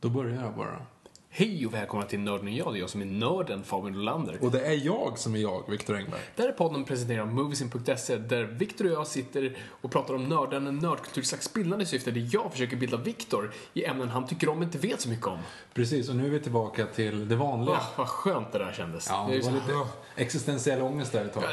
Då 0.00 0.08
börjar 0.08 0.44
jag 0.44 0.54
bara. 0.54 0.82
Hej 1.28 1.66
och 1.66 1.74
välkomna 1.74 2.06
till 2.06 2.20
Nörden 2.20 2.46
och 2.46 2.52
jag. 2.52 2.72
Det 2.72 2.78
är 2.78 2.80
jag 2.80 2.90
som 2.90 3.00
är 3.00 3.06
nörden, 3.06 3.64
Fabian 3.64 3.94
Rolander. 3.94 4.38
Och 4.40 4.50
det 4.50 4.66
är 4.66 4.86
jag 4.86 5.18
som 5.18 5.34
är 5.34 5.38
jag, 5.38 5.70
Viktor 5.70 5.96
Engberg. 5.96 6.20
Där 6.36 6.48
är 6.48 6.52
podden 6.52 6.84
presenterad 6.84 7.20
av 7.20 7.34
Moviesin.se 7.34 8.16
där 8.16 8.42
Viktor 8.44 8.84
och 8.86 8.92
jag 8.92 9.06
sitter 9.06 9.56
och 9.80 9.90
pratar 9.90 10.14
om 10.14 10.28
nörden, 10.28 10.78
nördkultur 10.78 11.22
i 11.22 11.24
slags 11.24 11.52
bildande 11.54 11.86
syfte 11.86 12.10
där 12.10 12.28
jag 12.32 12.52
försöker 12.52 12.76
bilda 12.76 12.96
Viktor 12.96 13.52
i 13.74 13.84
ämnen 13.84 14.08
han 14.08 14.26
tycker 14.26 14.48
om 14.48 14.58
men 14.58 14.68
inte 14.68 14.78
vet 14.78 15.00
så 15.00 15.08
mycket 15.08 15.26
om. 15.26 15.38
Precis, 15.74 16.08
och 16.08 16.16
nu 16.16 16.26
är 16.26 16.30
vi 16.30 16.40
tillbaka 16.40 16.86
till 16.86 17.28
det 17.28 17.36
vanliga. 17.36 17.76
Ah, 17.76 17.86
vad 17.96 18.08
skönt 18.08 18.52
det 18.52 18.58
där 18.58 18.72
kändes. 18.72 19.06
Ja, 19.08 19.26
det 19.30 19.38
det 19.38 19.44
var 19.44 19.52
lite 19.52 19.88
existentiell 20.16 20.82
ångest 20.82 21.12
där 21.12 21.24
ett 21.24 21.34
tag. 21.34 21.44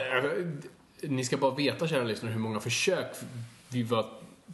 Ni 1.02 1.26
ska 1.26 1.38
bara 1.38 1.56
veta, 1.56 1.88
kära 1.88 2.04
lyssnare, 2.04 2.34
hur 2.34 2.40
många 2.40 2.60
försök 2.60 3.16
vi 3.70 3.84
var 3.84 4.06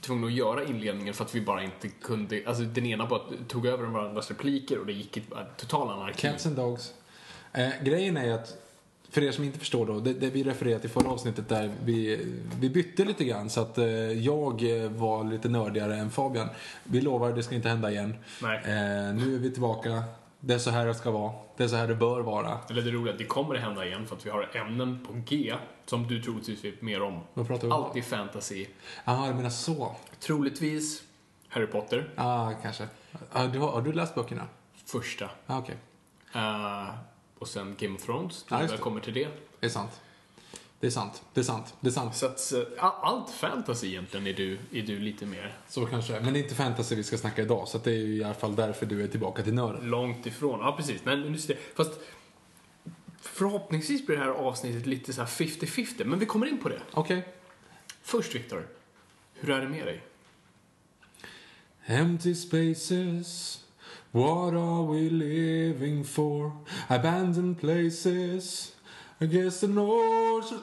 tvungna 0.02 0.28
att 0.28 0.34
göra 0.34 0.64
inledningen 0.64 1.14
för 1.14 1.26
att 1.26 1.36
vi 1.36 1.42
bara 1.42 1.64
inte 1.64 1.88
kunde, 1.88 2.42
alltså 2.46 2.64
den 2.64 2.86
ena 2.86 3.06
bara 3.06 3.22
tog 3.48 3.66
över 3.66 3.86
varandras 3.86 4.30
repliker 4.30 4.80
och 4.80 4.86
det 4.86 4.94
gick 4.94 5.18
i 5.18 5.24
total 5.58 5.90
anarki. 5.90 6.22
Cats 6.22 6.46
and 6.46 6.56
Dogs. 6.56 6.94
Eh, 7.54 7.70
grejen 7.84 8.18
är 8.18 8.32
att, 8.32 8.58
för 9.10 9.24
er 9.24 9.32
som 9.32 9.44
inte 9.44 9.60
förstår 9.60 9.86
då, 9.86 10.00
det, 10.00 10.14
det 10.14 10.30
vi 10.30 10.44
refererar 10.44 10.80
till 10.80 10.90
förra 10.90 11.10
avsnittet 11.10 11.50
där 11.50 11.72
vi, 11.86 12.26
vi 12.60 12.70
bytte 12.70 13.06
lite 13.06 13.24
grann 13.24 13.50
så 13.50 13.62
att 13.62 13.78
eh, 13.78 13.86
jag 14.12 14.84
eh, 14.84 14.92
var 14.92 15.24
lite 15.24 15.50
nördigare 15.50 15.96
än 15.96 16.10
Fabian. 16.10 16.48
Vi 16.84 17.02
lovar, 17.02 17.34
det 17.34 17.44
ska 17.44 17.56
inte 17.56 17.70
hända 17.70 17.92
igen. 17.92 18.16
Nej. 18.42 18.58
Eh, 18.58 19.16
nu 19.16 19.36
är 19.36 19.40
vi 19.40 19.52
tillbaka. 19.52 20.04
Det 20.40 20.54
är 20.54 20.58
så 20.58 20.70
här 20.70 20.86
det 20.86 20.96
ska 20.96 21.12
vara. 21.12 21.34
Det 21.58 21.64
är 21.64 21.68
så 21.68 21.76
här 21.76 21.88
det 21.88 21.96
bör 21.96 22.22
vara. 22.22 22.58
Eller 22.70 22.82
det 22.82 22.92
roliga, 22.92 23.16
det 23.18 23.26
kommer 23.26 23.56
att 23.56 23.62
hända 23.62 23.86
igen 23.86 24.06
för 24.08 24.16
att 24.16 24.26
vi 24.26 24.30
har 24.30 24.50
ämnen 24.54 25.00
på 25.08 25.14
G 25.26 25.54
som 25.86 26.08
du 26.08 26.22
troligtvis 26.24 26.64
vet 26.66 26.82
mer 26.82 27.02
om. 27.02 27.20
Vad 27.34 27.48
pratar 27.48 27.68
vi 27.68 27.74
om? 27.74 27.84
Allt 27.84 27.96
i 27.96 28.02
fantasy. 28.02 28.66
Jaha, 29.06 29.28
jag 29.28 29.36
menar 29.36 29.50
så. 29.50 29.96
Troligtvis 30.20 31.04
Harry 31.48 31.68
Potter, 31.68 32.10
Ja, 32.16 32.24
ah, 32.24 32.54
kanske. 32.62 32.88
Ah, 33.32 33.48
du 33.48 33.60
har, 33.60 33.72
har 33.72 33.82
du 33.82 33.94
läst 33.94 34.16
böckerna? 34.16 34.48
första. 34.86 35.30
Ah, 35.48 35.58
Okej, 35.60 35.76
Eh, 36.36 36.90
och 37.40 37.48
sen 37.48 37.76
Game 37.80 37.96
of 37.96 38.06
Thrones, 38.06 38.46
när 38.50 38.62
just 38.62 38.74
jag 38.74 38.82
kommer 38.82 39.02
till 39.02 39.14
det. 39.14 39.28
det 39.60 39.66
är 39.66 39.70
sant. 39.70 40.02
Det 40.80 40.88
är 40.88 40.92
sant. 40.92 41.24
Det 41.34 41.40
är 41.40 41.44
sant. 41.44 41.74
Det 41.80 41.88
är 41.88 41.92
sant. 41.92 42.16
Så 42.16 42.26
att 42.26 42.54
eh, 42.54 42.84
allt 42.84 43.30
fantasy 43.30 43.88
egentligen 43.88 44.28
är 44.28 44.34
du, 44.34 44.54
är 44.72 44.82
du 44.82 45.00
lite 45.00 45.26
mer 45.26 45.58
Så 45.70 45.86
kanske. 45.86 46.20
Men 46.20 46.34
det 46.34 46.40
är 46.40 46.44
inte 46.44 46.56
fantasy 46.56 46.96
vi 46.96 47.04
ska 47.04 47.18
snacka 47.18 47.42
idag, 47.42 47.68
så 47.68 47.78
det 47.78 47.92
är 47.92 47.96
i 47.96 48.24
alla 48.24 48.34
fall 48.34 48.56
därför 48.56 48.86
du 48.86 49.04
är 49.04 49.08
tillbaka 49.08 49.44
till 49.44 49.54
nörden. 49.54 49.90
långt 49.90 50.26
ifrån. 50.26 50.60
Ja, 50.60 50.72
precis. 50.78 51.06
Men 51.06 51.34
just 51.34 51.48
det. 51.48 51.58
Fast 51.76 51.92
förhoppningsvis 53.24 54.06
blir 54.06 54.18
det 54.18 54.24
här 54.24 54.30
avsnittet 54.32 54.86
lite 54.86 55.14
så 55.14 55.22
här 55.22 55.28
50-50, 55.28 56.06
men 56.06 56.20
vi 56.20 56.26
kommer 56.26 56.48
in 56.48 56.58
på 56.58 56.70
det. 56.70 56.80
Okej. 56.92 57.28
Först, 58.02 58.36
Viktor. 58.36 58.68
Hur 59.34 59.50
är 59.50 59.62
det 59.62 59.70
med 59.70 59.86
dig? 59.86 60.04
Empty 61.86 62.36
spaces, 62.36 63.60
what 64.12 64.54
are 64.54 64.94
we 64.94 65.10
living 65.10 66.04
for? 66.06 66.52
Abandoned 66.88 67.60
places, 67.60 68.76
I 69.20 69.26
guess 69.26 69.60
the 69.60 69.68
North... 69.68 70.54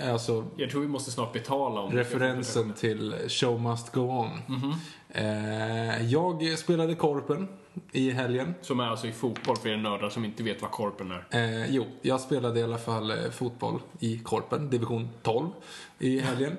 alltså, 0.12 0.46
Jag 0.56 0.70
tror 0.70 0.80
vi 0.80 0.88
måste 0.88 1.10
snart 1.10 1.32
betala 1.32 1.80
om 1.80 1.92
referensen 1.92 2.72
till 2.72 3.14
Show 3.28 3.60
Must 3.60 3.92
Go 3.92 4.00
On. 4.00 4.30
eh, 5.08 6.06
jag 6.12 6.58
spelade 6.58 6.94
Korpen 6.94 7.48
i 7.92 8.10
helgen. 8.10 8.54
Som 8.60 8.80
är 8.80 8.84
alltså 8.84 9.06
i 9.06 9.12
fotboll 9.12 9.56
för 9.56 9.68
er 9.68 9.76
nördar 9.76 10.10
som 10.10 10.24
inte 10.24 10.42
vet 10.42 10.62
vad 10.62 10.70
korpen 10.70 11.12
är. 11.12 11.24
Eh, 11.30 11.74
jo, 11.74 11.86
jag 12.02 12.20
spelade 12.20 12.60
i 12.60 12.62
alla 12.62 12.78
fall 12.78 13.10
eh, 13.10 13.30
fotboll 13.30 13.80
i 13.98 14.18
Korpen, 14.18 14.70
division 14.70 15.08
12, 15.22 15.48
i 15.98 16.18
helgen. 16.20 16.56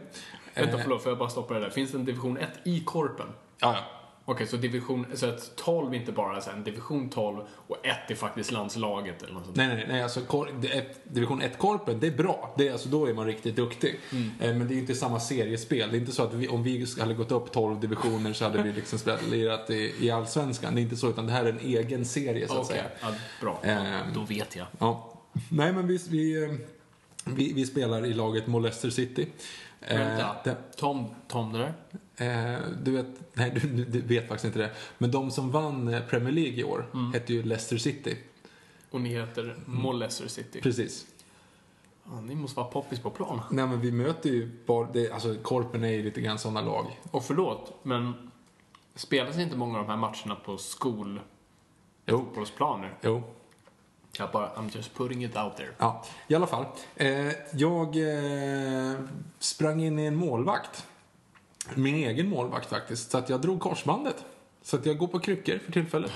Vänta, 0.56 0.78
Eh, 0.78 0.84
förlåt, 0.84 1.04
får 1.04 1.12
jag 1.12 1.20
bara 1.20 1.30
stoppa 1.30 1.54
det 1.54 1.60
där? 1.60 1.70
Finns 1.70 1.92
det 1.92 1.98
en 1.98 2.06
division 2.06 2.38
1 2.38 2.50
i 2.64 2.80
korpen? 2.80 3.28
Ja, 3.60 3.74
ja. 3.74 3.95
Okej, 4.28 4.48
så 4.48 4.58
division, 4.58 5.06
så 5.14 5.26
att 5.30 5.56
12 5.56 5.94
inte 5.94 6.12
bara 6.12 6.38
är 6.38 6.42
så 6.42 6.50
en 6.50 6.64
division 6.64 7.10
12 7.10 7.42
och 7.68 7.86
1 7.86 8.12
är 8.12 8.16
faktiskt 8.16 8.52
landslaget 8.52 9.24
eller 9.24 9.34
något 9.34 9.46
sånt. 9.46 9.58
Nej, 9.58 9.68
nej, 9.68 9.86
nej. 9.88 10.04
Alltså, 10.04 10.20
är- 10.20 11.14
division 11.14 11.42
1-korpen, 11.42 12.00
det 12.00 12.08
är 12.08 12.12
bra. 12.18 12.54
Det 12.58 12.68
är, 12.68 12.72
alltså, 12.72 12.90
då 12.90 13.06
är 13.06 13.14
man 13.14 13.26
riktigt 13.26 13.56
duktig. 13.56 14.00
Eh, 14.12 14.54
men 14.56 14.60
det 14.68 14.74
är 14.74 14.76
ju 14.76 14.80
inte 14.82 14.96
samma 14.96 15.20
seriespel. 15.20 15.92
Det 15.92 15.98
är 15.98 16.00
inte 16.00 16.12
så 16.12 16.24
att 16.24 16.34
vi, 16.34 16.48
om 16.48 16.64
vi 16.64 16.86
hade 17.00 17.14
gått 17.14 17.32
upp 17.32 17.52
12 17.52 17.80
divisioner 17.80 18.34
så 18.34 18.46
hade 18.46 18.64
vi 18.64 18.74
liksom 18.74 19.00
spelat, 19.00 19.28
lirat 19.28 19.70
i, 19.70 19.94
i 20.00 20.12
Allsvenskan. 20.12 20.76
Det 20.76 20.82
är 20.82 20.84
inte 20.84 20.96
så, 20.98 21.10
utan 21.10 21.26
det 21.26 21.32
här 21.32 21.46
är 21.46 21.50
en 21.50 21.60
egen 21.60 22.06
serie 22.06 22.48
så 22.48 22.54
att 22.54 22.60
Okej, 22.66 22.78
säga. 22.78 22.90
ja, 23.02 23.08
bra. 23.42 23.60
Ehm. 23.64 24.14
Då 24.14 24.22
vet 24.22 24.56
jag. 24.56 24.68
Ja. 24.80 25.14
Nej, 25.50 25.74
men 25.74 25.88
vi, 25.88 26.00
vi, 26.10 26.44
eh, 26.44 26.50
vi, 27.26 27.54
vi 27.54 27.66
spelar 27.66 28.06
i 28.06 28.14
laget 28.14 28.48
Molester 28.48 28.90
City. 28.90 29.28
Eh, 29.82 29.98
Vänta, 29.98 30.36
det- 30.44 30.56
Tom, 30.78 31.06
Tom 31.28 31.54
det 31.54 31.60
där? 31.60 31.74
Eh, 32.18 32.56
du 32.84 32.92
vet, 32.92 33.06
nej 33.34 33.52
du, 33.62 33.86
du- 33.86 34.02
vet 34.02 34.28
faktiskt 34.28 34.46
inte 34.46 34.60
det. 34.60 34.72
Men 34.98 35.12
de 35.12 35.32
som 35.32 35.52
vann 35.52 35.88
eh, 35.94 36.02
Premier 36.06 36.32
League 36.34 36.54
i 36.60 36.64
år 36.64 36.86
hette 37.14 37.34
ju 37.34 37.44
Leicester 37.44 37.78
City. 37.78 38.18
Och 38.90 39.02
ni 39.02 39.10
heter 39.10 39.56
Molester 39.66 40.28
City. 40.28 40.62
Precis. 40.62 41.06
Ja, 42.06 42.22
ni 42.22 42.36
måste 42.36 42.58
vara 42.60 42.68
poppis 42.72 43.00
på 43.00 43.10
plan. 43.10 43.42
Nej 43.52 43.68
men 43.68 43.82
vi 43.82 43.92
möter 43.92 44.30
ju 44.30 44.52
bara, 44.66 44.88
det, 44.94 45.12
alltså 45.12 45.36
Korpen 45.42 45.84
är 45.84 45.90
ju 45.92 46.04
lite 46.04 46.22
grann 46.22 46.40
sådana 46.40 46.62
lag. 46.62 47.00
Och 47.12 47.24
förlåt, 47.26 47.74
men 47.84 48.32
spelas 48.96 49.38
inte 49.38 49.58
många 49.58 49.80
av 49.80 49.86
de 49.86 49.90
här 49.92 49.98
matcherna 49.98 50.36
på 50.46 50.58
skol 50.58 51.20
Jo. 52.06 52.18
fotbollsplaner? 52.20 52.94
Jo. 53.02 53.24
Jag 54.18 54.32
bara, 54.32 54.50
I'm 54.56 54.76
just 54.76 54.94
putting 54.96 55.24
it 55.26 55.38
out 55.38 55.58
there. 55.58 55.70
Ja, 55.78 56.04
i 56.28 56.36
alla 56.36 56.48
fall. 56.48 56.66
Eh, 56.96 57.32
jag 57.54 57.96
eh, 57.96 58.94
sprang 59.40 59.84
in 59.84 60.00
i 60.00 60.06
en 60.06 60.16
målvakt. 60.16 60.86
Min 61.74 61.96
egen 61.96 62.30
målvakt 62.30 62.70
faktiskt. 62.70 63.12
Så 63.12 63.18
att 63.18 63.30
jag 63.30 63.42
drog 63.42 63.60
korsbandet. 63.60 64.26
Så 64.62 64.76
att 64.76 64.86
jag 64.86 64.98
går 64.98 65.08
på 65.08 65.20
kryckor 65.20 65.58
för 65.66 65.72
tillfället. 65.72 66.12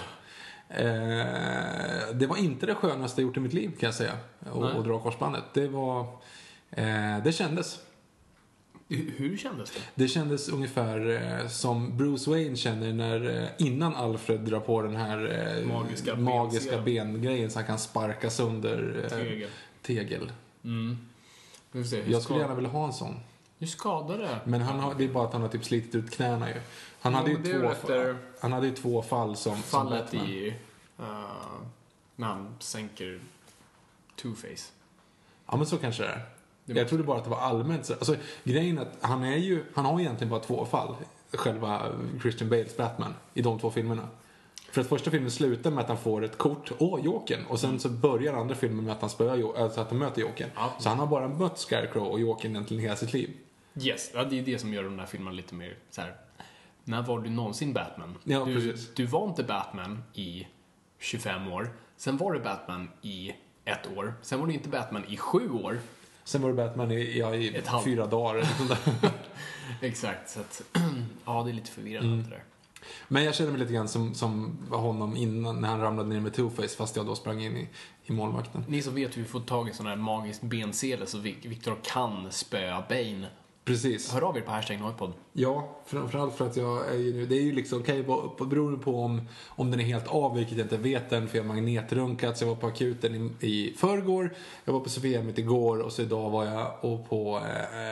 Eh, 0.70 0.86
det 2.14 2.28
var 2.30 2.38
inte 2.38 2.66
det 2.66 2.76
skönaste 2.76 3.22
jag 3.22 3.28
gjort 3.28 3.38
i 3.38 3.40
mitt 3.40 3.54
liv 3.54 3.72
kan 3.80 3.88
jag 3.88 3.96
säga. 3.96 4.18
Att 4.54 4.86
dra 4.86 5.00
korsbandet. 5.00 5.44
Det 5.54 5.68
var... 5.68 6.00
Eh, 6.72 7.24
det 7.24 7.32
kändes. 7.32 7.80
Hur, 8.90 9.38
kändes 9.38 9.72
det? 9.72 9.80
Det 9.96 10.08
kändes 10.08 10.50
ungefär 10.50 11.10
eh, 11.42 11.48
som 11.48 11.98
Bruce 11.98 12.30
Wayne 12.30 12.56
känner 12.56 12.94
när, 12.94 13.44
eh, 13.44 13.50
innan 13.58 13.96
Alfred 13.96 14.40
drar 14.40 14.60
på 14.60 14.82
den 14.82 14.96
här 14.96 15.58
eh, 15.58 15.68
Magiska 15.68 16.16
magiska 16.16 16.82
bengrejen 16.82 17.52
så 17.52 17.60
han 17.60 17.66
kan 17.66 17.80
sparka 17.80 18.30
sönder 18.30 19.06
Tegel. 19.10 19.50
tegel. 19.82 20.32
Mm. 20.64 20.98
Jag 22.08 22.22
skulle 22.22 22.40
gärna 22.40 22.56
vilja 22.56 22.70
ha 22.70 22.86
en 22.86 22.94
sån. 22.94 23.16
Hur 23.60 23.68
skadade? 23.68 24.40
Men 24.44 24.62
han 24.62 24.80
har, 24.80 24.94
det 24.96 25.04
är 25.04 25.08
bara 25.08 25.26
att 25.28 25.34
han 25.34 25.42
har 25.42 25.50
typ 25.50 25.66
slitit 25.66 25.96
ut 25.96 26.12
knäna 26.12 26.50
ju. 26.50 26.56
Han, 27.02 27.14
Ja, 27.14 27.20
hade, 27.20 27.32
ju 27.32 27.60
två, 27.60 27.70
efter- 27.70 28.18
han 28.42 28.52
hade 28.52 28.68
ju 28.68 28.76
två 28.76 29.02
fall 29.02 29.36
som... 29.36 29.54
som 29.54 29.64
Fallet 29.64 30.04
Batman. 30.12 30.26
i... 30.30 30.54
Uh, 31.00 31.06
när 32.16 32.28
han 32.28 32.56
sänker 32.60 33.20
Two-Face. 34.22 34.72
Ja 35.52 35.58
men 35.58 35.66
så 35.66 35.78
kanske 35.78 36.04
det 36.04 36.10
är. 36.10 36.26
Jag 36.78 36.90
trodde 36.90 37.04
bara 37.04 37.18
att 37.18 37.24
det 37.24 37.30
var 37.30 37.38
allmänt 37.40 37.86
så. 37.86 37.94
Alltså, 37.94 38.16
grejen 38.44 38.78
är 38.78 38.82
att 38.82 38.98
han 39.02 39.24
är 39.24 39.38
ju, 39.38 39.64
han 39.74 39.86
har 39.86 40.00
egentligen 40.00 40.30
bara 40.32 40.40
två 40.40 40.66
fall, 40.66 40.96
själva 41.34 41.86
Christian 42.22 42.50
Bales 42.50 42.78
Batman, 42.78 43.14
i 43.34 43.42
de 43.42 43.60
två 43.60 43.72
filmerna. 43.72 44.08
För 44.72 44.82
att 44.82 44.88
första 44.88 45.12
filmen 45.12 45.32
slutar 45.32 45.72
med 45.72 45.82
att 45.82 45.88
han 45.88 45.98
får 45.98 46.24
ett 46.24 46.38
kort, 46.38 46.72
åh, 46.78 47.00
Jokern. 47.06 47.46
Och 47.50 47.60
sen 47.60 47.80
så 47.80 47.90
börjar 47.90 48.34
andra 48.34 48.56
filmen 48.56 48.86
med 48.86 48.94
att 48.94 49.02
han 49.02 49.10
spöar, 49.10 49.36
Jo- 49.36 49.56
alltså 49.58 49.82
att 49.82 49.90
han 49.90 49.98
möter 50.00 50.22
Jokern. 50.22 50.50
Ja. 50.56 50.74
Så 50.80 50.90
han 50.90 51.00
har 51.00 51.08
bara 51.08 51.28
mött 51.28 51.60
Scarecrow 51.60 52.08
och 52.08 52.20
Jokern 52.20 52.52
egentligen 52.52 52.84
hela 52.84 52.96
sitt 52.96 53.14
liv. 53.14 53.30
Yes, 53.82 54.12
ja, 54.14 54.24
det 54.24 54.40
är 54.40 54.44
det 54.44 54.60
som 54.60 54.74
gör 54.74 54.84
de 54.84 55.00
här 55.00 55.06
filmerna 55.06 55.32
lite 55.36 55.56
mer 55.56 55.78
så 55.90 56.02
här. 56.02 56.16
När 56.84 57.02
var 57.02 57.20
du 57.20 57.30
någonsin 57.30 57.74
Batman? 57.74 58.18
Ja, 58.24 58.46
du, 58.46 58.54
precis. 58.70 58.94
du 58.96 59.06
var 59.06 59.28
inte 59.28 59.44
Batman 59.44 60.04
i 60.14 60.48
25 61.00 61.48
år. 61.48 61.70
Sen 61.98 62.18
var 62.18 62.34
du 62.34 62.40
Batman 62.40 62.90
i 63.02 63.32
ett 63.66 63.98
år. 63.98 64.14
Sen 64.22 64.40
var 64.40 64.48
du 64.48 64.54
inte 64.54 64.70
Batman 64.70 65.06
i 65.08 65.18
sju 65.18 65.50
år. 65.52 65.80
Sen 66.24 66.42
var 66.42 66.50
det 66.50 66.56
Batman 66.56 66.92
i, 66.92 67.20
ja, 67.20 67.36
i 67.36 67.56
Ett 67.56 67.70
fyra 67.86 68.06
dagar 68.08 68.36
där. 68.70 69.12
Exakt, 69.88 70.30
så 70.30 70.40
att 70.40 70.62
ja, 71.26 71.44
det 71.44 71.52
är 71.52 71.54
lite 71.54 71.72
förvirrande 71.72 72.08
Mm. 72.14 72.24
det 72.24 72.30
där. 72.30 72.44
Men 73.08 73.24
jag 73.24 73.36
kände 73.36 73.52
mig 73.52 73.62
lite 73.62 73.74
grann 73.74 73.88
som, 73.88 74.14
som 74.16 74.58
honom 74.70 75.16
innan, 75.18 75.62
när 75.62 75.68
han 75.68 75.82
ramlade 75.82 76.10
ner 76.10 76.20
med 76.20 76.32
Two-Face 76.36 76.78
fast 76.78 76.96
jag 76.96 77.06
då 77.06 77.16
sprang 77.16 77.42
in 77.44 77.58
i, 77.58 77.68
i 78.06 78.12
målvakten. 78.12 78.66
Ni 78.68 78.82
som 78.82 78.96
vet 78.96 79.18
hur 79.18 79.22
vi 79.22 79.28
får 79.28 79.40
tag 79.40 79.70
i 79.70 79.74
sån 79.74 79.86
här 79.86 79.96
magisk 79.96 80.42
bensele 80.42 81.06
så 81.06 81.18
Vic- 81.18 81.48
Victor 81.48 81.78
kan 81.84 82.32
spöa 82.32 82.84
Bane. 82.90 83.28
Precis. 83.70 84.12
Hör 84.14 84.22
av 84.22 84.38
er 84.38 84.42
på 84.42 84.52
hashtag 84.52 84.80
Noipod. 84.80 85.14
Ja, 85.34 85.78
framförallt 85.86 86.36
för 86.36 86.46
att 86.46 86.58
jag 86.58 86.90
är 86.90 86.98
ju 86.98 87.14
nu, 87.14 87.26
det 87.26 87.36
är 87.36 87.42
ju 87.42 87.52
liksom, 87.52 87.84
kan 87.84 87.96
ju 87.96 88.04
vara 88.04 88.46
beroende 88.46 88.80
på 88.80 89.04
om, 89.04 89.22
om 89.48 89.72
den 89.72 89.80
är 89.80 89.84
helt 89.84 90.08
av, 90.08 90.36
vilket 90.36 90.58
jag 90.58 90.66
inte 90.66 90.78
vet 90.78 91.12
än, 91.14 91.28
för 91.28 91.38
jag 91.38 91.44
har 91.44 91.48
magnetröntgats, 91.54 92.42
jag 92.42 92.48
var 92.48 92.56
på 92.56 92.68
akuten 92.68 93.16
i, 93.40 93.48
i 93.48 93.74
förrgår, 93.78 94.34
jag 94.66 94.74
var 94.74 94.80
på 94.80 94.90
Sophiahemmet 94.90 95.38
igår 95.38 95.80
och 95.80 95.92
så 95.92 96.02
idag 96.02 96.30
var 96.30 96.46
jag 96.46 96.72
och 96.82 97.10
på 97.10 97.42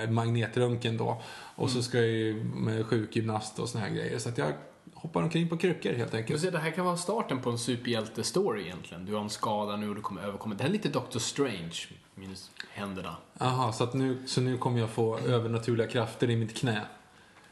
eh, 0.03 0.09
magnetröntgen 0.09 0.97
då. 0.97 1.21
Och 1.55 1.69
så 1.69 1.83
ska 1.83 1.97
jag 1.97 2.07
ju 2.07 2.43
med 2.43 2.85
sjukgymnast 2.85 3.59
och 3.59 3.69
såna 3.69 3.83
här 3.85 3.91
grejer, 3.91 4.17
så 4.19 4.29
att 4.29 4.37
jag 4.37 4.53
hoppar 4.93 5.23
omkring 5.23 5.49
på 5.49 5.57
kryckor 5.57 5.93
helt 5.93 6.11
Du 6.11 6.17
enkelt. 6.17 6.41
ser, 6.41 6.51
det 6.51 6.59
här 6.59 6.71
kan 6.71 6.85
vara 6.85 6.97
starten 6.97 7.41
på 7.41 7.49
en 7.49 7.57
superhjälte-story 7.57 8.61
egentligen. 8.61 9.05
Du 9.05 9.13
har 9.13 9.21
en 9.21 9.29
skada 9.29 9.75
nu 9.75 9.89
och 9.89 9.95
du 9.95 10.01
kommer 10.01 10.21
överkomma. 10.21 10.55
Det 10.55 10.63
här 10.63 10.69
är 10.69 10.73
lite 10.73 10.89
Doctor 10.89 11.19
Strange, 11.19 11.75
minus 12.17 12.51
händerna. 12.69 13.15
Jaha, 13.39 13.71
så 13.71 13.85
nu, 13.93 14.17
så 14.25 14.41
nu 14.41 14.57
kommer 14.57 14.79
jag 14.79 14.89
få 14.89 15.17
övernaturliga 15.17 15.87
krafter 15.87 16.29
i 16.29 16.35
mitt 16.35 16.57
knä. 16.57 16.81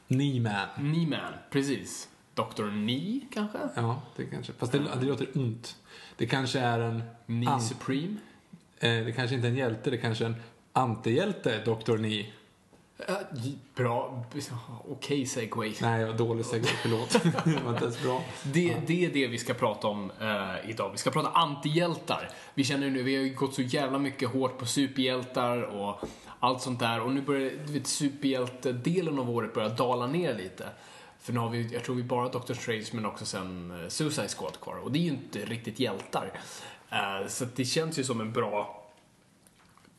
Knee-man. 0.07 0.67
Knee-man, 0.75 1.33
precis. 1.49 2.09
Dr. 2.33 2.69
Knee, 2.69 3.21
kanske? 3.33 3.57
Ja, 3.75 4.01
det 4.15 4.25
kanske, 4.25 4.53
fast 4.53 4.71
det, 4.71 4.79
det 4.99 5.05
låter 5.05 5.27
ont. 5.37 5.75
Det 6.17 6.27
kanske 6.27 6.59
är 6.59 6.79
en... 6.79 7.03
Knee 7.25 7.59
Supreme? 7.59 8.15
Eh, 8.79 9.05
det 9.05 9.13
kanske 9.15 9.35
inte 9.35 9.47
är 9.47 9.51
en 9.51 9.57
hjälte, 9.57 9.89
det 9.89 9.97
kanske 9.97 10.23
är 10.23 10.29
en 10.29 10.41
antihjälte, 10.73 11.63
Dr. 11.65 11.97
Ni. 11.97 12.33
Uh, 12.99 13.15
bra, 13.75 14.25
okej 14.89 15.25
segway. 15.25 15.73
Nej, 15.81 16.01
jag 16.01 16.07
var 16.07 16.17
dålig 16.17 16.45
segway, 16.45 16.73
förlåt. 16.81 17.09
det 17.45 17.63
var 17.63 17.71
inte 17.71 17.83
ens 17.83 18.03
bra. 18.03 18.23
Det, 18.43 18.75
det 18.87 19.05
är 19.05 19.09
det 19.09 19.27
vi 19.27 19.37
ska 19.37 19.53
prata 19.53 19.87
om 19.87 20.11
eh, 20.21 20.69
idag. 20.69 20.91
Vi 20.91 20.97
ska 20.97 21.11
prata 21.11 21.29
antihjältar. 21.29 22.29
Vi 22.53 22.63
känner 22.63 22.85
ju 22.85 22.93
nu, 22.93 23.03
vi 23.03 23.15
har 23.15 23.23
ju 23.23 23.33
gått 23.33 23.53
så 23.53 23.61
jävla 23.61 23.99
mycket 23.99 24.29
hårt 24.29 24.57
på 24.57 24.65
superhjältar 24.65 25.61
och 25.61 25.99
allt 26.39 26.61
sånt 26.61 26.79
där. 26.79 27.01
Och 27.01 27.11
nu 27.11 27.21
börjar, 27.21 27.51
du 27.67 27.73
vet, 27.73 27.87
superhjältedelen 27.87 29.19
av 29.19 29.29
året 29.29 29.53
börjar 29.53 29.69
dala 29.69 30.07
ner 30.07 30.33
lite. 30.33 30.69
För 31.19 31.33
nu 31.33 31.39
har 31.39 31.49
vi, 31.49 31.73
jag 31.73 31.83
tror 31.83 31.95
vi 31.95 32.03
bara 32.03 32.29
Doctor 32.29 32.53
Strange 32.53 32.87
men 32.91 33.05
också 33.05 33.25
sen 33.25 33.71
eh, 33.83 33.89
Suicide 33.89 34.29
Squad 34.37 34.59
kvar. 34.59 34.75
Och 34.75 34.91
det 34.91 34.99
är 34.99 35.03
ju 35.03 35.09
inte 35.09 35.39
riktigt 35.39 35.79
hjältar. 35.79 36.39
Eh, 36.89 37.27
så 37.27 37.45
det 37.55 37.65
känns 37.65 37.99
ju 37.99 38.03
som 38.03 38.21
en 38.21 38.33
bra 38.33 38.81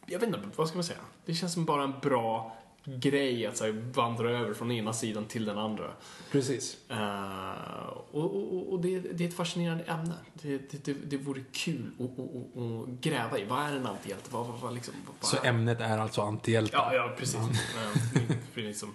jag 0.06 0.19
vet 0.19 0.28
inte, 0.28 0.40
vad 0.56 0.69
ska 0.69 0.76
man 0.76 0.84
säga? 0.84 0.98
Det 1.25 1.34
känns 1.34 1.52
som 1.52 1.64
bara 1.64 1.82
en 1.82 1.94
bra 2.02 2.56
grej 2.86 3.46
att 3.46 3.56
så 3.56 3.64
här, 3.64 3.72
vandra 3.94 4.30
över 4.30 4.54
från 4.54 4.72
ena 4.72 4.92
sidan 4.92 5.24
till 5.24 5.44
den 5.44 5.58
andra. 5.58 5.90
Precis. 6.30 6.76
Eh, 6.88 7.86
och 8.10 8.36
och, 8.36 8.72
och 8.72 8.80
det, 8.80 8.98
det 8.98 9.24
är 9.24 9.28
ett 9.28 9.36
fascinerande 9.36 9.84
ämne. 9.84 10.14
Det, 10.32 10.58
det, 10.70 10.84
det, 10.84 10.92
det 10.92 11.16
vore 11.16 11.42
kul 11.52 11.90
att, 11.98 12.18
att, 12.62 13.00
gräva 13.00 13.38
i. 13.38 13.44
Vad 13.44 13.58
är 13.58 13.76
en 13.76 13.86
antihjälte? 13.86 14.28
Vad, 14.30 14.46
vad, 14.46 14.60
vad, 14.60 14.74
liksom, 14.74 14.94
vad 15.06 15.30
Så 15.30 15.36
är... 15.36 15.48
ämnet 15.48 15.80
är 15.80 15.98
alltså 15.98 16.22
antihjälte. 16.22 16.76
Ja, 16.76 16.94
ja, 16.94 17.14
precis. 17.18 17.36
Eh, 17.36 18.36
För 18.52 18.62
ni 18.62 18.74
som 18.74 18.94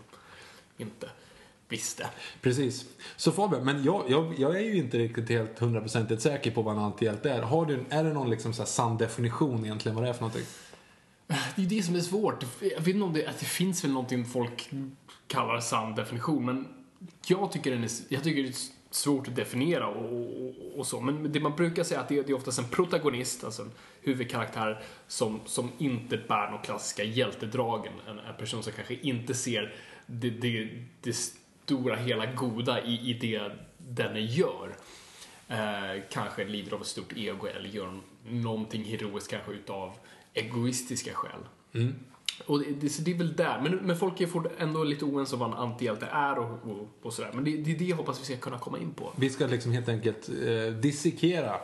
inte 0.77 1.09
visste. 1.69 2.07
Precis. 2.41 2.85
Så 3.17 3.31
Fabian, 3.31 3.65
men 3.65 3.83
jag, 3.83 4.03
jag, 4.07 4.39
jag 4.39 4.55
är 4.55 4.61
ju 4.61 4.77
inte 4.77 4.97
riktigt 4.97 5.29
helt 5.29 5.59
hundraprocentigt 5.59 6.21
säker 6.21 6.51
på 6.51 6.61
vad 6.61 6.75
en 6.75 6.81
antihjälte 6.83 7.31
är. 7.31 7.41
Har 7.41 7.65
du, 7.65 7.85
är 7.89 8.03
det 8.03 8.13
någon 8.13 8.29
liksom 8.29 8.53
så 8.53 8.61
här 8.61 8.67
sann 8.67 8.97
definition 8.97 9.65
egentligen 9.65 9.95
vad 9.95 10.03
det 10.03 10.09
är 10.09 10.13
för 10.13 10.21
någonting? 10.21 10.45
Det 11.55 11.61
är 11.61 11.65
det 11.65 11.83
som 11.83 11.95
är 11.95 11.99
svårt. 11.99 12.45
Jag 12.61 12.79
vet 12.79 12.87
inte 12.87 13.03
om 13.03 13.13
det, 13.13 13.27
att 13.27 13.39
det 13.39 13.45
finns 13.45 13.83
väl 13.83 13.91
någonting 13.91 14.25
folk 14.25 14.69
kallar 15.27 15.59
sann 15.59 15.95
definition, 15.95 16.45
men 16.45 16.67
jag 17.27 17.51
tycker, 17.51 17.71
den 17.71 17.83
är, 17.83 17.89
jag 18.09 18.23
tycker 18.23 18.43
det 18.43 18.49
är 18.49 18.55
svårt 18.91 19.27
att 19.27 19.35
definiera 19.35 19.87
och, 19.87 20.45
och, 20.45 20.79
och 20.79 20.87
så. 20.87 21.01
Men 21.01 21.31
det 21.31 21.39
man 21.39 21.55
brukar 21.55 21.83
säga 21.83 21.99
är 21.99 22.03
att 22.03 22.09
det, 22.09 22.21
det 22.21 22.31
är 22.31 22.35
oftast 22.35 22.59
en 22.59 22.67
protagonist, 22.67 23.43
alltså 23.43 23.61
en 23.61 23.71
huvudkaraktär, 24.01 24.83
som, 25.07 25.39
som 25.45 25.71
inte 25.77 26.17
bär 26.17 26.51
de 26.51 26.61
klassiska 26.61 27.03
hjältedragen. 27.03 27.93
En, 28.07 28.19
en 28.19 28.35
person 28.37 28.63
som 28.63 28.73
kanske 28.73 28.93
inte 28.93 29.33
ser 29.33 29.75
det, 30.05 30.29
det, 30.29 30.69
det 31.01 31.13
stora 31.13 31.95
hela 31.95 32.25
goda 32.25 32.83
i, 32.83 33.09
i 33.09 33.13
det 33.13 33.51
den 33.77 34.25
gör. 34.25 34.75
Eh, 35.47 36.01
kanske 36.09 36.45
lider 36.45 36.73
av 36.73 36.81
ett 36.81 36.87
stort 36.87 37.13
ego 37.17 37.47
eller 37.47 37.69
gör 37.69 37.99
någonting 38.29 38.83
heroiskt 38.83 39.29
kanske 39.29 39.51
utav 39.51 39.93
egoistiska 40.33 41.13
skäl. 41.13 41.39
Och 42.45 42.59
det, 42.59 42.65
det, 42.65 43.05
det 43.05 43.11
är 43.11 43.17
väl 43.17 43.35
där. 43.35 43.61
Men, 43.61 43.75
men 43.75 43.97
folk 43.97 44.21
är 44.21 44.29
ändå 44.57 44.83
lite 44.83 45.05
oense 45.05 45.35
om 45.35 45.39
vad 45.39 45.51
en 45.51 45.57
antihjälte 45.57 46.05
är 46.05 46.39
och, 46.39 46.71
och, 46.71 46.89
och 47.01 47.13
sådär. 47.13 47.31
Men 47.33 47.43
det, 47.43 47.57
det 47.57 47.71
är 47.71 47.77
det 47.79 47.85
jag 47.85 47.97
hoppas 47.97 48.21
vi 48.21 48.25
ska 48.25 48.37
kunna 48.37 48.59
komma 48.59 48.79
in 48.79 48.93
på. 48.93 49.13
Vi 49.15 49.29
ska 49.29 49.45
liksom 49.45 49.71
helt 49.71 49.89
enkelt 49.89 50.29
eh, 50.29 50.73
dissekera 50.73 51.55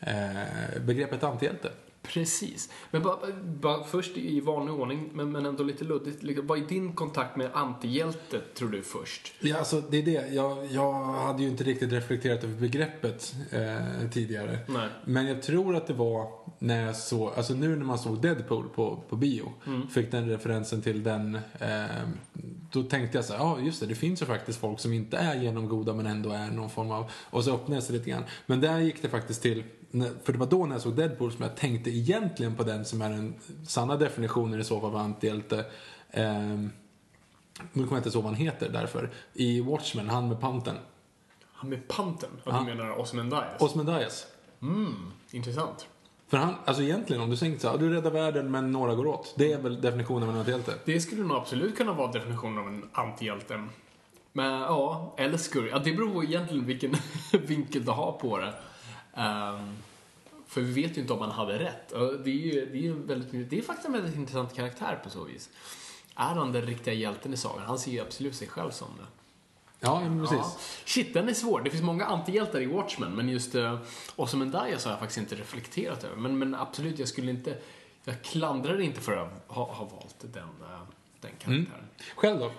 eh, 0.00 0.82
begreppet 0.86 1.24
antihjälte. 1.24 1.72
Precis. 2.02 2.70
Men 2.90 3.02
bara, 3.02 3.16
bara 3.44 3.84
först 3.84 4.16
i 4.16 4.40
vanlig 4.40 4.74
ordning, 4.74 5.10
men, 5.12 5.32
men 5.32 5.46
ändå 5.46 5.64
lite 5.64 5.84
luddigt. 5.84 6.22
liksom, 6.22 6.46
Vad 6.46 6.58
är 6.58 6.66
din 6.66 6.92
kontakt 6.92 7.36
med 7.36 7.50
antihjälte, 7.54 8.40
tror 8.54 8.68
du, 8.68 8.82
först? 8.82 9.32
Ja, 9.40 9.58
alltså 9.58 9.80
det 9.80 9.98
är 9.98 10.02
det. 10.02 10.34
Jag, 10.34 10.66
jag 10.66 11.02
hade 11.04 11.42
ju 11.42 11.48
inte 11.48 11.64
riktigt 11.64 11.92
reflekterat 11.92 12.44
över 12.44 12.60
begreppet 12.60 13.34
eh, 13.50 14.10
tidigare. 14.10 14.58
Nej. 14.68 14.88
Men 15.04 15.26
jag 15.26 15.42
tror 15.42 15.76
att 15.76 15.86
det 15.86 15.94
var 15.94 16.28
när 16.58 16.86
jag 16.86 16.96
såg, 16.96 17.32
alltså 17.36 17.54
nu 17.54 17.76
när 17.76 17.84
man 17.84 17.98
såg 17.98 18.22
Deadpool 18.22 18.68
på, 18.68 19.02
på 19.08 19.16
bio, 19.16 19.52
fick 19.90 20.10
den 20.10 20.28
referensen 20.28 20.82
till 20.82 21.02
den, 21.02 21.34
eh, 21.58 21.84
då 22.72 22.82
tänkte 22.82 23.18
jag 23.18 23.24
så 23.24 23.32
här, 23.32 23.40
ja 23.40 23.58
just 23.60 23.80
det, 23.80 23.86
det 23.86 23.94
finns 23.94 24.22
ju 24.22 24.26
faktiskt 24.26 24.60
folk 24.60 24.80
som 24.80 24.92
inte 24.92 25.16
är 25.16 25.34
genomgoda 25.34 25.94
men 25.94 26.06
ändå 26.06 26.30
är 26.30 26.50
någon 26.50 26.70
form 26.70 26.90
av, 26.90 27.10
och 27.30 27.44
så 27.44 27.54
öppnade 27.54 27.74
jag 27.74 27.82
sig 27.82 27.96
lite 27.96 28.10
grann. 28.10 28.24
Men 28.46 28.60
där 28.60 28.78
gick 28.78 29.02
det 29.02 29.08
faktiskt 29.08 29.42
till, 29.42 29.64
för 30.24 30.32
det 30.32 30.38
var 30.38 30.46
då 30.46 30.66
när 30.66 30.74
jag 30.74 30.82
såg 30.82 30.96
Deadpool 30.96 31.32
som 31.32 31.42
jag 31.42 31.56
tänkte 31.56 31.90
egentligen 31.90 32.56
på 32.56 32.62
den 32.62 32.84
som 32.84 33.02
är 33.02 33.10
den 33.10 33.34
sanna 33.66 33.96
definitionen 33.96 34.60
i 34.60 34.64
så 34.64 34.80
fall 34.80 34.90
av 34.90 34.96
antihjälte. 34.96 35.64
Eh, 36.10 36.24
nu 37.72 37.84
kommer 37.84 37.92
jag 37.92 37.98
inte 37.98 38.08
ihåg 38.08 38.24
vad 38.24 38.32
han 38.32 38.34
heter 38.34 38.68
därför. 38.68 39.10
I 39.34 39.60
Watchmen, 39.60 40.08
han 40.08 40.28
med 40.28 40.40
panten. 40.40 40.76
Han 41.52 41.70
med 41.70 41.88
panten? 41.88 42.30
Ja, 42.44 42.58
du 42.58 42.74
menar 42.74 43.00
Osmendias? 43.00 43.62
Osmendias. 43.62 44.26
Mm, 44.62 45.12
intressant. 45.30 45.86
För 46.28 46.36
han, 46.36 46.54
alltså 46.64 46.82
egentligen 46.82 47.22
om 47.22 47.30
du 47.30 47.36
tänker 47.36 47.60
så 47.60 47.70
här, 47.70 47.78
du 47.78 47.94
räddar 47.94 48.10
världen 48.10 48.50
men 48.50 48.72
några 48.72 48.94
går 48.94 49.06
åt. 49.06 49.34
Det 49.36 49.52
är 49.52 49.58
väl 49.58 49.80
definitionen 49.80 50.22
av 50.22 50.30
en 50.30 50.36
antihjälte? 50.36 50.74
Det 50.84 51.00
skulle 51.00 51.22
nog 51.22 51.36
absolut 51.36 51.76
kunna 51.76 51.92
vara 51.92 52.12
definitionen 52.12 52.58
av 52.58 52.66
en 52.66 52.88
antihjälte. 52.92 53.64
Men 54.32 54.60
ja, 54.60 55.14
eller 55.18 55.38
skurk. 55.38 55.70
Ja, 55.72 55.78
det 55.78 55.92
beror 55.92 56.24
egentligen 56.24 56.66
vilken 56.66 56.94
vinkel 57.46 57.84
du 57.84 57.90
har 57.90 58.12
på 58.12 58.38
det. 58.38 58.54
Ehm, 59.14 59.76
för 60.46 60.60
vi 60.60 60.82
vet 60.82 60.96
ju 60.96 61.00
inte 61.00 61.12
om 61.12 61.20
han 61.20 61.30
hade 61.30 61.58
rätt. 61.58 61.88
Det 62.24 62.30
är 62.30 62.54
ju 62.54 62.66
det 62.72 62.86
är 62.86 62.90
en 62.90 63.06
väldigt, 63.06 63.50
det 63.50 63.58
är 63.58 63.62
faktiskt 63.62 63.86
en 63.86 63.92
väldigt 63.92 64.16
intressant 64.16 64.54
karaktär 64.54 65.00
på 65.04 65.10
så 65.10 65.24
vis. 65.24 65.50
Är 66.14 66.34
han 66.34 66.52
den 66.52 66.62
riktiga 66.62 66.94
hjälten 66.94 67.34
i 67.34 67.36
sagan? 67.36 67.62
Han 67.66 67.78
ser 67.78 67.90
ju 67.90 68.00
absolut 68.00 68.34
sig 68.34 68.48
själv 68.48 68.70
som 68.70 68.88
det. 68.98 69.06
Ja, 69.80 70.02
precis. 70.20 70.38
Ja. 70.38 70.56
Shit, 70.84 71.14
den 71.14 71.28
är 71.28 71.34
svår. 71.34 71.60
Det 71.60 71.70
finns 71.70 71.82
många 71.82 72.04
antihjältar 72.04 72.60
i 72.60 72.66
Watchmen, 72.66 73.12
men 73.12 73.28
just 73.28 73.54
uh, 73.54 73.78
Ozymandias 74.16 74.84
har 74.84 74.90
jag 74.90 75.00
faktiskt 75.00 75.18
inte 75.18 75.34
reflekterat 75.34 76.04
över. 76.04 76.16
Men, 76.16 76.38
men 76.38 76.54
absolut, 76.54 76.98
jag 76.98 77.08
skulle 77.08 77.30
inte... 77.30 77.58
Jag 78.04 78.22
klandrar 78.22 78.80
inte 78.80 79.00
för 79.00 79.16
att 79.16 79.44
ha, 79.46 79.72
ha 79.72 79.84
valt 79.84 80.16
den, 80.20 80.42
eh, 80.42 80.80
den 81.20 81.30
karaktären. 81.38 81.88
Själv 82.16 82.38
då? 82.38 82.52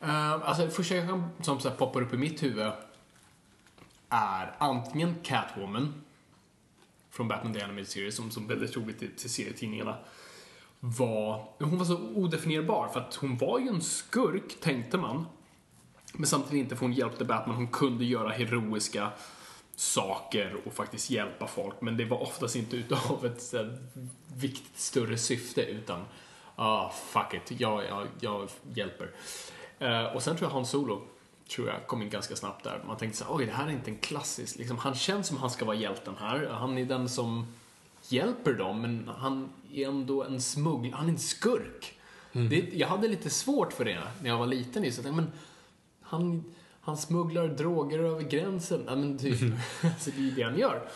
Eh, 0.00 0.32
alltså, 0.32 0.68
första 0.68 0.94
som 1.42 1.60
så 1.60 1.70
poppar 1.70 2.02
upp 2.02 2.14
i 2.14 2.16
mitt 2.16 2.42
huvud 2.42 2.72
är 4.14 4.54
antingen 4.58 5.14
Catwoman 5.22 6.02
från 7.10 7.28
Batman 7.28 7.54
The 7.54 7.62
Animated 7.62 7.88
Series, 7.88 8.16
som, 8.16 8.30
som 8.30 8.46
väldigt 8.46 8.76
roligt 8.76 8.98
till, 8.98 9.16
till 9.16 9.30
serietidningarna. 9.30 9.96
Var, 10.80 11.48
hon 11.58 11.78
var 11.78 11.84
så 11.84 11.98
odefinierbar, 11.98 12.88
för 12.88 13.00
att 13.00 13.14
hon 13.14 13.36
var 13.36 13.58
ju 13.58 13.68
en 13.68 13.82
skurk, 13.82 14.60
tänkte 14.60 14.98
man. 14.98 15.26
Men 16.12 16.26
samtidigt 16.26 16.62
inte, 16.62 16.76
för 16.76 16.86
hon 16.86 16.92
hjälpte 16.92 17.24
Batman. 17.24 17.56
Hon 17.56 17.68
kunde 17.68 18.04
göra 18.04 18.28
heroiska 18.28 19.10
saker 19.76 20.56
och 20.66 20.72
faktiskt 20.72 21.10
hjälpa 21.10 21.46
folk. 21.46 21.80
Men 21.80 21.96
det 21.96 22.04
var 22.04 22.22
oftast 22.22 22.56
inte 22.56 22.76
utav 22.76 23.26
ett 23.26 23.42
så 23.42 23.56
här, 23.56 23.78
viktigt 24.36 24.78
större 24.78 25.18
syfte, 25.18 25.62
utan 25.62 26.04
ah, 26.56 26.90
fuck 26.90 27.34
it, 27.34 27.60
jag, 27.60 27.84
jag, 27.84 28.06
jag 28.20 28.48
hjälper. 28.74 29.10
Uh, 29.82 30.16
och 30.16 30.22
sen 30.22 30.36
tror 30.36 30.50
jag 30.50 30.54
Han 30.54 30.66
Solo 30.66 31.02
tror 31.48 31.68
jag 31.68 31.86
kom 31.86 32.02
in 32.02 32.10
ganska 32.10 32.36
snabbt 32.36 32.64
där. 32.64 32.82
Man 32.86 32.96
tänkte 32.96 33.18
så 33.18 33.24
här, 33.24 33.34
oj, 33.34 33.46
det 33.46 33.52
här 33.52 33.66
är 33.66 33.70
inte 33.70 33.90
en 33.90 33.98
klassisk, 33.98 34.56
liksom, 34.58 34.78
han 34.78 34.94
känns 34.94 35.26
som 35.26 35.36
han 35.36 35.50
ska 35.50 35.64
vara 35.64 35.76
hjälten 35.76 36.14
här. 36.18 36.46
Han 36.46 36.78
är 36.78 36.84
den 36.84 37.08
som 37.08 37.46
hjälper 38.08 38.52
dem, 38.52 38.80
men 38.80 39.10
han 39.18 39.48
är 39.72 39.88
ändå 39.88 40.24
en 40.24 40.40
smugglare, 40.40 40.96
han 40.96 41.06
är 41.06 41.12
en 41.12 41.18
skurk. 41.18 41.98
Det, 42.32 42.70
jag 42.72 42.88
hade 42.88 43.08
lite 43.08 43.30
svårt 43.30 43.72
för 43.72 43.84
det 43.84 44.02
när 44.22 44.30
jag 44.30 44.38
var 44.38 44.46
liten. 44.46 44.84
Just. 44.84 45.04
Men 45.04 45.32
han, 46.00 46.54
han 46.80 46.96
smugglar 46.96 47.48
droger 47.48 47.98
över 47.98 48.22
gränsen. 48.22 48.84
Ja, 48.86 48.96
men 48.96 49.18
typ. 49.18 49.38
så 50.00 50.10
det 50.10 50.28
är 50.28 50.32
det 50.36 50.42
han 50.42 50.58
gör. 50.58 50.88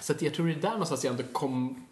Så 0.00 0.12
att 0.12 0.22
jag 0.22 0.34
tror 0.34 0.46
det 0.46 0.52
är 0.52 0.60
där 0.60 0.70
någonstans 0.70 1.04
jag 1.04 1.10
ändå 1.10 1.32
kom 1.32 1.86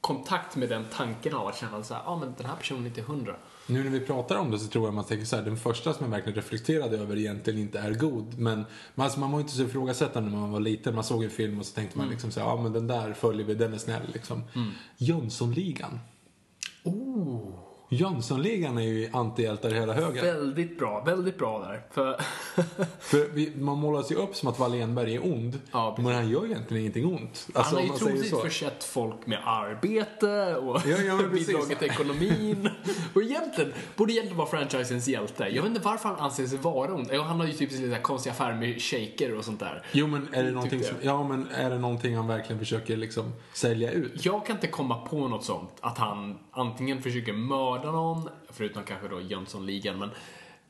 kontakt 0.00 0.56
med 0.56 0.68
den 0.68 0.84
tanken 0.92 1.34
av 1.34 1.46
att 1.48 1.56
känna 1.56 1.82
så 1.82 1.94
här, 1.94 2.02
ja 2.04 2.10
ah, 2.10 2.16
men 2.16 2.34
den 2.36 2.46
här 2.46 2.56
personen 2.56 2.82
är 2.82 2.86
inte 2.86 3.02
hundra. 3.02 3.36
Nu 3.66 3.84
när 3.84 3.90
vi 3.90 4.00
pratar 4.00 4.36
om 4.36 4.50
det 4.50 4.58
så 4.58 4.68
tror 4.68 4.84
jag 4.84 4.94
man 4.94 5.04
tänker 5.04 5.26
så 5.26 5.36
här, 5.36 5.42
den 5.42 5.56
första 5.56 5.92
som 5.92 6.04
jag 6.04 6.10
verkligen 6.10 6.36
reflekterade 6.36 6.98
över 6.98 7.16
egentligen 7.16 7.60
inte 7.60 7.78
är 7.78 7.94
god. 7.94 8.38
Men 8.38 8.64
alltså, 8.94 9.20
man 9.20 9.32
var 9.32 9.40
inte 9.40 9.52
så 9.52 9.62
ifrågasättande 9.62 10.30
när 10.30 10.38
man 10.38 10.50
var 10.50 10.60
liten. 10.60 10.94
Man 10.94 11.04
såg 11.04 11.24
en 11.24 11.30
film 11.30 11.58
och 11.58 11.66
så 11.66 11.74
tänkte 11.74 11.98
man 11.98 12.08
liksom 12.08 12.30
så 12.30 12.40
här, 12.40 12.46
ja 12.46 12.62
men 12.62 12.72
den 12.72 12.86
där 12.86 13.12
följer 13.12 13.46
vi, 13.46 13.54
den 13.54 13.74
är 13.74 13.78
snäll 13.78 14.02
liksom. 14.12 14.42
Jönssonligan. 14.96 16.00
Oh. 16.84 17.73
Jönssonligan 17.94 18.78
är 18.78 18.82
ju 18.82 19.08
antihjältar 19.12 19.74
i 19.74 19.74
hela 19.74 19.92
högen. 19.92 20.24
Väldigt 20.24 20.78
bra, 20.78 21.04
väldigt 21.04 21.38
bra 21.38 21.58
där. 21.58 21.82
För 21.90 22.20
För 22.98 23.58
man 23.60 23.78
målas 23.78 24.12
ju 24.12 24.14
upp 24.14 24.36
som 24.36 24.48
att 24.48 24.58
Wallenberg 24.58 25.14
är 25.14 25.24
ond. 25.24 25.60
Ja, 25.72 25.96
men 25.98 26.14
han 26.14 26.28
gör 26.28 26.46
egentligen 26.46 26.80
ingenting 26.80 27.06
ont. 27.06 27.48
Alltså, 27.54 27.76
han 27.76 27.88
har 27.88 27.94
ju 27.94 27.98
troligtvis 27.98 28.40
försett 28.40 28.84
folk 28.84 29.26
med 29.26 29.38
arbete 29.44 30.56
och 30.56 30.80
Ja, 30.86 30.96
ja, 30.96 31.16
bidragit 31.32 31.78
till 31.78 31.90
ekonomin. 31.90 32.68
och 33.14 33.22
egentligen, 33.22 33.72
borde 33.96 34.12
egentligen 34.12 34.38
vara 34.38 34.48
franchisens 34.48 35.08
hjälte. 35.08 35.44
Jag 35.44 35.62
vet 35.62 35.70
inte 35.70 35.80
varför 35.80 36.08
han 36.08 36.18
anser 36.18 36.46
sig 36.46 36.58
vara 36.58 36.94
ond. 36.94 37.10
Han 37.10 37.40
har 37.40 37.46
ju 37.46 37.52
typ 37.52 37.70
lite 37.70 38.00
konstiga 38.02 38.32
affärer 38.32 38.54
med 38.54 38.82
shaker 38.82 39.34
och 39.34 39.44
sånt 39.44 39.60
där. 39.60 39.82
Jo 39.92 40.06
men 40.06 40.34
är 40.34 40.44
det 40.44 40.50
någonting 40.50 40.82
som, 40.82 40.96
ja 41.02 41.28
men 41.28 41.48
är 41.48 41.70
det 41.70 41.78
någonting 41.78 42.16
han 42.16 42.26
verkligen 42.26 42.58
försöker 42.58 42.96
liksom 42.96 43.32
sälja 43.52 43.90
ut? 43.90 44.24
Jag 44.24 44.46
kan 44.46 44.56
inte 44.56 44.66
komma 44.66 45.06
på 45.06 45.28
något 45.28 45.44
sånt. 45.44 45.70
Att 45.80 45.98
han 45.98 46.38
antingen 46.50 47.02
försöker 47.02 47.32
mörda 47.32 47.83
någon, 47.92 48.28
förutom 48.50 48.82
kanske 48.84 49.08
då 49.08 49.20
Jönssonligan, 49.20 49.98
men 49.98 50.10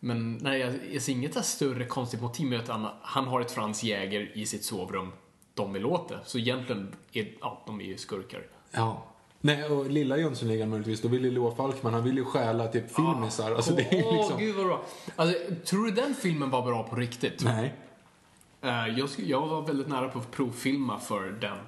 men 0.04 0.38
nej, 0.42 0.60
jag, 0.60 0.74
jag 0.92 1.02
ser 1.02 1.12
inget 1.12 1.44
större 1.44 1.84
konstigt 1.84 2.22
motiv 2.22 2.46
med 2.46 2.60
att 2.60 2.68
han, 2.68 2.86
han 3.02 3.24
har 3.24 3.40
ett 3.40 3.50
Franz 3.50 3.82
Jäger 3.82 4.30
i 4.34 4.46
sitt 4.46 4.64
sovrum. 4.64 5.12
De 5.54 5.72
vill 5.72 5.86
åt 5.86 6.08
det. 6.08 6.20
Så 6.24 6.38
egentligen 6.38 6.94
är 7.12 7.28
ja, 7.40 7.62
de 7.66 7.80
är 7.80 7.84
ju 7.84 7.96
skurkar. 7.96 8.42
Ja. 8.70 9.04
Nej, 9.40 9.64
och 9.64 9.90
lilla 9.90 10.16
Jönssonligan 10.16 10.70
möjligtvis, 10.70 11.02
då 11.02 11.08
vill 11.08 11.24
ju 11.24 11.30
Loa 11.30 11.54
Falkman, 11.54 11.94
han 11.94 12.04
vill 12.04 12.16
ju 12.16 12.24
stjäla 12.24 12.68
typ 12.68 12.94
filmisar. 12.94 13.54
Alltså 13.54 13.74
det 13.74 13.82
är 13.82 13.96
ju 13.96 14.02
Åh, 14.04 14.16
liksom... 14.16 14.38
gud 14.38 14.56
vad 14.56 14.66
bra. 14.66 14.84
Alltså, 15.16 15.54
tror 15.64 15.84
du 15.84 15.90
den 15.90 16.14
filmen 16.14 16.50
var 16.50 16.62
bra 16.62 16.82
på 16.82 16.96
riktigt? 16.96 17.44
Nej. 17.44 17.74
Eh, 18.62 18.98
jag, 18.98 19.08
jag 19.16 19.46
var 19.46 19.62
väldigt 19.62 19.88
nära 19.88 20.08
på 20.08 20.18
att 20.18 20.30
provfilma 20.30 20.98
för 20.98 21.30
den. 21.40 21.58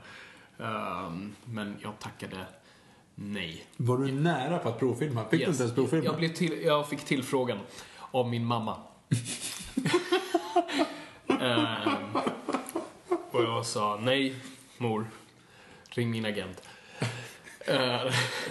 Ehm, 0.58 1.34
men 1.44 1.76
jag 1.82 1.98
tackade 1.98 2.46
nej. 3.18 3.64
Var 3.76 3.98
du 3.98 4.12
nära 4.12 4.58
på 4.58 4.68
att 4.68 4.78
provfilma? 4.78 5.22
Fick 5.24 5.30
du 5.30 5.38
Yes. 5.38 5.48
inte 5.48 5.62
ens 5.62 5.74
provfilma? 5.74 6.04
Jag, 6.04 6.16
blev 6.16 6.28
till, 6.28 6.62
jag 6.64 6.88
fick 6.88 7.04
tillfrågan 7.04 7.58
av 8.10 8.28
min 8.28 8.44
mamma. 8.44 8.76
Ehm, 11.40 12.16
och 13.30 13.42
jag 13.42 13.66
sa 13.66 13.98
nej, 14.02 14.34
mor. 14.78 15.06
Ring 15.88 16.10
min 16.10 16.24
agent. 16.24 16.62
Eh, 17.68 17.76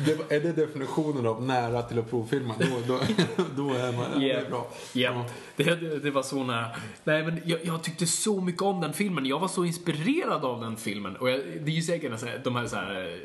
Det, 0.05 0.31
är 0.36 0.39
det 0.39 0.51
definitionen 0.51 1.25
av 1.27 1.43
nära 1.43 1.81
till 1.81 2.00
att 2.00 2.10
provfilma? 2.10 2.55
Då, 2.60 2.81
då, 2.88 3.00
då 3.55 3.74
är 3.74 3.91
man... 3.91 4.19
Det 4.19 4.31
är 4.31 4.50
bra. 4.50 4.67
Ja, 4.93 5.25
det, 5.55 6.03
det, 6.03 6.12
var 6.12 6.24
så 6.24 6.43
nära. 6.43 6.67
Nej, 7.03 7.24
men 7.24 7.41
jag, 7.45 7.60
jag 7.65 7.84
tyckte 7.84 8.07
så 8.07 8.41
mycket 8.41 8.62
om 8.62 8.81
den 8.81 8.93
filmen. 8.93 9.25
Jag 9.25 9.39
var 9.39 9.48
så 9.48 9.65
inspirerad 9.65 10.45
av 10.45 10.62
den 10.62 10.77
filmen. 10.77 11.15
Och 11.15 11.29
jag, 11.29 11.39
det 11.39 11.72
är 11.72 11.75
ju 11.75 11.81
säkert 11.81 12.43
de 12.43 12.55
här, 12.55 12.67
så 12.67 12.75
här 12.75 13.19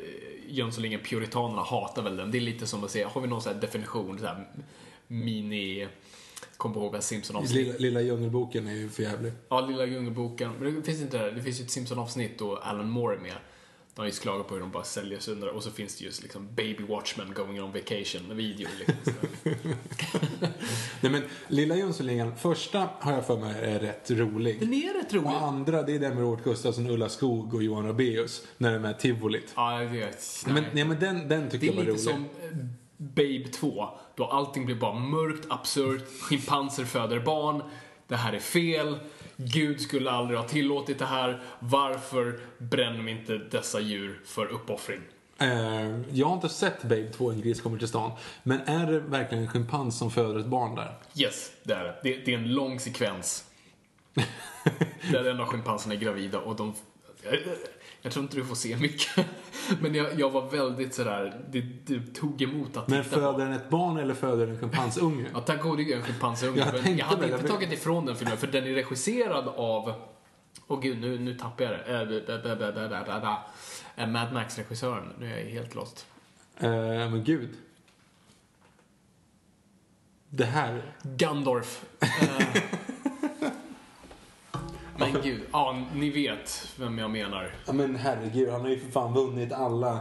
Jönssonligan 0.51 1.01
puritanerna 1.03 1.61
hatar 1.61 2.03
väl 2.03 2.17
den. 2.17 2.31
Det 2.31 2.37
är 2.37 2.41
lite 2.41 2.67
som 2.67 2.83
att 2.83 2.91
säga, 2.91 3.07
har 3.07 3.21
vi 3.21 3.27
någon 3.27 3.41
så 3.41 3.49
här 3.49 3.61
definition, 3.61 4.19
så 4.19 4.25
här 4.25 4.47
mini... 5.07 5.87
Kom 6.57 6.73
ihåg 6.73 6.91
vad 6.91 7.03
Simpson-avsnitt. 7.03 7.55
Lilla, 7.55 7.77
lilla 7.77 8.01
djungelboken 8.01 8.67
är 8.67 8.73
ju 8.73 8.89
för 8.89 9.03
jävlig. 9.03 9.31
Ja, 9.49 9.61
Lilla 9.61 9.85
Djungelboken. 9.85 10.51
Men 10.59 10.75
det 10.75 10.81
finns 10.81 11.01
inte 11.01 11.17
det. 11.17 11.31
Det 11.31 11.41
finns 11.41 11.59
ju 11.59 11.63
ett 11.63 11.71
Simpson-avsnitt 11.71 12.39
då 12.39 12.57
Alan 12.57 12.89
Moore 12.89 13.15
är 13.15 13.19
med. 13.19 13.35
De 14.01 14.03
har 14.03 14.07
just 14.09 14.21
klagat 14.21 14.47
på 14.47 14.53
hur 14.53 14.61
de 14.61 14.71
bara 14.71 14.83
säljer 14.83 15.19
sönder 15.19 15.47
och 15.47 15.63
så 15.63 15.71
finns 15.71 15.97
det 15.97 16.05
just 16.05 16.21
liksom 16.23 16.47
Baby 16.55 16.83
Watchman 16.89 17.33
going 17.33 17.61
on 17.61 17.71
vacation 17.71 18.37
video. 18.37 18.67
Liksom. 18.79 19.13
Nej 21.01 21.11
men, 21.11 21.21
Lilla 21.47 21.75
Jönssonligan, 21.75 22.35
första 22.35 22.89
har 22.99 23.13
jag 23.13 23.27
för 23.27 23.37
mig 23.37 23.55
är 23.63 23.79
rätt 23.79 24.11
rolig. 24.11 24.59
Den 24.59 24.73
är 24.73 24.93
rätt 24.93 25.13
rolig. 25.13 25.27
Och 25.27 25.41
andra, 25.41 25.83
det 25.83 25.95
är 25.95 25.99
den 25.99 26.13
med 26.13 26.23
Robert 26.23 26.43
Gustafsson, 26.43 26.89
Ulla 26.89 27.09
Skog 27.09 27.53
och 27.53 27.63
Johan 27.63 27.87
Rabaeus. 27.87 28.47
När 28.57 28.73
de 28.73 28.85
är 28.85 28.93
tivolit. 28.93 29.53
Ja, 29.55 29.81
jag 29.81 29.89
vet. 29.89 30.43
Nej, 30.45 30.53
men, 30.53 30.63
nej, 30.73 30.85
men 30.85 30.99
den, 30.99 31.27
den 31.27 31.49
tycker 31.49 31.59
Det 31.59 31.65
jag 31.65 31.73
är 31.73 31.91
var 31.91 31.97
lite 31.97 32.09
rolig. 32.09 32.29
som 32.39 32.49
eh, 32.49 32.65
Babe 32.97 33.47
2. 33.53 33.89
Då 34.15 34.25
allting 34.25 34.65
blir 34.65 34.75
bara 34.75 34.99
mörkt, 34.99 35.45
absurt, 35.49 36.21
schimpanser 36.21 36.85
föder 36.85 37.19
barn. 37.19 37.63
Det 38.07 38.15
här 38.15 38.33
är 38.33 38.39
fel. 38.39 38.99
Gud 39.45 39.81
skulle 39.81 40.11
aldrig 40.11 40.39
ha 40.39 40.47
tillåtit 40.47 40.99
det 40.99 41.05
här. 41.05 41.41
Varför 41.59 42.39
bränner 42.57 43.03
vi 43.03 43.11
inte 43.11 43.37
dessa 43.37 43.79
djur 43.79 44.21
för 44.25 44.45
uppoffring? 44.45 45.01
Eh, 45.39 45.99
jag 46.11 46.27
har 46.27 46.33
inte 46.35 46.49
sett 46.49 46.81
Babe 46.83 47.09
2, 47.09 47.31
En 47.31 47.41
gris 47.41 47.61
kommer 47.61 47.77
till 47.77 47.87
stan. 47.87 48.11
Men 48.43 48.61
är 48.61 48.91
det 48.91 48.99
verkligen 48.99 49.43
en 49.43 49.49
schimpans 49.49 49.97
som 49.97 50.11
föder 50.11 50.39
ett 50.39 50.45
barn 50.45 50.75
där? 50.75 50.95
Yes, 51.15 51.51
det 51.63 51.73
är 51.73 51.83
det. 51.83 51.95
Det, 52.03 52.25
det 52.25 52.33
är 52.33 52.37
en 52.37 52.53
lång 52.53 52.79
sekvens. 52.79 53.45
där 55.11 55.29
en 55.29 55.39
av 55.39 55.45
schimpanserna 55.45 55.95
är 55.95 55.99
gravida 55.99 56.39
och 56.39 56.55
de... 56.55 56.73
Jag, 58.01 58.13
tror 58.13 58.23
inte 58.23 58.35
du 58.35 58.45
får 58.45 58.55
se 58.55 58.77
mycket. 58.77 59.25
Men 59.81 59.95
jag, 59.95 60.19
jag 60.19 60.29
var 60.29 60.49
väldigt 60.49 60.93
sådär, 60.93 61.41
det, 61.49 61.61
det 61.61 62.15
tog 62.15 62.41
emot 62.41 62.77
att 62.77 62.87
Men 62.87 63.03
titta 63.03 63.15
på. 63.15 63.21
föder 63.21 63.45
den 63.45 63.53
ett 63.53 63.69
barn 63.69 63.97
eller 63.97 64.13
föder 64.13 64.45
den 64.45 64.55
en 64.55 64.61
schimpansunge? 64.61 65.25
Ja, 65.33 65.41
tack 65.41 65.61
gode 65.61 65.83
gud 65.83 65.97
en 65.97 66.03
schimpansunge. 66.03 66.59
Jag 66.59 66.83
Men 66.83 66.97
jag 66.97 67.05
hade 67.05 67.25
inte 67.25 67.37
jag 67.37 67.47
tagit 67.47 67.73
ifrån 67.73 68.05
den 68.05 68.15
filmen, 68.15 68.37
för 68.37 68.47
den 68.47 68.63
är 68.63 68.73
regisserad 68.73 69.47
av... 69.47 69.93
Åh 70.67 70.81
gud, 70.81 71.01
nu, 71.01 71.19
nu 71.19 71.33
tappar 71.33 71.63
jag 71.63 72.07
det. 72.07 72.21
Eh. 73.95 74.03
Eh, 74.03 74.07
Mad 74.07 74.33
Max-regissören. 74.33 75.13
Nu 75.19 75.33
är 75.33 75.39
jag 75.39 75.45
helt 75.45 75.75
lost. 75.75 76.05
Eh, 76.57 76.69
men 76.69 77.23
gud. 77.23 77.49
Det 80.29 80.45
här. 80.45 80.95
Gandorf. 81.03 81.85
Men 85.13 85.21
gud, 85.23 85.41
ja, 85.51 85.81
ni 85.95 86.09
vet 86.09 86.67
vem 86.79 86.97
jag 86.97 87.11
menar. 87.11 87.51
Ja 87.65 87.73
men 87.73 87.95
herregud, 87.95 88.49
han 88.49 88.61
har 88.61 88.69
ju 88.69 88.79
för 88.79 88.91
fan 88.91 89.13
vunnit 89.13 89.51
alla. 89.53 89.99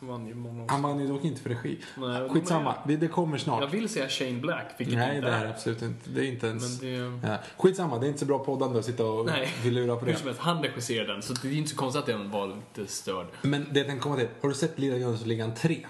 Han 0.00 0.08
vann 0.08 0.26
ju 0.26 0.34
många 0.34 0.70
Han 0.72 0.82
vann 0.82 1.00
ju 1.00 1.08
dock 1.08 1.24
inte 1.24 1.40
för 1.42 1.50
regi. 1.50 1.78
Nej, 1.96 2.28
Skitsamma, 2.28 2.74
vi- 2.86 2.96
det 2.96 3.08
kommer 3.08 3.32
Jag 3.32 3.40
snart. 3.40 3.74
vill 3.74 3.88
säga 3.88 4.08
Shane 4.08 4.32
Black, 4.40 4.74
vilket 4.78 4.98
Nej, 4.98 5.16
inte 5.16 5.28
det 5.30 5.36
är 5.36 5.46
absolut 5.46 5.82
inte. 5.82 6.10
Det 6.10 6.20
är 6.20 6.28
inte 6.28 6.46
ens... 6.46 6.82
Men 6.82 7.20
det... 7.20 7.28
Ja. 7.28 7.36
Skitsamma, 7.58 7.98
det 7.98 8.06
är 8.06 8.08
inte 8.08 8.20
så 8.20 8.26
bra 8.26 8.38
poddande 8.38 8.78
att 8.78 8.84
sitta 8.84 9.04
och 9.04 9.26
Nej, 9.26 9.48
vi 9.62 9.70
lurar 9.70 9.96
på 9.96 10.04
hur 10.04 10.12
det. 10.12 10.18
som 10.18 10.26
helst, 10.28 10.40
han 10.42 10.62
regisserade 10.62 11.12
den, 11.12 11.22
så 11.22 11.32
det 11.32 11.48
är 11.48 11.52
inte 11.52 11.70
så 11.70 11.76
konstigt 11.76 12.00
att 12.00 12.06
den 12.06 12.30
var 12.30 12.46
lite 12.76 12.92
störd. 12.92 13.26
Men 13.42 13.66
det 13.72 13.78
jag 13.80 13.86
tänkte 13.88 14.02
komma 14.02 14.16
till, 14.16 14.28
har 14.40 14.48
du 14.48 14.54
sett 14.54 14.78
Lilla 14.78 14.96
Jönssonligan 14.96 15.54
3? 15.54 15.86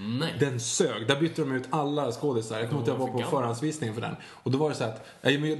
Nej. 0.00 0.36
Den 0.40 0.60
sög. 0.60 1.08
Där 1.08 1.20
bytte 1.20 1.42
de 1.42 1.52
ut 1.52 1.64
alla 1.70 2.12
skådisar. 2.12 2.58
Jag 2.58 2.68
kommer 2.68 2.80
inte 2.80 2.90
jag 2.90 2.98
var 2.98 3.06
på 3.06 3.12
gamla. 3.12 3.30
förhandsvisningen 3.30 3.94
för 3.94 4.02
den. 4.02 4.16
Och 4.22 4.50
då 4.50 4.58
var 4.58 4.68
det 4.68 4.74
så 4.74 4.84
att, 4.84 5.06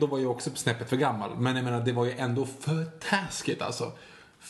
då 0.00 0.06
var 0.06 0.18
jag 0.18 0.30
också 0.30 0.50
snäppet 0.54 0.88
för 0.88 0.96
gammal. 0.96 1.30
Men 1.38 1.56
jag 1.56 1.64
menar, 1.64 1.80
det 1.80 1.92
var 1.92 2.04
ju 2.04 2.12
ändå 2.12 2.46
för 2.46 2.84
taskigt 2.84 3.62
alltså. 3.62 3.92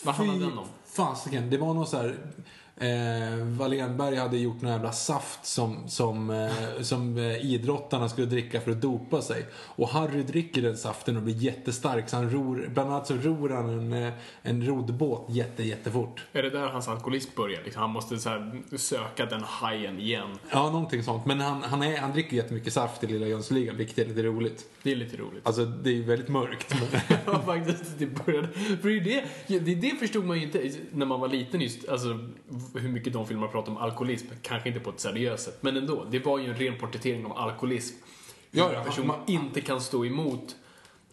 Vad 0.02 0.14
handlade 0.14 0.40
den 0.40 0.58
om? 0.58 0.66
Fasiken, 0.86 1.50
det 1.50 1.58
var 1.58 1.74
någon 1.74 1.86
så 1.86 1.96
här... 1.96 2.16
Eh, 2.80 3.44
Wallenberg 3.44 4.16
hade 4.16 4.38
gjort 4.38 4.62
någon 4.62 4.72
jävla 4.72 4.92
saft 4.92 5.46
som, 5.46 5.88
som, 5.88 6.30
eh, 6.30 6.82
som 6.82 7.18
eh, 7.18 7.44
idrottarna 7.52 8.08
skulle 8.08 8.26
dricka 8.26 8.60
för 8.60 8.70
att 8.70 8.80
dopa 8.80 9.22
sig. 9.22 9.46
Och 9.52 9.88
Harry 9.88 10.22
dricker 10.22 10.62
den 10.62 10.76
saften 10.76 11.16
och 11.16 11.22
blir 11.22 11.34
jättestark 11.34 12.08
så 12.08 12.16
han 12.16 12.30
ror, 12.30 12.70
bland 12.74 12.90
annat 12.90 13.06
så 13.06 13.14
ror 13.14 13.48
han 13.48 13.68
en, 13.68 13.92
eh, 13.92 14.12
en 14.42 14.66
roddbåt 14.66 15.26
jätte, 15.30 15.62
jättefort. 15.62 16.24
Är 16.32 16.42
det 16.42 16.50
där 16.50 16.66
hans 16.66 16.88
alkoholism 16.88 17.30
börjar? 17.36 17.62
Liksom, 17.64 17.82
han 17.82 17.90
måste 17.90 18.18
så 18.18 18.28
här, 18.28 18.62
söka 18.76 19.26
den 19.26 19.42
hajen 19.42 20.00
igen. 20.00 20.28
Ja, 20.50 20.70
någonting 20.70 21.02
sånt. 21.02 21.26
Men 21.26 21.40
han, 21.40 21.62
han, 21.62 21.82
är, 21.82 21.96
han 21.96 22.12
dricker 22.12 22.36
jättemycket 22.36 22.72
saft 22.72 23.04
i 23.04 23.06
Lilla 23.06 23.26
Jönssonligan, 23.26 23.76
vilket 23.76 23.98
är 23.98 24.04
lite 24.04 24.22
roligt. 24.22 24.64
Det 24.82 24.92
är 24.92 24.96
lite 24.96 25.16
roligt. 25.16 25.46
Alltså, 25.46 25.64
det 25.64 25.90
är 25.90 26.02
väldigt 26.02 26.28
mörkt. 26.28 26.74
Men... 26.80 27.00
Ja, 27.26 27.42
faktiskt. 27.42 27.98
Det 27.98 28.06
började. 28.06 28.48
För 28.82 28.88
det, 28.88 29.24
det, 29.58 29.74
det 29.74 29.90
förstod 29.98 30.24
man 30.24 30.36
ju 30.36 30.42
inte 30.42 30.72
när 30.92 31.06
man 31.06 31.20
var 31.20 31.28
liten 31.28 31.60
just, 31.60 31.88
alltså 31.88 32.18
hur 32.74 32.88
mycket 32.88 33.12
de 33.12 33.26
filmerna 33.26 33.52
pratar 33.52 33.72
om 33.72 33.78
alkoholism. 33.78 34.26
Kanske 34.42 34.68
inte 34.68 34.80
på 34.80 34.90
ett 34.90 35.00
seriöst 35.00 35.44
sätt, 35.44 35.58
men 35.62 35.76
ändå. 35.76 36.04
Det 36.10 36.18
var 36.18 36.38
ju 36.38 36.46
en 36.50 36.54
ren 36.56 36.78
porträttering 36.78 37.26
av 37.26 37.38
alkoholism. 37.38 37.96
Ja, 38.50 38.70
ja, 38.72 38.78
en 38.78 38.84
person 38.86 39.06
man- 39.06 39.20
inte 39.26 39.60
kan 39.60 39.80
stå 39.80 40.04
emot 40.04 40.56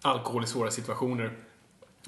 alkohol 0.02 0.44
i 0.44 0.48
svåra 0.48 0.72
situationer. 0.72 1.38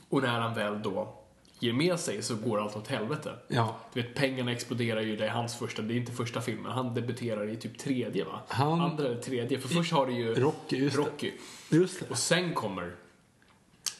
Och 0.09 0.21
när 0.21 0.39
han 0.39 0.53
väl 0.53 0.81
då 0.81 1.13
ger 1.59 1.73
med 1.73 1.99
sig 1.99 2.21
så 2.23 2.35
går 2.35 2.61
allt 2.61 2.75
åt 2.75 2.87
helvete. 2.87 3.33
Ja. 3.47 3.75
Du 3.93 4.01
vet, 4.01 4.15
pengarna 4.15 4.51
exploderar 4.51 5.01
ju, 5.01 5.15
det 5.15 5.25
är 5.25 5.29
hans 5.29 5.55
första, 5.55 5.81
det 5.81 5.93
är 5.93 5.97
inte 5.97 6.11
första 6.11 6.41
filmen. 6.41 6.71
Han 6.71 6.93
debuterar 6.93 7.49
i 7.49 7.55
typ 7.55 7.77
tredje 7.77 8.23
va? 8.23 8.39
Han- 8.47 8.81
Andra 8.81 9.05
eller 9.05 9.21
tredje, 9.21 9.59
för 9.59 9.69
först 9.69 9.91
har 9.91 10.05
du 10.07 10.13
ju 10.13 10.33
Rocky, 10.35 10.77
just 10.77 10.95
det. 10.95 11.01
Rocky. 11.01 11.31
Just 11.69 11.99
det. 11.99 12.09
Och 12.09 12.17
sen 12.17 12.53
kommer, 12.53 12.95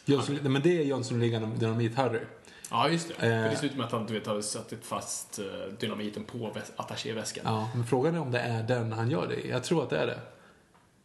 Jönsson, 0.05 0.35
men 0.41 0.61
det 0.61 0.77
är 0.79 0.83
Jönssonligan 0.83 1.53
Dynamit-Harry. 1.57 2.25
Ja 2.71 2.89
just 2.89 3.07
det. 3.07 3.13
För 3.13 3.25
Eh. 3.45 3.49
det 3.51 3.55
slutar 3.57 3.77
med 3.77 3.85
att 3.85 3.91
han 3.91 4.05
du 4.05 4.13
vet, 4.13 4.27
har 4.27 4.41
satt 4.41 4.73
fast 4.81 5.39
eh, 5.39 5.45
dynamiten 5.79 6.23
på 6.23 6.37
väs- 6.37 6.71
attachéväskan. 6.75 7.43
Ja, 7.47 7.69
men 7.75 7.85
frågan 7.85 8.15
är 8.15 8.19
om 8.21 8.31
det 8.31 8.39
är 8.39 8.63
den 8.63 8.91
han 8.93 9.09
gör 9.11 9.27
det 9.27 9.35
i. 9.35 9.49
Jag 9.49 9.63
tror 9.63 9.83
att 9.83 9.89
det 9.89 9.97
är 9.97 10.07
det. 10.07 10.19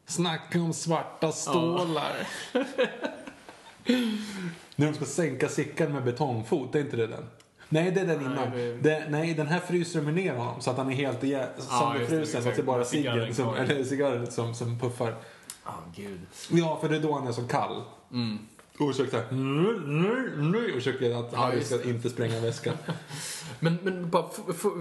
Snacka 0.07 0.61
om 0.61 0.73
svarta 0.73 1.33
stålar. 1.33 2.13
När 4.77 4.87
de 4.87 4.95
ska 4.95 5.05
sänka 5.05 5.49
Sickan 5.49 5.93
med 5.93 6.05
betongfot, 6.05 6.73
det 6.73 6.79
är 6.79 6.85
inte 6.85 6.97
det 6.97 7.07
den? 7.07 7.25
Nej, 7.69 7.91
det 7.91 8.01
är 8.01 8.07
den 8.07 8.21
innan. 8.21 8.51
det- 8.51 8.77
Det, 8.77 9.07
nej, 9.11 9.35
den 9.35 9.47
här 9.47 9.59
fryser 9.61 10.01
de 10.01 10.13
ner 10.13 10.35
honom 10.35 10.61
så 10.61 10.71
att 10.71 10.77
han 10.77 10.91
är 10.91 10.95
helt 10.95 11.21
det, 11.21 11.49
sönderfrusen. 11.59 12.43
så 12.43 12.49
att 12.49 12.57
det 12.57 12.63
är 12.63 12.67
bara 12.67 12.85
ciggen 12.85 13.35
som, 13.35 13.55
eller 13.55 13.85
cigarren 13.85 14.31
som, 14.31 14.55
som 14.55 14.79
puffar. 14.79 15.15
Ah, 15.65 15.73
gud. 15.97 16.21
Ja, 16.51 16.79
för 16.81 16.89
det 16.89 16.97
är 16.97 17.01
då 17.01 17.13
han 17.15 17.27
är 17.27 17.33
så 17.33 17.43
kall. 17.49 17.77
Och 17.77 18.17
försöker 18.89 19.11
såhär. 19.11 20.69
Och 20.69 20.75
försöker 20.75 21.21
att 21.21 21.35
Harry 21.35 21.65
ska 21.65 21.83
inte 21.83 22.11
spränga 22.11 22.41
väskan. 22.41 22.75
Men, 23.61 23.79
men 23.83 24.11
bara, 24.11 24.29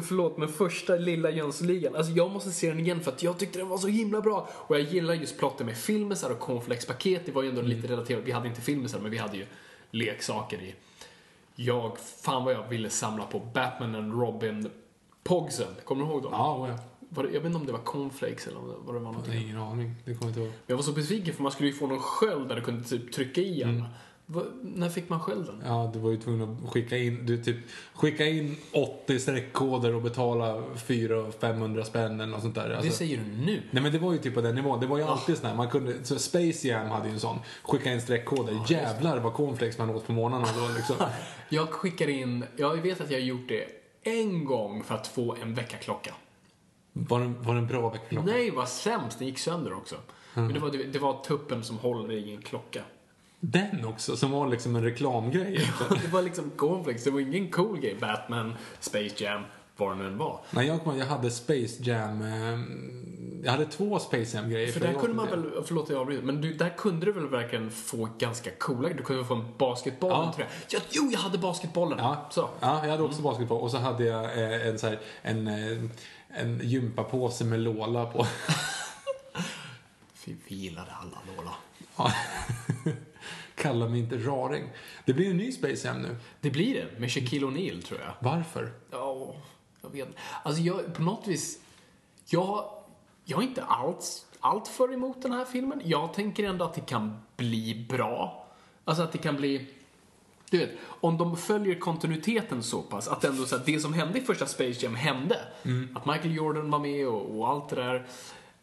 förlåt, 0.08 0.38
men 0.38 0.50
första 0.50 0.96
lilla 0.96 1.30
Jönssonligan, 1.30 1.96
alltså 1.96 2.12
jag 2.12 2.32
måste 2.32 2.52
se 2.52 2.70
den 2.70 2.80
igen 2.80 3.02
för 3.02 3.12
att 3.12 3.24
jag 3.24 3.38
tyckte 3.38 3.60
den 3.60 3.68
var 3.68 3.78
så 3.78 3.88
himla 3.88 4.22
bra. 4.22 4.50
Och 4.54 4.76
jag 4.76 4.82
gillar 4.82 5.14
just 5.14 5.38
plotten 5.38 5.66
med 5.66 5.78
filmesar 5.78 6.30
och 6.30 6.40
cornflakespaket, 6.40 7.26
det 7.26 7.32
var 7.32 7.44
ju 7.44 7.50
ändå 7.50 7.62
lite 7.62 7.88
relaterat. 7.88 8.24
Vi 8.26 8.32
hade 8.32 8.48
inte 8.48 8.62
filmesar, 8.62 9.00
men 9.00 9.12
vi 9.12 9.18
hade 9.18 9.38
ju 9.38 9.46
leksaker 9.92 10.58
i. 10.62 10.76
Jag, 11.56 11.98
fan 11.98 12.44
vad 12.46 12.54
jag 12.54 12.70
ville 12.70 12.90
samla 12.90 13.26
på 13.26 13.40
Batman 13.40 13.96
and 13.96 14.22
Robin 14.22 14.70
Pogsen, 15.24 15.76
kommer 15.84 16.06
du 16.06 16.12
ihåg 16.12 16.24
dem? 16.24 16.32
Ja, 16.34 16.68
ja. 16.68 16.78
Var 17.14 17.24
det, 17.24 17.30
jag 17.30 17.40
vet 17.42 17.46
inte 17.46 17.58
om 17.58 17.66
det 17.66 17.72
var 17.72 17.80
cornflakes 17.80 18.48
eller 18.48 18.60
det, 18.60 18.76
vad 18.86 18.96
det 18.96 19.00
var 19.00 19.16
Jag 19.26 19.34
har 19.34 19.42
ingen 19.42 19.58
aning. 19.58 19.96
Det 20.06 20.14
kommer 20.14 20.24
jag 20.24 20.30
inte 20.30 20.40
ihåg. 20.40 20.52
Jag 20.68 20.76
var 20.76 20.84
så 20.84 20.92
besviken 20.92 21.34
för 21.34 21.44
man 21.44 21.52
skulle 21.52 21.70
ju 21.70 21.76
få 21.76 21.88
någon 21.88 22.00
sköld 22.00 22.48
där 22.50 22.56
du 22.56 22.62
kunde 22.62 22.84
typ 22.84 23.12
trycka 23.12 23.42
i 23.42 23.62
en. 23.62 23.86
Va, 24.26 24.44
när 24.62 24.90
fick 24.90 25.10
man 25.10 25.20
skölden? 25.20 25.64
Ja, 25.66 25.92
du 25.94 26.00
var 26.00 26.12
ju 26.12 26.18
tvungen 26.18 26.58
att 26.64 26.72
skicka 26.72 26.98
in, 26.98 27.26
du 27.26 27.44
typ, 27.44 27.58
skicka 27.94 28.26
in 28.26 28.58
80 28.72 29.20
streckkoder 29.20 29.96
och 29.96 30.02
betala 30.02 30.64
400-500 30.76 31.84
spänn 31.84 32.20
eller 32.20 32.32
något 32.32 32.42
sånt 32.42 32.56
där. 32.56 32.70
Det 32.70 32.78
Alltså, 32.78 32.92
säger 32.92 33.18
du 33.18 33.24
nu. 33.24 33.62
nej 33.72 33.84
men 33.84 33.92
det 33.92 34.00
var 34.00 34.14
ju 34.14 34.18
typ 34.18 34.34
på 34.34 34.42
den 34.42 34.56
nivån. 34.56 34.80
Det 34.80 34.88
var 34.88 34.98
ju 34.98 35.04
alltid 35.04 35.38
sån 35.38 35.46
här, 35.50 35.56
man 35.56 35.70
kunde, 35.70 36.04
så 36.04 36.20
Space 36.20 36.68
Jam 36.68 36.90
hade 36.90 37.08
ju 37.08 37.14
en 37.14 37.20
sån. 37.20 37.40
Skicka 37.64 37.94
in 37.94 38.02
streckkoder. 38.02 38.60
Jävlar 38.68 39.20
vad 39.20 39.34
cornflakes 39.34 39.78
man 39.78 39.90
åt 39.90 40.08
på 40.08 40.12
morgnarna 40.12 40.48
då 40.58 40.74
liksom. 40.76 40.96
Jag 41.50 41.70
skickar 41.70 42.08
in, 42.10 42.46
jag 42.58 42.78
vet 42.78 43.02
att 43.02 43.12
jag 43.12 43.20
har 43.20 43.26
gjort 43.26 43.48
det 43.48 43.66
en 44.04 44.46
gång 44.46 44.84
för 44.84 44.96
att 44.96 45.08
få 45.08 45.36
en 45.42 45.54
väckarklocka. 45.54 46.14
Var 46.94 47.20
det, 47.20 47.34
var 47.40 47.54
det 47.54 47.60
en 47.60 47.68
bra 47.68 47.90
väckarklocka? 47.90 48.26
Nej, 48.32 48.52
vad 48.52 48.70
sämst. 48.70 49.20
Den 49.20 49.28
gick 49.28 49.40
sönder 49.40 49.74
också. 49.74 49.96
Men 50.34 50.54
det 50.54 50.60
var, 50.60 50.70
det 50.92 51.00
var 51.00 51.24
tuppen 51.24 51.64
som 51.64 51.78
håller 51.78 52.12
i 52.14 52.36
en 52.36 52.42
klocka. 52.42 52.82
Den 53.40 53.86
också, 53.86 54.18
som 54.18 54.32
var 54.32 54.48
liksom 54.48 54.76
en 54.76 54.84
reklamgrej. 54.84 55.70
Det 55.90 56.08
var 56.12 56.22
liksom 56.22 56.52
cornflakes. 56.58 57.04
Det 57.04 57.12
var 57.12 57.20
ingen 57.20 57.52
cool 57.52 57.80
grej. 57.80 57.96
Batman, 58.02 58.54
Space 58.80 59.24
Jam, 59.24 59.42
vad 59.78 59.92
det 59.92 59.96
nu 59.96 60.08
än 60.08 60.18
var. 60.18 60.40
Nej, 60.52 60.68
jag 60.68 60.84
kommer 60.84 61.00
jag 61.00 61.06
hade 61.06 61.32
Space 61.32 61.84
Jam, 61.84 62.22
eh, 62.22 62.60
jag 63.44 63.52
hade 63.52 63.66
två 63.66 64.00
Space 64.00 64.38
Jam-grejer. 64.38 64.72
För 64.72 64.80
där 64.80 64.92
jag 64.92 65.02
kunde 65.02 65.16
man 65.16 65.30
väl, 65.30 65.44
förlåt 65.66 65.90
jag 65.90 66.00
avbryter, 66.00 66.24
men 66.24 66.42
du, 66.42 66.54
där 66.54 66.70
kunde 66.78 67.06
du 67.06 67.12
väl 67.12 67.28
verkligen 67.28 67.72
få 67.72 68.10
ganska 68.18 68.52
coola 68.52 68.90
Du 68.90 69.04
kunde 69.04 69.26
få 69.26 69.34
en 69.34 69.46
basketboll, 69.58 70.12
Ja. 70.12 70.34
tror 70.36 70.48
jag. 70.70 70.80
Ja, 70.80 70.86
jo, 70.92 71.10
jag 71.12 71.20
hade 71.20 71.38
basketbollen. 71.38 71.98
Ja, 71.98 72.28
Så. 72.32 72.50
ja 72.60 72.80
jag 72.84 72.92
hade 72.92 73.04
också 73.04 73.22
basketboll. 73.22 73.62
Och 73.62 73.72
så 73.72 73.78
hade 73.78 74.04
jag 74.06 74.24
eh, 74.24 74.68
en, 74.68 74.80
så 74.80 74.88
här, 74.88 75.00
en, 75.22 75.48
eh, 75.48 75.84
en 76.34 76.60
gympapåse 76.64 77.46
med 77.46 77.60
Lola 77.60 78.06
på. 78.06 78.28
Vi 80.26 80.56
gillade 80.56 80.92
alla 80.92 81.18
Lola. 81.36 81.52
Ja. 81.98 82.14
Kalla 83.56 83.88
mig 83.88 84.00
inte 84.00 84.18
raring. 84.18 84.70
Det 85.06 85.14
blir 85.14 85.30
en 85.30 85.38
ny 85.38 85.52
Space 85.52 85.88
Jam 85.88 86.02
nu. 86.02 86.18
Det 86.42 86.50
blir 86.50 86.74
det, 86.74 87.00
med 87.00 87.12
Shaquille 87.12 87.46
O'Neal 87.46 87.82
tror 87.82 88.00
jag. 88.00 88.14
Varför? 88.20 88.72
Ja, 88.92 89.36
jag 89.82 89.90
vet 89.90 90.08
Alltså 90.44 90.62
jag, 90.62 90.94
på 90.94 91.02
något 91.02 91.28
vis, 91.28 91.60
jag, 92.26 92.72
jag 93.26 93.40
är 93.40 93.48
inte 93.48 93.64
alls 93.64 94.26
allt 94.40 94.68
för 94.68 94.94
emot 94.94 95.22
den 95.22 95.32
här 95.32 95.46
filmen. 95.46 95.82
Jag 95.86 96.14
tänker 96.14 96.44
ändå 96.44 96.66
att 96.66 96.74
det 96.74 96.82
kan 96.82 97.22
bli 97.38 97.86
bra. 97.90 98.48
Alltså 98.86 99.04
att 99.04 99.12
det 99.12 99.18
kan 99.18 99.36
bli, 99.36 99.68
du 100.52 100.58
vet, 100.58 100.72
om 100.84 101.18
de 101.18 101.38
följer 101.38 101.76
kontinuiteten 101.80 102.64
så 102.64 102.82
pass 102.82 103.08
att 103.08 103.24
ändå 103.24 103.46
så 103.46 103.56
att 103.56 103.66
det 103.66 103.80
som 103.80 103.94
hände 103.94 104.20
i 104.20 104.22
första 104.22 104.46
Space 104.46 104.86
Jam 104.86 104.96
hände. 104.96 105.40
Att 105.96 106.06
Michael 106.06 106.36
Jordan 106.36 106.72
var 106.72 106.80
med 106.80 107.08
och, 107.08 107.40
och 107.40 107.50
allt 107.50 107.70
det 107.70 107.76
där. 107.76 108.06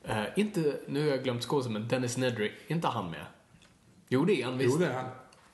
Eh, 0.05 0.25
inte, 0.37 0.77
nu 0.87 1.01
har 1.01 1.09
jag 1.09 1.25
glömt 1.25 1.43
skådisen, 1.43 1.73
men 1.73 1.89
Dennis 1.89 2.17
Nedry, 2.17 2.53
är 2.69 2.75
inte 2.75 2.89
han 2.89 3.11
med? 3.11 3.27
Jo, 4.09 4.25
det 4.25 4.43
är 4.43 4.45
han 4.45 4.59
visst. 4.59 4.71
Jo, 4.73 4.79
det 4.79 4.87
är 4.87 4.95
han. 4.95 5.07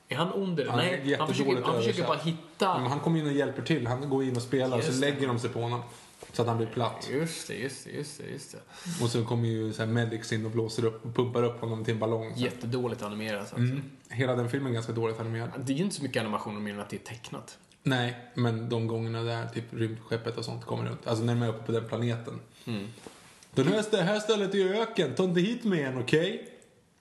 Är 0.07 0.15
han 0.15 0.31
under? 0.31 0.67
Han 0.67 0.77
Nej, 0.77 1.15
han 1.19 1.27
försöker, 1.27 1.61
han 1.61 1.75
försöker 1.75 2.07
bara 2.07 2.17
hitta... 2.17 2.79
Men 2.79 2.91
han 2.91 2.99
kommer 2.99 3.19
in 3.19 3.25
och 3.25 3.31
hjälper 3.31 3.61
till. 3.61 3.87
Han 3.87 4.09
går 4.09 4.23
in 4.23 4.35
och 4.35 4.41
spelar 4.41 4.77
och 4.77 4.83
så 4.83 5.01
lägger 5.01 5.27
de 5.27 5.39
sig 5.39 5.49
på 5.49 5.61
honom. 5.61 5.81
Så 6.35 6.41
att 6.41 6.47
han 6.47 6.57
blir 6.57 6.67
platt. 6.67 7.09
Just 7.11 7.47
det, 7.47 7.53
just 7.53 7.85
det, 7.85 7.91
just 7.91 8.17
det, 8.17 8.29
just 8.29 8.51
det. 8.51 9.03
Och 9.03 9.09
så 9.09 9.25
kommer 9.25 9.47
ju 9.47 9.73
så 9.73 9.83
här 9.83 9.91
medics 9.91 10.33
in 10.33 10.45
och 10.45 10.51
blåser 10.51 10.85
upp 10.85 11.05
och 11.05 11.15
pumpar 11.15 11.43
upp 11.43 11.61
honom 11.61 11.85
till 11.85 11.93
en 11.93 11.99
ballong. 11.99 12.33
Så. 12.35 12.41
Jättedåligt 12.41 13.01
animerat 13.01 13.39
alltså. 13.39 13.55
Mm. 13.55 13.81
Hela 14.09 14.35
den 14.35 14.49
filmen 14.49 14.69
är 14.69 14.73
ganska 14.73 14.91
dåligt 14.91 15.19
animerad. 15.19 15.49
Det 15.65 15.73
är 15.73 15.77
ju 15.77 15.83
inte 15.83 15.95
så 15.95 16.03
mycket 16.03 16.19
animation 16.19 16.63
mer 16.63 16.73
än 16.73 16.79
att 16.79 16.89
det 16.89 16.95
är 16.95 17.13
tecknat. 17.13 17.57
Nej, 17.83 18.17
men 18.33 18.69
de 18.69 18.87
gångerna 18.87 19.23
där 19.23 19.47
typ 19.47 19.73
rymdskeppet 19.73 20.37
och 20.37 20.45
sånt 20.45 20.65
kommer 20.65 20.85
runt. 20.85 21.07
Alltså 21.07 21.23
när 21.23 21.33
de 21.33 21.41
är 21.41 21.49
uppe 21.49 21.63
på 21.65 21.71
den 21.71 21.87
planeten. 21.87 22.39
Den 23.53 23.67
här, 23.67 23.83
det 23.91 24.01
här 24.01 24.19
stället 24.19 24.55
är 24.55 24.81
öken. 24.81 25.15
Ta 25.15 25.23
inte 25.23 25.41
hit 25.41 25.63
med 25.63 25.87
en, 25.87 25.97
okej? 25.97 26.49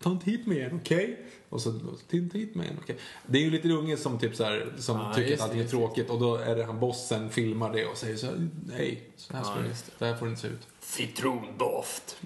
Ta 0.05 0.11
inte 0.11 0.31
hit 0.31 0.47
med 0.47 0.67
en, 0.67 0.77
okej? 0.77 1.27
Och 1.49 1.61
så, 1.61 1.73
ta 2.11 2.17
inte 2.17 2.39
hit 2.39 2.55
med 2.55 2.69
en, 2.69 2.79
okej? 2.83 2.97
Det 3.27 3.39
är 3.39 3.43
ju 3.43 3.51
lite 3.51 3.69
unge 3.69 3.97
som 3.97 4.19
typ 4.19 4.37
så 4.37 4.45
här, 4.45 4.73
som 4.79 4.99
Ja, 4.99 5.15
tycker 5.15 5.35
att 5.35 5.41
allting 5.41 5.61
är 5.61 5.69
tråkigt. 5.69 6.11
Och 6.11 6.21
då 6.21 6.37
är 6.37 6.57
det 6.57 6.65
han 6.65 6.81
bossen 6.81 7.31
filmar 7.31 7.73
det 7.73 7.87
och 7.87 7.97
säger 7.97 8.17
så 8.17 8.27
här, 8.27 8.49
nej, 8.67 9.03
så 9.17 9.33
här, 9.37 9.43
Ja, 9.45 9.63
det, 9.63 9.99
det. 9.99 10.07
här 10.07 10.17
får 10.17 10.27
det 10.27 10.31
inte 10.31 10.43
se 10.43 10.49
ut. 10.49 10.69
Citrondoft. 10.81 12.21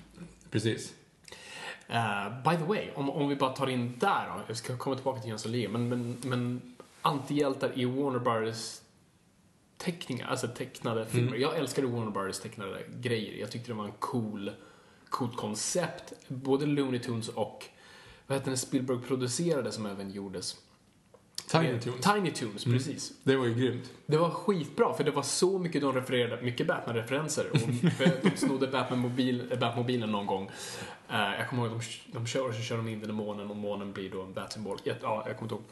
Precis. 0.51 0.93
Uh, 1.91 2.43
by 2.51 2.57
the 2.57 2.65
way, 2.65 2.91
om, 2.95 3.11
om 3.11 3.29
vi 3.29 3.37
bara 3.37 3.53
tar 3.53 3.67
in 3.67 3.99
där 3.99 4.27
då. 4.27 4.43
Jag 4.47 4.57
ska 4.57 4.77
komma 4.77 4.97
tillbaka 4.97 5.21
till 5.21 5.31
Jönssonligan. 5.31 5.73
Men, 5.73 5.89
men, 5.89 6.17
men 6.25 6.75
antihjältar 7.03 7.73
i 7.75 7.85
Warner 7.85 8.19
Brothers 8.19 8.81
teckningar, 9.77 10.27
alltså 10.29 10.49
tecknade 10.49 11.07
filmer. 11.07 11.37
Jag 11.37 11.57
älskade 11.57 11.87
Warner 11.87 12.11
Brothers 12.11 12.39
tecknade 12.39 12.83
grejer. 13.01 13.41
Jag 13.41 13.51
tyckte 13.51 13.71
det 13.71 13.75
var 13.75 13.85
en 13.85 13.93
cool, 13.99 14.51
coolt 15.11 15.37
koncept. 15.37 16.13
Både 16.29 16.67
Looney 16.67 17.01
Tunes 17.01 17.29
och 17.29 17.65
vad 18.27 18.39
heter 18.39 18.51
den 18.51 18.59
Spielberg 18.59 18.99
producerade 18.99 19.73
som 19.73 19.87
även 19.87 20.11
gjordes? 20.11 20.57
Tiny 21.49 21.81
Toons. 21.81 22.05
Tiny 22.05 22.31
Toons, 22.31 22.65
precis. 22.65 23.13
Det 23.23 23.37
var 23.37 23.47
ju 23.47 23.55
grymt. 23.55 23.93
Det 24.07 24.17
var 24.17 24.31
skitbra, 24.31 24.95
för 24.95 25.05
det 25.05 25.11
var 25.11 25.23
så 25.23 25.59
mycket 25.59 25.81
de 25.83 25.93
refererade, 25.93 26.43
mycket 26.43 26.67
Batman-referenser. 26.67 27.47
De 28.23 28.37
snodde 28.37 28.67
Batman-mobil, 28.67 29.53
äh, 29.53 29.59
Batmobilen 29.59 30.13
någon 30.13 30.27
gång. 30.27 30.51
Eh, 31.09 31.35
jag 31.39 31.49
kommer 31.49 31.67
ihåg 31.67 31.77
att 31.77 31.83
de, 31.83 32.13
de 32.13 32.27
kör 32.27 32.49
och 32.49 32.55
så 32.55 32.63
kör 32.63 32.77
de 32.77 32.89
in 32.89 33.01
den 33.01 33.11
i 33.11 33.13
månen 33.13 33.51
och 33.51 33.57
månen 33.57 33.93
blir 33.93 34.11
då 34.11 34.23
en 34.23 34.33
Bat-symbol. 34.33 34.79
Ja, 34.85 34.95
ja, 35.03 35.25
jag 35.27 35.37
kommer 35.39 35.53
inte 35.53 35.55
ihåg. 35.55 35.65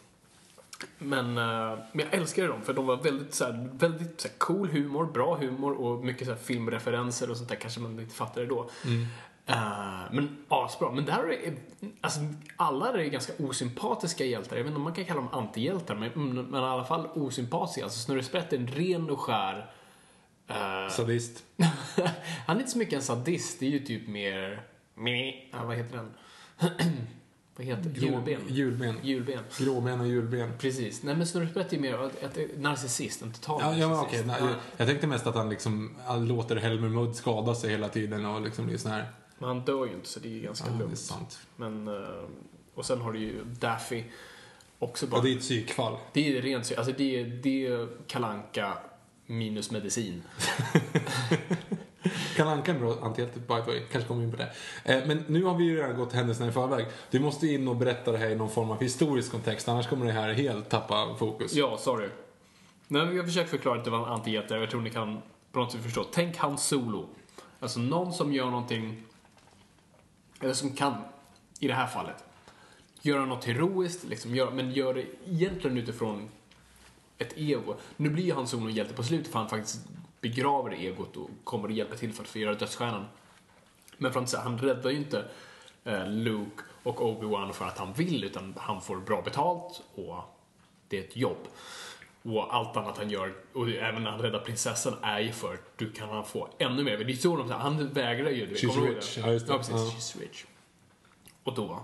Men, 0.99 1.38
eh, 1.38 1.79
men 1.92 2.07
jag 2.11 2.14
älskade 2.14 2.49
dem, 2.49 2.62
för 2.62 2.72
de 2.72 2.87
var 2.87 2.96
väldigt, 2.96 3.35
så 3.35 3.44
här, 3.44 3.68
väldigt 3.72 4.20
så 4.20 4.29
här, 4.29 4.35
cool 4.38 4.68
humor, 4.68 5.07
bra 5.07 5.37
humor 5.37 5.72
och 5.72 6.05
mycket 6.05 6.27
så 6.27 6.33
här, 6.33 6.40
filmreferenser 6.40 7.31
och 7.31 7.37
sånt 7.37 7.49
där. 7.49 7.57
Kanske 7.57 7.81
man 7.81 8.01
inte 8.01 8.14
fattade 8.14 8.46
då. 8.46 8.70
Eh, 9.47 10.03
men 10.13 10.37
asbra. 10.49 10.91
Men 10.93 11.05
där 11.05 11.33
är, 11.33 11.55
alltså, 12.01 12.21
alla 12.57 12.89
är 13.03 13.05
ganska 13.05 13.33
osympatiska 13.39 14.25
hjältar. 14.25 14.57
Jag 14.57 14.63
vet 14.65 14.71
inte 14.71 14.77
om 14.77 14.83
man 14.85 14.93
kan 14.95 15.05
kalla 15.05 15.21
dem 15.21 15.29
antihjältar, 15.33 15.95
men, 15.95 16.35
men 16.51 16.63
i 16.63 16.65
alla 16.65 16.85
fall 16.85 17.07
osympatiska. 17.15 17.85
Alltså 17.85 17.99
Snurre 17.99 18.23
Sprätt 18.23 18.53
är 18.53 18.57
en 18.57 18.67
ren 18.67 19.11
och 19.11 19.21
skär... 19.21 19.71
eh, 20.49 20.89
Sadist. 20.91 21.43
han 22.47 22.57
är 22.57 22.61
inte 22.61 22.71
så 22.73 22.79
mycket 22.79 22.95
en 22.95 23.03
sadist, 23.03 23.61
det 23.61 23.67
är 23.67 23.71
ju 23.71 23.79
typ 23.79 24.09
mer... 24.09 24.63
Ja, 25.53 25.65
vad 25.65 25.77
heter 25.77 25.97
den? 25.97 26.11
vad 27.57 27.67
heter 27.67 27.91
det? 27.91 28.01
Julben. 28.01 28.41
Julben. 28.49 28.97
Julben. 29.03 29.39
Gråben 29.59 30.01
och 30.01 30.07
julben. 30.07 30.53
Precis. 30.59 31.03
Nej 31.03 31.15
men 31.17 31.27
Snurre 31.27 31.49
Sprätt 31.49 31.73
är 31.73 31.79
mer 31.79 32.05
ett, 32.05 32.37
ett 32.37 32.61
narcissist, 32.61 33.23
en 33.23 33.33
total 33.33 33.61
Ja, 33.63 33.75
ja 33.77 33.89
narcissist. 33.89 34.25
okej. 34.31 34.45
nej, 34.47 34.55
Jag 34.77 34.87
tänkte 34.89 35.07
mest 35.07 35.27
att 35.27 35.35
han 35.35 35.49
liksom 35.49 35.97
han 36.07 36.29
låter 36.29 36.57
Helmer 36.57 36.89
Mudd 36.89 37.17
skada 37.17 37.55
sig 37.55 37.71
hela 37.71 37.89
tiden 37.89 38.27
och 38.27 38.41
liksom 38.43 38.67
blir 38.67 38.77
sån 38.79 38.91
här... 38.93 39.07
Men 39.38 39.49
han 39.49 39.61
dör 39.61 39.87
ju 39.87 39.92
inte 39.92 40.09
så 40.09 40.20
det 40.20 40.38
är 40.38 40.42
ganska 40.42 40.66
Ja, 40.70 40.79
lugnt. 40.79 41.38
Men, 41.57 41.88
eh, 41.88 42.25
och 42.75 42.87
sen 42.87 43.01
har 43.01 43.12
du 43.12 43.18
ju 43.18 43.44
Daffy. 43.44 44.05
Också 44.79 45.07
bara... 45.07 45.16
Ja, 45.16 45.22
det 45.22 45.31
är 45.33 45.35
ett 45.37 45.40
psykfall. 45.40 45.96
Det 46.12 46.38
är 46.38 46.42
rent 46.42 46.64
psy- 46.64 46.77
alltså 46.77 46.92
det 46.99 47.20
är, 47.20 47.25
det 47.27 47.66
är 47.66 47.88
kalanka 48.07 48.79
minus 49.27 49.70
medicin. 49.70 50.22
Kalle 52.37 52.51
Anka 52.51 52.70
är 52.70 52.75
en 52.75 52.81
bra 52.81 52.96
antihjälte, 53.03 53.38
by 53.40 53.46
the 53.46 53.70
way. 53.70 53.81
Kanske 53.92 54.09
kommer 54.09 54.22
in 54.25 54.31
på 54.31 54.37
det. 54.37 54.53
Eh, 54.85 55.07
Men 55.07 55.25
nu 55.29 55.44
har 55.44 55.55
vi 55.55 55.64
ju 55.64 55.77
redan 55.77 55.96
gått 55.96 56.12
händelserna 56.12 56.49
i 56.49 56.53
förväg. 56.53 56.87
Du 57.11 57.20
måste 57.20 57.46
in 57.46 57.68
och 57.68 57.77
berätta 57.77 58.12
det 58.12 58.18
här 58.18 58.29
i 58.31 58.35
någon 58.35 58.51
form 58.51 58.70
av 58.70 58.81
historisk 58.81 59.31
kontext, 59.33 59.68
annars 59.68 59.88
kommer 59.88 60.07
det 60.07 60.12
här 60.12 60.33
helt 60.33 60.68
tappa 60.68 61.14
fokus. 61.18 61.55
Ja, 61.55 61.79
sorry. 61.79 62.09
Nej, 62.88 63.16
jag 63.16 63.25
försöker 63.27 63.49
förklara 63.51 63.79
att 63.79 63.85
det 63.85 63.90
var 63.90 63.99
en 63.99 64.05
antihjälte. 64.12 64.55
Jag 64.55 64.70
tror 64.70 64.81
ni 64.81 64.90
kan 64.90 65.22
på 65.53 65.59
något 65.59 65.72
sätt 65.72 65.83
förstå. 65.83 66.05
Tänk 66.12 66.37
han 66.37 66.59
Solo. 66.59 67.09
Alltså 67.61 67.81
någon 67.81 68.12
som 68.12 68.33
gör 68.33 68.44
någonting, 68.51 69.03
eller 70.40 70.55
som 70.55 70.70
kan, 70.70 70.94
i 71.61 71.68
det 71.68 71.75
här 71.75 71.87
fallet, 71.87 72.25
göra 73.03 73.27
något 73.27 73.44
heroiskt, 73.44 74.05
liksom, 74.05 74.35
gör, 74.35 74.51
men 74.51 74.72
gör 74.72 74.94
det 74.94 75.07
egentligen 75.27 75.77
utifrån 75.77 76.29
ett 77.18 77.33
ego. 77.37 77.75
Nu 77.96 78.11
blir 78.11 78.25
ju 78.25 78.33
han 78.33 78.46
Solo 78.46 78.70
hjälte 78.70 78.94
på 78.94 79.03
slutet 79.03 79.33
för 79.33 79.38
han 79.38 79.49
faktiskt 79.49 79.81
begraver 80.20 80.70
egot 80.70 81.16
och 81.16 81.31
kommer 81.44 81.68
att 81.68 81.75
hjälpa 81.75 81.96
till 81.96 82.12
för 82.12 82.22
att 82.22 82.29
förgöra 82.29 82.55
dödsstjärnan. 82.55 83.05
Men 83.96 84.12
för 84.12 84.20
att 84.20 84.29
säga, 84.29 84.42
han 84.42 84.59
räddar 84.59 84.90
ju 84.90 84.96
inte 84.96 85.25
eh, 85.85 86.09
Luke 86.09 86.62
och 86.83 87.01
Obi-Wan 87.01 87.53
för 87.53 87.64
att 87.64 87.79
han 87.79 87.92
vill, 87.92 88.25
utan 88.25 88.55
han 88.57 88.83
får 88.83 88.96
bra 88.96 89.22
betalt 89.22 89.83
och 89.94 90.16
det 90.88 90.99
är 90.99 91.05
ett 91.05 91.16
jobb. 91.16 91.49
Och 92.27 92.55
allt 92.55 92.77
annat 92.77 92.99
han 92.99 93.11
gör, 93.11 93.35
och 93.53 93.69
även 93.69 94.03
när 94.03 94.11
han 94.11 94.21
räddar 94.21 94.39
prinsessan, 94.39 94.95
är 95.03 95.21
ju 95.21 95.33
för 95.33 95.55
att 95.55 95.79
du 95.79 95.93
kan 95.93 96.09
han 96.09 96.25
få 96.25 96.49
ännu 96.59 96.83
mer. 96.85 96.99
Det 96.99 97.12
är 97.12 97.17
så 97.17 97.37
de 97.37 97.51
han 97.51 97.89
vägrar 97.89 98.31
ju. 98.31 98.47
Du 98.47 98.53
vet, 98.53 98.62
She's 98.62 98.95
rich. 98.95 99.19
Ja, 99.19 99.33
just 99.33 99.47
det. 99.47 99.53
Ja, 99.53 99.59
precis. 99.59 99.75
Ja. 99.75 99.79
She's 99.79 100.21
rich. 100.21 100.45
Och 101.43 101.55
då 101.55 101.81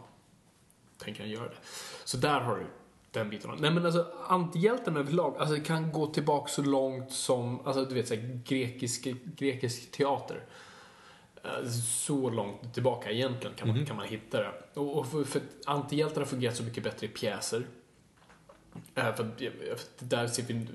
tänker 0.98 1.20
han 1.20 1.31
göra 1.31 1.48
det. 1.48 1.57
Så 2.05 2.16
där 2.16 2.40
har 2.40 2.57
du 2.57 2.66
den 3.11 3.31
biten. 3.31 3.50
Nej 3.59 3.70
men 3.70 3.87
alltså 3.87 4.07
antihjälten 4.28 4.96
överlag, 4.96 5.37
alltså 5.38 5.57
kan 5.61 5.92
gå 5.92 6.07
tillbaka 6.07 6.48
så 6.48 6.62
långt 6.62 7.12
som, 7.12 7.66
alltså 7.66 7.85
du 7.85 7.94
vet 7.94 8.09
såhär 8.09 8.40
grekisk, 8.44 9.09
grekisk 9.37 9.90
teater. 9.90 10.44
Eh, 11.44 11.68
Så 11.70 12.31
långt 12.31 12.74
tillbaka 12.74 13.11
egentligen 13.11 13.57
kan 13.57 13.68
man, 13.68 13.87
kan 13.87 13.96
man 13.96 14.07
hitta 14.07 14.38
det. 14.38 14.52
Och, 14.74 14.98
och 14.98 15.07
för, 15.07 15.24
för 15.24 15.42
antihjältarna 15.66 16.26
fungerar 16.26 16.55
så 16.55 16.62
mycket 16.62 16.85
bättre 16.85 17.07
i 17.07 17.09
pjäser. 17.09 17.66
Äh, 18.94 19.14
För, 19.14 19.24
för 19.76 20.04
där 20.04 20.26
ser 20.26 20.42
vi, 20.42 20.66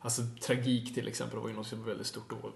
alltså 0.00 0.22
tragik 0.40 0.94
till 0.94 1.08
exempel 1.08 1.38
var 1.38 1.48
ju 1.48 1.54
något 1.54 1.66
som 1.66 1.78
var 1.80 1.86
väldigt 1.86 2.06
stort 2.06 2.30
då, 2.30 2.36
och 2.36 2.52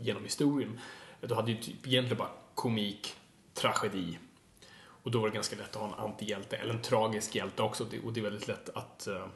genom 0.00 0.24
historien. 0.24 0.80
Då 1.20 1.34
hade 1.34 1.52
ju 1.52 1.58
typ 1.58 1.86
egentligen 1.86 2.18
bara 2.18 2.30
komik, 2.54 3.14
tragedi. 3.54 4.18
Och 5.02 5.10
då 5.10 5.20
var 5.20 5.28
det 5.28 5.34
ganska 5.34 5.56
lätt 5.56 5.76
att 5.76 5.82
ha 5.82 5.88
en 5.88 5.94
antihjälte, 5.94 6.56
eller 6.56 6.74
en 6.74 6.82
tragisk 6.82 7.34
hjälte 7.34 7.62
också. 7.62 7.86
Och 8.04 8.12
det 8.12 8.20
är 8.20 8.22
väldigt 8.22 8.48
lätt 8.48 8.68
att 8.68 9.06
äh, 9.06 9.26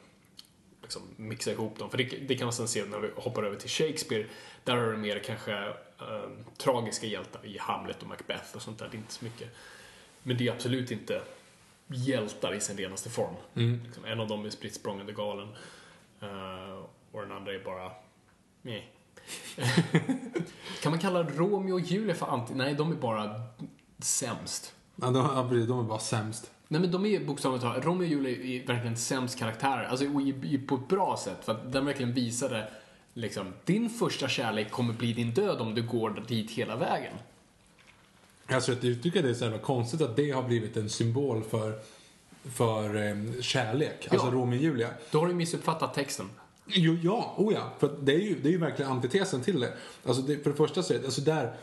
liksom 0.81 1.01
mixa 1.15 1.51
ihop 1.51 1.79
dem. 1.79 1.89
För 1.89 1.97
det, 1.97 2.03
det 2.03 2.35
kan 2.35 2.45
man 2.45 2.53
sen 2.53 2.67
se 2.67 2.85
när 2.85 2.99
vi 2.99 3.09
hoppar 3.15 3.43
över 3.43 3.57
till 3.57 3.69
Shakespeare. 3.69 4.25
Där 4.63 4.75
har 4.75 4.91
du 4.91 4.97
mer 4.97 5.19
kanske 5.19 5.53
eh, 5.99 6.29
tragiska 6.57 7.07
hjältar 7.07 7.45
i 7.45 7.57
Hamlet 7.57 8.01
och 8.01 8.07
Macbeth 8.07 8.55
och 8.55 8.61
sånt 8.61 8.79
där. 8.79 8.87
Det 8.91 8.97
är 8.97 8.99
inte 8.99 9.13
så 9.13 9.25
mycket. 9.25 9.55
Men 10.23 10.37
det 10.37 10.47
är 10.47 10.51
absolut 10.51 10.91
inte 10.91 11.21
hjältar 11.87 12.53
i 12.53 12.59
sin 12.59 12.77
renaste 12.77 13.09
form. 13.09 13.35
Liksom, 13.85 14.05
en 14.05 14.19
av 14.19 14.27
dem 14.27 14.45
är 14.45 14.49
spritt 14.49 14.75
språngande 14.75 15.13
galen. 15.13 15.47
eh, 16.21 16.83
och 17.11 17.21
den 17.21 17.31
andra 17.31 17.53
är 17.53 17.63
bara... 17.63 17.91
Nej. 18.61 18.91
kan 20.81 20.91
man 20.91 20.99
kalla 20.99 21.23
Romeo 21.23 21.73
och 21.73 21.79
Julia 21.79 22.15
för 22.15 22.25
anti... 22.25 22.53
Nej, 22.55 22.73
de 22.73 22.91
är 22.91 22.95
bara 22.95 23.41
sämst. 23.99 24.75
Ja, 24.95 25.07
de, 25.07 25.15
ja, 25.15 25.43
de 25.67 25.79
är 25.79 25.83
bara 25.83 25.99
sämst. 25.99 26.51
Nej 26.67 26.81
men 26.81 26.91
de 26.91 27.05
är 27.05 27.25
bokstavligt 27.25 27.63
talat, 27.63 27.85
Romeo 27.85 28.05
och 28.05 28.11
Julia 28.11 28.31
är 28.31 28.67
verkligen 28.67 28.97
sämst 28.97 29.39
karaktärer. 29.39 29.83
Alltså 29.83 30.05
på 30.67 30.75
ett 30.75 30.87
bra 30.87 31.17
sätt. 31.17 31.45
För 31.45 31.51
att 31.51 31.71
den 31.71 31.85
verkligen 31.85 32.13
visade 32.13 32.71
liksom, 33.13 33.53
din 33.65 33.89
första 33.89 34.27
kärlek 34.27 34.71
kommer 34.71 34.93
bli 34.93 35.13
din 35.13 35.33
död 35.33 35.61
om 35.61 35.75
du 35.75 35.83
går 35.83 36.23
dit 36.27 36.51
hela 36.51 36.75
vägen. 36.75 37.13
Alltså, 38.47 38.71
jag 38.71 39.03
tycker 39.03 39.23
det 39.23 39.29
är 39.29 39.33
så 39.33 39.43
jävla 39.43 39.59
konstigt 39.59 40.01
att 40.01 40.15
det 40.15 40.31
har 40.31 40.43
blivit 40.43 40.77
en 40.77 40.89
symbol 40.89 41.43
för, 41.43 41.79
för 42.43 43.07
eh, 43.07 43.41
kärlek. 43.41 44.07
Alltså 44.11 44.27
Ja. 44.27 44.33
Romeo 44.33 44.57
och 44.57 44.63
Julia. 44.63 44.89
Då 45.11 45.19
har 45.19 45.27
du 45.27 45.33
missuppfattat 45.33 45.93
texten. 45.93 46.29
Jo, 46.67 46.97
ja, 47.03 47.33
oh 47.37 47.53
ja. 47.53 47.73
För 47.79 47.87
att 47.87 48.05
det 48.05 48.13
är 48.13 48.19
ju, 48.19 48.39
det 48.39 48.49
är 48.49 48.51
ju 48.51 48.57
verkligen 48.57 48.91
antitesen 48.91 49.41
till 49.41 49.59
det. 49.59 49.73
Alltså 50.05 50.21
det, 50.21 50.37
för 50.43 50.49
det 50.49 50.55
första 50.55 50.83
så 50.83 50.93
är 50.93 50.99
det, 50.99 51.05
alltså 51.05 51.21
där, 51.21 51.53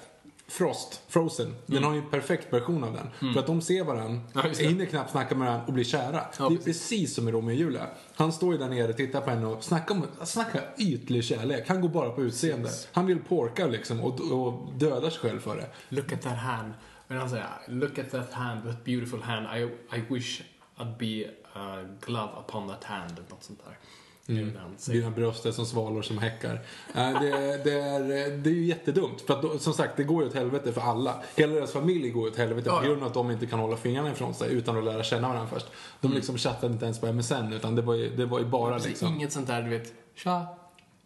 Frost, 0.51 1.03
Frozen, 1.09 1.55
den 1.67 1.85
har 1.85 1.93
ju 1.93 1.99
en 1.99 2.11
perfekt 2.11 2.53
version 2.53 2.85
av 2.85 2.93
den. 2.93 3.33
För 3.33 3.41
att 3.41 3.47
de 3.47 3.61
ser 3.61 3.85
varandra, 3.85 4.21
Mm. 4.21 4.23
Ja, 4.35 4.43
hinner 4.69 4.87
knappt 4.87 5.11
snacka 5.11 5.35
med 5.35 5.47
varandra 5.47 5.67
och 5.67 5.73
blir 5.73 5.85
kära. 5.85 6.25
Ja, 6.39 6.49
det 6.49 6.55
är 6.55 6.59
precis. 6.59 6.65
precis 6.65 7.15
som 7.15 7.29
i 7.29 7.33
Romeo 7.33 7.55
och 7.55 7.59
Julia. 7.59 7.87
Han 8.15 8.33
står 8.33 8.53
ju 8.53 8.59
där 8.59 8.69
nere, 8.69 8.93
tittar 8.93 9.21
på 9.21 9.31
henne 9.31 9.47
och 9.47 9.65
snackar 9.65 9.95
om, 9.95 10.07
snackar 10.25 10.63
ytlig 10.79 11.25
kärlek. 11.25 11.69
Han 11.69 11.81
går 11.81 11.89
bara 11.89 12.11
på 12.11 12.23
utseende. 12.23 12.71
Han 12.93 13.07
vill 13.07 13.19
porka 13.19 13.67
liksom 13.67 14.01
och, 14.01 14.21
och 14.33 14.73
döda 14.75 15.11
sig 15.11 15.21
själv 15.21 15.41
för 15.41 15.57
det. 15.57 15.67
Look 15.89 16.13
at 16.13 16.23
that 16.23 16.39
hand. 16.39 16.73
Men 17.07 17.19
han 17.19 17.31
säger, 17.31 17.47
look 17.67 17.99
at 17.99 18.11
that 18.11 18.33
hand, 18.33 18.65
that 18.65 18.85
beautiful 18.85 19.23
hand. 19.23 19.47
I, 19.59 19.63
I 19.97 20.05
wish 20.15 20.43
I'd 20.77 20.97
be 20.99 21.31
a 21.55 21.85
glove 22.01 22.31
upon 22.47 22.69
that 22.69 22.85
hand. 22.85 23.13
Något 23.31 23.45
sånt 23.45 23.61
där. 23.65 23.79
Säger. 24.27 25.01
Dina 25.01 25.11
bröst 25.11 25.47
är 25.47 25.53
som 25.53 25.67
svalor 25.67 26.03
som 26.03 26.19
häckar. 26.19 26.61
Det, 26.93 27.65
det, 27.65 27.81
är, 27.81 28.01
det 28.37 28.51
är 28.51 28.55
ju 28.55 28.65
jättedumt. 28.65 29.21
För 29.21 29.35
att 29.35 29.43
då, 29.43 29.59
som 29.59 29.73
sagt, 29.73 29.97
det 29.97 30.05
går 30.05 30.23
ju 30.23 30.29
åt 30.29 30.35
helvete 30.35 30.73
för 30.73 30.81
alla. 30.81 31.23
Hela 31.37 31.55
deras 31.55 31.73
familj 31.73 32.11
går 32.11 32.25
ju 32.25 32.31
åt 32.31 32.37
helvete 32.37 32.69
Ja, 32.69 32.81
på 32.81 32.87
grund 32.87 33.03
av 33.03 33.09
att 33.09 33.15
de 33.15 33.31
inte 33.31 33.47
kan 33.47 33.59
hålla 33.59 33.77
fingrarna 33.77 34.13
ifrån 34.13 34.35
sig 34.35 34.53
utan 34.53 34.79
att 34.79 34.85
lära 34.85 35.03
känna 35.03 35.29
varandra 35.29 35.49
först. 35.53 35.67
De 36.01 36.13
liksom 36.13 36.39
chattade 36.39 36.73
inte 36.73 36.85
ens 36.85 37.01
på 37.01 37.13
MSN 37.13 37.53
utan 37.53 37.75
det 37.75 37.83
var 37.83 37.95
ju, 37.95 38.17
det 38.17 38.27
var 38.27 38.39
ju 38.39 38.45
bara 38.45 38.75
Precis, 38.75 38.89
liksom... 38.89 39.15
Inget 39.15 39.33
sånt 39.33 39.47
där, 39.47 39.63
du 39.63 39.71
vet, 39.71 39.93
tja, 40.15 40.47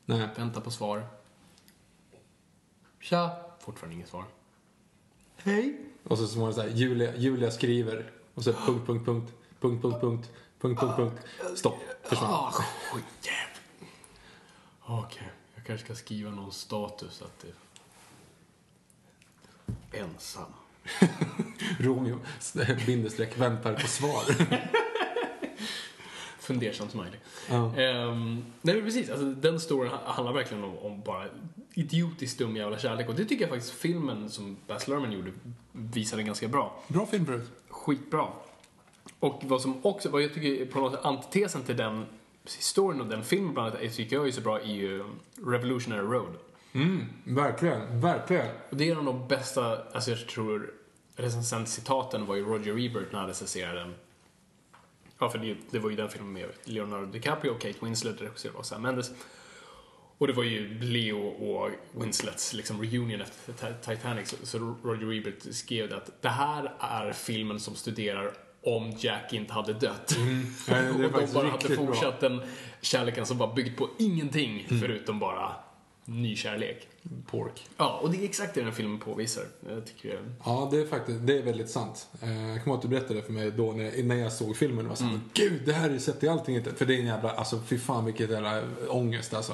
Nej. 0.05 0.29
vänta 0.37 0.61
på 0.61 0.70
svar. 0.70 1.07
Tja, 3.00 3.31
fortfarande 3.61 3.94
inget 3.94 4.09
svar. 4.09 4.24
Hej. 5.37 5.77
Och 6.05 6.18
så, 6.18 6.27
så 6.27 6.40
var 6.40 6.48
det 6.48 6.55
så 6.55 6.61
här, 6.61 6.68
Julia, 6.68 7.16
Julia 7.16 7.50
skriver 7.50 8.11
och 8.35 8.44
så 8.44 8.53
punkt, 8.53 8.87
punkt, 8.87 9.07
punkt, 9.07 9.33
punkt, 9.61 9.83
punkt, 9.83 10.00
punkt, 10.00 10.31
punkt, 10.64 10.81
punkt, 10.81 10.96
punkt, 10.96 11.59
stopp, 11.59 11.79
försvann. 12.03 12.31
Ah. 12.31 12.53
Okej, 14.87 15.31
jag 15.55 15.66
kanske 15.66 15.85
ska 15.85 15.94
skriva 15.94 16.31
någon 16.31 16.53
status 16.53 17.22
att 17.22 17.44
det... 19.90 19.98
Ensam. 19.98 20.53
Romeo, 21.79 22.18
bindestreck, 22.87 23.38
väntar 23.38 23.74
på 23.74 23.87
svar. 23.87 24.22
Fundersam 26.38 26.88
smiley. 26.88 27.18
Ja. 27.48 27.77
Ehm, 27.77 28.44
nej 28.62 28.74
men 28.74 28.85
precis, 28.85 29.11
alltså, 29.11 29.27
den 29.27 29.61
storyn 29.61 29.90
ha- 29.90 30.12
handlar 30.12 30.33
verkligen 30.33 30.64
om, 30.64 30.79
om 30.79 31.00
bara 31.03 31.29
idiotiskt 31.74 32.38
dum 32.38 32.57
jävla 32.57 32.79
kärlek. 32.79 33.09
Och 33.09 33.14
det 33.14 33.24
tycker 33.24 33.42
jag 33.44 33.50
faktiskt 33.50 33.72
filmen 33.74 34.31
som 34.31 34.57
Baz 34.66 34.88
Luhrmann 34.88 35.12
gjorde 35.12 35.33
visade 35.72 36.22
ganska 36.22 36.48
bra. 36.48 36.83
Bra 36.88 37.07
film 37.07 37.27
förut. 37.27 37.50
Skitbra. 37.68 38.29
Och 39.18 39.42
vad 39.44 39.61
som 39.61 39.87
också, 39.87 40.09
vad 40.09 40.22
jag 40.22 40.35
tycker 40.35 40.66
på 40.66 40.81
något 40.81 40.92
sätt 40.92 41.05
antitesen 41.05 41.62
till 41.62 41.77
den 41.77 42.07
historien 42.59 43.00
och 43.00 43.07
den 43.07 43.24
filmen 43.24 43.55
bland 43.55 43.77
annat, 43.77 43.94
tycker 43.94 44.16
jag 44.16 44.29
är 44.29 44.33
så 44.33 44.40
bra 44.40 44.61
är 44.61 44.74
ju 44.74 45.05
Revolutionary 45.46 46.07
Road. 46.07 46.37
Mm, 46.72 47.07
verkligen, 47.24 48.00
verkligen. 48.00 48.46
Och 48.70 48.77
det 48.77 48.88
är 48.88 48.92
en 48.92 48.98
av 48.98 49.05
de 49.05 49.29
bästa, 49.29 49.83
alltså 49.92 50.11
jag 50.11 50.29
tror, 50.29 50.74
recensentcitaten 51.16 52.27
var 52.27 52.37
ju 52.37 52.44
Roger 52.44 52.79
Ebert 52.87 53.12
när 53.12 53.18
han 53.18 53.29
recenserade 53.29 53.79
den. 53.81 53.94
Ja, 55.18 55.31
för 55.31 55.38
det, 55.38 55.57
det 55.70 55.79
var 55.79 55.90
ju 55.90 55.96
den 55.96 56.09
filmen 56.09 56.33
med 56.33 56.48
Leonardo 56.64 57.07
DiCaprio 57.07 57.50
och 57.50 57.61
Kate 57.61 57.79
Winslet, 57.83 58.22
regisserad 58.22 58.57
av 58.57 58.62
Sam 58.62 58.83
Mendes. 58.83 59.11
Och 60.18 60.27
det 60.27 60.33
var 60.33 60.44
ju 60.44 60.79
Leo 60.81 61.27
och 61.27 61.70
Winslets 61.92 62.53
liksom 62.53 62.83
reunion 62.83 63.20
efter 63.20 63.53
Ti- 63.53 63.94
Titanic. 63.96 64.29
Så, 64.29 64.46
så 64.46 64.59
Roger 64.83 65.12
Ebert 65.12 65.55
skrev 65.55 65.88
det 65.88 65.96
att 65.96 66.22
det 66.22 66.29
här 66.29 66.74
är 66.79 67.12
filmen 67.12 67.61
som 67.61 67.74
studerar 67.74 68.35
om 68.64 68.92
Jack 68.98 69.33
inte 69.33 69.53
hade 69.53 69.72
dött. 69.72 70.16
Ja, 70.68 70.74
det 70.74 70.81
är 70.81 70.90
och 70.94 70.98
de 70.98 71.33
bara 71.35 71.48
hade 71.48 71.68
bra. 71.68 71.77
fortsatt 71.77 72.20
den 72.20 72.40
kärleken 72.81 73.27
som 73.27 73.38
var 73.38 73.55
byggd 73.55 73.77
på 73.79 73.88
ingenting 73.98 74.66
förutom 74.68 75.18
bara 75.18 75.53
ny 76.05 76.37
kärlek. 76.37 76.88
Pork. 77.27 77.66
Ja, 77.77 77.98
och 78.03 78.11
det 78.11 78.18
är 78.18 78.24
exakt 78.24 78.55
det 78.55 78.61
den 78.61 78.68
här 78.68 78.74
filmen 78.77 78.98
påvisar. 78.98 79.44
Jag 79.68 79.87
tycker 79.87 80.09
det 80.09 80.18
Ja, 80.44 80.68
det 80.72 80.81
är 80.81 80.87
faktiskt, 80.87 81.18
det 81.27 81.38
är 81.38 81.42
väldigt 81.42 81.70
sant. 81.70 82.07
Eh, 82.22 82.48
Jag 82.50 82.64
kommer 82.64 82.77
att 82.77 82.83
du 82.83 82.88
berättade 82.88 83.22
för 83.22 83.33
mig 83.33 83.50
då 83.50 83.72
när, 83.72 84.03
när 84.03 84.16
jag 84.16 84.33
såg 84.33 84.57
filmen. 84.57 84.85
Och 84.85 84.88
var 84.88 84.96
så, 84.96 85.18
Gud, 85.35 85.62
det 85.66 85.72
här 85.72 85.90
är 85.90 85.98
sett 85.98 86.24
i 86.24 86.29
allting 86.29 86.57
inte. 86.57 86.74
För 86.74 86.87
det 86.87 86.94
är 86.94 86.98
en 87.00 87.07
jävla, 87.07 87.31
alltså 87.31 87.61
fy 87.66 87.79
fan 87.79 88.05
vilket 88.05 88.31
jävla 88.31 88.62
ångest 88.88 89.35
alltså. 89.35 89.53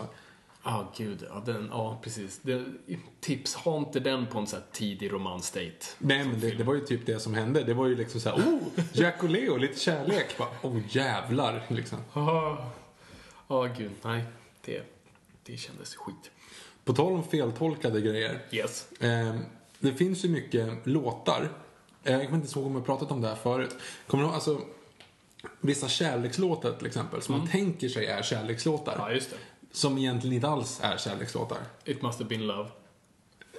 Ja, 0.62 0.92
gud. 0.96 1.26
Ja, 1.28 1.42
den, 1.46 1.68
ja 1.72 2.00
precis. 2.02 2.40
Det, 2.42 2.64
tips, 3.20 3.54
ha 3.54 3.78
inte 3.78 4.00
den 4.00 4.26
på 4.26 4.38
en 4.38 4.46
sån 4.46 4.58
här 4.58 4.66
tidig 4.72 5.12
romansdate. 5.12 5.86
Nej, 5.98 6.24
men 6.24 6.40
det, 6.40 6.50
det 6.50 6.64
var 6.64 6.74
ju 6.74 6.80
typ 6.80 7.06
det 7.06 7.20
som 7.20 7.34
hände. 7.34 7.64
Det 7.64 7.74
var 7.74 7.86
ju 7.86 7.96
liksom 7.96 8.20
såhär, 8.20 8.36
oh, 8.36 8.62
Jack 8.92 9.22
och 9.22 9.30
Leo, 9.30 9.56
lite 9.56 9.80
kärlek. 9.80 10.38
Bara, 10.38 10.48
oh 10.62 10.80
jävlar, 10.88 11.66
liksom. 11.68 11.98
Ja, 12.12 12.70
oh, 13.48 13.76
gud. 13.78 13.90
Nej, 14.02 14.24
det, 14.64 14.82
det 15.42 15.56
kändes 15.56 15.94
skit. 15.96 16.30
På 16.84 16.92
tal 16.92 17.12
om 17.12 17.24
feltolkade 17.24 18.00
grejer. 18.00 18.40
Yes. 18.50 18.92
Eh, 18.92 19.36
det 19.78 19.92
finns 19.92 20.24
ju 20.24 20.28
mycket 20.28 20.86
låtar. 20.86 21.48
Eh, 22.04 22.12
jag 22.12 22.24
kommer 22.24 22.38
inte 22.38 22.58
ihåg 22.58 22.66
om 22.66 22.74
jag 22.74 22.86
pratat 22.86 23.10
om 23.10 23.20
det 23.20 23.28
här 23.28 23.34
förut. 23.34 23.76
Kommer 24.06 24.24
du 24.24 24.26
ihåg, 24.26 24.34
alltså, 24.34 24.60
vissa 25.60 25.88
kärlekslåtar 25.88 26.72
till 26.72 26.86
exempel, 26.86 27.22
som 27.22 27.38
man 27.38 27.48
tänker 27.48 27.88
sig 27.88 28.06
är 28.06 28.22
kärlekslåtar. 28.22 28.94
Ja, 28.98 29.12
just 29.12 29.30
det. 29.30 29.36
Som 29.72 29.98
egentligen 29.98 30.34
inte 30.34 30.48
alls 30.48 30.80
är 30.82 30.96
kärlekslåtar. 30.96 31.58
It 31.84 32.02
must 32.02 32.18
have 32.18 32.28
been 32.28 32.46
love. 32.46 32.68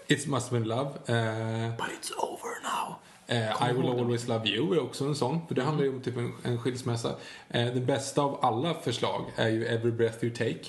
It 0.07 0.27
must 0.27 0.49
have 0.49 0.59
been 0.59 0.69
love. 0.69 0.89
Eh, 0.89 1.75
But 1.77 1.87
it's 1.87 2.11
over 2.17 2.63
now. 2.63 2.95
Eh, 3.27 3.69
I 3.69 3.73
will 3.73 3.89
always 3.99 4.27
love 4.27 4.47
you 4.49 4.73
är 4.75 4.79
också 4.79 5.05
en 5.05 5.15
sån, 5.15 5.47
för 5.47 5.55
det 5.55 5.63
handlar 5.63 5.85
ju 5.85 5.89
om 5.95 6.01
typ 6.01 6.17
en, 6.17 6.33
en 6.43 6.57
skilsmässa. 6.59 7.15
Eh, 7.49 7.73
det 7.73 7.79
bästa 7.79 8.21
av 8.21 8.39
alla 8.45 8.73
förslag 8.73 9.25
är 9.35 9.49
ju 9.49 9.65
Every 9.65 9.91
breath 9.91 10.23
you 10.23 10.33
take. 10.35 10.65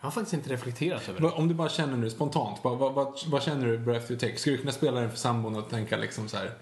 Jag 0.00 0.06
har 0.06 0.10
faktiskt 0.10 0.34
inte 0.34 0.50
reflekterat 0.50 1.08
över 1.08 1.20
det. 1.20 1.26
Om 1.28 1.48
du 1.48 1.54
bara 1.54 1.68
känner 1.68 1.96
nu 1.96 2.10
spontant, 2.10 2.58
vad, 2.62 2.78
vad, 2.78 2.92
vad, 2.92 3.18
vad 3.26 3.42
känner 3.42 3.66
du 3.66 3.78
breath 3.78 4.10
you 4.10 4.20
take? 4.20 4.36
Skulle 4.36 4.56
du 4.56 4.60
kunna 4.60 4.72
spela 4.72 5.00
den 5.00 5.10
för 5.10 5.18
sambon 5.18 5.56
och 5.56 5.68
tänka 5.70 5.96
liksom 5.96 6.28
så 6.28 6.36
här 6.36 6.54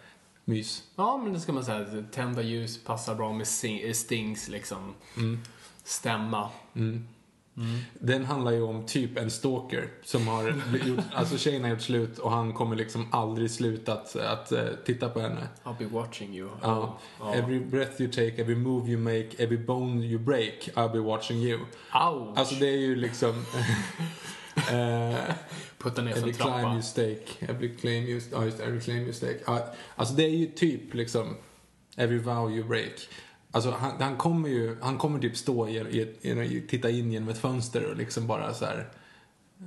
mys? 0.44 0.82
Ja, 0.96 1.16
men 1.16 1.32
det 1.32 1.40
ska 1.40 1.52
man 1.52 1.64
säga. 1.64 2.04
Tända 2.12 2.42
ljus 2.42 2.84
passar 2.84 3.14
bra 3.14 3.32
med 3.32 3.46
Stings 3.96 4.48
liksom. 4.48 4.94
Stämma. 5.84 6.50
Den 7.98 8.24
handlar 8.24 8.52
ju 8.52 8.62
om 8.62 8.86
typ 8.86 9.18
en 9.18 9.30
stalker 9.30 9.88
som 10.04 10.28
har 10.28 10.44
gjort, 10.86 11.04
alltså 11.14 11.38
tjejen 11.38 11.62
har 11.62 11.70
gjort 11.70 11.80
slut 11.80 12.18
och 12.18 12.30
han 12.30 12.52
kommer 12.52 12.76
liksom 12.76 13.08
aldrig 13.12 13.50
sluta 13.50 13.92
att, 13.92 14.16
att 14.16 14.52
eh, 14.52 14.64
titta 14.84 15.08
på 15.08 15.20
henne. 15.20 15.48
I'll 15.64 15.78
be 15.78 15.86
watching 15.86 16.34
you. 16.36 16.48
Ja. 16.62 16.98
Every 17.34 17.60
breath 17.60 18.00
you 18.00 18.10
take, 18.10 18.42
every 18.42 18.54
move 18.54 18.90
you 18.90 19.00
make, 19.00 19.28
every 19.38 19.58
bone 19.58 20.04
you 20.04 20.18
break, 20.18 20.68
I'll 20.74 20.92
be 20.92 20.98
watching 20.98 21.36
you. 21.36 21.60
Ouch! 21.94 22.38
Alltså 22.38 22.54
det 22.54 22.68
är 22.68 22.78
ju 22.78 22.96
liksom... 22.96 23.30
eh, 24.56 25.18
Putta 25.78 26.02
ner 26.02 26.10
every 26.10 26.32
climb 26.32 26.36
trappa. 26.36 26.72
you 26.72 26.82
stake, 26.82 27.46
every 27.48 27.76
claim 27.76 28.04
you... 28.04 28.20
Ja, 28.32 28.44
just 28.44 28.60
every 28.60 28.80
claim 28.80 29.02
you 29.02 29.12
stake. 29.12 29.38
Alltså 29.96 30.14
det 30.14 30.24
är 30.24 30.36
ju 30.36 30.46
typ 30.46 30.94
liksom... 30.94 31.36
Every 31.96 32.18
vow 32.18 32.50
you 32.50 32.68
break. 32.68 33.08
Alltså 33.54 33.70
han, 33.70 34.02
han 34.02 34.16
kommer 34.16 34.48
ju, 34.48 34.76
han 34.80 34.98
kommer 34.98 35.18
typ 35.18 35.36
stå 35.36 35.68
i, 35.68 35.78
i, 35.78 36.30
i, 36.30 36.64
titta 36.68 36.90
in 36.90 37.12
genom 37.12 37.28
ett 37.28 37.38
fönster 37.38 37.90
och 37.90 37.96
liksom 37.96 38.26
bara 38.26 38.54
så 38.54 38.64
här. 38.64 38.88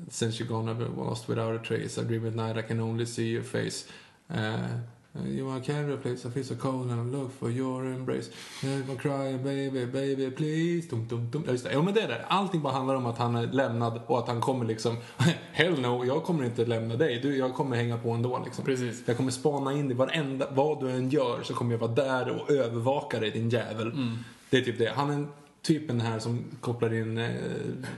Since 0.10 0.43
you're 0.43 0.47
gone 0.47 0.71
I've 0.71 0.95
lost 0.97 1.30
without 1.30 1.62
a 1.62 1.63
trace 1.67 2.02
I 2.02 2.04
dream 2.04 2.28
at 2.28 2.36
night 2.36 2.65
I 2.65 2.67
can 2.67 2.80
only 2.80 3.06
see 3.06 3.23
your 3.23 3.43
face 3.43 3.86
uh, 4.30 4.80
i 5.25 5.62
can't 5.65 5.89
replace 5.93 6.27
I 6.27 6.32
feel 6.32 6.43
so 6.43 6.56
cold 6.56 6.91
and 6.91 7.01
I 7.01 7.17
look 7.17 7.39
for 7.39 7.49
your 7.49 7.86
embrace 7.86 8.30
I'm 8.63 8.97
crying 8.97 9.43
baby, 9.43 9.86
baby 9.86 10.32
please 10.32 10.89
dum, 10.89 11.08
dum, 11.08 11.30
dum. 11.32 11.43
Ja, 11.45 11.51
just 11.51 11.63
det. 11.63 11.71
Jo 11.73 11.82
men 11.82 11.93
det 11.93 12.01
är 12.01 12.08
det. 12.08 12.25
Allting 12.27 12.62
bara 12.62 12.73
handlar 12.73 12.95
om 12.95 13.06
att 13.06 13.17
han 13.17 13.36
är 13.36 13.47
lämnad 13.47 14.01
och 14.08 14.19
att 14.19 14.27
han 14.27 14.41
kommer 14.41 14.65
liksom 14.65 14.97
Hell 15.51 15.82
no, 15.82 16.06
jag 16.06 16.23
kommer 16.23 16.45
inte 16.45 16.65
lämna 16.65 16.95
dig. 16.95 17.19
Du, 17.19 17.38
jag 17.38 17.53
kommer 17.53 17.77
hänga 17.77 17.97
på 17.97 18.12
ändå 18.12 18.41
liksom. 18.45 18.65
Precis. 18.65 19.03
Jag 19.06 19.17
kommer 19.17 19.32
spana 19.32 19.73
in 19.73 19.88
dig. 19.88 19.97
Varenda, 19.97 20.47
vad 20.51 20.80
du 20.80 20.91
än 20.91 21.10
gör 21.10 21.43
så 21.43 21.53
kommer 21.53 21.71
jag 21.71 21.80
vara 21.80 21.91
där 21.91 22.30
och 22.30 22.51
övervaka 22.51 23.19
dig 23.19 23.32
din 23.32 23.49
jävel. 23.49 23.88
Mm. 23.88 24.17
Det 24.49 24.58
är 24.58 24.62
typ 24.62 24.77
det. 24.77 24.91
Han 24.95 25.10
är 25.10 25.13
en 25.13 25.27
typen 25.62 26.01
här 26.01 26.19
som 26.19 26.43
kopplar 26.62 26.93
in, 26.93 27.17
eh, 27.17 27.32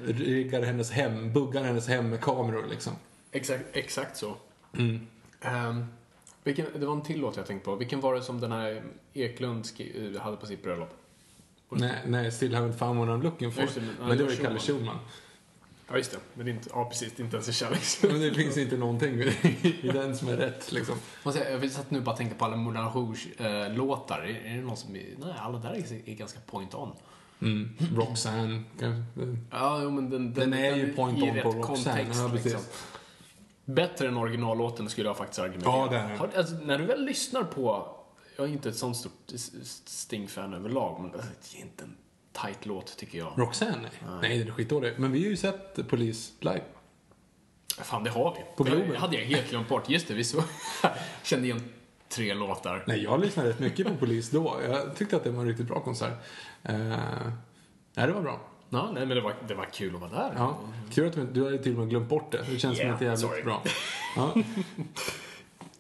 riggar 0.05 0.61
hennes 0.61 0.91
hem, 0.91 1.33
buggar 1.33 1.63
hennes 1.63 1.87
hem 1.87 2.09
med 2.09 2.21
kameror 2.21 2.65
liksom. 2.69 2.93
Exakt, 3.31 3.63
exakt 3.73 4.17
så. 4.17 4.35
Mm. 4.77 5.07
Ehm, 5.41 5.85
vilken, 6.43 6.65
det 6.79 6.85
var 6.85 6.93
en 6.93 7.01
till 7.01 7.19
låt 7.19 7.37
jag 7.37 7.45
tänkte 7.45 7.65
på. 7.65 7.75
Vilken 7.75 8.01
var 8.01 8.15
det 8.15 8.21
som 8.21 8.39
den 8.41 8.51
här 8.51 8.83
Eklund 9.13 9.65
hade 10.19 10.37
på 10.37 10.45
sitt 10.45 10.63
bröllop? 10.63 10.89
Nej, 11.69 12.01
nej, 12.07 12.31
still 12.31 12.55
haven't 12.55 12.77
found 12.77 12.99
what 12.99 13.07
I'm 13.09 13.23
looking 13.23 13.51
for. 13.51 13.61
Det, 13.61 13.81
men- 13.81 14.07
men 14.07 14.17
det 14.17 14.23
var 14.23 14.31
ju 14.31 14.37
Kalle 14.37 14.59
Schulman. 14.59 14.97
Ja, 15.91 15.97
just 15.97 16.11
det. 16.11 16.17
Men 16.33 16.45
det 16.45 16.51
är 16.51 16.53
inte, 16.55 16.69
ja, 16.73 16.85
precis. 16.89 17.13
Det 17.15 17.21
är 17.21 17.23
inte 17.25 17.35
ens 17.37 17.47
en 17.47 17.53
kärleks... 17.53 18.03
Men 18.03 18.19
det 18.21 18.33
finns 18.33 18.57
inte 18.57 18.77
någonting 18.77 19.21
i 19.81 19.89
den 19.93 20.17
som 20.17 20.27
är 20.27 20.37
rätt 20.37 20.71
liksom. 20.71 20.95
Jag 21.23 21.71
satt 21.71 21.91
nu 21.91 22.01
bara 22.01 22.15
tänkte 22.15 22.35
på 22.37 22.45
alla 22.45 22.55
Moulin 22.55 22.81
Rouge-låtar. 22.83 24.19
är, 24.19 24.51
är 24.51 24.55
det 24.55 24.61
någon 24.61 24.77
som... 24.77 24.95
är- 24.95 25.15
Nej, 25.17 25.33
alla 25.39 25.57
där 25.59 25.69
är, 25.69 26.09
är 26.09 26.15
ganska 26.15 26.39
point 26.39 26.73
on. 26.75 26.91
Mm. 27.41 27.69
Roxanne. 27.95 28.63
kanske. 28.79 29.37
Ja, 29.51 29.79
jo, 29.83 29.89
men 29.91 30.09
den, 30.09 30.33
Den 30.33 30.53
är 30.53 30.75
ju 30.75 30.93
point 30.93 31.23
on 31.23 31.29
på 31.29 31.35
Roxanne, 31.51 31.61
kontext, 31.63 32.19
ja, 32.21 32.29
precis. 32.29 32.45
liksom. 32.45 32.61
Bättre 33.73 34.07
än 34.07 34.17
originallåten 34.17 34.89
skulle 34.89 35.09
jag 35.09 35.17
faktiskt 35.17 35.39
argumentera. 35.39 35.71
Ja, 35.75 35.87
det 35.91 35.97
är. 35.97 36.17
Har- 36.17 36.29
alltså, 36.37 36.55
När 36.55 36.77
du 36.77 36.85
väl 36.85 37.05
lyssnar 37.05 37.43
på... 37.43 37.95
Jag 38.37 38.47
är 38.47 38.51
inte 38.51 38.69
ett 38.69 38.77
sånt 38.77 38.97
stort 38.97 39.11
Sting-fan 39.85 40.53
överlag, 40.53 41.01
men 41.01 41.11
det 41.11 41.17
är 41.57 41.61
inte 41.61 41.83
en 41.83 41.97
tight 42.33 42.65
låt 42.65 42.97
tycker 42.97 43.17
jag. 43.17 43.33
Roxanne? 43.37 43.71
Nej. 43.81 44.17
nej, 44.21 44.39
den 44.39 44.47
är 44.47 44.51
skitdålig. 44.51 44.93
Men 44.97 45.11
vi 45.11 45.23
har 45.23 45.29
ju 45.29 45.37
sett 45.37 45.87
Polis 45.89 46.33
live. 46.39 46.61
Fan, 47.77 48.03
det 48.03 48.09
har 48.09 48.35
vi. 48.37 48.45
På 48.57 48.63
det 48.63 48.69
Globen. 48.71 48.95
hade 48.95 49.15
jag 49.17 49.25
helt 49.25 49.49
glömt 49.49 49.69
bort. 49.69 49.89
Just 49.89 50.07
det, 50.07 50.13
vi 50.13 50.23
så 50.23 50.43
kände 51.23 51.45
igen 51.47 51.61
tre 52.09 52.33
låtar. 52.33 52.83
Nej, 52.87 53.03
jag 53.03 53.19
lyssnade 53.19 53.49
rätt 53.49 53.59
mycket 53.59 53.87
på 53.87 53.95
Polis 53.95 54.29
då. 54.29 54.59
Jag 54.69 54.95
tyckte 54.95 55.15
att 55.15 55.23
det 55.23 55.31
var 55.31 55.41
en 55.41 55.47
riktigt 55.47 55.67
bra 55.67 55.79
konsert. 55.79 56.13
Uh, 56.69 56.75
nej, 57.95 58.07
det 58.07 58.11
var 58.11 58.21
bra. 58.21 58.41
Ja, 58.69 58.91
nej, 58.93 59.05
men 59.05 59.17
det 59.17 59.21
var, 59.21 59.33
det 59.47 59.53
var 59.53 59.65
kul 59.65 59.95
att 59.95 60.01
vara 60.01 60.11
där. 60.11 60.33
Ja, 60.37 60.59
kul 60.91 61.07
att 61.07 61.13
du, 61.13 61.25
du 61.25 61.43
hade 61.43 61.57
till 61.57 61.71
och 61.73 61.79
med 61.79 61.89
glömt 61.89 62.09
bort 62.09 62.31
det. 62.31 62.45
Det 62.49 62.59
känns 62.59 62.79
Yeah, 62.79 62.97
som 62.97 63.17
sorry. 63.17 63.37
jävligt 63.37 63.45
bra. 63.45 63.63
Ja. 64.15 64.33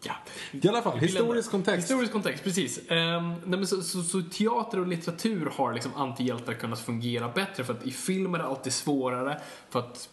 Ja. 0.03 0.15
I 0.51 0.67
alla 0.67 0.81
fall, 0.81 0.97
historisk 0.99 1.51
kontext. 1.51 1.89
Historisk 1.89 2.11
kontext, 2.11 2.43
precis. 2.43 2.79
Ehm, 2.89 3.29
nej, 3.29 3.59
men 3.59 3.67
så, 3.67 3.81
så, 3.81 4.03
så 4.03 4.21
teater 4.21 4.79
och 4.79 4.87
litteratur 4.87 5.51
har 5.55 5.73
liksom 5.73 5.91
antihjältar 5.95 6.53
kunnat 6.53 6.79
fungera 6.79 7.29
bättre 7.29 7.63
för 7.63 7.73
att 7.73 7.85
i 7.85 7.91
film 7.91 8.35
är 8.35 8.39
det 8.39 8.45
alltid 8.45 8.73
svårare 8.73 9.41
för 9.69 9.79
att 9.79 10.09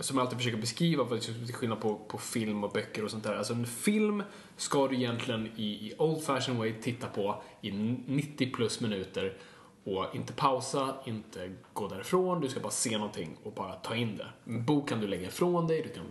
som 0.00 0.16
jag 0.16 0.24
alltid 0.24 0.38
försöker 0.38 0.58
beskriva, 0.58 1.06
för 1.06 1.14
det 1.14 1.28
är 1.28 1.52
skillnad 1.52 1.80
på, 1.80 1.96
på 1.96 2.18
film 2.18 2.64
och 2.64 2.72
böcker 2.72 3.04
och 3.04 3.10
sånt 3.10 3.24
där. 3.24 3.34
Alltså 3.36 3.52
en 3.52 3.66
film 3.66 4.22
ska 4.56 4.88
du 4.88 4.96
egentligen 4.96 5.48
i, 5.56 5.64
i 5.64 5.94
old 5.98 6.24
fashion 6.24 6.58
way 6.58 6.74
titta 6.82 7.06
på 7.06 7.42
i 7.60 7.70
90 7.70 8.52
plus 8.52 8.80
minuter 8.80 9.36
och 9.84 10.14
inte 10.14 10.32
pausa, 10.32 10.94
inte 11.04 11.52
gå 11.72 11.88
därifrån. 11.88 12.40
Du 12.40 12.48
ska 12.48 12.60
bara 12.60 12.70
se 12.72 12.98
någonting 12.98 13.36
och 13.44 13.52
bara 13.52 13.72
ta 13.74 13.94
in 13.96 14.16
det. 14.16 14.26
En 14.46 14.64
bok 14.64 14.88
kan 14.88 15.00
du 15.00 15.06
lägga 15.06 15.26
ifrån 15.26 15.66
dig, 15.66 15.82
du 15.82 15.88
kan 15.88 16.04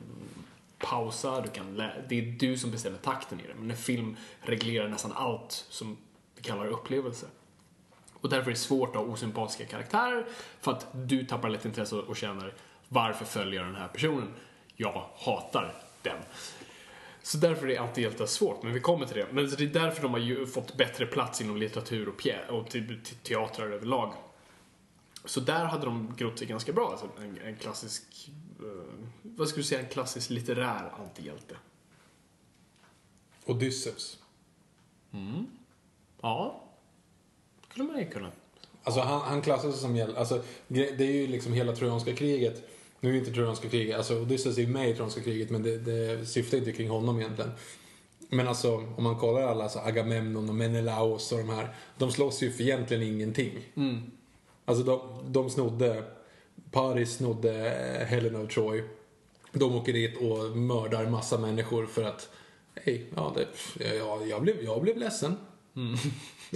pausa, 0.78 1.42
du 1.42 1.50
kan 1.50 1.76
lä- 1.76 2.04
det 2.10 2.16
är 2.20 2.22
du 2.40 2.58
som 2.58 2.72
bestämmer 2.72 2.98
takten 2.98 3.40
i 3.40 3.44
det. 3.48 3.54
Men 3.56 3.72
en 3.72 3.78
film 3.78 4.18
reglerar 4.42 4.88
nästan 4.88 5.12
allt 5.16 5.52
som 5.70 5.98
vi 6.36 6.42
kallar 6.42 6.66
upplevelse. 6.68 7.26
Och 8.14 8.30
därför 8.30 8.52
är 8.52 8.54
det 8.54 8.60
svårt 8.60 8.90
att 8.90 8.96
ha 8.96 9.02
osympatiska 9.14 9.66
karaktärer 9.66 10.26
för 10.62 10.72
att 10.72 10.88
du 10.94 11.26
tappar 11.26 11.50
lätt 11.50 11.66
intresse 11.66 11.96
och 11.96 12.18
känner 12.18 12.54
varför 12.88 13.26
följer 13.26 13.60
jag 13.62 13.68
den 13.70 13.76
här 13.82 13.88
personen? 13.88 14.34
Jag 14.76 15.06
hatar 15.16 15.74
den. 16.02 16.18
Så 17.30 17.38
därför 17.38 17.70
är 17.70 17.80
antihjältar 17.80 18.26
svårt, 18.26 18.64
men 18.64 18.74
vi 18.74 18.80
kommer 18.80 19.06
till 19.06 19.16
det. 19.18 19.28
Men 19.32 19.50
det 19.50 19.62
är 19.62 19.68
därför 19.68 20.02
de 20.02 20.12
har 20.12 20.20
ju 20.20 20.48
fått 20.48 20.78
bättre 20.78 21.06
plats 21.06 21.42
inom 21.42 21.58
litteratur 21.58 22.10
och, 22.10 22.22
pjä- 22.22 22.48
och 22.48 22.70
te- 22.70 22.82
te- 23.04 23.16
teatrar 23.24 23.72
överlag. 23.72 24.14
Så 25.26 25.40
där 25.40 25.66
hade 25.66 25.86
de 25.86 26.14
grott 26.18 26.40
sig 26.40 26.48
ganska 26.48 26.74
bra. 26.74 26.90
Alltså 26.92 27.10
en, 27.22 27.38
en 27.38 27.56
klassisk, 27.56 28.32
eh, 28.60 28.66
vad 29.22 29.48
skulle 29.50 29.62
du 29.64 29.68
säga, 29.68 29.82
en 29.82 29.88
klassisk 29.90 30.30
litterär 30.30 30.92
antihjälte. 31.00 31.56
Odysseus. 33.46 34.20
Ja, 36.22 36.64
skulle 37.72 37.86
man 37.86 38.00
ju 38.00 38.10
kunna. 38.10 38.32
Alltså 38.84 39.02
han, 39.02 39.22
han 39.22 39.42
klassas 39.42 39.80
som 39.80 39.96
hjälte. 39.96 40.20
Alltså, 40.20 40.44
det 40.68 41.02
är 41.02 41.14
ju 41.22 41.28
liksom 41.28 41.54
hela 41.54 41.76
Trojanska 41.76 42.16
kriget. 42.16 42.70
Nu 43.00 43.10
är 43.10 43.20
inte 43.20 43.32
Trojanska 43.32 43.70
kriget, 43.70 43.98
alltså 43.98 44.22
Odysseus 44.22 44.58
är 44.58 44.62
ju 44.62 44.68
med 44.68 44.90
i 44.90 44.94
Trojanska 44.94 45.22
kriget 45.22 45.50
men 45.50 45.64
det, 45.64 45.78
det 45.78 46.26
syftar 46.26 46.58
inte 46.58 46.72
kring 46.72 46.90
honom 46.90 47.20
egentligen. 47.20 47.52
Men 48.30 48.48
alltså 48.48 48.76
om 48.98 49.04
man 49.04 49.16
kollar 49.16 49.42
alla, 49.42 49.64
alltså 49.64 49.80
Agamemnon 49.80 50.50
och 50.50 50.56
Menelaos 50.56 51.32
och 51.32 51.38
de 51.38 51.50
här. 51.50 51.76
De 51.98 52.12
slåss 52.12 52.44
ju 52.44 52.52
för 52.52 52.64
egentligen 52.64 53.04
ingenting. 53.04 53.52
Alltså 54.66 54.84
de, 54.84 55.02
de 55.34 55.50
snodde, 55.50 56.04
Paris 56.72 57.14
snodde 57.14 57.72
eh, 57.72 58.06
Helena 58.08 58.40
of 58.40 58.54
Troy. 58.54 58.84
De 59.52 59.76
åker 59.76 59.94
dit 59.94 60.18
och 60.18 60.58
mördar 60.58 61.06
massa 61.06 61.38
människor 61.38 61.86
för 61.86 62.04
att, 62.04 62.30
hej, 62.76 63.06
ja, 63.16 63.36
det, 63.36 63.48
ja 63.96 64.26
jag, 64.26 64.42
blev, 64.42 64.64
jag 64.64 64.82
blev 64.82 64.98
ledsen. 64.98 65.38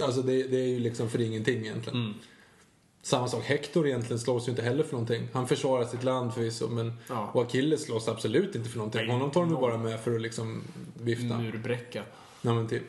Alltså 0.00 0.22
det, 0.22 0.42
det 0.42 0.56
är 0.56 0.68
ju 0.68 0.78
liksom 0.78 1.10
för 1.10 1.20
ingenting 1.20 1.60
egentligen. 1.60 2.14
Samma 3.04 3.28
sak, 3.28 3.44
Hector 3.44 3.86
egentligen 3.86 4.18
slåss 4.18 4.48
ju 4.48 4.50
inte 4.50 4.62
heller 4.62 4.82
för 4.84 4.92
någonting. 4.92 5.28
Han 5.32 5.48
försvarar 5.48 5.84
sitt 5.84 6.02
land 6.04 6.34
förvisso, 6.34 6.68
men 6.68 6.92
Ja. 7.08 7.30
och 7.34 7.42
Achilles 7.42 7.84
slåss 7.84 8.08
absolut 8.08 8.54
inte 8.54 8.68
för 8.70 8.78
någonting. 8.78 9.00
Nej, 9.06 9.10
Honom 9.10 9.30
tar 9.30 9.40
de 9.40 9.50
ju 9.50 9.56
bara 9.56 9.78
med 9.78 10.00
för 10.00 10.14
att 10.14 10.20
liksom 10.20 10.62
vifta. 11.02 11.38
Murbräcka. 11.38 12.02
Ja, 12.42 12.54
men 12.54 12.68
typ. 12.68 12.82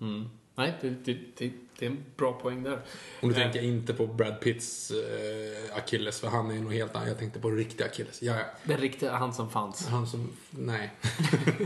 Mm. 0.00 0.28
Nej, 0.54 0.74
det, 0.80 0.88
det, 0.90 1.18
det, 1.36 1.50
det 1.78 1.86
är 1.86 1.90
en 1.90 2.04
bra 2.16 2.32
poäng 2.32 2.62
där. 2.62 2.80
Om 3.20 3.28
du 3.28 3.34
Eh, 3.34 3.42
tänker 3.42 3.62
inte 3.62 3.94
på 3.94 4.06
Brad 4.06 4.40
Pitts 4.40 4.90
eh, 4.90 5.76
Achilles, 5.78 6.20
för 6.20 6.28
han 6.28 6.50
är 6.50 6.54
ju 6.54 6.60
nog 6.60 6.72
helt 6.74 6.94
annan. 6.96 7.08
Jag 7.08 7.18
tänkte 7.18 7.38
på 7.40 7.50
riktiga 7.50 7.86
Achilles. 7.86 8.22
Ja, 8.22 8.34
ja. 8.34 8.44
Den 8.64 8.76
riktiga, 8.76 9.12
han 9.12 9.34
som 9.34 9.50
fanns. 9.50 9.86
Han 9.86 10.06
som, 10.06 10.32
nej. 10.50 10.92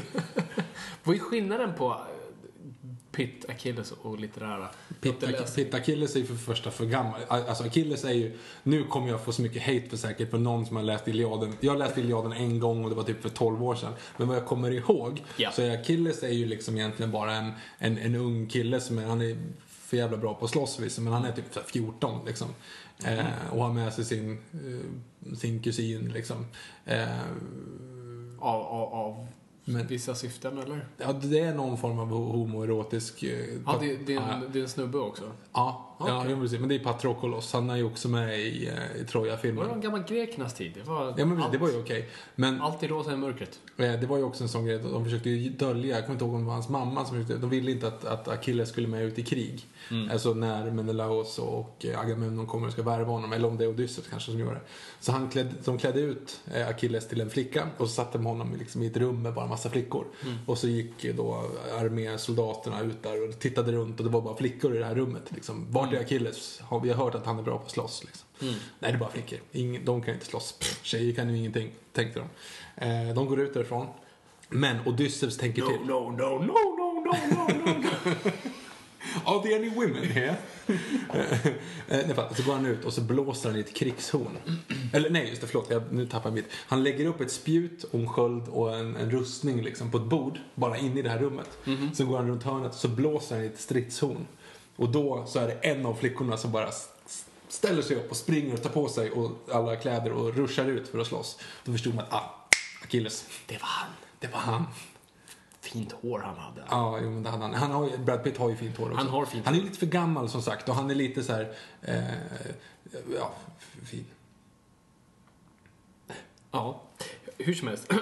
Vad 1.05 1.15
är 1.17 1.21
skillnaden 1.21 1.75
på 1.75 2.01
Pitt, 3.19 3.45
Achilles 3.49 3.93
och 3.93 4.19
litterära? 4.19 4.69
Pitt, 5.01 5.25
Pitt 5.57 5.75
Achilles 5.75 6.17
är 6.17 6.21
ju 6.21 6.27
för 6.27 6.35
första 6.35 6.71
för 6.71 6.85
gammal. 6.87 7.21
Alltså 7.29 7.65
Achilles 7.65 8.05
är 8.05 8.13
ju, 8.13 8.39
nu 8.63 8.85
kommer 8.85 9.09
jag 9.09 9.25
få 9.25 9.33
så 9.33 9.43
mycket 9.43 9.63
hate 9.63 9.89
för 9.91 9.97
säkert 9.97 10.31
för 10.31 10.39
någon 10.39 10.67
som 10.67 10.77
har 10.77 10.83
läst 10.83 11.09
Iliaden. 11.09 11.53
Jag 11.61 11.73
har 11.73 11.79
läst 11.79 11.99
Iliaden 11.99 12.33
en 12.33 12.61
gång 12.61 12.85
och 12.85 12.91
det 12.91 12.97
var 12.97 13.03
typ 13.03 13.23
för 13.23 13.29
12 13.29 13.63
år 13.65 13.75
sedan. 13.75 13.93
Men 14.17 14.29
vad 14.29 14.37
jag 14.37 14.47
kommer 14.47 14.71
ihåg 14.71 15.23
Ja. 15.37 15.51
så 15.53 15.63
är 15.63 15.81
Achilles 15.81 16.23
är 16.23 16.29
ju 16.29 16.47
liksom 16.47 16.77
egentligen 16.77 17.13
bara 17.13 17.33
en, 17.35 17.53
en, 17.79 17.99
en 17.99 18.15
ung 18.15 18.47
kille 18.47 18.81
som 18.81 18.99
är, 18.99 19.05
han 19.05 19.23
är 19.23 19.37
för 19.67 19.97
jävla 19.97 20.17
bra 20.17 20.35
på 20.35 20.45
att 20.45 20.51
slåss 20.51 20.79
visst, 20.81 20.99
men 20.99 21.13
han 21.13 21.25
är 21.25 21.33
typ 21.33 21.45
så 21.55 21.61
här 21.61 21.67
14 21.67 22.21
liksom. 22.27 22.49
Eh, 23.05 23.25
och 23.51 23.63
har 23.63 23.73
med 23.73 23.93
sig 23.93 24.05
sin, 24.05 24.33
eh, 24.53 25.35
sin 25.37 25.63
kusin 25.63 26.09
liksom. 26.15 26.47
Eh, 26.85 27.09
Av, 28.41 28.63
av, 28.63 28.95
av 28.95 29.27
Men 29.69 29.87
Vissa 29.87 30.15
syften, 30.15 30.59
eller? 30.59 30.89
ja, 30.97 31.13
det 31.13 31.39
är 31.39 31.55
någon 31.55 31.79
form 31.79 31.99
av 31.99 32.09
homoerotisk... 32.09 33.23
eh, 33.23 33.31
Ja, 33.67 33.77
det, 33.81 33.97
det, 33.97 34.15
är 34.15 34.21
en, 34.21 34.53
det 34.53 34.59
är 34.59 34.63
en 34.63 34.69
snubbe 34.69 34.99
också. 34.99 35.23
Ja, 35.53 35.88
ja 35.99 36.19
Okej. 36.21 36.31
jo, 36.33 36.41
precis. 36.41 36.61
Men 36.61 36.69
det 36.69 36.75
är 36.75 36.79
Patroklos. 36.79 37.53
Han 37.53 37.71
är 37.71 37.77
ju 37.77 37.85
också 37.85 38.09
med 38.09 38.41
i, 38.41 38.67
eh, 38.67 38.73
i 38.73 38.77
Det 38.93 38.99
var 38.99 39.05
Troja-filmen. 39.05 39.71
en 39.71 39.81
gammal 39.81 40.03
grekernas 40.03 40.55
tid. 40.55 40.73
Det 40.75 40.83
var, 40.91 41.05
Ja, 41.17 41.25
men 41.25 41.29
precis, 41.29 41.43
allt, 41.45 41.53
det 41.53 41.59
var 41.59 41.69
ju 41.69 41.81
okej. 41.81 42.09
Men 42.35 42.61
allt 42.63 42.83
i 42.83 42.89
rosa 42.89 43.13
i 43.13 43.17
mörkret. 43.17 43.59
eh, 43.77 43.93
det 44.01 44.07
var 44.07 44.17
ju 44.17 44.23
också 44.23 44.43
en 44.45 44.49
sån 44.49 44.67
grej 44.67 44.79
de 44.79 45.05
försökte 45.05 45.31
ju 45.31 45.51
dölja, 45.51 45.95
jag 45.97 46.05
kommer 46.05 46.15
inte 46.15 46.25
ihåg 46.25 46.35
om 46.35 46.41
det 46.41 46.47
var 46.47 46.55
hans 46.55 46.69
mamma 46.69 47.05
som 47.05 47.15
försökte, 47.17 47.37
de 47.41 47.51
ville 47.51 47.71
inte 47.71 47.87
att, 47.89 48.05
att 48.05 48.29
Achilles 48.29 48.69
skulle 48.69 48.89
med 48.89 49.03
ut 49.05 49.19
i 49.19 49.23
krig. 49.23 49.67
Alltså 50.13 50.35
när 50.35 50.71
Menelaos 50.71 51.39
och 51.39 51.85
eh, 51.89 52.01
Agamemnon 52.01 52.47
kommer 52.47 52.67
och 52.67 52.73
ska 52.73 52.83
värva 52.83 53.13
honom, 53.13 53.33
eller 53.33 53.49
om 53.49 53.57
det 53.59 53.65
är 53.65 53.69
Odysseus 53.69 54.07
kanske 54.11 54.31
som 54.31 54.41
gör 54.41 54.55
det. 54.55 54.61
Så 55.01 55.13
han 55.13 55.29
klädde, 55.29 55.51
de 55.65 55.79
klädde 55.79 56.01
ut 56.01 56.41
Achilles 56.69 57.09
till 57.09 57.21
en 57.21 57.31
flicka 57.31 57.69
och 57.77 57.89
så 57.89 57.95
satte 57.95 58.19
de 58.19 58.27
honom 58.27 58.55
liksom 58.59 58.83
i 58.83 58.87
ett 58.87 58.97
rum 58.97 59.23
med 59.23 59.35
bara 59.35 59.47
massa 59.47 59.71
flickor. 59.71 60.05
Och 60.47 60.59
så 60.59 60.69
gick 60.69 61.17
då 61.17 61.45
armésoldaterna 61.81 62.81
ut 62.81 63.03
där 63.03 63.29
och 63.29 63.39
tittade 63.39 63.73
runt 63.73 63.99
och 64.01 64.07
det 64.07 64.13
var 64.13 64.21
bara 64.21 64.37
flickor 64.37 64.75
i 64.77 64.79
det 64.79 64.85
här 64.85 64.95
rummet. 64.95 65.23
Liksom. 65.29 65.67
Vart 65.91 66.01
är 66.01 66.05
Achilles? 66.05 66.61
Har 66.63 66.81
vi 66.81 66.89
har 66.91 67.05
hört 67.05 67.15
att 67.15 67.27
han 67.27 67.39
är 67.39 67.43
bra 67.43 67.59
på 67.59 67.65
att 67.65 67.71
slåss. 67.71 68.05
Liksom. 68.05 68.27
Nej, 68.41 68.57
det 68.79 68.87
är 68.89 68.97
bara 68.97 69.11
flickor. 69.11 69.39
Ingen, 69.53 69.85
de 69.85 70.03
kan 70.03 70.15
inte 70.15 70.27
slåss. 70.27 70.55
Tjejer 70.83 71.15
kan 71.15 71.31
ju 71.31 71.37
ingenting, 71.39 71.71
tänkte 71.93 72.21
de. 72.21 72.29
Eh, 72.87 73.15
de 73.15 73.27
går 73.27 73.41
ut 73.41 73.55
därifrån. 73.55 73.87
Men 74.49 74.77
Odysseus 74.87 75.39
tänker 75.39 75.63
till. 75.63 75.87
no, 75.87 76.11
no, 76.11 76.17
no, 76.17 76.39
no, 76.39 77.05
no, 77.05 77.15
no, 77.65 77.79
no. 77.79 78.31
Are 79.25 79.43
there 79.43 79.57
any 79.57 79.69
women 79.69 80.05
here? 80.05 80.37
Eh, 80.67 82.07
nej, 82.07 82.15
fan, 82.15 82.35
så 82.35 82.43
går 82.43 82.53
han 82.53 82.67
ut 82.67 82.85
och 82.85 82.93
så 82.93 83.01
blåser 83.01 83.49
han 83.49 83.59
i 83.59 83.61
ett 83.61 83.75
krigshorn. 83.75 84.39
Eller 84.93 85.11
nej, 85.11 85.29
just 85.29 85.41
det, 85.41 85.47
förlåt, 85.47 85.71
jag, 85.71 85.83
nu 85.93 86.07
tappar 86.07 86.31
jag 86.31 86.35
mitt. 86.35 86.49
Han 86.67 86.83
lägger 86.85 87.07
upp 87.07 87.21
ett 87.21 87.31
spjut 87.31 87.85
och 87.85 88.01
en 88.01 88.09
sköld 88.09 88.49
och 88.49 88.77
en, 88.77 88.97
en 88.97 89.11
rustning 89.11 89.63
liksom, 89.63 89.91
på 89.91 89.97
ett 89.99 90.05
bord, 90.05 90.39
bara 90.55 90.79
inne 90.79 90.99
i 91.01 91.03
det 91.03 91.11
här 91.11 91.19
rummet. 91.19 91.59
Sen 91.95 92.07
går 92.07 92.17
han 92.17 92.29
runt 92.29 92.43
hörnet 92.43 92.71
och 92.73 92.79
så 92.79 92.89
blåser 92.89 93.35
han 93.37 93.45
i 93.45 93.47
ett 93.47 93.61
stridshorn. 93.61 94.27
Och 94.79 94.89
då 94.89 95.27
så 95.27 95.39
är 95.39 95.47
det 95.47 95.53
en 95.53 95.87
av 95.87 95.95
flickorna 95.95 96.37
som 96.37 96.53
bara 96.53 96.71
ställer 97.49 97.83
sig 97.83 97.97
upp 97.97 98.11
och 98.11 98.17
springer 98.17 98.55
och 98.55 98.63
tar 98.63 98.71
på 98.71 98.89
sig 98.89 99.11
och 99.11 99.31
alla 99.53 99.77
kläder 99.77 100.13
och 100.13 100.35
ruschar 100.35 100.65
ut 100.65 100.89
för 100.89 100.99
att 100.99 101.07
slåss. 101.07 101.39
Då 101.65 101.73
förstod 101.73 101.95
man 101.95 102.05
att, 102.05 102.13
ah, 102.13 102.49
Achilles, 102.83 103.27
Det 103.47 103.55
var 103.55 103.69
han. 103.69 103.91
det 104.19 104.27
var 104.27 104.39
han. 104.39 104.65
Fint 105.61 105.93
hår 105.93 106.19
han 106.19 106.37
hade. 106.39 106.63
Ja, 106.71 106.99
jo, 107.03 107.11
men 107.11 107.23
det 107.23 107.31
hade 107.31 107.43
han. 107.43 107.55
han 107.55 107.71
har, 107.71 107.97
Brad 107.97 108.25
Pitt 108.25 108.37
har 108.37 108.51
ju 108.51 108.57
fint 108.57 108.77
hår 108.77 108.87
också. 108.87 108.97
Han 108.97 109.09
har 109.09 109.27
fint 109.27 109.47
Han 109.47 109.55
är 109.55 109.61
lite 109.61 109.79
för 109.79 109.87
gammal 109.87 110.29
som 110.29 110.43
sagt 110.43 110.69
och 110.69 110.75
han 110.75 110.91
är 110.91 110.95
lite 110.95 111.23
så 111.23 111.33
här, 111.33 111.55
eh, 111.83 112.03
ja, 113.19 113.33
fin. 113.85 114.05
Ja, 116.51 116.83
hur 117.39 117.55
som 117.55 117.69
helst. 117.69 117.93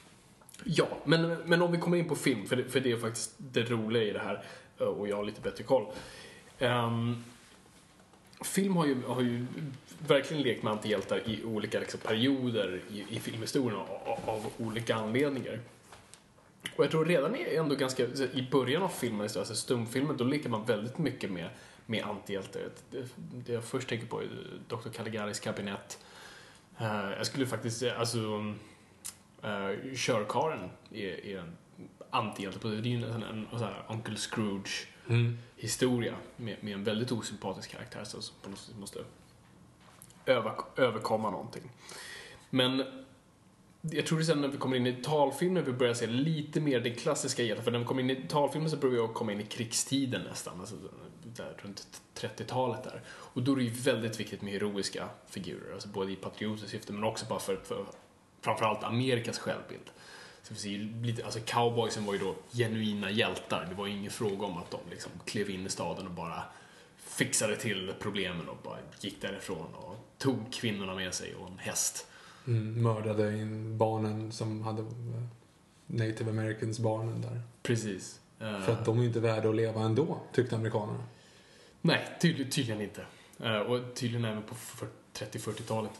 ja, 0.64 0.88
men, 1.04 1.36
men 1.44 1.62
om 1.62 1.72
vi 1.72 1.78
kommer 1.78 1.96
in 1.96 2.08
på 2.08 2.16
film, 2.16 2.46
för 2.46 2.56
det, 2.56 2.64
för 2.64 2.80
det 2.80 2.92
är 2.92 2.96
faktiskt 2.96 3.34
det 3.38 3.62
roliga 3.62 4.02
i 4.02 4.12
det 4.12 4.18
här, 4.18 4.44
Eh, 4.82 4.88
och 4.88 5.08
jag 5.08 5.16
har 5.16 5.24
lite 5.24 5.40
bättre 5.40 5.64
koll. 5.64 5.86
Um, 6.58 7.24
film 8.44 8.76
har 8.76 8.86
ju, 8.86 9.02
har 9.02 9.22
ju 9.22 9.46
verkligen 9.98 10.42
lekt 10.42 10.62
med 10.62 10.72
antihjältar 10.72 11.28
i 11.28 11.44
olika 11.44 11.80
liksom, 11.80 12.00
perioder 12.00 12.80
i, 12.90 13.16
i 13.16 13.20
filmhistorien 13.20 13.80
av, 13.80 14.18
av 14.26 14.46
olika 14.58 14.94
anledningar. 14.94 15.60
Och 16.76 16.84
jag 16.84 16.90
tror 16.90 17.04
redan 17.04 17.36
i, 17.36 17.56
ändå 17.56 17.74
ganska, 17.74 18.02
i 18.32 18.48
början 18.50 18.82
av 18.82 18.88
filmen, 18.88 19.20
alltså 19.20 19.54
stumfilmen, 19.54 20.16
då 20.16 20.24
leker 20.24 20.48
man 20.48 20.64
väldigt 20.64 20.98
mycket 20.98 21.30
med, 21.30 21.48
med 21.86 22.04
antihjältar. 22.04 22.60
Det, 22.90 23.06
det 23.16 23.52
jag 23.52 23.64
först 23.64 23.88
tänker 23.88 24.06
på 24.06 24.20
är 24.20 24.24
eh, 24.24 24.76
Dr. 24.76 24.88
Caligaris 24.88 25.40
kabinett. 25.40 25.98
Uh, 26.80 27.12
jag 27.16 27.26
skulle 27.26 27.46
faktiskt 27.46 27.78
säga, 27.78 27.96
alltså, 27.96 28.18
uh, 28.18 29.94
körkaren 29.96 30.70
är, 30.90 31.26
är 31.26 31.38
en 31.38 31.56
antihjälte. 32.12 32.58
på 32.58 32.68
det. 32.68 32.80
Det 32.80 32.88
är 32.88 32.90
ju 32.90 33.04
en, 33.04 33.22
en, 33.22 33.46
sån 33.50 33.60
här 33.60 33.84
Uncle 33.88 34.16
Scrooge 34.16 34.86
historia 35.56 36.14
med, 36.36 36.56
med 36.60 36.74
en 36.74 36.84
väldigt 36.84 37.12
osympatisk 37.12 37.70
karaktär 37.70 38.04
så, 38.04 38.22
som 38.22 38.36
på 38.42 38.50
något 38.50 38.58
sätt 38.58 38.78
måste 38.78 38.98
över, 40.26 40.52
överkomma 40.76 41.30
någonting. 41.30 41.70
Men 42.50 42.84
jag 43.80 44.06
tror 44.06 44.18
det 44.18 44.24
sen 44.24 44.40
när 44.40 44.48
vi 44.48 44.58
kommer 44.58 44.76
in 44.76 44.86
i 44.86 44.92
talfilmer 44.92 45.62
vi 45.62 45.72
börjar 45.72 45.94
se 45.94 46.06
lite 46.06 46.60
mer 46.60 46.80
den 46.80 46.94
klassiska 46.94 47.42
hjälten. 47.42 47.64
För 47.64 47.70
när 47.70 47.78
vi 47.78 47.84
kommer 47.84 48.02
in 48.02 48.10
i 48.10 48.28
talfilmer 48.28 48.68
så 48.68 48.76
börjar 48.76 49.08
vi 49.08 49.14
komma 49.14 49.32
in 49.32 49.40
i 49.40 49.44
krigstiden 49.44 50.22
nästan. 50.30 50.60
Alltså 50.60 50.76
där, 51.22 51.54
runt 51.58 52.02
30-talet 52.14 52.84
där. 52.84 53.02
Och 53.08 53.42
då 53.42 53.52
är 53.52 53.56
det 53.56 53.62
ju 53.62 53.70
väldigt 53.70 54.20
viktigt 54.20 54.42
med 54.42 54.52
heroiska 54.52 55.08
figurer. 55.26 55.72
Alltså 55.72 55.88
både 55.88 56.12
i 56.12 56.16
patriotiskt 56.16 56.70
syfte 56.70 56.92
men 56.92 57.04
också 57.04 57.26
bara 57.28 57.38
för, 57.38 57.56
för 57.56 57.86
framförallt 58.40 58.84
Amerikas 58.84 59.38
självbild. 59.38 59.90
Så 60.54 60.68
vi 60.68 60.74
ju 60.74 61.02
lite, 61.02 61.24
alltså 61.24 61.40
cowboysen 61.46 62.04
var 62.04 62.12
ju 62.12 62.18
då 62.18 62.34
genuina 62.52 63.10
hjältar. 63.10 63.66
Det 63.68 63.74
var 63.74 63.86
ju 63.86 63.92
ingen 63.92 64.10
fråga 64.10 64.46
om 64.46 64.56
att 64.58 64.70
de 64.70 64.78
liksom 64.90 65.12
klev 65.24 65.50
in 65.50 65.66
i 65.66 65.68
staden 65.68 66.06
och 66.06 66.12
bara 66.12 66.42
fixade 66.96 67.56
till 67.56 67.92
problemen 68.00 68.48
och 68.48 68.58
bara 68.64 68.78
gick 69.00 69.20
därifrån 69.22 69.74
och 69.74 69.96
tog 70.18 70.52
kvinnorna 70.52 70.94
med 70.94 71.14
sig 71.14 71.34
och 71.34 71.46
en 71.48 71.58
häst. 71.58 72.06
Mm, 72.46 72.82
mördade 72.82 73.38
in 73.38 73.78
barnen 73.78 74.32
som 74.32 74.62
hade 74.62 74.82
eh, 74.82 74.88
native 75.86 76.30
americans 76.30 76.78
barnen 76.78 77.20
där. 77.20 77.40
Precis. 77.62 78.20
Eh, 78.40 78.60
För 78.60 78.72
att 78.72 78.84
de 78.84 78.96
är 78.98 79.02
ju 79.02 79.08
inte 79.08 79.20
värda 79.20 79.48
att 79.48 79.54
leva 79.56 79.82
ändå, 79.82 80.20
tyckte 80.32 80.56
amerikanerna. 80.56 81.04
Nej, 81.80 82.18
tydligen, 82.20 82.80
inte. 82.80 83.04
Eh, 83.40 83.56
och 83.58 83.94
tydligen 83.94 84.24
även 84.24 84.42
på 84.42 84.54
för- 84.54 84.88
30-40-talet. 85.14 85.90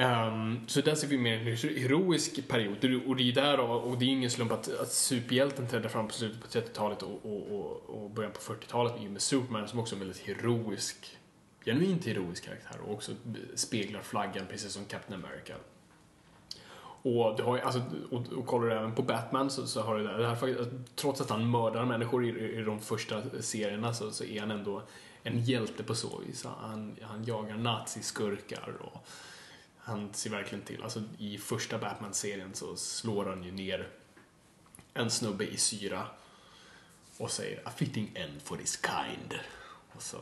Um, 0.00 0.60
så 0.66 0.80
där 0.80 0.94
ser 0.94 1.08
vi 1.08 1.18
mer 1.18 1.36
en 1.36 1.76
heroisk 1.76 2.48
period. 2.48 3.06
Och 3.06 3.16
det 3.16 3.28
är 3.28 3.32
där 3.32 3.60
och, 3.60 3.90
och 3.90 3.98
det 3.98 4.04
är 4.04 4.08
ingen 4.08 4.30
slump 4.30 4.52
att, 4.52 4.80
att 4.80 4.92
superhjälten 4.92 5.66
trädde 5.66 5.88
fram 5.88 6.08
på 6.08 6.14
slutet 6.14 6.40
på 6.40 6.46
30-talet 6.46 7.02
och, 7.02 7.20
och, 7.22 7.60
och, 7.60 8.02
och 8.02 8.10
början 8.10 8.32
på 8.32 8.52
40-talet 8.52 8.92
i 9.02 9.06
och 9.06 9.10
med 9.10 9.22
Superman 9.22 9.68
som 9.68 9.78
också 9.78 9.94
är 9.94 10.00
en 10.00 10.06
väldigt 10.06 10.26
heroisk, 10.26 11.18
genuint 11.64 12.06
heroisk 12.06 12.44
karaktär 12.44 12.80
och 12.86 12.94
också 12.94 13.12
speglar 13.54 14.00
flaggan 14.00 14.46
precis 14.50 14.72
som 14.72 14.84
Captain 14.84 15.24
America. 15.24 15.54
Och, 17.02 17.36
du 17.36 17.42
har 17.42 17.58
alltså, 17.58 17.82
och, 18.10 18.32
och 18.32 18.46
kollar 18.46 18.66
du 18.66 18.72
även 18.72 18.94
på 18.94 19.02
Batman 19.02 19.50
så, 19.50 19.66
så 19.66 19.80
har 19.80 19.98
det 19.98 20.18
det 20.18 20.28
här, 20.28 20.36
faktiskt- 20.36 20.70
trots 20.96 21.20
att 21.20 21.30
han 21.30 21.50
mördar 21.50 21.84
människor 21.84 22.24
i, 22.24 22.58
i 22.58 22.62
de 22.62 22.80
första 22.80 23.22
serierna 23.40 23.94
så, 23.94 24.10
så 24.10 24.24
är 24.24 24.40
han 24.40 24.50
ändå 24.50 24.82
en 25.22 25.44
hjälte 25.44 25.82
på 25.82 25.94
så 25.94 26.18
vis. 26.26 26.44
Han, 26.44 26.96
han 27.02 27.24
jagar 27.24 27.56
naziskurkar 27.56 28.72
och 28.80 29.06
han 29.82 30.12
ser 30.14 30.30
verkligen 30.30 30.64
till, 30.64 30.82
alltså 30.82 31.02
i 31.18 31.38
första 31.38 31.78
Batman-serien 31.78 32.54
så 32.54 32.76
slår 32.76 33.24
han 33.26 33.44
ju 33.44 33.52
ner 33.52 33.88
en 34.94 35.10
snubbe 35.10 35.44
i 35.44 35.56
syra 35.56 36.06
och 37.18 37.30
säger 37.30 37.62
A 37.64 37.70
fitting 37.76 38.10
end 38.14 38.42
for 38.42 38.56
this 38.56 38.80
kind. 38.82 39.34
Och 39.92 40.02
så 40.02 40.16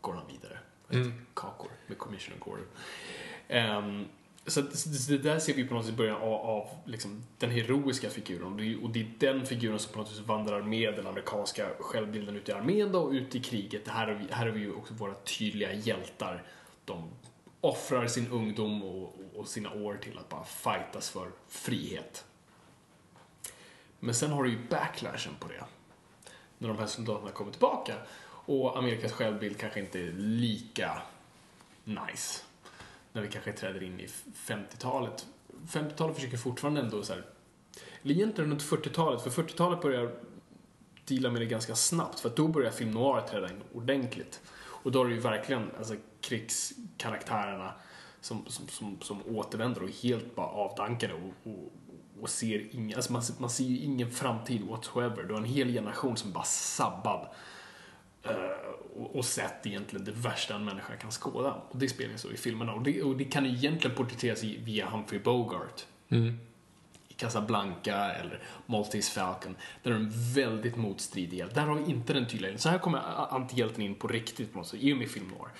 går 0.00 0.12
han 0.14 0.26
vidare. 0.26 0.58
Mm. 0.90 1.26
Kakor 1.34 1.70
med 1.86 1.98
Commissioner 1.98 2.38
Gordon. 2.38 2.66
Ehm, 3.48 4.04
så 4.46 4.60
det 5.08 5.18
där 5.18 5.38
ser 5.38 5.54
vi 5.54 5.64
på 5.64 5.74
något 5.74 5.86
sätt 5.86 5.94
början 5.96 6.16
av, 6.16 6.32
av 6.32 6.68
liksom, 6.84 7.24
den 7.38 7.50
heroiska 7.50 8.10
figuren. 8.10 8.46
Och 8.52 8.56
det, 8.58 8.64
är- 8.72 8.84
och 8.84 8.90
det 8.90 9.00
är 9.00 9.10
den 9.18 9.46
figuren 9.46 9.78
som 9.78 9.92
på 9.92 9.98
något 9.98 10.08
sätt 10.08 10.26
vandrar 10.26 10.62
med 10.62 10.94
den 10.94 11.06
amerikanska 11.06 11.68
självbilden 11.80 12.36
ut 12.36 12.48
i 12.48 12.52
armén 12.52 12.92
då, 12.92 13.00
och 13.02 13.10
ut 13.12 13.34
i 13.34 13.40
kriget. 13.40 13.84
Det 13.84 13.90
här 13.90 14.06
har 14.06 14.14
vi, 14.14 14.26
här 14.32 14.46
har 14.46 14.52
vi 14.52 14.60
ju 14.60 14.72
också 14.72 14.94
våra 14.94 15.14
tydliga 15.14 15.72
hjältar. 15.72 16.42
De 16.84 17.10
offrar 17.60 18.06
sin 18.06 18.28
ungdom 18.28 18.82
och, 18.82 19.14
och 19.34 19.48
sina 19.48 19.72
år 19.72 19.98
till 20.02 20.18
att 20.18 20.28
bara 20.28 20.44
fightas 20.44 21.10
för 21.10 21.30
frihet. 21.48 22.24
Men 24.00 24.14
sen 24.14 24.30
har 24.30 24.44
du 24.44 24.50
ju 24.50 24.68
backlashen 24.68 25.34
på 25.40 25.48
det. 25.48 25.64
När 26.58 26.68
de 26.68 26.78
här 26.78 26.86
soldaterna 26.86 27.30
kommer 27.30 27.50
tillbaka 27.50 27.94
och 28.24 28.78
Amerikas 28.78 29.12
självbild 29.12 29.58
kanske 29.58 29.80
inte 29.80 30.00
är 30.00 30.12
lika 30.12 31.02
nice. 31.84 32.42
När 33.12 33.22
vi 33.22 33.28
kanske 33.28 33.52
träder 33.52 33.82
in 33.82 34.00
i 34.00 34.06
50-talet. 34.34 35.26
50-talet 35.66 36.16
försöker 36.16 36.36
fortfarande 36.36 36.80
ändå 36.80 37.02
så 37.02 37.12
här, 37.12 37.24
eller 38.02 38.14
egentligen 38.14 38.50
runt 38.50 38.62
40-talet, 38.62 39.22
för 39.22 39.30
40-talet 39.30 39.82
börjar 39.82 40.14
deala 41.04 41.30
med 41.30 41.40
det 41.42 41.46
ganska 41.46 41.74
snabbt, 41.74 42.20
för 42.20 42.28
att 42.28 42.36
då 42.36 42.48
börjar 42.48 42.70
film 42.70 42.90
noir 42.90 43.20
träda 43.20 43.50
in 43.50 43.62
ordentligt. 43.72 44.40
Och 44.88 44.92
då 44.92 45.04
är 45.04 45.08
det 45.08 45.14
ju 45.14 45.20
verkligen 45.20 45.70
alltså, 45.78 45.94
krigskaraktärerna 46.20 47.72
som, 48.20 48.44
som, 48.46 48.68
som, 48.68 49.00
som 49.00 49.22
återvänder 49.36 49.82
och 49.82 49.88
är 49.88 49.92
helt 49.92 50.34
bara 50.34 50.46
avdankade 50.46 51.14
och, 51.14 51.52
och, 51.52 51.72
och 52.20 52.30
ser 52.30 52.74
ingen, 52.74 52.96
alltså 52.96 53.12
man, 53.12 53.22
man 53.38 53.50
ser 53.50 53.64
ju 53.64 53.78
ingen 53.78 54.10
framtid 54.10 54.62
whatsoever. 54.62 55.22
Du 55.22 55.32
har 55.32 55.40
en 55.40 55.46
hel 55.46 55.72
generation 55.72 56.16
som 56.16 56.32
bara 56.32 56.44
sabbad. 56.44 57.28
Eh, 58.22 58.34
och, 58.96 59.16
och 59.16 59.24
sett 59.24 59.66
egentligen 59.66 60.04
det 60.04 60.12
värsta 60.12 60.54
en 60.54 60.64
människa 60.64 60.96
kan 60.96 61.10
skåda. 61.10 61.54
Och 61.70 61.78
det 61.78 61.88
spelar 61.88 62.12
ju 62.12 62.18
så 62.18 62.30
i 62.30 62.36
filmerna. 62.36 62.72
Och 62.72 62.82
det, 62.82 63.02
och 63.02 63.16
det 63.16 63.24
kan 63.24 63.44
ju 63.44 63.50
egentligen 63.50 63.96
porträtteras 63.96 64.42
via 64.42 64.90
Humphrey 64.90 65.20
Bogart. 65.20 65.86
Mm. 66.08 66.38
Casablanca 67.18 68.12
eller 68.12 68.42
Maltese 68.66 69.12
Falcon. 69.12 69.56
Där 69.82 69.90
är 69.90 69.94
en 69.94 70.12
väldigt 70.34 70.76
motstridig 70.76 71.38
hjälte. 71.38 71.54
Där 71.54 71.66
har 71.66 71.74
vi 71.74 71.90
inte 71.90 72.12
den 72.12 72.26
tydliga 72.26 72.58
Så 72.58 72.68
här 72.68 72.78
kommer 72.78 73.00
antihjälten 73.34 73.82
in 73.82 73.94
på 73.94 74.08
riktigt 74.08 74.52
på 74.52 74.58
något 74.58 74.66
sätt, 74.66 74.80
i 74.80 74.92
och 74.92 74.96
med 74.96 75.10
film 75.10 75.28
noir. 75.28 75.50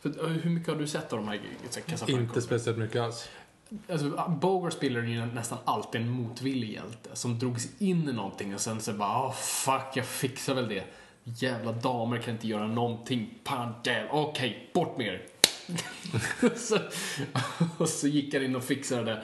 För, 0.00 0.24
eh, 0.24 0.30
hur 0.30 0.50
mycket 0.50 0.68
har 0.68 0.76
du 0.76 0.86
sett 0.86 1.12
av 1.12 1.18
de 1.18 1.28
här 1.28 1.40
Casablanca? 1.86 2.22
Inte 2.22 2.42
speciellt 2.42 2.78
mycket 2.78 3.00
alls. 3.02 3.28
Alltså, 3.90 4.36
Bogart 4.40 4.72
spelar 4.72 5.02
ju 5.02 5.26
nästan 5.26 5.58
alltid 5.64 6.00
en 6.00 6.10
motvillig 6.10 6.72
hjälte 6.72 7.10
som 7.12 7.38
drogs 7.38 7.68
in 7.78 8.08
i 8.08 8.12
någonting 8.12 8.54
och 8.54 8.60
sen 8.60 8.80
så 8.80 8.92
bara, 8.92 9.26
oh, 9.26 9.32
fuck, 9.32 9.88
jag 9.94 10.06
fixar 10.06 10.54
väl 10.54 10.68
det. 10.68 10.84
Jävla 11.24 11.72
damer 11.72 12.18
kan 12.18 12.34
inte 12.34 12.48
göra 12.48 12.66
någonting. 12.66 13.38
Pan 13.44 13.74
Okej, 13.80 14.08
okay, 14.10 14.54
bort 14.74 14.98
med 14.98 15.06
er. 15.06 15.26
så, 16.56 16.78
och 17.78 17.88
så 17.88 18.08
gick 18.08 18.34
han 18.34 18.42
in 18.42 18.56
och 18.56 18.64
fixade 18.64 19.04
det. 19.04 19.22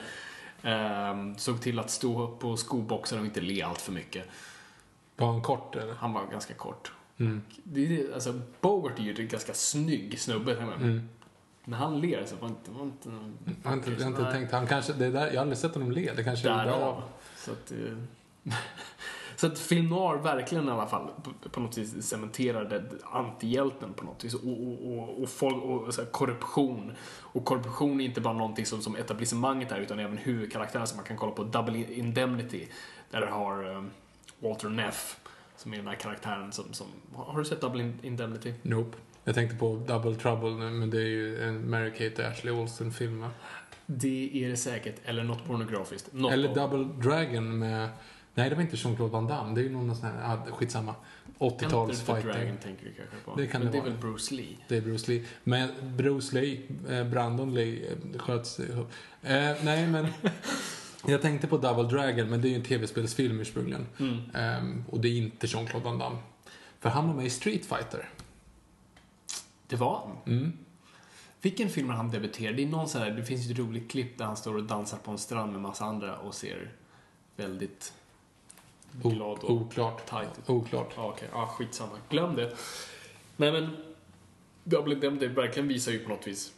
Um, 0.63 1.37
såg 1.37 1.61
till 1.61 1.79
att 1.79 1.89
stå 1.89 2.23
upp 2.23 2.39
på 2.39 2.57
skoboxar 2.57 3.19
och 3.19 3.25
inte 3.25 3.41
le 3.41 3.61
allt 3.61 3.81
för 3.81 3.91
mycket. 3.91 4.25
Var 5.15 5.27
han 5.27 5.41
kort 5.41 5.75
eller? 5.75 5.93
Han 5.93 6.13
var 6.13 6.25
ganska 6.25 6.53
kort. 6.53 6.91
Mm. 7.17 7.41
Det 7.63 8.13
alltså, 8.13 8.41
Bogart 8.61 8.99
är 8.99 9.03
ju 9.03 9.15
en 9.19 9.27
ganska 9.27 9.53
snygg 9.53 10.19
snubbe. 10.19 10.55
Mm. 10.55 11.09
När 11.65 11.77
han 11.77 12.01
ler 12.01 12.25
så 12.25 12.35
var 12.35 12.47
inte... 12.47 12.71
Var 12.71 12.83
inte 12.83 13.09
jag 13.63 13.69
har 13.69 13.77
inte, 13.77 13.91
jag 13.91 13.99
har 13.99 14.07
inte 14.07 14.31
tänkt, 14.31 14.51
han 14.51 14.67
kanske, 14.67 14.93
det 14.93 15.11
där, 15.11 15.27
jag 15.27 15.33
har 15.33 15.41
aldrig 15.41 15.57
sett 15.57 15.73
honom 15.73 15.91
le. 15.91 16.13
Det 16.15 16.23
kanske 16.23 16.49
är 16.49 16.65
bra. 16.65 17.03
Så 17.37 17.51
att, 17.51 17.71
eh, 17.71 18.53
så 19.39 19.47
att 19.47 19.59
film 19.59 19.89
noir 19.89 20.17
verkligen 20.17 20.67
i 20.67 20.71
alla 20.71 20.87
fall 20.87 21.09
på, 21.23 21.49
på 21.49 21.59
något 21.59 21.77
vis 21.77 22.07
cementerade 22.07 22.83
antihjälten 23.03 23.93
på 23.93 24.05
något 24.05 24.23
vis. 24.25 24.33
Och, 24.33 24.41
och, 24.43 25.21
och, 25.23 25.29
folk, 25.29 25.63
och 25.63 25.95
här, 25.97 26.05
korruption. 26.05 26.91
Och 27.21 27.45
korruption 27.45 28.01
är 28.01 28.05
inte 28.05 28.21
bara 28.21 28.33
någonting 28.33 28.65
som, 28.65 28.81
som 28.81 28.95
etablissemanget 28.95 29.71
är 29.71 29.79
utan 29.79 29.99
även 29.99 30.17
huvudkaraktären 30.17 30.87
som 30.87 30.97
man 30.97 31.05
kan 31.05 31.17
kolla 31.17 31.31
på 31.31 31.43
Double 31.43 31.93
Indemnity. 31.93 32.67
Där 33.11 33.21
du 33.21 33.27
har 33.27 33.67
um, 33.67 33.89
Walter 34.39 34.69
Neff 34.69 35.19
som 35.55 35.73
är 35.73 35.77
den 35.77 35.87
här 35.87 35.95
karaktären 35.95 36.51
som, 36.51 36.73
som... 36.73 36.87
Har 37.13 37.39
du 37.39 37.45
sett 37.45 37.61
Double 37.61 37.93
Indemnity? 38.01 38.53
Nope. 38.61 38.97
Jag 39.23 39.35
tänkte 39.35 39.57
på 39.57 39.75
Double 39.87 40.15
Trouble 40.15 40.49
nu, 40.49 40.69
men 40.69 40.89
det 40.89 40.97
är 40.97 41.07
ju 41.07 41.43
en 41.43 41.75
Mary-Kate 41.75 42.31
Ashley 42.31 42.53
Olsen-film 42.53 43.21
va? 43.21 43.29
Det 43.85 44.43
är 44.43 44.49
det 44.49 44.57
säkert. 44.57 44.95
Eller 45.05 45.23
något 45.23 45.45
pornografiskt. 45.45 46.13
Något 46.13 46.31
Eller 46.31 46.55
Double 46.55 46.83
Dragon 47.03 47.59
med... 47.59 47.89
Nej, 48.39 48.49
det 48.49 48.55
var 48.55 48.61
inte 48.61 48.75
Jean-Claude 48.75 49.11
Van 49.11 49.27
Damme. 49.27 49.55
Det 49.55 49.61
är 49.61 49.63
ju 49.63 49.71
någon 49.71 49.95
sån 49.95 50.05
här... 50.05 50.33
Ah, 50.33 50.51
skitsamma. 50.51 50.95
80-tals 51.39 52.01
fighter. 52.01 52.33
Dragon 52.33 52.57
tänker 52.57 52.85
du 52.85 52.93
kanske 52.93 53.15
på. 53.25 53.35
Det 53.35 53.47
kan 53.47 53.61
men 53.61 53.71
det, 53.71 53.77
det 53.77 53.87
är 53.87 53.91
väl 53.91 53.97
Bruce 53.97 54.35
Lee? 54.35 54.55
Det 54.67 54.77
är 54.77 54.81
Bruce 54.81 55.11
Lee. 55.11 55.25
Men 55.43 55.69
Bruce 55.97 56.35
Lee, 56.35 56.61
eh, 56.89 57.03
Brandon 57.07 57.53
Lee, 57.53 57.91
eh, 57.91 58.19
sköts 58.19 58.59
ihop. 58.59 58.91
Eh, 59.21 59.51
nej, 59.63 59.87
men... 59.87 60.07
Jag 61.07 61.21
tänkte 61.21 61.47
på 61.47 61.57
Double 61.57 61.83
Dragon, 61.83 62.29
men 62.29 62.41
det 62.41 62.47
är 62.47 62.49
ju 62.49 62.55
en 62.55 62.63
tv-spelsfilm 62.63 63.39
ursprungligen. 63.39 63.87
Mm. 63.99 64.19
Um, 64.59 64.85
och 64.89 64.99
det 64.99 65.07
är 65.07 65.17
inte 65.17 65.47
Jean-Claude 65.47 65.85
Van 65.85 65.99
Damme. 65.99 66.17
För 66.79 66.89
han 66.89 67.07
var 67.07 67.13
med 67.15 67.25
i 67.25 67.29
Street 67.29 67.65
Fighter. 67.65 68.09
Det 69.67 69.75
var 69.75 69.99
han? 69.99 70.35
Mm. 70.37 70.53
Vilken 71.41 71.69
film 71.69 71.89
han 71.89 72.11
debuterat? 72.11 72.55
Det 72.55 72.63
är 72.63 72.67
någon 72.67 72.89
sån 72.89 73.01
här, 73.01 73.11
det 73.11 73.25
finns 73.25 73.47
ju 73.47 73.51
ett 73.51 73.59
roligt 73.59 73.91
klipp 73.91 74.17
där 74.17 74.25
han 74.25 74.37
står 74.37 74.55
och 74.55 74.63
dansar 74.63 74.97
på 74.97 75.11
en 75.11 75.17
strand 75.17 75.51
med 75.51 75.61
massa 75.61 75.85
andra 75.85 76.17
och 76.17 76.35
ser 76.35 76.71
väldigt 77.35 77.93
glad 78.91 79.39
och 79.39 79.51
Oklart. 79.51 80.05
tight. 80.05 80.49
Oklart. 80.49 80.93
Ja, 80.95 81.07
okej. 81.07 81.27
Okay. 81.27 81.39
Ja, 81.41 81.47
skitsamma. 81.47 81.91
Glöm 82.09 82.35
det. 82.35 82.55
Nej, 83.37 83.51
men 83.51 83.77
Double 84.63 84.93
Indemnity 84.93 85.27
verkligen 85.27 85.67
visar 85.67 85.91
ju 85.91 85.99
på 85.99 86.09
något 86.09 86.27
vis 86.27 86.53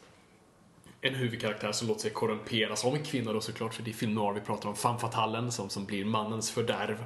en 1.01 1.15
huvudkaraktär 1.15 1.71
som 1.71 1.87
låter 1.87 2.01
sig 2.01 2.11
korrumperas 2.11 2.85
av 2.85 2.95
en 2.95 3.03
kvinna 3.03 3.33
då 3.33 3.41
såklart, 3.41 3.73
för 3.73 3.83
det 3.83 3.91
är 3.91 3.93
film 3.93 4.13
noir 4.13 4.33
vi 4.33 4.41
pratar 4.41 4.69
om. 4.69 4.75
Femme 4.75 4.99
fatalen 4.99 5.51
som, 5.51 5.69
som 5.69 5.85
blir 5.85 6.05
mannens 6.05 6.51
fördärv. 6.51 7.03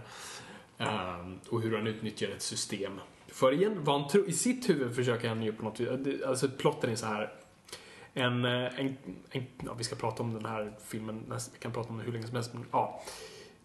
Um, 0.77 1.39
och 1.49 1.61
hur 1.61 1.77
han 1.77 1.87
utnyttjar 1.87 2.29
ett 2.29 2.41
system. 2.41 2.99
För 3.27 3.53
igen, 3.53 3.83
vad 3.83 4.01
han 4.01 4.09
tror, 4.09 4.29
i 4.29 4.33
sitt 4.33 4.69
huvud 4.69 4.95
försöker 4.95 5.29
han 5.29 5.43
ju 5.43 5.53
på 5.53 5.63
något 5.63 5.79
vis, 5.79 6.23
alltså 6.23 6.49
plotten 6.49 6.89
är 6.89 6.95
så 6.95 7.05
här. 7.05 7.33
En, 8.13 8.45
eh, 8.45 8.79
en, 8.79 8.97
en 9.29 9.45
ja, 9.65 9.73
vi 9.77 9.83
ska 9.83 9.95
prata 9.95 10.23
om 10.23 10.33
den 10.33 10.45
här 10.45 10.73
filmen, 10.87 11.23
vi 11.53 11.59
kan 11.59 11.71
prata 11.71 11.89
om 11.89 11.97
den 11.97 12.05
hur 12.05 12.13
länge 12.13 12.27
som 12.27 12.35
helst, 12.35 12.53
men 12.53 12.65
ja. 12.71 13.03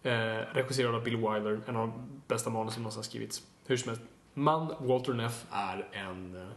Eh, 0.02 0.12
regisserad 0.52 0.94
av 0.94 1.04
Bill 1.04 1.16
Wyler, 1.16 1.60
en 1.66 1.76
av 1.76 1.88
de 1.88 2.22
bästa 2.26 2.50
manusen 2.50 2.74
som 2.74 2.82
någonsin 2.82 3.02
skrivits. 3.02 3.42
Hur 3.66 3.76
som 3.76 3.88
helst, 3.88 4.02
man, 4.34 4.74
Walter 4.80 5.14
Neff, 5.14 5.46
är 5.50 5.88
en, 5.92 6.36
eh, 6.36 6.48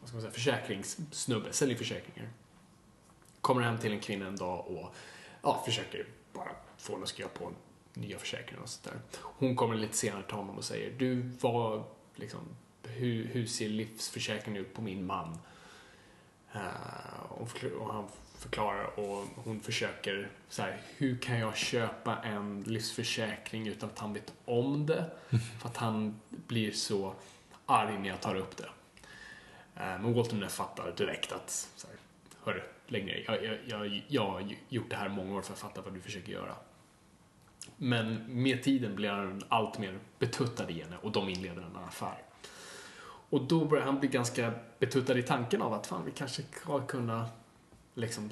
vad 0.00 0.08
ska 0.08 0.14
man 0.14 0.22
säga, 0.22 0.32
försäkringssnubbe, 0.32 1.52
säljer 1.52 1.76
försäkringar 1.76 2.30
kommer 3.46 3.62
hem 3.62 3.78
till 3.78 3.92
en 3.92 4.00
kvinna 4.00 4.26
en 4.26 4.36
dag 4.36 4.66
och 4.66 4.94
ja, 5.42 5.62
försöker 5.64 6.06
bara 6.32 6.50
få 6.78 6.92
henne 6.92 7.02
att 7.02 7.08
skriva 7.08 7.28
på 7.28 7.52
nya 7.94 8.18
försäkringar 8.18 8.62
och 8.62 8.68
sådär. 8.68 9.00
Hon 9.20 9.56
kommer 9.56 9.76
lite 9.76 9.96
senare 9.96 10.22
till 10.22 10.34
honom 10.34 10.56
och 10.56 10.64
säger, 10.64 10.92
du, 10.98 11.30
vad, 11.40 11.84
liksom, 12.14 12.40
hur, 12.82 13.24
hur 13.24 13.46
ser 13.46 13.68
livsförsäkringen 13.68 14.62
ut 14.62 14.74
på 14.74 14.82
min 14.82 15.06
man? 15.06 15.38
Uh, 16.54 17.22
och, 17.28 17.48
och, 17.80 17.94
han 17.94 18.08
förklarar 18.38 18.98
och 18.98 19.24
hon 19.34 19.60
försöker 19.60 20.28
så 20.48 20.62
här, 20.62 20.80
hur 20.96 21.18
kan 21.18 21.38
jag 21.38 21.56
köpa 21.56 22.16
en 22.16 22.62
livsförsäkring 22.62 23.68
utan 23.68 23.90
att 23.90 23.98
han 23.98 24.12
vet 24.12 24.32
om 24.44 24.86
det? 24.86 25.10
För 25.60 25.68
att 25.68 25.76
han 25.76 26.20
blir 26.28 26.72
så 26.72 27.14
arg 27.66 27.98
när 27.98 28.08
jag 28.08 28.20
tar 28.20 28.34
upp 28.34 28.56
det. 28.56 28.68
Men 29.74 30.14
Walter 30.14 30.48
fattar 30.48 30.92
direkt 30.96 31.32
att, 31.32 31.50
så 31.76 31.86
här, 31.86 31.96
hörru, 32.44 32.62
lägg 32.86 33.06
ner. 33.06 33.24
Jag, 33.26 33.44
jag, 33.44 33.58
jag, 33.66 34.02
jag 34.08 34.30
har 34.30 34.54
gjort 34.68 34.90
det 34.90 34.96
här 34.96 35.08
många 35.08 35.36
år 35.36 35.42
för 35.42 35.52
att 35.52 35.58
fatta 35.58 35.82
vad 35.82 35.94
du 35.94 36.00
försöker 36.00 36.32
göra. 36.32 36.54
Men 37.76 38.24
med 38.42 38.62
tiden 38.62 38.96
blir 38.96 39.10
han 39.10 39.42
allt 39.48 39.78
mer 39.78 39.98
betuttad 40.18 40.70
i 40.70 40.82
henne 40.82 40.96
och 41.02 41.12
de 41.12 41.28
inleder 41.28 41.62
en 41.62 41.76
affär. 41.76 42.22
Och 43.30 43.42
då 43.42 43.64
börjar 43.64 43.84
han 43.84 44.00
bli 44.00 44.08
ganska 44.08 44.52
betuttad 44.78 45.18
i 45.18 45.22
tanken 45.22 45.62
av 45.62 45.72
att 45.72 45.86
fan, 45.86 46.04
vi 46.04 46.10
kanske 46.10 46.42
ska 46.42 46.86
kunna 46.86 47.28
liksom 47.96 48.30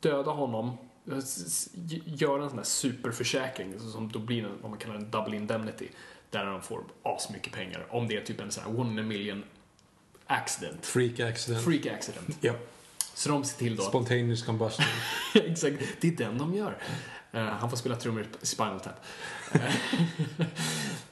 döda 0.00 0.30
honom, 0.30 0.76
göra 2.04 2.42
en 2.42 2.50
sån 2.50 2.58
här 2.58 2.64
superförsäkring 2.64 3.80
som 3.80 4.12
då 4.12 4.18
blir 4.18 4.44
en, 4.44 4.58
vad 4.60 4.70
man 4.70 4.78
kallar 4.78 4.94
en 4.94 5.10
double 5.10 5.36
indemnity, 5.36 5.88
där 6.30 6.44
han 6.44 6.62
får 6.62 6.84
asmycket 7.02 7.52
pengar. 7.52 7.86
Om 7.90 8.08
det 8.08 8.16
är 8.16 8.20
typ 8.20 8.40
en 8.40 8.50
sån 8.50 8.64
här 8.64 8.80
one 8.80 8.92
in 8.92 8.98
a 8.98 9.02
million 9.02 9.44
accident. 10.26 10.86
Freak 10.86 11.20
accident. 11.20 11.64
Freak 11.64 11.86
accident. 11.86 12.38
Ja. 12.40 12.54
Så 13.14 13.28
de 13.28 13.44
ser 13.44 13.58
till 13.58 13.76
då... 13.76 13.82
Spontaneous 13.82 14.42
combustion. 14.42 14.86
Exakt, 15.34 15.82
det 16.00 16.08
är 16.08 16.16
den 16.16 16.38
de 16.38 16.54
gör. 16.54 16.78
Uh, 17.34 17.40
han 17.40 17.70
får 17.70 17.76
spela 17.76 17.96
trummor 17.96 18.26
i 18.40 18.46
Spinal 18.46 18.80
Tap. 18.80 19.04
Eh, 19.52 19.60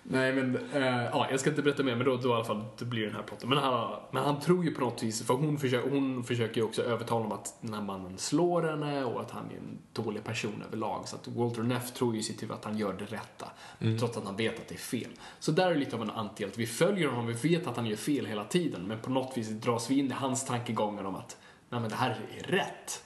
nej 0.03 0.33
men, 0.33 0.57
uh, 0.57 1.05
ja, 1.05 1.27
jag 1.31 1.41
ska 1.41 1.51
inte 1.51 1.63
berätta 1.63 1.83
mer, 1.83 1.97
men 1.97 2.07
då, 2.07 2.17
då 2.17 2.29
i 2.29 2.33
alla 2.33 2.45
fall, 2.45 2.65
det 2.79 2.85
blir 2.85 3.07
den 3.07 3.15
här 3.15 3.23
plotten. 3.23 3.49
Men 3.49 3.59
han, 3.59 4.01
men 4.11 4.25
han 4.25 4.41
tror 4.41 4.65
ju 4.65 4.75
på 4.75 4.81
något 4.81 5.03
vis, 5.03 5.27
för 5.27 5.35
hon, 5.35 5.59
försöker, 5.59 5.91
hon 5.91 6.25
försöker 6.25 6.57
ju 6.57 6.67
också 6.67 6.83
övertala 6.83 7.23
honom 7.23 7.39
att 7.39 7.55
den 7.61 7.75
här 7.75 7.83
mannen 7.83 8.19
slår 8.19 8.63
henne 8.63 9.05
och 9.05 9.21
att 9.21 9.31
han 9.31 9.51
är 9.51 9.57
en 9.57 9.79
dålig 9.93 10.25
person 10.25 10.63
överlag. 10.67 11.09
Så 11.09 11.17
att 11.17 11.29
Walter 11.29 11.63
Neff 11.63 11.93
tror 11.93 12.17
ju 12.17 12.23
sitt 12.23 12.43
huvud 12.43 12.57
att 12.57 12.65
han 12.65 12.79
gör 12.79 12.93
det 12.93 13.05
rätta, 13.05 13.51
mm. 13.79 13.99
trots 13.99 14.17
att 14.17 14.25
han 14.25 14.37
vet 14.37 14.61
att 14.61 14.69
det 14.69 14.75
är 14.75 14.79
fel. 14.79 15.11
Så 15.39 15.53
där 15.53 15.71
är 15.71 15.75
lite 15.75 15.97
av 15.97 16.03
en 16.03 16.11
antihjälte. 16.11 16.61
Vi 16.61 16.67
följer 16.67 17.09
honom, 17.09 17.27
vi 17.27 17.49
vet 17.49 17.67
att 17.67 17.77
han 17.77 17.87
gör 17.87 17.97
fel 17.97 18.27
hela 18.27 18.45
tiden, 18.45 18.83
men 18.83 18.99
på 18.99 19.11
något 19.11 19.39
vis 19.39 19.49
dras 19.49 19.91
vi 19.91 19.99
in 19.99 20.07
i 20.07 20.15
hans 20.15 20.47
tankegångar 20.47 21.05
om 21.05 21.15
att 21.15 21.37
nej 21.69 21.81
men 21.81 21.91
det 21.91 21.97
här 21.97 22.21
är 22.39 22.43
rätt. 22.43 23.04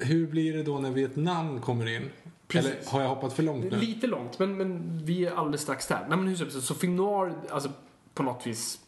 Hur 0.00 0.26
blir 0.26 0.52
det 0.52 0.62
då 0.62 0.78
när 0.78 0.90
Vietnam 0.90 1.60
kommer 1.60 1.86
in? 1.86 2.10
Precis. 2.46 2.70
Eller 2.70 2.90
har 2.90 3.00
jag 3.00 3.08
hoppat 3.08 3.32
för 3.32 3.42
långt 3.42 3.64
nu? 3.64 3.76
Lite 3.78 4.06
långt, 4.06 4.38
men, 4.38 4.56
men 4.56 5.00
vi 5.04 5.26
är 5.26 5.34
alldeles 5.34 5.60
strax 5.60 5.86
där. 5.86 6.06
Nej, 6.08 6.18
men 6.18 6.28
hur 6.28 6.36
så, 6.36 6.60
så 6.60 6.74
film 6.74 6.96
noir, 6.96 7.34
alltså 7.50 7.72
på 8.14 8.22
något 8.22 8.46
vis 8.46 8.80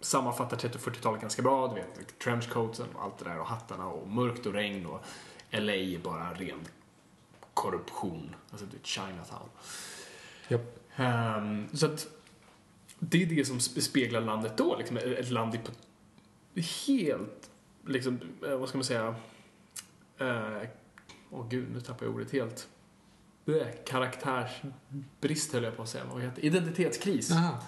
sammanfattar 0.00 0.56
30 0.56 0.78
och 0.78 0.94
40-talet 0.94 1.20
ganska 1.20 1.42
bra. 1.42 1.68
Du 1.68 1.74
vet, 1.74 2.18
trenchcoatsen 2.18 2.86
och 2.94 3.04
allt 3.04 3.18
det 3.18 3.24
där 3.24 3.38
och 3.38 3.46
hattarna 3.46 3.86
och 3.86 4.08
mörkt 4.08 4.46
och 4.46 4.52
regn 4.52 4.86
och 4.86 5.04
LA 5.50 5.74
är 5.74 5.98
bara 5.98 6.34
ren 6.34 6.60
korruption. 7.54 8.34
Alltså 8.50 8.66
du 8.66 8.76
vet, 8.76 8.86
Chinatown. 8.86 9.48
Yep. 10.48 10.78
Um, 10.96 11.68
så 11.72 11.86
att 11.86 12.08
det 12.98 13.22
är 13.22 13.26
det 13.26 13.44
som 13.44 13.60
speglar 13.60 14.20
landet 14.20 14.56
då, 14.56 14.76
liksom 14.76 14.96
ett 14.96 15.30
land 15.30 15.58
i 16.54 16.60
helt 16.60 17.50
liksom, 17.86 18.18
eh, 18.46 18.56
vad 18.56 18.68
ska 18.68 18.78
man 18.78 18.84
säga, 18.84 19.14
eh, 20.20 20.68
åh 21.30 21.48
gud, 21.48 21.70
nu 21.72 21.80
tappar 21.80 22.06
jag 22.06 22.14
ordet 22.14 22.32
helt. 22.32 22.68
Karaktärsbrist 23.86 25.52
höll 25.52 25.64
jag 25.64 25.76
på 25.76 25.82
att 25.82 25.88
säga. 25.88 26.04
Vad 26.12 26.22
heter 26.22 26.44
Identitetskris. 26.44 27.32
Aha. 27.32 27.62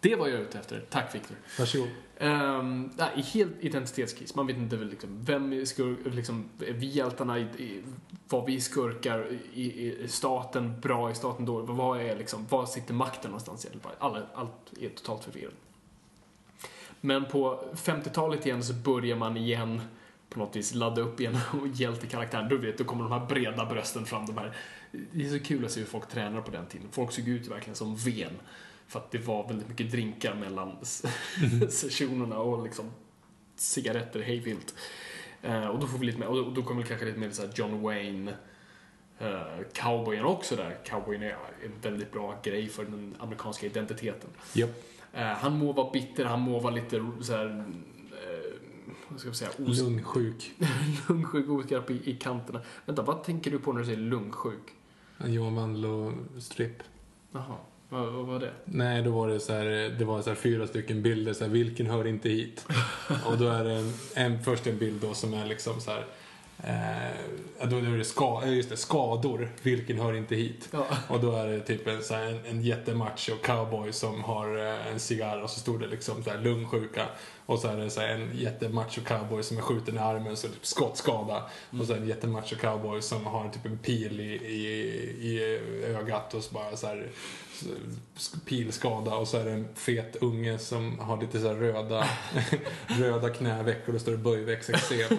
Det 0.00 0.16
var 0.16 0.28
jag 0.28 0.40
ute 0.40 0.58
efter. 0.58 0.84
Tack 0.90 1.14
Viktor. 1.14 1.36
Varsågod. 1.58 1.88
Um, 2.20 2.90
nej, 2.96 3.22
helt 3.22 3.52
identitetskris. 3.60 4.34
Man 4.34 4.46
vet 4.46 4.56
inte 4.56 4.76
liksom, 4.76 5.24
vem 5.24 5.52
är 5.52 5.64
skurk, 5.64 5.98
liksom, 6.04 6.48
är 6.66 6.72
vi 6.72 6.86
hjältarna, 6.86 7.38
i, 7.38 7.82
vad 8.28 8.46
vi 8.46 8.60
skurkar, 8.60 9.26
i, 9.52 9.62
i 9.88 10.08
staten, 10.08 10.80
bra 10.80 11.10
i 11.10 11.14
staten, 11.14 11.46
då, 11.46 11.62
vad 11.62 12.00
är 12.00 12.16
liksom, 12.16 12.46
var 12.50 12.66
sitter 12.66 12.94
makten 12.94 13.30
någonstans? 13.30 13.66
Alla, 13.98 14.22
allt 14.34 14.72
är 14.80 14.88
totalt 14.88 15.24
förvirrat. 15.24 15.54
Men 17.00 17.24
på 17.24 17.64
50-talet 17.74 18.46
igen 18.46 18.62
så 18.62 18.74
börjar 18.74 19.16
man 19.16 19.36
igen 19.36 19.80
på 20.28 20.38
något 20.38 20.56
vis 20.56 20.74
ladda 20.74 21.00
upp 21.00 21.20
igen 21.20 21.38
och 21.62 21.68
hjältekaraktären. 21.68 22.48
Då 22.48 22.56
vet, 22.56 22.78
då 22.78 22.84
kommer 22.84 23.04
de 23.04 23.12
här 23.12 23.26
breda 23.26 23.64
brösten 23.64 24.06
fram. 24.06 24.26
De 24.26 24.38
här. 24.38 24.56
Det 25.12 25.26
är 25.26 25.30
så 25.30 25.44
kul 25.44 25.64
att 25.64 25.70
se 25.70 25.80
hur 25.80 25.86
folk 25.86 26.08
tränar 26.08 26.40
på 26.40 26.50
den 26.50 26.66
tiden. 26.66 26.88
Folk 26.90 27.12
såg 27.12 27.28
ut 27.28 27.46
verkligen 27.46 27.76
som 27.76 27.96
ven. 27.96 28.32
För 28.86 28.98
att 28.98 29.10
det 29.10 29.18
var 29.18 29.48
väldigt 29.48 29.68
mycket 29.68 29.90
drinkar 29.90 30.34
mellan 30.34 30.76
sessionerna 31.70 32.38
och 32.38 32.64
liksom 32.64 32.90
cigaretter 33.56 34.20
hejvilt. 34.20 34.74
Eh, 35.42 35.66
och 35.66 35.78
då 35.78 35.86
får 35.86 35.98
vi 35.98 36.06
lite 36.06 36.18
mer, 36.18 36.26
och 36.26 36.52
då 36.52 36.62
kommer 36.62 36.82
kanske 36.82 37.06
lite 37.06 37.18
mer 37.18 37.30
så 37.30 37.42
här 37.42 37.50
John 37.54 37.82
Wayne, 37.82 38.34
eh, 39.18 39.64
cowboyen 39.74 40.24
också 40.24 40.56
där. 40.56 40.76
Cowboyen 40.84 41.22
är 41.22 41.36
en 41.64 41.72
väldigt 41.82 42.12
bra 42.12 42.40
grej 42.42 42.68
för 42.68 42.84
den 42.84 43.16
amerikanska 43.18 43.66
identiteten. 43.66 44.30
Japp. 44.52 44.70
Eh, 45.12 45.26
han 45.26 45.58
må 45.58 45.72
vara 45.72 45.90
bitter, 45.90 46.24
han 46.24 46.40
må 46.40 46.58
vara 46.58 46.74
lite 46.74 47.06
så 47.22 47.32
här, 47.32 47.64
ska 49.16 49.28
jag 49.28 49.36
säga, 49.36 49.50
os- 49.50 49.78
Lungsjuk. 49.80 50.52
lungsjuk, 51.08 51.48
oskarp 51.48 51.90
i, 51.90 52.10
i 52.10 52.16
kanterna. 52.16 52.60
Vänta, 52.86 53.02
vad 53.02 53.24
tänker 53.24 53.50
du 53.50 53.58
på 53.58 53.72
när 53.72 53.80
du 53.80 53.86
säger 53.86 53.98
lungsjuk? 53.98 54.74
Johan 55.26 55.54
Wandlo-stripp. 55.54 56.82
Jaha, 57.32 57.56
vad, 57.88 58.12
vad 58.12 58.26
var 58.26 58.40
det? 58.40 58.52
Nej, 58.64 59.02
då 59.02 59.10
var 59.10 59.28
det 59.28 59.40
så 59.40 59.52
här, 59.52 59.64
det 59.98 60.04
var 60.04 60.22
så 60.22 60.30
här 60.30 60.34
fyra 60.36 60.66
stycken 60.66 61.02
bilder, 61.02 61.32
så 61.32 61.44
här, 61.44 61.50
vilken 61.50 61.86
hör 61.86 62.06
inte 62.06 62.28
hit? 62.28 62.66
Och 63.26 63.38
då 63.38 63.48
är 63.48 63.64
det 63.64 63.72
en, 63.72 63.92
en, 64.14 64.42
först 64.44 64.66
en 64.66 64.78
bild 64.78 65.00
då 65.00 65.14
som 65.14 65.34
är 65.34 65.46
liksom 65.46 65.80
så 65.80 65.90
här, 65.90 66.06
eh, 66.64 67.68
då 67.68 67.76
är 67.76 67.98
det 67.98 68.04
ska, 68.04 68.42
eh, 68.44 68.54
just 68.54 68.70
det, 68.70 68.76
skador, 68.76 69.50
vilken 69.62 69.98
hör 70.00 70.16
inte 70.16 70.34
hit? 70.34 70.68
Ja. 70.70 70.86
Och 71.08 71.20
då 71.20 71.32
är 71.32 71.46
det 71.46 71.60
typ 71.60 71.86
en, 71.86 72.02
så 72.02 72.14
en, 72.14 72.46
en 72.46 72.62
jättemacho 72.62 73.32
cowboy 73.42 73.92
som 73.92 74.24
har 74.24 74.58
eh, 74.58 74.86
en 74.86 75.00
cigarr 75.00 75.42
och 75.42 75.50
så 75.50 75.60
stod 75.60 75.80
det 75.80 75.86
liksom 75.86 76.22
så 76.22 76.30
här, 76.30 76.38
lungsjuka. 76.38 77.06
Och 77.46 77.58
så 77.58 77.68
är 77.68 77.76
det 77.76 77.90
så 77.90 78.00
en 78.00 78.30
jättemacho 78.34 79.00
cowboy 79.04 79.42
som 79.42 79.56
är 79.56 79.62
skjuten 79.62 79.94
i 79.94 79.98
armen, 79.98 80.36
så 80.36 80.48
typ 80.48 80.66
skottskada. 80.66 81.42
Och 81.80 81.86
så 81.86 81.92
är 81.92 81.96
det 81.96 82.02
en 82.02 82.08
jättemacho 82.08 82.56
cowboy 82.56 83.02
som 83.02 83.26
har 83.26 83.48
typ 83.48 83.66
en 83.66 83.78
pil 83.78 84.20
i, 84.20 84.34
i, 84.34 84.68
i 85.20 85.58
ögat 85.84 86.34
och 86.34 86.42
så 86.42 86.54
bara 86.54 86.76
så 86.76 86.86
här 86.86 87.08
pilskada. 88.44 89.16
Och 89.16 89.28
så 89.28 89.36
är 89.36 89.44
det 89.44 89.50
en 89.50 89.68
fet 89.74 90.16
unge 90.20 90.58
som 90.58 90.98
har 90.98 91.20
lite 91.20 91.40
så 91.40 91.54
röda, 91.54 92.08
röda 92.86 93.28
knäveck 93.28 93.86
och 93.86 93.92
då 93.92 93.98
står 93.98 94.12
det 94.12 94.18
böjväxteksem. 94.18 95.18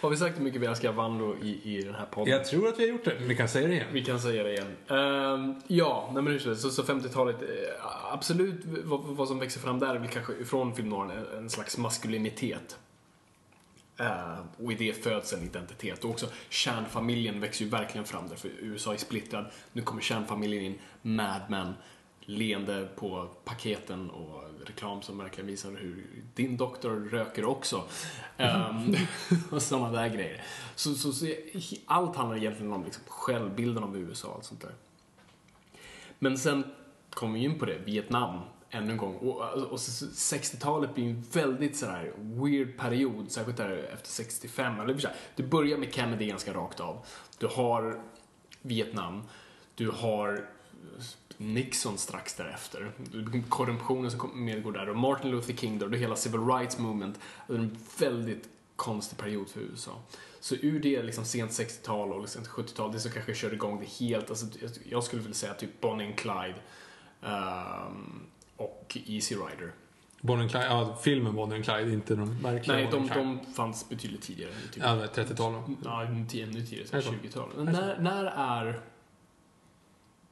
Har 0.00 0.10
vi 0.10 0.16
sagt 0.16 0.38
hur 0.38 0.44
mycket 0.44 0.60
vi 0.60 0.66
älskar 0.66 0.92
Vando 0.92 1.36
i, 1.42 1.60
i 1.64 1.82
den 1.82 1.94
här 1.94 2.06
podden? 2.06 2.32
Jag 2.32 2.44
tror 2.44 2.68
att 2.68 2.78
vi 2.78 2.82
har 2.82 2.88
gjort 2.88 3.04
det, 3.04 3.14
men 3.18 3.28
vi 3.28 3.36
kan 3.36 3.48
säga 3.48 3.68
det 3.68 3.74
igen. 3.74 3.86
Vi 3.92 4.04
kan 4.04 4.20
säga 4.20 4.42
det 4.42 4.52
igen. 4.52 4.76
Ehm, 4.88 5.54
ja, 5.66 6.10
nej 6.12 6.22
men 6.22 6.32
hur 6.32 6.38
som 6.38 6.48
helst, 6.50 6.62
så, 6.62 6.70
så 6.70 6.82
50-talet, 6.82 7.42
eh, 7.42 7.48
absolut 8.12 8.60
vad, 8.64 9.00
vad 9.00 9.28
som 9.28 9.38
växer 9.38 9.60
fram 9.60 9.78
där 9.78 9.94
är 9.94 9.98
väl 9.98 10.08
kanske 10.08 10.44
från 10.44 10.74
film 10.74 10.88
noir 10.88 11.26
en, 11.32 11.38
en 11.38 11.50
slags 11.50 11.78
maskulinitet. 11.78 12.78
Eh, 14.00 14.38
och 14.64 14.72
i 14.72 14.74
det 14.74 15.04
föds 15.04 15.32
en 15.32 15.42
identitet. 15.42 16.04
Och 16.04 16.10
också 16.10 16.26
kärnfamiljen 16.48 17.40
växer 17.40 17.64
ju 17.64 17.70
verkligen 17.70 18.04
fram 18.04 18.28
där, 18.28 18.36
för 18.36 18.50
USA 18.60 18.92
är 18.92 18.96
splittrad. 18.96 19.46
Nu 19.72 19.82
kommer 19.82 20.02
kärnfamiljen 20.02 20.62
in, 20.62 20.78
Mad 21.02 21.42
Men, 21.48 21.74
leende 22.20 22.88
på 22.96 23.28
paketen 23.44 24.10
och 24.10 24.42
reklam 24.66 25.02
som 25.02 25.18
verkligen 25.18 25.46
visar 25.46 25.70
hur 25.70 26.06
din 26.34 26.56
doktor 26.56 27.08
röker 27.10 27.44
också. 27.44 27.84
Ehm, 28.38 28.94
och 29.50 29.62
sådana 29.62 29.90
där 30.02 30.08
grejer. 30.08 30.42
Så, 30.74 30.94
så, 30.94 31.12
så 31.12 31.26
allt 31.86 32.16
handlar 32.16 32.36
egentligen 32.36 32.72
om 32.72 32.84
liksom 32.84 33.02
självbilden 33.06 33.84
av 33.84 33.96
USA 33.98 34.28
och 34.28 34.34
allt 34.34 34.44
sånt 34.44 34.60
där. 34.60 34.74
Men 36.18 36.38
sen 36.38 36.64
kommer 37.10 37.34
vi 37.38 37.44
in 37.44 37.58
på 37.58 37.64
det, 37.64 37.78
Vietnam, 37.78 38.40
ännu 38.70 38.90
en 38.92 38.96
gång. 38.96 39.16
Och, 39.16 39.40
och 39.72 39.80
så- 39.80 39.90
så 39.92 40.34
60-talet 40.36 40.94
blir 40.94 41.04
en 41.04 41.22
väldigt 41.32 41.76
sådär 41.76 42.12
weird 42.18 42.78
period, 42.78 43.30
särskilt 43.30 43.56
där 43.56 43.90
efter 43.92 44.08
65. 44.08 44.80
Eller 44.80 44.94
här, 44.94 45.14
det 45.36 45.42
börjar 45.42 45.78
med 45.78 45.94
Kennedy 45.94 46.26
ganska 46.26 46.52
rakt 46.54 46.80
av. 46.80 47.04
Du 47.38 47.46
har 47.46 48.00
Vietnam, 48.62 49.22
du 49.74 49.90
har 49.90 50.48
Nixon 51.40 51.98
strax 51.98 52.34
därefter. 52.34 52.92
Korruptionen 53.48 54.10
som 54.10 54.44
medgår 54.44 54.72
där 54.72 54.88
och 54.88 54.96
Martin 54.96 55.30
Luther 55.30 55.54
King 55.54 55.82
och 55.82 55.90
det 55.90 55.98
hela 55.98 56.16
civil 56.16 56.40
rights 56.40 56.78
movement. 56.78 57.18
Det 57.46 57.54
är 57.54 57.58
en 57.58 57.78
väldigt 57.98 58.48
konstig 58.76 59.18
period 59.18 59.48
för 59.48 59.60
USA. 59.60 60.00
Så 60.40 60.54
ur 60.54 60.80
det 60.80 61.02
liksom 61.02 61.24
sent 61.24 61.50
60-tal 61.50 62.12
och 62.12 62.20
liksom 62.20 62.42
70-tal, 62.44 62.92
det 62.92 63.00
som 63.00 63.10
kanske 63.12 63.34
körde 63.34 63.54
igång 63.54 63.80
det 63.80 64.04
helt, 64.04 64.30
alltså, 64.30 64.46
jag- 64.88 65.04
skulle 65.04 65.22
vilja 65.22 65.34
säga 65.34 65.54
typ 65.54 65.80
Bonnie 65.80 66.06
and 66.06 66.16
Clyde 66.16 66.54
ehm, 67.22 68.20
och 68.56 68.96
Easy 69.06 69.34
Rider. 69.34 69.72
Bonnie 70.20 70.42
and 70.42 70.50
Clyde, 70.50 70.66
ja, 70.66 70.98
filmen 71.02 71.34
Bonnie 71.34 71.54
and 71.54 71.64
Clyde, 71.64 71.92
inte 71.92 72.14
de 72.14 72.38
verkliga 72.42 72.76
Nej, 72.76 72.88
de, 72.90 73.08
de 73.08 73.52
fanns 73.54 73.88
betydligt 73.88 74.22
tidigare. 74.22 74.52
Typ. 74.72 74.82
Ja, 74.82 74.94
det 74.94 75.18
är 75.18 75.24
30-tal 75.24 75.52
då. 75.52 75.64
Ja, 75.84 76.02
ännu 76.04 76.26
tidigare, 76.28 76.86
så 76.86 76.96
Är 76.96 77.00
det 77.00 77.06
så? 77.06 77.12
20-tal. 77.12 77.50
Är 77.58 77.64
det 77.64 77.74
så? 77.74 77.80
När, 77.80 77.98
när 77.98 78.24
är 78.24 78.80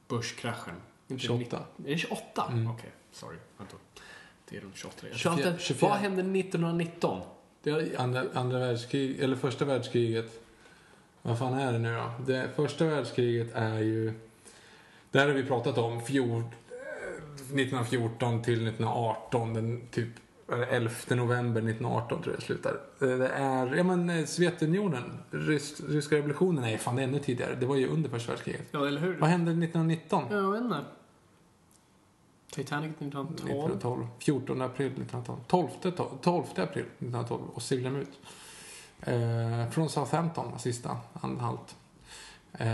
börskraschen? 0.07 0.75
Inte 1.07 1.23
28. 1.23 1.57
Är 1.85 1.89
det 1.91 1.97
28? 1.97 2.47
Mm. 2.51 2.67
Okej, 2.71 2.89
sorry. 3.11 3.37
Vänta. 3.57 3.75
Det 4.49 4.57
är 4.57 4.61
runt 4.61 4.75
28. 4.77 5.07
Jag 5.07 5.17
24. 5.17 5.35
tror 5.37 5.47
alltid- 5.47 5.61
24. 5.65 5.89
Vad 5.89 5.97
hände 5.97 6.21
1919? 6.39 7.21
Det 7.63 7.71
har, 7.71 7.83
Andra, 7.97 8.23
andra 8.33 8.59
världskrig, 8.59 9.19
eller 9.19 9.35
första 9.35 9.65
världskriget. 9.65 10.43
Vad 11.21 11.39
fan 11.39 11.53
är 11.53 11.71
det 11.73 11.79
nu 11.79 11.95
då? 11.95 12.11
Det 12.33 12.49
första 12.55 12.85
världskriget 12.85 13.47
är 13.55 13.79
ju... 13.79 14.13
Där 15.11 15.27
har 15.27 15.33
vi 15.33 15.43
pratat 15.43 15.77
om. 15.77 16.01
Fjord, 16.01 16.41
eh, 16.41 16.47
1914 17.55 18.43
till 18.43 18.67
1918. 18.67 19.53
Den 19.53 19.87
typ 19.91 20.09
är 20.51 20.57
det 20.57 20.65
11 20.65 20.91
november 21.15 21.61
1918 21.61 22.21
tror 22.23 22.33
jag 22.33 22.39
det 22.41 22.45
slutar. 22.45 22.79
Eh, 23.01 23.07
Det 23.17 23.27
är, 23.27 23.75
ja 23.75 23.83
men 23.83 24.09
eh, 24.09 24.25
Sovjetunionen. 24.25 25.03
Rys, 25.31 25.81
ryska 25.89 26.15
revolutionen 26.15 26.63
är 26.63 26.77
fan 26.77 26.95
det 26.95 27.01
är 27.01 27.07
ännu 27.07 27.19
tidigare. 27.19 27.55
Det 27.55 27.65
var 27.65 27.75
ju 27.75 27.87
under 27.87 28.09
första 28.09 28.31
världskriget. 28.31 28.61
ja, 28.71 28.87
eller 28.87 29.01
hur? 29.01 29.17
Vad 29.19 29.29
hände 29.29 29.51
1919? 29.51 30.23
Jag 30.31 30.51
vet 30.51 30.61
inte. 30.61 30.79
Titanic 32.51 32.91
1912. 32.91 33.49
1912. 33.49 34.07
14 34.19 34.61
april 34.61 34.87
1912. 34.87 35.39
12, 35.47 35.67
to- 35.81 36.17
12 36.21 36.43
april 36.55 36.83
1912 36.85 37.41
och 37.53 37.61
seglade 37.61 37.95
de 37.95 38.01
ut. 38.01 38.19
Eh, 39.01 39.69
från 39.71 39.89
Southampton 39.89 40.51
var 40.51 40.57
sista 40.57 40.97
anhalt. 41.13 41.75
Eh, 42.53 42.67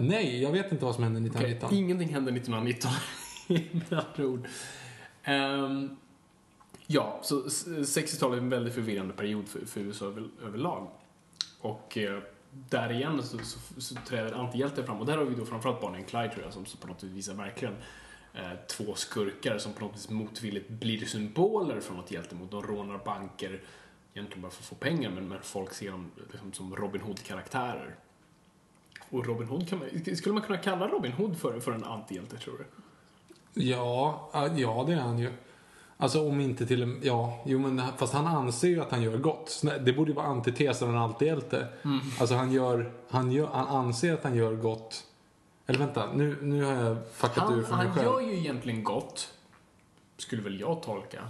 nej, 0.00 0.42
jag 0.42 0.52
vet 0.52 0.72
inte 0.72 0.84
vad 0.84 0.94
som 0.94 1.04
hände 1.04 1.20
Okej, 1.20 1.30
1919. 1.30 1.78
ingenting 1.78 2.08
hände 2.14 2.30
1919 2.32 2.90
med 3.88 3.92
andra 4.16 4.26
ord. 4.30 4.46
Ehm, 5.24 5.96
ja, 6.86 7.18
så 7.22 7.46
s- 7.46 7.66
60-talet 7.66 8.36
är 8.38 8.42
en 8.42 8.48
väldigt 8.48 8.74
förvirrande 8.74 9.14
period 9.14 9.48
för, 9.48 9.66
för 9.66 9.80
USA 9.80 10.04
över, 10.06 10.28
överlag. 10.42 10.88
Och 11.60 11.98
eh, 11.98 12.18
där 12.50 12.92
igen 12.92 13.22
så, 13.22 13.38
så, 13.38 13.80
så 13.80 13.94
träder 14.08 14.32
antihjälten 14.32 14.86
fram. 14.86 15.00
Och 15.00 15.06
där 15.06 15.16
har 15.18 15.24
vi 15.24 15.34
då 15.34 15.44
framförallt 15.46 15.80
Bonnie 15.80 15.96
and 15.98 16.06
Clyde 16.06 16.28
tror 16.28 16.44
jag 16.44 16.52
som, 16.52 16.64
på 16.80 16.86
något 16.86 17.02
vis 17.02 17.12
visar 17.12 17.34
verkligen 17.34 17.74
två 18.68 18.94
skurkar 18.94 19.58
som 19.58 19.72
på 19.72 19.80
något 19.80 19.96
vis 19.96 20.10
motvilligt 20.10 20.68
blir 20.68 21.06
symboler 21.06 21.80
för 21.80 21.94
något 21.94 22.10
hjältemot. 22.10 22.50
De 22.50 22.62
rånar 22.62 22.98
banker 23.04 23.60
egentligen 24.14 24.42
bara 24.42 24.50
för 24.50 24.62
att 24.62 24.66
få 24.66 24.74
pengar 24.74 25.10
men, 25.10 25.28
men 25.28 25.38
folk 25.42 25.74
ser 25.74 25.90
dem 25.90 26.10
liksom, 26.32 26.52
som 26.52 26.76
Robin 26.76 27.00
Hood-karaktärer. 27.00 27.96
Och 29.10 29.26
Robin 29.26 29.48
Hood 29.48 29.68
kan 29.68 29.78
man, 29.78 30.16
skulle 30.16 30.32
man 30.32 30.42
kunna 30.42 30.58
kalla 30.58 30.88
Robin 30.88 31.12
Hood 31.12 31.38
för, 31.38 31.60
för 31.60 31.72
en 31.72 31.84
antihjälte 31.84 32.36
tror 32.36 32.58
du? 32.58 32.64
Ja, 33.62 34.30
ja, 34.56 34.84
det 34.86 34.92
är 34.92 35.00
han 35.00 35.18
ju. 35.18 35.32
Alltså 35.96 36.28
om 36.28 36.40
inte 36.40 36.66
till 36.66 37.00
ja, 37.02 37.42
jo 37.46 37.58
men 37.58 37.82
fast 37.98 38.14
han 38.14 38.26
anser 38.26 38.68
ju 38.68 38.80
att 38.80 38.90
han 38.90 39.02
gör 39.02 39.18
gott. 39.18 39.62
Det 39.80 39.92
borde 39.92 40.10
ju 40.10 40.14
vara 40.14 40.26
antitesen 40.26 40.88
av 40.88 40.94
en 40.94 41.00
antihjälte. 41.00 41.68
Alltså 42.20 42.34
han 42.34 42.52
gör, 42.52 42.92
han 43.08 43.32
gör, 43.32 43.46
han 43.46 43.66
anser 43.66 44.14
att 44.14 44.24
han 44.24 44.34
gör 44.34 44.54
gott. 44.54 45.04
Eller 45.66 45.78
vänta, 45.78 46.12
nu, 46.12 46.38
nu 46.42 46.62
har 46.64 46.72
jag 46.72 46.96
fuckat 47.12 47.50
ur 47.50 47.54
Han, 47.54 47.64
för 47.64 47.76
mig 47.76 47.86
han 47.86 47.94
själv. 47.94 48.06
gör 48.06 48.20
ju 48.20 48.38
egentligen 48.38 48.84
gott, 48.84 49.34
skulle 50.16 50.42
väl 50.42 50.60
jag 50.60 50.82
tolka. 50.82 51.28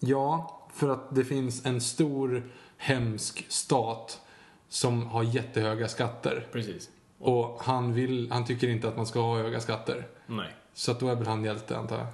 Ja, 0.00 0.60
för 0.72 0.88
att 0.88 1.14
det 1.14 1.24
finns 1.24 1.66
en 1.66 1.80
stor 1.80 2.50
hemsk 2.76 3.46
stat 3.48 4.20
som 4.68 5.06
har 5.06 5.22
jättehöga 5.22 5.88
skatter. 5.88 6.46
Precis. 6.52 6.90
Och 7.18 7.62
han, 7.62 7.92
vill, 7.92 8.30
han 8.32 8.44
tycker 8.44 8.68
inte 8.68 8.88
att 8.88 8.96
man 8.96 9.06
ska 9.06 9.20
ha 9.20 9.36
höga 9.36 9.60
skatter. 9.60 10.06
Nej, 10.26 10.54
Så 10.74 10.90
att 10.92 11.00
då 11.00 11.08
är 11.08 11.14
väl 11.14 11.26
han 11.26 11.44
hjälte 11.44 11.78
antar 11.78 11.98
jag. 11.98 12.06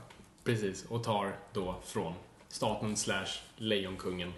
precis. 0.45 0.85
Och 0.85 1.05
tar 1.05 1.37
då 1.53 1.75
från 1.85 2.13
staten 2.49 2.97
slash 2.97 3.27
lejonkungen. 3.57 4.33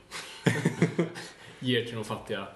Ger 1.58 1.84
till 1.84 1.94
de 1.94 2.04
fattiga. 2.04 2.46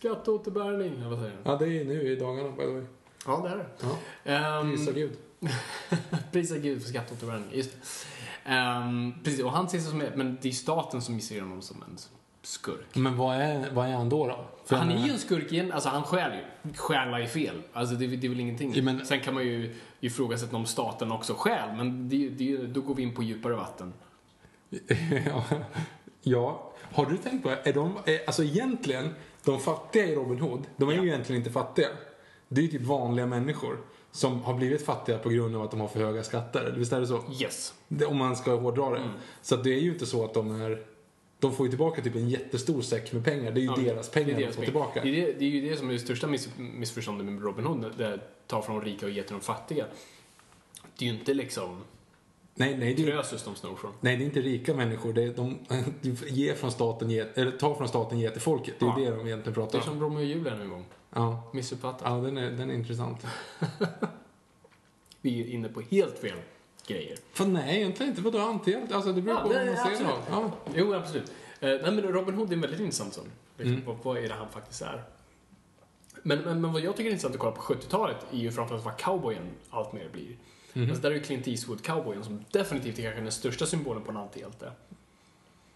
Skatteåterbäring, 0.00 0.92
eller 0.98 1.08
vad 1.08 1.18
säger 1.18 1.30
du? 1.32 1.50
Ja, 1.50 1.56
det 1.56 1.66
är 1.80 1.84
nu 1.84 2.12
i 2.12 2.16
dagarna 2.16 2.50
by 2.50 2.56
the 2.62 2.66
way. 2.66 2.82
Ja, 3.26 3.40
det 3.44 3.48
är 3.48 3.56
det. 3.56 3.66
Ja, 4.24 4.60
Um, 4.60 4.70
prisa 4.76 4.92
gud. 4.92 5.12
Prisa 6.32 6.58
Gud 6.58 6.82
för 6.82 6.88
skatteåterbäring, 6.88 7.44
just 7.52 7.70
det. 7.72 8.50
Ehm, 8.50 9.14
precis, 9.24 9.44
och 9.44 9.52
han 9.52 9.66
ses 9.66 9.88
som, 9.88 9.98
men 10.14 10.38
det 10.42 10.48
är 10.48 10.52
staten 10.52 11.02
som 11.02 11.20
ser 11.20 11.40
honom 11.40 11.62
som 11.62 11.82
en 11.82 11.98
skurk. 12.42 12.94
Men 12.94 13.16
vad 13.16 13.36
är, 13.36 13.70
vad 13.70 13.88
är 13.88 13.92
han 13.92 14.08
då? 14.08 14.26
då? 14.26 14.44
För 14.64 14.76
han 14.76 14.90
jag 14.90 15.00
är 15.00 15.04
ju 15.04 15.12
en 15.12 15.18
skurk 15.18 15.52
igen, 15.52 15.72
alltså 15.72 15.88
han 15.88 16.02
stjäl 16.02 16.32
ju. 16.32 16.72
Stjäla 16.74 17.20
är 17.20 17.26
fel. 17.26 17.62
Alltså 17.72 17.94
det, 17.94 18.06
det 18.06 18.26
är 18.26 18.28
väl 18.28 18.40
ingenting. 18.40 18.72
Ja, 18.74 18.82
men- 18.82 19.06
Sen 19.06 19.20
kan 19.20 19.34
man 19.34 19.42
ju 19.42 19.76
ifrågasätta 20.00 20.56
om 20.56 20.66
staten 20.66 21.12
också 21.12 21.34
stjäl, 21.34 21.76
men 21.76 22.08
det, 22.08 22.28
det, 22.28 22.56
då 22.56 22.80
går 22.80 22.94
vi 22.94 23.02
in 23.02 23.14
på 23.14 23.22
djupare 23.22 23.54
vatten. 23.54 23.92
ja. 25.26 25.44
ja. 26.22 26.72
Har 26.92 27.06
du 27.06 27.16
tänkt 27.16 27.42
på, 27.42 27.50
är 27.64 27.72
de, 27.72 27.98
är, 28.06 28.26
alltså 28.26 28.44
egentligen, 28.44 29.14
de 29.44 29.60
fattiga 29.60 30.04
i 30.06 30.14
Robin 30.14 30.38
Hood, 30.40 30.66
de 30.76 30.88
är 30.88 30.92
ju 30.92 31.06
egentligen 31.08 31.40
inte 31.40 31.50
fattiga. 31.52 31.88
Det 32.48 32.60
är 32.60 32.62
ju 32.62 32.68
typ 32.70 32.82
vanliga 32.82 33.26
människor. 33.26 33.78
som 34.12 34.42
har 34.42 34.54
blivit 34.54 34.84
fattiga 34.86 35.18
på 35.18 35.28
grund 35.28 35.56
av 35.56 35.62
att 35.62 35.70
de 35.70 35.80
har 35.80 35.88
för 35.88 36.00
höga 36.00 36.22
skatter. 36.22 36.74
Visst 36.76 36.92
är 36.92 37.00
det 37.00 37.06
så? 37.06 37.20
Yes. 37.42 37.74
Det, 37.88 38.06
om 38.06 38.16
man 38.16 38.36
ska 38.36 38.54
hårdra 38.54 38.90
det. 38.90 38.96
Mm. 38.98 39.10
Så 39.42 39.54
att 39.54 39.64
det 39.64 39.70
är 39.74 39.80
ju 39.80 39.92
inte 39.92 40.06
så 40.06 40.24
att 40.24 40.34
de 40.34 40.60
är... 40.60 40.82
De 41.38 41.52
får 41.52 41.66
ju 41.66 41.70
tillbaka 41.70 42.02
typ 42.02 42.14
en 42.16 42.28
jättestor 42.28 42.82
säck 42.82 43.12
med 43.12 43.24
pengar. 43.24 43.52
Det 43.52 43.60
är 43.60 43.62
ju 43.62 43.66
Ja, 43.66 43.76
deras 43.76 44.10
pengar 44.10 44.26
det 44.26 44.32
är 44.32 44.36
de 44.36 44.42
deras 44.42 44.56
får 44.56 44.62
pengar. 44.62 44.66
tillbaka. 44.92 45.02
Det 45.02 45.22
är, 45.22 45.26
det, 45.26 45.32
det 45.32 45.44
är 45.44 45.48
ju 45.48 45.70
det 45.70 45.76
som 45.76 45.88
är 45.88 45.92
det 45.92 45.98
största 45.98 46.26
miss, 46.26 46.48
missförståndet 46.56 47.26
med 47.26 47.42
Robin 47.42 47.64
Hood, 47.64 47.92
det 47.98 48.20
tar 48.46 48.62
från 48.62 48.78
de 48.78 48.84
rika 48.84 49.06
och 49.06 49.12
ger 49.12 49.22
till 49.22 49.32
de 49.32 49.40
fattiga. 49.40 49.86
Det 50.98 51.04
är 51.04 51.08
ju 51.12 51.18
inte 51.18 51.34
liksom 51.34 51.80
Nej, 52.54 52.76
nej, 52.78 52.94
det 52.94 53.02
är, 53.02 53.10
Krösus 53.10 53.44
de 53.44 53.54
snor 53.54 53.76
från. 53.76 53.92
nej, 54.00 54.16
det 54.16 54.22
är 54.22 54.26
inte 54.26 54.40
rika 54.40 54.74
människor. 54.74 55.12
Det 55.12 55.22
är 55.22 55.32
de 55.34 55.58
ger 56.28 56.54
från 56.54 56.72
staten, 56.72 57.10
eller 57.10 57.50
tar 57.50 57.74
från 57.74 57.88
staten, 57.88 58.18
ger 58.18 58.30
till 58.30 58.40
folket. 58.40 58.74
Det 58.78 58.84
är 58.86 58.98
ju 58.98 59.04
Ja. 59.04 59.10
det 59.10 59.16
de 59.16 59.26
egentligen 59.26 59.42
Det 59.42 59.50
är 59.50 59.52
pratar 59.54 59.78
om. 59.78 59.84
som 59.84 60.00
Romeo 60.00 60.18
och 60.18 60.24
Julia 60.24 60.54
nu 60.54 60.62
en 60.62 60.70
gång. 60.70 60.84
Ja, 61.10 61.50
Missuppfattat. 61.52 62.02
ja 62.04 62.10
den, 62.16 62.36
är, 62.38 62.50
den 62.50 62.70
är 62.70 62.74
intressant. 62.74 63.26
Vi 65.20 65.40
är 65.42 65.46
inne 65.46 65.68
på 65.68 65.80
helt 65.80 66.18
fel 66.18 66.36
grejer. 66.86 67.16
För 67.32 67.44
nej, 67.46 67.76
egentligen 67.76 68.10
inte. 68.10 68.22
Vadå 68.22 68.38
antihjälte? 68.38 68.94
Alltså 68.96 69.12
det 69.12 69.22
beror 69.22 69.36
Ja, 69.38 69.42
på 69.42 69.48
nej, 69.48 69.66
man 69.66 69.76
ser 69.96 70.04
det. 70.04 70.10
Ja. 70.30 70.50
Jo, 70.74 70.94
absolut. 70.94 71.32
Eh, 71.60 71.68
nej, 71.68 71.80
men 71.92 72.02
Robin 72.02 72.34
Hood 72.34 72.48
är 72.50 72.54
en 72.54 72.60
väldigt 72.60 72.80
intressant 72.80 73.14
sån. 73.14 73.24
Liksom, 73.56 73.74
Mm. 73.74 73.86
vad, 73.86 73.96
vad 74.02 74.16
är 74.24 74.28
det 74.28 74.34
han 74.34 74.48
faktiskt 74.48 74.82
är? 74.82 75.02
Men, 76.22 76.38
men, 76.38 76.60
men 76.60 76.72
vad 76.72 76.82
jag 76.82 76.96
tycker 76.96 77.08
är 77.10 77.12
intressant 77.12 77.34
att 77.34 77.40
kolla 77.40 77.52
på 77.52 77.60
70-talet 77.62 78.16
är 78.32 78.36
ju 78.38 78.50
framförallt 78.52 78.84
vad 78.84 78.98
cowboyen 79.00 79.42
allt 79.70 79.92
mer 79.92 80.08
blir. 80.12 80.36
Mhm. 80.72 80.88
Alltså, 80.88 81.02
där 81.02 81.10
är 81.10 81.14
ju 81.14 81.20
Clint 81.20 81.48
Eastwood, 81.48 81.84
cowboyen, 81.84 82.24
som 82.24 82.44
definitivt 82.50 82.98
är 82.98 83.02
kanske 83.02 83.20
den 83.20 83.32
största 83.32 83.66
symbolen 83.66 84.02
på 84.02 84.10
en 84.10 84.16
antihjälte. 84.16 84.72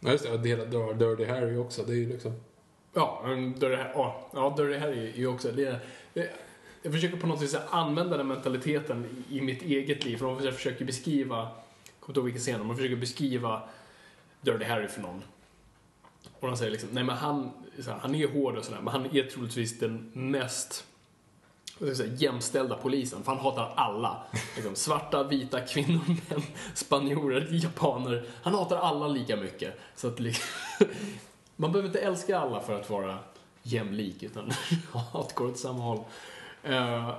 Ja, 0.01 0.11
just 0.11 0.24
det. 0.24 0.38
Det 0.38 0.49
hela 0.49 0.64
Dir- 0.64 0.95
Dirty 0.95 1.24
Harry 1.24 1.57
också. 1.57 1.82
Det 1.82 1.92
är 1.92 1.97
ju 1.97 2.09
liksom... 2.09 2.32
Ja, 2.95 3.22
Dirty 3.26 3.74
Harry, 3.76 3.90
ja, 3.95 4.30
ja, 4.34 4.55
Dirty 4.57 4.78
Harry 4.78 5.09
är 5.11 5.16
ju 5.16 5.26
också... 5.26 5.53
Det, 5.53 5.80
det, 6.14 6.30
jag 6.82 6.92
försöker 6.92 7.16
på 7.16 7.26
något 7.26 7.42
vis 7.42 7.57
använda 7.70 8.16
den 8.16 8.28
mentaliteten 8.28 9.24
i, 9.30 9.40
mitt 9.40 9.62
eget 9.62 10.05
liv. 10.05 10.16
För 10.16 10.45
jag 10.45 10.55
försöker 10.55 10.84
beskriva, 10.84 11.36
jag 11.36 11.49
kommer 12.01 12.11
inte 12.12 12.20
ihåg 12.20 12.24
vilken 12.24 12.42
scen, 12.42 12.68
jag 12.68 12.76
försöker 12.76 12.97
beskriva 12.97 13.62
Dirty 14.40 14.64
Harry 14.64 14.88
för 14.88 15.01
någon. 15.03 15.22
Och 16.40 16.49
han 16.49 16.57
säger 16.57 16.70
liksom, 16.70 16.88
nej 16.92 17.05
men 17.05 17.16
han, 17.16 17.51
här, 17.86 17.99
han 18.01 18.14
är 18.14 18.28
hård 18.28 18.57
och 18.57 18.64
sådär, 18.64 18.80
men 18.80 18.92
han 18.92 19.16
är 19.16 19.22
troligtvis 19.22 19.78
den 19.78 20.11
mest 20.14 20.84
säga, 21.79 22.12
jämställda 22.16 22.77
polisen, 22.77 23.22
för 23.22 23.33
han 23.33 23.41
hatar 23.41 23.72
alla. 23.77 24.22
Liksom, 24.55 24.75
svarta, 24.75 25.22
vita, 25.22 25.61
kvinnor, 25.61 26.01
män, 26.29 26.43
spanjorer, 26.75 27.49
japaner. 27.51 28.27
Han 28.43 28.55
hatar 28.55 28.77
alla 28.77 29.09
lika 29.09 29.37
mycket. 29.37 29.81
Så 29.97 30.09
att, 30.09 30.20
liksom, 30.20 30.47
man 31.57 31.72
behöver 31.72 31.89
inte 31.89 32.01
älska 32.01 32.39
alla 32.39 32.61
för 32.61 32.81
att 32.81 32.91
vara 32.91 33.18
jämlik, 33.62 34.22
utan 34.22 34.51
hat 34.93 35.35
går 35.35 35.47
åt 35.47 35.59
samma 35.59 35.85
håll. 35.85 36.05
Uh, 36.68 37.14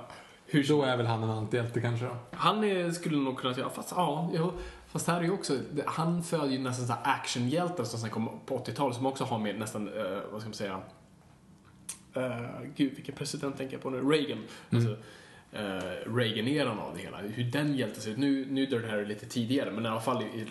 hur 0.46 0.64
Då 0.68 0.82
är 0.82 0.96
väl 0.96 1.06
han 1.06 1.22
en 1.22 1.30
antihjälte 1.30 1.80
kanske 1.80 2.06
då? 2.06 2.16
han 2.32 2.64
är, 2.64 2.90
skulle 2.90 3.16
nog 3.16 3.38
kunna 3.38 3.54
säga, 3.54 3.68
fast 3.68 3.92
ja, 3.96 4.30
jo, 4.34 4.52
fast 4.86 5.06
här 5.06 5.18
är 5.18 5.22
ju 5.22 5.30
också, 5.30 5.58
han 5.86 6.22
föder 6.22 6.46
ju 6.46 6.58
nästan 6.58 6.86
så 6.86 6.94
actionhjältar 7.02 7.84
som 7.84 8.00
sen 8.00 8.10
kom 8.10 8.40
på 8.46 8.58
80-talet 8.58 8.96
som 8.96 9.06
också 9.06 9.24
har 9.24 9.38
med 9.38 9.58
nästan, 9.58 9.88
eh, 9.88 10.18
vad 10.32 10.40
ska 10.40 10.48
man 10.48 10.54
säga, 10.54 10.80
uh, 12.16 12.66
gud 12.76 12.94
vilken 12.94 13.14
president 13.14 13.56
tänker 13.56 13.74
jag 13.74 13.82
på 13.82 13.90
nu, 13.90 14.00
Reagan. 14.00 14.38
Alltså, 14.70 14.90
uh, 14.90 16.14
Reagan-eran 16.16 16.78
av 16.78 16.96
det 16.96 17.02
hela, 17.02 17.18
hur 17.18 17.44
den 17.44 17.76
hjälten 17.76 18.02
ser 18.02 18.10
ut. 18.10 18.18
Nu, 18.18 18.46
nu 18.50 18.62
är 18.62 18.80
det 18.80 18.88
här 18.88 19.04
lite 19.04 19.26
tidigare, 19.26 19.70
men 19.70 19.84
i 19.84 19.88
alla 19.88 20.00
fall 20.00 20.22
i, 20.22 20.46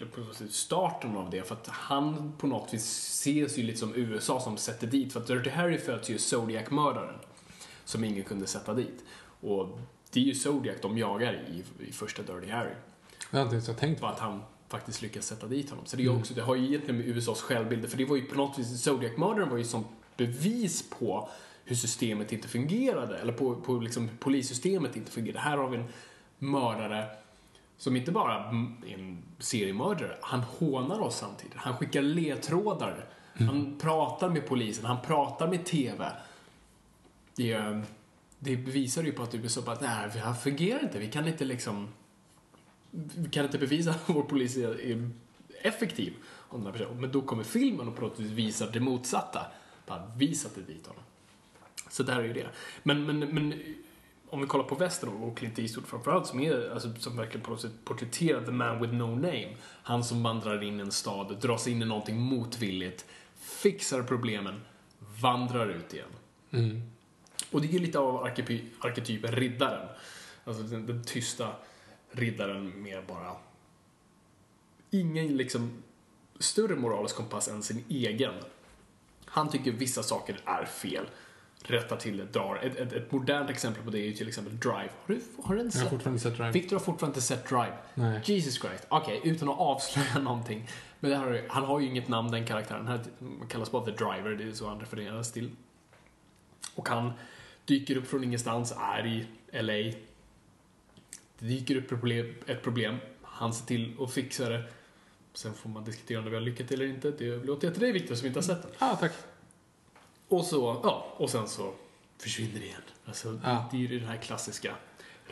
i 0.45 0.47
starten 0.49 1.17
av 1.17 1.29
det, 1.29 1.47
för 1.47 1.55
att 1.55 1.67
han 1.67 2.33
på 2.37 2.47
något 2.47 2.73
vis 2.73 2.83
ses 2.83 3.57
ju 3.57 3.63
lite 3.63 3.79
som 3.79 3.95
USA 3.95 4.39
som 4.39 4.57
sätter 4.57 4.87
dit, 4.87 5.13
för 5.13 5.19
att 5.19 5.27
Dirty 5.27 5.49
Harry 5.49 5.77
föds 5.77 6.09
ju 6.09 6.17
Zodiac-mördaren, 6.17 7.15
som 7.85 8.03
ingen 8.03 8.23
kunde 8.23 8.47
sätta 8.47 8.73
dit. 8.73 9.03
Och 9.41 9.79
det 10.11 10.19
är 10.19 10.23
ju 10.23 10.35
Zodiac 10.35 10.75
de 10.81 10.97
jagar 10.97 11.33
i, 11.33 11.83
i 11.87 11.91
första 11.91 12.21
Dirty 12.21 12.51
Harry. 12.51 12.73
Det 13.31 13.37
har 13.37 13.55
inte 13.55 13.71
jag 13.71 13.77
tänkt 13.77 14.01
på. 14.01 14.07
Att 14.07 14.19
han 14.19 14.41
faktiskt 14.69 15.01
lyckas 15.01 15.25
sätta 15.25 15.47
dit 15.47 15.69
honom. 15.69 15.85
Så 15.85 15.97
det, 15.97 16.03
är 16.03 16.19
också, 16.19 16.33
det 16.33 16.41
har 16.41 16.55
ju 16.55 16.65
egentligen 16.65 16.97
med 16.97 17.07
USAs 17.07 17.41
självbild, 17.41 17.89
för 17.89 17.97
det 17.97 18.05
var 18.05 18.15
ju 18.15 18.25
på 18.25 18.35
något 18.35 18.59
vis, 18.59 18.83
Zodiac-mördaren 18.83 19.49
var 19.49 19.57
ju 19.57 19.63
som 19.63 19.85
bevis 20.17 20.89
på 20.89 21.29
hur 21.65 21.75
systemet 21.75 22.31
inte 22.31 22.47
fungerade, 22.47 23.17
eller 23.17 23.33
på, 23.33 23.55
på 23.55 23.77
liksom 23.77 24.09
polissystemet 24.19 24.95
inte 24.95 25.11
fungerade. 25.11 25.39
Här 25.39 25.57
har 25.57 25.69
vi 25.69 25.77
en 25.77 25.87
mördare 26.39 27.05
som 27.77 27.95
inte 27.95 28.11
bara 28.11 28.33
är 28.33 28.93
en 28.93 29.23
seriemördare, 29.39 30.17
han 30.21 30.39
hånar 30.39 30.99
oss 30.99 31.17
samtidigt. 31.17 31.55
Han 31.55 31.77
skickar 31.77 32.01
ledtrådar. 32.01 33.09
Han 33.39 33.77
pratar 33.79 34.29
med 34.29 34.47
polisen, 34.47 34.85
han 34.85 35.01
pratar 35.01 35.47
med 35.47 35.65
TV. 35.65 36.11
Det, 37.35 37.81
det 38.39 38.55
visar 38.55 39.03
ju 39.03 39.11
på 39.11 39.23
att 39.23 39.35
USA 39.35 39.61
bara, 39.61 39.77
nej, 39.81 40.09
det 40.13 40.19
här 40.19 40.33
fungerar 40.33 40.83
inte. 40.83 40.99
Vi 40.99 41.11
kan 41.11 41.27
inte 41.27 41.45
liksom 41.45 41.87
vi 42.95 43.29
kan 43.29 43.45
inte 43.45 43.57
bevisa 43.57 43.89
att 43.89 44.09
vår 44.09 44.23
polis 44.23 44.57
är, 44.57 45.09
effektiv. 45.61 46.13
Men 46.95 47.11
då 47.11 47.21
kommer 47.21 47.43
filmen 47.43 47.87
och 47.87 47.95
på 47.95 48.01
något 48.01 48.19
vis 48.19 48.31
visar 48.31 48.71
det 48.71 48.79
motsatta. 48.79 49.47
Bara, 49.87 50.11
vi 50.17 50.35
satte 50.35 50.61
dit 50.61 50.87
honom. 50.87 51.03
Så 51.95 52.03
där 52.03 52.19
är 52.19 52.23
ju 52.23 52.33
det. 52.33 52.47
Men, 52.83 53.05
men, 53.05 53.19
men 53.19 53.63
om 54.29 54.41
vi 54.41 54.47
kollar 54.47 54.63
på 54.63 54.75
västern 54.75 55.09
och 55.09 55.37
Clint 55.37 55.59
Eastwood 55.59 55.87
framförallt 55.87 56.27
som, 56.27 56.39
är, 56.39 56.69
alltså, 56.69 56.93
som 56.95 57.17
verkligen 57.17 57.45
på 57.45 57.51
något 57.51 57.61
sätt 57.61 57.71
porträtterar 57.85 58.45
the 58.45 58.51
man 58.51 58.81
with 58.81 58.93
no 58.93 59.15
name. 59.15 59.55
Han 59.83 60.03
som 60.03 60.23
vandrar 60.23 60.63
in 60.63 60.79
i 60.79 60.81
en 60.81 60.91
stad, 60.91 61.37
dras 61.41 61.67
in 61.67 61.81
i 61.81 61.85
någonting 61.85 62.19
motvilligt, 62.19 63.05
fixar 63.35 64.03
problemen, 64.03 64.61
vandrar 65.21 65.69
ut 65.69 65.93
igen. 65.93 66.09
Mm. 66.51 66.81
Och 67.51 67.61
det 67.61 67.67
är 67.67 67.71
ju 67.71 67.79
lite 67.79 67.99
av 67.99 68.23
arketyp, 68.23 68.85
arketypen 68.85 69.31
riddaren. 69.31 69.87
Alltså 70.43 70.63
den, 70.63 70.85
den 70.85 71.03
tysta 71.03 71.55
riddaren 72.11 72.83
med 72.83 73.05
bara 73.07 73.35
ingen 74.91 75.37
liksom 75.37 75.83
större 76.39 76.75
moralisk 76.75 77.15
kompass 77.15 77.47
än 77.47 77.63
sin 77.63 77.83
egen. 77.89 78.33
Han 79.25 79.49
tycker 79.49 79.71
vissa 79.71 80.03
saker 80.03 80.39
är 80.45 80.65
fel. 80.65 81.05
Rättar 81.67 81.97
till 81.97 82.17
det, 82.17 82.25
drar. 82.25 82.59
Ett, 82.63 82.75
ett, 82.75 82.93
ett 82.93 83.11
modernt 83.11 83.49
exempel 83.49 83.83
på 83.83 83.89
det 83.89 83.99
är 83.99 84.05
ju 84.05 84.13
till 84.13 84.27
exempel 84.27 84.57
Drive. 84.59 84.89
Har 85.05 85.07
du, 85.15 85.21
har 85.43 85.55
du 85.55 85.61
inte 85.61 85.77
Jag 85.77 85.83
har 85.83 85.89
sett? 85.89 85.89
fortfarande 85.89 86.19
sett 86.19 86.35
Drive. 86.37 86.51
Victor 86.51 86.75
har 86.75 86.83
fortfarande 86.83 87.15
inte 87.17 87.27
sett 87.27 87.49
Drive. 87.49 87.73
Nej. 87.93 88.21
Jesus 88.25 88.53
Christ. 88.61 88.85
Okej, 88.89 89.21
utan 89.23 89.49
att 89.49 89.59
avslöja 89.59 90.19
någonting. 90.19 90.67
Men 90.99 91.11
här, 91.13 91.27
är- 91.27 91.45
han 91.49 91.63
har 91.63 91.79
ju 91.79 91.87
inget 91.87 92.07
namn 92.07 92.31
den 92.31 92.45
karaktären. 92.45 92.87
Han 92.87 92.99
kallas 93.49 93.71
bara 93.71 93.85
The 93.85 93.91
Driver, 93.91 94.29
det 94.35 94.43
är 94.43 94.51
så 94.51 94.67
han 94.67 94.79
refereras 94.79 95.31
till. 95.31 95.51
Och 96.75 96.89
han 96.89 97.11
dyker 97.65 97.97
upp 97.97 98.07
från 98.07 98.23
ingenstans, 98.23 98.73
är 98.81 99.05
i 99.07 99.25
LA. 99.61 99.73
Det 101.39 101.45
dyker 101.45 101.75
upp 101.75 102.03
ett 102.49 102.63
problem. 102.63 102.97
Han 103.21 103.53
ser 103.53 103.65
till 103.65 103.95
att 103.99 104.11
fixa 104.13 104.49
det. 104.49 104.63
Sen 105.33 105.53
får 105.53 105.69
man 105.69 105.83
diskutera 105.83 106.19
om 106.19 106.23
det 106.25 106.29
vi 106.31 106.35
har 106.37 106.41
lyckats 106.43 106.71
eller 106.71 106.85
inte. 106.85 107.11
Det 107.11 107.25
överlåter 107.25 107.67
jag 107.67 107.73
till 107.73 107.83
dig 107.83 107.91
Victor 107.91 108.15
som 108.15 108.27
inte 108.27 108.37
har 108.39 108.43
sett 108.43 108.61
den. 108.61 108.71
Ah, 108.79 108.95
tack. 108.95 109.11
Och 110.27 110.45
så, 110.45 110.79
ja, 110.83 111.13
och 111.17 111.29
sen 111.29 111.47
så 111.47 111.73
försvinner 112.17 112.59
det 112.59 112.65
igen. 112.65 112.81
Alltså, 113.05 113.39
Ja. 113.43 113.65
det 113.71 113.77
är 113.77 113.81
ju 113.81 113.99
den 113.99 114.07
här 114.09 114.17
klassiska 114.17 114.75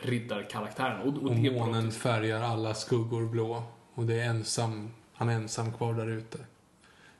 riddarkaraktären. 0.02 1.00
Och, 1.00 1.06
och, 1.06 1.30
Och 1.30 1.36
något 1.36 1.52
månen 1.52 1.84
vis- 1.86 1.96
färgar 1.98 2.40
alla 2.42 2.74
skuggor 2.74 3.26
blå. 3.26 3.62
Och 3.94 4.04
det 4.06 4.14
är 4.20 4.24
ensam, 4.28 4.90
han 5.14 5.28
är 5.28 5.34
ensam 5.34 5.72
kvar 5.72 5.94
där 5.94 6.06
ute. 6.06 6.38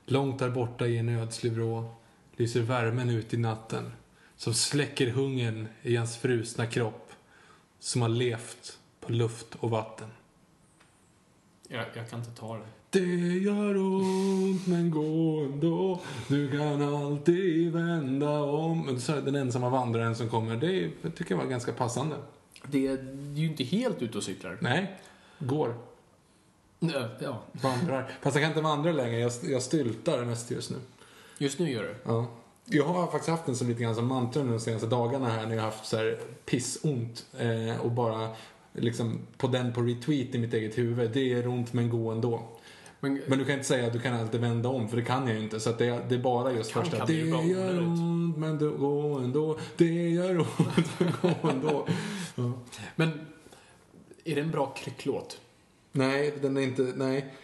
Långt 0.07 0.39
där 0.39 0.51
borta 0.51 0.87
i 0.87 0.99
en 0.99 1.09
ödslig 1.09 1.53
vrå 1.53 1.95
lyser 2.37 2.61
värmen 2.61 3.11
ut 3.11 3.35
i 3.35 3.37
natten. 3.37 3.93
Som 4.37 4.55
släcker 4.55 5.11
hungern 5.11 5.69
i 5.83 5.97
hans 5.97 6.17
frusna 6.17 6.67
kropp. 6.67 7.13
Som 7.79 8.03
har 8.03 8.09
levt 8.09 8.79
på 9.01 9.13
luft 9.13 9.55
och 9.55 9.71
vatten. 9.71 10.09
Jag, 11.69 11.85
jag 11.95 12.11
kan 12.11 12.19
inte 12.19 12.31
ta 12.41 12.57
det. 12.57 12.67
Det 12.95 13.39
gör 13.39 13.77
ont 13.77 14.67
men 14.67 14.91
gå 14.91 15.41
ändå. 15.45 16.01
Du 16.29 16.51
kan 16.51 16.83
alltid 16.95 17.73
vända 17.73 18.41
om. 18.43 19.01
Så 19.01 19.13
är 19.13 19.21
den 19.21 19.35
ensamma 19.35 19.69
vandraren 19.69 20.17
som 20.17 20.29
kommer. 20.29 20.57
Det 20.57 20.85
är- 20.85 20.91
tycker 21.17 21.35
jag 21.35 21.39
var 21.43 21.51
ganska 21.51 21.73
passande. 21.73 22.17
Det 22.67 22.87
är 22.87 22.99
ju 23.35 23.47
inte 23.47 23.65
helt 23.65 24.03
ute 24.03 24.19
och 24.19 24.25
cyklar. 24.25 24.59
Nej, 24.61 24.99
går. 25.39 25.75
Ja, 26.79 27.09
Ja, 27.21 27.43
Vandrar. 27.53 28.11
Fast 28.23 28.37
jag 28.37 28.43
kan 28.43 28.51
inte 28.51 28.61
vandra 28.63 28.93
längre. 28.93 29.19
Jag, 29.21 29.33
jag 29.43 29.63
styltar 29.63 30.25
mest 30.25 30.51
just 30.51 30.71
nu. 30.71 30.77
just 31.39 31.59
nu 31.59 31.71
gör 31.71 31.83
det. 31.83 31.95
Ja. 32.05 32.27
Jag 32.67 32.85
har 32.85 33.07
faktiskt 33.07 33.29
haft 33.29 33.47
den 33.47 33.57
som 33.57 33.69
lite 33.69 33.83
grann 33.83 33.95
som 33.95 34.07
mantra 34.07 34.43
nu 34.43 34.51
de 34.51 34.61
senaste 34.61 34.87
dagarna 34.87 35.29
här 35.29 35.47
när 35.47 35.55
jag 35.55 35.63
har 35.63 35.71
haft 35.71 35.87
så 35.87 35.97
här 35.97 36.19
pissont 36.45 37.27
eh, 37.39 37.81
och 37.81 37.91
bara 37.91 38.29
liksom 38.73 39.19
på 39.37 39.47
den 39.47 39.73
på 39.73 39.81
retweet 39.83 40.35
i 40.35 40.39
mitt 40.39 40.55
eget 40.55 40.79
huvud. 40.79 41.11
Det 41.11 41.21
gör 41.25 41.47
ont 41.49 41.73
men 41.73 41.91
gå 41.91 42.11
ändå. 42.11 42.43
Men, 43.05 43.23
Men 43.27 43.39
du 43.39 43.45
kan 43.45 43.55
inte 43.55 43.67
säga 43.67 43.87
att 43.87 43.93
du 43.93 44.01
kan 44.01 44.15
alltid 44.15 44.41
vända 44.41 44.69
om 44.69 44.89
för 44.89 44.97
det 44.97 45.03
kan 45.03 45.27
jag 45.27 45.37
ju 45.37 45.43
inte. 45.43 45.61
Så 45.61 45.71
att 45.71 45.79
det, 45.79 45.87
är, 45.87 46.05
det 46.09 46.15
är 46.15 46.19
bara 46.19 46.53
just 46.53 46.73
Kan- 46.73 46.83
första. 46.83 46.97
kan 46.99 47.07
det 47.07 47.13
det 47.23 47.47
gör 47.47 47.83
ont 47.83 48.37
men 48.39 48.59
det 48.59 48.69
gå 48.69 49.19
ändå. 49.19 49.59
Det 49.77 49.85
gör 50.11 50.39
ont 50.39 50.89
men 50.99 51.13
gå 51.23 51.49
ändå. 51.49 51.87
Ja. 52.35 52.53
men 52.97 53.11
är 54.25 54.35
det 54.35 54.41
en 54.41 54.51
bra 54.51 54.67
krycklåt? 54.67 55.41
Nej, 55.93 56.35
den 56.43 56.57
är 56.57 56.61
inte, 56.61 56.83
nej. 56.97 57.35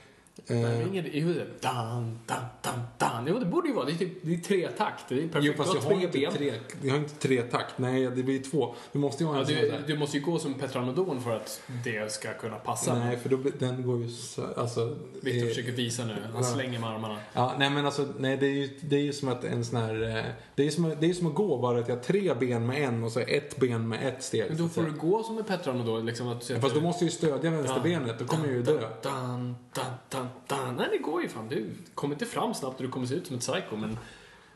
Nej, 0.47 0.64
Eh, 0.64 0.70
men 0.78 0.88
ingen, 0.88 1.07
jo, 1.12 1.32
det 1.32 1.41
är 1.41 1.47
dan, 1.61 2.18
dan, 2.26 2.38
dan, 2.62 2.80
dan. 2.99 3.26
Jo, 3.28 3.38
det 3.38 3.47
borde 3.47 3.68
ju 3.68 3.74
vara. 3.74 3.84
Det 3.86 3.93
är, 3.93 3.97
typ, 3.97 4.12
det 4.22 4.34
är 4.34 4.38
tre 4.38 4.68
takt. 4.68 5.05
Det 5.09 5.14
är 5.14 5.28
perfekt. 5.28 5.45
jo, 5.45 5.53
fast 5.57 5.72
Du 5.72 5.78
jag 5.78 5.84
har 5.84 6.03
inte 6.03 6.18
ben. 6.18 6.32
tre, 6.32 6.53
jag 6.82 6.91
har 6.91 6.99
inte 6.99 7.14
tre 7.14 7.43
takt. 7.43 7.78
Nej, 7.78 8.11
det 8.11 8.22
blir 8.22 8.43
två. 8.51 8.74
Du 8.93 8.99
måste 8.99 9.22
ju 9.22 9.28
ha 9.28 9.34
en 9.34 9.41
Ja, 9.41 9.47
sån 9.47 9.57
du, 9.86 9.93
du 9.93 9.99
måste 9.99 10.16
ju 10.18 10.22
gå 10.24 10.38
som 10.38 10.55
Petranodon 10.55 11.20
för 11.22 11.36
att 11.36 11.61
det 11.84 12.12
ska 12.12 12.32
kunna 12.32 12.57
passa. 12.57 12.95
Nej, 12.99 13.16
för 13.16 13.28
då, 13.28 13.38
den 13.59 13.82
går 13.86 13.99
ju 14.03 14.09
så, 14.09 14.43
alltså... 14.57 14.97
Victor 15.22 15.43
eh, 15.43 15.49
försöker 15.49 15.72
visa 15.72 16.05
nu. 16.05 16.16
Han 16.32 16.45
slänger 16.45 16.78
med 16.80 16.91
armarna. 16.91 17.16
Ja, 17.32 17.55
nej 17.59 17.70
men 17.70 17.86
alltså, 17.86 18.07
nej 18.18 18.36
det 18.36 18.47
är 18.47 18.51
ju, 18.51 18.70
det 18.80 18.97
är 18.97 19.01
ju 19.03 19.12
som 19.12 19.28
att 19.28 19.45
en 19.45 19.64
sån 19.64 19.78
här, 19.80 20.16
eh, 20.18 20.24
det 20.55 20.66
är 20.66 20.70
som, 20.70 20.95
det 21.01 21.11
är 21.11 21.14
som 21.14 21.26
att 21.26 21.34
gå 21.34 21.59
bara 21.59 21.78
att 21.78 21.88
jag 21.88 21.97
har 21.97 22.03
tre 22.03 22.34
ben 22.34 22.66
med 22.66 22.82
en 22.82 23.05
och 23.05 23.12
så 23.12 23.20
ett 23.20 23.57
ben 23.57 23.88
med 23.88 24.09
ett 24.09 24.22
steg. 24.22 24.45
Men 24.49 24.59
då 24.59 24.68
får 24.68 24.82
du 24.82 24.93
gå 24.93 25.22
som 25.22 25.38
en 25.38 25.45
Petranodon. 25.45 26.07
Liksom 26.07 26.28
att 26.28 26.49
du 26.49 26.55
Ja, 26.55 26.61
Fast 26.61 26.74
då 26.74 26.80
måste 26.80 27.05
jag 27.05 27.11
ju 27.11 27.16
stödja 27.16 27.51
vänsterbenet, 27.51 28.18
då 28.18 28.24
kommer 28.24 28.47
jag 28.47 28.55
ju 28.57 28.62
dö. 28.62 28.88
Dan, 29.03 29.57
dan, 29.74 29.84
dan, 30.09 30.28
dan. 30.47 30.76
Nej, 30.76 30.87
det 30.93 30.99
går 30.99 31.22
ju 31.22 31.28
fan. 31.28 31.49
Du 31.49 31.66
kommer 31.95 32.14
inte 32.14 32.26
fram 32.26 32.55
snabbt 32.55 32.76
och 32.76 32.83
du 32.87 32.89
kommer 32.93 33.07
se 33.07 33.14
ut 33.14 33.26
som 33.26 33.37
ett 33.37 33.43
psycho, 33.43 33.76
men 33.76 33.99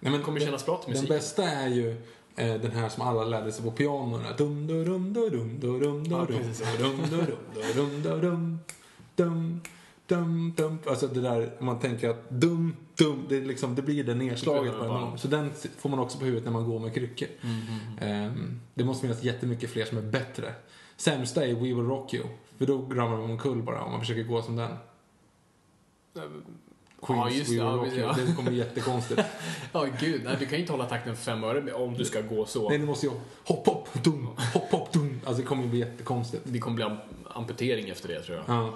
Nej, 0.01 0.13
men 0.13 0.23
kommer 0.23 0.39
den- 0.39 0.47
kännas 0.47 0.67
bra 0.67 0.77
till 0.77 0.93
Den 0.95 1.03
musiken. 1.03 1.17
bästa 1.17 1.45
är 1.45 1.69
ju 1.69 1.91
eh, 2.37 2.55
den 2.61 2.71
här 2.71 2.89
som 2.89 3.03
alla 3.09 3.25
lärde 3.25 3.53
sig 3.53 3.65
på 3.65 3.71
piano. 3.71 4.17
den 4.17 4.27
här 4.27 4.37
Dum, 4.37 4.67
dum, 4.67 4.85
dum, 4.85 5.13
dum, 5.13 5.31
dum, 5.31 5.61
dum, 5.61 5.81
dum, 5.81 6.05
dum, 6.05 6.05
dum, 6.05 6.97
dum, 7.75 8.03
dum, 8.03 8.03
dum, 8.21 8.59
dum, 9.17 9.61
dum, 10.07 10.53
dum. 10.57 10.79
Alltså 10.87 11.07
det 11.07 11.21
där, 11.21 11.51
man 11.59 11.79
tänker 11.81 12.11
att 12.11 12.31
dum, 12.31 12.77
dum, 12.99 13.25
det, 13.29 13.41
liksom, 13.41 13.75
det 13.75 13.83
blir 13.83 14.05
det 14.05 14.15
nedslaget 14.15 14.79
på 14.79 14.85
en. 14.85 15.19
Så 15.19 15.29
den 15.29 15.51
får 15.79 15.89
man 15.91 15.99
också 15.99 16.19
på 16.19 16.25
huvudet 16.25 16.45
när 16.45 16.53
man 16.53 16.65
går 16.71 16.81
med 16.81 16.95
kryckor. 16.95 17.29
Ehm, 18.01 18.61
Det 18.75 18.85
måste 18.85 19.07
finnas 19.07 19.23
jättemycket 19.23 19.71
fler 19.71 19.85
som 19.85 19.99
är 19.99 20.03
bättre. 20.03 20.55
Sämsta 20.97 21.45
är 21.47 21.55
We 21.55 21.61
Will 21.61 21.77
Rock 21.77 22.15
You. 22.15 22.25
För 22.59 22.67
då 22.67 22.79
ramlar 22.79 23.09
man 23.19 23.31
omkull 23.31 23.63
bara 23.63 23.83
om 23.83 23.91
man 23.91 24.01
försöker 24.01 24.23
gå 24.23 24.43
som 24.43 24.57
den. 24.57 24.71
Queens 27.07 27.33
Ja, 27.33 27.39
just 27.39 27.51
We 27.51 27.57
det. 27.57 27.79
Will 27.91 27.99
Ja, 27.99 28.07
ja. 28.19 28.25
Det 28.27 28.33
kommer 28.37 28.51
bli 28.51 28.59
jättekonstigt. 28.59 29.21
Ja, 29.73 29.87
gud. 30.01 30.21
Nej, 30.25 30.37
du 30.39 30.45
kan 30.47 30.55
ju 30.55 30.61
inte 30.61 30.73
hålla 30.73 30.87
takten 30.87 31.17
för 31.17 31.23
fem 31.23 31.45
öre 31.45 31.73
om 31.73 31.95
du 31.95 32.05
ska 32.05 32.21
gå 32.21 32.47
så. 32.47 32.69
Nej, 32.69 32.79
nu 32.79 32.87
måste 32.87 33.07
jag 33.07 33.15
hopp, 33.45 33.67
hopp, 33.67 33.89
dum, 34.05 34.27
hopp, 34.55 34.71
hopp, 34.73 34.93
dum. 34.93 35.21
Alltså 35.25 35.43
det 35.43 35.49
kommer 35.49 35.63
ju 35.63 35.69
bli 35.69 35.79
jättekonstigt. 35.79 36.43
Det 36.47 36.59
kommer 36.59 36.75
bli 36.75 36.85
am- 36.85 36.99
amputering 37.31 37.89
efter 37.89 38.09
det, 38.09 38.23
tror 38.23 38.37
jag. 38.47 38.57
Ja. 38.57 38.75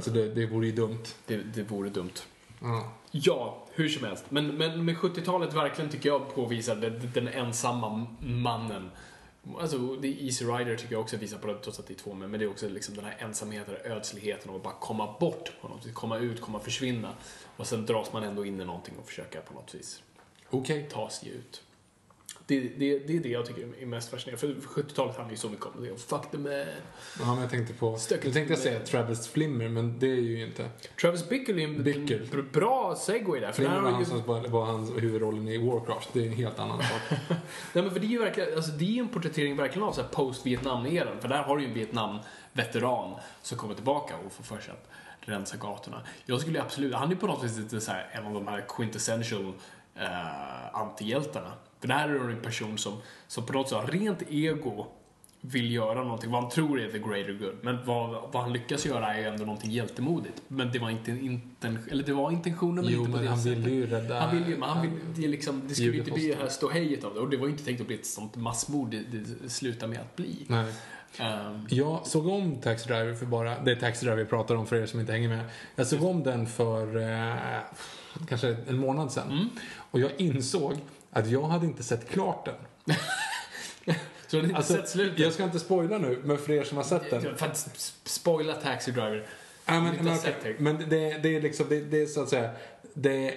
Så 0.00 0.10
det, 0.10 0.34
det 0.34 0.46
vore 0.46 0.66
ju 0.66 0.72
dumt. 0.72 1.04
Det, 1.26 1.36
det 1.36 1.62
vore 1.62 1.88
dumt. 1.88 2.12
Ja. 2.62 2.92
Ja, 3.10 3.64
hur 3.74 3.88
som 3.88 4.04
helst. 4.06 4.24
Men, 4.28 4.46
men 4.46 4.84
med 4.84 4.96
70-talet 4.96 5.54
verkligen 5.54 5.90
tycker 5.90 6.08
jag 6.08 6.34
påvisar 6.34 6.76
den, 6.76 7.10
den 7.14 7.28
ensamma 7.28 8.06
mannen. 8.20 8.90
Alltså, 9.60 9.76
är 9.76 10.24
Easy 10.24 10.44
Rider 10.44 10.76
tycker 10.76 10.92
jag 10.92 11.00
också 11.00 11.16
visar 11.16 11.38
på 11.38 11.46
det, 11.46 11.58
trots 11.58 11.78
att 11.78 11.86
det 11.86 11.94
är 11.94 11.98
två 11.98 12.14
män. 12.14 12.30
Men 12.30 12.40
det 12.40 12.46
är 12.46 12.50
också 12.50 12.68
liksom 12.68 12.94
den 12.94 13.04
här 13.04 13.16
ensamheten, 13.18 13.74
ödsligheten 13.84 14.50
och 14.50 14.56
att 14.56 14.62
bara 14.62 14.74
komma 14.74 15.16
bort 15.20 15.52
på 15.60 15.68
något 15.68 15.86
vis. 15.86 15.94
Komma 15.94 16.18
ut, 16.18 16.40
komma 16.40 16.60
försvinna. 16.60 17.14
Och 17.56 17.66
sen 17.66 17.86
dras 17.86 18.12
man 18.12 18.22
ändå 18.22 18.44
in 18.44 18.60
i 18.60 18.64
någonting 18.64 18.94
och 19.00 19.06
försöka 19.06 19.40
på 19.40 19.54
något 19.54 19.74
vis 19.74 20.02
Okej. 20.50 20.88
ta 20.90 21.10
sig 21.10 21.28
ut. 21.28 21.62
Det, 22.48 22.60
det, 22.60 22.98
det 22.98 23.16
är 23.16 23.20
det 23.20 23.28
jag 23.28 23.46
tycker 23.46 23.68
är 23.80 23.86
mest 23.86 24.10
fascinerande. 24.10 24.60
För 24.60 24.82
70-talet 24.82 25.16
handlar 25.16 25.30
ju 25.30 25.36
så 25.36 25.48
mycket 25.48 25.66
om 25.66 25.82
det. 25.82 25.96
Fuck 25.96 26.30
the 26.30 26.38
man. 26.38 26.52
Ja, 26.52 27.34
men 27.34 27.40
jag 27.40 27.50
tänkte 27.50 27.74
på... 27.74 27.96
Stökigt 27.96 28.26
Nu 28.26 28.32
tänkte 28.32 28.52
jag 28.52 28.62
säga 28.62 28.80
Travis 28.80 29.28
Flimmer, 29.28 29.68
men 29.68 29.98
det 29.98 30.06
är 30.06 30.20
ju 30.20 30.46
inte. 30.46 30.68
Travis 31.00 31.28
Bickle 31.28 31.62
är 31.62 31.64
en 31.64 31.82
Bickle. 31.82 32.42
bra 32.52 32.96
segway 32.96 33.40
där. 33.40 33.46
För 33.46 33.54
Flimmer 33.54 33.80
var 33.80 33.90
han 33.90 34.00
ju, 34.00 34.06
som 34.06 34.22
var, 34.26 34.64
hans 34.64 34.90
huvudrollen 34.90 35.48
i 35.48 35.58
Warcraft. 35.58 36.08
Det 36.12 36.20
är 36.20 36.26
en 36.26 36.32
helt 36.32 36.58
annan 36.58 36.78
sak. 36.78 37.18
nej, 37.28 37.38
men 37.72 37.90
för 37.90 38.00
det 38.00 38.06
är 38.06 38.08
ju 38.08 38.18
verkligen, 38.18 38.54
alltså 38.56 38.70
det 38.70 38.84
är 38.84 38.92
ju 38.92 39.00
en 39.00 39.08
porträttering 39.08 39.56
verkligen 39.56 39.88
av 39.88 39.92
så 39.92 40.02
post-Vietnam-eran. 40.02 41.20
För 41.20 41.28
där 41.28 41.42
har 41.42 41.56
du 41.56 41.62
ju 41.62 41.68
en 41.68 41.74
Vietnam-veteran 41.74 43.14
som 43.42 43.58
kommer 43.58 43.74
tillbaka 43.74 44.14
och 44.26 44.32
får 44.32 44.44
för 44.44 44.60
sig 44.60 44.72
att 44.72 44.88
rensa 45.20 45.56
gatorna. 45.56 46.02
Jag 46.26 46.40
skulle 46.40 46.58
ju 46.58 46.64
absolut, 46.64 46.94
han 46.94 47.12
är 47.12 47.16
på 47.16 47.26
något 47.26 47.44
vis 47.44 47.58
lite 47.58 47.80
så 47.80 47.90
här 47.90 48.10
en 48.12 48.26
av 48.26 48.34
de 48.34 48.48
här 48.48 48.64
quintessential 48.68 49.52
eh, 49.94 50.74
antihjältarna. 50.74 51.52
För 51.80 51.88
där 51.88 52.08
är 52.08 52.26
det 52.28 52.32
en 52.32 52.40
person 52.42 52.78
som, 52.78 52.92
som 53.26 53.46
på 53.46 53.52
något 53.52 53.68
sätt 53.68 53.78
har 53.78 53.86
rent 53.86 54.22
ego 54.30 54.86
vill 55.40 55.72
göra 55.72 56.02
någonting, 56.04 56.30
vad 56.30 56.42
han 56.42 56.50
tror 56.50 56.80
är 56.80 56.88
the 56.92 56.98
greater 56.98 57.32
good. 57.32 57.54
Men 57.62 57.84
vad, 57.84 58.10
vad 58.32 58.42
han 58.42 58.52
lyckas 58.52 58.86
göra 58.86 59.14
är 59.14 59.18
ju 59.18 59.24
ändå 59.24 59.44
någonting 59.44 59.70
hjältemodigt. 59.70 60.42
Men 60.48 60.72
det 60.72 60.78
var 60.78 60.90
inte 60.90 61.10
inten, 61.10 61.78
eller 61.90 62.04
det 62.04 62.12
var 62.12 62.30
intentionen 62.30 62.84
men 62.84 62.94
Jo, 62.94 63.00
inte 63.00 63.10
på 63.10 63.16
men 63.16 63.24
det 63.24 63.30
han 63.30 63.38
sättet. 63.38 63.58
ville 63.58 63.70
ju 63.70 63.86
rädda... 63.86 64.20
Han 64.20 64.36
vill 64.38 64.48
ju, 64.48 64.56
men 64.56 64.68
han 64.68 64.82
vill, 64.82 64.90
det, 65.16 65.24
är 65.24 65.28
liksom, 65.28 65.62
det 65.68 65.74
skulle 65.74 65.96
inte 65.98 66.10
bli 66.10 66.28
det 66.28 66.34
här 66.42 66.48
ståhejet 66.48 67.04
av 67.04 67.14
det. 67.14 67.20
Och 67.20 67.30
det 67.30 67.36
var 67.36 67.48
inte 67.48 67.64
tänkt 67.64 67.80
att 67.80 67.86
bli 67.86 67.96
ett 67.96 68.06
sånt 68.06 68.36
massmord 68.36 68.90
det, 68.90 69.02
det 69.42 69.48
slutar 69.48 69.86
med 69.86 70.00
att 70.00 70.16
bli. 70.16 70.44
Nej. 70.46 70.72
Ehm, 71.18 71.66
Jag 71.70 72.06
såg 72.06 72.26
om 72.26 72.56
Taxi 72.56 72.88
Driver 72.88 73.14
för 73.14 73.26
bara, 73.26 73.60
det 73.62 73.70
är 73.72 73.76
Taxi 73.76 74.06
Driver 74.06 74.22
vi 74.22 74.28
pratar 74.28 74.54
om 74.54 74.66
för 74.66 74.76
er 74.76 74.86
som 74.86 75.00
inte 75.00 75.12
hänger 75.12 75.28
med. 75.28 75.44
Jag 75.76 75.86
såg 75.86 76.04
om 76.04 76.22
den 76.22 76.46
för 76.46 76.96
eh, 76.96 77.36
kanske 78.28 78.56
en 78.68 78.78
månad 78.78 79.12
sedan. 79.12 79.30
Mm. 79.30 79.48
Och 79.90 80.00
jag 80.00 80.10
insåg 80.18 80.74
att 81.18 81.30
jag 81.30 81.42
hade 81.42 81.66
inte 81.66 81.82
sett 81.82 82.08
klart 82.08 82.44
den. 82.44 82.54
så 84.26 84.36
har 84.36 84.42
ni 84.42 84.48
inte 84.48 84.56
Alltså, 84.56 84.72
sett 84.74 84.88
slutet? 84.88 85.18
jag 85.18 85.32
ska 85.32 85.44
inte 85.44 85.58
spoila 85.60 85.98
nu, 85.98 86.20
men 86.24 86.38
för 86.38 86.52
er 86.52 86.64
som 86.64 86.76
har 86.76 86.84
sett 86.84 87.10
den. 87.10 87.26
S- 87.52 87.94
spoila 88.04 88.54
Taxi 88.54 88.90
Driver. 88.90 89.26
Ja, 89.64 89.80
men, 89.80 89.94
men, 90.04 90.18
det. 90.42 90.54
men 90.60 90.78
det, 90.78 91.18
det 91.22 91.36
är 91.36 91.40
liksom, 91.40 91.66
det, 91.68 91.80
det 91.80 92.02
är 92.02 92.06
så 92.06 92.22
att 92.22 92.28
säga, 92.28 92.50
det 92.94 93.34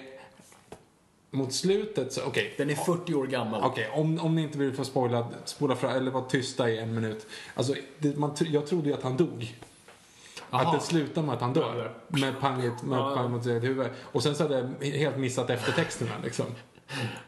mot 1.30 1.52
slutet 1.54 2.12
så, 2.12 2.22
okej. 2.26 2.54
Den 2.56 2.70
är 2.70 2.74
40 2.74 3.14
år 3.14 3.26
gammal. 3.26 3.62
Okej, 3.64 3.90
om, 3.94 4.18
om 4.20 4.34
ni 4.36 4.42
inte 4.42 4.58
vill 4.58 4.72
få 4.72 4.84
spoila, 4.84 5.28
spola 5.44 5.76
fram, 5.76 5.90
eller 5.90 6.10
vara 6.10 6.24
tysta 6.24 6.70
i 6.70 6.78
en 6.78 6.94
minut. 6.94 7.26
Alltså, 7.54 7.74
det, 7.98 8.16
man, 8.16 8.34
jag 8.38 8.66
trodde 8.66 8.88
ju 8.88 8.94
att 8.94 9.02
han 9.02 9.16
dog. 9.16 9.56
Aha. 10.50 10.62
Att 10.74 10.80
det 10.80 10.86
slutar 10.86 11.22
med 11.22 11.34
att 11.34 11.40
han 11.40 11.52
dör. 11.52 11.94
Med 12.08 12.40
panget, 12.40 12.82
med 12.82 12.98
Ja. 12.98 13.14
pang 13.16 13.30
mot 13.30 13.44
sitt 13.44 13.62
huvud. 13.62 13.86
Och 14.00 14.22
sen 14.22 14.34
så 14.34 14.42
hade 14.42 14.70
jag 14.80 14.86
helt 14.88 15.16
missat 15.18 15.50
eftertexterna 15.50 16.10
liksom. 16.24 16.46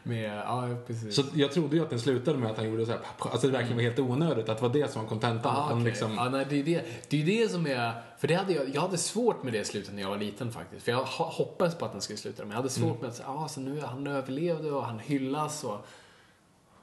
Med, 0.03 0.37
ja, 0.37 0.67
precis. 0.87 1.15
Så 1.15 1.23
jag 1.33 1.51
trodde 1.51 1.75
ju 1.75 1.83
att 1.83 1.89
den 1.89 1.99
slutade 1.99 2.37
med 2.37 2.51
att 2.51 2.57
han 2.57 2.69
gjorde 2.69 2.85
så 2.85 2.91
här, 2.91 3.01
alltså 3.19 3.47
det 3.47 3.53
verkligen 3.53 3.75
var 3.77 3.83
helt 3.83 3.99
onödigt 3.99 4.49
att 4.49 4.57
det 4.57 4.63
var 4.67 4.73
det 4.73 4.91
som 4.91 5.01
var 5.01 5.09
kontentan. 5.09 5.55
Ah, 5.55 5.71
okej. 5.73 5.83
liksom, 5.85 6.13
ja, 6.15 6.29
nej, 6.29 6.45
det, 6.49 6.55
är 6.59 6.63
det, 6.63 6.85
det 7.09 7.21
är 7.21 7.25
det 7.25 7.51
som 7.51 7.67
är... 7.67 7.91
För 8.17 8.27
det 8.27 8.33
hade 8.35 8.53
jag, 8.53 8.75
jag 8.75 8.81
hade 8.81 8.97
svårt 8.97 9.43
med 9.43 9.53
det 9.53 9.65
slutet 9.65 9.93
när 9.93 10.01
jag 10.01 10.09
var 10.09 10.17
liten 10.17 10.51
faktiskt. 10.51 10.85
För 10.85 10.91
jag 10.91 11.05
ho- 11.05 11.31
hoppades 11.31 11.75
på 11.75 11.85
att 11.85 11.91
den 11.91 12.01
skulle 12.01 12.17
sluta. 12.17 12.43
Men 12.43 12.49
jag 12.51 12.57
hade 12.57 12.69
svårt 12.69 13.01
med 13.01 13.09
att 13.09 13.21
ah, 13.25 13.47
så 13.47 13.59
nu 13.59 13.81
han 13.81 14.07
överlevde 14.07 14.71
och 14.71 14.85
han 14.85 14.99
hyllas 14.99 15.63
och 15.63 15.85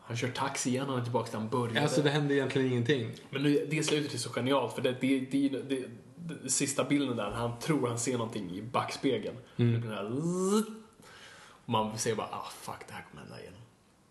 han 0.05 0.17
kör 0.17 0.29
taxi 0.29 0.71
igen 0.71 0.91
och 0.91 0.99
är 0.99 1.03
tillbaka 1.03 1.29
där 1.33 1.39
han 1.39 1.49
började. 1.49 1.81
alltså 1.83 2.03
det 2.03 2.11
hände 2.11 2.35
egentligen 2.35 2.73
ingenting. 2.73 3.11
Men 3.31 3.43
nu, 3.43 3.67
det 3.71 3.83
slutet 3.83 4.15
är 4.15 4.19
så 4.19 4.31
genialt 4.31 4.73
för 4.75 4.83
det, 4.83 4.97
det, 5.01 5.21
det, 5.31 5.49
det, 5.49 5.63
det, 5.69 5.85
det 6.43 6.51
sista 6.51 6.85
bilden 6.85 7.17
där, 7.17 7.31
han 7.31 7.59
tror 7.59 7.89
han 7.89 7.99
ser 7.99 8.13
någonting 8.13 8.51
i 8.51 8.63
backspegeln. 8.63 9.37
Mm. 9.57 9.73
Det 9.73 9.79
blir 9.79 9.91
den 9.91 9.99
här 9.99 10.21
zzzt. 10.21 10.69
och 10.69 10.75
man 11.65 11.99
ser 11.99 12.15
bara, 12.15 12.27
ah 12.27 12.51
fuck, 12.61 12.89
det 12.89 12.95
här 12.95 13.05
kommer 13.11 13.23
hända 13.23 13.41
igen. 13.41 13.53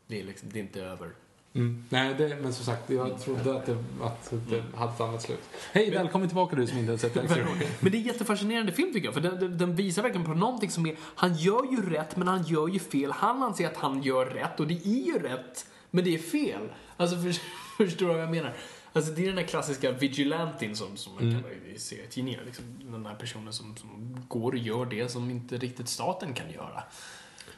Det 0.08 0.22
är, 0.22 0.24
liksom, 0.24 0.50
det 0.54 0.60
är 0.60 0.64
inte 0.64 0.82
över. 0.82 1.10
Mm. 1.54 1.86
Nej, 1.90 2.16
det, 2.18 2.38
men 2.42 2.54
som 2.54 2.66
sagt, 2.66 2.90
jag 2.90 3.22
trodde 3.22 3.56
att 3.58 3.66
det, 3.66 3.78
att 4.02 4.34
det 4.50 4.64
hade 4.76 4.94
ett 4.94 5.02
annat 5.02 5.22
slut. 5.22 5.40
Hej, 5.72 5.92
välkommen 5.92 6.28
tillbaka 6.28 6.56
du 6.56 6.68
som 6.68 6.78
inte 6.78 6.92
har 6.92 6.98
sett 6.98 7.14
Driver. 7.14 7.48
Men 7.80 7.92
det 7.92 7.98
är 7.98 8.00
en 8.00 8.06
jättefascinerande 8.06 8.72
film 8.72 8.94
tycker 8.94 9.08
jag, 9.08 9.14
för 9.14 9.22
den, 9.22 9.58
den, 9.58 9.76
visar 9.76 10.02
verkligen 10.02 10.26
på 10.26 10.34
någonting 10.34 10.72
som 10.72 10.86
är, 10.86 10.96
han 11.16 11.36
gör 11.36 11.72
ju 11.72 11.90
rätt 11.90 12.18
men 12.18 12.28
han 12.28 12.44
gör 12.44 12.68
ju 12.68 12.80
fel. 12.80 13.12
Han 13.12 13.44
anser 13.44 13.68
att 13.68 13.78
han 13.78 14.04
gör 14.04 14.26
rätt 14.26 14.60
och 14.60 14.68
det 14.68 14.88
är 14.88 15.06
ju 15.06 15.20
rätt, 15.20 15.66
men 15.90 16.04
det 16.04 16.16
är 16.16 16.20
fel. 16.20 16.70
Alltså 16.98 17.16
för, 17.16 17.36
förstår 17.86 18.08
du 18.08 18.14
vad 18.14 18.22
jag 18.22 18.32
menar? 18.32 18.54
Alltså 18.94 19.12
det 19.12 19.22
är 19.22 19.28
den 19.28 19.36
där 19.36 19.44
klassiska 19.44 19.92
vigilantin 19.92 20.76
som, 20.76 20.98
som 20.98 21.16
man 21.16 21.24
Mm. 21.24 21.44
kan 21.44 21.52
i 21.76 21.80
serietidningar. 21.80 22.44
Liksom, 22.46 22.66
den 22.84 23.06
här 23.06 23.16
personen 23.16 23.54
som, 23.54 23.76
som 23.76 24.18
går 24.28 24.52
och 24.52 24.58
gör 24.58 24.86
det 24.86 25.12
som 25.12 25.30
inte 25.30 25.58
riktigt 25.58 25.88
staten 25.90 26.34
kan 26.34 26.52
göra. 26.52 26.84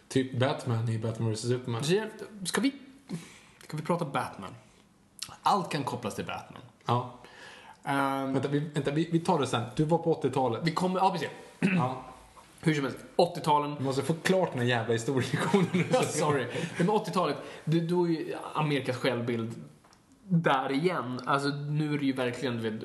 Typ 0.08 0.40
Batman 0.40 0.90
i 0.90 0.98
Batman 1.00 1.34
vs 1.34 1.40
Superman. 1.42 1.84
Ska 2.46 2.62
vi, 2.62 2.72
ska 3.64 3.78
vi 3.78 3.84
prata 3.84 4.06
Batman? 4.06 4.56
Allt 5.44 5.72
kan 5.72 5.84
kopplas 5.84 6.16
till 6.16 6.26
Batman. 6.26 6.62
Ja. 6.86 7.14
Ehm, 7.84 8.34
Vänta, 8.34 8.48
vi, 8.48 8.60
vänta 8.60 8.92
vi, 8.92 9.10
vi 9.12 9.20
tar 9.20 9.40
det 9.40 9.48
sen. 9.48 9.64
Du 9.76 9.84
var 9.84 9.98
på 9.98 10.22
80-talet. 10.22 10.62
vi 10.64 10.72
kommer, 10.72 11.00
ja 11.00 11.12
precis. 11.12 11.30
Ja. 11.60 12.04
Hur 12.62 12.74
som 12.74 12.84
helst, 12.84 13.00
80-talen. 13.18 13.76
Du 13.78 13.84
måste 13.84 14.02
få 14.02 14.14
klart 14.14 14.50
den 14.52 14.60
här 14.62 14.68
jävla 14.68 14.94
historielektionen. 14.94 15.86
Ja, 15.92 16.02
sorry. 16.04 16.48
Men 16.78 16.90
80-talet, 16.90 17.38
det- 17.66 17.80
då 17.80 18.04
är 18.08 18.10
ju 18.12 18.34
Amerikas 18.54 18.96
självbild 18.96 19.52
där 20.24 20.72
igen. 20.72 21.22
Alltså 21.26 21.48
nu 21.50 21.94
är 21.94 21.98
det 21.98 22.06
ju 22.06 22.14
verkligen 22.14 22.58
du 22.58 22.70
vet, 22.70 22.84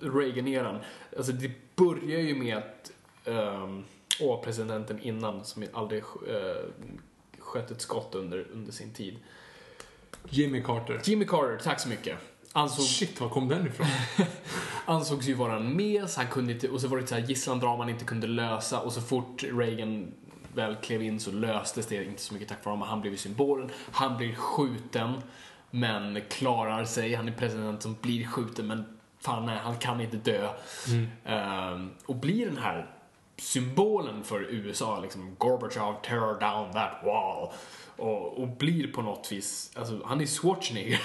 Reagan-eran. 0.00 0.78
Alltså 1.16 1.32
det 1.32 1.50
börjar 1.76 2.20
ju 2.20 2.34
med 2.34 2.56
att 2.56 2.90
um, 3.24 3.84
åh, 4.20 4.42
presidenten 4.42 5.00
innan 5.00 5.44
som 5.44 5.64
aldrig 5.72 6.02
uh, 6.02 6.08
sköt 7.38 7.70
ett 7.70 7.80
skott 7.80 8.14
under, 8.14 8.46
under 8.52 8.72
sin 8.72 8.92
tid. 8.92 9.16
Jimmy 10.28 10.62
Carter. 10.62 11.00
Jimmy 11.04 11.24
Carter, 11.24 11.58
tack 11.64 11.80
så 11.80 11.88
mycket. 11.88 12.18
Ansåg, 12.52 12.84
Shit, 12.84 13.20
var 13.20 13.28
kom 13.28 13.48
den 13.48 13.66
ifrån? 13.66 13.86
ansågs 14.84 15.26
ju 15.26 15.34
vara 15.34 15.56
en 15.56 15.76
mes, 15.76 16.16
han 16.16 16.26
kunde 16.26 16.52
inte, 16.52 16.68
och 16.68 16.80
så 16.80 16.88
var 16.88 16.98
det 16.98 17.06
så 17.06 17.14
här 17.14 17.22
gisslandrama 17.22 17.82
han 17.82 17.88
inte 17.88 18.04
kunde 18.04 18.26
lösa 18.26 18.80
och 18.80 18.92
så 18.92 19.00
fort 19.00 19.42
Reagan 19.42 20.12
väl 20.54 20.76
klev 20.76 21.02
in 21.02 21.20
så 21.20 21.32
löstes 21.32 21.86
det 21.86 22.04
inte 22.04 22.22
så 22.22 22.34
mycket 22.34 22.48
tack 22.48 22.64
vare 22.64 22.72
honom. 22.72 22.88
Han 22.88 23.00
blev 23.00 23.12
ju 23.12 23.18
symbolen. 23.18 23.70
Han 23.90 24.16
blir 24.16 24.34
skjuten 24.34 25.12
men 25.70 26.20
klarar 26.30 26.84
sig. 26.84 27.14
Han 27.14 27.28
är 27.28 27.32
president 27.32 27.82
som 27.82 27.96
blir 28.00 28.26
skjuten 28.26 28.66
men 28.66 28.84
fan 29.18 29.46
nej, 29.46 29.58
han 29.58 29.78
kan 29.78 30.00
inte 30.00 30.16
dö. 30.16 30.48
Ehm, 31.24 31.90
och 32.06 32.16
blir 32.16 32.46
den 32.46 32.56
här 32.56 32.93
symbolen 33.36 34.24
för 34.24 34.40
USA, 34.40 35.00
liksom 35.00 35.36
Gorbachev 35.38 35.94
tear 36.02 36.40
down 36.40 36.72
that 36.72 36.92
wall. 37.04 37.52
Och, 37.96 38.38
och 38.38 38.48
blir 38.48 38.92
på 38.92 39.02
något 39.02 39.32
vis, 39.32 39.72
alltså 39.74 40.00
han 40.04 40.20
är 40.20 40.26
Schwarzenegger. 40.26 41.00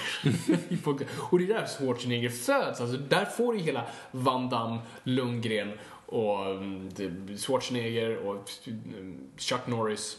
och 1.30 1.38
det 1.38 1.44
är 1.44 1.48
där 1.48 1.66
Schwarzenegger 1.66 2.28
föds, 2.28 2.80
alltså 2.80 2.96
där 2.96 3.24
får 3.24 3.52
du 3.52 3.58
hela 3.58 3.84
Van 4.10 4.48
Damme, 4.48 4.78
Lundgren 5.02 5.72
och 6.06 6.50
mm, 6.50 6.90
Schwarzenegger 7.38 8.16
och 8.16 8.50
mm, 8.66 9.18
Chuck 9.36 9.66
Norris. 9.66 10.16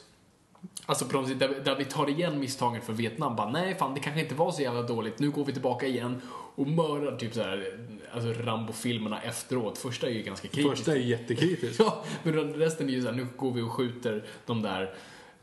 Alltså 0.85 1.05
på 1.05 1.17
något 1.17 1.29
sätt, 1.29 1.39
där, 1.39 1.61
där 1.65 1.75
vi 1.75 1.85
tar 1.85 2.09
igen 2.09 2.39
misstagen 2.39 2.81
för 2.81 2.93
Vietnam. 2.93 3.35
Bara, 3.35 3.49
nej 3.49 3.75
fan, 3.75 3.93
det 3.93 3.99
kanske 3.99 4.21
inte 4.21 4.35
var 4.35 4.51
så 4.51 4.61
jävla 4.61 4.81
dåligt. 4.81 5.19
Nu 5.19 5.31
går 5.31 5.45
vi 5.45 5.53
tillbaka 5.53 5.87
igen 5.87 6.21
och 6.61 6.67
mördar 6.67 7.17
typ 7.17 7.33
så 7.33 7.41
här, 7.41 7.77
alltså 8.11 8.33
Rambo-filmerna 8.33 9.21
efteråt. 9.21 9.77
Första 9.77 10.07
är 10.07 10.11
ju 10.11 10.21
ganska 10.21 10.47
kritisk. 10.47 10.69
Första 10.69 10.91
är 10.91 10.99
jättekritisk. 10.99 11.79
ja, 11.79 12.03
men 12.23 12.53
resten 12.53 12.89
är 12.89 12.93
ju 12.93 13.01
så 13.01 13.07
här, 13.07 13.15
nu 13.15 13.27
går 13.37 13.51
vi 13.51 13.61
och 13.61 13.71
skjuter 13.71 14.23
de 14.45 14.61
där 14.61 14.93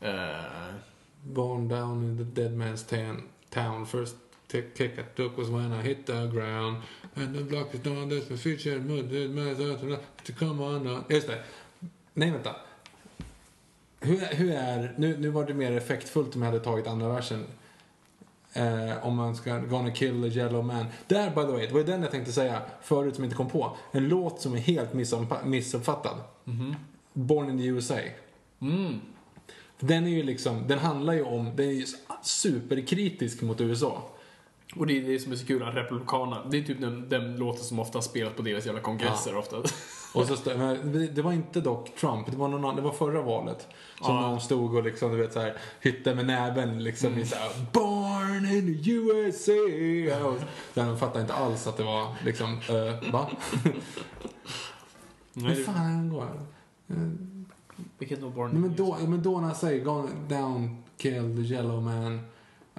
eh, 0.01 0.73
Born 1.23 1.67
down 1.67 2.03
in 2.03 2.17
the 2.17 2.41
dead 2.41 2.51
man's 2.51 2.89
tan, 2.89 3.21
town. 3.49 3.85
First 3.85 4.15
kick 4.51 4.79
I 4.79 5.03
took 5.15 5.37
was 5.37 5.49
when 5.49 5.73
I 5.73 5.81
hit 5.81 6.05
the 6.05 6.27
ground. 6.27 6.77
And 7.15 7.35
the 7.35 7.43
block 7.43 7.73
is 7.73 7.81
down, 7.81 8.09
there's 8.09 8.29
my 8.29 8.37
future, 8.37 8.79
man's 8.79 9.99
to 10.23 10.33
come 10.33 10.63
on 10.63 10.83
now. 10.83 11.03
Just 11.09 11.27
det. 11.27 11.43
Nej, 12.13 12.31
vänta. 12.31 12.55
Hur, 13.99 14.17
hur 14.17 14.51
är, 14.51 14.93
nu, 14.97 15.17
nu 15.17 15.29
var 15.29 15.45
det 15.45 15.53
mer 15.53 15.71
effektfullt 15.71 16.35
om 16.35 16.41
jag 16.41 16.51
hade 16.51 16.63
tagit 16.63 16.87
andra 16.87 17.09
versen. 17.09 17.45
Eh, 18.53 19.05
om 19.07 19.15
man 19.15 19.35
ska, 19.35 19.57
gonna 19.59 19.91
kill 19.91 20.21
the 20.31 20.39
yellow 20.39 20.65
man. 20.65 20.85
Där, 21.07 21.29
by 21.29 21.35
the 21.41 21.51
way, 21.51 21.65
det 21.67 21.73
var 21.73 21.79
ju 21.79 21.85
den 21.85 22.01
jag 22.01 22.11
tänkte 22.11 22.31
säga 22.31 22.61
förut 22.81 23.15
som 23.15 23.23
inte 23.23 23.35
kom 23.35 23.49
på. 23.49 23.77
En 23.91 24.07
låt 24.09 24.41
som 24.41 24.53
är 24.53 24.57
helt 24.57 24.93
missupp- 24.93 25.45
missuppfattad. 25.45 26.17
Born 27.13 27.49
in 27.49 27.57
the 27.57 27.65
USA. 27.65 27.95
mm, 28.61 28.99
Den 29.79 30.05
är 30.05 30.09
ju 30.09 30.23
liksom, 30.23 30.67
den 30.67 30.79
handlar 30.79 31.13
ju 31.13 31.23
om, 31.23 31.45
den 31.55 31.67
är 31.67 31.71
ju 31.71 31.85
superkritisk 32.23 33.41
mot 33.41 33.61
USA. 33.61 34.03
Och 34.75 34.87
det 34.87 34.97
är 34.97 35.01
det 35.01 35.19
som 35.19 35.31
är 35.31 35.35
så 35.35 35.45
kul, 35.45 35.63
att 35.63 35.75
Republikanerna, 35.75 36.45
det 36.49 36.57
är 36.57 36.63
typ 36.63 36.81
den, 36.81 37.09
den 37.09 37.35
låten 37.37 37.63
som 37.63 37.79
ofta 37.79 38.01
spelas 38.01 38.33
på 38.33 38.41
deras 38.41 38.65
jävla 38.65 38.81
kongresser 38.81 39.37
ofta. 39.37 39.57
Och 40.13 40.25
så 40.27 40.35
stod, 40.35 40.57
men 40.57 41.13
det- 41.13 41.21
var 41.21 41.33
inte 41.33 41.61
dock 41.61 41.95
Trump, 41.95 42.31
det 42.31 42.37
var 42.37 42.47
någon 42.47 42.63
annan, 42.65 42.75
det 42.75 42.81
var 42.81 42.91
förra 42.91 43.21
valet. 43.21 43.67
Som 44.01 44.15
Ja. 44.15 44.21
någon 44.21 44.41
stod 44.41 44.75
och 44.75 44.83
liksom, 44.83 45.11
du 45.11 45.17
vet 45.17 45.33
såhär, 45.33 45.57
hytte 45.81 46.15
med 46.15 46.25
näven 46.25 46.83
liksom 46.83 47.17
i 47.17 47.25
såhär, 47.25 47.49
Born 47.73 48.45
in 48.45 48.83
USA. 48.85 50.27
Och 50.27 50.37
sen 50.73 50.87
de 50.87 50.97
fattade 50.97 51.21
inte 51.21 51.33
alls 51.33 51.67
att 51.67 51.77
det 51.77 51.83
var 51.83 52.15
liksom, 52.25 52.53
uh, 52.53 53.11
va? 53.11 53.29
Nej, 55.33 55.55
Hur 55.55 55.63
fan 55.63 56.09
går 56.09 56.25
det? 56.25 56.95
Vilket 57.97 58.21
då 58.21 58.29
Born 58.29 58.51
Nej, 58.51 58.61
men, 58.61 58.75
då, 58.75 58.97
men 59.07 59.23
då 59.23 59.39
när 59.39 59.47
han 59.47 59.55
säger 59.55 59.83
Gone 59.85 60.09
down, 60.27 60.83
kill 60.97 61.35
the 61.47 61.53
yellow 61.53 61.81
man. 61.83 62.21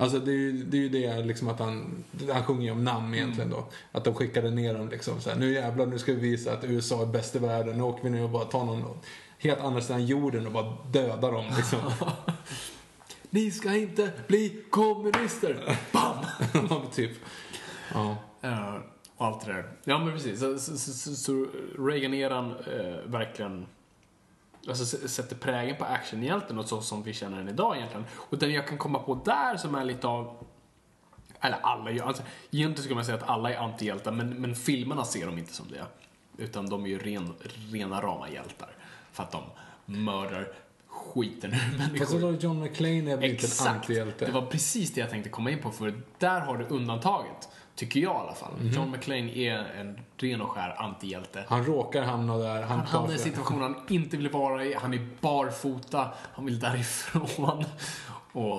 Alltså 0.01 0.19
det 0.19 0.31
är 0.31 0.37
ju 0.37 0.53
det, 0.53 0.77
är 0.77 0.81
ju 0.81 0.89
det 0.89 1.23
liksom 1.25 1.49
att 1.49 1.59
han, 1.59 2.05
han 2.33 2.45
sjunger 2.45 2.65
ju 2.65 2.71
om 2.71 2.85
namn 2.85 3.15
egentligen 3.15 3.51
då. 3.51 3.65
Att 3.93 4.05
de 4.05 4.15
skickade 4.15 4.51
ner 4.51 4.75
dem 4.75 4.89
liksom 4.89 5.21
så 5.21 5.31
här, 5.31 5.37
nu 5.37 5.53
jävlar 5.53 5.87
nu 5.87 5.99
ska 5.99 6.13
vi 6.13 6.21
visa 6.21 6.53
att 6.53 6.65
USA 6.65 7.03
är 7.03 7.07
bäst 7.07 7.37
i 7.37 7.39
världen. 7.39 7.77
Nu 7.77 7.83
åker 7.83 8.05
vi 8.05 8.11
ner 8.11 8.23
och 8.23 8.31
bara 8.31 8.45
tar 8.45 8.65
någon 8.65 8.99
helt 9.39 9.61
andra 9.61 9.81
sidan 9.81 10.07
jorden 10.07 10.47
och 10.47 10.53
bara 10.53 10.77
dödar 10.93 11.33
dem 11.33 11.45
liksom. 11.57 11.79
Ni 13.31 13.51
ska 13.51 13.77
inte 13.77 14.13
bli 14.27 14.63
kommunister! 14.71 15.79
Bam! 15.93 16.17
Ja, 16.71 16.83
typ. 16.93 17.13
Ja. 17.95 18.17
Eh, 18.43 18.75
och 19.17 19.27
allt 19.27 19.47
det 19.47 19.53
där. 19.53 19.73
Ja 19.85 19.99
men 19.99 20.13
precis. 20.13 20.41
Så, 20.41 20.59
så, 20.59 20.79
så, 20.79 20.93
så, 20.93 21.15
så 21.15 21.47
Reagan-eran 21.79 22.51
eh, 22.51 23.11
verkligen 23.11 23.67
alltså, 24.69 25.09
sätter 25.09 25.37
prägen 25.37 25.77
på 25.77 25.85
actionhjälten 25.85 26.59
och 26.59 26.69
så 26.69 26.81
som 26.81 27.03
vi 27.03 27.13
känner 27.13 27.39
den 27.39 27.49
idag 27.49 27.77
egentligen. 27.77 28.07
Och 28.15 28.39
den 28.39 28.53
jag 28.53 28.69
kan 28.69 28.79
komma 28.79 28.99
på 28.99 29.15
där 29.25 29.57
som 29.57 29.75
är 29.75 29.85
lite 29.85 30.07
av 30.07 30.47
eller 31.41 31.59
alla 31.63 32.05
alltså, 32.05 32.23
egentligen 32.51 32.83
skulle 32.83 32.95
man 32.95 33.05
säga 33.05 33.19
att 33.19 33.29
alla 33.29 33.53
är 33.53 33.59
antihjältar 33.59 34.13
men, 34.13 34.29
men 34.29 34.55
filmerna 34.55 35.05
ser 35.05 35.27
de 35.27 35.39
inte 35.39 35.53
som 35.53 35.67
det. 35.71 35.85
Utan 36.43 36.69
de 36.69 36.85
är 36.85 36.89
ju 36.89 36.99
ren, 36.99 37.35
rena 37.73 38.01
rama 38.01 38.31
hjältar. 38.31 38.69
För 39.13 39.23
att 39.23 39.33
de 39.33 39.43
mördar 39.87 40.49
skiten 40.87 41.51
ur 41.53 41.57
Fast 41.99 42.13
människor. 42.13 42.21
då 42.21 42.33
John 42.33 42.61
McClane 42.61 43.13
är 43.13 43.17
väl 43.17 43.25
inte 43.25 43.27
en 43.27 43.33
Exakt. 43.33 43.71
antihjälte? 43.71 44.27
Det 44.27 44.33
var 44.33 44.47
precis 44.47 44.93
det 44.95 45.01
jag 45.01 45.11
tänkte 45.11 45.31
komma 45.31 45.51
in 45.51 45.59
på 45.59 45.71
för 45.71 46.03
där 46.19 46.41
har 46.41 46.57
du 46.57 46.65
undantaget. 46.65 47.49
Tycker 47.81 48.01
jag 48.01 48.15
i 48.15 48.19
alla 48.19 48.35
fall. 48.35 48.53
Mhm. 48.61 48.73
John 48.73 48.91
McClane 48.91 49.37
är 49.37 49.59
en 49.81 50.01
ren 50.17 50.41
och 50.41 50.51
skär 50.51 50.83
antihjälte. 50.83 51.45
Han 51.49 51.65
råkar 51.65 52.03
hamna 52.03 52.37
där. 52.37 52.63
Han, 52.63 52.79
Han 52.79 52.87
hamnar 52.87 53.11
i 53.11 53.13
en 53.13 53.19
situation 53.19 53.61
han 53.61 53.77
inte 53.89 54.17
vill 54.17 54.29
vara 54.29 54.65
i. 54.65 54.75
Han 54.75 54.95
är 54.95 55.09
barfota. 55.21 56.09
Han 56.33 56.45
vill 56.45 56.59
därifrån. 56.59 57.65
Och 58.33 58.59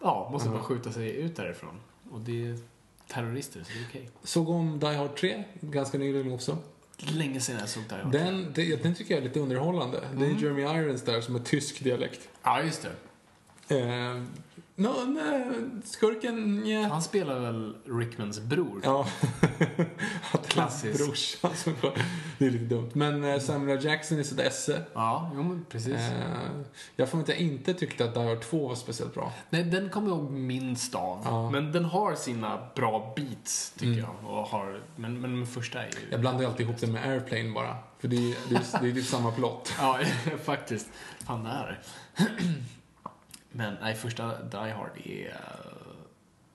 ja, 0.00 0.28
måste 0.32 0.48
bara 0.48 0.62
skjuta 0.62 0.92
sig 0.92 1.16
ut 1.16 1.36
därifrån. 1.36 1.80
Och 2.10 2.20
det 2.20 2.46
är 2.46 2.58
terrorister, 3.08 3.64
så 3.64 3.72
det 3.72 3.78
är 3.78 3.86
okej. 3.88 4.10
Såg 4.22 4.48
om 4.48 4.78
Die 4.78 4.86
Hard 4.86 5.16
3 5.16 5.44
ganska 5.60 5.98
nyligen 5.98 6.32
också. 6.32 6.58
Länge 6.98 7.40
sedan 7.40 7.56
jag 7.58 7.68
såg 7.68 7.82
det 7.88 7.94
här. 7.94 8.04
Den, 8.04 8.52
det, 8.54 8.82
den 8.82 8.94
tycker 8.94 9.14
jag 9.14 9.22
är 9.22 9.28
lite 9.28 9.40
underhållande. 9.40 10.00
Det 10.16 10.26
är 10.26 10.30
Jeremy 10.30 10.62
Irons 10.62 11.02
där 11.02 11.20
som 11.20 11.34
är 11.34 11.40
tysk 11.40 11.84
dialekt. 11.84 12.28
Ja, 12.42 12.62
just 12.62 12.88
det. 13.68 13.80
Eh, 13.80 14.22
no, 14.76 15.04
nej, 15.04 15.44
skurken, 15.84 16.66
ja. 16.66 16.88
Han 16.88 17.02
spelar 17.02 17.40
väl 17.40 17.76
Rickmans 17.84 18.40
bror? 18.40 18.80
Ja. 18.84 19.06
Att 20.32 20.48
Klassiskt. 20.48 21.00
hans 21.00 21.08
brorsa 21.08 21.54
som 21.54 21.74
Det 22.38 22.46
är 22.46 22.50
lite 22.50 22.64
dumt. 22.64 22.90
Men 22.92 23.24
eh, 23.24 23.38
Samuel. 23.38 23.84
Jackson 23.84 24.18
är 24.18 24.22
sitt 24.22 24.40
esse. 24.40 24.82
Ja, 24.94 25.30
jo 25.34 25.42
men 25.42 25.64
precis. 25.68 25.94
Eh, 25.94 26.50
jag 26.96 27.08
får 27.08 27.20
inte 27.20 27.32
jag 27.32 27.40
inte 27.40 27.74
tyckte 27.74 28.04
att 28.04 28.14
Die 28.14 28.20
Hard 28.20 28.40
2 28.40 28.68
var 28.68 28.74
speciellt 28.74 29.14
bra. 29.14 29.32
Nej, 29.50 29.64
den 29.64 29.90
kommer 29.90 30.08
jag 30.08 30.18
ihåg 30.18 30.30
minst 30.30 30.94
av. 30.94 31.20
Ja. 31.24 31.40
Mm. 31.40 31.52
Men 31.52 31.72
den 31.72 31.84
har 31.84 32.14
sina 32.14 32.68
bra 32.74 33.12
beats, 33.16 33.70
tycker 33.78 34.00
jag. 34.00 34.14
Och 34.24 34.46
har, 34.48 34.80
men, 34.96 35.20
men 35.20 35.36
den 35.36 35.46
första 35.46 35.82
är 35.82 35.86
ju... 35.86 36.10
Jag 36.10 36.20
blandar 36.20 36.44
alltid 36.46 36.66
ihop 36.66 36.80
den 36.80 36.92
med 36.92 37.08
Airplane 37.10 37.52
bara. 37.52 37.76
För 37.98 38.08
det 38.08 38.16
är, 38.16 38.36
det 38.48 38.54
är, 38.54 38.80
det 38.82 38.88
är 38.88 38.92
typ 38.92 39.06
samma 39.06 39.30
plott. 39.32 39.72
Ja, 39.78 39.98
faktiskt. 40.44 40.86
Fan, 41.26 41.44
det 41.44 41.50
är 41.50 41.80
det. 42.16 42.24
Men 43.56 43.76
nej, 43.80 43.94
första 43.94 44.42
Die 44.42 44.56
Hard 44.56 44.90
är 45.04 45.26
uh, 45.26 45.34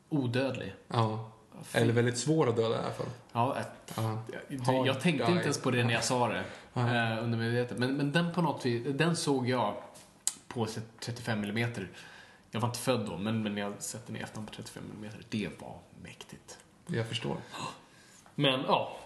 odödlig. 0.09 0.73
Ja. 0.87 1.31
Eller 1.71 1.93
väldigt 1.93 2.17
svår 2.17 2.49
att 2.49 2.55
döda 2.55 2.75
i 2.75 2.79
alla 2.79 2.91
fall. 2.91 3.09
Ja, 3.31 3.57
ett, 3.59 3.93
Ja. 3.95 4.23
jag, 4.47 4.87
jag 4.87 5.01
tänkte 5.01 5.25
Die. 5.25 5.31
inte 5.31 5.43
ens 5.43 5.61
på 5.61 5.71
det 5.71 5.83
när 5.83 5.93
jag 5.93 6.03
sa 6.03 6.27
det. 6.27 6.43
Ja. 6.73 6.81
Uh, 6.81 7.23
undermedvetet. 7.23 7.77
Men, 7.77 7.97
men 7.97 8.11
den 8.11 8.33
på 8.33 8.41
något 8.41 8.65
vis, 8.65 8.87
den 8.95 9.15
såg 9.15 9.49
jag 9.49 9.75
på 10.47 10.67
35 10.99 11.43
mm. 11.43 11.71
Jag 12.51 12.59
var 12.59 12.67
inte 12.67 12.79
född 12.79 13.05
då, 13.05 13.17
men, 13.17 13.43
men 13.43 13.57
jag 13.57 13.73
sett 13.79 14.07
den 14.07 14.15
i 14.15 14.19
efterhand 14.19 14.47
på 14.47 14.55
35 14.55 14.83
mm. 14.99 15.11
Det 15.29 15.49
var 15.61 15.77
mäktigt. 16.03 16.57
Jag 16.87 17.07
förstår. 17.07 17.37
Men 18.35 18.61
ja, 18.67 18.97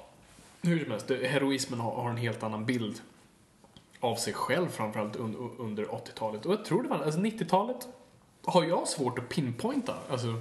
hur 0.61 0.83
som 0.83 0.91
helst, 0.91 1.09
heroismen 1.09 1.79
har, 1.79 1.95
har 1.95 2.09
en 2.09 2.17
helt 2.17 2.43
annan 2.43 2.65
bild 2.65 3.01
av 4.03 4.15
sig 4.15 4.33
själv 4.33 4.67
framförallt 4.69 5.15
un, 5.15 5.51
under 5.59 5.85
80-talet. 5.85 6.45
Och 6.45 6.53
jag 6.53 6.65
tror 6.65 6.83
det 6.83 6.89
var, 6.89 6.97
alltså 6.97 7.19
90-talet 7.19 7.87
har 8.45 8.63
jag 8.63 8.87
svårt 8.87 9.19
att 9.19 9.29
pinpointa. 9.29 9.95
Alltså, 10.09 10.39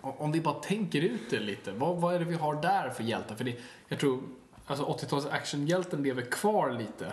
om 0.00 0.32
vi 0.32 0.40
bara 0.40 0.54
tänker 0.54 1.02
ut 1.02 1.30
det 1.30 1.40
lite, 1.40 1.72
vad, 1.72 1.96
vad 1.96 2.14
är 2.14 2.18
det 2.18 2.24
vi 2.24 2.34
har 2.34 2.62
där 2.62 2.90
för 2.90 3.04
hjältar? 3.04 3.34
För 3.34 3.44
det, 3.44 3.56
jag 3.88 3.98
tror, 4.00 4.22
alltså 4.66 4.84
80-tals 4.84 5.26
actionhjälten 5.26 6.02
lever 6.02 6.22
kvar 6.22 6.72
lite. 6.72 7.12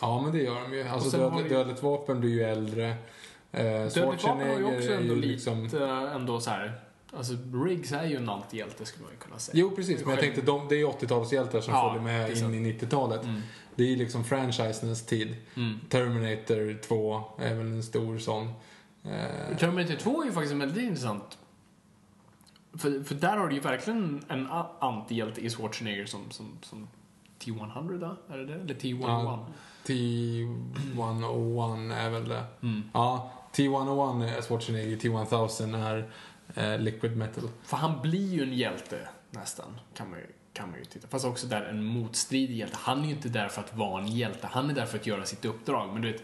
Ja, 0.00 0.20
men 0.22 0.32
det 0.32 0.42
gör 0.42 0.60
de 0.62 0.72
ju. 0.76 0.88
Alltså 0.88 1.10
sen 1.10 1.32
har 1.32 1.42
dödligt, 1.42 1.82
vapen 1.82 2.20
blir 2.20 2.30
ju 2.30 2.42
äldre. 2.42 2.88
Eh, 3.52 3.64
Dödligt 3.64 4.24
vapen 4.24 4.48
har 4.48 4.58
ju 4.58 4.76
också 4.76 4.92
ändå 4.92 5.14
ju 5.14 5.20
lite, 5.20 5.54
liksom... 5.54 5.80
ändå 6.14 6.40
så 6.40 6.50
här. 6.50 6.80
Alltså 7.16 7.32
Riggs 7.64 7.92
är 7.92 8.04
ju 8.04 8.16
en 8.16 8.28
antihjälte 8.28 8.84
skulle 8.86 9.04
man 9.04 9.12
ju 9.12 9.18
kunna 9.18 9.38
säga. 9.38 9.54
Jo, 9.58 9.70
precis. 9.76 10.00
Men 10.00 10.10
jag 10.10 10.20
tänkte, 10.20 10.40
de, 10.40 10.68
det 10.68 10.74
är 10.74 10.78
ju 10.78 10.86
80-talshjältar 10.86 11.60
som 11.60 11.74
Ja, 11.74 11.88
följer 11.88 12.02
med 12.02 12.54
in 12.54 12.66
i 12.66 12.72
90-talet. 12.72 13.22
Mm. 13.22 13.42
Det 13.78 13.84
är 13.84 13.88
ju 13.88 13.96
liksom 13.96 14.24
franchisens 14.24 15.06
tid. 15.06 15.36
Mm. 15.54 15.80
Terminator 15.88 16.82
2 16.82 17.24
är 17.38 17.54
väl 17.54 17.66
en 17.66 17.82
stor 17.82 18.18
sån. 18.18 18.52
Eh, 19.04 19.56
Terminator 19.58 19.94
2 19.94 20.22
är 20.22 20.26
ju 20.26 20.32
faktiskt 20.32 20.54
väldigt 20.54 20.82
intressant. 20.82 21.38
För, 22.72 23.04
för 23.04 23.14
där 23.14 23.36
har 23.36 23.48
du 23.48 23.54
ju 23.54 23.60
verkligen 23.60 24.24
en 24.28 24.48
antihjälte 24.78 25.40
i 25.40 25.50
Schwarzenegger 25.50 26.06
som, 26.06 26.30
som, 26.30 26.58
som 26.62 26.88
T-100 27.38 27.98
då? 27.98 28.34
Är 28.34 28.38
det 28.38 28.46
det? 28.46 28.54
Eller 28.54 28.74
T-101? 28.74 29.02
Ja. 29.02 29.46
T101 29.86 31.94
är 31.94 32.10
väl 32.10 32.28
det. 32.28 32.44
Mm. 32.62 32.82
Ja, 32.92 33.32
T101 33.52 34.36
är 34.36 34.42
Schwarzenegger, 34.42 34.96
T1000 34.96 35.76
är 35.76 36.10
eh, 36.54 36.78
Liquid 36.80 37.16
Metal. 37.16 37.48
För 37.62 37.76
han 37.76 38.02
blir 38.02 38.34
ju 38.34 38.42
en 38.42 38.54
hjälte 38.54 39.08
nästan, 39.30 39.80
kan 39.94 40.10
man 40.10 40.18
ju, 40.18 40.26
kan 40.58 40.70
man 40.70 40.78
ju 40.78 40.84
titta. 40.84 41.08
Fast 41.08 41.24
också 41.24 41.46
där 41.46 41.62
en 41.62 41.84
motstridig 41.84 42.56
hjälte. 42.56 42.76
Han 42.80 43.02
är 43.02 43.04
ju 43.04 43.10
inte 43.10 43.28
där 43.28 43.48
för 43.48 43.60
att 43.60 43.76
vara 43.76 44.02
en 44.02 44.08
hjälte, 44.08 44.48
han 44.50 44.70
är 44.70 44.74
där 44.74 44.86
för 44.86 44.98
att 44.98 45.06
göra 45.06 45.24
sitt 45.24 45.44
uppdrag. 45.44 45.92
Men 45.92 46.02
du 46.02 46.12
vet, 46.12 46.22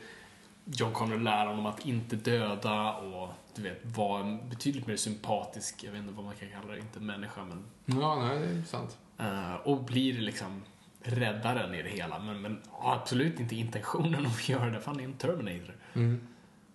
John 0.65 0.93
Connor 0.93 1.19
lär 1.19 1.47
honom 1.47 1.67
att 1.67 1.87
inte 1.87 2.17
döda 2.17 2.93
och 2.93 3.29
du 3.55 3.63
vet, 3.63 3.81
vara 3.85 4.21
en 4.21 4.49
betydligt 4.49 4.87
mer 4.87 4.97
sympatisk, 4.97 5.85
jag 5.85 5.93
vet 5.93 6.01
inte 6.01 6.13
vad 6.13 6.25
man 6.25 6.35
kan 6.35 6.49
kalla 6.51 6.73
det, 6.73 6.79
inte 6.79 7.01
människa 7.01 7.45
men 7.45 7.65
Ja, 8.01 8.17
nej, 8.17 8.39
det 8.39 8.47
är 8.47 8.63
sant. 8.63 8.99
Eh, 9.19 9.55
och 9.55 9.85
blir 9.85 10.21
liksom 10.21 10.63
räddaren 11.01 11.75
i 11.75 11.83
det 11.83 11.89
hela. 11.89 12.19
Men, 12.19 12.43
men 12.43 12.63
absolut 12.83 13.41
inte 13.41 13.57
intentionen 13.57 14.27
att 14.35 14.49
göra 14.49 14.71
det. 14.71 14.81
Fan, 14.81 14.97
det 14.97 15.03
är 15.03 15.05
en 15.05 15.13
Terminator. 15.13 15.75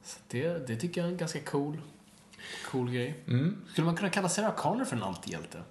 Så 0.04 0.20
det, 0.28 0.68
det 0.68 0.76
tycker 0.76 1.02
jag 1.02 1.08
är 1.08 1.12
en 1.12 1.18
ganska 1.18 1.40
cool, 1.40 1.82
cool 2.72 2.92
grej. 2.92 3.24
Skulle 3.72 3.86
man 3.86 3.96
kunna 3.96 4.10
kalla 4.10 4.30
Sarah 4.30 4.56
Connor 4.56 4.86
för 4.86 4.96
en 4.96 5.04
antihjälte? 5.04 5.64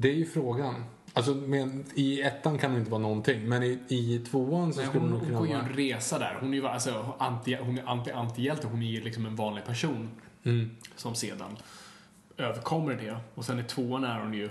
Det 0.00 0.08
är 0.08 0.14
ju 0.14 0.26
frågan. 0.26 0.84
Alltså, 1.12 1.34
men, 1.34 1.84
I 1.94 2.22
ettan 2.22 2.58
kan 2.58 2.72
det 2.72 2.78
inte 2.78 2.90
vara 2.90 3.00
någonting, 3.02 3.48
men 3.48 3.62
i, 3.62 3.78
i 3.88 4.18
tvåan 4.30 4.72
så 4.72 4.80
Nej, 4.80 4.88
skulle 4.88 5.04
hon, 5.04 5.12
hon 5.12 5.20
kunna 5.20 5.38
går 5.38 5.46
ju 5.48 5.54
vara... 5.54 5.64
en 5.66 5.72
resa 5.72 6.18
där. 6.18 6.36
Hon 6.40 6.52
är 6.54 6.56
ju 6.58 6.66
alltså, 6.66 7.14
anti, 7.18 7.54
hon 7.60 7.78
är 7.78 7.82
anti-antihjälte. 7.82 8.66
Hon 8.66 8.82
är 8.82 8.86
ju 8.90 9.00
liksom 9.00 9.26
en 9.26 9.36
vanlig 9.36 9.64
person 9.64 10.10
Mm. 10.42 10.76
som 10.96 11.14
sedan 11.14 11.56
överkommer 12.36 12.94
det. 12.94 13.16
Och 13.34 13.44
sen 13.44 13.58
i 13.60 13.64
tvåan 13.64 14.04
är 14.04 14.20
hon 14.20 14.34
ju 14.34 14.50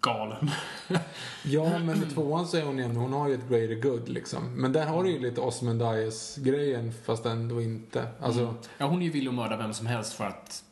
galen. 0.00 0.50
Ja, 1.44 1.78
men 1.78 2.02
i 2.02 2.06
tvåan 2.06 2.46
så 2.46 2.56
är 2.56 2.62
hon 2.62 2.78
ju 2.78 2.84
hon 2.84 3.12
har 3.12 3.28
ju 3.28 3.34
ett 3.34 3.48
greater 3.48 3.74
good 3.74 4.08
liksom. 4.08 4.54
Men 4.54 4.72
där 4.72 4.86
har 4.86 5.04
du 5.04 5.10
ju 5.10 5.18
lite 5.18 5.40
Osmondias-grejen, 5.40 6.92
fast 7.04 7.26
ändå 7.26 7.62
inte. 7.62 8.08
Alltså, 8.20 8.54
Ja, 8.78 8.86
hon 8.86 9.00
är 9.02 9.06
ju 9.06 9.10
villig 9.12 9.28
att 9.28 9.34
mörda 9.34 9.56
vem 9.56 9.74
som 9.74 9.86
helst 9.86 10.12
för 10.12 10.24
att 10.24 10.64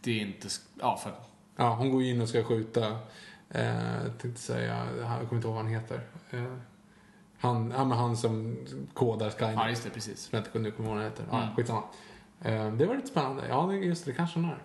det 0.00 0.12
inte... 0.18 0.48
Ja, 0.80 0.96
för 1.02 1.10
att... 1.10 1.30
ja, 1.56 1.74
hon 1.74 1.90
går 1.90 2.02
in 2.02 2.20
och 2.20 2.28
ska 2.28 2.44
skjuta, 2.44 2.86
eh, 3.50 4.02
tänkte 4.20 4.40
säga, 4.40 4.86
jag 5.00 5.08
kommer 5.08 5.34
inte 5.34 5.48
ihåg 5.48 5.54
vad 5.54 5.64
han 5.64 5.66
heter. 5.72 6.00
Eh, 6.30 6.42
han, 7.38 7.72
ja, 7.76 7.84
men 7.84 7.98
han 7.98 8.16
som 8.16 8.56
kodar 8.94 9.30
Skynet. 9.30 9.54
Ja, 9.54 9.68
just 9.68 9.84
det, 9.84 9.90
precis. 9.90 10.28
Jag 10.30 10.40
inte 10.40 10.50
kunde 10.50 10.70
komma 10.70 10.88
ihåg 10.88 10.96
vad 10.96 11.04
han 11.04 11.12
heter. 11.12 11.24
Ja, 11.30 11.42
Mm. 11.42 11.56
skitsamma. 11.56 11.82
Eh, 12.42 12.72
det 12.72 12.86
var 12.86 12.94
lite 12.94 13.08
spännande. 13.08 13.42
Ja, 13.48 13.72
just 13.72 14.04
det, 14.04 14.12
kanske 14.12 14.38
hon 14.40 14.48
är. 14.50 14.58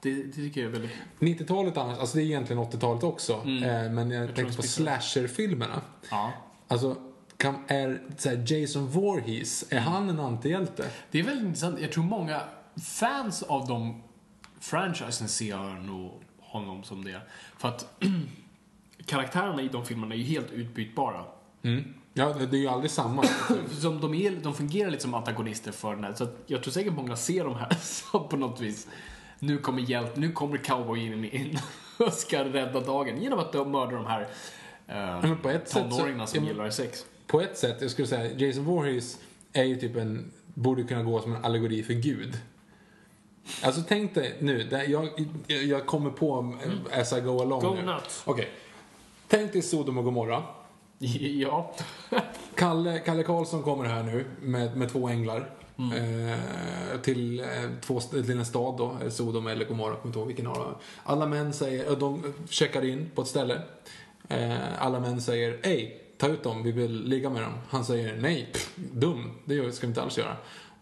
Det, 0.00 0.22
det 0.22 0.32
tycker 0.32 0.60
jag 0.60 0.68
är 0.68 0.72
väldigt... 0.72 0.92
90-talet 1.18 1.76
annars, 1.76 1.98
alltså 1.98 2.16
det 2.16 2.22
är 2.22 2.24
egentligen 2.24 2.62
80-talet 2.62 3.02
också. 3.02 3.40
Mm. 3.44 3.62
Eh, 3.62 3.92
men 3.92 4.10
jag, 4.10 4.26
tänker 4.26 4.50
de 4.50 4.56
på 4.56 4.62
slasher-filmerna. 4.62 5.80
Ja. 6.10 6.32
Alltså, 6.68 6.96
kan, 7.36 7.54
är 7.66 8.02
här, 8.24 8.52
Jason 8.52 8.86
Voorhees, 8.86 9.64
är 9.70 9.80
han 9.80 10.10
en 10.10 10.20
antihjälte? 10.20 10.90
Det 11.10 11.18
är 11.18 11.22
väldigt 11.22 11.44
intressant. 11.44 11.80
Jag 11.80 11.92
tror 11.92 12.04
många 12.04 12.40
fans 12.82 13.42
av 13.42 13.66
de 13.66 14.02
franchisen 14.62 15.28
ser 15.28 15.80
nog 15.80 16.22
honom 16.40 16.82
som 16.84 17.04
det. 17.04 17.20
För 17.58 17.68
att 17.68 17.86
karaktärerna 19.06 19.62
i 19.62 19.68
de 19.68 19.84
filmerna 19.86 20.14
är 20.14 20.18
ju 20.18 20.24
helt 20.24 20.50
utbytbara. 20.50 21.24
Mm. 21.62 21.94
Ja, 22.14 22.32
det 22.50 22.56
är 22.56 22.60
ju 22.60 22.68
aldrig 22.68 22.90
samma. 22.90 23.24
Som 23.80 24.00
de, 24.00 24.14
är, 24.14 24.30
de 24.30 24.54
fungerar 24.54 24.90
lite 24.90 25.02
som 25.02 25.14
antagonister 25.14 25.72
för 25.72 25.94
den 25.94 26.04
här. 26.04 26.14
Så 26.14 26.26
jag 26.46 26.62
tror 26.62 26.72
säkert 26.72 26.92
många 26.92 27.16
ser 27.16 27.44
de 27.44 27.54
här 27.56 27.74
som 27.80 28.28
på 28.28 28.36
något 28.36 28.60
vis. 28.60 28.88
Nu 29.38 29.58
kommer 29.58 29.82
hjält, 29.82 30.16
nu 30.16 30.32
kommer 30.32 30.56
cowboyen 30.56 31.24
in 31.24 31.58
och 31.98 32.12
ska 32.12 32.44
rädda 32.44 32.80
dagen 32.80 33.22
genom 33.22 33.38
att 33.38 33.52
de 33.52 33.70
mördar 33.70 33.92
de 33.92 34.06
här 34.06 34.28
eh, 34.86 35.34
på 35.34 35.48
ett 35.48 35.68
sätt 35.68 35.84
så- 35.84 35.90
tonåringarna 35.90 36.26
som 36.26 36.44
gillar 36.44 36.70
sex. 36.70 37.06
På 37.26 37.40
ett 37.40 37.58
sätt, 37.58 37.76
jag 37.80 37.90
skulle 37.90 38.08
säga, 38.08 38.32
Jason 38.38 38.64
Voorhees 38.64 39.18
är 39.52 39.64
ju 39.64 39.76
typ 39.76 39.96
en, 39.96 40.32
borde 40.54 40.82
kunna 40.82 41.02
gå 41.02 41.20
som 41.20 41.34
en 41.36 41.44
allegori 41.44 41.82
för 41.82 41.94
Gud. 41.94 42.38
Alltså 43.62 43.82
tänk 43.88 44.14
dig 44.14 44.36
nu, 44.38 44.68
jag, 44.88 45.08
jag 45.46 45.86
kommer 45.86 46.10
på 46.10 46.54
as 46.92 47.12
I 47.12 47.20
go 47.20 47.40
along 47.40 47.60
Go 47.60 47.74
nu. 47.74 47.96
Okej. 48.24 48.48
Tänk 49.28 49.52
dig 49.52 49.62
Sodom 49.62 49.98
och 49.98 50.04
Gomorra. 50.04 50.42
Ja. 51.38 51.74
Kalle, 52.54 52.98
Kalle 52.98 53.22
Karlsson 53.22 53.62
kommer 53.62 53.84
här 53.84 54.02
nu 54.02 54.24
med, 54.40 54.76
med 54.76 54.92
två 54.92 55.08
änglar. 55.08 55.50
Mm. 55.78 56.28
Eh, 56.28 56.38
till, 57.02 57.40
eh, 57.40 57.46
två, 57.80 58.00
till 58.00 58.38
en 58.38 58.46
stad 58.46 58.76
då, 58.78 58.96
eh, 59.02 59.10
Sodom 59.10 59.46
eller 59.46 59.64
Gomorra, 59.64 59.94
kommer 59.94 60.06
inte 60.06 60.18
ihåg 60.18 60.28
vilken 60.28 60.46
av 60.46 60.54
dem. 60.54 60.74
Alla 61.04 61.26
män 61.26 61.52
säger, 61.52 61.90
eh, 61.90 61.98
de 61.98 62.34
checkar 62.48 62.84
in 62.84 63.10
på 63.14 63.22
ett 63.22 63.28
ställe. 63.28 63.60
Eh, 64.28 64.82
alla 64.82 65.00
män 65.00 65.20
säger, 65.20 65.58
ej, 65.62 66.02
ta 66.18 66.28
ut 66.28 66.42
dem, 66.42 66.62
vi 66.62 66.72
vill 66.72 67.04
ligga 67.04 67.30
med 67.30 67.42
dem. 67.42 67.52
Han 67.68 67.84
säger, 67.84 68.16
nej, 68.16 68.48
pff, 68.52 68.72
dum, 68.76 69.30
det 69.44 69.72
ska 69.72 69.86
vi 69.86 69.90
inte 69.90 70.02
alls 70.02 70.18
göra. 70.18 70.36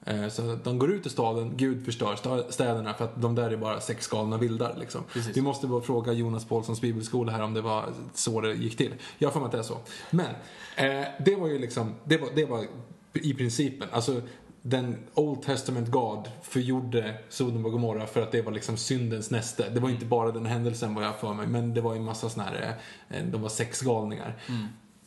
Eh, 0.07 0.29
så 0.29 0.59
de 0.65 0.79
går 0.79 0.91
ut 0.91 1.07
ur 1.07 1.11
staden, 1.11 1.53
Gud 1.57 1.85
förstör 1.85 2.17
städerna 2.51 2.95
för 2.95 3.05
att 3.05 3.23
de 3.23 3.35
där 3.35 3.51
är 3.51 3.57
bara 3.57 3.81
sexgalna 3.81 4.37
vildar. 4.37 4.77
Liksom. 4.81 5.05
Precis. 5.13 5.37
Vi 5.37 5.41
måste 5.41 5.67
bara 5.67 5.81
fråga 5.81 6.13
Jonas 6.13 6.45
Paulssons 6.45 6.81
bibelskola 6.81 7.33
här 7.33 7.43
om 7.43 7.55
det 7.55 7.61
var 7.61 7.93
så 8.15 8.41
det 8.41 8.55
gick 8.55 8.77
till. 8.77 8.95
Jag 9.19 9.29
har 9.29 9.33
för 9.33 9.41
mig 9.41 9.47
att 9.47 9.53
det 9.53 9.59
är 9.59 9.63
så. 9.63 9.79
Men, 10.11 10.31
eh, 10.77 11.09
det 11.25 11.37
var 11.37 11.49
ju 11.49 11.59
liksom, 11.59 11.95
det 12.05 12.19
var, 12.19 12.29
det 12.35 12.45
var 12.45 12.67
i 13.13 13.35
principen, 13.35 13.89
alltså 13.93 14.21
den 14.63 14.97
Old 15.15 15.43
Testament 15.43 15.91
God 15.91 16.31
förgjorde 16.43 17.19
Sodom 17.29 17.67
och 17.67 17.73
Gomorra 17.73 18.07
för 18.07 18.23
att 18.23 18.33
det 18.33 18.43
var 18.43 18.53
liksom 18.53 18.77
syndens 18.77 19.31
näste. 19.31 19.71
Det 19.71 19.81
var 19.81 19.91
inte 19.91 20.05
bara 20.05 20.33
den 20.33 20.47
händelsen 20.47 20.95
vad 20.95 21.05
jag 21.05 21.17
för 21.17 21.35
mig, 21.35 21.47
men 21.47 21.75
det 21.75 21.81
var 21.81 21.93
ju 21.93 21.99
en 21.99 22.05
massa 22.05 22.29
såna 22.29 22.45
här, 22.45 22.77
eh, 23.09 23.25
de 23.25 23.43
var 23.43 23.49
sexgalningar. 23.49 24.37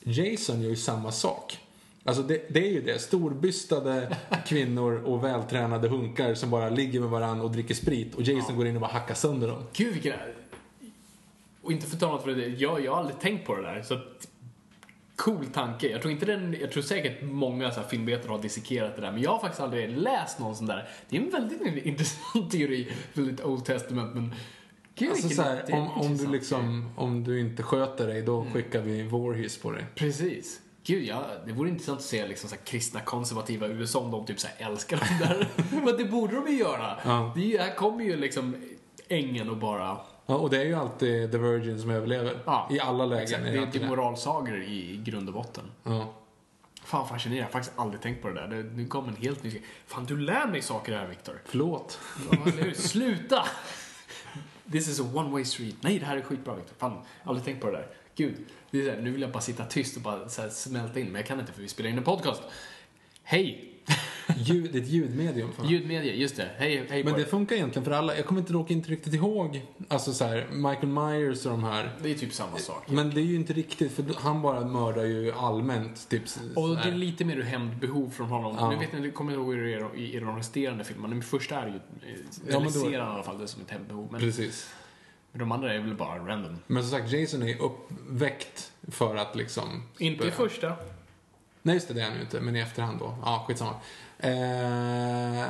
Jason 0.04 0.62
gör 0.62 0.70
ju 0.70 0.76
samma 0.76 1.12
sak. 1.12 1.60
Alltså 2.06 2.24
det, 2.24 2.46
det 2.50 2.68
är 2.68 2.72
ju 2.72 2.82
det, 2.82 3.00
storbystade 3.00 4.18
kvinnor 4.48 4.94
och 5.06 5.24
vältränade 5.24 5.88
hunkar 5.88 6.34
som 6.34 6.50
bara 6.50 6.70
ligger 6.70 7.00
med 7.00 7.10
varandra 7.10 7.46
och 7.46 7.52
dricker 7.52 7.76
sprit 7.76 8.16
och 8.16 8.22
Jason 8.22 8.58
går 8.58 8.68
in 8.68 8.76
och 8.76 8.82
bara 8.82 8.92
hackar 8.92 9.16
sönder 9.16 9.48
dem. 9.48 9.64
Gud 9.74 9.94
vilken... 9.94 10.14
Och 11.62 11.72
inte 11.72 11.88
för 11.88 11.98
talat 11.98 12.24
för 12.24 12.32
det, 12.32 12.48
jag, 12.48 12.86
jag 12.86 12.92
har 12.92 13.00
aldrig 13.00 13.20
tänkt 13.20 13.48
på 13.48 13.56
det 13.56 13.62
där. 13.62 13.82
Så 13.82 13.94
att, 13.94 14.28
cool 15.16 15.46
tanke. 15.46 15.90
Jag 15.90 16.02
tror 16.02 16.12
inte 16.12 16.26
den, 16.26 16.58
jag 16.62 16.72
tror 16.72 16.84
säkert 16.84 17.22
många 17.22 17.72
så 17.72 17.80
här 17.80 17.88
filmvetare 17.88 18.32
har 18.32 18.42
dissekerat 18.42 18.96
det 18.96 19.02
där. 19.02 19.12
Men 19.12 19.22
jag 19.22 19.32
har 19.32 19.40
faktiskt 19.40 19.62
aldrig 19.62 19.98
läst 19.98 20.40
någon 20.40 20.56
sån 20.56 20.66
där. 20.66 20.90
Det 21.10 21.18
är 21.18 21.22
en 21.22 21.30
väldigt 21.30 21.62
intressant 21.86 22.52
teori, 22.52 22.92
väldigt 23.14 23.46
Old 23.46 23.66
Testament 23.66 24.14
men... 24.14 24.34
Gud, 24.96 25.10
Alltså 25.10 25.30
så 25.30 25.42
här, 25.42 25.74
om, 25.74 25.90
om, 25.90 26.18
du 26.18 26.28
liksom, 26.28 26.90
om 26.96 27.24
du 27.24 27.40
inte 27.40 27.64
sköter 27.64 28.08
dig, 28.08 28.22
då 28.22 28.46
skickar 28.54 28.82
vi 28.82 29.04
Voorhees 29.04 29.58
på 29.58 29.72
dig. 29.72 29.86
Precis. 29.96 30.60
Gud, 30.86 31.04
ja, 31.04 31.26
det 31.46 31.52
vore 31.52 31.70
intressant 31.70 32.00
att 32.00 32.06
se 32.06 32.28
liksom, 32.28 32.50
så 32.50 32.56
kristna 32.64 33.02
konservativa 33.02 33.68
USA 33.68 34.00
om 34.00 34.12
de 34.12 34.26
typ 34.26 34.40
så 34.40 34.48
älskar 34.58 34.98
de 34.98 35.26
där. 35.26 35.48
Men 35.86 35.98
det 35.98 36.06
borde 36.06 36.36
de 36.36 36.48
ju 36.48 36.58
göra. 36.58 36.98
Ja. 37.06 37.32
Det 37.36 37.62
här 37.62 37.76
kommer 37.76 38.04
ju 38.04 38.16
liksom 38.16 38.56
ängeln 39.08 39.50
och 39.50 39.58
bara... 39.58 39.98
Ja, 40.26 40.36
och 40.36 40.50
det 40.50 40.58
är 40.58 40.66
ju 40.66 40.74
alltid 40.74 41.32
The 41.32 41.38
Virgin 41.38 41.82
som 41.82 41.90
överlever. 41.90 42.40
Ja, 42.46 42.68
I 42.72 42.80
alla 42.80 43.06
lägen. 43.06 43.24
Exakt, 43.24 43.44
det 43.44 43.50
är 43.50 43.66
typ 43.66 43.90
moralsagor 43.90 44.64
i, 44.64 45.02
grund 45.06 45.28
och 45.28 45.34
botten. 45.34 45.72
Ja. 45.84 46.14
Fan 46.84 47.08
fascinerande, 47.08 47.38
jag 47.38 47.46
har 47.46 47.52
faktiskt 47.52 47.80
aldrig 47.80 48.02
tänkt 48.02 48.22
på 48.22 48.30
det 48.30 48.34
där. 48.34 48.48
Det, 48.48 48.64
nu 48.64 48.88
kom 48.88 49.08
en 49.08 49.16
helt 49.16 49.44
ny... 49.44 49.62
Fan, 49.88 50.06
du 50.06 50.18
lär 50.18 50.48
mig 50.48 50.62
saker 50.62 50.98
här, 50.98 51.08
Viktor. 51.08 51.42
Förlåt. 51.46 52.00
Ja? 52.32 52.38
Sluta! 52.76 53.46
This 54.72 54.88
is 54.88 55.00
a 55.00 55.04
one 55.14 55.30
way 55.30 55.46
street. 55.46 55.76
Nej, 55.82 56.00
det 56.00 56.06
här 56.06 56.18
är 56.18 56.22
skitbra, 56.22 56.56
Viktor. 56.56 56.76
Fan, 56.78 56.98
aldrig 57.24 57.46
tänkt 57.46 57.62
på 57.62 57.68
det 57.68 57.78
där. 57.78 57.88
Gud, 58.16 58.36
det 58.72 58.80
är 58.80 58.86
så 58.86 58.92
här, 58.92 59.02
nu 59.02 59.12
vill 59.12 59.22
jag 59.22 59.32
bara 59.32 59.42
sitta 59.42 59.66
tyst 59.66 59.96
och 59.96 60.02
bara 60.02 60.30
så 60.30 60.42
här, 60.42 60.50
smälta 60.50 61.00
in, 61.00 61.06
men 61.06 61.16
jag 61.16 61.26
kan 61.26 61.40
inte 61.40 61.52
för 61.52 61.62
vi 61.62 61.68
spelar 61.68 61.90
in 61.90 61.98
en 61.98 62.04
podcast. 62.04 62.42
Hej! 63.24 63.70
Ljud, 64.38 64.72
det 64.72 64.78
är 64.78 64.82
ett 64.82 64.90
ljudmedium. 64.90 65.52
Fan. 65.52 65.70
Ljudmedia, 65.70 66.14
just 66.14 66.36
det. 66.36 66.50
Hej, 66.58 66.86
hej 66.90 67.04
Men 67.04 67.14
det 67.14 67.26
funkar 67.26 67.56
egentligen 67.56 67.86
för 67.86 67.92
alla. 67.92 68.16
Jag 68.18 68.26
kommer 68.26 68.42
inte 68.42 68.54
dock 68.54 68.72
inte 68.72 68.92
riktigt 68.92 69.14
ihåg, 69.14 69.62
alltså 69.88 70.14
så 70.14 70.26
här, 70.26 70.48
Michael 70.52 70.88
Myers 70.88 71.46
och 71.46 71.52
de 71.52 71.64
här. 71.64 71.92
Det 72.02 72.12
är 72.12 72.16
typ 72.16 72.34
samma 72.34 72.58
sak. 72.58 72.90
Men 72.90 73.10
det 73.10 73.22
är 73.22 73.26
ju 73.26 73.36
inte 73.36 73.54
riktigt, 73.54 73.92
för 73.92 74.06
han 74.18 74.42
bara 74.42 74.66
mördar 74.66 75.04
ju 75.04 75.32
allmänt, 75.32 76.10
typ 76.10 76.24
Och 76.56 76.70
det 76.70 76.90
är 76.90 76.92
lite 76.92 77.26
mer 77.26 77.42
hämndbehov 77.42 78.10
från 78.10 78.30
honom. 78.30 78.56
Ja. 78.60 78.70
Nu 78.70 78.76
vet 78.76 78.94
jag, 78.94 79.06
jag 79.06 79.14
kommer 79.14 79.34
ihåg 79.34 79.54
hur 79.54 79.64
det 79.64 79.74
är 79.74 79.98
i, 79.98 80.16
i 80.16 80.20
de 80.20 80.38
resterande 80.38 80.84
filmerna. 80.84 81.14
Den 81.14 81.24
första 81.24 81.56
är 81.56 81.68
ju, 81.68 81.80
eller 82.48 82.70
ser 82.70 82.84
han 82.84 82.94
i 82.94 82.98
alla 82.98 83.24
fall 83.24 83.40
det 83.40 83.48
som 83.48 83.62
ett 83.62 83.72
hämndbehov. 83.72 84.08
Men 84.12 84.22
Precis. 84.22 84.74
De 85.40 85.52
andra 85.52 85.74
är 85.74 85.80
väl 85.80 85.96
bara 85.96 86.20
random. 86.20 86.60
Men 86.68 86.84
som 86.84 86.92
sagt, 87.00 87.12
Jason 87.12 87.44
är 87.44 87.62
uppväckt 87.62 88.72
för 88.92 89.16
att 89.16 89.36
liksom... 89.36 89.84
Inte 89.98 90.16
i 90.24 90.26
börja- 90.26 90.32
första. 90.32 90.74
Nej, 91.62 91.76
just 91.76 91.88
det, 91.88 91.94
det 91.94 92.02
är 92.02 92.06
han 92.06 92.16
ju 92.16 92.22
inte, 92.22 92.40
men 92.42 92.56
i 92.56 92.60
efterhand 92.60 93.00
då. 93.00 93.16
Ja, 93.26 93.46
skitsamma. 93.48 93.74
Eh, 94.18 95.46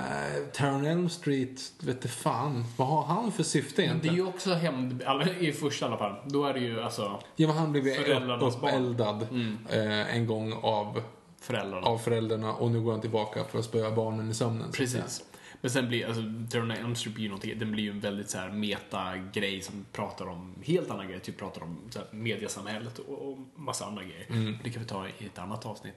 Taron 0.53 0.85
Elm 0.85 1.09
Street, 1.09 1.59
vet 1.79 2.01
du 2.01 2.07
fan. 2.07 2.65
Vad 2.77 2.87
har 2.87 3.03
han 3.03 3.31
för 3.31 3.43
syfte 3.43 3.81
Men 3.81 3.85
det 3.87 3.89
är 3.89 3.89
egentligen? 3.89 4.15
ju 4.15 4.25
också 4.27 4.53
hämnd, 4.53 5.03
i 5.39 5.51
första 5.51 5.85
i 5.85 5.87
alla 5.87 5.97
fall. 5.97 6.15
Då 6.25 6.45
är 6.45 6.53
det 6.53 6.59
ju 6.59 6.81
alltså 6.81 7.19
Ja, 7.35 7.47
men 7.47 7.57
han 7.57 7.71
blev 7.71 7.87
ju 7.87 8.13
uppeldad 8.41 9.27
eh, 9.69 10.15
en 10.15 10.27
gång 10.27 10.53
av, 10.61 11.01
föräldrarna. 11.41 11.87
av 11.87 11.97
föräldrarna 11.97 12.53
och 12.53 12.71
nu 12.71 12.81
går 12.81 12.91
han 12.91 13.01
tillbaka 13.01 13.43
för 13.43 13.59
att 13.59 13.65
spöa 13.65 13.91
barnen 13.91 14.29
i 14.29 14.33
sömnen. 14.33 14.71
Precis. 14.71 15.23
Men 15.63 15.71
sen 15.71 15.87
blir, 15.87 16.05
alltså, 16.07 16.21
Turn 16.51 16.71
Elm 16.71 16.95
Street 16.95 17.15
blir 17.15 17.45
ju 17.45 17.55
den 17.55 17.71
blir 17.71 17.83
ju 17.83 17.89
en 17.89 17.99
väldigt 17.99 18.29
så 18.29 18.37
här 18.37 18.49
meta-grej 18.51 19.61
som 19.61 19.85
pratar 19.91 20.25
om 20.27 20.55
helt 20.63 20.91
andra 20.91 21.05
grejer. 21.05 21.19
Typ 21.19 21.37
pratar 21.37 21.61
om 21.63 21.77
så 21.89 21.99
här, 21.99 22.07
mediasamhället 22.11 22.99
och, 22.99 23.29
och 23.31 23.37
massa 23.55 23.85
andra 23.85 24.03
grejer. 24.03 24.25
Mm. 24.29 24.57
Det 24.63 24.69
kan 24.69 24.81
vi 24.83 24.87
ta 24.89 25.07
i 25.07 25.25
ett 25.25 25.39
annat 25.39 25.65
avsnitt. 25.65 25.95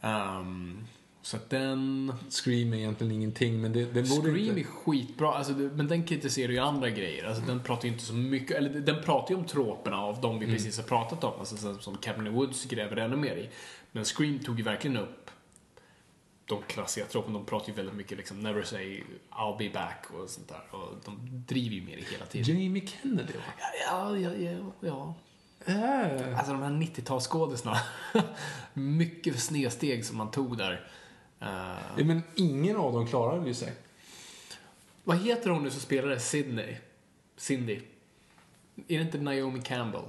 Ehm, 0.00 0.78
så 1.22 1.36
att 1.36 1.50
den... 1.50 2.12
Scream 2.30 2.72
är 2.72 2.76
egentligen 2.76 3.12
ingenting, 3.12 3.60
men 3.60 3.72
det, 3.72 3.84
det 3.84 3.92
borde 4.08 4.22
Scream 4.32 4.36
är 4.36 4.58
inte... 4.58 4.64
skitbra, 4.64 5.34
alltså, 5.34 5.52
det, 5.52 5.70
men 5.76 5.88
den 5.88 6.02
kritiserar 6.04 6.52
ju 6.52 6.58
andra 6.58 6.90
grejer. 6.90 7.24
Alltså, 7.24 7.42
Mm. 7.42 7.56
Den 7.56 7.64
pratar 7.66 7.84
ju 7.84 7.92
inte 7.92 8.04
så 8.04 8.14
mycket, 8.14 8.56
eller 8.56 8.80
den 8.80 9.02
pratar 9.02 9.34
ju 9.34 9.38
om 9.40 9.46
troperna 9.46 9.96
av 10.02 10.20
de 10.20 10.38
vi 10.38 10.44
Mm. 10.44 10.56
precis 10.56 10.76
har 10.76 10.84
pratat 10.84 11.24
om. 11.24 11.32
Alltså, 11.38 11.56
så- 11.56 11.78
som 11.78 11.96
Cabin 11.96 12.32
Woods 12.32 12.64
gräver 12.64 12.96
ännu 12.96 13.16
mer 13.16 13.36
i. 13.36 13.48
Men 13.92 14.04
Scream 14.04 14.38
tog 14.38 14.58
ju 14.58 14.64
verkligen 14.64 14.96
upp 14.96 15.17
de 16.48 16.62
klassiska 16.62 17.08
tropen. 17.08 17.32
De 17.32 17.44
pratar 17.44 17.68
ju 17.68 17.74
väldigt 17.74 17.94
mycket 17.94 18.18
liksom 18.18 18.40
never 18.40 18.62
say 18.62 19.02
I'll 19.30 19.58
be 19.58 19.70
back 19.70 20.06
och 20.10 20.30
sånt 20.30 20.48
där. 20.48 20.62
Och 20.70 20.94
de 21.04 21.18
driver 21.46 21.76
ju 21.76 21.82
med 21.82 21.98
det 21.98 22.04
hela 22.12 22.26
tiden. 22.26 22.62
Jamie 22.62 22.86
Kennedy 22.86 23.32
va? 23.32 23.42
Ja, 23.86 24.16
ja, 24.16 24.32
ja. 24.34 24.72
ja. 24.80 25.14
Äh. 25.64 26.38
Alltså 26.38 26.52
de 26.52 26.62
här 26.62 26.70
90-talsskådisarna. 26.70 27.76
mycket 28.72 29.40
snedsteg 29.42 30.04
som 30.04 30.16
man 30.16 30.30
tog 30.30 30.58
där. 30.58 30.88
Eh, 31.40 31.48
Ja, 31.96 32.04
men 32.04 32.22
ingen 32.34 32.76
av 32.76 32.92
dem 32.92 33.06
klarade 33.06 33.46
ju 33.48 33.54
sig. 33.54 33.72
vad 35.04 35.18
heter 35.18 35.50
hon 35.50 35.62
nu 35.62 35.70
som 35.70 35.80
spelade 35.80 36.20
Sydney? 36.20 36.76
Cindy? 37.36 37.80
Är 38.88 38.98
det 38.98 39.04
inte 39.04 39.18
Naomi 39.18 39.62
Campbell? 39.62 40.02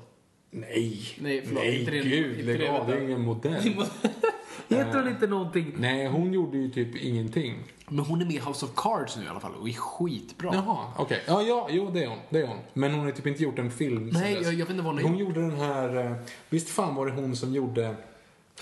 Nej, 0.52 1.02
Nej, 1.20 1.42
förlåt, 1.46 1.64
nej 1.64 1.80
inte 1.80 1.92
det- 1.92 2.00
gud, 2.00 2.46
lägg 2.46 2.68
av. 2.70 2.88
Det 2.88 2.94
är 2.94 3.02
ingen 3.02 3.22
modell. 3.22 3.62
heter 4.70 4.94
hon 5.00 5.08
inte 5.08 5.28
någonting? 5.28 5.74
Nej, 5.78 6.08
hon 6.08 6.34
gjorde 6.34 6.58
ju 6.58 6.70
typ 6.70 6.96
ingenting. 6.96 7.56
Men 7.88 8.06
hon 8.06 8.22
är 8.22 8.26
med 8.26 8.36
i 8.36 8.40
House 8.40 8.66
of 8.66 8.72
Cards 8.76 9.18
nu 9.18 9.24
i 9.24 9.28
alla 9.28 9.40
fall 9.40 9.56
och 9.56 9.70
är 9.70 9.74
skitbra. 9.74 10.50
Jaha, 10.54 10.78
okej. 10.98 11.24
Ja, 11.28 11.42
ja, 11.42 11.68
jo 11.72 11.90
det 11.94 12.04
är 12.04 12.08
hon. 12.08 12.18
Det 12.30 12.40
är 12.42 12.48
hon. 12.48 12.58
Men 12.74 12.94
hon 12.94 13.06
har 13.06 13.12
typ 13.12 13.28
inte 13.28 13.44
gjort 13.44 13.60
en 13.60 13.72
film 13.72 14.10
Nej, 14.14 14.34
jag, 14.34 14.44
jag 14.44 14.58
vet 14.58 14.70
inte 14.70 14.74
vad 14.84 14.86
hon 14.86 14.96
har 15.04 15.10
Hon 15.10 15.18
gjort. 15.18 15.28
gjorde 15.36 15.42
den 15.42 15.60
här, 15.60 16.06
eh, 16.06 16.16
visst 16.50 16.70
fan 16.70 16.96
var 16.96 17.06
det 17.06 17.12
hon 17.12 17.36
som 17.36 17.54
gjorde 17.54 17.96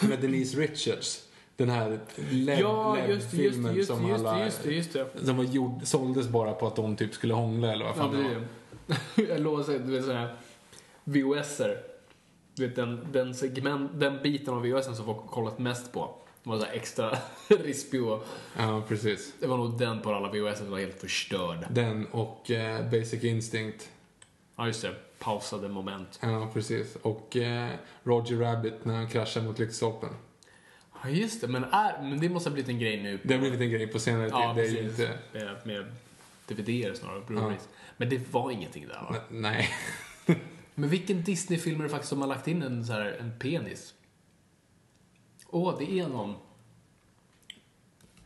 med 0.01 0.19
Denise 0.21 0.57
Richards? 0.59 1.23
Den 1.55 1.69
här 1.69 1.99
Lev, 2.29 2.59
Ja, 2.59 2.97
just 3.07 3.31
det, 3.31 3.37
just 3.37 3.57
just 3.75 3.87
som 3.91 4.07
just 4.09 4.25
alla... 4.25 4.45
just 4.45 4.65
just 4.65 4.93
det. 4.93 5.07
Som 5.25 5.37
var 5.37 5.43
gjord, 5.43 5.81
såldes 5.83 6.27
bara 6.27 6.53
på 6.53 6.67
att 6.67 6.75
de 6.75 6.95
typ 6.95 7.13
skulle 7.13 7.33
hångla 7.33 7.71
eller 7.73 7.85
vad 7.85 7.93
Ja, 7.97 8.01
fan 8.01 8.11
det 8.11 8.23
var. 9.15 9.27
Jag 9.33 9.39
lovar 9.41 9.63
du 9.85 9.91
vet 9.91 10.03
sådana 10.05 10.19
här 10.19 10.35
VHS-er. 11.07 11.77
Du 12.55 12.67
vet 12.67 12.75
den, 12.75 13.07
den, 13.11 13.35
segment, 13.35 13.91
den 13.99 14.19
biten 14.23 14.53
av 14.53 14.61
VHS 14.61 14.85
som 14.85 15.05
folk 15.05 15.27
kollat 15.27 15.59
mest 15.59 15.91
på. 15.93 16.15
Det 16.43 16.49
var 16.49 16.59
så 16.59 16.65
extra 16.65 17.17
rispig 17.47 18.03
och 18.03 18.27
Ja, 18.57 18.83
precis. 18.87 19.33
det 19.39 19.47
var 19.47 19.57
nog 19.57 19.79
den 19.79 20.01
på 20.01 20.13
alla 20.13 20.31
VHS 20.31 20.57
som 20.57 20.71
var 20.71 20.79
helt 20.79 21.01
förstörd. 21.01 21.67
Den 21.69 22.05
och 22.05 22.51
eh, 22.51 22.89
Basic 22.89 23.23
Instinct. 23.23 23.89
Ja, 24.55 24.67
just 24.67 24.81
det. 24.81 24.95
Pausade 25.19 25.69
moment. 25.69 26.19
Ja, 26.21 26.49
precis. 26.53 26.95
Och 26.95 27.35
eh, 27.37 27.69
Roger 28.03 28.37
Rabbit 28.37 28.85
när 28.85 28.95
han 28.95 29.07
kraschar 29.09 29.41
mot 29.41 29.59
lyktstolpen. 29.59 30.09
Ja, 31.03 31.09
just 31.09 31.41
det. 31.41 31.47
Men, 31.47 31.63
är, 31.63 32.01
men 32.01 32.19
det 32.19 32.29
måste 32.29 32.49
ha 32.49 32.53
blivit 32.53 32.69
en 32.69 32.79
grej 32.79 33.03
nu. 33.03 33.19
Det 33.23 33.33
har 33.33 33.41
blivit 33.41 33.61
en 33.61 33.69
grej 33.69 33.87
på 33.87 33.99
senare 33.99 34.25
tid. 34.25 34.33
Ja, 34.33 34.53
det 34.53 34.61
är 34.61 34.65
precis. 34.65 34.99
inte... 34.99 35.17
Med, 35.33 35.57
med 35.63 35.85
DVD-er 36.47 36.93
snarare, 36.93 37.21
Blu-rays. 37.27 37.67
Men 37.97 38.09
det 38.09 38.33
var 38.33 38.51
ingenting 38.51 38.87
där 38.87 39.07
va? 39.09 39.15
Nej. 39.29 39.69
Men 40.79 40.89
vilken 40.89 41.23
Disney-film 41.23 41.79
är 41.79 41.83
det 41.83 41.89
faktiskt 41.89 42.09
som 42.09 42.21
har 42.21 42.27
lagt 42.27 42.47
in 42.47 42.61
en, 42.61 42.85
så 42.85 42.93
här, 42.93 43.17
en 43.19 43.39
penis? 43.39 43.93
Åh, 45.47 45.75
det 45.79 45.99
är 45.99 46.07
någon. 46.07 46.35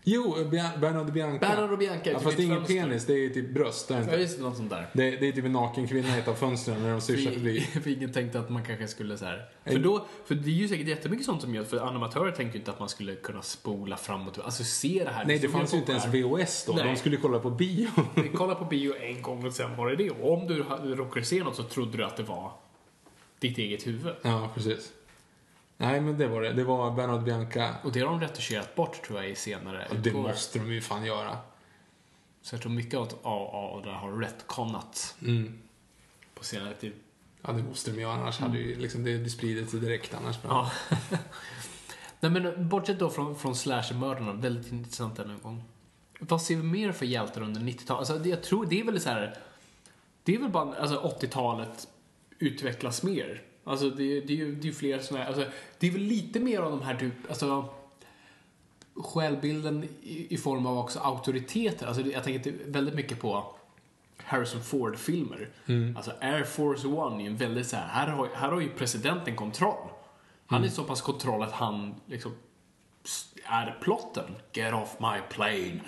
Jo, 0.04 0.36
Bia- 0.52 0.78
Bernardo 0.80 1.12
Bianca. 1.12 1.47
Bernardo 1.47 1.78
Bianca, 1.78 2.10
Ja, 2.12 2.14
typ 2.14 2.24
fast 2.24 2.38
det 2.38 2.43
är 2.43 2.45
ingen 2.45 2.66
penis, 2.66 3.06
det 3.06 3.14
är 3.26 3.30
typ 3.30 3.49
bröst. 3.54 3.88
Det 3.88 3.93
är, 3.93 3.97
Ja, 3.97 4.04
inte. 4.04 4.16
just 4.16 4.38
det, 4.38 4.43
något 4.43 4.58
sånt 4.58 4.70
där. 4.70 4.88
Det, 4.93 5.12
det 5.12 5.28
är 5.28 5.32
typ 5.32 5.45
en 5.45 5.52
naken 5.52 5.88
kvinna 5.88 6.16
i 6.18 6.20
ett 6.20 6.28
av 6.28 6.34
fönstren 6.34 6.84
när 6.84 6.91
de 6.91 7.02
syrsar 7.02 7.32
förbi. 7.32 7.60
För 7.84 7.88
ingen 7.89 8.12
tänkte 8.12 8.39
att 8.39 8.49
man 8.49 8.64
kanske 8.64 8.88
skulle 8.88 9.18
så 9.18 9.26
här. 9.26 9.49
För, 9.66 9.80
då, 9.80 10.06
för 10.26 10.36
det 10.36 10.49
är 10.49 10.54
ju 10.54 10.68
säkert 10.68 10.88
jättemycket 10.88 11.26
sånt 11.26 11.41
som 11.41 11.56
gör 11.56 11.64
för 11.64 11.78
animatörer 11.88 12.32
tänkte 12.32 12.58
ju 12.58 12.62
inte 12.62 12.72
att 12.72 12.80
man 12.80 12.89
skulle 12.89 13.16
kunna 13.16 13.41
spola 13.41 13.97
fram 13.97 14.28
och. 14.28 14.39
Alltså 14.45 14.64
se 14.64 15.02
det 15.06 15.12
här. 15.12 15.26
Nej, 15.26 15.39
det 15.39 15.49
fanns 15.49 15.74
ju 15.74 15.78
inte 15.78 15.91
ens. 15.91 16.06
VHS 16.06 16.66
då. 16.66 16.74
Nej. 16.74 16.84
De 16.84 16.95
skulle 16.95 17.18
kolla 17.18 17.39
på 17.39 17.49
bio. 17.49 17.88
Vi 18.16 18.28
kollade 18.30 18.60
på 18.60 18.66
bio 18.66 18.95
en 18.95 19.22
gång 19.22 19.45
och 19.45 19.54
sen 19.54 19.76
var 19.78 19.89
det 19.89 19.95
det. 19.95 20.10
Och 20.10 20.34
om 20.34 20.47
du 20.47 20.64
råkade 20.95 21.26
se 21.26 21.43
något 21.43 21.56
så 21.56 21.64
trodde 21.64 21.97
du 21.97 22.04
att 22.06 22.18
det 22.18 22.24
var 22.24 22.52
ditt 23.39 23.58
eget 23.58 23.88
huvud. 23.88 24.14
ja, 24.22 24.49
precis. 24.56 24.91
Nej, 25.82 26.01
men 26.01 26.17
det 26.17 26.27
var 26.27 26.41
det. 26.41 26.53
Det 26.53 26.63
var 26.63 26.91
Bernardo 26.91 27.23
Bianca. 27.23 27.75
Och 27.84 27.91
det 27.91 27.99
har 27.99 28.07
de 28.07 28.19
retuscherat 28.21 28.75
bort 28.75 29.01
tror 29.03 29.21
jag 29.21 29.29
i 29.32 29.36
senare 29.36 29.88
Och 29.89 29.95
det 29.95 30.13
måste 30.13 30.59
de 30.59 30.73
ju 30.73 30.82
fan 30.82 31.05
göra. 31.05 31.38
Så 32.41 32.55
jag 32.55 32.61
tror 32.61 32.71
mycket 32.71 32.99
av 32.99 33.07
AA 33.23 33.67
och 33.69 33.84
det 33.86 33.91
har 33.91 34.11
retconnats 34.17 35.15
Mm. 35.21 35.59
på 36.34 36.43
senare 36.43 36.73
tid. 36.73 36.93
Ja, 37.41 37.51
det 37.51 37.63
måste 37.63 37.91
de 37.91 38.01
göra. 38.01 38.13
Annars 38.13 38.39
hade 38.39 38.57
ju 38.57 38.75
liksom 38.79 39.03
det, 39.03 39.17
det 39.17 39.29
spridit 39.29 39.69
sig 39.69 39.79
direkt 39.79 40.13
annars. 40.13 40.36
Ja. 40.43 40.71
Nej 42.19 42.32
men 42.32 42.69
bortsett 42.69 42.99
då 42.99 43.09
från, 43.09 43.36
från 43.36 43.55
slasher-mördarna, 43.55 44.34
väldigt 44.34 44.71
intressant 44.71 45.19
ännu 45.19 45.34
en 45.34 45.39
gång. 45.41 45.63
Vad 46.19 46.41
ser 46.41 46.55
vi 46.55 46.63
mer 46.63 46.91
för 46.91 47.05
hjältar 47.05 47.41
under 47.41 47.61
90-talet? 47.61 48.09
Alltså 48.09 48.29
jag 48.29 48.43
tror, 48.43 48.65
det 48.65 48.79
är 48.79 48.84
väl 48.84 49.01
så 49.01 49.09
här. 49.09 49.38
Det 50.23 50.36
är 50.36 50.39
väl 50.39 50.49
bara, 50.49 50.75
alltså 50.75 51.15
80-talet 51.21 51.88
utvecklas 52.39 53.03
mer. 53.03 53.41
Alltså 53.72 53.89
det, 53.89 54.22
det 54.22 54.34
är 54.34 54.38
ju 54.38 54.55
det 54.55 54.67
är 54.67 54.72
fler 54.72 54.99
sådana 54.99 55.24
här, 55.24 55.32
alltså 55.32 55.51
det 55.80 55.88
är 55.88 55.91
väl 55.91 56.01
lite 56.01 56.39
mer 56.39 56.59
av 56.59 56.72
de 56.72 56.82
här 56.82 56.95
typ, 56.95 57.13
alltså 57.30 57.65
självbilden 58.95 59.84
i, 60.03 60.34
i 60.34 60.38
form 60.38 60.65
av 60.65 60.78
också 60.78 60.99
auktoriteter. 60.99 61.88
Alltså 61.88 62.01
jag 62.01 62.24
tänker 62.24 62.53
väldigt 62.65 62.95
mycket 62.95 63.19
på 63.19 63.55
Harrison 64.17 64.63
Ford-filmer. 64.63 65.49
Alltså 65.95 66.11
Air 66.22 66.43
Force 66.43 66.88
One 66.88 67.24
är 67.24 67.28
en 67.28 67.38
väldigt 67.38 67.67
så 67.67 67.76
här, 67.76 67.88
här 67.88 68.07
har, 68.07 68.30
här 68.36 68.51
har 68.51 68.61
ju 68.61 68.69
presidenten 68.69 69.36
kontroll. 69.36 69.89
Han 70.45 70.63
är 70.63 70.69
så 70.69 70.84
pass 70.84 71.01
kontroll 71.01 71.43
att 71.43 71.51
han 71.51 71.95
liksom 72.05 72.32
är 73.45 73.78
plotten. 73.82 74.36
Get 74.53 74.74
off 74.74 74.97
my 74.99 75.19
plane. 75.30 75.82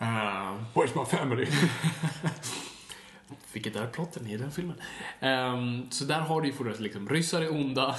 uh, 0.00 0.58
Where's 0.74 0.98
my 0.98 1.04
family? 1.04 1.46
vilket 3.52 3.76
är 3.76 3.86
plotten 3.86 4.26
i 4.26 4.36
den 4.36 4.50
filmen. 4.50 4.76
Ehm, 5.20 5.90
så 5.90 6.04
där 6.04 6.20
har 6.20 6.40
du 6.40 6.46
ju 6.46 6.52
fortfarande 6.52 6.82
liksom, 6.82 7.08
ryssar 7.08 7.42
är 7.42 7.52
onda. 7.52 7.96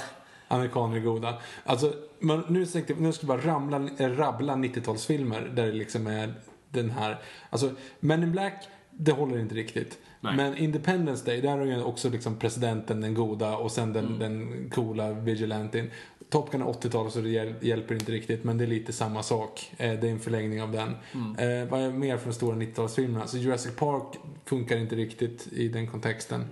Amerikaner 0.48 0.96
är 0.96 1.00
goda. 1.00 1.38
Alltså, 1.64 1.94
man, 2.20 2.44
nu, 2.48 2.66
tänkte, 2.66 2.94
nu 2.94 3.12
ska 3.12 3.26
jag 3.26 3.38
bara 3.38 3.52
ramla, 3.52 3.90
eh, 3.98 4.08
rabbla 4.10 4.54
90-talsfilmer 4.54 5.54
där 5.54 5.66
det 5.66 5.72
liksom 5.72 6.06
är 6.06 6.34
den 6.70 6.90
här... 6.90 7.18
Alltså, 7.50 7.70
Men 8.00 8.22
in 8.22 8.32
Black, 8.32 8.68
det 8.90 9.12
håller 9.12 9.38
inte 9.38 9.54
riktigt. 9.54 9.98
Nej. 10.20 10.36
Men 10.36 10.56
Independence 10.56 11.24
Day, 11.24 11.40
där 11.40 11.58
har 11.58 11.64
ju 11.64 11.82
också 11.82 12.08
liksom 12.10 12.38
presidenten 12.38 13.00
den 13.00 13.14
goda 13.14 13.56
och 13.56 13.72
sen 13.72 13.96
Mm. 13.96 14.18
den, 14.18 14.18
den 14.18 14.70
coola 14.70 15.12
vigilantin. 15.12 15.90
Top 16.32 16.50
Gun 16.52 16.62
är 16.62 16.66
80-tal 16.66 17.10
så 17.10 17.20
det 17.20 17.28
hjäl- 17.28 17.54
hjälper 17.60 17.94
inte 17.94 18.12
riktigt 18.12 18.44
men 18.44 18.58
det 18.58 18.64
är 18.64 18.68
lite 18.68 18.92
samma 18.92 19.22
sak. 19.22 19.72
Eh, 19.76 19.92
det 19.92 20.08
är 20.08 20.12
en 20.12 20.20
förlängning 20.20 20.62
av 20.62 20.72
den. 20.72 20.94
Mm. 21.14 21.62
Eh, 21.62 21.68
vad 21.70 21.80
är 21.80 21.90
mer 21.90 22.16
från 22.16 22.34
stora 22.34 22.56
90-talsfilmerna? 22.56 23.26
Så 23.26 23.38
Jurassic 23.38 23.76
Park 23.76 24.04
funkar 24.44 24.76
inte 24.76 24.96
riktigt 24.96 25.48
i 25.52 25.68
den 25.68 25.86
kontexten. 25.86 26.44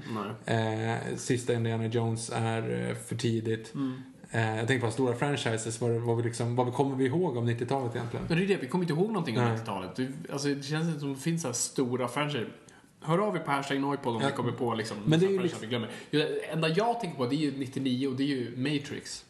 Nej. 0.46 0.56
Eh, 0.92 1.16
sista 1.16 1.52
Indiana 1.54 1.86
Jones 1.86 2.30
är 2.34 2.94
för 2.94 3.16
tidigt. 3.16 3.72
Eh, 4.30 4.56
jag 4.56 4.68
tänker 4.68 4.86
på 4.86 4.92
stora 4.92 5.14
franchises, 5.16 5.80
vad, 5.80 5.90
vad, 5.90 6.16
vi 6.16 6.22
liksom, 6.22 6.56
vad 6.56 6.74
kommer 6.74 6.96
vi 6.96 7.06
ihåg 7.06 7.36
om 7.36 7.48
90-talet 7.48 7.96
egentligen? 7.96 8.26
Men 8.28 8.38
det 8.38 8.44
är 8.44 8.48
det, 8.48 8.56
vi 8.56 8.66
kommer 8.66 8.84
inte 8.84 8.94
ihåg 8.94 9.08
någonting 9.08 9.38
om 9.38 9.44
Nej. 9.44 9.56
90-talet. 9.58 9.96
Det, 9.96 10.08
alltså, 10.32 10.48
det 10.48 10.62
känns 10.62 10.88
inte 10.88 11.00
som 11.00 11.14
det 11.14 11.20
finns 11.20 11.42
så 11.42 11.52
stora 11.52 12.08
franchiser. 12.08 12.48
Hör 13.02 13.18
av 13.18 13.36
er 13.36 13.40
på 13.40 13.50
hashtag 13.50 13.80
Noipod 13.80 14.14
om 14.16 14.22
Ja. 14.22 14.28
ni 14.28 14.34
kommer 14.34 14.52
på 14.52 14.74
liksom, 14.74 14.96
Men 15.04 15.20
det 15.20 15.26
är 15.26 15.30
ju 15.30 15.42
liksom- 15.42 15.60
vi 15.60 15.66
glömmer. 15.66 15.88
Det 16.10 16.44
enda 16.52 16.68
jag 16.68 17.00
tänker 17.00 17.16
på 17.18 17.26
det 17.26 17.34
är 17.34 17.38
ju 17.38 17.52
99 17.58 18.08
och 18.08 18.14
det 18.16 18.22
är 18.22 18.26
ju 18.26 18.56
Matrix. 18.56 19.24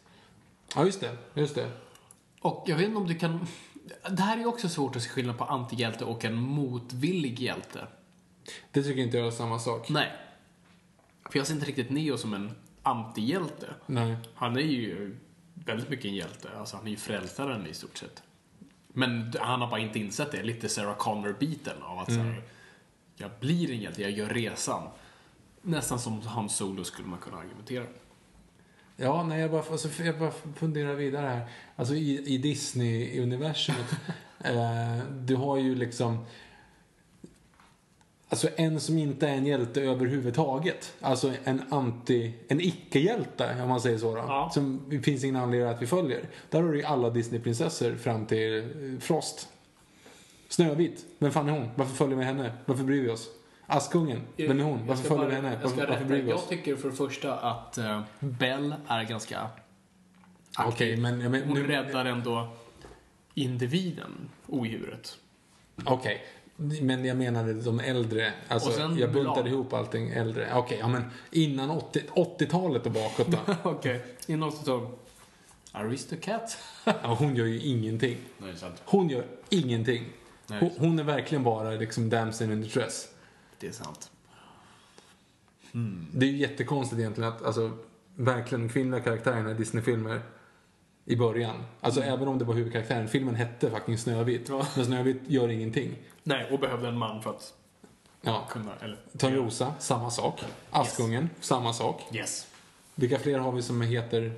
Ja, 0.75 0.85
just 0.85 1.01
det. 1.01 1.17
Just 1.33 1.55
det. 1.55 1.71
Och 2.41 2.63
jag 2.67 2.77
vet 2.77 2.85
inte 2.85 2.97
om 2.97 3.07
du 3.07 3.15
kan... 3.15 3.47
Det 4.09 4.21
här 4.21 4.37
är 4.37 4.41
ju 4.41 4.45
också 4.45 4.69
svårt 4.69 4.95
att 4.95 5.01
se 5.01 5.09
skillnad 5.09 5.37
på 5.37 5.43
antihjälte 5.43 6.05
och 6.05 6.25
en 6.25 6.35
motvillig 6.35 7.39
hjälte. 7.39 7.87
Det 8.71 8.83
tycker 8.83 9.01
inte 9.01 9.17
jag 9.17 9.27
är 9.27 9.31
samma 9.31 9.59
sak. 9.59 9.89
Nej. 9.89 10.11
För 11.29 11.39
jag 11.39 11.47
ser 11.47 11.53
inte 11.53 11.65
riktigt 11.65 11.89
Neo 11.89 12.17
som 12.17 12.33
en 12.33 12.51
antihjälte. 12.83 13.73
Nej. 13.85 14.15
Han 14.35 14.57
är 14.57 14.61
ju 14.61 15.17
väldigt 15.53 15.89
mycket 15.89 16.05
en 16.05 16.15
hjälte. 16.15 16.49
Alltså 16.57 16.77
han 16.77 16.87
är 16.87 16.91
ju 16.91 16.97
frälsaren 16.97 17.67
i 17.67 17.73
stort 17.73 17.97
sett. 17.97 18.23
Men 18.87 19.33
han 19.39 19.61
har 19.61 19.67
bara 19.67 19.79
inte 19.79 19.99
insett 19.99 20.31
det. 20.31 20.43
Lite 20.43 20.69
Sarah 20.69 20.97
Connor-biten 20.97 21.83
av 21.83 21.99
att 21.99 22.13
så 22.13 22.19
här, 22.19 22.43
jag 23.15 23.31
blir 23.39 23.71
en 23.71 23.79
hjälte, 23.79 24.01
jag 24.01 24.11
gör 24.11 24.29
resan. 24.29 24.89
Nästan 25.61 25.99
som 25.99 26.21
Han 26.21 26.49
Solo 26.49 26.83
skulle 26.83 27.07
man 27.07 27.19
kunna 27.19 27.37
argumentera. 27.37 27.85
Ja, 28.95 29.23
nej, 29.23 29.41
jag 29.41 29.51
bara, 29.51 29.63
alltså, 29.71 30.03
jag 30.03 30.19
bara 30.19 30.31
funderar 30.55 30.93
vidare 30.93 31.27
här. 31.27 31.47
Alltså 31.75 31.95
i, 31.95 32.33
i 32.33 32.37
Disney-universumet. 32.37 33.95
eh, 34.39 34.97
du 35.19 35.35
har 35.35 35.57
ju 35.57 35.75
liksom... 35.75 36.25
Alltså 38.29 38.49
en 38.55 38.79
som 38.79 38.97
inte 38.97 39.27
är 39.27 39.33
en 39.33 39.45
hjälte 39.45 39.81
överhuvudtaget. 39.81 40.93
Alltså 41.01 41.33
en 41.43 41.61
anti... 41.69 42.33
En 42.47 42.61
icke-hjälte, 42.61 43.61
om 43.61 43.69
man 43.69 43.81
säger 43.81 43.97
så 43.97 44.15
då. 44.15 44.21
Ja. 44.27 44.51
Som 44.53 44.81
det 44.89 44.99
finns 44.99 45.23
ingen 45.23 45.35
anledning 45.35 45.69
att 45.69 45.81
vi 45.81 45.87
följer. 45.87 46.21
Där 46.49 46.61
har 46.61 46.71
du 46.71 46.77
ju 46.77 46.83
alla 46.85 47.09
Disney-prinsessor 47.09 47.95
fram 47.95 48.25
till 48.25 48.57
eh, 48.57 48.99
Frost. 48.99 49.47
Snövit, 50.49 51.05
vem 51.19 51.31
fan 51.31 51.49
är 51.49 51.53
hon? 51.53 51.69
Varför 51.75 51.95
följer 51.95 52.17
vi 52.17 52.23
henne? 52.23 52.51
Varför 52.65 52.83
bryr 52.83 53.01
vi 53.01 53.09
oss? 53.09 53.29
Askungen, 53.71 54.21
vem 54.37 54.59
är 54.59 54.63
hon? 54.63 54.79
Jag 54.79 54.85
Varför 54.85 55.03
följer 55.03 55.27
vi 55.27 55.35
henne? 55.35 55.51
Jag, 55.51 55.69
Varför, 55.69 55.87
varför 55.87 56.05
bryr 56.05 56.21
vi 56.21 56.29
jag 56.29 56.37
oss? 56.37 56.47
tycker 56.47 56.75
för 56.75 56.89
det 56.89 56.95
första 56.95 57.35
att 57.35 57.77
uh, 57.77 58.01
Bell 58.19 58.75
är 58.87 59.03
ganska 59.03 59.49
Okej, 60.59 60.97
men, 60.97 61.31
men 61.31 61.43
Hon 61.43 61.53
nu... 61.53 61.67
räddar 61.67 62.05
ändå 62.05 62.47
individen, 63.33 64.29
odjuret. 64.47 65.17
Okej, 65.85 66.25
men 66.55 67.05
jag 67.05 67.17
menade 67.17 67.53
de 67.53 67.79
äldre. 67.79 68.33
Alltså, 68.47 68.95
jag 68.97 69.11
buntade 69.11 69.49
ihop 69.49 69.73
allting 69.73 70.09
äldre. 70.09 70.53
Okej, 70.53 70.77
ja 70.79 70.87
men 70.87 71.03
innan 71.31 71.69
80 71.69 72.01
80-talet 72.13 72.85
och 72.85 72.91
bakåt 72.91 73.27
då. 73.27 73.37
Okej, 73.63 73.95
okay. 73.95 73.99
innan 74.27 74.49
80-tal. 74.49 74.87
Aristocat? 75.71 76.57
Ja, 76.85 77.15
hon 77.19 77.35
gör 77.35 77.45
ju 77.45 77.61
ingenting. 77.61 78.17
Nej, 78.37 78.55
sant. 78.55 78.81
Hon 78.85 79.09
gör 79.09 79.25
ingenting. 79.49 80.05
Nej. 80.47 80.59
Hon, 80.59 80.71
hon 80.77 80.99
är 80.99 81.03
verkligen 81.03 81.43
bara 81.43 81.69
liksom 81.69 82.09
damsel 82.09 82.51
in 82.51 82.61
distress. 82.61 83.07
Det 83.61 83.67
är 83.67 83.71
sant. 83.71 84.11
Det 86.13 86.25
är 86.25 86.29
ju 86.29 86.37
jättekonstigt 86.37 86.99
egentligen 86.99 87.29
att, 87.33 87.43
alltså, 87.43 87.71
verkligen 88.15 88.69
kvinnliga 88.69 89.01
karaktärerna 89.01 89.51
i 89.51 89.53
Disney-filmer 89.53 90.21
i 91.05 91.15
början. 91.15 91.63
Alltså 91.81 92.01
även 92.01 92.27
om 92.27 92.37
det 92.37 92.45
var 92.45 92.53
huvudkaraktären. 92.53 93.07
Filmen 93.07 93.35
hette 93.35 93.71
faktiskt 93.71 94.03
Snövit. 94.03 94.49
Ja. 94.49 94.67
Men 94.75 94.85
Snövit 94.85 95.21
gör 95.27 95.49
ingenting. 95.49 95.97
Nej, 96.23 96.51
och 96.51 96.59
behövde 96.59 96.87
en 96.87 96.97
man 96.97 97.21
för 97.21 97.29
att 97.29 97.53
Ja. 98.21 98.47
kunna, 98.51 98.71
eller... 98.81 98.97
Törnrosa, 99.17 99.73
samma 99.79 100.11
sak. 100.11 100.43
Askungen, 100.69 101.29
samma 101.39 101.73
sak. 101.73 102.01
Yes. 102.13 102.47
Vilka 102.95 103.19
fler 103.19 103.39
har 103.39 103.51
vi 103.51 103.61
som 103.61 103.81
heter... 103.81 104.33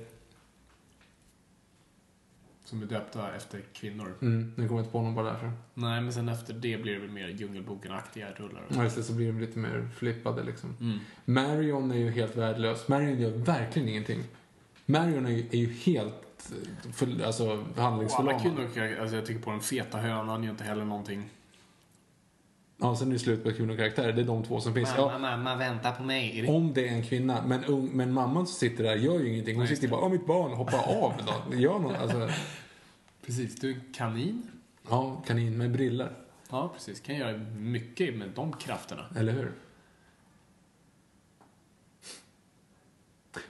Som 2.74 2.82
är 2.82 2.86
döpta 2.86 3.34
efter 3.36 3.60
kvinnor. 3.72 4.14
Mm, 4.22 4.52
nu 4.56 4.68
kommer 4.68 4.80
jag 4.80 4.84
inte 4.84 4.92
på 4.92 5.02
någon 5.02 5.14
bara 5.14 5.26
därför. 5.32 5.52
Nej, 5.74 6.00
men 6.00 6.12
sen 6.12 6.28
efter 6.28 6.54
det 6.54 6.82
blir 6.82 6.92
det 6.94 6.98
väl 7.00 7.10
mer 7.10 7.28
Djungelboken-aktiga 7.28 8.26
rullar. 8.36 8.62
Ja, 8.68 8.82
just 8.82 8.96
det, 8.96 9.02
så 9.02 9.12
blir 9.12 9.26
de 9.26 9.40
lite 9.40 9.58
mer 9.58 9.88
flippade 9.96 10.42
liksom. 10.42 10.76
Mm. 10.80 10.98
Marion 11.24 11.90
är 11.90 11.96
ju 11.96 12.10
helt 12.10 12.36
värdelös. 12.36 12.88
Marion 12.88 13.20
gör 13.20 13.30
verkligen 13.30 13.88
ingenting. 13.88 14.20
Marion 14.86 15.26
är 15.26 15.30
ju, 15.30 15.46
är 15.50 15.56
ju 15.56 15.72
helt 15.72 16.52
för, 16.92 17.24
alltså, 17.26 17.44
Och 17.46 17.58
alla 17.76 17.82
handlingsförlamad. 17.82 18.42
kvinnor, 18.42 19.00
alltså 19.00 19.16
jag 19.16 19.26
tycker 19.26 19.40
på 19.40 19.50
den 19.50 19.60
feta 19.60 19.98
hönan 19.98 20.42
gör 20.44 20.50
inte 20.50 20.64
heller 20.64 20.84
någonting. 20.84 21.30
Ja, 22.76 22.96
sen 22.96 23.08
är 23.08 23.12
det 23.12 23.18
slut 23.18 23.44
på 23.44 23.52
kvinnokaraktärer. 23.52 24.12
Det 24.12 24.20
är 24.22 24.26
de 24.26 24.44
två 24.44 24.60
som 24.60 24.74
finns. 24.74 24.90
Ja, 24.96 25.18
mamma, 25.18 25.56
vänta 25.56 25.92
på 25.92 26.02
mig. 26.02 26.46
Om 26.48 26.72
det 26.74 26.88
är 26.88 26.92
en 26.92 27.02
kvinna. 27.02 27.42
Men, 27.46 27.64
ung, 27.64 27.90
men 27.92 28.12
mamman 28.12 28.46
som 28.46 28.54
sitter 28.54 28.84
där 28.84 28.96
gör 28.96 29.20
ju 29.20 29.28
ingenting. 29.28 29.54
Hon 29.54 29.64
Nej, 29.64 29.74
sitter 29.74 29.82
ju 29.86 29.90
bara, 29.90 30.00
åh 30.00 30.10
mitt 30.10 30.26
barn, 30.26 30.52
hoppa 30.52 30.78
av 30.78 31.12
då. 31.26 31.56
Gör 31.56 31.78
något. 31.78 31.96
Alltså, 31.96 32.28
Precis, 33.26 33.56
du 33.56 33.70
är 33.70 33.74
en 33.74 33.92
kanin. 33.92 34.50
ja, 34.88 35.22
kanin 35.26 35.58
med 35.58 35.72
briller. 35.72 36.12
Ja, 36.50 36.70
precis. 36.74 37.00
Kan 37.00 37.16
göra 37.16 37.38
mycket 37.56 38.16
med 38.16 38.30
de 38.34 38.52
krafterna. 38.52 39.06
Eller 39.16 39.32
hur? 39.32 39.52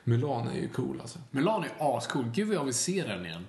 Mulan 0.05 0.49
är 0.49 0.55
ju 0.55 0.69
cool 0.69 1.01
alltså. 1.01 1.19
Mulan 1.31 1.65
är 1.65 1.97
ascool. 1.97 2.31
Gud 2.35 2.49
vad 2.49 2.57
jag 2.57 2.65
vill 2.65 2.75
se 2.75 3.03
den 3.03 3.27
igen. 3.27 3.47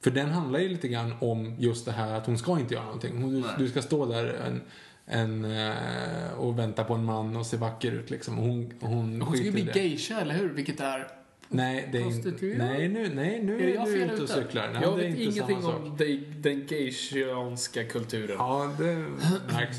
För 0.00 0.10
den 0.10 0.30
handlar 0.30 0.58
ju 0.58 0.68
lite 0.68 0.88
grann 0.88 1.14
om 1.20 1.56
just 1.58 1.84
det 1.84 1.92
här 1.92 2.14
att 2.14 2.26
hon 2.26 2.38
ska 2.38 2.58
inte 2.58 2.74
göra 2.74 2.84
någonting. 2.84 3.22
Hon, 3.22 3.44
du, 3.58 3.68
ska 3.68 3.82
stå 3.82 4.06
där 4.06 4.24
en, 4.24 4.62
en, 5.04 5.44
eh, 5.44 6.32
och 6.32 6.58
vänta 6.58 6.84
på 6.84 6.94
en 6.94 7.04
man 7.04 7.36
och 7.36 7.46
se 7.46 7.56
vacker 7.56 7.92
ut 7.92 8.10
liksom. 8.10 8.36
Hon, 8.36 8.72
hon, 8.80 9.22
Hon 9.22 9.36
ska 9.36 9.44
ju 9.44 9.52
bli 9.52 9.70
geisha, 9.74 10.20
eller 10.20 10.34
hur? 10.34 10.48
Vilket 10.48 10.80
är... 10.80 11.08
Nej, 11.48 11.88
det 11.92 11.98
är 11.98 12.02
inte, 12.02 12.22
Prostituerad? 12.22 12.58
nej, 12.58 12.88
nu, 12.88 13.14
nej, 13.14 13.42
nu 13.42 13.70
Är 13.76 13.80
är, 13.80 13.86
du 13.86 13.96
ute 14.12 14.22
och 14.22 14.28
cyklar. 14.28 14.70
Nej, 14.72 14.82
jag 14.82 14.96
vet 14.96 15.18
ingenting 15.18 15.64
om 15.64 15.96
de- 15.98 16.24
den 16.36 16.66
geishianska 16.66 17.84
kulturen. 17.84 18.36
Ja, 18.38 18.72
det 18.78 18.84
märks. 19.52 19.76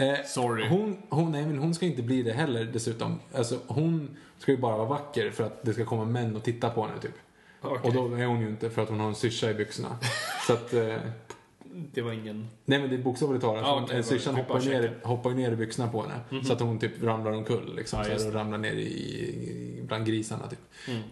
Eh, 0.00 0.24
Sorry. 0.26 0.68
Hon, 0.68 0.96
hon, 1.08 1.32
nej, 1.32 1.46
men 1.46 1.58
hon 1.58 1.74
ska 1.74 1.86
inte 1.86 2.02
bli 2.02 2.22
det 2.22 2.32
heller 2.32 2.64
dessutom. 2.64 3.20
Alltså, 3.34 3.58
hon 3.66 4.16
ska 4.38 4.52
ju 4.52 4.58
bara 4.58 4.76
vara 4.76 4.88
vacker 4.88 5.30
för 5.30 5.44
att 5.44 5.62
det 5.62 5.72
ska 5.72 5.84
komma 5.84 6.04
män 6.04 6.36
och 6.36 6.42
titta 6.44 6.70
på 6.70 6.86
henne 6.86 7.00
typ. 7.00 7.14
Okej. 7.60 7.80
Och 7.84 7.92
då 7.94 8.16
är 8.16 8.26
hon 8.26 8.40
ju 8.40 8.48
inte 8.48 8.70
för 8.70 8.82
att 8.82 8.88
hon 8.88 9.00
har 9.00 9.08
en 9.08 9.14
syrsa 9.14 9.50
i 9.50 9.54
byxorna. 9.54 9.96
Så 10.46 10.52
att, 10.52 10.74
eh, 10.74 10.96
Det 11.94 12.02
var 12.02 12.12
ingen... 12.12 12.48
nej 12.64 12.78
men 12.80 12.90
det 12.90 12.96
är 12.96 13.02
bokstavligt 13.02 13.44
talat. 13.44 13.62
Ja, 13.62 13.80
okej, 13.84 13.96
en 13.96 14.04
syrsan 14.04 14.34
hoppar, 14.34 14.60
ner, 14.60 14.94
hoppar 15.02 15.30
ner 15.30 15.52
i 15.52 15.56
byxorna 15.56 15.88
på 15.88 16.02
henne. 16.02 16.44
Så 16.44 16.52
att 16.52 16.60
hon 16.60 16.78
typ 16.78 17.02
ramlar 17.02 17.32
omkull 17.32 17.76
liksom. 17.76 18.04
Ja, 18.08 18.26
och 18.26 18.34
ramlar 18.34 18.58
ner 18.58 18.72
i, 18.72 19.80
bland 19.86 20.06
grisarna 20.06 20.46
typ. 20.46 20.58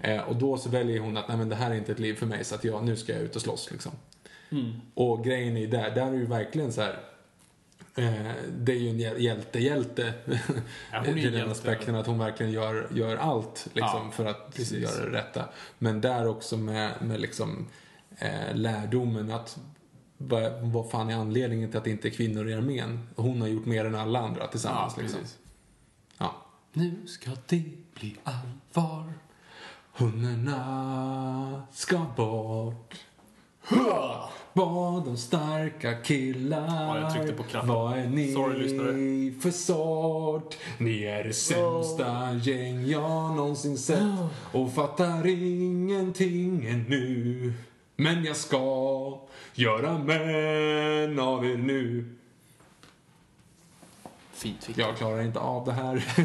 Eh, 0.00 0.20
och 0.20 0.36
då 0.36 0.56
så 0.56 0.68
väljer 0.70 1.00
hon 1.00 1.16
att 1.16 1.28
nej 1.28 1.36
men 1.36 1.48
det 1.48 1.56
här 1.56 1.70
är 1.70 1.74
inte 1.74 1.92
ett 1.92 1.98
liv 1.98 2.14
för 2.14 2.26
mig 2.26 2.44
så 2.44 2.54
att 2.54 2.64
jag, 2.64 2.84
nu 2.84 2.96
ska 2.96 3.12
jag 3.12 3.22
ut 3.22 3.36
och 3.36 3.42
slåss 3.42 3.68
liksom. 3.70 3.92
Och 4.94 5.24
grejen 5.24 5.56
är 5.56 5.60
ju 5.60 5.66
där, 5.66 5.90
där 5.90 6.06
är 6.06 6.12
ju 6.14 6.26
verkligen 6.26 6.72
så 6.72 6.80
här. 6.82 6.98
Eh, 7.98 8.32
det 8.58 8.72
är 8.72 8.76
ju 8.76 8.88
en 8.88 8.98
hjäl- 8.98 9.20
hjälte-hjälte. 9.20 10.12
Ja, 10.92 10.98
hon 10.98 11.08
är 11.08 11.08
ju 11.16 11.22
till 11.22 11.22
den 11.24 11.32
hjälte. 11.32 11.50
aspekten 11.52 11.94
att 11.94 12.06
hon 12.06 12.18
verkligen 12.18 12.52
gör, 12.52 12.88
gör 12.94 13.16
allt 13.16 13.66
liksom, 13.72 14.00
Ja, 14.04 14.10
för 14.12 14.24
att 14.24 14.54
precis. 14.54 14.78
göra 14.82 15.10
det 15.10 15.18
rätta. 15.18 15.44
Men 15.78 16.00
där 16.00 16.26
också 16.28 16.56
med, 16.56 16.92
med 17.00 17.20
liksom, 17.20 17.66
eh, 18.18 18.54
lärdomen 18.54 19.30
att 19.30 19.58
vad, 20.18 20.52
vad 20.62 20.90
fan 20.90 21.10
är 21.10 21.14
anledningen 21.16 21.68
till 21.70 21.78
att 21.78 21.84
det 21.84 21.90
inte 21.90 22.08
är 22.08 22.10
kvinnor 22.10 22.48
i 22.48 22.54
armén? 22.54 23.08
Hon 23.16 23.40
har 23.40 23.48
gjort 23.48 23.66
mer 23.66 23.84
än 23.84 23.94
alla 23.94 24.18
andra 24.18 24.40
Ja, 24.42 24.46
tillsammans. 24.46 24.96
liksom. 24.96 25.20
precis. 25.20 25.38
ja. 26.18 26.34
Nu 26.72 26.94
ska 27.06 27.30
det 27.46 27.62
bli 27.94 28.16
allvar. 28.24 29.12
Hundarna 29.92 31.62
ska 31.72 32.06
bort. 32.16 32.94
Var 34.52 35.04
de 35.04 35.16
starka 35.16 35.94
killar? 36.02 36.98
Ja, 37.16 37.16
jag. 37.52 37.62
Vad 37.62 37.98
är 37.98 38.06
ni 38.08 38.32
Sorry, 38.32 39.32
för 39.40 39.50
sort? 39.50 40.56
Ni 40.78 41.04
är 41.04 41.24
det 41.24 41.32
sämsta 41.32 42.32
gäng 42.34 42.86
jag 42.86 43.36
någonsin 43.36 43.78
sett 43.78 44.02
och 44.52 44.72
fattar 44.72 45.26
ingenting 45.26 46.66
ännu. 46.66 47.52
Men 47.96 48.24
jag 48.24 48.36
ska 48.36 49.18
göra 49.54 49.98
män 49.98 51.18
av 51.18 51.46
er 51.46 51.56
nu. 51.56 52.14
Fint 54.32 54.64
fick 54.64 54.78
Jag 54.78 54.96
klarar 54.96 55.22
inte 55.22 55.40
av 55.40 55.64
det 55.64 55.72
här. 55.72 56.04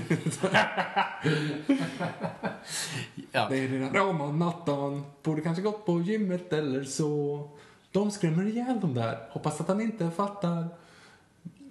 Ja. 3.31 3.47
Det 3.49 3.57
är 3.57 3.67
redan 3.67 3.93
ram 3.93 4.21
om 4.21 4.39
natten. 4.39 5.03
Borde 5.23 5.41
kanske 5.41 5.61
gått 5.61 5.85
på 5.85 6.01
gymmet 6.01 6.53
eller 6.53 6.83
så. 6.83 7.49
De 7.91 8.11
skrämmer 8.11 8.47
ihjäl 8.47 8.79
dem 8.79 8.93
där. 8.93 9.27
Hoppas 9.29 9.61
att 9.61 9.67
han 9.67 9.81
inte 9.81 10.11
fattar. 10.11 10.67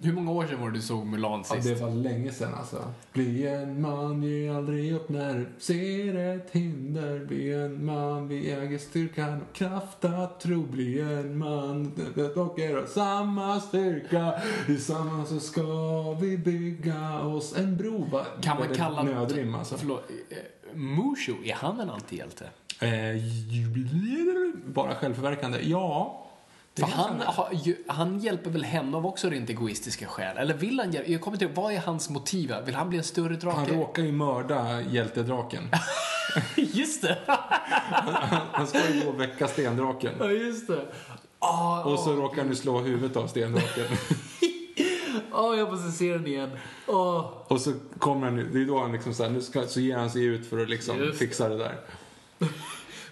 Hur 0.03 0.13
många 0.13 0.31
år 0.33 0.47
sedan 0.47 0.61
var 0.61 0.71
det 0.71 0.77
du 0.79 0.83
såg 0.83 1.07
Mulan 1.07 1.45
Ja, 1.51 1.55
sist? 1.55 1.69
det 1.69 1.85
var 1.85 1.91
länge 1.91 2.33
sedan 2.33 2.55
alltså. 2.55 2.85
Bli 3.13 3.47
en 3.47 3.81
man, 3.81 4.23
ge 4.23 4.49
aldrig 4.49 4.93
upp 4.95 5.09
när 5.09 5.35
du 5.35 5.47
ser 5.59 6.15
ett 6.37 6.49
hinder. 6.53 7.25
Bli 7.25 7.53
en 7.53 7.85
man, 7.87 8.29
vi 8.29 8.51
äger 8.53 8.79
styrkan 8.79 9.41
och 9.51 9.57
kraft 9.57 10.05
att 10.05 10.41
tro. 10.41 10.63
Bli 10.63 11.01
en 11.01 11.39
man, 11.39 11.93
det 12.15 12.37
och 12.37 12.59
er 12.59 12.75
har 12.77 12.87
samma 12.87 13.61
styrka. 13.61 14.33
Tillsammans 14.67 15.29
så 15.29 15.41
ska 15.41 15.63
vi 16.21 16.39
bygga 16.39 17.21
oss 17.21 17.57
en 17.59 17.77
bro. 17.77 18.05
Va? 18.05 18.27
Kan 18.43 18.59
man 18.59 18.69
kalla... 18.75 19.03
Nödrim 19.03 19.55
alltså. 19.55 19.77
Förlåt. 19.79 20.11
eh, 20.31 20.77
Mushu, 20.79 21.33
är 21.45 21.55
han 21.55 21.81
en 21.81 21.91
antihjälte? 21.91 22.45
Eh, 22.81 22.89
bara 24.67 24.95
självförverkande? 24.95 25.59
Ja. 25.63 26.27
För 26.79 26.87
han, 26.87 27.21
är. 27.21 27.25
har 27.25 27.49
ju, 27.53 27.77
han 27.87 28.19
hjälper 28.19 28.51
väl 28.51 28.65
henne 28.65 28.97
av 28.97 29.07
också 29.07 29.31
rent 29.31 29.51
egoistiska 29.51 30.07
skäl? 30.07 30.37
Eller 30.37 30.55
vill 30.55 30.81
han 30.81 30.93
hjälpa? 30.93 31.11
Jag 31.11 31.21
kommer 31.21 31.35
inte 31.35 31.45
ihåg, 31.45 31.55
vad 31.55 31.73
är 31.73 31.79
hans 31.79 32.11
motiv? 32.11 32.55
Vill 32.67 32.75
han 32.75 32.89
bli 32.89 32.99
en 32.99 33.05
större 33.05 33.37
drake? 33.37 33.57
Han 33.57 33.67
råkar 33.67 34.03
ju 34.03 34.13
mörda 34.13 34.81
hjältedraken. 34.81 35.71
Just 36.57 37.03
det! 37.03 37.19
Han 38.53 38.67
ska 38.67 38.79
ju 38.93 39.05
gå 39.05 39.09
och 39.11 39.21
väcka 39.21 39.49
stendraken. 39.49 40.13
Ja, 40.19 40.31
just 40.31 40.67
det. 40.67 40.87
Ah, 41.39 41.83
Och 41.85 41.99
så 41.99 42.13
råkar 42.13 42.43
han 42.43 42.49
ju 42.51 42.57
slå 42.57 42.79
huvudet 42.81 43.17
av 43.17 43.27
stendraken. 43.27 43.85
ah, 45.33 45.55
jag 45.55 45.71
måste 45.71 45.91
se 45.91 46.13
den 46.13 46.27
igen. 46.27 46.51
Ah. 46.87 47.21
Och 47.49 47.61
så 47.61 47.73
kommer 47.99 48.27
han, 48.27 48.37
det 48.37 48.61
är 48.61 48.67
då 48.67 48.81
han 48.81 48.93
liksom 48.93 49.15
så 49.15 49.23
här, 49.23 49.31
nu 49.31 49.41
ska, 49.41 49.67
så 49.67 49.81
ger 49.81 49.97
han 49.97 50.11
sig 50.11 50.25
ut 50.25 50.47
för 50.51 50.63
att 50.63 50.69
liksom 50.69 50.99
Just 50.99 51.19
fixa 51.19 51.49
det 51.49 51.59
där. 51.59 51.81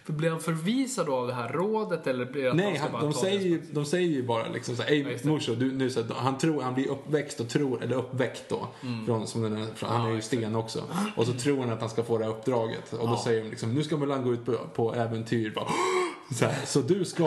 För 0.09 0.13
blir 0.13 0.31
han 0.31 0.41
förvisad 0.41 1.09
av 1.09 1.27
det 1.27 1.33
här 1.35 1.49
rådet 1.49 2.07
eller 2.07 2.25
blir 2.25 2.53
Nej, 2.53 2.77
han, 2.77 2.93
bara 2.93 3.03
de, 3.03 3.13
säger 3.13 3.41
ju, 3.41 3.63
de 3.73 3.85
säger 3.85 4.09
ju 4.09 4.23
bara 4.23 4.49
liksom 4.49 4.77
så 4.77 4.83
här, 4.83 4.91
Ja, 4.91 4.97
Ey 5.09 5.17
det. 5.23 5.25
morso, 5.25 5.55
du, 5.55 5.73
nu 5.73 5.91
så 5.91 6.03
här, 6.03 6.09
han, 6.17 6.39
tror, 6.39 6.63
han 6.63 6.75
blir 6.75 6.89
uppväxt 6.91 7.41
och 7.41 7.49
tror, 7.49 7.83
eller 7.83 7.97
uppväckt 7.97 8.45
då, 8.49 8.69
från, 9.07 9.27
som 9.27 9.43
den 9.43 9.57
är, 9.57 9.67
från, 9.75 9.91
han 9.91 10.01
är 10.01 10.05
ju 10.05 10.11
Mm. 10.11 10.23
sten 10.23 10.57
också. 10.57 10.83
Och 11.17 11.27
så 11.27 11.33
tror 11.33 11.61
han 11.61 11.71
att 11.71 11.81
han 11.81 11.91
ska 11.91 12.03
få 12.05 12.19
det 12.19 12.25
här 12.25 12.31
uppdraget. 12.31 12.93
Och 12.93 12.99
då 13.09 13.15
Ja. 13.15 13.21
säger 13.25 13.43
de 13.45 13.51
liksom, 13.51 13.75
nu 13.75 13.83
ska 13.83 13.97
Mulan 13.97 14.25
gå 14.25 14.33
ut 14.33 14.45
på, 14.47 14.53
på 14.75 14.95
äventyr. 14.95 15.53
Bara, 15.55 15.69
så, 16.35 16.45
här, 16.45 16.67
så 16.67 16.81
du 16.81 17.05
ska 17.05 17.25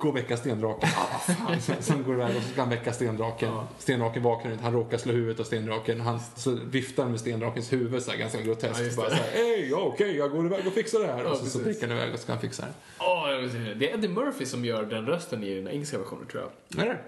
gå 0.00 0.08
och 0.08 0.16
väcka 0.16 0.36
stendraken. 0.36 0.88
Ah. 0.96 1.54
Sen, 1.60 1.76
sen 1.82 2.02
går 2.04 2.16
det 2.16 2.22
iväg 2.22 2.36
och 2.36 2.42
så 2.42 2.48
ska 2.48 2.60
han 2.60 2.70
väcka 2.70 2.92
stendraken. 2.92 3.52
Stendraken 3.78 4.22
vaknar 4.22 4.52
inte, 4.52 4.64
han 4.64 4.72
råkar 4.72 4.98
slå 4.98 5.12
huvudet 5.12 5.40
av 5.40 5.44
stendraken. 5.44 6.00
Han 6.00 6.20
så 6.36 6.50
viftar 6.50 7.06
med 7.08 7.20
stendrakens 7.20 7.72
huvud 7.72 8.02
så 8.02 8.10
här, 8.10 8.18
ganska 8.18 8.40
groteskt. 8.42 8.80
Ja, 8.80 8.96
bara 8.96 9.10
så 9.10 9.14
här, 9.16 9.68
ja, 9.70 9.76
okej, 9.76 10.16
jag 10.16 10.30
går 10.30 10.46
iväg 10.46 10.66
och 10.66 10.72
fixar 10.72 11.00
det 11.00 11.06
här. 11.06 11.24
Ja, 11.24 11.30
och 11.30 11.36
så, 11.36 11.46
så 11.46 11.58
precis. 11.58 11.64
prickar 11.80 11.88
han 11.88 11.96
iväg 11.96 12.12
och 12.12 12.18
så 12.18 12.22
ska 12.22 12.32
han 12.32 12.40
fixa 12.40 12.64
det. 12.66 13.48
Se 13.50 13.58
det. 13.74 13.90
är 13.90 13.94
Eddie 13.94 14.08
Murphy 14.08 14.46
som 14.46 14.64
gör 14.64 14.84
den 14.84 15.06
rösten 15.06 15.44
i 15.44 15.54
den 15.54 15.68
engelska 15.68 15.98
versionen 15.98 16.26
tror 16.26 16.42
jag. 16.68 16.84
Är 16.84 16.88
det? 16.88 16.98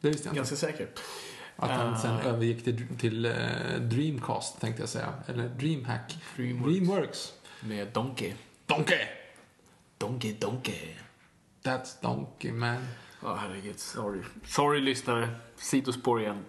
Det 0.00 0.08
visste 0.08 0.26
jag 0.28 0.32
inte. 0.32 0.36
Ganska 0.36 0.56
säker. 0.56 0.88
Att 1.56 1.70
han 1.70 1.98
sen 1.98 2.10
Ah. 2.10 2.28
övergick 2.28 2.64
till, 2.64 2.86
till 3.00 3.24
eh, 3.26 3.32
Dreamcast 3.80 4.60
tänkte 4.60 4.82
jag 4.82 4.88
säga. 4.88 5.12
Eller 5.26 5.48
Dreamhack. 5.48 6.16
Dreamworks. 6.36 6.72
Dreamworks. 6.78 7.32
Med 7.60 7.88
Donkey. 7.88 8.32
Donkey! 8.66 8.98
Donkey, 9.98 10.34
Donkey. 10.38 10.94
That's 11.62 11.96
Donkey 12.02 12.52
man. 12.52 12.76
Ja, 13.22 13.34
herregud. 13.34 13.78
Sorry. 13.78 14.20
Sorry, 14.46 14.80
lyssnare. 14.80 15.28
Sidospår 15.56 16.20
igen. 16.20 16.44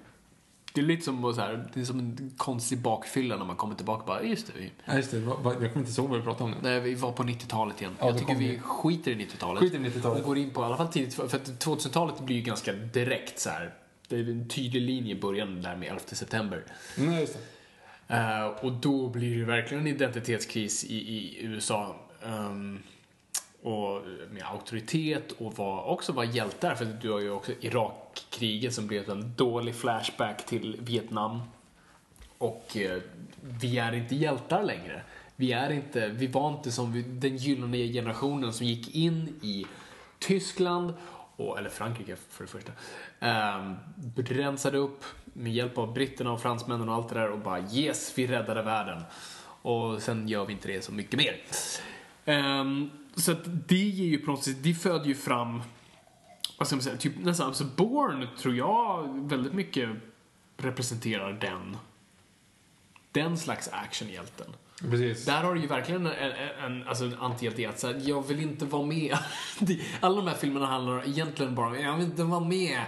Det 0.73 0.81
är 0.81 0.85
lite 0.85 1.03
som, 1.03 1.33
så 1.33 1.41
här, 1.41 1.69
det 1.73 1.79
är 1.81 1.85
som 1.85 1.99
en 1.99 2.33
konstig 2.37 2.77
bakfylla 2.81 3.37
när 3.37 3.45
man 3.45 3.55
kommer 3.55 3.75
tillbaka 3.75 4.01
och 4.01 4.07
bara, 4.07 4.23
just 4.23 4.47
det, 4.47 4.53
vi, 4.59 4.71
Ja, 4.85 4.95
just 4.95 5.11
det. 5.11 5.17
Jag 5.17 5.43
kommer 5.43 5.77
inte 5.77 6.01
ihåg 6.01 6.09
vad 6.09 6.19
vi 6.19 6.25
pratade 6.25 6.43
om 6.43 6.51
nu. 6.51 6.57
nej, 6.61 6.79
vi 6.79 6.95
var 6.95 7.11
på 7.11 7.23
90-talet 7.23 7.81
igen. 7.81 7.95
Ja, 7.99 8.05
jag 8.05 8.17
tycker 8.19 8.35
vi 8.35 8.47
vi. 8.47 8.59
skiter 8.59 9.11
i 9.11 9.15
90-talet. 9.15 9.59
Skiter 9.63 9.77
i 9.79 9.81
90-talet. 9.81 10.19
Och 10.21 10.27
går 10.27 10.37
in 10.37 10.49
på, 10.49 10.61
i 10.61 10.63
alla 10.65 10.77
fall 10.77 10.87
tidigt, 10.87 11.13
för 11.13 11.23
att 11.25 11.63
2000-talet 11.65 12.19
blir 12.19 12.35
ju 12.35 12.41
ganska 12.41 12.73
direkt 12.73 13.39
så 13.39 13.49
här. 13.49 13.73
Det 14.07 14.15
är 14.15 14.29
en 14.29 14.49
tydlig 14.49 14.81
linje 14.81 15.15
i 15.15 15.19
början 15.19 15.61
där 15.61 15.75
med 15.75 15.87
11 15.87 15.99
september. 16.07 16.63
Nej, 16.97 17.21
just 17.21 17.37
det. 18.07 18.15
Eh, 18.15 18.45
och 18.45 18.71
då 18.71 19.09
blir 19.09 19.39
det 19.39 19.45
verkligen 19.45 19.87
en 19.87 19.95
identitetskris 19.95 20.83
i, 20.83 20.95
i 20.95 21.37
USA. 21.45 21.95
Ehm, 22.25 22.79
och 23.61 23.97
eh, 23.97 24.03
med 24.31 24.43
auktoritet 24.43 25.31
och 25.31 25.57
var, 25.57 25.83
också 25.83 26.11
vara 26.11 26.25
hjältar. 26.25 26.75
För 26.75 26.85
du 26.85 27.11
har 27.11 27.19
ju 27.19 27.31
också 27.31 27.51
Irakkriget 27.59 28.73
som 28.73 28.87
blev 28.87 29.09
en 29.09 29.33
dålig 29.35 29.75
flashback 29.75 30.45
till 30.45 30.77
Vietnam. 30.79 31.41
Och 32.37 32.77
eh, 32.77 33.01
vi 33.41 33.77
är 33.77 33.93
inte 33.93 34.15
hjältar 34.15 34.63
längre. 34.63 35.01
Vi 35.35 35.51
är 35.51 35.69
inte, 35.69 36.07
vi 36.07 36.27
var 36.27 36.49
inte 36.49 36.71
som 36.71 36.93
vi, 36.93 37.01
den 37.01 37.37
gyllene 37.37 37.77
generationen 37.77 38.53
som 38.53 38.65
gick 38.65 38.95
in 38.95 39.39
i 39.41 39.65
Tyskland, 40.19 40.93
och, 41.35 41.57
eller 41.57 41.69
Frankrike 41.69 42.15
för 42.29 42.43
det 42.43 42.49
första, 42.49 42.71
eh, 43.19 43.73
rensade 44.15 44.77
upp 44.77 45.03
med 45.23 45.53
hjälp 45.53 45.77
av 45.77 45.93
britterna 45.93 46.31
och 46.31 46.41
fransmännen 46.41 46.89
och 46.89 46.95
allt 46.95 47.09
det 47.09 47.19
där 47.19 47.31
och 47.31 47.39
bara 47.39 47.59
yes, 47.59 48.13
vi 48.15 48.27
räddade 48.27 48.61
världen. 48.61 49.01
Och 49.61 50.01
sen 50.01 50.27
gör 50.27 50.45
vi 50.45 50.53
inte 50.53 50.67
det 50.67 50.83
så 50.83 50.91
mycket 50.91 51.19
mer. 51.19 51.41
Ehm, 52.25 52.89
så 53.15 53.31
att 53.31 53.67
det 53.67 53.75
ger 53.75 54.05
ju 54.05 54.17
på 54.17 54.31
något 54.31 54.43
sätt, 54.43 54.57
det 54.61 54.73
föder 54.73 55.05
ju 55.05 55.15
fram, 55.15 55.61
vad 56.57 56.67
ska 56.67 56.75
man 56.75 56.83
säga, 56.83 56.97
typ 56.97 57.13
nästan, 57.19 57.47
alltså 57.47 57.65
Born 57.65 58.27
tror 58.37 58.55
jag 58.55 59.07
väldigt 59.29 59.53
mycket 59.53 59.89
representerar 60.57 61.33
den, 61.33 61.77
den 63.11 63.37
slags 63.37 63.69
actionhjälten. 63.71 64.47
Precis. 64.89 65.25
Där 65.25 65.43
har 65.43 65.55
du 65.55 65.61
ju 65.61 65.67
verkligen 65.67 66.05
en, 66.05 66.31
en, 66.65 66.87
alltså 66.87 67.05
en 67.05 67.19
antihjälte 67.19 67.69
att 67.69 67.83
här, 67.83 68.01
jag 68.09 68.27
vill 68.27 68.39
inte 68.39 68.65
vara 68.65 68.85
med. 68.85 69.17
Alla 69.99 70.15
de 70.15 70.27
här 70.27 70.35
filmerna 70.35 70.65
handlar 70.65 71.07
egentligen 71.07 71.55
bara 71.55 71.67
om, 71.67 71.79
jag 71.79 71.97
vill 71.97 72.05
inte 72.05 72.23
vara 72.23 72.39
med. 72.39 72.81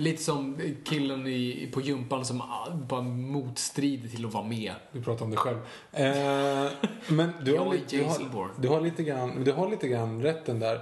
Lite 0.00 0.22
som 0.22 0.56
killen 0.84 1.26
i, 1.26 1.68
på 1.72 1.80
gympan 1.80 2.24
som 2.24 2.42
bara 2.88 3.02
motstrider 3.02 4.08
till 4.08 4.26
att 4.26 4.32
vara 4.34 4.44
med. 4.44 4.72
Du 4.92 5.02
pratar 5.02 5.24
om 5.24 5.30
dig 5.30 5.38
själv. 5.38 5.58
Eh, 5.92 6.72
men 7.08 7.30
du 7.44 7.58
har, 7.58 7.74
li- 7.74 7.80
du, 7.88 8.04
har, 8.04 8.50
du, 8.60 8.68
har 8.68 8.80
lite 8.80 9.02
grann, 9.02 9.44
du 9.44 9.52
har 9.52 9.70
lite 9.70 9.88
grann 9.88 10.22
rätten 10.22 10.60
där. 10.60 10.80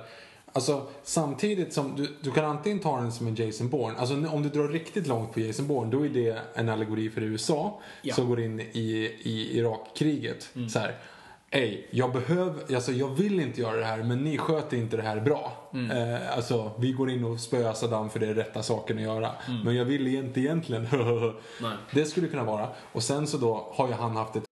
Alltså 0.53 0.86
samtidigt 1.03 1.73
som 1.73 1.97
du, 1.97 2.16
du 2.20 2.31
kan 2.31 2.45
antingen 2.45 2.78
ta 2.78 2.97
den 3.01 3.12
som 3.12 3.27
en 3.27 3.35
Jason 3.35 3.69
Bourne. 3.69 3.99
Alltså 3.99 4.15
om 4.15 4.43
du 4.43 4.49
drar 4.49 4.69
riktigt 4.69 5.07
långt 5.07 5.32
på 5.32 5.40
Jason 5.40 5.66
Bourne 5.66 5.90
då 5.90 6.05
är 6.05 6.09
det 6.09 6.39
en 6.55 6.69
allegori 6.69 7.11
för 7.11 7.20
USA 7.23 7.81
Ja. 8.03 8.15
som 8.15 8.28
går 8.28 8.40
in 8.40 8.61
i, 8.61 9.15
i 9.23 9.59
Irakkriget. 9.59 10.49
Så 10.70 10.78
här. 10.78 10.95
Ey, 11.51 11.87
jag 11.91 12.12
behöver, 12.12 12.75
alltså 12.75 12.93
jag 12.93 13.09
vill 13.09 13.41
inte 13.41 13.61
göra 13.61 13.77
det 13.77 13.85
här 13.85 14.03
men 14.03 14.25
ni 14.25 14.39
sköter 14.39 14.77
inte 14.77 14.97
det 14.97 15.03
här 15.03 15.20
bra. 15.20 15.70
Eh, 15.73 16.37
alltså 16.37 16.73
vi 16.79 16.93
går 16.93 17.11
in 17.11 17.25
och 17.25 17.41
spöar 17.41 17.75
Saddam 17.75 18.11
för 18.11 18.20
det 18.20 18.27
är 18.27 18.35
rätta 18.35 18.62
saken 18.62 18.97
att 18.97 19.03
göra. 19.03 19.33
Men 19.65 19.77
jag 19.77 19.85
vill 19.85 20.15
inte 20.15 20.41
egentligen. 20.41 20.83
Nej. 21.61 21.73
Det 21.93 22.05
skulle 22.05 22.29
kunna 22.29 22.45
vara. 22.45 22.69
Och 22.93 23.03
sen 23.03 23.27
så 23.27 23.39
då 23.39 23.73
har 23.73 23.89
ju 23.89 23.95
han 23.95 24.16
haft 24.16 24.37
ett 24.37 24.45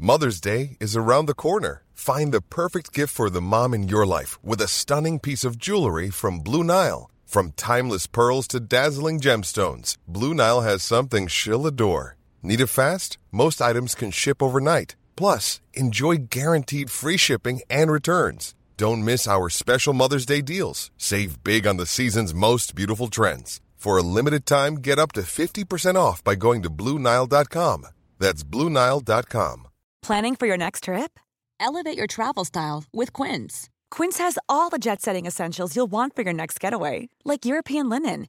Mother's 0.00 0.40
Day 0.40 0.76
is 0.80 0.96
around 0.96 1.28
the 1.28 1.34
corner. 1.34 1.82
Find 1.94 2.32
the 2.32 2.40
perfect 2.40 2.98
gift 2.98 3.12
for 3.14 3.30
the 3.30 3.40
mom 3.40 3.74
in 3.74 3.88
your 3.88 4.06
life 4.18 4.38
with 4.42 4.62
a 4.62 4.68
stunning 4.68 5.18
piece 5.20 5.48
of 5.48 5.56
jewelry 5.68 6.10
from 6.10 6.42
Blue 6.42 6.62
Nile. 6.62 7.10
From 7.26 7.52
timeless 7.52 8.06
pearls 8.06 8.48
to 8.48 8.60
dazzling 8.60 9.20
gemstones, 9.20 9.96
Blue 10.06 10.34
Nile 10.34 10.60
has 10.60 10.82
something 10.82 11.28
she'll 11.28 11.66
adore. 11.66 12.17
Need 12.42 12.60
it 12.60 12.68
fast? 12.68 13.18
Most 13.32 13.60
items 13.60 13.94
can 13.94 14.10
ship 14.10 14.42
overnight. 14.42 14.96
Plus, 15.16 15.60
enjoy 15.74 16.16
guaranteed 16.30 16.90
free 16.90 17.16
shipping 17.16 17.60
and 17.68 17.90
returns. 17.90 18.54
Don't 18.76 19.04
miss 19.04 19.26
our 19.26 19.48
special 19.48 19.92
Mother's 19.92 20.24
Day 20.26 20.40
deals. 20.40 20.90
Save 20.96 21.42
big 21.42 21.66
on 21.66 21.76
the 21.76 21.86
season's 21.86 22.32
most 22.32 22.74
beautiful 22.74 23.08
trends. 23.08 23.60
For 23.74 23.96
a 23.96 24.02
limited 24.02 24.46
time, 24.46 24.76
get 24.76 24.98
up 24.98 25.12
to 25.12 25.22
50% 25.22 25.96
off 25.96 26.22
by 26.22 26.34
going 26.36 26.62
to 26.62 26.70
BlueNile.com. 26.70 27.86
That's 28.18 28.44
BlueNile.com. 28.44 29.68
Planning 30.02 30.36
for 30.36 30.46
your 30.46 30.56
next 30.56 30.84
trip? 30.84 31.18
Elevate 31.60 31.96
your 31.96 32.06
travel 32.06 32.44
style 32.44 32.84
with 32.92 33.12
Quince. 33.12 33.68
Quince 33.90 34.18
has 34.18 34.38
all 34.48 34.68
the 34.70 34.78
jet 34.78 35.00
setting 35.02 35.26
essentials 35.26 35.74
you'll 35.74 35.90
want 35.90 36.14
for 36.14 36.22
your 36.22 36.32
next 36.32 36.60
getaway, 36.60 37.08
like 37.24 37.44
European 37.44 37.88
linen, 37.88 38.28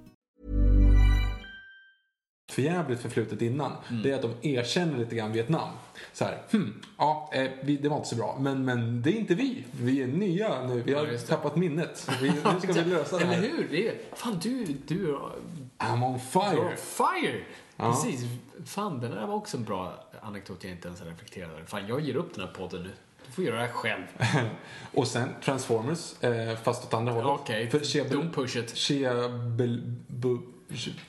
Förjävligt 2.51 3.01
förflutet 3.01 3.41
innan. 3.41 3.71
Det 4.03 4.11
är 4.11 4.15
att 4.15 4.21
de 4.21 4.33
erkänner 4.41 4.97
lite 4.97 5.15
grann 5.15 5.31
Vietnam. 5.31 5.69
Så 6.13 6.25
här, 6.25 6.37
hmm, 6.51 6.81
ja, 6.97 7.29
eh, 7.33 7.49
vi, 7.61 7.77
det 7.77 7.89
var 7.89 7.97
inte 7.97 8.09
så 8.09 8.15
bra. 8.15 8.37
Men, 8.39 8.65
men 8.65 9.01
det 9.01 9.09
är 9.09 9.13
inte 9.19 9.35
vi. 9.35 9.63
Vi 9.71 10.01
är 10.01 10.07
nya 10.07 10.63
nu. 10.67 10.81
Vi 10.81 10.93
har 10.93 11.07
Ja, 11.07 11.17
tappat 11.27 11.55
minnet. 11.55 12.07
Vi, 12.21 12.29
nu 12.29 12.59
ska 12.63 12.73
vi 12.73 12.83
lösa 12.89 13.17
det 13.17 13.23
Eller 13.23 13.33
här. 13.33 13.41
hur? 13.41 13.67
Det 13.71 13.87
är, 13.87 13.93
fan, 14.13 14.39
du, 14.43 14.65
du 14.87 15.17
I'm 15.77 16.03
on 16.05 16.15
you're 16.15 16.19
fire. 16.19 16.59
on 16.59 16.71
fire! 16.77 17.39
Ja. 17.77 17.91
Precis. 17.91 18.25
Fan, 18.65 18.99
den 18.99 19.11
där 19.11 19.27
var 19.27 19.35
också 19.35 19.57
en 19.57 19.63
bra 19.63 19.93
anekdot 20.21 20.63
jag 20.63 20.71
inte 20.73 20.87
ens 20.87 20.99
har 21.01 21.07
reflekterat 21.07 21.51
över. 21.51 21.63
Fan, 21.65 21.87
jag 21.87 22.01
ger 22.01 22.15
upp 22.15 22.35
den 22.35 22.45
här 22.47 22.53
podden 22.53 22.83
nu. 22.83 22.89
Du 23.25 23.31
får 23.31 23.43
göra 23.43 23.55
det 23.55 23.61
här 23.61 23.71
själv. 23.73 24.03
Och 24.93 25.07
sen 25.07 25.29
Transformers, 25.43 26.23
eh, 26.23 26.57
fast 26.57 26.83
åt 26.85 26.93
andra 26.93 27.13
hållet. 27.13 27.39
Okej, 27.41 27.69
Shia- 27.71 28.09
don't 28.09 28.33
push 28.33 28.57
it. 28.57 28.77
Shia 28.77 29.13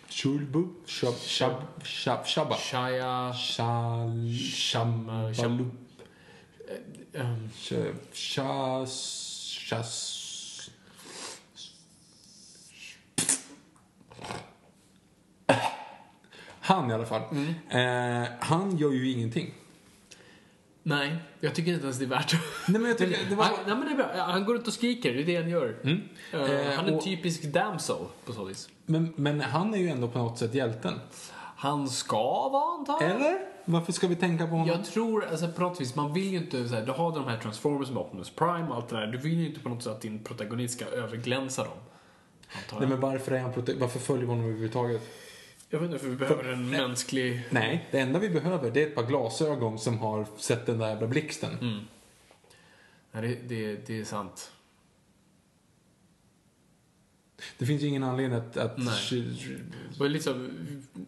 Shulbu? 0.09 0.69
Shab- 0.87 1.15
Shab- 1.15 1.83
Shab- 1.85 2.25
Shabba? 2.25 2.55
Shia... 2.57 3.33
Shal... 3.35 4.11
Sham- 4.33 5.33
Shambalu... 5.35 5.71
ehm, 7.15 7.49
Sh- 7.63 7.95
Shas... 8.13 8.95
Shas... 9.67 10.71
Han 16.61 16.91
i 16.91 16.93
alla 16.95 17.05
fall. 17.07 17.23
Mm. 17.33 17.55
Eh, 17.71 18.29
han 18.41 18.77
gör 18.79 18.93
ju 18.93 19.11
ingenting. 19.11 19.55
Nej, 20.83 21.17
jag 21.41 21.55
tycker 21.55 21.73
inte 21.73 21.85
ens 21.85 21.99
det 21.99 22.05
är 22.05 22.09
värt. 22.09 22.33
Nej, 22.69 22.81
men 22.81 22.89
jag 22.91 22.99
tycker, 22.99 23.19
det 23.29 23.35
var... 23.35 23.45
Han, 23.45 23.55
nej, 23.67 23.77
men 23.77 23.85
det 23.87 23.91
är 23.93 23.97
bra. 23.97 24.25
Han 24.25 24.45
går 24.45 24.55
runt 24.55 24.67
och 24.67 24.73
skriker, 24.73 25.13
det 25.13 25.21
är 25.23 25.25
det 25.27 25.37
han 25.37 25.49
gör. 25.51 25.77
Eh, 25.85 25.91
Eh, 26.41 26.73
han 26.77 26.85
är 26.85 26.89
en 26.89 26.95
och- 26.95 27.05
typisk 27.05 27.43
damsel 27.43 27.97
på 28.27 28.33
så 28.33 28.45
vis. 28.45 28.69
men, 28.87 29.13
men 29.17 29.41
han 29.41 29.75
är 29.75 29.79
ju 29.79 29.89
ändå 29.89 30.09
på 30.09 30.19
något 30.19 30.39
sätt 30.39 30.55
hjälten. 30.55 30.95
Han 31.57 31.89
ska 31.89 32.49
vara 32.49 32.75
antar 32.79 33.03
jag. 33.03 33.11
Eller? 33.11 33.39
Varför 33.65 33.93
ska 33.93 34.07
vi 34.09 34.17
tänka 34.17 34.45
på 34.45 34.51
honom? 34.51 34.67
Jag 34.67 34.85
tror, 34.85 35.25
alltså 35.31 35.49
på 35.49 35.63
något 35.63 35.81
vis, 35.81 35.95
man 35.95 36.13
vill 36.13 36.31
ju 36.33 36.39
inte, 36.39 36.69
så 36.69 36.75
här, 36.75 36.87
du 36.87 36.93
har 36.93 37.13
de 37.15 37.25
här 37.29 37.37
Transformers 37.39 37.89
med 37.91 37.99
Optimus 37.99 38.31
Prime 38.31 38.69
och 38.69 38.77
allt 38.77 38.89
det 38.89 38.97
där. 38.97 39.07
Du 39.07 39.19
vill 39.19 39.39
ju 39.41 39.47
inte 39.49 39.61
på 39.61 39.69
något 39.69 39.83
sätt 39.83 39.93
att 39.93 40.01
din 40.01 40.25
protagonist 40.25 40.75
ska 40.81 40.85
överglänsa 40.85 41.65
dem. 41.65 41.73
Nej, 42.79 42.89
men 42.89 43.01
varför, 43.01 43.33
är 43.33 43.41
han 43.41 43.53
varför 43.81 43.99
följer 43.99 44.23
vi 44.23 44.29
honom 44.29 44.45
överhuvudtaget? 44.45 45.03
Jag 45.73 45.79
vet 45.79 45.87
inte, 45.87 45.99
för 45.99 46.09
vi 46.09 46.17
behöver 46.17 46.53
en 46.53 46.71
mänsklig... 46.71 47.43
Nej, 47.51 47.89
det 47.91 47.99
enda 47.99 48.19
vi 48.19 48.31
behöver 48.31 48.71
det 48.71 48.83
är 48.83 48.87
ett 48.87 48.95
par 48.95 49.07
glasögon 49.07 49.79
som 49.79 49.99
har 49.99 50.27
sett 50.37 50.67
den 50.67 50.79
där 50.79 50.89
jävla 50.89 51.07
blixten. 51.07 51.59
Mm. 51.61 51.81
Nej, 53.13 53.23
det, 53.23 53.55
det, 53.55 53.87
det 53.87 54.01
är 54.01 54.05
sant. 54.05 54.53
Det 57.59 57.67
finns 57.67 57.83
ju 57.83 57.87
ingen 57.87 58.03
anledning 58.03 58.39
att, 58.39 58.57
att 58.57 58.79
Nej. 58.79 59.29
Och, 60.01 60.11
liksom, 60.11 60.51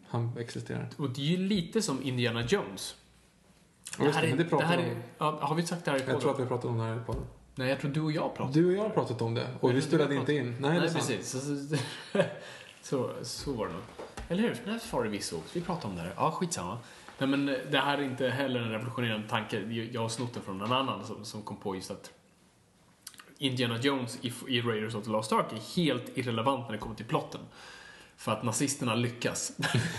han 0.08 0.38
existerar. 0.38 0.88
och 0.96 1.10
det 1.10 1.20
är 1.20 1.26
ju 1.26 1.36
lite 1.36 1.82
som 1.82 2.02
Indiana 2.02 2.42
Jones. 2.42 2.96
Det, 3.98 4.04
men 4.28 4.38
det 4.38 4.44
pratar 4.44 4.66
här 4.66 4.78
är, 4.78 4.96
ja, 5.18 5.38
Har 5.40 5.54
vi 5.54 5.62
sagt 5.62 5.84
det 5.84 5.90
här 5.90 5.98
i 5.98 6.00
Jag 6.00 6.20
tror 6.20 6.20
podden? 6.20 6.30
att 6.30 6.38
vi 6.38 6.42
har 6.42 6.48
pratat 6.48 6.70
om 6.70 6.78
det 6.78 6.84
här 6.84 6.96
i 6.96 7.04
podden. 7.06 7.24
Nej, 7.54 7.68
jag 7.68 7.80
tror 7.80 7.90
du 7.90 8.00
och 8.00 8.12
jag 8.12 8.34
pratade. 8.34 8.60
Du 8.60 8.66
och 8.66 8.72
jag 8.72 8.82
har 8.82 8.90
pratat 8.90 9.22
om 9.22 9.34
det 9.34 9.46
och 9.60 9.76
vi 9.76 9.82
spelade 9.82 10.14
inte 10.14 10.32
in. 10.32 10.56
Nej, 10.60 10.80
det 10.80 10.86
är 10.86 10.88
sant. 10.88 11.06
precis. 11.06 11.30
Så, 11.30 11.38
så, 12.18 12.24
så, 12.82 13.14
så 13.22 13.52
var 13.52 13.66
det 13.66 13.72
nog. 13.72 13.82
Eller 14.28 14.42
hur? 14.42 14.56
Var 14.90 15.04
det 15.04 15.38
vi 15.52 15.60
pratade 15.60 15.88
om 15.88 15.96
det 15.96 16.02
här. 16.02 16.12
Ja, 16.16 16.30
skitsamma. 16.30 16.78
Nej, 17.18 17.28
men 17.28 17.48
eh, 17.48 17.54
det 17.70 17.78
här 17.78 17.98
är 17.98 18.02
inte 18.02 18.28
heller 18.28 18.60
en 18.60 18.70
revolutionerande 18.70 19.28
tanke. 19.28 19.60
Jag 19.92 20.00
har 20.00 20.08
snott 20.08 20.34
den 20.34 20.42
från 20.42 20.60
en 20.60 20.72
annan 20.72 21.04
som, 21.04 21.24
som 21.24 21.42
kom 21.42 21.56
på 21.56 21.74
just 21.74 21.90
att 21.90 22.12
Indiana 23.38 23.78
Jones 23.78 24.18
i, 24.22 24.32
i 24.48 24.60
Raiders 24.60 24.94
of 24.94 25.04
the 25.04 25.10
Lost 25.10 25.32
Ark 25.32 25.52
är 25.52 25.76
helt 25.76 26.18
irrelevant 26.18 26.66
när 26.66 26.72
det 26.72 26.78
kommer 26.78 26.94
till 26.94 27.06
plotten. 27.06 27.40
För 28.16 28.32
att 28.32 28.42
nazisterna 28.42 28.94
lyckas. 28.94 29.52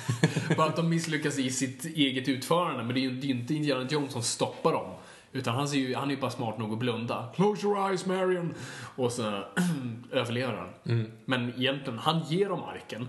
Bara 0.57 0.67
att 0.67 0.75
de 0.75 0.89
misslyckas 0.89 1.39
i 1.39 1.49
sitt 1.49 1.85
eget 1.85 2.27
utförande, 2.27 2.83
men 2.83 2.95
det 2.95 2.99
är 2.99 3.01
ju 3.01 3.11
det 3.11 3.27
är 3.27 3.31
inte 3.31 3.53
Indiana 3.53 3.87
Jones 3.89 4.13
som 4.13 4.23
stoppar 4.23 4.71
dem. 4.71 4.91
Utan 5.31 5.55
han, 5.55 5.67
ser 5.67 5.77
ju, 5.77 5.95
han 5.95 6.11
är 6.11 6.15
ju 6.15 6.21
bara 6.21 6.31
smart 6.31 6.57
nog 6.57 6.73
att 6.73 6.79
blunda. 6.79 7.29
Close 7.35 7.67
your 7.67 7.89
eyes, 7.89 8.05
Marion! 8.05 8.53
Och 8.95 9.11
så 9.11 9.23
överlever 10.11 10.53
han. 10.53 11.11
Men 11.25 11.49
egentligen, 11.49 11.99
han 11.99 12.23
ger 12.23 12.49
dem 12.49 12.63
arken. 12.63 13.07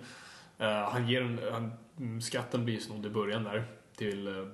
Eh, 0.59 0.69
han 0.69 1.09
ger 1.09 1.23
en, 1.23 1.41
han, 1.53 1.73
mm, 1.99 2.21
skatten 2.21 2.65
blir 2.65 2.81
snodd 2.81 3.07
i 3.07 3.11
början 3.11 3.45
där 3.45 3.65
till 3.97 4.29
uh, 4.29 4.49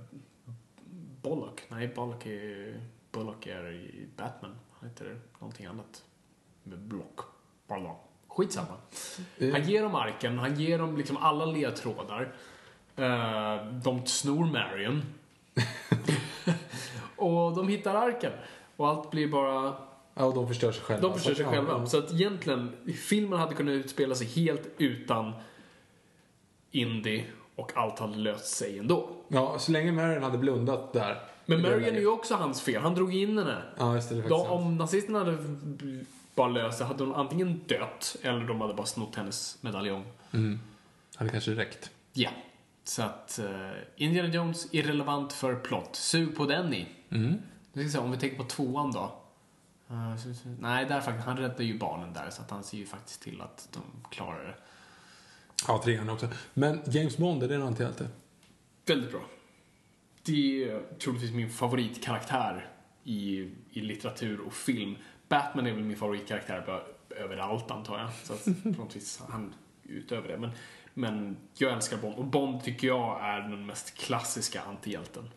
Bollock. 1.22 1.62
Nej, 1.68 1.88
Bollock 1.88 2.26
är, 2.26 2.80
Bullock 3.12 3.46
är 3.46 3.72
i 3.72 4.08
Batman. 4.16 4.58
Han 4.80 4.88
heter 4.88 5.20
någonting 5.38 5.66
annat. 5.66 6.04
Med 6.62 6.78
block. 6.78 7.20
Bollock. 7.68 8.08
Skitsamma. 8.28 8.76
Han 9.38 9.62
ger 9.62 9.82
dem 9.82 9.94
arken, 9.94 10.38
han 10.38 10.60
ger 10.60 10.78
dem 10.78 10.96
liksom 10.96 11.16
alla 11.16 11.44
ledtrådar. 11.44 12.34
Eh, 12.96 13.66
de 13.66 14.06
snor 14.06 14.46
Marion. 14.46 15.02
och 17.16 17.56
de 17.56 17.68
hittar 17.68 17.94
arken. 17.94 18.32
Och 18.76 18.88
allt 18.88 19.10
blir 19.10 19.28
bara... 19.28 19.76
Ja, 20.14 20.24
och 20.24 20.34
de 20.34 20.48
förstör 20.48 20.72
sig 20.72 20.82
själva. 20.82 21.08
De 21.08 21.14
förstör 21.14 21.34
sig 21.34 21.44
själva. 21.44 21.86
Så 21.86 21.98
att 21.98 22.12
egentligen, 22.12 22.72
filmen 23.08 23.38
hade 23.38 23.54
kunnat 23.54 23.72
utspela 23.72 24.14
sig 24.14 24.26
helt 24.26 24.68
utan 24.78 25.32
Indy 26.72 27.24
och 27.56 27.76
allt 27.76 27.98
hade 27.98 28.16
löst 28.16 28.56
sig 28.56 28.78
ändå. 28.78 29.08
Ja, 29.28 29.58
så 29.58 29.72
länge 29.72 29.92
Marion 29.92 30.22
hade 30.22 30.38
blundat 30.38 30.92
där. 30.92 31.22
Men 31.46 31.62
Marion 31.62 31.84
är 31.84 32.00
ju 32.00 32.06
också 32.06 32.34
hans 32.34 32.62
fel. 32.62 32.82
Han 32.82 32.94
drog 32.94 33.14
in 33.14 33.38
henne. 33.38 33.62
Ja, 33.78 33.94
just 33.94 34.08
det. 34.08 34.14
det 34.14 34.28
De, 34.28 34.46
om 34.46 34.76
nazisterna 34.76 35.18
hade 35.18 35.38
bara 36.34 36.48
löst 36.48 36.78
det 36.78 36.84
hade 36.84 37.04
hon 37.04 37.14
antingen 37.14 37.60
dött 37.66 38.16
eller 38.22 38.44
de 38.46 38.60
hade 38.60 38.74
bara 38.74 38.86
snott 38.86 39.16
hennes 39.16 39.58
medaljong. 39.60 40.04
Hade 41.14 41.30
kanske 41.30 41.50
räckt. 41.50 41.90
Ja. 42.12 42.30
Så 42.84 43.02
att 43.02 43.40
uh, 43.42 43.70
Indiana 43.96 44.28
Jones, 44.28 44.74
irrelevant 44.74 45.32
för 45.32 45.54
plott. 45.54 45.96
Sug 45.96 46.36
på 46.36 46.46
den 46.46 46.66
ni. 46.66 46.88
Mm. 47.10 47.38
Ska 47.70 47.88
säga, 47.88 48.00
om 48.00 48.10
vi 48.10 48.18
tänker 48.18 48.36
på 48.36 48.44
tvåan 48.44 48.92
då. 48.92 49.18
Så- 49.88 50.48
nej, 50.60 50.86
där 50.86 51.00
faktiskt, 51.00 51.26
han 51.26 51.36
räddar 51.36 51.64
ju 51.64 51.78
barnen 51.78 52.12
där 52.12 52.30
så 52.30 52.42
att 52.42 52.50
han 52.50 52.62
ser 52.62 52.78
ju 52.78 52.86
faktiskt 52.86 53.22
till 53.22 53.40
att 53.40 53.68
de 53.72 54.10
klarar 54.10 54.44
det. 54.44 54.54
Ja, 55.68 55.82
trean 55.84 56.08
också. 56.08 56.28
Men 56.54 56.80
James 56.86 57.16
Bond, 57.16 57.42
är 57.42 57.48
det 57.48 57.54
en 57.54 57.62
antihjälte? 57.62 58.08
Väldigt 58.86 59.10
bra. 59.10 59.20
Det 60.22 60.64
är 60.64 60.82
troligtvis 60.98 61.32
min 61.32 61.50
favoritkaraktär 61.50 62.68
i, 63.04 63.50
i 63.70 63.80
litteratur 63.80 64.40
och 64.40 64.54
film. 64.54 64.96
Batman 65.28 65.66
är 65.66 65.72
väl 65.72 65.84
min 65.84 65.96
favoritkaraktär 65.96 66.82
överallt 67.16 67.70
antar 67.70 67.98
jag. 67.98 68.12
Så 68.12 68.32
att 68.32 68.44
på 68.62 68.82
något 68.82 68.96
vis 68.96 69.22
han 69.28 69.54
utöver 69.82 70.28
det. 70.28 70.38
Men, 70.38 70.50
men 70.94 71.36
jag 71.54 71.72
älskar 71.72 71.96
Bond 71.96 72.14
och 72.14 72.24
Bond 72.24 72.64
tycker 72.64 72.86
jag 72.86 73.20
är 73.20 73.40
den 73.40 73.66
mest 73.66 73.98
klassiska 73.98 74.62
antihjälten. 74.62 75.30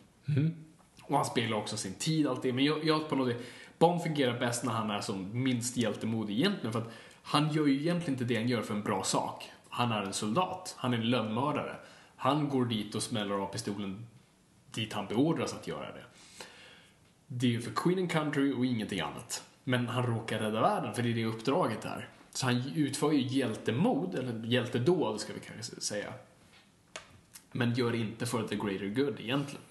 Och 1.02 1.16
han 1.16 1.24
spelar 1.24 1.56
också 1.56 1.76
sin 1.76 1.94
tid 1.94 2.26
alltid. 2.26 2.54
Men 2.54 2.64
jag, 2.64 2.84
jag 2.84 3.08
på 3.08 3.16
något 3.16 3.32
sätt, 3.32 3.46
Bond 3.78 4.02
fungerar 4.02 4.40
bäst 4.40 4.64
när 4.64 4.72
han 4.72 4.90
är 4.90 5.00
som 5.00 5.42
minst 5.42 5.76
hjältemodig 5.76 6.38
egentligen. 6.38 6.72
För 6.72 6.80
att 6.80 6.92
han 7.22 7.52
gör 7.52 7.66
ju 7.66 7.80
egentligen 7.80 8.14
inte 8.14 8.24
det 8.24 8.36
han 8.36 8.48
gör 8.48 8.62
för 8.62 8.74
en 8.74 8.82
bra 8.82 9.04
sak. 9.04 9.50
Han 9.76 9.92
är 9.92 10.02
en 10.02 10.12
soldat. 10.12 10.74
Han 10.78 10.94
är 10.94 10.98
en 10.98 11.10
lönnmördare. 11.10 11.76
Han 12.16 12.48
går 12.48 12.64
dit 12.64 12.94
och 12.94 13.02
smäller 13.02 13.34
av 13.34 13.46
pistolen 13.46 14.06
dit 14.70 14.92
han 14.92 15.06
beordras 15.06 15.54
att 15.54 15.68
göra 15.68 15.92
det. 15.92 16.04
Det 17.26 17.46
är 17.46 17.50
ju 17.50 17.60
för 17.60 17.70
Queen 17.70 17.98
and 17.98 18.10
Country 18.10 18.52
och 18.52 18.66
ingenting 18.66 19.00
annat. 19.00 19.44
Men 19.64 19.88
han 19.88 20.06
råkar 20.06 20.38
rädda 20.38 20.60
världen, 20.60 20.94
för 20.94 21.02
det 21.02 21.10
är 21.10 21.14
det 21.14 21.24
uppdraget 21.24 21.82
där. 21.82 22.08
Så 22.30 22.46
han 22.46 22.62
utför 22.74 23.12
ju 23.12 23.20
hjältemod, 23.20 24.14
eller 24.14 24.44
hjältedåd 24.44 25.20
ska 25.20 25.32
vi 25.32 25.40
kanske 25.40 25.80
säga. 25.80 26.12
Men 27.52 27.74
gör 27.74 27.94
inte 27.94 28.26
för 28.26 28.48
the 28.48 28.56
greater 28.56 28.86
good 28.86 29.20
egentligen. 29.20 29.64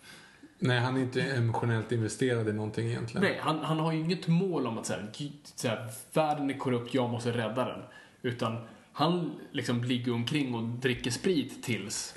Nej, 0.60 0.80
han 0.80 0.98
är 0.98 1.02
inte 1.02 1.22
emotionellt 1.22 1.91
investerad 1.91 2.49
i 2.49 2.53
någonting 2.53 2.88
egentligen. 2.88 3.23
Nej, 3.23 3.40
han, 3.41 3.60
han 3.60 3.80
har 3.80 3.91
ju 3.91 3.99
inget 3.99 4.27
mål 4.27 4.68
om 4.68 4.77
att 4.77 4.86
säga, 4.86 5.07
säga 5.56 5.88
världen 6.14 6.49
är 6.49 6.57
korrupt, 6.57 6.94
jag 6.94 7.10
måste 7.10 7.32
rädda 7.32 7.65
den. 7.65 7.82
Utan 8.22 8.57
han 8.97 9.39
liksom 9.51 9.84
ligger 9.84 10.13
omkring 10.13 10.55
och 10.55 10.63
dricker 10.63 11.11
sprit 11.11 11.63
tills, 11.63 12.15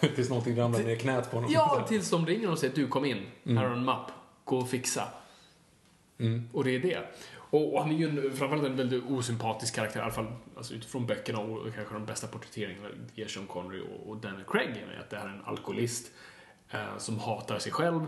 Tills 0.14 0.28
någonting 0.28 0.58
ramlar 0.58 0.78
ner 0.78 0.90
i 0.90 0.96
knät 0.96 1.30
på 1.30 1.36
honom. 1.36 1.52
ja, 1.52 1.84
tills 1.88 2.10
de 2.10 2.26
ringer 2.26 2.50
och 2.50 2.58
säger 2.58 2.74
du 2.74 2.88
kom 2.88 3.04
in, 3.04 3.26
här 3.44 3.54
har 3.54 3.76
en 3.76 3.84
mapp, 3.84 4.10
gå 4.44 4.58
och 4.58 4.70
fixa. 4.70 5.08
Och 6.52 6.64
det 6.64 6.70
är 6.70 6.80
det. 6.80 6.98
Och, 7.50 7.74
och 7.74 7.82
han 7.82 7.90
är 7.90 7.96
ju 7.96 8.08
en, 8.08 8.36
framförallt 8.36 8.64
en 8.64 8.76
väldigt 8.76 9.04
osympatisk 9.04 9.74
karaktär, 9.74 10.00
i 10.00 10.02
alla 10.02 10.12
fall 10.12 10.32
alltså, 10.56 10.74
utifrån 10.74 11.06
böckerna 11.06 11.38
och 11.38 11.74
kanske 11.74 11.94
de 11.94 12.06
bästa 12.06 12.26
porträtteringarna 12.26 12.88
ger 13.14 13.26
Sean 13.26 13.46
Connery 13.46 13.80
och, 13.80 14.10
och 14.10 14.16
Daniel 14.16 14.44
Craig 14.44 14.84
att 15.00 15.10
det 15.10 15.16
här 15.16 15.28
är 15.28 15.32
en 15.32 15.44
alkoholist 15.44 16.10
eh, 16.70 16.98
som 16.98 17.18
hatar 17.18 17.58
sig 17.58 17.72
själv, 17.72 18.06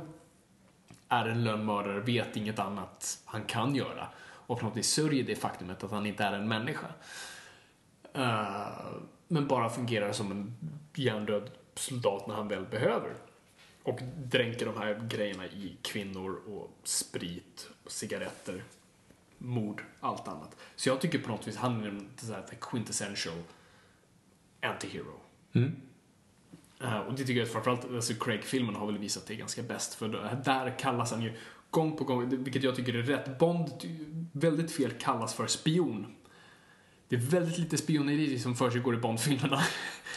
är 1.08 1.26
en 1.26 1.44
lönnmördare, 1.44 2.00
vet 2.00 2.36
inget 2.36 2.58
annat 2.58 3.18
han 3.24 3.42
kan 3.42 3.74
göra 3.74 4.08
och 4.20 4.60
på 4.60 4.66
något 4.66 4.76
vis 4.76 4.90
sörjer 4.90 5.24
det 5.24 5.36
faktumet 5.36 5.84
att 5.84 5.90
han 5.90 6.06
inte 6.06 6.24
är 6.24 6.32
en 6.32 6.48
människa. 6.48 6.86
Eh, 8.12 8.86
men 9.28 9.46
bara 9.46 9.70
fungerar 9.70 10.12
som 10.12 10.30
en 10.30 10.54
hjärndöd 10.94 11.50
soldat 11.74 12.26
när 12.26 12.34
han 12.34 12.48
väl 12.48 12.64
behöver. 12.64 13.14
Och 13.82 14.00
dränker 14.16 14.66
de 14.66 14.76
här 14.76 15.08
grejerna 15.08 15.46
i 15.46 15.76
kvinnor 15.82 16.40
och 16.48 16.70
sprit, 16.84 17.70
och 17.84 17.92
cigaretter, 17.92 18.64
mord, 19.38 19.82
allt 20.00 20.28
annat. 20.28 20.56
Så 20.76 20.88
jag 20.88 21.00
tycker 21.00 21.18
på 21.18 21.28
något 21.28 21.48
vis 21.48 21.56
han 21.56 21.82
är 21.82 21.88
en 21.88 22.08
quintessential 22.60 23.42
anti-hero. 24.60 25.18
Eh, 26.80 26.98
och 26.98 27.14
det 27.14 27.24
tycker 27.24 27.40
jag 27.40 27.48
framförallt, 27.48 27.84
alltså 27.84 28.14
Craig-filmen 28.14 28.74
har 28.74 28.86
väl 28.86 28.98
visat 28.98 29.26
det 29.26 29.36
ganska 29.36 29.62
bäst. 29.62 29.94
För 29.94 30.08
där 30.44 30.78
kallas 30.78 31.10
han 31.10 31.22
ju 31.22 31.32
gång 31.70 31.96
på 31.96 32.04
gång, 32.04 32.44
vilket 32.44 32.62
jag 32.62 32.76
tycker 32.76 32.94
är 32.94 33.02
rätt. 33.02 33.38
Bond, 33.38 33.70
väldigt 34.32 34.72
fel, 34.72 34.90
kallas 34.90 35.34
för 35.34 35.46
spion. 35.46 36.14
Det 37.08 37.16
är 37.16 37.20
väldigt 37.20 37.58
lite 37.58 37.76
spioneri 37.76 38.38
som 38.38 38.56
försiggår 38.56 38.94
i 38.94 38.98
Bond-filmerna. 38.98 39.60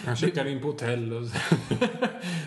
Han 0.05 0.15
checkar 0.15 0.45
in 0.45 0.61
på 0.61 0.67
hotell 0.67 1.13
och 1.13 1.27
så. 1.27 1.37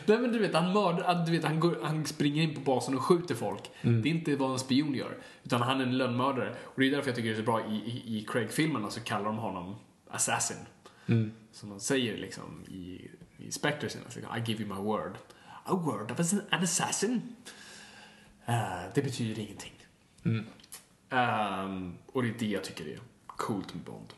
Nej 0.06 0.18
men 0.18 0.32
du 0.32 0.38
vet, 0.38 0.54
han 0.54 0.72
mördar, 0.72 1.24
du 1.26 1.32
vet, 1.32 1.44
han, 1.44 1.60
går, 1.60 1.78
han 1.82 2.06
springer 2.06 2.42
in 2.42 2.54
på 2.54 2.60
basen 2.60 2.94
och 2.94 3.02
skjuter 3.02 3.34
folk. 3.34 3.70
Mm. 3.80 4.02
Det 4.02 4.08
är 4.08 4.10
inte 4.10 4.36
vad 4.36 4.52
en 4.52 4.58
spion 4.58 4.94
gör. 4.94 5.18
Utan 5.42 5.62
han 5.62 5.80
är 5.80 5.84
en 5.84 5.98
lönnmördare. 5.98 6.56
Och 6.62 6.80
det 6.80 6.86
är 6.86 6.90
därför 6.90 7.08
jag 7.08 7.16
tycker 7.16 7.28
det 7.28 7.34
är 7.34 7.38
så 7.38 7.42
bra 7.42 7.60
i, 7.70 7.74
i, 7.74 8.18
i 8.18 8.26
Craig-filmerna 8.28 8.90
så 8.90 9.00
kallar 9.00 9.24
de 9.24 9.38
honom 9.38 9.76
Assassin. 10.10 10.56
Mm. 11.06 11.32
Som 11.52 11.70
de 11.70 11.80
säger 11.80 12.16
liksom 12.16 12.64
i, 12.68 13.10
i 13.38 13.52
Spectre 13.52 13.88
sina, 13.88 14.10
så 14.10 14.20
I 14.20 14.42
give 14.46 14.62
you 14.62 14.74
my 14.74 14.80
word. 14.80 15.12
A 15.64 15.76
word 15.76 16.10
of 16.10 16.32
an 16.32 16.62
assassin? 16.62 17.22
Eh, 18.46 18.54
det 18.94 19.02
betyder 19.02 19.42
ingenting. 19.42 19.72
Mm. 20.24 20.46
Ehm, 21.10 21.94
och 22.06 22.22
det 22.22 22.28
är 22.28 22.34
det 22.38 22.46
jag 22.46 22.64
tycker 22.64 22.86
är 22.86 22.98
coolt 23.26 23.74
med 23.74 23.82
Bond. 23.82 24.12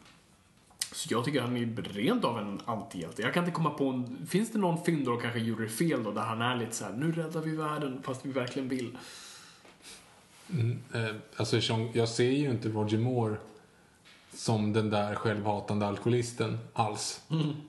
Så 0.96 1.08
jag 1.14 1.24
tycker 1.24 1.40
han 1.40 1.56
är 1.56 1.82
rent 1.92 2.24
av 2.24 2.38
en 2.38 2.60
antihjälte. 2.64 3.22
Jag 3.22 3.34
kan 3.34 3.42
inte 3.44 3.54
komma 3.54 3.70
på 3.70 3.88
en... 3.88 4.26
Finns 4.26 4.52
det 4.52 4.58
någon 4.58 4.84
film 4.84 5.04
då 5.04 5.16
kanske 5.16 5.40
gjorde 5.40 5.68
fel 5.68 6.02
då, 6.04 6.12
där 6.12 6.22
han 6.22 6.42
är 6.42 6.56
lite 6.56 6.72
så 6.76 6.84
här: 6.84 6.92
nu 6.92 7.12
räddar 7.12 7.40
vi 7.40 7.56
världen 7.56 8.00
fast 8.02 8.26
vi 8.26 8.32
verkligen 8.32 8.68
vill. 8.68 8.96
Eh, 10.94 11.14
alltså, 11.36 11.56
jag 11.92 12.08
ser 12.08 12.30
ju 12.30 12.50
inte 12.50 12.68
Roger 12.68 12.98
Moore 12.98 13.36
som 14.34 14.72
den 14.72 14.90
där 14.90 15.14
självhatande 15.14 15.86
alkoholisten 15.86 16.58
alls. 16.72 17.20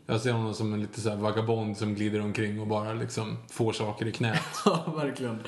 Jag 0.06 0.22
ser 0.22 0.32
honom 0.32 0.54
som 0.54 0.74
en 0.74 0.82
lite 0.82 1.02
så 1.02 1.10
här 1.10 1.18
vagabond 1.18 1.78
som 1.78 1.95
glider 1.95 2.22
omkring 2.22 2.60
och 2.62 2.68
bara 2.68 2.94
liksom 2.94 3.38
får 3.49 3.74
saker 3.74 4.06
i 4.08 4.12
knät. 4.12 4.41
Ja, 4.66 4.94
verkligen. 4.98 5.40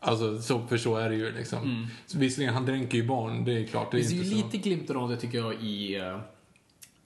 Alltså, 0.00 0.42
så, 0.42 0.66
för 0.66 0.76
så 0.76 0.96
är 0.96 1.10
det 1.10 1.16
ju 1.16 1.32
liksom. 1.32 1.88
Så 2.06 2.18
visserligen, 2.18 2.54
han 2.54 2.66
dränker 2.66 2.98
ju 2.98 3.06
barn, 3.06 3.44
det 3.44 3.52
är 3.52 3.66
klart. 3.66 3.90
Det 3.90 3.96
Det 3.96 4.04
är 4.04 4.08
finns 4.08 4.24
ju 4.24 4.30
så. 4.30 4.36
lite 4.46 4.56
glimten 4.58 4.96
av 4.96 5.08
det 5.08 5.16
tycker 5.16 5.38
jag 5.38 5.54
i 5.54 5.96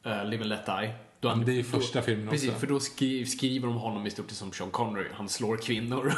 uh, 0.07 0.25
Live 0.25 0.43
and 0.43 0.49
Let 0.49 0.67
Die. 0.67 0.91
Då 1.21 1.29
han, 1.29 1.45
det 1.45 1.53
är 1.53 1.63
då- 1.63 1.69
första 1.69 2.03
filmen 2.03 2.29
Precis, 2.29 2.49
också. 2.49 2.61
för 2.61 2.67
då 2.67 2.81
skri, 2.81 3.27
skriver 3.27 3.67
de 3.67 3.77
honom 3.77 4.07
i 4.07 4.11
stort 4.11 4.29
sett 4.31 4.39
som 4.39 4.53
Sean 4.53 4.71
Connery. 4.71 5.07
Han 5.13 5.29
slår 5.29 5.57
kvinnor 5.57 6.13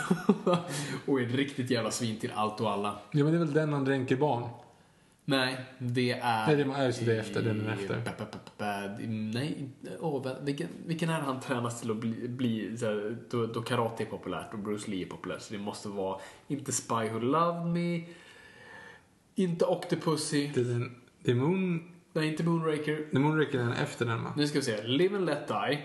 och 1.07 1.21
är 1.21 1.27
ett 1.27 1.35
riktigt 1.35 1.71
jävla 1.71 1.91
svin 1.91 2.17
till 2.19 2.33
allt 2.35 2.61
och 2.61 2.71
alla. 2.71 2.99
Ja, 3.13 3.25
men 3.25 3.27
det 3.33 3.37
är 3.37 3.39
väl 3.39 3.53
den 3.53 3.73
han 3.73 3.85
dränker 3.85 4.17
barn. 4.17 4.49
Nej, 5.25 5.57
det 5.79 6.13
är... 6.13 6.47
Nej, 6.47 6.57
det 6.57 6.63
är- 6.63 7.05
det, 7.07 7.13
är 7.17 7.21
efter, 7.21 7.43
den 7.43 7.67
är 7.67 7.73
efter. 7.73 7.95
ba- 8.05 8.11
ba- 8.19 8.39
ba- 8.59 8.97
Nej, 9.07 9.69
vä- 10.01 10.45
vilken, 10.45 10.69
vilken 10.87 11.09
är 11.11 11.21
han 11.21 11.41
tränas 11.41 11.81
till 11.81 11.91
att 11.91 11.97
bli, 11.97 12.29
bli 12.29 12.77
så 12.79 12.87
här, 12.87 13.17
då, 13.31 13.47
då 13.47 13.63
karate 13.63 14.03
är 14.03 14.07
populärt 14.07 14.53
och 14.53 14.59
Bruce 14.59 14.91
Lee 14.91 15.05
är 15.05 15.09
populärt. 15.09 15.43
Så 15.43 15.53
det 15.55 15.59
måste 15.61 15.89
vara, 15.89 16.21
inte 16.49 16.73
Spy 16.73 16.95
Who 17.13 17.19
Loved 17.19 17.67
Me, 17.67 18.05
inte 19.35 19.65
Octopussy, 19.65 20.51
Det 20.55 20.61
är, 20.61 20.65
den, 20.65 20.95
det 21.23 21.31
är 21.31 21.35
Moon... 21.35 21.91
nej 22.19 22.29
inte 22.29 22.45
Moonraker. 22.45 23.07
Är 23.13 23.19
Moonraker 23.19 23.59
den 23.59 23.73
efter 23.73 24.07
den 24.07 24.25
va? 24.25 24.33
Nu 24.37 24.49
ska 24.49 24.59
vi 24.59 24.65
se, 24.65 24.83
Live 24.83 25.17
and 25.17 25.27
Let 25.27 25.49
Die. 25.49 25.83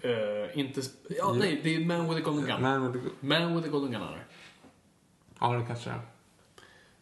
Eh, 0.00 0.58
inte... 0.58 0.80
Ja, 1.08 1.32
nej, 1.32 1.60
det 1.64 1.76
är 1.76 1.84
Man 1.84 2.08
with 2.08 2.16
a 2.16 2.22
Golden 2.24 2.46
Gun. 2.46 2.62
Nej, 2.62 2.78
men 2.78 2.92
det, 2.92 2.98
Man 3.20 3.56
with 3.56 3.68
a 3.68 3.70
Golden 3.70 3.92
Gun 3.92 4.02
är 4.02 4.26
ja, 5.40 5.52
det 5.52 5.66
kanske 5.66 5.90
är. 5.90 6.00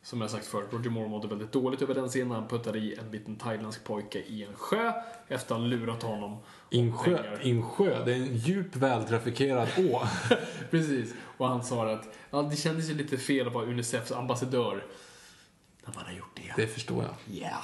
Som 0.03 0.21
jag 0.21 0.31
sagt 0.31 0.47
förut, 0.47 0.69
Roger 0.73 0.91
Moore 0.91 1.09
mådde 1.09 1.29
väldigt 1.29 1.53
dåligt 1.53 1.83
över 1.83 1.95
den 1.95 2.09
scenen. 2.09 2.31
Han 2.31 2.49
puttade 2.49 2.79
i 2.79 2.95
en 2.95 3.11
liten 3.11 3.37
thailändsk 3.37 3.85
pojke 3.85 4.19
i 4.19 4.45
en 4.45 4.55
sjö 4.55 4.93
efter 5.29 5.55
att 5.55 5.61
han 5.61 5.71
lurat 5.71 6.03
honom. 6.03 6.39
Insjö, 6.71 7.17
pengar. 7.17 7.41
insjö, 7.43 8.05
det 8.05 8.13
är 8.13 8.17
en 8.17 8.37
djup 8.37 8.77
vältrafikerad 8.77 9.69
å. 9.79 10.03
Precis. 10.71 11.15
Och 11.37 11.49
han 11.49 11.65
sa 11.65 11.93
att 11.93 12.17
ja, 12.31 12.43
det 12.43 12.57
kändes 12.57 12.91
ju 12.91 12.95
lite 12.95 13.19
fel 13.19 13.47
att 13.47 13.53
vara 13.53 13.67
Unicefs 13.67 14.13
ambassadör 14.13 14.85
när 15.87 15.95
man 15.95 16.05
har 16.05 16.13
gjort 16.13 16.37
det. 16.37 16.63
Det 16.63 16.67
förstår 16.67 17.05
jag. 17.05 17.41
Ja. 17.43 17.63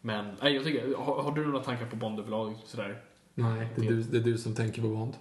Men, 0.00 0.36
nej, 0.42 0.54
jag 0.54 0.64
tycker, 0.64 0.96
har, 0.96 1.22
har 1.22 1.32
du 1.32 1.46
några 1.46 1.64
tankar 1.64 1.86
på 1.86 1.96
Bond 1.96 2.20
överlag? 2.20 2.56
Sådär 2.64 3.02
Nej, 3.34 3.68
det 3.76 3.86
är, 3.86 3.90
du, 3.90 4.02
det 4.02 4.18
är 4.18 4.22
du 4.22 4.38
som 4.38 4.54
tänker 4.54 4.82
på 4.82 4.88
Bond. 4.88 5.16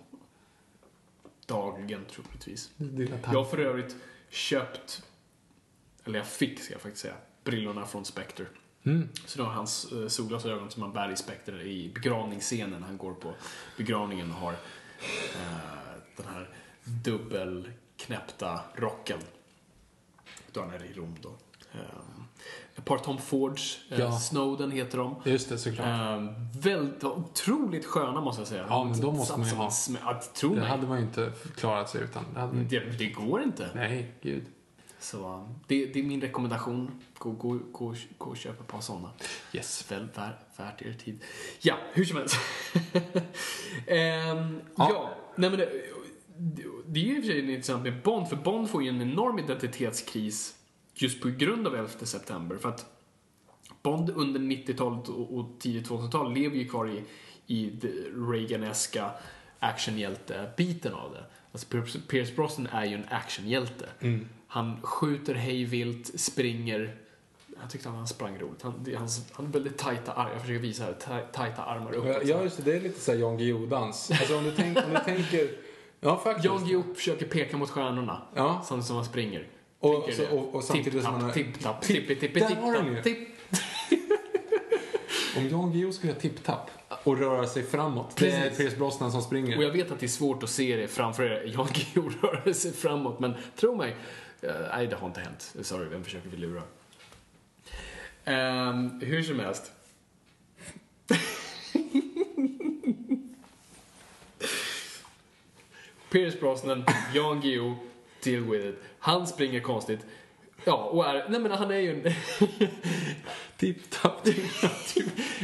dagligen 1.45 2.05
troligtvis. 2.05 2.71
Jag 3.23 3.33
har 3.33 3.45
för 3.45 3.57
övrigt 3.57 3.95
köpt, 4.29 5.03
eller 6.03 6.19
jag 6.19 6.27
fick 6.27 6.59
ska 6.59 6.73
jag 6.73 6.81
faktiskt 6.81 7.01
säga, 7.01 7.15
brillorna 7.43 7.85
från 7.85 8.05
Spectre. 8.05 8.45
Mm. 8.83 9.09
Så 9.25 9.37
då 9.37 9.45
har 9.45 9.51
hans 9.51 9.93
uh, 9.93 10.07
solglasögon 10.07 10.71
som 10.71 10.81
han 10.81 10.93
bär 10.93 11.11
i 11.11 11.15
Spectre 11.15 11.63
i 11.63 11.91
begravningsscenen. 11.93 12.83
Han 12.83 12.97
går 12.97 13.13
på 13.13 13.33
begravningen 13.77 14.31
och 14.31 14.37
har 14.37 14.53
eh, 14.53 14.57
den 16.17 16.25
här 16.25 16.49
dubbelknäppta 16.83 18.61
rocken. 18.75 19.19
Då 20.51 20.61
han 20.61 20.69
är 20.69 20.83
i 20.83 20.93
Rom 20.93 21.15
då. 21.21 21.29
Um, 21.73 22.18
ett 22.79 22.85
par 22.85 22.97
Tom 22.97 23.17
Fords, 23.17 23.79
eh, 23.89 23.99
Ja. 23.99 24.11
Snowden 24.19 24.71
heter 24.71 24.97
de. 24.97 25.15
Just 25.25 25.49
det, 25.49 25.57
såklart. 25.57 26.17
Um, 26.17 26.29
väldigt, 26.61 27.03
otroligt 27.03 27.85
sköna 27.85 28.21
måste 28.21 28.41
jag 28.41 28.47
säga. 28.47 28.65
Ja, 28.69 28.83
men 28.83 29.01
de 29.01 29.15
måste 29.17 29.39
man 29.39 29.47
ju 29.47 29.55
ha. 29.55 29.71
Ja, 30.05 30.21
tro 30.33 30.49
det 30.49 30.55
mig. 30.55 30.69
hade 30.69 30.87
man 30.87 30.97
ju 30.97 31.03
inte 31.03 31.31
klarat 31.55 31.89
sig 31.89 32.01
utan. 32.01 32.23
Det. 32.53 32.79
Det, 32.79 32.97
det 32.97 33.07
går 33.07 33.43
inte. 33.43 33.69
Nej, 33.75 34.13
gud. 34.21 34.45
Så 34.99 35.33
um, 35.33 35.59
det, 35.67 35.85
det 35.85 35.99
är 35.99 36.03
min 36.03 36.21
rekommendation. 36.21 37.01
Gå, 37.17 37.31
gå, 37.31 37.59
gå, 37.71 37.95
gå 38.17 38.29
och 38.29 38.37
köp 38.37 38.61
ett 38.61 38.67
par 38.67 38.81
sådana. 38.81 39.11
Yes. 39.53 39.91
Väl 39.91 40.07
vär, 40.15 40.39
värt 40.57 40.81
er 40.81 40.93
tid. 40.93 41.23
Ja, 41.61 41.75
hur 41.93 42.05
som 42.05 42.17
helst. 42.17 42.35
Ehm, 43.87 44.61
ja. 44.77 44.89
Ja. 44.93 45.09
nej 45.35 45.49
men 45.49 45.59
det, 45.59 45.69
det 46.87 46.99
är 46.99 47.03
ju 47.03 47.17
i 47.17 47.19
och 47.19 47.23
för 47.23 47.31
sig 47.31 47.39
intressant 47.51 47.83
med 47.83 48.01
Bond, 48.03 48.29
för 48.29 48.35
Bond 48.35 48.69
får 48.69 48.83
ju 48.83 48.89
en 48.89 49.01
enorm 49.01 49.39
identitetskris 49.39 50.55
just 51.01 51.21
på 51.21 51.29
grund 51.29 51.67
av 51.67 51.75
11 51.75 51.87
september. 51.89 52.57
För 52.57 52.69
att 52.69 52.85
Bond 53.83 54.09
under 54.09 54.39
90-talet 54.39 55.07
och, 55.09 55.49
tidigt 55.59 55.89
2000-tal 55.89 56.33
lever 56.33 56.55
ju 56.57 56.67
kvar 56.67 56.87
i, 56.89 57.03
i 57.47 57.71
Reaganeska 58.31 59.11
actionhjälte-biten 59.59 60.93
av 60.93 61.11
det. 61.11 61.23
Alltså 61.51 61.67
Pierce- 61.67 62.35
Brosnan 62.35 62.67
är 62.67 62.85
ju 62.85 62.93
en 62.95 63.05
actionhjälte. 63.09 63.89
Han 64.47 64.81
skjuter 64.81 65.33
hejvilt, 65.35 66.19
springer. 66.19 66.95
Jag 67.61 67.69
tyckte 67.69 67.89
att 67.89 67.95
han 67.95 68.07
sprang 68.07 68.39
roligt. 68.39 68.61
Han, 68.61 68.73
han, 68.97 69.07
han 69.31 69.45
har 69.45 69.53
väldigt 69.53 69.77
tajta 69.77 70.13
armar. 70.13 70.31
Jag 70.31 70.41
försöker 70.41 70.59
visa 70.59 70.83
här. 70.83 70.93
taj- 70.93 71.31
Tajta 71.33 71.63
armar 71.63 71.91
uppåt. 71.93 72.27
Ja, 72.27 72.43
just 72.43 72.57
det. 72.57 72.63
Det 72.71 72.77
är 72.77 72.81
lite 72.81 72.99
såhär 72.99 73.19
Jan 73.19 73.37
Guillou-dans. 73.37 74.11
Alltså 74.11 74.37
om 74.37 74.43
du, 74.43 74.51
tänk, 74.55 74.77
om 74.77 74.93
du 74.93 74.99
tänker... 75.05 75.49
Ja, 75.99 76.17
faktiskt. 76.23 76.45
Jan 76.45 76.63
Guillou 76.65 76.93
försöker 76.95 77.25
peka 77.25 77.57
mot 77.57 77.69
stjärnorna. 77.69 78.21
Ja. 78.35 78.61
Samtidigt 78.65 78.87
som 78.87 78.95
han 78.95 79.05
springer. 79.05 79.47
Och- 79.79 80.09
så- 80.13 80.21
det. 80.21 80.29
och- 80.29 80.55
och 80.55 80.63
samtidigt 80.63 81.03
som 81.03 81.13
han 81.13 81.21
har- 81.23 81.31
Tipp-tapp, 81.31 81.81
Tipp- 81.81 82.07
tippi 82.07 82.15
tippi 82.27 82.39
Där 82.39 82.55
har 82.55 82.73
den 82.73 82.95
ju. 82.95 83.01
tipp. 83.03 83.27
Om 85.37 85.49
Jan 85.49 85.71
Guillou 85.71 85.91
skulle 85.91 86.11
göra 86.11 86.21
tipp-tapp 86.21 86.69
och 87.03 87.17
röra 87.19 87.47
sig 87.47 87.63
framåt. 87.63 88.15
Det 88.17 88.31
är 88.31 88.41
Precis. 88.41 88.57
Pierce 88.57 88.77
Brosnan 88.77 89.11
som 89.11 89.21
springer. 89.21 89.57
Och 89.57 89.63
jag 89.63 89.71
vet 89.71 89.91
att 89.91 89.99
det 89.99 90.05
är 90.05 90.07
svårt 90.07 90.43
att 90.43 90.49
se 90.49 90.75
det 90.75 90.87
framför 90.87 91.23
er. 91.23 91.51
Jan 91.55 91.67
Guillou 91.73 92.09
rör 92.21 92.53
sig 92.53 92.73
framåt, 92.73 93.19
men 93.19 93.33
tro 93.55 93.75
mig. 93.75 93.95
eh, 94.41 94.51
nej, 94.75 94.87
det 94.87 94.95
har 94.95 95.07
inte 95.07 95.19
hänt. 95.21 95.53
Sorry, 95.61 95.89
vem 95.89 96.03
försöker 96.03 96.29
vi 96.29 96.37
lura? 96.37 96.61
Ehm, 98.25 98.99
hur 99.01 99.23
som 99.23 99.39
helst. 99.39 99.71
Pierce 106.11 106.39
Brosnan, 106.39 106.85
Jan 107.13 107.41
Guillou, 107.41 107.75
deal 108.23 108.43
with 108.43 108.65
it. 108.65 108.75
Han 108.99 109.27
springer 109.27 109.59
konstigt. 109.59 109.99
Ja, 110.63 110.75
och 110.75 111.05
är... 111.05 111.29
Nej 111.29 111.39
men 111.39 111.51
han 111.51 111.71
är 111.71 111.79
ju 111.79 111.91
en... 111.91 112.13
Tipp-tapp. 113.57 114.27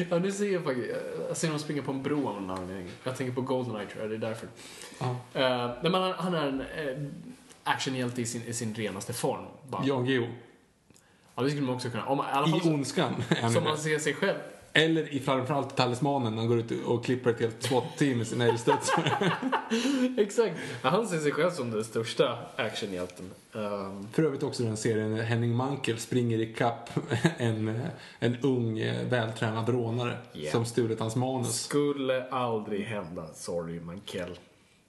ja, 0.10 0.20
nu 0.20 0.32
ser 0.32 0.54
jag 0.54 0.64
faktiskt... 0.64 0.90
Jag 1.28 1.38
ser 1.38 1.48
honom 1.48 1.60
springa 1.60 1.82
på 1.82 1.92
en 1.92 2.04
bro 2.04 2.28
av 2.28 2.42
någon 2.42 2.58
anledning. 2.58 2.90
Jag 3.04 3.18
tänker 3.18 3.34
på 3.34 3.42
Goldeneye 3.42 3.88
tror 3.88 4.02
jag, 4.02 4.12
det 4.12 4.16
är 4.16 4.30
därför. 4.30 4.48
Ja. 5.00 5.06
Eh, 5.34 5.68
nej, 5.82 5.92
men 5.92 5.94
han, 5.94 6.14
han 6.14 6.34
är 6.34 6.48
en 6.48 6.62
uh, 6.62 7.12
actionhjälte 7.64 8.22
i 8.22 8.26
sin, 8.26 8.44
i 8.44 8.54
sin 8.54 8.76
renaste 8.76 9.14
form. 9.14 9.46
Bara. 9.70 9.86
Jan 9.86 10.06
Guillou. 10.06 10.28
Ja, 11.36 11.44
det 11.44 11.50
skulle 11.50 11.66
man 11.66 11.76
också 11.76 11.90
kunna. 11.90 12.06
Om, 12.06 12.20
I 12.20 12.68
I 12.68 12.74
Ondskan. 12.74 13.24
som 13.54 13.64
man 13.64 13.78
ser 13.78 14.00
sig 14.00 14.14
själv. 14.14 14.38
Eller 14.78 15.14
i 15.14 15.20
framförallt 15.20 15.76
Talismanen 15.76 16.36
när 16.36 16.42
han 16.42 16.50
går 16.50 16.60
ut 16.60 16.86
och 16.86 17.06
klipper 17.06 17.30
ett 17.30 17.40
helt 17.40 17.64
SWAT-team 17.64 18.18
med 18.18 18.28
sina 18.28 18.46
älgstudsare. 18.46 19.32
Exakt. 20.18 20.56
Han 20.82 21.08
ser 21.08 21.18
sig 21.20 21.32
själv 21.32 21.52
som 21.52 21.72
den 21.72 21.84
största 21.84 22.38
actionhjälten. 22.56 23.32
Um, 23.52 24.08
För 24.12 24.24
övrigt 24.24 24.44
också 24.44 24.64
den 24.64 24.78
serien 24.78 25.16
när 25.16 25.24
Henning 25.24 25.56
Mankell 25.56 25.98
springer 25.98 26.40
i 26.40 26.54
kapp 26.54 26.90
en, 27.38 27.82
en 28.20 28.38
ung 28.42 28.80
eh, 28.80 29.08
vältränad 29.08 29.70
rånare 29.70 30.18
Yeah. 30.34 30.52
som 30.52 30.66
stulit 30.66 31.00
hans 31.00 31.16
manus. 31.16 31.64
skulle 31.64 32.30
aldrig 32.30 32.86
hända. 32.86 33.28
Sorry, 33.34 33.80
Mankell. 33.80 34.40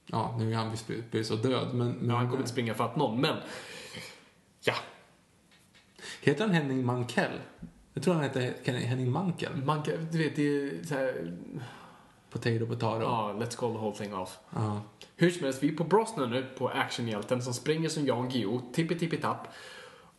Ja, 0.05 0.35
nu 0.39 0.51
är 0.51 0.55
han 0.55 0.71
visst 1.11 1.27
så 1.27 1.35
död, 1.35 1.67
men... 1.73 1.91
men 1.91 2.09
Ja, 2.09 2.15
han 2.15 2.25
kommer 2.25 2.37
inte 2.37 2.49
springa 2.49 2.73
fatt 2.73 2.95
någon, 2.95 3.21
men... 3.21 3.35
Ja, 4.63 4.73
Heter 6.21 6.41
han 6.45 6.53
Henning 6.53 6.85
Mankell? 6.85 7.31
Jag 7.97 8.03
tror 8.03 8.13
han 8.13 8.23
heter 8.23 8.71
Henning 8.71 9.11
Mankel. 9.11 9.55
man 9.65 9.83
kan, 9.83 10.07
du 10.11 10.17
vet, 10.17 10.35
det 10.35 10.41
är 10.43 10.83
så 10.83 10.93
här, 10.93 11.33
Potato, 12.29 12.65
potato. 12.65 13.01
Ja, 13.01 13.35
let's 13.39 13.55
call 13.55 13.71
the 13.71 13.77
whole 13.77 13.95
thing 13.95 14.15
off. 14.15 14.37
Ja. 14.55 14.81
Hur 15.15 15.29
som 15.29 15.43
helst, 15.43 15.63
vi 15.63 15.69
är 15.69 15.75
på 15.75 15.83
Brosnan 15.83 16.29
nu, 16.29 16.45
på 16.57 16.67
actionhjälten 16.69 17.41
som 17.41 17.53
springer 17.53 17.89
som 17.89 18.05
Jan 18.05 18.29
Guillou, 18.29 18.61
tippi-tippi-tapp. 18.73 19.47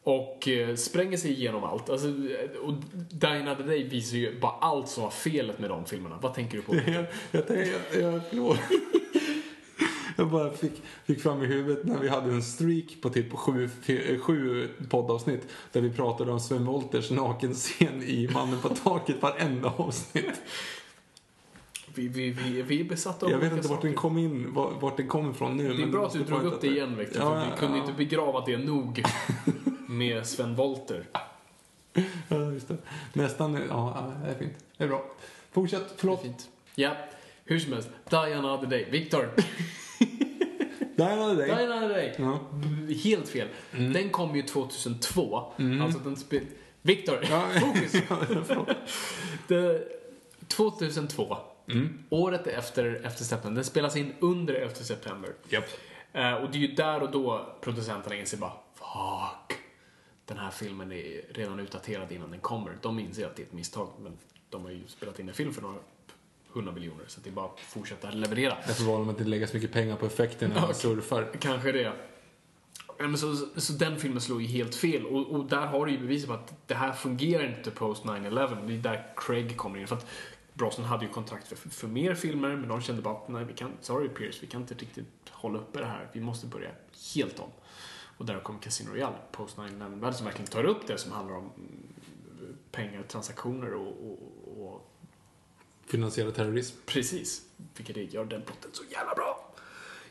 Och 0.03 0.49
eh, 0.49 0.75
spränger 0.75 1.17
sig 1.17 1.31
igenom 1.31 1.65
allt. 1.65 1.91
Alltså, 1.91 2.09
eh, 2.09 2.59
och 2.63 2.75
Die 3.11 3.27
Another 3.27 3.65
Day 3.65 3.89
visar 3.89 4.17
ju 4.17 4.41
bara 4.41 4.53
allt 4.53 4.89
som 4.89 5.03
var 5.03 5.11
felet 5.11 5.59
med 5.59 5.71
de 5.71 5.85
filmerna. 5.85 6.19
Vad 6.23 6.35
tänker 6.35 6.57
du 6.57 6.63
på? 6.63 6.75
Jag, 6.87 7.07
jag, 7.31 7.67
jag, 8.03 8.21
jag. 8.31 8.59
Jag 10.19 10.31
bara 10.31 10.51
fick, 10.51 10.83
fick 11.05 11.21
fram 11.23 11.43
i 11.43 11.47
huvudet 11.47 11.85
när 11.85 11.99
vi 11.99 12.09
hade 12.09 12.31
en 12.31 12.43
streak 12.43 12.97
på 13.03 13.11
typ 13.11 13.33
sju, 13.33 13.69
sju 14.23 14.69
poddavsnitt 14.91 15.49
där 15.73 15.81
vi 15.81 15.91
pratade 15.91 16.33
om 16.33 16.41
Sven 16.41 16.65
Wollters 16.65 17.11
nakenscen 17.11 18.03
i 18.03 18.29
Mannen 18.33 18.61
på 18.61 18.69
taket 18.69 19.23
varenda 19.23 19.73
avsnitt. 19.77 20.41
Vi, 21.95 22.09
vi, 22.09 22.31
vi, 22.31 22.63
vi 22.63 22.81
är 22.81 22.85
besatta 22.85 23.27
av 23.27 23.33
Jag 23.33 23.39
vet 23.39 23.53
inte 23.53 23.69
vart 23.69 23.83
den 23.83 23.91
saker. 23.93 24.01
kom 24.03 24.19
in, 24.19 24.55
var- 24.55 24.73
vart 24.81 24.97
den 24.97 25.09
kom 25.09 25.31
ifrån 25.31 25.57
nu. 25.57 25.75
Det 25.75 25.83
är 25.83 25.87
bra 25.87 26.07
att 26.07 26.13
du 26.13 26.25
drog 26.25 26.45
upp 26.45 26.61
det 26.61 26.67
igen, 26.67 26.97
Victor. 26.97 27.23
Ja, 27.23 27.41
för 27.45 27.51
vi 27.51 27.57
kunde 27.59 27.77
ja. 27.79 27.83
inte 27.85 27.97
begrava 27.97 28.45
det 28.47 28.59
nog 28.59 29.03
med 29.89 30.27
Sven 30.27 30.55
Wollter. 30.55 31.05
Ja, 32.29 32.53
just 32.53 32.69
det. 32.69 32.77
Nästan, 33.13 33.61
ja, 33.69 34.13
det 34.25 34.31
är 34.31 34.35
fint. 34.39 34.53
Det 34.77 34.85
är 34.85 34.89
bra. 34.89 35.05
Fortsätt, 35.53 35.95
förlåt. 35.97 36.23
Fint. 36.23 36.49
Ja, 36.75 36.97
hur 37.45 37.59
som 37.59 37.73
helst. 37.73 37.89
Die 38.11 38.35
Another 38.35 38.67
Day. 38.67 39.09
Victor. 39.99 40.97
Där 40.97 41.17
hade 41.17 41.47
Die. 41.47 41.53
Another 41.53 41.89
Day. 41.89 42.15
Ja. 42.19 42.41
Helt 43.05 43.29
fel. 43.29 43.49
Den 43.71 44.11
kom 44.11 44.37
ju 44.37 44.43
2002. 44.43 45.37
Alltså 45.83 45.99
den 45.99 46.17
spe- 46.17 46.47
Victor, 46.83 47.25
Ja. 47.31 47.49
fokus. 47.61 47.93
Det, 49.49 49.89
2002. 50.49 51.37
Året 52.11 52.47
efter, 52.47 53.01
efter 53.07 53.25
september. 53.25 53.55
Den 53.57 53.65
spelas 53.65 53.97
in 53.97 54.13
under 54.21 54.55
efter 54.55 54.85
september. 54.85 55.31
Japp. 55.49 55.65
Eh, 56.13 56.33
och 56.35 56.51
det 56.51 56.59
är 56.59 56.61
ju 56.61 56.75
där 56.75 57.03
och 57.03 57.11
då 57.11 57.47
producenterna 57.61 58.17
inser 58.17 58.39
bara 58.39 58.53
Fuck. 58.75 59.59
Den 60.25 60.39
här 60.39 60.51
filmen 60.51 60.93
är 60.93 61.23
redan 61.35 61.61
utdaterad 61.61 62.13
innan 62.13 62.31
den 62.31 62.41
kommer. 62.41 62.79
De 62.83 62.99
inser 62.99 63.27
att 63.27 63.37
det 63.37 63.43
är 63.43 63.47
ett 63.47 63.53
misstag. 63.53 63.89
Men 64.01 64.13
de 64.51 64.65
har 64.65 64.71
ju 64.71 64.81
spelat 64.87 65.19
in 65.19 65.29
en 65.29 65.35
film 65.35 65.53
för 65.53 65.63
några 65.63 65.79
hundra 66.59 66.73
miljoner. 66.73 67.05
Så 67.07 67.21
det 67.21 67.31
är 67.31 67.33
bara 67.33 67.47
att 67.47 67.61
fortsätta 67.61 68.11
leverera. 68.11 68.57
Därför 68.67 68.85
valde 68.85 69.05
de 69.05 69.09
att 69.09 69.19
inte 69.19 69.31
lägga 69.31 69.47
så 69.47 69.57
mycket 69.57 69.73
pengar 69.73 69.97
på 69.97 70.07
effekten 70.07 70.51
när 70.51 70.61
man 70.61 70.75
surfar. 70.75 71.31
Kanske 71.41 71.73
det. 71.73 71.93
Men 72.99 73.19
så, 73.19 73.37
så 73.57 73.73
den 73.73 73.97
filmen 73.97 74.21
slår 74.21 74.43
ju 74.43 74.47
helt 74.47 74.75
fel 74.75 75.07
och, 75.07 75.27
och 75.27 75.45
där 75.45 75.67
har 75.67 75.87
du 75.87 75.93
ju 75.93 75.99
bevis 75.99 76.27
på 76.27 76.33
att 76.33 76.55
det 76.67 76.75
här 76.75 76.93
fungerar 76.93 77.57
inte 77.57 77.71
post 77.71 78.05
9-11. 78.05 78.67
Det 78.67 78.75
är 78.75 78.79
där 78.79 79.13
Craig 79.17 79.57
kommer 79.57 79.79
in. 79.79 79.87
För 79.87 79.97
att 79.97 80.07
Brosnan 80.55 80.87
hade 80.87 81.05
ju 81.05 81.11
kontrakt 81.11 81.49
för, 81.49 81.57
för 81.71 81.89
mer 81.89 82.15
filmer 82.15 82.57
men 82.57 82.69
de 82.69 82.81
kände 82.81 83.03
bara 83.03 83.15
att 83.15 83.29
nej, 83.29 83.45
vi 83.45 83.53
kan, 83.53 83.71
sorry 83.81 84.09
Pierce, 84.09 84.39
vi 84.43 84.47
kan 84.47 84.61
inte 84.61 84.75
riktigt 84.75 85.29
hålla 85.31 85.59
uppe 85.59 85.79
det 85.79 85.87
här. 85.87 86.11
Vi 86.13 86.21
måste 86.21 86.47
börja 86.47 86.71
helt 87.15 87.39
om. 87.39 87.51
Och 88.19 88.27
där 88.27 88.41
kommer 88.41 88.61
Casino 88.61 88.91
Royale, 88.91 89.17
post 89.33 89.57
9-11, 89.57 90.13
som 90.13 90.25
verkligen 90.25 90.51
tar 90.51 90.65
upp 90.65 90.87
det 90.87 90.99
som 90.99 91.13
handlar 91.13 91.37
om 91.37 91.51
mm, 91.57 92.57
pengar, 92.73 93.03
transaktioner 93.03 93.75
och, 93.75 93.87
och, 93.87 94.67
och 94.67 94.88
Finansiera 95.89 96.31
terrorism. 96.31 96.77
precis, 96.87 97.43
vilket 97.77 97.95
det 97.95 98.03
gör 98.03 98.25
den 98.25 98.43
plotten 98.43 98.71
så 98.73 98.83
jävla 98.91 99.15
bra. 99.15 99.55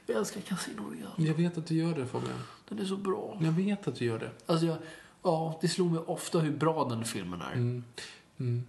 Jag 0.05 0.17
älskar 0.17 0.41
Casino 0.41 0.81
Royale. 0.81 1.13
Jag 1.17 1.33
vet 1.33 1.57
att 1.57 1.67
du 1.67 1.75
gör 1.75 1.93
det 1.93 2.05
Fabian. 2.05 2.39
Den 2.69 2.79
är 2.79 2.85
så 2.85 2.97
bra. 2.97 3.37
Jag 3.41 3.51
vet 3.51 3.87
att 3.87 3.95
du 3.95 4.05
gör 4.05 4.19
det. 4.19 4.31
Alltså, 4.45 4.65
jag, 4.65 4.77
ja, 5.23 5.59
det 5.61 5.67
slog 5.67 5.91
mig 5.91 6.01
ofta 6.05 6.39
hur 6.39 6.51
bra 6.51 6.85
den 6.89 7.05
filmen 7.05 7.41
är. 7.41 7.53
Mm. 7.53 8.63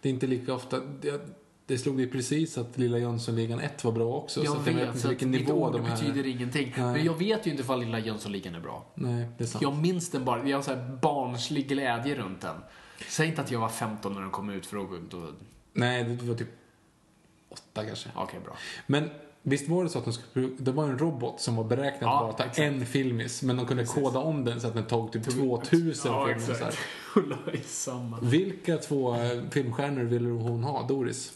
Det 0.00 0.08
är 0.08 0.12
inte 0.12 0.26
lika 0.26 0.54
ofta... 0.54 0.80
Det, 1.00 1.20
det 1.66 1.78
slog 1.78 1.96
dig 1.96 2.10
precis 2.10 2.58
att 2.58 2.78
Lilla 2.78 2.98
Jönssonligan 2.98 3.60
1 3.60 3.84
var 3.84 3.92
bra 3.92 4.14
också. 4.14 4.40
så 4.40 4.46
Jag 4.46 4.56
att 4.56 4.66
jag 4.66 4.72
vet 4.74 4.82
vet, 4.82 4.88
inte 4.88 5.00
så 5.00 5.08
vilken 5.08 5.30
nivå 5.30 5.70
de 5.70 5.84
här... 5.84 5.96
betyder 5.96 6.26
ingenting. 6.26 6.74
Nej. 6.76 6.92
Men 6.92 7.04
jag 7.04 7.18
vet 7.18 7.46
ju 7.46 7.50
inte 7.50 7.62
ifall 7.62 7.80
Lilla 7.80 7.98
Jönssonligan 7.98 8.54
är 8.54 8.60
bra. 8.60 8.86
Nej, 8.94 9.28
det 9.38 9.44
är 9.44 9.48
sant. 9.48 9.62
Jag 9.62 9.76
minns 9.76 10.10
den 10.10 10.24
bara, 10.24 10.48
jag 10.48 10.56
har 10.56 10.62
så 10.62 10.76
barnslig 11.02 11.68
glädje 11.68 12.14
runt 12.14 12.40
den. 12.40 12.56
Säg 13.08 13.28
inte 13.28 13.40
att 13.40 13.50
jag 13.50 13.60
var 13.60 13.68
15 13.68 14.14
när 14.14 14.20
den 14.20 14.30
kom 14.30 14.50
ut, 14.50 14.66
för 14.66 14.76
då... 14.76 14.88
då 15.10 15.32
Nej, 15.78 16.04
det 16.04 16.24
var 16.24 16.34
typ 16.34 16.48
åtta 17.48 17.84
kanske. 17.84 18.08
Okej, 18.14 18.40
bra. 18.44 18.56
Men 18.86 19.10
visst 19.42 19.68
var 19.68 19.84
det 19.84 19.90
så 19.90 19.98
att 19.98 20.04
de 20.04 20.12
skulle, 20.12 20.48
det 20.58 20.72
var 20.72 20.84
en 20.84 20.98
robot 20.98 21.40
som 21.40 21.56
var 21.56 21.64
beräknad 21.64 22.02
Ja, 22.02 22.14
att 22.16 22.24
bara 22.24 22.32
ta 22.32 22.44
exakt. 22.44 22.58
en 22.58 22.86
filmis, 22.86 23.42
men 23.42 23.56
de 23.56 23.66
kunde 23.66 23.84
koda 23.84 24.18
om 24.18 24.44
den 24.44 24.60
så 24.60 24.66
att 24.66 24.74
den 24.74 24.86
tog 24.86 25.12
typ 25.12 25.24
2000 25.24 26.12
Ja, 26.12 26.30
i 27.52 27.58
samma. 27.58 28.18
Vilka 28.20 28.76
två 28.76 29.14
eh, 29.16 29.42
filmstjärnor 29.50 30.02
ville 30.04 30.28
hon 30.28 30.64
ha, 30.64 30.82
Doris? 30.86 31.32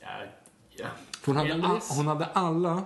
Ja, 0.00 0.08
ja. 0.70 0.86
För 1.20 1.26
hon, 1.32 1.36
hade 1.36 1.52
a, 1.54 1.54
Elvis. 1.70 1.90
hon 1.96 2.06
hade 2.06 2.24
alla 2.26 2.84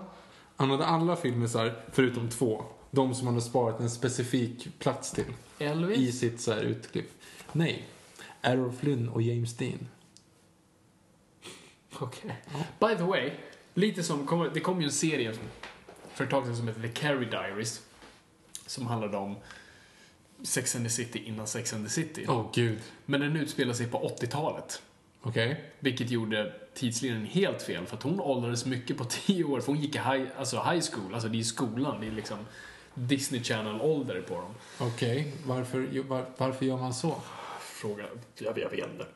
hon 0.57 0.71
hade 0.71 0.87
alla 0.87 1.17
filmisar 1.17 1.75
förutom 1.93 2.29
två. 2.29 2.65
De 2.91 3.15
som 3.15 3.27
hon 3.27 3.35
hade 3.35 3.47
sparat 3.47 3.81
en 3.81 3.91
specifik 3.91 4.69
plats 4.79 5.11
till 5.13 5.25
i 5.59 5.65
Elvis? 5.65 6.19
sitt 6.21 6.41
så 6.41 6.53
här 6.53 6.61
utklipp. 6.63 7.11
Nej. 7.53 7.89
Errol 8.43 8.73
Flynn 8.73 9.09
och 9.09 9.23
James 9.23 9.57
Dean. 9.57 9.89
Okej. 11.99 12.37
By 12.79 12.97
the 12.97 13.03
way, 13.03 13.31
lite 13.75 14.03
som, 14.03 14.51
det 14.55 14.61
kom 14.61 14.81
ju 14.81 14.85
en 14.85 14.93
serie 14.93 15.33
för 16.15 16.25
ett 16.25 16.31
tag 16.31 16.45
sedan 16.45 16.57
som 16.57 16.69
heter 16.69 16.83
The 16.83 16.89
Carrie 16.89 17.31
Diaries. 17.31 17.83
Som 18.67 18.87
handlade 18.87 19.17
om 19.17 19.37
Sex 20.43 20.77
and 20.77 20.85
the 20.85 20.91
City 20.91 21.19
innan 21.19 21.47
Sex 21.47 21.73
and 21.73 21.87
the 21.87 21.91
City. 21.91 22.27
Åh 22.29 22.51
gud. 22.55 22.79
Men 23.07 23.21
den 23.21 23.37
utspelar 23.37 23.75
sig 23.75 23.87
på 23.87 24.17
80-talet. 24.21 24.83
Okej. 25.23 25.65
Vilket 25.79 26.11
gjorde 26.11 26.53
tidslinjen 26.75 27.27
helt 27.27 27.63
fel, 27.63 27.87
för 27.87 27.97
att 27.97 28.03
hon 28.03 28.21
åldrades 28.21 28.67
mycket 28.67 28.97
på 28.97 29.05
10 29.09 29.45
år, 29.45 29.61
för 29.61 29.67
hon 29.73 29.81
gick 29.81 29.95
i 29.95 29.99
high, 29.99 30.25
alltså 30.39 30.57
high 30.57 30.85
school, 30.93 31.15
alltså 31.15 31.29
det 31.29 31.39
är 31.39 31.43
skolan, 31.43 32.01
det 32.01 32.07
är 32.07 32.11
liksom 32.11 32.39
Disney 32.95 33.43
Channel-ålder 33.43 34.21
på 34.21 34.35
dem. 34.35 34.55
Okej. 34.79 35.33
Varför, 35.45 35.89
jo, 35.93 36.03
var, 36.03 36.27
varför 36.37 36.67
gör 36.67 36.77
man 36.77 36.95
så? 36.95 37.21
Fråga, 37.61 38.05
jag, 38.39 38.59
jag 38.59 38.71
vet 38.71 38.91
inte. 38.93 39.07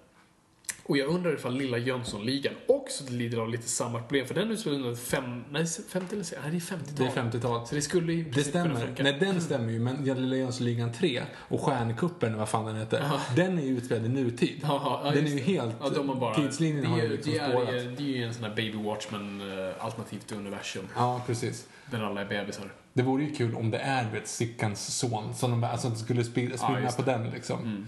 Och 0.87 0.97
jag 0.97 1.09
undrar 1.09 1.35
ifall 1.35 1.55
Lilla 1.57 1.79
Jönssonligan 1.79 2.55
också 2.69 3.05
lider 3.09 3.39
av 3.39 3.49
lite 3.49 3.69
samma 3.69 3.99
problem, 3.99 4.27
för 4.27 4.35
den 4.35 4.51
utspelar 4.51 4.77
under 4.77 4.95
fem, 4.95 5.45
nej, 5.51 5.67
50 5.67 6.15
eller 6.15 6.27
nej, 6.43 6.51
det 6.51 6.57
är 6.57 6.61
50-tal. 6.61 6.95
Det 6.97 7.05
är 7.05 7.25
50-talet. 7.25 7.69
Så 7.69 7.75
det 7.75 7.83
skulle 7.83 8.13
ju 8.13 8.25
Det 8.25 8.45
stämmer. 8.45 8.95
Nej, 8.99 9.17
den 9.21 9.41
stämmer 9.41 9.73
ju. 9.73 9.79
Men 9.79 10.05
Lilla 10.05 10.37
Jönssonligan 10.37 10.93
3 10.93 11.23
och 11.37 11.61
Stjärnkuppen, 11.61 12.39
vad 12.39 12.49
fan 12.49 12.67
den 12.67 12.77
heter, 12.77 13.11
den 13.37 13.59
är 13.59 13.63
ju 13.63 13.77
utspelad 13.77 14.07
i 14.07 14.09
nutid. 14.09 14.61
Jaha, 14.63 15.01
ja, 15.05 15.11
den 15.11 15.27
är 15.27 15.31
ju 15.31 15.39
helt... 15.39 15.75
Ja, 15.81 15.89
de 15.89 16.09
har 16.09 16.17
bara, 16.17 16.35
tidslinjen 16.35 16.83
det, 16.83 16.89
har 16.89 16.99
ju 16.99 17.09
liksom 17.09 17.33
det, 17.33 17.39
är, 17.39 17.51
spårat. 17.51 17.69
det 17.97 18.03
är 18.03 18.17
ju 18.17 18.25
en 18.25 18.35
sån 18.35 18.45
här 18.45 18.51
Baby 18.51 18.79
Watchman-alternativ 18.83 20.19
till 20.19 20.37
universum, 20.37 20.89
Ja, 20.97 21.23
precis. 21.27 21.67
där 21.91 22.03
alla 22.03 22.21
är 22.21 22.27
bebisar. 22.27 22.73
Det 22.93 23.03
vore 23.03 23.25
ju 23.25 23.35
kul 23.35 23.55
om 23.55 23.71
det 23.71 23.79
är 23.79 24.11
vet, 24.13 24.29
Sickans 24.29 24.99
son, 24.99 25.35
som 25.35 25.51
de, 25.51 25.65
alltså 25.65 25.95
skulle 25.95 26.25
springa, 26.25 26.51
just 26.83 26.97
på 26.97 27.03
den 27.03 27.31
liksom. 27.31 27.87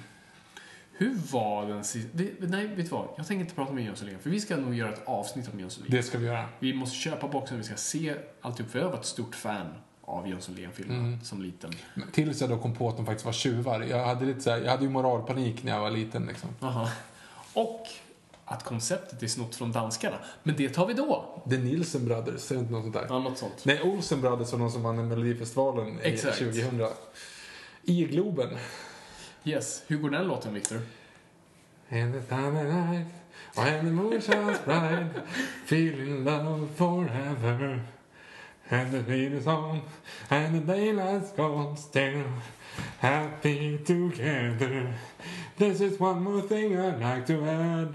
Hur 0.98 1.14
var 1.32 1.66
den 1.66 1.85
sista... 1.85 2.09
Nej, 2.40 2.66
vet 2.66 2.77
du 2.77 2.82
vad? 2.90 3.09
Jag 3.16 3.27
tänker 3.27 3.40
inte 3.44 3.55
prata 3.55 3.70
om 3.73 3.78
Jönssonligan, 3.78 4.20
för 4.20 4.31
vi 4.31 4.40
ska 4.40 4.56
nog 4.56 4.74
göra 4.74 4.93
ett 4.93 5.02
avsnitt 5.05 5.48
om 5.52 5.60
Jönssonligan. 5.60 5.97
Det 5.97 6.02
ska 6.02 6.18
vi 6.18 6.27
göra. 6.27 6.44
Vi 6.59 6.74
måste 6.74 6.97
köpa 6.97 7.28
boxen, 7.28 7.59
vi 7.59 7.64
ska 7.64 7.77
se 7.77 8.14
alltihop, 8.40 8.70
för 8.73 8.78
jag 8.78 8.89
var 8.90 8.98
ett 8.98 9.05
stort 9.05 9.35
fan 9.35 9.66
av 10.05 10.28
Jönssonligan-filmerna 10.28 10.98
Mm. 11.01 11.20
som 11.24 11.43
liten. 11.43 11.73
Men 11.94 12.10
Tills 12.10 12.40
jag 12.40 12.51
då 12.51 12.59
kom 12.59 12.74
på 12.74 12.89
att 12.89 12.97
de 12.97 13.06
faktiskt 13.06 13.24
var 13.27 13.32
tjuvar. 13.32 13.81
Jag 13.81 14.05
hade, 14.06 14.24
lite 14.24 14.40
så 14.40 14.51
här, 14.51 14.59
jag 14.60 14.70
hade 14.70 14.85
ju 14.85 14.90
moralpanik 14.90 15.62
när 15.62 15.73
jag 15.73 15.81
var 15.81 15.90
liten 15.90 16.27
liksom. 16.27 16.48
Aha. 16.60 16.89
Och 17.52 17.86
att 18.44 18.62
konceptet 18.64 19.23
är 19.23 19.27
snott 19.27 19.55
från 19.55 19.73
danskarna. 19.73 20.16
Men 20.43 20.56
det 20.56 20.68
tar 20.68 20.86
vi 20.86 20.94
då. 20.94 21.43
The 21.51 21.56
Nielsen 21.59 22.05
Brothers, 22.05 22.51
är 22.51 22.55
det 22.55 22.60
inte 22.60 22.73
något 22.73 22.82
sånt 22.82 22.94
där? 22.94 23.06
Ja, 23.09 23.18
något 23.18 23.39
sånt. 23.39 23.62
Nej, 23.64 23.82
Olsen 23.82 24.20
Brothers 24.20 24.52
var 24.52 24.59
de 24.59 24.70
som 24.70 24.82
vann 24.82 25.09
Melodifestivalen 25.09 25.89
i 25.89 26.02
Exakt. 26.02 26.39
2000. 26.39 26.86
I 27.82 28.05
Globen. 28.05 28.48
Yes. 29.47 29.82
Hur 29.86 29.97
går 29.97 30.10
den 30.10 30.28
låten, 30.28 30.55
Victor? 30.55 30.81
And 31.89 32.14
the 32.14 32.20
time 32.20 32.56
of 32.56 32.66
night, 32.66 33.06
when 33.55 33.85
the 33.85 33.93
moon 33.93 34.20
shines 34.20 34.59
bright, 34.64 35.06
feeling 35.66 36.24
love 36.24 36.68
forever. 36.77 37.81
And 38.70 38.90
the 38.90 39.02
beat 39.02 39.32
is 39.32 39.47
on, 39.47 39.82
and 40.31 40.55
the 40.55 40.74
daylight's 40.74 41.31
gone 41.31 41.77
still, 41.77 42.24
happy 42.98 43.78
together. 43.78 44.93
This 45.56 45.81
is 45.81 46.01
one 46.01 46.24
more 46.24 46.43
thing 46.43 46.77
I'd 46.77 47.01
like 47.01 47.27
to 47.27 47.44
add. 47.44 47.93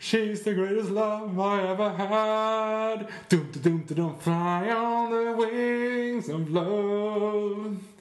She's 0.00 0.42
the 0.42 0.54
greatest 0.54 0.90
love 0.90 1.38
I 1.38 1.62
ever 1.62 1.90
had. 1.90 3.08
Dum 3.28 3.52
dum 3.52 3.62
dum 3.62 3.94
dum, 3.94 4.16
fly 4.18 4.68
on 4.70 5.10
the 5.10 5.32
wings 5.36 6.28
of 6.28 6.50
love. 6.50 7.91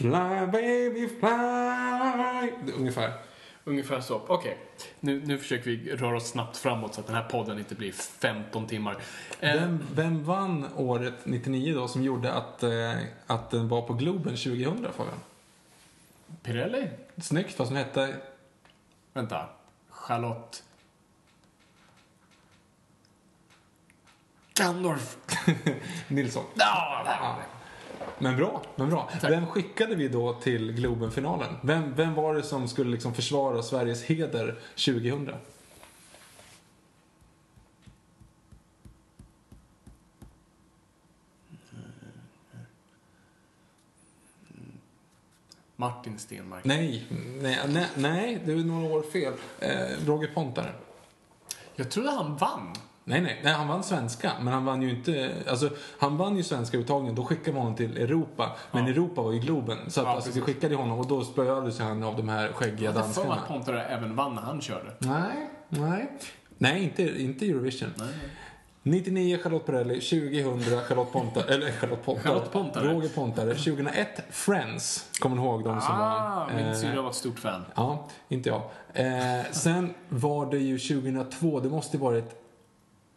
Fly 0.00 0.46
baby 0.52 1.08
fly. 1.08 2.72
Ungefär. 2.76 3.12
Ungefär 3.64 4.00
så. 4.00 4.22
Okej. 4.26 4.58
Nu, 5.00 5.26
nu 5.26 5.38
försöker 5.38 5.64
vi 5.70 5.96
röra 5.96 6.16
oss 6.16 6.28
snabbt 6.30 6.56
framåt 6.56 6.94
så 6.94 7.00
att 7.00 7.06
den 7.06 7.16
här 7.16 7.22
podden 7.28 7.58
inte 7.58 7.74
blir 7.74 7.92
15 7.92 8.66
timmar. 8.66 8.96
Eh, 9.40 9.54
Vem, 9.54 9.86
vem 9.94 10.24
vann 10.24 10.66
året 10.76 11.14
99 11.24 11.74
då 11.74 11.88
som 11.88 12.02
gjorde 12.02 12.32
att, 12.32 12.62
eh, 12.62 12.94
att 13.26 13.50
den 13.50 13.68
var 13.68 13.82
på 13.82 13.94
Globen 13.94 14.36
2000 14.36 14.86
Fabian? 14.96 15.20
Pirelli? 16.42 16.90
Snyggt 17.16 17.54
fast 17.56 17.68
hon 17.70 17.76
hette... 17.78 18.16
Vänta. 19.12 19.46
Charlotte... 19.90 20.62
Gandorf. 24.54 25.16
Nilsson. 26.08 26.44
Ja, 26.54 27.02
Ja. 27.06 27.36
Men 28.18 28.36
bra, 28.36 28.62
men 28.76 28.90
bra. 28.90 29.10
Vem 29.22 29.46
skickade 29.46 29.94
vi 29.94 30.08
då 30.08 30.32
till 30.32 30.72
Globenfinalen? 30.72 31.54
Vem, 31.62 31.94
vem 31.94 32.14
var 32.14 32.34
det 32.34 32.42
som 32.42 32.68
skulle 32.68 32.90
liksom 32.90 33.14
försvara 33.14 33.62
Sveriges 33.62 34.04
heder 34.04 34.58
2000? 34.76 35.30
Martin 45.80 46.18
Stenmark. 46.18 46.64
Nej, 46.64 47.06
nej, 47.40 47.58
nej, 47.68 47.86
nej 47.96 48.42
det 48.44 48.52
är 48.52 48.56
några 48.56 48.94
år 48.94 49.02
fel. 49.02 49.32
Eh, 49.58 50.06
Roger 50.06 50.30
Pontare. 50.34 50.72
Jag 51.74 51.90
trodde 51.90 52.10
han 52.10 52.36
vann. 52.36 52.74
Nej, 53.04 53.20
nej, 53.20 53.40
nej, 53.44 53.52
han 53.52 53.68
vann 53.68 53.82
svenska, 53.84 54.32
men 54.40 54.52
han 54.52 54.64
vann 54.64 54.82
ju 54.82 54.90
inte... 54.90 55.32
Alltså, 55.48 55.70
han 55.98 56.16
vann 56.16 56.36
ju 56.36 56.42
svenska 56.42 56.76
uttagningen, 56.76 57.14
då 57.14 57.24
skickade 57.24 57.50
vi 57.52 57.58
honom 57.58 57.74
till 57.76 57.96
Europa. 57.98 58.56
Men 58.72 58.86
Europa 58.86 59.22
var 59.22 59.32
ju 59.32 59.38
Globen, 59.38 59.78
så 59.90 60.00
att, 60.00 60.06
Ja, 60.06 60.12
alltså, 60.14 60.30
vi 60.34 60.40
skickade 60.40 60.74
honom 60.74 60.98
och 60.98 61.06
då 61.06 61.24
spöades 61.24 61.78
han 61.80 62.02
av 62.02 62.16
de 62.16 62.28
här 62.28 62.48
skäggiga 62.52 62.84
Jag 62.90 62.92
hade 62.92 63.14
för 63.14 63.20
mig 63.20 63.28
danskarna. 63.28 63.34
att 63.42 63.48
Pontare 63.48 63.84
även 63.84 64.16
vann 64.16 64.34
när 64.34 64.42
han 64.42 64.60
körde. 64.60 64.90
Nej, 64.98 65.50
nej. 65.68 66.10
Nej, 66.58 66.82
inte, 66.84 67.22
inte 67.22 67.46
Eurovision. 67.46 67.88
99 68.82 69.38
Charlotte 69.42 69.66
Perrelli, 69.66 70.00
2000 70.00 70.80
Charlotte 70.88 71.12
Pontare, 71.12 71.54
eller 71.54 71.70
Charlotte 71.72 72.04
Pontare. 72.04 72.22
Charlotte 72.24 72.52
Pontare. 72.52 72.92
Roger 72.92 73.08
Pontare. 73.08 73.54
2001 73.54 74.08
Friends, 74.30 75.10
kommer 75.20 75.36
ni 75.36 75.42
ihåg 75.42 75.64
de 75.64 75.80
som 75.80 75.94
Ah, 75.94 76.46
var... 76.48 76.56
min 76.56 76.66
eh, 76.66 76.74
syrra 76.74 77.02
var 77.02 77.10
ett 77.10 77.16
stort 77.16 77.38
fan. 77.38 77.62
Ja, 77.74 78.08
inte 78.28 78.48
jag. 78.48 78.62
Eh, 78.94 79.44
sen 79.50 79.94
var 80.08 80.50
det 80.50 80.58
ju 80.58 80.78
2002, 80.78 81.60
det 81.60 81.68
måste 81.68 81.98
varit... 81.98 82.36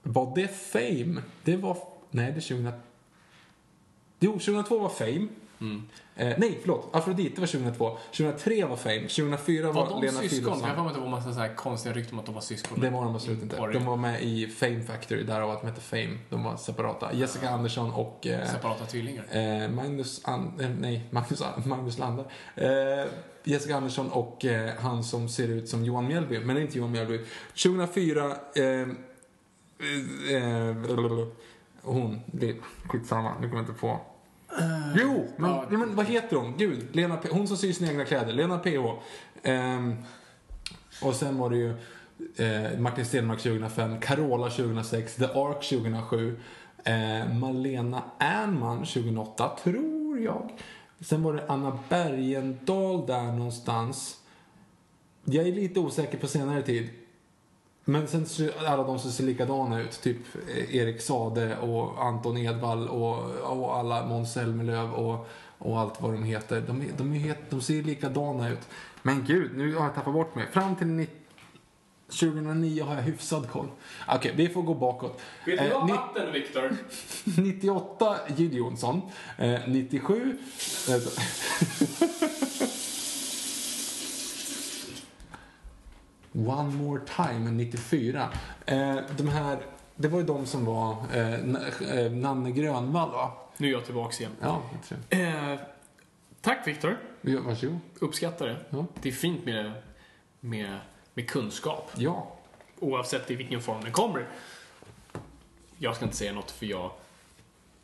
Var 0.04 0.36
det 0.36 0.48
Fame? 0.48 1.22
Det 1.44 1.56
var... 1.58 1.78
Nej, 2.12 2.26
det 2.32 2.38
är 2.38 2.42
2000... 2.42 2.72
Jo, 4.20 4.32
2002 4.32 4.80
var 4.80 4.90
Fame. 4.90 5.28
Eh, 6.16 6.34
nej, 6.38 6.58
förlåt. 6.62 6.90
Afrodite 6.94 7.42
var 7.42 7.48
2002. 7.48 7.98
2003 8.12 8.66
var 8.66 8.76
Fame. 8.76 9.00
2004 9.02 9.68
var, 9.72 9.74
Var 9.74 9.90
de 9.90 10.02
Lena 10.02 10.12
syskon? 10.12 10.30
Philipsson. 10.30 10.60
Jag 10.70 10.76
har 10.76 10.88
att 10.88 10.94
det 10.96 11.00
var 11.02 11.10
massa 11.10 11.34
så 11.34 11.40
här 11.40 11.56
konstiga 11.56 11.96
rykten 11.96 12.14
om 12.14 12.20
att 12.20 12.26
de 12.26 12.36
var 12.36 12.42
syskon. 12.42 12.80
Det 12.82 12.90
var 12.90 13.04
de 13.06 13.16
absolut 13.16 13.44
inte. 13.44 13.56
Var? 13.56 13.72
De 13.72 13.86
var 13.86 13.98
med 13.98 14.24
i 14.24 14.48
Fame 14.48 14.84
Factory, 14.84 15.24
därav 15.24 15.50
att 15.52 15.62
de 15.62 15.68
hette 15.68 15.82
Fame. 15.82 16.18
De 16.30 16.44
var 16.44 16.58
separata. 16.58 17.14
Jessica 17.14 17.50
Andersson 17.50 17.92
och 17.92 18.28
eh, 18.28 18.48
Separata 18.48 18.86
tvillingar. 18.86 19.26
eh, 19.32 19.70
Magnus, 19.70 20.22
An- 20.24 20.60
eh, 20.60 20.70
nej, 20.80 21.04
Magnus, 21.12 21.44
Magnus 21.66 21.98
Landa. 21.98 22.26
Eh, 22.56 23.06
Jessica 23.44 23.76
Andersson 23.76 24.12
och 24.12 24.46
eh, 24.46 24.72
han 24.80 25.04
som 25.04 25.30
ser 25.30 25.48
ut 25.48 25.70
som 25.70 25.86
Johan 25.86 26.08
Mjällby, 26.08 26.40
men 26.40 26.56
det 26.56 26.62
är 26.62 26.66
inte 26.66 26.78
Johan 26.78 26.92
Mjällby. 26.92 27.20
2004, 27.64 28.36
eh, 29.80 30.36
eh, 30.36 31.28
hon, 31.82 32.20
det, 32.26 32.56
skitsamma, 32.88 33.34
nu 33.42 33.50
kommer 33.50 33.62
jag 33.62 33.70
inte 33.70 33.82
på. 33.82 34.00
Jo, 34.96 35.28
men, 35.38 35.50
ja. 35.50 35.66
men 35.70 35.96
vad 35.96 36.06
heter 36.06 36.38
hon? 36.38 36.58
Gud, 36.58 36.96
Lena 36.96 37.18
P- 37.18 37.30
hon 37.32 37.48
som 37.48 37.58
syr 37.58 37.74
sina 37.74 37.92
egna 37.92 38.06
kläder. 38.06 38.34
Lena 38.34 38.58
PH. 38.60 39.02
Ehm, 39.44 39.96
och 41.02 41.16
sen 41.16 41.38
var 41.38 41.50
det 41.50 41.58
ju 41.58 41.70
eh, 42.36 42.80
Martin 42.80 43.06
Stenmark 43.06 43.40
2005, 43.40 44.00
Carola 44.00 44.50
2006, 44.50 45.16
The 45.16 45.26
Ark 45.26 45.70
2007, 45.70 46.40
eh, 46.84 47.34
Malena 47.34 48.04
Ernman 48.20 48.78
2008, 48.78 49.58
tror 49.64 50.20
jag. 50.20 50.52
Sen 51.00 51.24
var 51.24 51.34
det 51.34 51.44
Anna 51.48 51.80
Bergendahl 51.90 53.06
där 53.08 53.24
någonstans. 53.24 54.18
Jag 55.26 55.48
är 55.48 55.52
lite 55.52 55.80
osäker 55.80 56.18
på 56.18 56.28
senare 56.28 56.62
tid. 56.62 56.90
Men 57.86 58.08
sen 58.08 58.26
alla 58.66 58.84
de 58.84 59.00
som 59.00 59.12
ser 59.12 59.24
likadana 59.24 59.82
ut, 59.82 60.02
typ 60.02 60.18
eh, 60.50 60.76
Erik 60.76 61.02
Sade 61.02 61.58
och 61.58 62.04
Anton 62.06 62.38
Edwall 62.38 62.88
och, 62.90 63.18
och 63.60 63.76
alla 63.78 64.06
Måns 64.06 64.34
Zelmerlöw 64.34 64.92
och, 64.94 65.28
och 65.58 65.80
allt 65.80 66.02
vad 66.02 66.12
de 66.14 66.24
heter. 66.24 66.62
De, 66.62 66.84
de, 66.98 67.14
het- 67.14 67.50
de 67.50 67.62
ser 67.62 67.84
likadana 67.84 68.50
ut. 68.50 68.68
Men 69.02 69.24
gud, 69.28 69.58
nu 69.58 69.76
har 69.76 69.86
jag 69.86 69.96
tappat 69.96 70.14
bort 70.14 70.36
mig. 70.36 70.48
Fram 70.52 70.76
till 70.76 70.88
ni- 70.88 71.08
2009 72.20 72.84
har 72.84 72.96
jag 72.96 73.02
hyfsad 73.02 73.50
koll. 73.52 73.68
Okej, 74.08 74.34
vi 74.36 74.50
får 74.50 74.62
gå 74.62 74.74
bakåt. 74.74 75.22
Vill 75.46 75.58
du 75.58 75.64
Eh, 75.64 75.80
ha 75.80 75.88
vatten, 75.88 76.32
Viktor? 76.34 76.76
98 77.42 78.16
Jill 78.38 78.54
Johnson. 78.58 79.02
Eh, 79.38 79.60
97... 79.68 80.38
vänta. 80.88 81.10
One 86.34 86.70
more 86.76 87.02
time 87.16 87.52
94. 87.52 88.30
Eh, 88.66 88.96
de 89.18 89.28
här, 89.28 89.58
det 89.96 90.08
var 90.08 90.20
ju 90.20 90.26
de 90.26 90.46
som 90.46 90.66
var 90.66 90.96
eh, 91.14 91.34
eh, 92.00 92.12
Nanne 92.12 92.52
Grönvall 92.52 93.12
va? 93.12 93.32
Nu 93.58 93.68
är 93.68 93.72
jag 93.72 93.86
tillbaks 93.86 94.20
igen. 94.22 94.32
Ja, 94.42 94.62
Eh, 95.10 95.60
tack, 96.42 96.68
Viktor. 96.68 96.98
jag. 97.22 97.42
Varsågod. 97.42 97.80
Uppskattar 98.00 98.48
det. 98.48 98.58
Ja. 98.70 98.86
Det 99.02 99.10
är 99.10 99.14
fint 99.14 99.46
med, 99.46 99.72
med, 100.40 100.80
med 101.14 101.30
kunskap. 101.30 101.92
Ja. 101.96 102.32
Oavsett 102.80 103.32
i 103.32 103.36
vilken 103.36 103.62
form 103.62 103.84
den 103.84 103.92
kommer. 103.92 104.28
Jag 105.78 105.96
ska 105.96 106.06
inte 106.06 106.18
säga 106.18 106.34
något 106.34 106.52
för 106.52 106.66
jag 106.66 106.92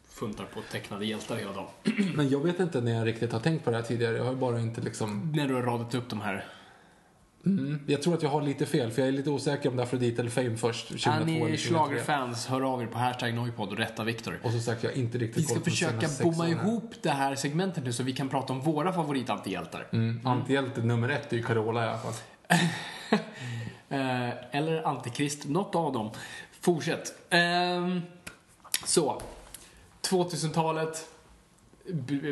funtar 0.07 0.45
på 0.45 0.61
tecknade 0.71 1.05
hjältar 1.05 1.35
hela 1.35 1.53
dagen. 1.53 1.67
Men 2.15 2.29
jag 2.29 2.39
vet 2.39 2.59
inte 2.59 2.81
när 2.81 2.91
jag 2.95 3.07
riktigt 3.07 3.31
har 3.31 3.39
tänkt 3.39 3.65
på 3.65 3.71
det 3.71 3.77
här 3.77 3.83
tidigare. 3.83 4.17
Jag 4.17 4.23
har 4.23 4.35
bara 4.35 4.59
inte 4.59 4.81
liksom... 4.81 5.31
När 5.35 5.47
du 5.47 5.53
har 5.53 5.61
radat 5.61 5.95
upp 5.95 6.09
de 6.09 6.21
här. 6.21 6.45
Mm, 7.45 7.79
jag 7.87 8.01
tror 8.01 8.13
att 8.13 8.23
jag 8.23 8.29
har 8.29 8.41
lite 8.41 8.65
fel, 8.65 8.91
för 8.91 9.01
jag 9.01 9.07
är 9.07 9.11
lite 9.11 9.29
osäker 9.29 9.69
om 9.69 9.75
det 9.75 9.81
är 9.81 9.85
Afrodite 9.85 10.21
eller 10.21 10.31
Fame 10.31 10.57
först. 10.57 10.87
2002 10.87 11.11
Är 11.11 11.21
eller 11.21 11.25
ni 11.35 11.57
2003. 11.57 11.57
schlagerfans, 11.57 12.47
hör 12.47 12.61
av 12.73 12.81
er 12.81 12.85
på 12.87 12.97
hashtag 12.97 13.33
Noipod 13.33 13.69
och 13.71 13.77
rätta 13.77 14.03
Viktor. 14.03 14.39
Och 14.43 14.51
som 14.51 14.59
sagt, 14.61 14.83
jag 14.83 14.91
har 14.91 14.97
inte 14.97 15.17
riktigt 15.17 15.37
Vi 15.43 15.47
ska 15.47 15.59
försöka 15.59 16.07
bomma 16.23 16.47
ihop 16.49 16.93
det 17.01 17.09
här 17.09 17.35
segmentet 17.35 17.83
nu 17.83 17.93
så 17.93 18.03
vi 18.03 18.13
kan 18.13 18.29
prata 18.29 18.53
om 18.53 18.61
våra 18.61 18.93
favoritantihjältar. 18.93 19.87
Mm. 19.91 20.27
Antihjälte 20.27 20.81
nummer 20.81 21.09
ett 21.09 21.33
är 21.33 21.37
ju 21.37 21.43
Carola 21.43 21.85
i 21.85 21.87
alla 21.89 21.97
fall. 21.97 22.13
Eh, 23.91 24.29
eller 24.55 24.83
Antikrist, 24.87 25.47
något 25.47 25.75
av 25.75 25.93
dem. 25.93 26.11
Fortsätt. 26.61 27.13
Ehm, 27.29 28.01
så, 28.85 29.21
2000-talet, 30.09 30.93
b- 30.93 31.18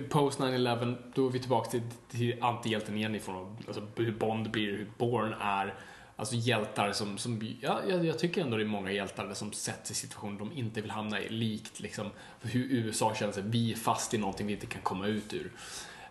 post 0.10 0.40
9-11, 0.40 0.96
då 1.16 1.28
är 1.28 1.32
vi 1.32 1.40
tillbaka 1.40 1.70
till, 1.70 1.82
till 2.10 2.44
antihjälten 2.44 2.98
igen 2.98 3.16
ifrån 3.16 3.58
alltså, 3.68 3.82
hur 3.96 4.12
Bond 4.12 4.52
blir, 4.52 4.68
hur 4.72 4.88
Bourne 4.98 5.36
är. 5.42 5.74
Alltså 6.16 6.36
hjältar 6.36 6.92
som, 6.92 7.18
som 7.18 7.56
ja, 7.62 7.80
jag, 7.90 8.06
jag 8.06 8.20
tycker 8.20 8.42
ändå 8.42 8.58
det 8.58 8.64
är 8.64 8.68
många 8.68 8.92
hjältar 8.92 9.34
som 9.34 9.54
sätts 9.54 9.92
i 9.92 9.94
situationer 9.94 10.40
de 10.40 10.52
inte 10.52 10.82
vill 10.82 10.92
hamna 10.92 11.22
i. 11.22 11.30
Likt 11.30 11.80
liksom 11.80 12.08
hur 12.42 12.64
USA 12.72 13.16
känner 13.16 13.34
sig, 13.34 13.44
vi 13.46 13.72
är 13.72 13.76
fast 13.76 14.14
i 14.14 14.18
någonting 14.18 14.48
vi 14.48 14.54
inte 14.54 14.66
kan 14.66 14.82
komma 14.82 15.08
ut 15.08 15.34
ur. 15.34 15.52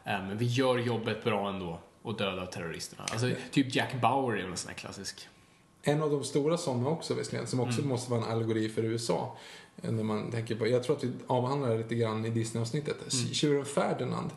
Eh, 0.04 0.22
Men 0.26 0.38
vi 0.38 0.44
gör 0.46 0.78
jobbet 0.78 1.24
bra 1.24 1.48
ändå 1.48 1.78
och 2.02 2.16
dödar 2.16 2.46
terroristerna. 2.46 3.04
Alltså, 3.10 3.30
typ 3.50 3.74
Jack 3.74 4.00
Bauer 4.00 4.36
är 4.36 4.42
väl 4.42 4.50
en 4.50 4.56
sån 4.56 4.68
här 4.68 4.76
klassisk. 4.76 5.28
En 5.82 6.02
av 6.02 6.10
de 6.10 6.24
stora 6.24 6.56
sådana 6.56 6.88
också 6.88 7.14
visserligen, 7.14 7.46
som 7.46 7.58
Mm. 7.60 7.68
också 7.70 7.82
måste 7.82 8.10
vara 8.10 8.24
en 8.24 8.32
allegori 8.32 8.68
för 8.68 8.82
USA. 8.84 9.36
När 9.82 10.02
man 10.02 10.30
tänker 10.30 10.56
på, 10.56 10.66
jag 10.66 10.84
tror 10.84 10.96
att 10.96 11.04
vi 11.04 11.12
avhandlar 11.26 11.68
det 11.70 11.76
lite 11.78 11.94
grann 11.94 12.24
i 12.24 12.30
Disney-avsnittet. 12.30 13.12
Mm. 13.12 13.34
Tjuren 13.34 13.64
Ferdinand. 13.64 14.30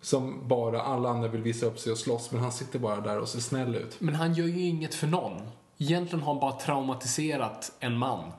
Som 0.00 0.48
bara 0.48 0.82
alla 0.82 1.08
andra 1.08 1.28
vill 1.28 1.42
visa 1.42 1.66
upp 1.66 1.78
sig 1.78 1.92
och 1.92 1.98
slåss, 1.98 2.32
men 2.32 2.40
han 2.40 2.52
sitter 2.52 2.78
bara 2.78 3.00
där 3.00 3.20
och 3.20 3.28
ser 3.28 3.40
snäll 3.40 3.74
ut. 3.74 3.96
Men 3.98 4.14
han 4.14 4.34
gör 4.34 4.46
ju 4.46 4.60
inget 4.60 4.94
för 4.94 5.06
någon. 5.06 5.40
Egentligen 5.78 6.22
har 6.22 6.32
han 6.32 6.40
bara 6.40 6.52
traumatiserat 6.52 7.72
en 7.80 7.98
man. 7.98 8.30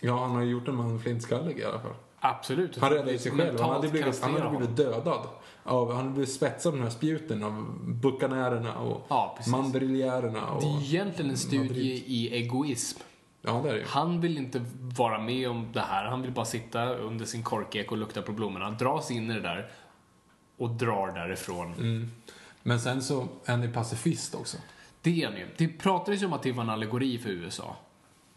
Ja, 0.00 0.18
han 0.18 0.30
har 0.30 0.42
ju 0.42 0.50
gjort 0.50 0.68
en 0.68 0.74
man 0.76 1.00
flintskallig 1.00 1.58
i 1.58 1.64
alla 1.64 1.80
fall. 1.80 1.94
Absolut. 2.20 2.78
Han 2.78 2.90
räddade 2.90 3.12
ju 3.12 3.18
sig 3.18 3.32
själv. 3.32 3.60
Han 3.60 3.70
hade 3.70 3.88
blivit, 3.88 4.22
han 4.22 4.34
hade 4.34 4.56
blivit 4.56 4.76
dödad. 4.76 5.28
Av, 5.62 5.88
han 5.88 5.96
hade 5.96 6.10
blivit 6.10 6.34
spetsad 6.34 6.72
av 6.72 6.78
de 6.78 6.82
här 6.82 6.90
spjuten 6.90 7.44
av 7.44 7.66
buckanärerna 7.84 8.78
och 8.78 9.00
Ja. 9.08 9.36
Och, 10.54 10.60
Det 10.60 10.66
är 10.66 10.82
egentligen 10.82 11.30
en 11.30 11.36
studie 11.36 11.58
Madrid. 11.68 12.02
i 12.06 12.34
egoism. 12.34 13.00
Ja, 13.46 13.60
det 13.64 13.70
är 13.70 13.74
det. 13.74 13.84
Han 13.86 14.20
vill 14.20 14.38
inte 14.38 14.64
vara 14.78 15.20
med 15.20 15.50
om 15.50 15.68
det 15.72 15.80
här. 15.80 16.04
Han 16.04 16.22
vill 16.22 16.32
bara 16.32 16.44
sitta 16.44 16.94
under 16.94 17.24
sin 17.24 17.42
korkek 17.42 17.92
och 17.92 17.98
lukta 17.98 18.22
på 18.22 18.32
blommorna. 18.32 18.70
Dras 18.70 19.10
in 19.10 19.30
i 19.30 19.34
det 19.34 19.40
där 19.40 19.70
och 20.56 20.70
drar 20.70 21.06
därifrån. 21.14 21.74
Mm. 21.74 22.10
Men 22.62 22.80
sen 22.80 23.02
så 23.02 23.28
är 23.44 23.52
han 23.52 23.62
ju 23.62 23.72
pacifist 23.72 24.34
också. 24.34 24.56
Det 25.02 25.22
är 25.22 25.26
han 25.26 25.36
ju. 25.36 25.46
Det 25.56 25.68
pratades 25.68 26.22
ju 26.22 26.26
om 26.26 26.32
att 26.32 26.42
det 26.42 26.52
var 26.52 26.62
en 26.64 26.70
allegori 26.70 27.18
för 27.18 27.30
USA. 27.30 27.76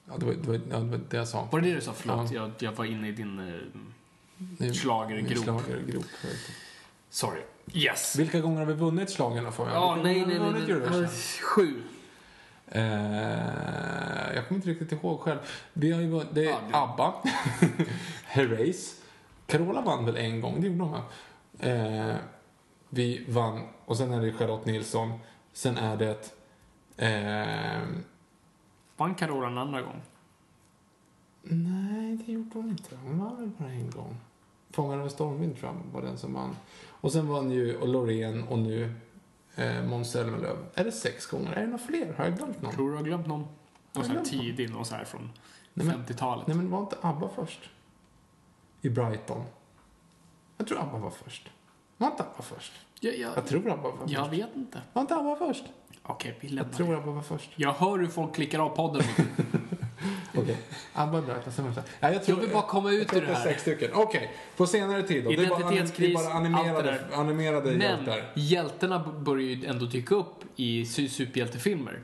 Ja, 0.06 0.18
det 0.18 0.26
var 0.26 0.34
det, 0.34 0.48
var, 0.48 0.57
det, 0.57 0.90
var 0.90 0.99
det 1.10 1.18
jag 1.18 1.27
sa. 1.27 1.48
Var 1.52 1.61
det 1.61 1.69
det 1.69 1.76
du 1.76 1.81
sa? 1.81 1.94
Förlåt, 1.95 2.31
Ja. 2.31 2.41
jag, 2.41 2.52
jag 2.60 2.72
var 2.72 2.86
inne 2.86 3.07
i 3.07 3.11
din 3.11 3.40
eh, 4.60 4.72
schlagergrop. 4.73 5.44
Schlagergrop. 5.44 6.06
Sorry. 7.10 7.41
Yes. 7.73 8.15
Vilka 8.19 8.40
gånger 8.40 8.60
har 8.60 8.65
vi 8.65 8.73
vunnit 8.73 9.19
jag? 9.19 9.36
Ja, 9.57 9.99
nej, 10.03 10.26
nej, 10.26 10.40
nej. 10.40 10.52
nej. 10.52 10.72
Eurovision? 10.72 11.07
Sju. 11.41 11.81
Eh, 12.72 14.34
jag 14.36 14.48
kommer 14.48 14.56
inte 14.60 14.70
riktigt 14.70 14.91
ihåg 14.91 15.20
själv. 15.20 15.40
Vi 15.74 15.91
har 15.91 16.02
ju 16.02 16.10
det 16.34 16.46
är 16.46 16.46
det- 16.46 16.78
ABBA, 16.78 17.14
Herreys. 18.26 19.02
Carola 19.46 19.82
vann 19.82 20.06
väl 20.06 20.18
en 20.18 20.41
gång, 20.41 20.62
det 20.62 20.68
gjorde 20.68 20.84
hon? 20.84 21.00
Eh, 21.60 22.16
vi 22.90 23.26
vann, 23.30 23.62
och 23.86 23.98
sen 23.98 24.12
är 24.14 24.22
det 24.22 24.34
Charlotte 24.34 24.66
Nilsson. 24.66 25.20
Sen 25.54 25.78
är 25.78 25.98
det... 25.98 26.32
Eh, 26.98 27.88
Vann 28.98 29.16
Carola 29.16 29.48
en 29.48 29.58
andra 29.58 29.82
gång? 29.82 30.02
nej, 31.44 32.18
det 32.26 32.32
gjorde 32.32 32.50
hon 32.54 32.70
inte. 32.70 32.96
Hon 33.04 33.20
vann 33.20 33.36
väl 33.38 33.50
bara 33.58 33.70
en 33.70 33.90
gång. 33.91 34.18
Fångarna 34.72 35.04
av 35.04 35.10
stormvind 35.10 35.58
tror 35.60 35.72
jag 35.72 35.94
var 36.02 36.08
den 36.08 36.18
som 36.18 36.34
vann. 36.34 36.56
Och 36.88 37.12
sen 37.12 37.28
vann 37.28 37.52
ju 37.52 37.78
och 37.78 37.88
Loreen 37.88 38.44
och 38.44 38.60
nu 38.60 38.94
eh, 39.60 39.84
Måns 39.84 40.11
Zelmerlöw. 40.11 40.57
Är 40.76 40.84
det 40.84 40.91
sex 40.91 41.26
gånger? 41.26 41.52
Är 41.53 41.61
det 41.61 41.65
några 41.68 41.77
fler? 41.77 42.14
Har 42.18 42.26
jag 42.26 42.38
glömt 42.38 42.61
någon? 42.61 42.73
Tror 42.73 42.86
du 42.88 42.94
jag 42.94 42.99
har 42.99 43.06
glömt 43.06 43.27
någon? 43.27 43.48
Någon 43.94 44.06
sån 44.06 44.15
här 44.15 44.23
tidig, 44.23 44.69
någon 44.72 44.86
så 44.86 44.95
här 44.95 45.03
från 45.06 45.30
Nej, 45.73 45.88
men- 45.88 46.06
50-talet. 46.06 46.48
Nej 46.48 46.57
men 46.57 46.69
var 46.72 46.80
inte 46.80 46.95
ABBA 47.02 47.30
först? 47.36 47.69
I 48.81 48.90
Brighton. 48.90 49.44
Jag 50.57 50.68
tror 50.68 50.80
ABBA 50.80 50.98
var 50.98 51.10
först. 51.10 51.49
Var 51.98 52.07
inte 52.07 52.23
ABBA 52.23 52.41
först? 52.44 52.72
Jag, 52.99 53.18
jag, 53.18 53.31
Jag 53.38 53.48
tror 53.48 53.72
ABBA 53.72 53.90
var 53.91 53.98
först. 53.98 54.14
jag 54.14 54.30
vet 54.30 54.56
inte. 54.56 54.81
Var 54.94 55.02
inte 55.02 55.15
ABBA 55.15 55.36
först? 55.36 55.64
Okej, 56.03 56.38
vi 56.41 56.48
lämnar 56.49 56.64
Jag 56.72 56.77
tror. 56.77 56.95
ABBA 56.95 57.11
var 57.11 57.22
först. 57.22 57.49
Jag 57.56 57.73
hör 57.73 57.98
hur 57.98 58.07
folk 58.07 58.36
klickar 58.36 58.60
av 58.60 58.69
podden. 58.69 59.03
Okej. 60.35 60.57
ABBA, 60.93 61.21
Brighton, 61.21 61.53
sen 61.53 61.65
var 61.65 61.71
det- 61.71 61.84
ja, 61.99 62.11
jag, 62.11 62.23
tror, 62.23 62.38
Jag 62.38 62.41
vill 62.45 62.53
bara 62.53 62.67
komma 62.67 62.91
ut 62.91 63.13
ur 63.13 63.21
det 63.21 63.23
att 63.23 63.30
är 63.30 63.34
här. 63.34 63.43
sex 63.43 63.61
stycken. 63.61 63.91
Okej, 63.93 64.31
på 64.57 64.67
senare 64.67 65.03
tid 65.03 65.23
då. 65.23 65.30
Det 65.30 65.35
är 65.43 65.49
bara, 65.49 65.59
Identitetskris, 65.59 66.07
det 66.07 66.11
är 66.21 66.26
bara 66.26 66.34
allt 66.34 66.43
det 66.43 66.49
animerade, 66.59 66.91
där. 66.91 67.07
animerade 67.19 67.71
Men 67.71 67.81
hjältar. 67.81 68.31
hjältarna 68.35 68.99
börjar 68.99 69.47
ju 69.49 69.65
ändå 69.65 69.85
dyka 69.85 70.15
upp 70.15 70.35
i 70.55 70.84
su- 70.84 71.07
superhjältefilmer. 71.07 71.99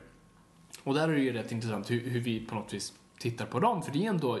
Och 0.82 0.94
där 0.94 1.08
är 1.08 1.12
det 1.12 1.20
ju 1.20 1.32
rätt 1.32 1.52
intressant 1.52 1.90
hur, 1.90 2.00
hur 2.10 2.20
vi 2.20 2.40
på 2.46 2.54
något 2.54 2.74
vis 2.74 2.92
tittar 3.18 3.46
på 3.46 3.60
dem. 3.60 3.82
För 3.82 3.92
det 3.92 4.04
är 4.06 4.10
ändå, 4.10 4.38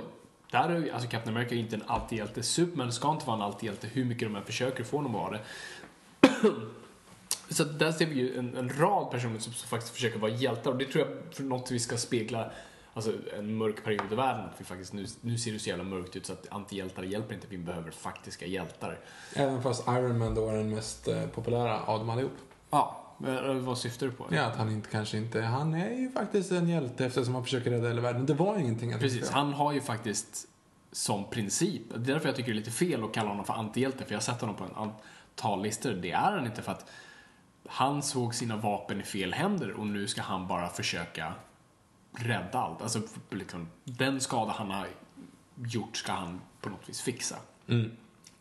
där 0.50 0.68
är 0.68 0.78
ju, 0.78 0.90
alltså 0.90 1.08
Captain 1.08 1.36
America 1.36 1.54
är 1.54 1.58
inte 1.58 1.76
en 1.76 1.82
antihjälte. 1.86 2.42
Superman 2.42 2.92
ska 2.92 3.10
inte 3.12 3.26
vara 3.26 3.36
en 3.36 3.42
antihjälte 3.42 3.86
hur 3.92 4.04
mycket 4.04 4.28
de 4.28 4.36
än 4.36 4.44
försöker 4.44 4.84
få 4.84 4.96
honom 4.96 5.14
att 5.16 5.20
vara 5.22 5.30
det. 5.32 5.40
Så 7.48 7.64
där 7.64 7.92
ser 7.92 8.06
vi 8.06 8.14
ju 8.14 8.38
en, 8.38 8.56
en 8.56 8.68
rad 8.78 9.10
personer 9.10 9.38
som, 9.38 9.52
som 9.52 9.68
faktiskt 9.68 9.94
försöker 9.94 10.18
vara 10.18 10.30
hjältar 10.30 10.70
och 10.70 10.76
det 10.78 10.84
tror 10.84 11.06
jag 11.08 11.34
för 11.34 11.42
något 11.42 11.70
vi 11.70 11.78
ska 11.78 11.96
spegla 11.96 12.50
alltså, 12.96 13.12
en 13.38 13.56
mörk 13.56 13.84
period 13.84 14.12
i 14.12 14.14
världen. 14.14 14.44
Att 14.44 14.60
vi 14.60 14.64
faktiskt, 14.64 14.92
nu, 14.92 15.06
nu 15.20 15.38
ser 15.38 15.52
det 15.52 15.58
så 15.58 15.68
jävla 15.68 15.84
mörkt 15.84 16.16
ut 16.16 16.26
så 16.26 16.32
att 16.32 16.46
antihjältar 16.50 17.02
hjälper 17.02 17.34
inte. 17.34 17.46
Vi 17.50 17.58
behöver 17.58 17.90
faktiska 17.90 18.46
hjältar. 18.46 18.98
Även 19.34 19.62
fast 19.62 19.88
Iron 19.88 20.18
Man 20.18 20.34
då 20.34 20.48
är 20.48 20.56
den 20.56 20.70
mest 20.70 21.08
eh, 21.08 21.26
populära 21.26 21.82
av 21.82 21.98
dem 21.98 22.10
allihop. 22.10 22.32
Ja, 22.70 23.14
men, 23.18 23.64
vad 23.64 23.78
syftar 23.78 24.06
du 24.06 24.12
på? 24.12 24.26
Ja, 24.30 24.42
att 24.42 24.56
han 24.56 24.70
inte, 24.70 24.90
kanske 24.90 25.16
inte... 25.16 25.40
Han 25.40 25.74
är 25.74 25.94
ju 25.94 26.10
faktiskt 26.10 26.52
en 26.52 26.68
hjälte 26.68 27.06
eftersom 27.06 27.34
han 27.34 27.44
försöker 27.44 27.70
rädda 27.70 27.88
hela 27.88 28.00
världen. 28.00 28.26
Det 28.26 28.34
var 28.34 28.58
ingenting 28.58 28.92
att 28.92 29.00
Precis, 29.00 29.30
han 29.30 29.52
har 29.52 29.72
ju 29.72 29.80
faktiskt 29.80 30.48
som 30.92 31.30
princip, 31.30 31.82
det 31.88 31.94
är 31.94 32.14
därför 32.14 32.28
jag 32.28 32.36
tycker 32.36 32.52
det 32.52 32.54
är 32.54 32.58
lite 32.60 32.70
fel 32.70 33.04
att 33.04 33.12
kalla 33.12 33.28
honom 33.28 33.44
för 33.44 33.54
antihjälte, 33.54 34.04
för 34.04 34.12
jag 34.12 34.16
har 34.16 34.22
sett 34.22 34.40
honom 34.40 34.56
på 34.56 34.64
en 34.64 34.74
antal 34.74 35.62
listor. 35.62 35.90
Det 35.92 36.10
är 36.10 36.32
han 36.32 36.46
inte 36.46 36.62
för 36.62 36.72
att 36.72 36.90
han 37.68 38.02
såg 38.02 38.34
sina 38.34 38.56
vapen 38.56 39.00
i 39.00 39.02
fel 39.02 39.32
händer 39.32 39.72
och 39.72 39.86
nu 39.86 40.06
ska 40.06 40.22
han 40.22 40.46
bara 40.46 40.68
försöka 40.68 41.34
rädda 42.16 42.58
allt. 42.58 42.82
Alltså, 42.82 43.02
liksom, 43.30 43.68
den 43.84 44.20
skada 44.20 44.52
han 44.52 44.70
har 44.70 44.88
gjort 45.54 45.96
ska 45.96 46.12
han 46.12 46.40
på 46.60 46.68
något 46.68 46.88
vis 46.88 47.00
fixa. 47.00 47.36
Mm. 47.68 47.90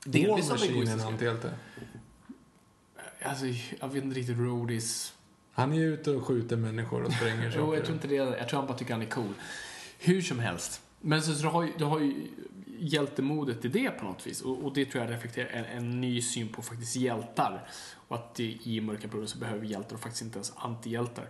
Delvis 0.05 0.51
av 0.51 0.59
Machine 0.59 0.87
är 0.87 1.07
antihjälte. 1.07 1.53
Alltså, 3.23 3.45
jag 3.79 3.87
vet 3.87 4.03
inte 4.03 4.19
riktigt, 4.19 4.37
roadies. 4.37 5.13
Han 5.53 5.73
är 5.73 5.79
ute 5.79 6.11
och 6.11 6.25
skjuter 6.25 6.55
människor 6.55 7.03
och 7.03 7.13
spränger 7.13 7.51
saker. 7.51 7.59
Jo, 7.59 7.75
jag 7.75 7.85
tror 7.85 7.95
inte 7.95 8.07
det. 8.07 8.15
Jag 8.15 8.49
tror 8.49 8.59
han 8.59 8.67
bara 8.67 8.77
tycker 8.77 8.93
han 8.93 9.01
är 9.01 9.09
cool. 9.09 9.33
Hur 9.99 10.21
som 10.21 10.39
helst. 10.39 10.81
Men 11.01 11.21
så, 11.21 11.33
så 11.33 11.41
du, 11.41 11.47
har 11.47 11.63
ju, 11.63 11.71
du 11.77 11.85
har 11.85 11.99
ju 11.99 12.27
hjältemodet 12.79 13.65
i 13.65 13.67
det 13.67 13.89
på 13.89 14.05
något 14.05 14.27
vis. 14.27 14.41
Och, 14.41 14.65
och 14.65 14.73
det 14.73 14.85
tror 14.85 15.03
jag 15.03 15.13
reflekterar 15.13 15.49
en, 15.49 15.65
en 15.65 16.01
ny 16.01 16.21
syn 16.21 16.49
på 16.49 16.61
faktiskt 16.61 16.95
hjältar. 16.95 17.67
Och 18.07 18.15
att 18.15 18.39
i, 18.39 18.59
i 18.63 18.81
mörka 18.81 19.07
perioder 19.07 19.27
så 19.27 19.37
behöver 19.37 19.59
vi 19.59 19.67
hjältar 19.67 19.95
och 19.95 20.01
faktiskt 20.01 20.21
inte 20.21 20.37
ens 20.37 20.53
antihjältar. 20.55 21.27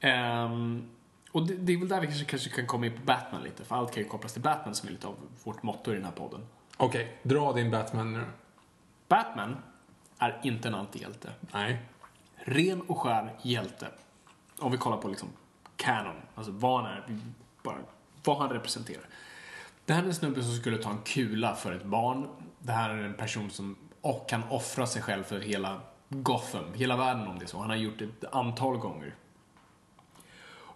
Ehm, 0.00 0.88
och 1.32 1.46
det, 1.46 1.54
det 1.54 1.72
är 1.72 1.78
väl 1.78 1.88
där 1.88 2.00
vi 2.00 2.06
kanske, 2.06 2.24
kanske 2.24 2.50
kan 2.50 2.66
komma 2.66 2.86
in 2.86 2.92
på 2.92 3.02
Batman 3.02 3.42
lite. 3.42 3.64
För 3.64 3.76
allt 3.76 3.94
kan 3.94 4.02
ju 4.02 4.08
kopplas 4.08 4.32
till 4.32 4.42
Batman 4.42 4.74
som 4.74 4.88
är 4.88 4.92
lite 4.92 5.06
av 5.06 5.14
vårt 5.44 5.62
motto 5.62 5.92
i 5.92 5.94
den 5.94 6.04
här 6.04 6.12
podden. 6.12 6.46
Okej, 6.76 7.18
dra 7.22 7.52
din 7.52 7.70
Batman 7.70 8.12
nu. 8.12 8.24
Batman 9.08 9.56
är 10.18 10.40
inte 10.42 10.68
en 10.68 10.74
antihjälte. 10.74 11.32
Nej. 11.52 11.78
ren 12.36 12.80
och 12.80 12.98
skär 12.98 13.34
hjälte. 13.42 13.88
Om 14.58 14.72
vi 14.72 14.78
kollar 14.78 14.96
på 14.96 15.08
liksom 15.08 15.28
canon, 15.76 16.16
alltså 16.34 16.52
vad 16.52 16.82
han 16.82 16.92
är, 16.92 17.20
bara 17.62 17.76
vad 18.24 18.38
han 18.38 18.50
representerar. 18.50 19.04
Det 19.84 19.92
här 19.92 20.02
är 20.02 20.06
en 20.06 20.14
snubbe 20.14 20.42
som 20.42 20.54
skulle 20.54 20.78
ta 20.78 20.90
en 20.90 21.02
kula 21.04 21.54
för 21.54 21.72
ett 21.72 21.84
barn. 21.84 22.28
Det 22.58 22.72
här 22.72 22.90
är 22.90 23.02
en 23.02 23.14
person 23.14 23.50
som 23.50 23.76
och 24.00 24.28
kan 24.28 24.42
offra 24.50 24.86
sig 24.86 25.02
själv 25.02 25.22
för 25.22 25.40
hela 25.40 25.80
Gotham, 26.08 26.74
hela 26.74 26.96
världen 26.96 27.26
om 27.28 27.38
det 27.38 27.44
är 27.44 27.46
så. 27.46 27.58
Han 27.58 27.70
har 27.70 27.76
gjort 27.76 27.98
det 27.98 28.04
ett 28.04 28.34
antal 28.34 28.76
gånger. 28.76 29.14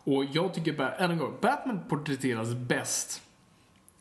Och 0.04 0.24
jag 0.24 0.54
tycker, 0.54 0.72
bara- 0.72 0.94
än 0.94 1.10
en 1.10 1.18
gång, 1.18 1.36
Batman 1.40 1.80
porträtteras 1.88 2.54
bäst. 2.54 3.22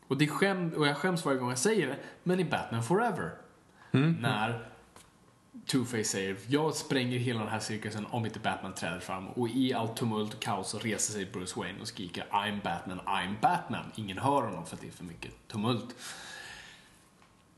Och, 0.08 0.18
det 0.18 0.28
skäm, 0.28 0.72
och 0.76 0.86
jag 0.86 0.96
skäms 0.96 1.24
varje 1.24 1.38
gång 1.38 1.48
jag 1.48 1.58
säger 1.58 1.86
det, 1.86 1.96
men 2.22 2.40
i 2.40 2.44
Batman 2.44 2.82
Forever. 2.82 3.30
När 4.20 4.66
Two-Face 5.66 6.02
säger 6.02 6.36
jag 6.46 6.74
spränger 6.74 7.18
hela 7.18 7.40
den 7.40 7.48
här 7.48 7.58
cirkusen 7.58 8.06
om 8.10 8.24
inte 8.26 8.38
Batman 8.38 8.74
träder 8.74 9.00
fram 9.00 9.28
och 9.28 9.48
i 9.48 9.74
allt 9.74 9.96
tumult 9.96 10.34
och 10.34 10.40
kaos 10.42 10.68
så 10.70 10.78
reser 10.78 11.12
sig 11.12 11.26
Bruce 11.26 11.60
Wayne 11.60 11.80
och 11.80 11.88
skriker 11.88 12.26
I'm 12.30 12.62
Batman, 12.62 13.00
I'm 13.00 13.34
Batman. 13.40 13.84
Ingen 13.94 14.18
hör 14.18 14.42
honom 14.42 14.66
för 14.66 14.76
att 14.76 14.80
det 14.80 14.86
är 14.86 14.92
för 14.92 15.04
mycket 15.04 15.32
tumult. 15.48 15.94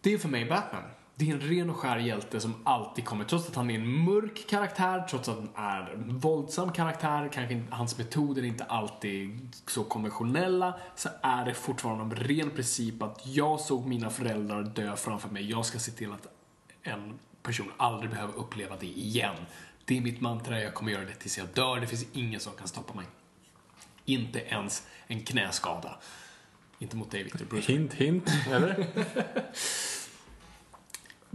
Det 0.00 0.14
är 0.14 0.18
för 0.18 0.28
mig 0.28 0.44
Batman. 0.44 0.82
Det 1.16 1.30
är 1.30 1.34
en 1.34 1.40
ren 1.40 1.70
och 1.70 1.76
skär 1.76 1.96
hjälte 1.96 2.40
som 2.40 2.54
alltid 2.64 3.04
kommer, 3.04 3.24
trots 3.24 3.48
att 3.48 3.54
han 3.54 3.70
är 3.70 3.74
en 3.74 4.04
mörk 4.04 4.46
karaktär, 4.48 5.06
trots 5.10 5.28
att 5.28 5.36
han 5.36 5.48
är 5.54 5.92
en 5.92 6.18
våldsam 6.18 6.72
karaktär, 6.72 7.30
kanske 7.32 7.62
hans 7.70 7.98
metoder 7.98 8.42
är 8.42 8.46
inte 8.46 8.64
alltid 8.64 9.48
så 9.66 9.84
konventionella, 9.84 10.74
så 10.96 11.08
är 11.22 11.44
det 11.44 11.54
fortfarande 11.54 12.16
en 12.16 12.24
ren 12.24 12.50
princip 12.50 13.02
att 13.02 13.26
jag 13.26 13.60
såg 13.60 13.86
mina 13.86 14.10
föräldrar 14.10 14.62
dö 14.62 14.96
framför 14.96 15.28
mig, 15.28 15.50
jag 15.50 15.66
ska 15.66 15.78
se 15.78 15.92
till 15.92 16.12
att 16.12 16.26
en 16.82 17.18
person 17.42 17.72
aldrig 17.76 18.10
behöver 18.10 18.34
uppleva 18.34 18.76
det 18.80 18.86
igen. 18.86 19.36
Det 19.84 19.96
är 19.96 20.00
mitt 20.00 20.20
mantra, 20.20 20.60
jag 20.60 20.74
kommer 20.74 20.92
göra 20.92 21.04
det 21.04 21.14
tills 21.14 21.38
jag 21.38 21.46
dör, 21.54 21.80
det 21.80 21.86
finns 21.86 22.06
ingen 22.12 22.40
som 22.40 22.52
kan 22.52 22.68
stoppa 22.68 22.94
mig. 22.94 23.06
Inte 24.04 24.38
ens 24.38 24.86
en 25.06 25.20
knäskada. 25.20 25.98
Inte 26.78 26.96
mot 26.96 27.10
dig, 27.10 27.22
Victor 27.22 27.44
Bruce. 27.44 27.72
Hint, 27.72 27.94
hint. 27.94 28.30
Eller? 28.50 28.86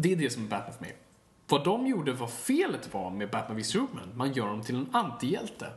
Det 0.02 0.12
är 0.12 0.16
det 0.16 0.30
som 0.30 0.44
är 0.44 0.48
Batman 0.48 0.74
för 0.74 0.82
mig. 0.82 0.98
Vad 1.48 1.64
de 1.64 1.88
gjorde, 1.88 2.14
vad 2.14 2.32
felet 2.32 2.94
var 2.94 3.10
med 3.10 3.30
Batman 3.30 3.58
vs 3.58 3.68
Superman, 3.68 4.12
man 4.16 4.34
gör 4.34 4.48
dem 4.48 4.62
till 4.62 4.76
en 4.76 4.90
antihjälte. 4.92 5.72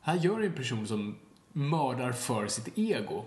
Här 0.00 0.14
gör 0.14 0.38
du 0.38 0.46
en 0.46 0.52
person 0.52 0.86
som 0.86 1.16
mördar 1.52 2.12
för 2.12 2.46
sitt 2.46 2.78
ego. 2.78 3.24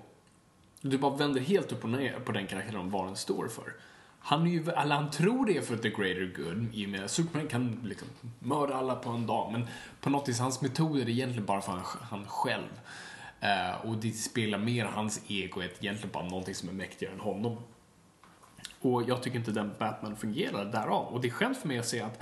Du 0.82 0.98
bara 0.98 1.16
vänder 1.16 1.42
helt 1.42 1.72
upp 1.72 1.84
och 1.84 1.90
ner 1.90 2.20
på 2.20 2.32
den 2.32 2.48
karaktären 2.48 2.90
vad 2.90 3.06
den 3.06 3.16
står 3.16 3.48
för. 3.48 3.74
Han, 4.20 4.48
är 4.48 4.52
ju, 4.52 4.70
eller 4.72 4.96
han 4.96 5.12
tror 5.12 5.46
det 5.46 5.58
är 5.58 5.62
för 5.62 5.78
the 5.78 5.90
greater 5.90 6.34
good, 6.36 6.68
i 6.74 6.86
och 6.86 6.90
med 6.90 7.04
att 7.04 7.12
Superman 7.12 7.48
kan 7.48 7.80
liksom 7.84 8.08
mörda 8.40 8.76
alla 8.76 8.96
på 8.96 9.10
en 9.10 9.28
dag, 9.28 9.52
men 9.52 9.68
på 10.02 10.10
något 10.10 10.30
vis, 10.30 10.40
hans 10.40 10.62
metoder 10.62 11.02
är 11.02 11.10
egentligen 11.10 11.46
bara 11.46 11.62
för 11.62 11.72
han, 11.72 11.82
han 12.02 12.26
själv. 12.26 12.80
Uh, 13.44 13.90
och 13.90 13.98
det 13.98 14.12
speglar 14.12 14.60
mer 14.60 14.86
hans 14.86 15.22
ego, 15.28 15.62
är 15.62 15.66
egentligen 15.66 16.12
bara 16.12 16.24
någonting 16.24 16.56
som 16.56 16.70
är 16.70 16.74
mäktigare 16.74 17.14
än 17.14 17.20
honom. 17.20 17.58
Och 18.82 19.10
jag 19.10 19.24
tycker 19.24 19.38
inte 19.38 19.52
den 19.52 19.72
Batman 19.80 20.16
fungerar 20.16 20.66
därav. 20.66 21.06
Och 21.06 21.22
det 21.22 21.28
är 21.28 21.32
skönt 21.32 21.58
för 21.58 21.68
mig 21.68 21.80
att 21.80 21.88
se 21.88 22.02
att 22.02 22.20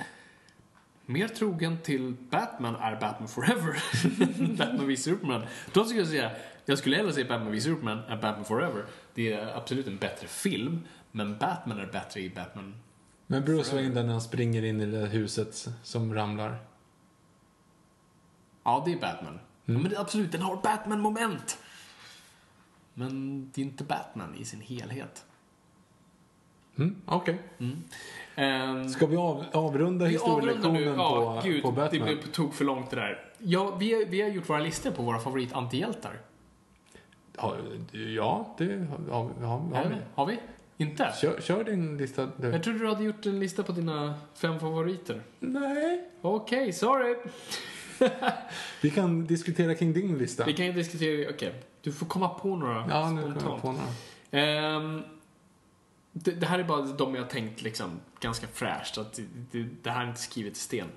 mer 1.06 1.28
trogen 1.28 1.78
till 1.78 2.16
Batman 2.30 2.76
är 2.76 3.00
Batman 3.00 3.28
Forever 3.28 3.84
Batman 4.58 4.88
v 4.88 4.98
Superman. 4.98 5.42
Då 5.74 5.84
skulle 5.84 6.00
jag 6.00 6.08
säga, 6.08 6.32
jag 6.66 6.78
skulle 6.78 6.96
hellre 6.96 7.14
säga 7.14 7.28
Batman 7.28 7.52
v 7.52 7.62
Superman 7.62 8.00
än 8.00 8.22
Batman 8.22 8.46
Forever. 8.46 8.86
Det 9.14 9.34
är 9.34 9.58
absolut 9.58 9.88
en 9.88 9.98
bättre 9.98 10.28
film, 10.28 10.82
men 11.12 11.38
Batman 11.38 11.80
är 11.80 11.86
bättre 11.86 12.22
i 12.22 12.30
Batman. 12.30 12.76
Men 13.28 13.46
Bruce 13.46 13.76
Wayne 13.76 13.96
där 13.96 14.04
när 14.04 14.12
han 14.12 14.22
springer 14.22 14.64
in 14.64 14.82
i 14.82 14.86
det 14.86 15.08
huset 15.08 15.68
som 15.84 16.14
ramlar. 16.14 16.58
Ja, 18.64 18.84
det 18.86 18.94
är 18.94 19.00
Batman. 19.00 19.40
Ja, 19.66 19.74
men 19.74 19.90
det, 19.90 20.00
absolut, 20.00 20.32
den 20.32 20.42
har 20.42 20.56
Batman-moment. 20.56 21.58
Men 22.94 23.42
det 23.52 23.62
är 23.62 23.66
inte 23.66 23.84
Batman 23.84 24.36
i 24.36 24.46
sin 24.46 24.62
helhet. 24.62 25.26
Mm, 26.80 26.96
Okej. 27.06 27.38
Ehm, 28.36 28.90
Ska 28.90 29.06
vi 29.06 29.16
av, 29.16 29.46
avrunda 29.52 30.06
historielektionen 30.06 30.74
nu. 30.82 30.94
Ja, 30.98 31.40
på, 31.44 31.48
gud, 31.48 31.62
på 31.64 31.70
det 31.70 31.76
Batman? 31.76 32.04
blev 32.08 32.22
på 32.22 32.28
tok 32.28 32.54
för 32.54 32.66
långt 32.66 32.90
det 32.90 32.96
där. 32.96 33.32
Ja, 33.38 33.76
vi, 33.80 33.94
har- 33.94 34.06
vi 34.06 34.22
har 34.22 34.30
gjort 34.30 34.50
våra 34.50 34.60
listor 34.60 34.92
på 34.92 35.04
våra 35.04 35.20
favorit-antihjältar. 35.20 36.20
Ja, 37.38 37.56
ja, 37.92 38.56
det 38.58 38.88
har, 39.10 39.18
har, 39.48 39.58
har, 39.58 39.90
vi. 39.90 39.96
Har 40.16 40.26
vi? 40.26 40.40
Inte? 40.78 41.14
Kör, 41.22 41.42
kör 41.42 41.64
din 41.64 41.98
lista 41.98 42.28
du. 42.38 42.48
Jag 42.48 42.64
trodde 42.64 42.80
du 42.80 42.88
hade 42.88 43.04
gjort 43.04 43.26
en 43.26 43.40
lista 43.40 43.64
på 43.64 43.72
dina 43.72 44.14
fem 44.36 44.60
favoriter. 44.60 45.22
Nej. 45.40 46.04
Okej, 46.22 46.74
sorry. 46.74 47.16
Vi 48.82 48.90
kan 48.90 49.26
diskutera 49.26 49.76
kring 49.76 49.94
din 49.94 50.18
lista. 50.18 50.46
Vi 50.46 50.54
kan 50.54 50.66
ju 50.66 50.74
diskutera, 50.74 51.30
okej. 51.30 51.54
Du 51.82 51.92
får 51.92 52.06
komma 52.06 52.30
på 52.30 52.56
några 52.56 52.86
Ja, 52.90 53.10
nu 53.10 53.22
kommer 53.22 53.42
jag 53.52 53.62
på 53.62 53.72
några. 53.72 53.88
Ehm, 54.32 55.02
det, 56.24 56.32
det 56.32 56.46
här 56.46 56.60
är 56.60 56.64
bara 56.64 56.82
de 56.82 57.16
jag 57.16 57.30
tänkt 57.30 57.62
liksom 57.62 58.00
ganska 58.20 58.48
fräscht. 58.48 58.98
Att 58.98 59.14
det, 59.14 59.24
det, 59.52 59.68
det 59.82 59.92
här 59.92 60.04
är 60.04 60.08
inte 60.08 60.22
skrivet 60.22 60.54
i 60.54 60.60
sten. 60.60 60.88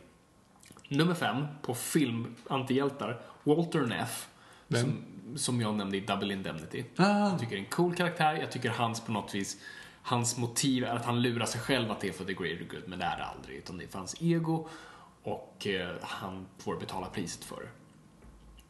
Nummer 0.88 1.14
fem 1.14 1.46
på 1.62 1.74
film 1.74 2.34
antihjältar. 2.48 3.20
Walter 3.42 3.80
Neff. 3.80 4.28
Vem? 4.68 4.82
Som, 4.82 5.38
som 5.38 5.60
jag 5.60 5.74
nämnde 5.74 5.96
i 5.96 6.00
Double 6.00 6.32
Indemnity. 6.32 6.84
Ah. 6.96 7.30
Jag 7.30 7.38
tycker 7.38 7.50
det 7.50 7.58
är 7.58 7.64
en 7.64 7.70
cool 7.70 7.94
karaktär. 7.94 8.34
Jag 8.34 8.52
tycker 8.52 8.70
hans 8.70 9.00
på 9.00 9.12
något 9.12 9.34
vis 9.34 9.56
Hans 10.02 10.38
motiv 10.38 10.84
är 10.84 10.96
att 10.96 11.04
han 11.04 11.22
lurar 11.22 11.46
sig 11.46 11.60
själv 11.60 11.90
att 11.90 12.00
det 12.00 12.08
är 12.08 12.12
för 12.12 12.24
the 12.24 12.32
greater 12.32 12.64
good, 12.64 12.82
men 12.86 12.98
det 12.98 13.04
är 13.04 13.16
det 13.16 13.24
aldrig. 13.24 13.58
Utan 13.58 13.78
det 13.78 13.84
är 13.84 13.88
för 13.88 13.98
hans 13.98 14.16
ego 14.20 14.68
och 15.22 15.66
eh, 15.66 15.96
han 16.02 16.46
får 16.58 16.76
betala 16.76 17.06
priset 17.06 17.44
för 17.44 17.56
det. 17.56 17.68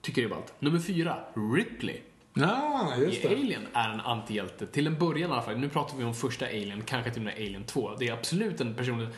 Tycker 0.01 0.23
det 0.23 0.27
är 0.27 0.31
ballt. 0.31 0.55
Nummer 0.59 0.79
fyra, 0.79 1.19
Ripley. 1.35 2.01
Ja, 2.35 2.95
just 2.99 3.23
det. 3.23 3.29
Alien 3.29 3.67
är 3.73 3.91
en 3.91 4.01
antihjälte, 4.01 4.67
till 4.67 4.87
en 4.87 4.99
början 4.99 5.31
i 5.31 5.33
alla 5.33 5.43
fall. 5.43 5.59
Nu 5.59 5.69
pratar 5.69 5.97
vi 5.97 6.05
om 6.05 6.15
första 6.15 6.47
Alien, 6.47 6.83
kanske 6.83 7.11
till 7.11 7.21
och 7.21 7.25
med 7.25 7.35
Alien 7.35 7.65
2. 7.65 7.91
Det 7.99 8.09
är 8.09 8.13
absolut 8.13 8.61
en 8.61 8.75
person 8.75 9.09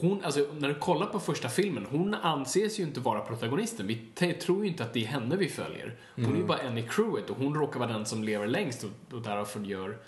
hon, 0.00 0.24
alltså, 0.24 0.46
när 0.58 0.68
du 0.68 0.74
kollar 0.74 1.06
på 1.06 1.20
första 1.20 1.48
filmen, 1.48 1.86
hon 1.90 2.14
anses 2.14 2.80
ju 2.80 2.82
inte 2.82 3.00
vara 3.00 3.20
protagonisten. 3.20 3.86
Vi 3.86 4.32
tror 4.32 4.64
ju 4.64 4.70
inte 4.70 4.84
att 4.84 4.92
det 4.92 5.00
är 5.00 5.06
henne 5.06 5.36
vi 5.36 5.48
följer. 5.48 5.96
Hon 6.14 6.32
är 6.32 6.36
ju 6.36 6.44
bara 6.44 6.58
en 6.58 6.78
i 6.78 6.82
crewet 6.82 7.30
och 7.30 7.36
hon 7.36 7.54
råkar 7.54 7.80
vara 7.80 7.92
den 7.92 8.06
som 8.06 8.24
lever 8.24 8.46
längst 8.46 8.84
och, 8.84 9.14
och 9.14 9.22
därför 9.22 9.60
gör 9.60 9.98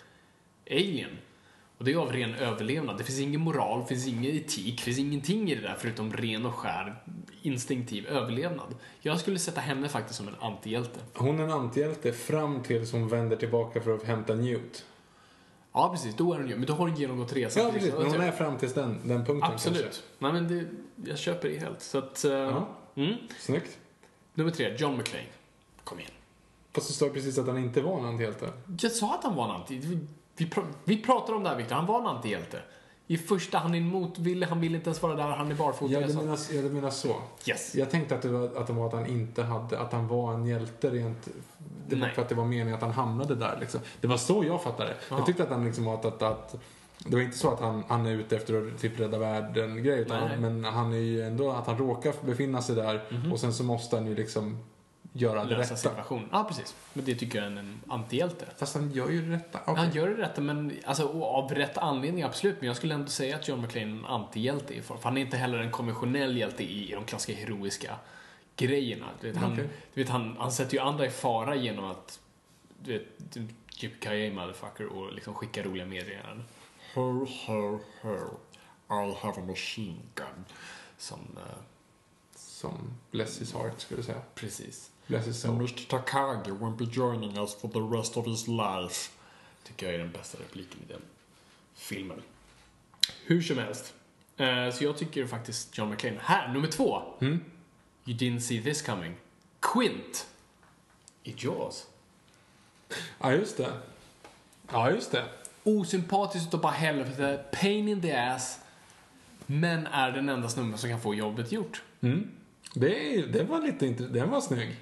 Alien. 0.71 1.17
Och 1.77 1.85
det 1.85 1.91
är 1.93 1.97
av 1.97 2.11
ren 2.11 2.35
överlevnad. 2.35 2.97
Det 2.97 3.03
finns 3.03 3.19
ingen 3.19 3.41
moral, 3.41 3.79
det 3.81 3.85
finns 3.87 4.07
ingen 4.07 4.35
etik, 4.35 4.77
det 4.77 4.83
finns 4.83 4.99
ingenting 4.99 5.51
i 5.51 5.55
det 5.55 5.61
där 5.61 5.75
förutom 5.79 6.13
ren 6.13 6.45
och 6.45 6.53
skär 6.55 7.03
instinktiv 7.41 8.07
överlevnad. 8.07 8.75
Jag 9.01 9.19
skulle 9.19 9.39
sätta 9.39 9.61
henne 9.61 9.89
faktiskt 9.89 10.17
som 10.17 10.27
en 10.27 10.35
antihjälte. 10.39 10.99
Hon 11.13 11.39
är 11.39 11.43
en 11.43 11.51
antihjälte 11.51 12.13
fram 12.13 12.63
tills 12.63 12.91
hon 12.91 13.07
vänder 13.07 13.35
tillbaka 13.35 13.81
för 13.81 13.95
att 13.95 14.03
hämta 14.03 14.35
Newt. 14.35 14.85
Ja, 15.73 15.89
precis. 15.93 16.15
Då 16.15 16.33
är 16.33 16.37
hon 16.37 16.47
ju, 16.49 16.55
men 16.55 16.65
då 16.65 16.73
har 16.73 16.87
hon 16.87 16.95
genomgått 16.95 17.33
resan. 17.33 17.63
Ja, 17.63 17.71
precis. 17.71 17.93
Men 17.93 18.05
hon 18.11 18.21
är 18.21 18.31
fram 18.31 18.57
tills 18.57 18.73
den, 18.73 18.99
den 19.07 19.25
punkten 19.25 19.51
Absolut. 19.51 19.81
kanske. 19.81 20.01
Nej, 20.19 20.33
men 20.33 20.47
det, 20.47 20.65
jag 21.09 21.17
köper 21.19 21.49
det 21.49 21.59
helt. 21.59 21.81
Så 21.81 21.97
att, 21.97 22.23
eh, 22.25 22.31
Ja. 22.31 22.67
mm. 22.95 23.13
Snyggt. 23.39 23.77
Nummer 24.33 24.51
tre, 24.51 24.75
John 24.77 24.97
McClane. 24.97 25.25
Kom 25.83 25.99
igen. 25.99 26.11
Fast 26.71 26.87
du 26.87 26.93
sa 26.93 27.09
precis 27.09 27.37
att 27.37 27.47
han 27.47 27.57
inte 27.57 27.81
var 27.81 27.99
en 27.99 28.05
antihjälte. 28.05 28.49
Jag 28.81 28.91
sa 28.91 29.13
att 29.15 29.23
han 29.23 29.35
var 29.35 29.45
en 29.45 29.51
anti... 29.51 29.99
Vi, 30.37 30.45
pr- 30.45 30.73
vi 30.83 31.01
pratar 31.01 31.33
om 31.33 31.43
det 31.43 31.49
här 31.49 31.57
Victor, 31.57 31.75
han 31.75 31.85
var 31.85 31.99
en 31.99 32.07
antihjälte. 32.07 32.59
I 33.07 33.17
första, 33.17 33.57
han 33.57 33.73
är 33.73 33.77
en 33.77 33.87
motvillig, 33.87 34.47
han 34.47 34.61
vill 34.61 34.75
inte 34.75 34.89
ens 34.89 35.01
vara 35.01 35.15
där, 35.15 35.23
han 35.23 35.51
är 35.51 35.55
barfota. 35.55 35.93
Ja, 35.93 35.99
jag 35.99 36.09
du 36.09 36.15
menar, 36.15 36.39
ja, 36.51 36.61
du 36.61 36.69
menar 36.69 36.89
så. 36.89 37.15
Yes. 37.45 37.75
Jag 37.75 37.89
tänkte 37.89 38.15
att 38.15 38.21
det 38.21 38.29
var 38.29 38.45
att, 38.45 38.67
det 38.67 38.73
var 38.73 38.87
att 38.87 38.93
han 38.93 39.05
inte 39.05 39.43
hade, 39.43 39.79
att 39.79 39.93
han 39.93 40.07
var 40.07 40.33
en 40.33 40.45
hjälte 40.45 40.89
rent, 40.89 41.27
det 41.87 41.95
var 41.95 42.07
för 42.07 42.21
att 42.21 42.29
det 42.29 42.35
var 42.35 42.45
meningen 42.45 42.73
att 42.73 42.81
han 42.81 42.91
hamnade 42.91 43.35
där 43.35 43.57
liksom. 43.59 43.79
Det 44.01 44.07
var 44.07 44.17
så 44.17 44.43
jag 44.43 44.63
fattade 44.63 44.89
det. 44.89 44.95
Ja. 45.09 45.17
Jag 45.17 45.25
tyckte 45.25 45.43
att 45.43 45.49
han 45.49 45.65
liksom 45.65 45.85
var 45.85 45.93
att, 45.93 46.05
att, 46.05 46.21
att 46.23 46.55
det 46.97 47.15
var 47.15 47.23
inte 47.23 47.37
så 47.37 47.51
att 47.53 47.59
han, 47.59 47.83
han 47.87 48.05
är 48.05 48.11
ute 48.11 48.35
efter 48.35 48.67
att 48.67 48.81
typ 48.81 48.99
rädda 48.99 49.17
världen 49.17 49.83
grej 49.83 49.99
utan 49.99 50.29
han, 50.29 50.41
men 50.41 50.63
han 50.63 50.93
är 50.93 50.97
ju 50.97 51.21
ändå 51.21 51.51
att 51.51 51.67
han 51.67 51.77
råkar 51.77 52.13
befinna 52.25 52.61
sig 52.61 52.75
där 52.75 53.01
och 53.31 53.39
sen 53.39 53.53
så 53.53 53.63
måste 53.63 53.95
han 53.95 54.05
ju 54.05 54.15
liksom 54.15 54.57
göra 55.13 55.45
det 55.45 55.55
rätta. 55.55 55.75
situationen. 55.75 56.29
Ja, 56.31 56.43
precis. 56.43 56.75
Men 56.93 57.05
det 57.05 57.15
tycker 57.15 57.37
jag 57.43 57.51
är 57.51 57.57
en, 57.57 57.81
antihjälte. 57.87 58.45
Fast 58.57 58.75
han 58.75 58.91
gör 58.91 59.09
ju 59.09 59.21
det 59.29 59.35
rätta. 59.35 59.59
Okej. 59.65 59.75
Han 59.75 59.91
gör 59.93 60.07
det 60.07 60.21
rätta, 60.23 60.41
men 60.41 60.73
alltså, 60.85 61.23
av 61.23 61.51
rätt 61.51 61.77
anledning, 61.77 62.23
absolut. 62.23 62.55
Men 62.59 62.67
jag 62.67 62.75
skulle 62.77 62.93
ändå 62.93 63.07
säga 63.07 63.35
att 63.35 63.47
John 63.47 63.61
McClane 63.61 63.85
är 63.87 63.97
en 63.97 64.05
antihjälte. 64.05 64.81
För 64.81 64.97
han 65.03 65.17
är 65.17 65.21
inte 65.21 65.37
heller 65.37 65.57
en 65.57 65.71
konventionell 65.71 66.37
hjälte 66.37 66.63
i, 66.63 66.91
i 66.91 66.95
de 66.95 67.05
klassiska 67.05 67.41
heroiska 67.41 67.95
grejerna. 68.55 69.05
Du 69.21 69.27
vet, 69.31 69.37
han, 69.37 69.53
Okej. 69.53 69.67
du 69.93 70.03
vet, 70.03 70.09
han, 70.11 70.35
han 70.39 70.51
sätter 70.51 70.73
ju 70.73 70.79
andra 70.79 71.05
i 71.05 71.09
fara 71.09 71.55
genom 71.55 71.85
att 71.85 72.19
du 72.79 72.93
vet, 72.93 73.37
yippee 73.83 74.31
motherfucker 74.33 74.85
och 74.85 75.13
liksom 75.13 75.33
skicka 75.33 75.63
roliga 75.63 75.85
meddelanden. 75.85 76.43
Ho, 76.95 77.25
ho, 77.25 77.79
ho. 78.01 78.17
I 78.89 79.15
have 79.21 79.41
a 79.41 79.45
machine 79.47 79.99
gun. 80.15 80.45
Som, 80.97 81.19
eh, 81.37 81.57
Som 82.35 82.93
bless 83.11 83.41
his 83.41 83.53
heart 83.53 83.79
skulle 83.81 83.97
jag 83.97 84.05
säga. 84.05 84.21
precis. 84.35 84.91
Bless 85.07 85.25
his 85.25 85.41
soul. 85.41 85.55
Mr 85.55 85.87
Takagi 85.87 86.51
won't 86.59 86.77
be 86.77 86.85
joining 86.85 87.37
us 87.37 87.53
for 87.53 87.67
the 87.67 87.97
rest 87.97 88.17
of 88.17 88.25
his 88.25 88.47
life. 88.47 89.11
Tycker 89.63 89.85
jag 89.85 89.95
är 89.95 89.99
den 89.99 90.11
bästa 90.11 90.37
repliken 90.37 90.79
i 90.89 90.93
den 90.93 91.01
filmen. 91.75 92.21
Hur 93.25 93.41
som 93.41 93.57
helst. 93.57 93.93
Eh, 94.37 94.69
så 94.71 94.83
jag 94.83 94.97
tycker 94.97 95.27
faktiskt 95.27 95.77
John 95.77 95.89
McClane. 95.89 96.17
Här, 96.21 96.53
nummer 96.53 96.67
två. 96.67 97.01
You 98.05 98.17
didn't 98.17 98.39
see 98.39 98.61
this 98.61 98.81
coming. 98.81 99.15
Quint. 99.59 100.27
I 101.23 101.35
Jaws. 101.37 101.87
Ja, 103.19 103.33
just 103.33 103.57
det. 103.57 103.73
Ja, 104.71 104.91
just 104.91 105.11
det. 105.11 105.25
Osympatisk 105.63 106.47
utav 106.47 106.61
bara 106.61 106.71
helvete. 106.71 107.43
Pain 107.51 107.87
in 107.87 108.01
the 108.01 108.15
ass. 108.15 108.59
Men 109.45 109.87
är 109.87 110.11
den 110.11 110.29
enda 110.29 110.49
snubben 110.49 110.77
som 110.77 110.89
kan 110.89 111.01
få 111.01 111.13
jobbet 111.13 111.51
gjort. 111.51 111.81
Det, 112.73 113.15
är- 113.19 113.27
det 113.27 113.43
var 113.43 113.61
lite 113.61 113.87
den 113.89 114.29
var 114.29 114.41
snygg. 114.41 114.75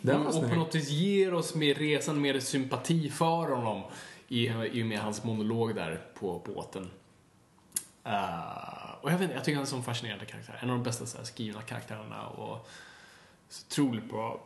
Den 0.00 0.20
var 0.20 0.26
och, 0.26 0.34
snygg. 0.34 0.50
på 0.50 0.56
något 0.56 0.74
vis 0.74 0.88
ger 0.90 1.34
oss 1.34 1.54
med 1.54 1.76
resan 1.78 2.20
mer 2.20 2.40
sympati 2.40 3.10
för 3.10 3.48
honom 3.56 3.82
i, 4.28 4.46
i 4.48 4.82
och 4.82 4.86
med 4.86 4.98
hans 4.98 5.24
monolog 5.24 5.74
där 5.74 6.00
på 6.14 6.42
båten. 6.46 6.90
Eh, 8.04 8.90
och 9.00 9.12
jag 9.12 9.18
vet 9.18 9.22
inte, 9.22 9.34
jag 9.34 9.44
tycker 9.44 9.56
han 9.56 9.62
är 9.62 9.66
en 9.66 9.70
sån 9.70 9.82
fascinerande 9.82 10.24
karaktär. 10.24 10.58
En 10.62 10.70
av 10.70 10.76
de 10.76 10.82
bästa 10.84 11.06
så 11.06 11.18
här, 11.18 11.24
skrivna 11.24 11.62
karaktärerna 11.62 12.26
och 12.26 12.68
så 13.48 13.64
otroligt 13.66 14.08
bra 14.10 14.44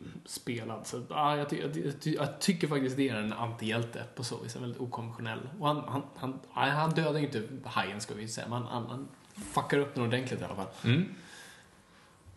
mm, 0.00 0.12
spelad. 0.24 0.86
Så, 0.86 1.02
ja, 1.10 1.36
jag, 1.36 1.48
ty, 1.50 1.60
jag, 1.60 1.74
ty, 1.74 1.84
jag, 1.84 2.00
ty, 2.00 2.14
jag 2.14 2.40
tycker 2.40 2.68
faktiskt 2.68 2.96
det 2.96 3.08
är 3.08 3.16
en 3.16 3.32
antihjälte 3.32 4.04
på 4.14 4.24
så 4.24 4.38
vis. 4.38 4.56
En 4.56 4.62
väldigt 4.62 4.80
okonventionell. 4.80 5.40
Och 5.60 5.66
han, 5.68 5.82
han, 5.88 6.02
han, 6.16 6.70
han 6.70 6.90
dödar 6.90 7.18
ju 7.20 7.26
inte 7.26 7.48
hajen 7.64 8.00
ska 8.00 8.14
vi 8.14 8.28
säga, 8.28 8.48
men 8.48 8.62
han, 8.62 8.86
han 8.86 9.08
fuckar 9.34 9.78
upp 9.78 9.94
den 9.94 10.04
ordentligt 10.04 10.40
i 10.40 10.44
alla 10.44 10.54
fall. 10.54 10.66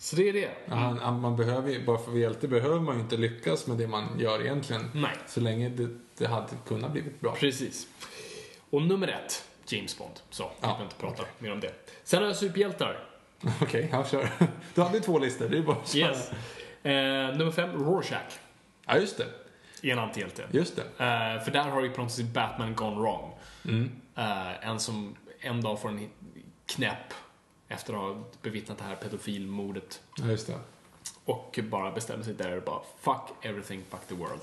Så 0.06 0.16
det 0.16 0.30
är 0.30 0.34
det. 0.34 0.50
Ja, 0.66 0.76
han, 0.76 0.98
han, 0.98 1.22
man 1.22 1.36
behöver 1.36 1.80
bara 1.86 1.98
för 1.98 2.12
att 2.12 2.18
hjälte 2.18 2.48
behöver 2.48 2.80
man 2.80 2.96
ju 2.96 3.02
inte 3.02 3.18
lyckas 3.18 3.68
med 3.68 3.78
det 3.78 3.88
man 3.88 4.20
gör 4.20 4.42
egentligen. 4.42 4.92
Nej. 4.94 5.12
Så 5.28 5.40
länge 5.40 5.70
det, 5.70 5.90
det 6.18 6.28
hade 6.28 6.48
kunnat 6.68 6.92
blivit 6.92 7.22
bra. 7.22 7.36
Precis. 7.36 7.88
Och 8.70 8.82
nummer 8.82 9.08
ett, 9.08 9.46
James 9.68 9.98
Bond. 9.98 10.12
Så, 10.30 10.44
vi 10.44 10.50
Ja, 10.62 10.68
behöver 10.68 10.84
inte 10.84 10.96
prata 10.96 11.24
mer 11.40 11.52
om 11.52 11.60
det. 11.60 11.74
Sen 12.04 12.20
har 12.20 12.28
jag 12.28 12.36
superhjältar. 12.36 13.08
Okej, 13.62 13.90
jag 13.92 14.08
kör. 14.10 14.30
Du 14.74 14.82
hade 14.82 14.98
ju 14.98 15.04
två 15.04 15.20
listor, 15.20 15.50
det 15.50 15.58
är 15.58 15.62
bara 15.62 15.78
att. 15.78 15.96
Yes. 15.96 16.32
Eh, 16.84 16.92
nummer 17.38 17.52
fem, 17.52 17.84
Rorschach. 17.84 18.40
Ja, 18.86 18.98
just 18.98 19.18
det. 19.18 19.92
En 19.92 20.00
antihjälte. 20.00 20.48
Just 20.52 20.76
det. 20.76 20.82
Eh, 20.82 21.44
för 21.44 21.52
där 21.52 21.70
har 21.70 21.84
ju 21.84 21.90
på 21.90 22.02
något 22.02 22.12
sätt 22.12 22.26
Batman 22.26 22.76
gone 22.76 22.96
wrong. 22.96 23.32
Mm. 23.68 23.92
Eh, 24.16 24.70
en 24.70 24.80
som 24.80 25.16
en 25.40 25.62
dag 25.62 25.82
får 25.82 25.90
en 25.90 26.10
knäpp 26.66 27.14
efter 27.68 27.94
att 27.94 28.00
ha 28.00 28.24
bevittnat 28.42 28.78
det 28.78 28.84
här 28.84 28.96
pedofilmordet. 28.96 30.02
Ja, 30.18 30.26
just 30.26 30.48
det. 30.48 30.60
Och 31.26 31.60
bara 31.64 31.92
bestämmer 31.92 32.24
sig 32.24 32.34
där 32.34 32.58
och 32.58 32.64
bara 32.64 32.82
fuck 33.00 33.46
everything, 33.46 33.84
fuck 33.90 34.08
the 34.08 34.16
world. 34.16 34.42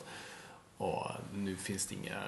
Och 0.76 1.06
nu 1.34 1.56
finns 1.56 1.86
det 1.86 1.94
inga, 1.94 2.22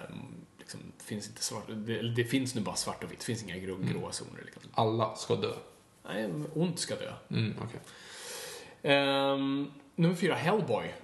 liksom, 0.59 0.81
finns 0.99 1.29
inte 1.29 1.43
svart, 1.43 1.65
det, 1.69 2.03
det 2.03 2.25
finns 2.25 2.55
nu 2.55 2.61
bara 2.61 2.77
svart 2.77 3.05
och 3.05 3.13
vitt, 3.13 3.19
det 3.19 3.25
finns 3.25 3.43
inga 3.43 3.57
grå, 3.57 3.77
gråa 3.77 4.13
zoner. 4.13 4.43
Liksom. 4.45 4.63
Alla 4.75 5.15
ska 5.15 5.37
dö. 5.37 5.53
Nej, 6.05 6.31
ont 6.55 6.79
ska 6.79 6.95
dö. 6.95 7.13
Mm, 7.31 7.55
okej. 7.65 7.81
Ehm, 8.83 9.73
nummer 9.95 10.15
fyra, 10.15 10.35
Hellboy. 10.35 10.95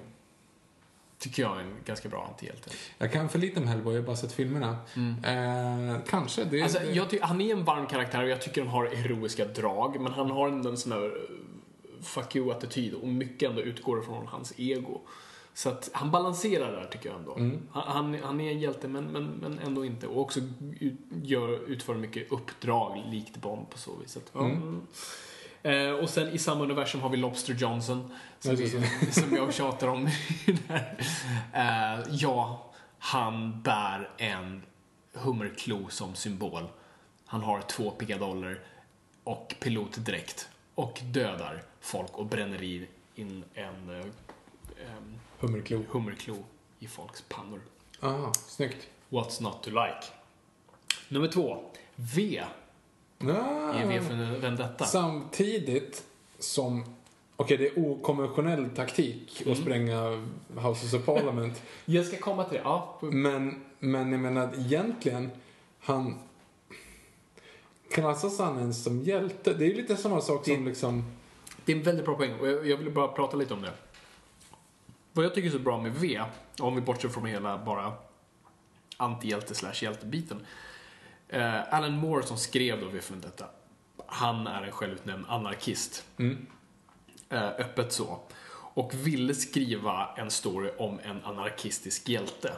Tycker 1.21 1.43
jag 1.43 1.57
är 1.57 1.61
en 1.61 1.77
ganska 1.85 2.09
bra 2.09 2.27
antihjälte. 2.29 2.71
Jag 2.99 3.13
kan 3.13 3.29
för 3.29 3.39
lite 3.39 3.61
om 3.61 3.67
Hellboy, 3.67 3.95
jag 3.95 4.03
har 4.03 4.07
bara 4.07 4.17
sett 4.17 4.33
filmerna. 4.33 4.77
Eh, 5.25 6.01
kanske. 6.09 6.45
Det, 6.45 6.63
Alltså, 6.63 6.79
det, 7.11 7.23
han 7.23 7.41
är 7.41 7.53
en 7.53 7.65
varm 7.65 7.87
karaktär 7.87 8.23
och 8.23 8.29
jag 8.29 8.43
tycker 8.43 8.61
han 8.61 8.71
har 8.71 8.87
heroiska 8.87 9.45
drag, 9.45 10.01
men 10.01 10.13
han 10.13 10.31
har 10.31 10.49
en, 10.49 10.77
sån 10.77 10.93
här 10.93 11.05
eh, 11.05 12.03
fuck 12.03 12.37
you-attityd 12.37 12.95
och 12.95 13.09
mycket 13.09 13.51
ändå 13.51 13.63
utgår 13.63 14.03
från 14.03 14.27
hans 14.27 14.53
ego. 14.57 15.01
Så 15.55 15.69
att 15.69 15.91
han 15.93 16.11
balanserar 16.11 16.73
där 16.73 16.89
tycker 16.93 17.09
jag 17.09 17.19
ändå. 17.19 17.35
Han, 17.73 17.83
han, 17.87 18.19
han 18.23 18.41
är 18.41 18.51
en 18.53 18.61
hjälte 18.61 18.89
men, 18.89 19.05
men, 19.05 19.25
men 19.25 19.59
ändå 19.59 19.85
inte. 19.85 20.07
Och 20.07 20.21
också 20.21 20.41
gör, 21.23 21.71
utför 21.71 21.95
mycket 21.95 22.33
uppdrag 22.33 23.03
likt 23.11 23.37
Bond 23.37 23.71
på 23.71 23.79
så 23.79 23.97
vis. 23.97 24.17
Att, 24.17 24.35
mm. 24.35 24.81
Eh, 25.63 25.91
och 25.91 26.11
sen 26.11 26.29
i 26.29 26.39
samma 26.39 26.65
universum 26.65 27.01
har 27.01 27.09
vi 27.09 27.17
Lobster 27.17 27.55
Johnson. 27.55 28.13
Som, 28.39 28.57
vi, 28.57 28.71
som 29.13 29.37
jag 29.37 29.55
tjatar 29.55 29.89
om. 29.89 30.07
Eh, 31.53 32.01
ja, 32.11 32.71
han 32.99 33.63
bär 33.63 34.11
en 34.17 34.63
hummerklo 35.13 35.89
som 35.89 36.15
symbol. 36.15 36.69
Han 37.27 37.41
har 37.43 37.61
två 37.61 37.91
pickadoller 37.91 38.61
och 39.25 39.55
pilotdräkt. 39.61 40.49
Och 40.75 41.01
dödar 41.05 41.63
folk 41.81 42.19
och 42.19 42.27
bränner 42.27 42.63
i 42.63 42.89
in 43.15 43.45
en 43.55 43.91
eh, 43.91 44.07
em, 44.97 45.21
Hummerklo. 45.39 45.85
hummerklo 45.91 46.37
i 46.79 46.87
folks 46.87 47.25
pannor. 47.29 47.61
Ah, 48.01 48.33
snyggt. 48.33 48.89
What's 49.11 49.43
not 49.43 49.63
to 49.63 49.71
like? 49.71 50.07
Nummer 51.09 51.29
två. 51.29 51.65
V 51.97 52.43
Ah, 53.25 53.83
i 53.83 53.87
V 53.89 54.01
för 54.01 54.39
Vendetta. 54.41 54.85
Samtidigt 54.85 56.05
som... 56.39 56.85
Okej, 57.37 57.57
det 57.57 57.67
är 57.67 57.79
okonventionell 57.91 58.71
taktik 58.71 59.41
Mm. 59.41 59.53
att 59.53 59.59
spränga 59.59 60.27
Houses 60.57 60.95
of 60.95 61.05
Parliament. 61.05 61.63
Jag 61.85 62.07
ska 62.07 62.17
komma 62.17 62.45
till 62.45 62.57
det. 62.59 62.63
Ja, 62.65 62.99
Men, 63.03 63.65
men 63.79 64.13
jag 64.13 64.21
menar 64.21 64.51
egentligen, 64.59 65.31
han... 65.81 66.15
Klassas 67.91 68.39
han 68.39 68.59
ens 68.59 68.85
som 68.85 69.03
hjälte? 69.03 69.55
Det 69.55 69.65
är 69.65 69.69
ju 69.69 69.75
lite 69.75 69.97
samma 69.97 70.21
sak 70.21 70.45
som 70.45 70.67
liksom... 70.67 71.05
Det 71.65 71.73
är 71.73 71.77
en 71.77 71.83
väldigt 71.83 72.05
bra 72.05 72.15
poäng 72.17 72.35
och 72.41 72.49
jag 72.49 72.67
jag 72.67 72.77
vill 72.77 72.91
bara 72.93 73.09
prata 73.09 73.37
lite 73.37 73.55
om 73.55 73.63
det. 73.63 73.73
Vad 75.13 75.25
jag 75.25 75.35
tycker 75.35 75.49
är 75.49 75.53
så 75.53 75.59
bra 75.59 75.83
med 75.83 75.93
V, 75.95 76.21
om 76.61 76.75
vi 76.75 76.81
bortser 76.81 77.09
från 77.09 77.27
hela 77.27 77.59
bara 77.59 77.93
antihjälte 78.97 79.55
slash 79.55 79.75
hjältebiten. 79.83 80.47
Eh, 81.33 81.75
Alan 81.75 81.93
Moore 81.93 82.27
som 82.27 82.37
skrev 82.37 82.81
då 82.81 82.89
V 82.89 83.01
för 83.01 83.17
detta, 83.17 83.47
han 84.07 84.47
är 84.47 84.63
en 84.63 84.73
självutnämnd 84.73 85.25
anarkist. 85.29 86.05
Eh, 87.29 87.49
öppet 87.49 87.93
så. 87.93 88.21
Och 88.75 88.95
ville 88.95 89.35
skriva 89.35 90.09
en 90.17 90.31
story 90.31 90.71
om 90.79 90.99
en 91.03 91.25
anarkistisk 91.25 92.09
hjälte. 92.09 92.53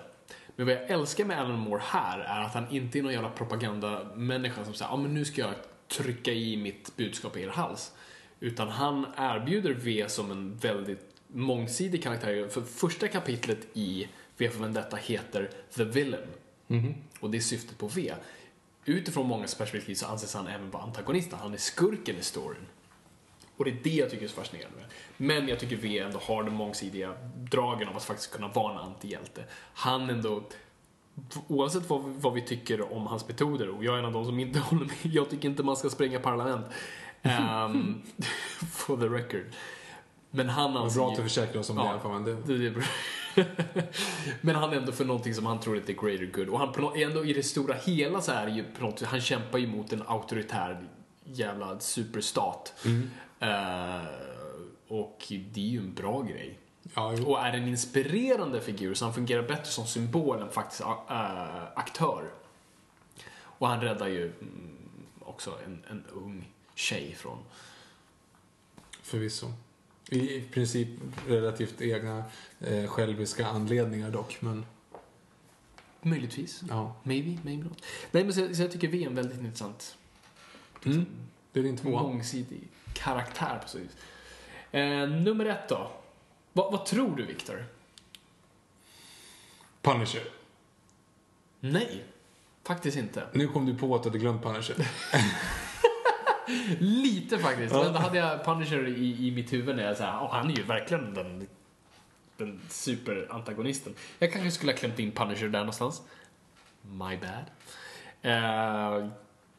Men 0.56 0.66
vad 0.66 0.74
jag 0.74 0.90
älskar 0.90 1.24
med 1.24 1.40
Alan 1.40 1.58
Moore 1.58 1.82
här 1.84 2.18
är 2.18 2.40
att 2.40 2.54
han 2.54 2.70
inte 2.70 2.98
är 2.98 3.02
någon 3.02 3.12
jävla 3.12 3.30
propagandamänniska 3.30 4.64
som 4.64 4.74
säger 4.74 4.90
ja 4.90 4.96
men 4.96 5.14
nu 5.14 5.24
ska 5.24 5.40
jag 5.40 5.54
trycka 5.88 6.32
i 6.32 6.56
mitt 6.56 6.96
budskap 6.96 7.36
i 7.36 7.42
er 7.42 7.48
hals. 7.48 7.92
Utan 8.40 8.68
han 8.68 9.06
erbjuder 9.16 9.72
V 9.72 10.04
som 10.08 10.30
en 10.30 10.56
väldigt 10.56 11.16
mångsidig 11.26 12.02
karaktär. 12.02 12.48
För 12.48 12.60
första 12.60 13.08
kapitlet 13.08 13.58
i 13.72 14.08
V 14.36 14.50
för 14.50 14.60
Vendetta 14.60 14.96
heter 14.96 15.50
The 15.76 15.84
Villain. 15.84 16.28
Och 17.20 17.30
det 17.30 17.38
är 17.38 17.40
syftet 17.40 17.78
på 17.78 17.86
V. 17.88 18.12
Utifrån 18.84 19.26
mångas 19.26 19.54
perspektiv 19.54 19.94
så 19.94 20.06
anses 20.06 20.34
han 20.34 20.46
även 20.46 20.70
vara 20.70 20.82
antagonisten. 20.82 21.38
Han 21.42 21.54
är 21.54 21.59
skurken 21.59 22.16
i 22.16 22.22
storyn. 22.22 22.66
Och 23.56 23.64
det 23.64 23.70
är 23.70 23.78
det 23.82 23.90
jag 23.90 24.10
tycker 24.10 24.24
är 24.24 24.28
så 24.28 24.34
fascinerande 24.34 24.76
med. 24.76 24.86
Men 25.16 25.48
jag 25.48 25.59
tycker 25.59 25.76
V 25.76 25.98
ändå 25.98 26.18
har 26.18 26.42
de 26.42 26.54
mångsidiga 26.54 27.14
dragen 27.36 27.88
av 27.88 27.96
att 27.96 28.04
faktiskt 28.04 28.32
kunna 28.32 28.48
vara 28.48 28.72
en 28.72 28.78
antihjälte. 28.78 29.44
Han 29.74 30.10
ändå, 30.10 30.42
oavsett 31.48 31.90
vad, 31.90 32.02
vad 32.02 32.34
vi 32.34 32.40
tycker 32.40 32.92
om 32.92 33.06
hans 33.06 33.28
metoder, 33.28 33.68
och 33.68 33.84
jag 33.84 33.94
är 33.94 33.98
en 33.98 34.04
av 34.04 34.12
de 34.12 34.24
som 34.24 34.38
inte 34.38 34.59
håller 34.59 34.84
med, 34.84 34.96
jag 35.02 35.30
tycker 35.30 35.48
inte 35.48 35.62
man 35.62 35.76
ska 35.76 35.90
spränga 35.90 36.20
parlament. 36.20 36.66
Ehm, 37.22 37.70
um, 37.74 38.02
for 38.70 38.96
the 38.96 39.06
record. 39.06 39.44
Men 40.34 40.48
han 40.48 40.76
anser 40.76 41.00
bra 41.00 41.10
att 41.10 41.16
du 41.16 41.22
försäkrade 41.22 41.59
oss 41.59 41.70
om 41.70 41.76
det 41.76 41.82
i 41.82 41.86
alla 41.86 42.00
fall. 42.00 42.24
Det, 42.24 42.34
det, 42.34 42.66
är 42.66 42.70
bra. 42.70 42.84
Men 44.40 44.56
han 44.56 44.72
är 44.72 44.76
ändå 44.76 44.92
för 44.92 45.04
någonting 45.04 45.34
som 45.34 45.46
han 45.46 45.60
tror 45.60 45.76
är 45.76 45.80
the 45.80 45.92
greater 45.92 46.26
good. 46.26 46.48
Och 46.48 46.59
han 46.59 46.74
nå- 46.78 46.94
ändå 46.96 47.24
i 47.24 47.32
det 47.32 47.42
stora 47.42 47.74
hela 47.74 48.20
så 48.20 48.32
är 48.32 48.46
det 48.46 48.52
ju 48.52 48.64
han 49.06 49.20
kämpar 49.20 49.59
ju 49.59 49.66
mot 49.66 49.92
en 49.92 50.02
auktoritär 50.06 50.88
jävla 51.24 51.80
superstat. 51.80 52.74
Eh, 53.40 54.06
och 54.88 55.24
det 55.28 55.60
är 55.60 55.68
ju 55.68 55.78
en 55.78 55.94
bra 55.94 56.22
grej. 56.22 56.59
ja. 56.94 57.12
Och 57.26 57.40
är 57.40 57.52
en 57.52 57.68
inspirerande 57.68 58.60
figur 58.60 58.94
så 58.94 59.04
han 59.04 59.14
fungerar 59.14 59.42
bättre 59.42 59.64
som 59.64 59.86
symbol 59.86 60.42
än 60.42 60.50
faktiskt 60.50 60.80
äh, 60.80 61.64
aktör. 61.74 62.30
Och 63.34 63.68
han 63.68 63.80
räddar 63.80 64.09
ju 64.09 64.26
mm, 64.26 64.76
också 65.20 65.59
en, 65.64 65.84
en 65.90 66.04
ung 66.12 66.48
tjej 66.74 67.14
från... 67.14 67.38
Förvisso. 69.02 69.46
I, 70.12 70.44
princip 70.52 70.89
relativt 71.28 71.80
egna 71.80 72.24
eh, 72.60 72.86
själviska 72.86 73.47
anledningar 73.47 74.10
dock, 74.10 74.36
men 74.40 74.66
Möjligtvis. 76.02 76.62
ja. 76.68 76.97
Maybe, 77.02 77.39
maybe 77.44 77.64
not. 77.64 77.82
Nej, 78.10 78.24
men 78.24 78.34
så, 78.34 78.55
så 78.55 78.62
jag 78.62 78.72
tycker 78.72 78.89
vi 78.89 79.02
är 79.02 79.06
en 79.06 79.14
väldigt 79.14 79.40
intressant, 79.40 79.97
Mm. 80.84 81.06
Det 81.52 81.60
är 81.60 81.64
din 81.64 81.76
tvåa. 81.76 82.02
mångsidig 82.02 82.60
karaktär 82.94 83.59
på 83.62 83.68
så 83.68 83.78
vis. 83.78 83.97
Eh, 84.72 85.09
nummer 85.09 85.47
ett 85.47 85.68
då. 85.68 85.93
Vad, 86.52 86.72
vad 86.72 86.86
tror 86.86 87.16
du, 87.16 87.26
Viktor? 87.26 87.64
Punisher. 89.82 90.22
Nej, 91.60 92.05
faktiskt 92.64 92.97
inte. 92.97 93.26
Nu 93.32 93.48
kom 93.48 93.66
du 93.66 93.74
på 93.74 93.94
att 93.94 94.02
du 94.02 94.09
hade 94.09 94.18
glömt 94.18 94.43
Punisher. 94.43 94.76
Lite 96.78 97.39
faktiskt. 97.39 97.74
Men 97.74 97.93
då 97.93 97.98
hade 97.98 98.19
jag 98.19 98.44
Punisher 98.44 98.89
i, 98.89 99.28
i 99.28 99.31
mitt 99.31 99.52
huvud 99.52 99.77
när 99.77 99.85
jag 99.85 99.97
sa 99.97 100.05
oh, 100.05 100.35
han 100.35 100.51
är 100.51 100.56
ju 100.56 100.62
verkligen 100.62 101.14
den, 101.14 101.47
den 102.36 102.60
superantagonisten. 102.69 103.94
Jag 104.19 104.32
kanske 104.32 104.51
skulle 104.51 104.73
ha 104.73 104.78
klämt 104.78 104.98
in 104.98 105.12
Punisher 105.12 105.48
där 105.48 105.59
någonstans. 105.59 106.02
My 106.82 107.16
bad. 107.16 107.44
Eh, 108.23 109.09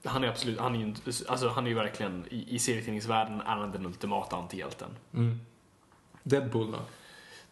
han 0.03 0.23
är 0.23 0.27
absolut, 0.27 0.59
han 0.59 0.75
är 0.75 0.79
ju, 0.79 0.93
alltså 1.27 1.49
han 1.49 1.65
är 1.65 1.69
ju 1.69 1.75
verkligen, 1.75 2.25
i, 2.29 2.55
i 2.55 2.59
serietidningsvärlden 2.59 3.41
är 3.41 3.55
han 3.55 3.71
den 3.71 3.85
ultimata 3.85 4.35
antihjälten. 4.35 4.89
Mm. 5.13 5.39
Deadpool 6.23 6.71
då? 6.71 6.79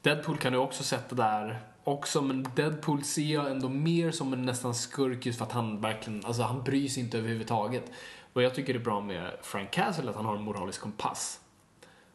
Deadpool 0.02 0.38
kan 0.38 0.54
du 0.54 0.60
också 0.60 0.84
sätta 0.84 1.16
där 1.16 1.60
också, 1.84 2.22
men 2.22 2.48
Deadpool 2.56 3.04
ser 3.04 3.34
jag 3.34 3.52
ändå 3.52 3.70
mer 3.70 4.12
som 4.12 4.34
en 4.34 4.46
nästan 4.46 4.76
skurk 4.76 5.26
just 5.26 5.38
för 5.38 5.46
att 5.46 5.52
han 5.52 5.82
verkligen, 5.82 6.26
alltså 6.26 6.42
han 6.42 6.64
bryr 6.64 6.88
sig 6.88 7.04
inte 7.04 7.18
överhuvudtaget. 7.18 7.92
Vad 8.34 8.44
jag 8.44 8.56
tycker 8.56 8.76
är 8.76 8.80
bra 8.80 9.02
med 9.02 9.32
Frank 9.42 9.72
Castle 9.72 10.06
är 10.06 10.10
att 10.10 10.16
han 10.16 10.26
har 10.26 10.36
en 10.36 10.44
moralisk 10.44 10.82
kompass. 10.82 11.40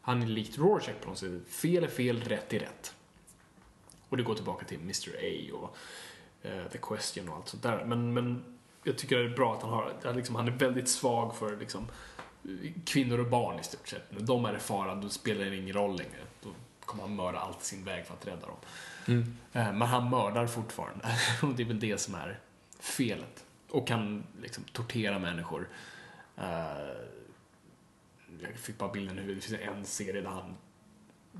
Han 0.01 0.21
är 0.21 0.27
likt 0.27 0.57
Rorschach 0.57 0.95
på 1.01 1.09
något 1.09 1.17
sätt. 1.17 1.31
Fel 1.49 1.83
är 1.83 1.87
fel, 1.87 2.21
rätt 2.21 2.53
är 2.53 2.59
rätt. 2.59 2.93
Och 4.09 4.17
det 4.17 4.23
går 4.23 4.35
tillbaka 4.35 4.65
till 4.65 4.79
Mr 4.79 5.09
A 5.09 5.55
och 5.55 5.77
eh, 6.47 6.67
The 6.71 6.77
Question 6.77 7.29
och 7.29 7.35
allt 7.35 7.47
sånt 7.47 7.63
där. 7.63 7.85
Men, 7.85 8.13
men 8.13 8.57
jag 8.83 8.97
tycker 8.97 9.17
det 9.17 9.25
är 9.25 9.35
bra 9.35 9.53
att 9.53 9.61
han 9.61 9.71
har, 9.71 9.93
att 10.03 10.15
liksom, 10.15 10.35
han 10.35 10.47
är 10.47 10.51
väldigt 10.51 10.89
svag 10.89 11.35
för 11.35 11.57
liksom, 11.57 11.87
kvinnor 12.85 13.19
och 13.19 13.27
barn 13.27 13.59
i 13.59 13.63
stort 13.63 13.87
sett. 13.87 14.11
När 14.11 14.21
de 14.21 14.45
är 14.45 14.55
i 14.55 14.59
fara, 14.59 14.95
då 14.95 15.09
spelar 15.09 15.45
det 15.45 15.55
ingen 15.55 15.75
roll 15.75 15.97
längre. 15.97 16.21
Då 16.43 16.49
kommer 16.85 17.03
han 17.03 17.15
mörda 17.15 17.39
allt 17.39 17.61
i 17.61 17.65
sin 17.65 17.83
väg 17.83 18.05
för 18.05 18.13
att 18.13 18.27
rädda 18.27 18.47
dem. 18.47 18.57
Eh, 19.53 19.73
Men 19.73 19.81
han 19.81 20.09
mördar 20.09 20.47
fortfarande. 20.47 21.05
Och 21.41 21.49
det 21.49 21.63
är 21.63 21.67
väl 21.67 21.79
det 21.79 21.97
som 21.97 22.15
är 22.15 22.39
felet. 22.79 23.45
Och 23.69 23.87
kan 23.87 24.23
liksom 24.41 24.63
tortera 24.63 25.19
människor. 25.19 25.67
Eh, 26.37 26.97
Jag 28.41 28.55
fick 28.55 28.77
bara 28.77 28.91
bilden 28.91 29.17
i 29.19 29.21
huvudet. 29.21 29.43
Det 29.49 29.57
finns 29.57 29.69
en 29.77 29.85
serie 29.85 30.21
där 30.21 30.29
han 30.29 30.57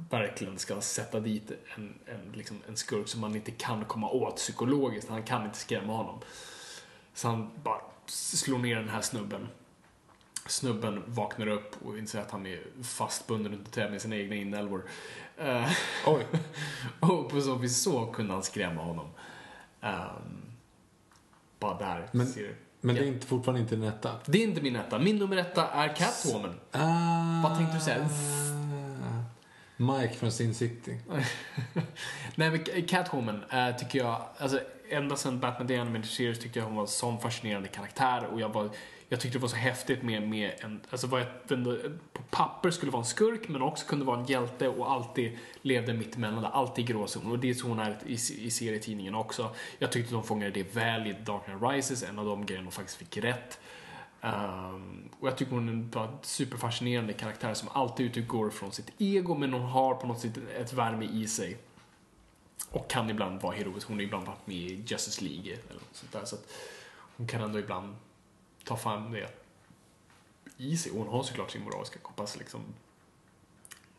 verkligen 0.10 0.60
ska 0.60 0.82
sätta 0.82 1.19
dit 1.19 1.52
en, 1.76 1.99
en, 2.06 2.32
liksom 2.34 2.57
en 2.68 2.78
skurk 2.78 3.07
som 3.07 3.22
man 3.22 3.36
inte 3.36 3.52
kan 3.52 3.86
komma 3.86 4.10
åt 4.10 4.36
psykologiskt. 4.36 5.10
Han 5.10 5.24
kan 5.24 5.45
inte 5.45 5.57
skrämma 5.57 5.94
honom. 5.94 6.19
Så 7.14 7.28
han 7.28 7.49
bara 7.64 7.82
slår 8.06 8.57
ner 8.57 8.76
den 8.76 8.90
här 8.90 9.02
snubben. 9.02 9.48
Snubben 10.48 11.03
vaknar 11.07 11.48
upp 11.48 11.76
och 11.86 11.98
inser 11.98 12.22
att 12.22 12.32
han 12.32 12.45
är 12.45 12.64
fastbunden 12.84 13.53
under 13.53 13.72
träd 13.72 13.91
med 13.91 14.02
sina 14.02 14.15
egna 14.15 14.36
inälvor. 14.36 14.84
Eh, 15.38 15.72
Oj. 16.07 16.26
och 16.99 17.30
på 17.30 17.41
så 17.41 17.56
vis 17.56 17.78
så 17.82 18.06
kunde 18.06 18.34
han 18.34 18.44
skrämma 18.44 18.82
honom. 18.84 19.07
Ehm, 19.82 20.41
bara 21.60 21.78
där. 21.78 22.10
Men- 22.11 22.28
ser. 22.28 22.56
Men 22.82 22.95
det 22.95 23.02
är 23.02 23.06
inte, 23.06 23.28
fortfarande 23.28 23.62
inte 23.62 23.76
en 23.76 23.84
etta. 23.84 24.12
Det 24.26 24.38
är 24.38 24.44
inte 24.44 24.62
min 24.62 24.76
etta. 24.76 24.99
Min 24.99 25.18
nummer 25.18 25.38
etta 25.38 25.68
är 25.68 25.95
Catwoman. 25.95 26.60
Ah, 26.72 27.41
Vad 27.44 27.58
tänkte 27.58 27.78
du 27.78 27.82
säga? 27.82 28.10
Mike 29.78 30.14
från 30.14 30.32
Sin 30.32 30.56
City. 30.56 30.99
Nej 32.36 32.52
men 32.52 32.86
Catwoman 32.88 33.44
äh, 33.49 33.76
tycker 33.76 33.99
jag, 33.99 34.22
alltså 34.38 34.60
ända 34.90 35.16
sedan 35.16 35.40
Batman 35.40 35.68
The 35.68 35.78
Animated 35.78 36.10
Series 36.10 36.40
tyckte 36.40 36.60
jag 36.60 36.66
hon 36.66 36.76
var 36.76 36.82
en 36.84 36.88
sån 36.88 37.20
fascinerande 37.20 37.68
karaktär 37.68 38.26
och 38.26 38.41
jag 38.41 38.49
var 38.49 38.70
jag 39.09 39.19
tyckte 39.19 39.38
det 39.38 39.41
var 39.41 39.49
så 39.49 39.55
häftigt 39.55 40.03
med, 40.03 40.29
med 40.29 40.53
en, 40.59 40.81
alltså 40.89 41.07
vad 41.07 41.21
jag 41.21 41.27
på 42.13 42.21
papper 42.29 42.71
skulle 42.71 42.91
vara 42.91 43.01
en 43.01 43.05
skurk 43.05 43.47
men 43.47 43.61
också 43.61 43.88
kunde 43.88 44.05
vara 44.05 44.19
en 44.19 44.25
hjälte 44.25 44.67
och 44.67 44.91
alltid 44.91 45.38
levde 45.61 45.93
mitt 45.93 46.15
emellan 46.15 46.45
alltid 46.45 46.89
i 46.89 46.93
gråzon. 46.93 47.31
Och 47.31 47.39
det 47.39 47.49
är 47.49 47.53
så 47.53 47.67
hon 47.67 47.79
är 47.79 47.97
i, 48.05 48.13
i 48.13 48.51
serietidningen 48.51 49.15
också. 49.15 49.55
Jag 49.79 49.91
tyckte 49.91 50.13
de 50.13 50.23
fångade 50.23 50.51
det 50.51 50.75
väl 50.75 51.07
i 51.07 51.13
Dark 51.13 51.45
Knight 51.45 51.61
Rises, 51.61 52.03
en 52.03 52.19
av 52.19 52.25
de 52.25 52.45
grejerna 52.45 52.65
de 52.65 52.71
faktiskt 52.71 52.97
fick 52.97 53.17
rätt. 53.17 53.59
Um, 54.21 55.09
och 55.19 55.27
jag 55.27 55.38
tycker 55.38 55.51
hon 55.51 55.69
är 55.69 55.99
en 55.99 56.17
superfascinerande 56.21 57.13
karaktär 57.13 57.53
som 57.53 57.69
alltid 57.73 58.17
utgår 58.17 58.49
från 58.49 58.71
sitt 58.71 58.91
ego 58.97 59.35
men 59.35 59.53
hon 59.53 59.61
har 59.61 59.95
på 59.95 60.07
något 60.07 60.19
sätt 60.19 60.38
ett 60.57 60.73
värme 60.73 61.05
i 61.05 61.27
sig. 61.27 61.57
Och 62.69 62.89
kan 62.89 63.09
ibland 63.09 63.41
vara 63.41 63.55
heroisk. 63.55 63.88
Hon 63.88 63.97
har 63.97 64.03
ibland 64.03 64.27
varit 64.27 64.47
med 64.47 64.57
i 64.57 64.84
Justice 64.88 65.23
League 65.23 65.53
eller 65.53 65.73
något 65.73 65.95
sånt 65.95 66.11
där. 66.11 66.25
Så 66.25 66.35
att 66.35 66.47
hon 67.17 67.27
kan 67.27 67.41
ändå 67.41 67.59
ibland 67.59 67.95
ta 68.68 68.77
fram 68.77 69.11
det 69.11 69.30
i 70.57 70.77
sig. 70.77 70.91
Hon 70.91 71.07
har 71.07 71.23
såklart 71.23 71.52
sin 71.52 71.64
moraliska 71.64 71.99
kompass 71.99 72.38
liksom. 72.38 72.61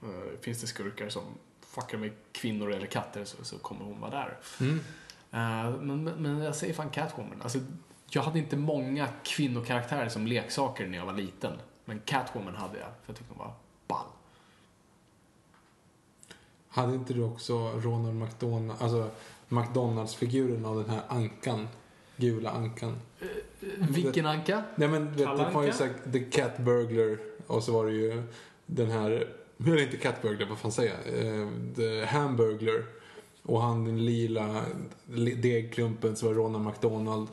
Eh, 0.03 0.41
finns 0.41 0.61
det 0.61 0.67
skurkar 0.67 1.09
som 1.09 1.23
fuckar 1.61 1.99
med 1.99 2.13
kvinnor 2.33 2.73
eller 2.73 2.87
katter 2.87 3.25
så, 3.25 3.45
så 3.45 3.59
kommer 3.59 3.85
hon 3.85 4.01
vara 4.01 4.11
där. 4.11 4.39
Mm. 4.61 4.81
Men, 5.31 6.05
men, 6.05 6.23
men 6.23 6.39
jag 6.39 6.57
säger 6.57 6.75
fan 6.75 6.91
Catwoman. 6.91 7.43
Alltså, 7.43 7.59
jag 8.11 8.23
hade 8.23 8.39
inte 8.39 8.57
många 8.57 9.09
kvinnokaraktärer 9.23 10.09
som 10.09 10.27
leksaker 10.27 10.87
när 10.87 10.99
jag 10.99 11.07
var 11.07 11.13
liten. 11.13 11.53
Men 11.85 12.01
Catwoman 12.01 12.55
hade 12.55 12.79
jag, 12.79 12.89
för 12.89 13.13
jag 13.13 13.17
tyckte 13.17 13.35
hon 13.35 13.47
var 13.47 13.55
ball. 13.87 14.07
Hade 16.69 16.95
inte 16.95 17.15
du 17.15 17.23
också 17.23 17.71
Ronald 17.71 18.17
McDonald, 18.17 18.83
alltså 18.83 19.11
McDonalds-figuren 19.49 20.65
av 20.65 20.77
den 20.77 20.91
här 20.91 21.03
ankan? 21.09 21.69
Gula 22.19 22.51
ankan. 22.51 22.97
Vilken 23.79 24.27
anka? 24.27 24.63
Nej 24.77 24.89
men 24.89 25.07
vet, 25.09 25.19
det 25.19 25.51
var 25.55 25.65
ju 25.65 25.73
såhär, 25.73 25.93
The 26.13 26.21
Cat 26.21 26.59
Burglar 26.59 27.19
och 27.47 27.63
så 27.63 27.73
var 27.73 27.87
det 27.87 27.93
ju 27.93 28.23
den 28.67 28.91
här, 28.91 29.35
det 29.77 29.83
inte 29.83 29.97
Cat 29.97 30.23
Burglar, 30.23 30.47
vad 30.49 30.59
fan 30.59 30.73
säger 30.73 30.95
jag? 31.07 31.25
Eh, 31.41 31.49
The 31.77 32.05
Hamburglar. 32.05 32.85
Och 33.43 33.63
han 33.63 33.85
den 33.85 34.05
lila 34.05 34.65
li- 35.07 35.35
degklumpen 35.35 36.17
så 36.17 36.27
var 36.27 36.35
Ronald 36.35 36.65
McDonald. 36.65 37.29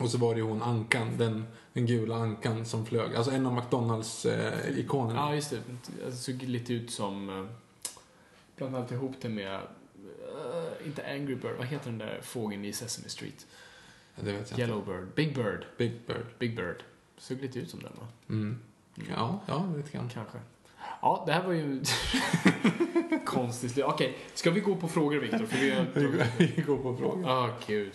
Och 0.00 0.10
så 0.10 0.18
var 0.18 0.34
det 0.34 0.40
ju 0.40 0.46
hon 0.46 0.62
ankan, 0.62 1.10
den, 1.18 1.44
den 1.72 1.86
gula 1.86 2.14
ankan 2.16 2.64
som 2.64 2.86
flög. 2.86 3.14
Alltså 3.16 3.30
en 3.32 3.46
av 3.46 3.52
McDonalds-ikonerna. 3.54 5.14
Ja, 5.20 5.34
just 5.34 5.50
det. 5.50 5.58
Det 6.06 6.12
såg 6.12 6.42
lite 6.42 6.72
ut 6.74 6.90
som... 6.90 7.28
eh, 7.28 7.44
Blandade 8.56 8.82
alltid 8.82 8.98
ihop 8.98 9.14
det 9.20 9.28
med... 9.28 9.54
eh, 9.54 10.86
inte 10.86 11.06
Angry 11.06 11.34
Bird, 11.34 11.56
vad 11.58 11.66
heter 11.66 11.90
den 11.90 11.98
där 11.98 12.20
fågeln 12.22 12.64
i 12.64 12.72
Sesame 12.72 13.08
Street? 13.08 13.46
Det 14.16 14.32
vet 14.32 14.34
jag 14.34 14.40
inte. 14.40 14.60
Yellow 14.60 14.86
Bird. 14.86 15.14
Big 15.14 15.34
Bird. 15.34 15.64
Big 15.76 15.92
Bird. 16.06 16.26
Big 16.38 16.56
Bird. 16.56 16.82
Såg 17.18 17.40
lite 17.40 17.58
ut 17.58 17.70
som 17.70 17.80
den 17.80 17.92
va? 18.00 18.06
Mm. 18.28 18.60
Ja, 19.10 19.40
ja, 19.46 19.68
lite 19.76 19.90
grann. 19.90 20.08
Kanske. 20.08 20.38
Ja, 21.02 21.22
det 21.26 21.32
här 21.32 21.42
var 21.42 21.52
ju 21.52 21.82
konstigt. 23.24 23.78
Okej, 23.84 24.16
ska 24.34 24.50
vi 24.50 24.60
gå 24.60 24.76
på 24.76 24.88
frågor 24.88 25.18
Viktor? 25.18 25.46
Vi 25.52 25.70
har... 25.70 25.86
Vi 26.56 26.62
går 26.62 26.76
på 26.76 26.96
frågan. 26.96 27.24
Åh, 27.24 27.50
gud. 27.66 27.92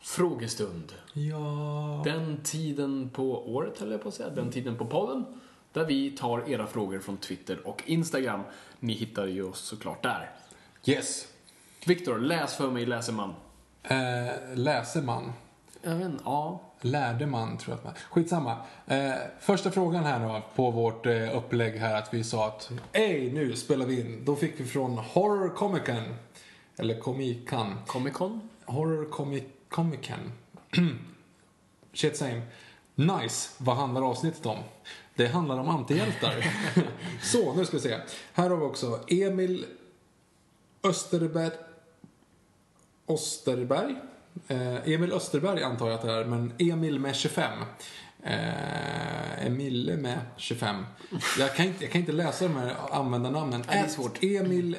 Frågestund. 0.00 0.92
Ja. 1.12 2.02
Den 2.04 2.42
tiden 2.42 3.10
på 3.10 3.54
året, 3.54 3.78
höll 3.78 3.90
jag 3.90 4.02
på 4.02 4.08
att 4.08 4.14
säga. 4.14 4.30
Den 4.30 4.50
tiden 4.50 4.76
på 4.76 4.86
podden. 4.86 5.24
Där 5.72 5.84
vi 5.86 6.10
tar 6.10 6.48
era 6.48 6.66
frågor 6.66 6.98
från 6.98 7.16
Twitter 7.16 7.66
och 7.66 7.82
Instagram. 7.86 8.40
Ni 8.80 8.92
hittar 8.92 9.26
ju 9.26 9.42
oss 9.42 9.60
såklart 9.60 10.02
där. 10.02 10.30
Yes. 10.84 11.29
Viktor, 11.86 12.18
läs 12.18 12.54
för 12.54 12.70
mig, 12.70 12.86
läser 12.86 13.12
man. 13.12 13.34
Eh, 13.82 14.34
läser 14.54 15.02
man? 15.02 15.32
Jag 15.82 15.94
vet 15.94 16.06
inte, 16.06 16.22
ja. 16.24 16.60
Lärde 16.80 17.26
man, 17.26 17.58
tror 17.58 17.72
jag 17.72 17.78
att 17.78 17.84
man... 17.84 17.94
Skitsamma. 18.10 18.56
Eh, 18.86 19.12
första 19.40 19.70
frågan 19.70 20.04
här 20.04 20.28
då, 20.28 20.42
på 20.54 20.70
vårt 20.70 21.06
eh, 21.06 21.36
upplägg 21.36 21.76
här, 21.76 21.94
att 21.94 22.14
vi 22.14 22.24
sa 22.24 22.46
att 22.46 22.70
Ej, 22.92 23.32
nu 23.32 23.56
spelar 23.56 23.86
vi 23.86 24.00
in. 24.00 24.24
Då 24.24 24.36
fick 24.36 24.60
vi 24.60 24.64
från 24.64 24.98
Horror 24.98 25.48
Comican. 25.48 26.02
Eller 26.76 27.00
Comican. 27.00 27.76
Comic 27.86 28.14
Con? 28.14 28.48
Horror 28.64 29.10
Comic 29.10 29.44
Comican. 29.68 30.32
Shit 31.92 32.16
same. 32.16 32.42
Nice. 32.94 33.50
Vad 33.58 33.76
handlar 33.76 34.02
avsnittet 34.02 34.46
om? 34.46 34.58
Det 35.14 35.26
handlar 35.26 35.58
om 35.58 35.68
antihjältar. 35.68 36.44
Så, 37.22 37.54
nu 37.54 37.64
ska 37.64 37.76
vi 37.76 37.82
se. 37.82 37.96
Här 38.32 38.50
har 38.50 38.56
vi 38.56 38.62
också 38.62 39.00
Emil 39.08 39.66
Österberg. 40.82 41.50
Österberg. 43.14 43.94
Eh, 44.48 44.92
Emil 44.92 45.12
Österberg 45.12 45.62
antar 45.62 45.86
jag 45.86 45.94
att 45.94 46.02
det 46.02 46.12
är, 46.12 46.24
men 46.24 46.52
Emil 46.58 46.98
med 47.00 47.14
25. 47.16 47.52
Eh, 48.22 49.46
Emile 49.46 49.96
med 49.96 50.18
25. 50.36 50.86
Jag 51.38 51.54
kan, 51.56 51.66
inte, 51.66 51.84
jag 51.84 51.92
kan 51.92 52.00
inte 52.00 52.12
läsa 52.12 52.44
de 52.48 52.56
här 52.56 52.74
användarnamnen. 52.90 53.64
Nej, 53.68 53.78
det 53.82 53.86
är 53.86 53.88
svårt. 53.90 54.22
Emil 54.22 54.76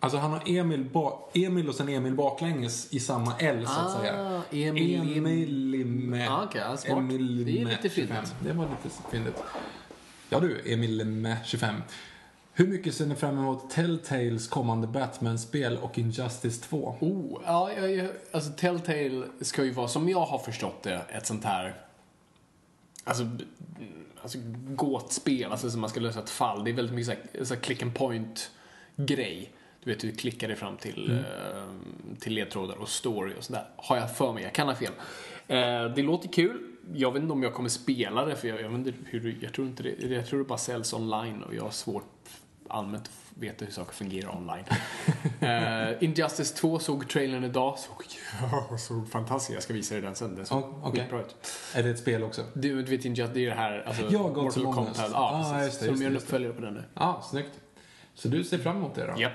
Alltså 0.00 0.18
han 0.18 0.30
har 0.30 0.42
Emil, 0.46 0.84
ba, 0.84 1.30
Emil 1.34 1.68
och 1.68 1.74
sen 1.74 1.88
Emil 1.88 2.14
baklänges 2.14 2.92
i 2.94 3.00
samma 3.00 3.34
L 3.38 3.66
så 3.66 3.72
att 3.80 3.96
Ah, 3.96 4.00
säga. 4.00 4.42
Emil- 4.50 5.16
Emil 5.18 5.86
med... 5.86 6.28
Ah, 6.30 6.48
ja, 6.54 6.76
smart. 6.76 6.98
Emil 6.98 7.44
Det 7.44 7.60
är 7.60 7.64
lite 7.64 7.88
25. 7.88 7.90
fyndigt. 7.90 8.34
Det 8.40 8.52
var 8.52 8.68
lite 8.84 8.96
fyndigt. 9.10 9.42
Ja 10.30 10.40
du, 10.40 10.62
Emil 10.72 11.04
med 11.04 11.36
25. 11.44 11.74
Hur 12.58 12.66
mycket 12.66 12.94
ser 12.94 13.06
ni 13.06 13.14
fram 13.14 13.38
emot 13.38 13.70
Telltales 13.70 14.48
kommande 14.48 14.86
Batman-spel 14.86 15.78
och 15.82 15.98
Injustice 15.98 16.60
2? 16.60 16.96
Oh, 17.00 17.42
ja, 17.46 17.72
jag, 17.72 18.10
alltså 18.32 18.52
Telltale 18.52 19.26
ska 19.40 19.64
ju 19.64 19.70
vara, 19.70 19.88
som 19.88 20.08
jag 20.08 20.20
har 20.20 20.38
förstått 20.38 20.82
det, 20.82 21.00
ett 21.08 21.26
sånt 21.26 21.44
här... 21.44 21.74
Alltså, 23.04 23.24
alltså 24.22 24.38
gåtspel, 24.68 25.50
alltså 25.50 25.70
som 25.70 25.80
man 25.80 25.90
ska 25.90 26.00
lösa 26.00 26.20
ett 26.20 26.30
fall. 26.30 26.64
Det 26.64 26.70
är 26.70 26.74
väldigt 26.74 26.94
mycket 26.94 27.06
så 27.06 27.38
här, 27.38 27.44
så 27.44 27.54
här 27.54 27.60
click 27.60 27.82
and 27.82 27.94
point-grej. 27.94 29.52
Du 29.84 29.90
vet, 29.90 30.00
du 30.00 30.12
klickar 30.12 30.48
dig 30.48 30.56
fram 30.56 30.76
till, 30.76 31.10
eh, 31.10 32.16
till 32.20 32.34
ledtrådar 32.34 32.76
och 32.76 32.88
story 32.88 33.34
och 33.38 33.44
sådär. 33.44 33.68
Har 33.76 33.96
jag 33.96 34.16
för 34.16 34.32
mig, 34.32 34.42
jag 34.42 34.52
kan 34.52 34.68
ha 34.68 34.74
fel. 34.74 34.92
Eh, 35.46 35.94
det 35.94 36.02
låter 36.02 36.28
kul. 36.28 36.58
Jag 36.94 37.12
vet 37.12 37.22
inte 37.22 37.32
om 37.32 37.42
jag 37.42 37.54
kommer 37.54 37.68
spela 37.68 38.24
det, 38.24 38.36
för 38.36 38.48
jag, 38.48 38.60
jag, 38.60 38.68
vet 38.68 38.86
inte 38.86 38.92
hur, 39.04 39.38
jag 39.40 39.52
tror 39.52 39.66
inte 39.66 39.82
det, 39.82 40.14
jag 40.14 40.26
tror 40.26 40.38
det 40.38 40.44
bara 40.44 40.58
säljs 40.58 40.92
online 40.92 41.42
och 41.42 41.54
jag 41.54 41.62
har 41.62 41.70
svårt 41.70 42.04
allmänt 42.68 43.10
veta 43.34 43.64
hur 43.64 43.72
saker 43.72 43.92
fungerar 43.92 44.36
online. 44.36 44.64
Eh, 45.40 46.02
Injustice 46.04 46.54
2 46.54 46.78
såg 46.78 47.08
trailern 47.08 47.44
idag, 47.44 47.78
såg, 47.78 48.04
ja, 48.70 48.78
såg 48.78 49.10
fantastiskt 49.10 49.54
Jag 49.54 49.62
ska 49.62 49.72
visa 49.72 49.94
dig 49.94 50.02
den 50.02 50.14
sen. 50.14 50.34
Den 50.36 50.46
såg 50.46 50.62
Ja, 50.62 50.80
okej. 50.84 51.00
skitbra 51.00 51.20
ut. 51.20 51.36
Är 51.74 51.82
det 51.82 51.90
ett 51.90 51.98
spel 51.98 52.22
också? 52.24 52.44
Du, 52.54 52.82
vet 52.82 53.04
Injustice, 53.04 53.34
det 53.34 53.44
är 53.44 53.48
det 53.48 53.54
här, 53.54 53.82
alltså, 53.86 54.02
Ja, 54.10 54.18
Mortal 54.28 54.62
Kombat. 54.64 54.96
Ja, 54.98 55.08
Ah, 55.14 55.52
precis. 55.52 55.66
just 55.66 55.80
det, 55.80 55.86
Så 55.86 55.92
de 55.92 56.02
gör 56.02 56.10
en 56.10 56.16
uppföljare 56.16 56.52
på 56.52 56.60
den 56.62 56.74
nu. 56.74 56.84
Ja, 56.94 57.02
ah, 57.02 57.22
snyggt. 57.22 57.50
Så 58.14 58.28
du 58.28 58.44
ser 58.44 58.58
fram 58.58 58.76
emot 58.76 58.94
det 58.94 59.06
då? 59.06 59.20
Japp. 59.20 59.32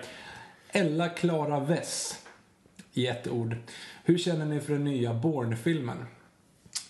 Ella 0.69 1.09
Klara 1.09 1.59
Wess. 1.59 2.19
I 2.93 3.07
ett 3.07 3.27
ord. 3.27 3.55
Hur 4.03 4.17
känner 4.17 4.45
ni 4.45 4.59
för 4.59 4.73
den 4.73 4.83
nya 4.83 5.13
Bourne-filmen? 5.13 6.05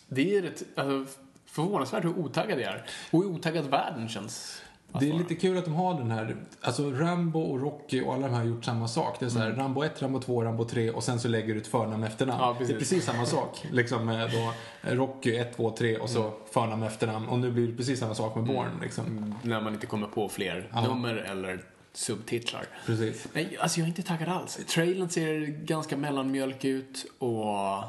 Det 0.07 0.37
är 0.37 0.41
rätt, 0.41 0.63
alltså, 0.75 1.13
förvånansvärt 1.45 2.03
hur 2.03 2.19
otaggad 2.19 2.59
jag 2.59 2.73
är. 2.73 2.85
Och 3.11 3.23
hur 3.23 3.29
otaggad 3.29 3.65
världen 3.65 4.09
känns. 4.09 4.61
Det 4.99 5.05
är 5.05 5.09
vara. 5.09 5.21
lite 5.21 5.35
kul 5.35 5.57
att 5.57 5.65
de 5.65 5.73
har 5.73 5.93
den 5.93 6.11
här, 6.11 6.35
alltså 6.61 6.91
Rambo 6.91 7.39
och 7.39 7.61
Rocky 7.61 8.01
och 8.01 8.13
alla 8.13 8.27
de 8.27 8.33
här 8.33 8.41
har 8.41 8.47
gjort 8.47 8.65
samma 8.65 8.87
sak. 8.87 9.19
Det 9.19 9.25
är 9.25 9.29
så 9.29 9.39
här, 9.39 9.51
Rambo 9.51 9.83
1, 9.83 10.01
Rambo 10.01 10.21
2, 10.21 10.43
Rambo 10.43 10.65
3 10.65 10.89
och 10.89 11.03
sen 11.03 11.19
så 11.19 11.27
lägger 11.27 11.53
du 11.53 11.59
ett 11.59 11.67
förnamn 11.67 12.03
efternamn. 12.03 12.41
Ja, 12.41 12.55
precis. 12.57 12.67
Det 12.67 12.73
är 12.73 12.79
precis 12.79 13.05
samma 13.05 13.25
sak. 13.25 13.65
Liksom 13.71 14.05
med 14.05 14.31
då 14.31 14.53
Rocky 14.95 15.35
1, 15.35 15.55
2, 15.55 15.75
3 15.77 15.97
och 15.97 16.09
så 16.09 16.33
förnamn 16.51 16.83
efternamn. 16.83 17.27
Och 17.27 17.39
nu 17.39 17.51
blir 17.51 17.67
det 17.67 17.77
precis 17.77 17.99
samma 17.99 18.15
sak 18.15 18.35
med 18.35 18.45
Bourne 18.45 18.71
liksom. 18.81 19.35
När 19.41 19.61
man 19.61 19.73
inte 19.73 19.87
kommer 19.87 20.07
på 20.07 20.29
fler 20.29 20.69
nummer 20.87 21.15
eller 21.15 21.63
subtitlar. 21.93 22.65
Precis. 22.85 23.27
Nej, 23.33 23.57
alltså 23.59 23.79
jag 23.79 23.85
är 23.85 23.87
inte 23.87 24.03
taggad 24.03 24.29
alls. 24.29 24.59
Trailern 24.67 25.09
ser 25.09 25.39
ganska 25.45 25.97
mellanmjölk 25.97 26.65
ut 26.65 27.05
och... 27.19 27.83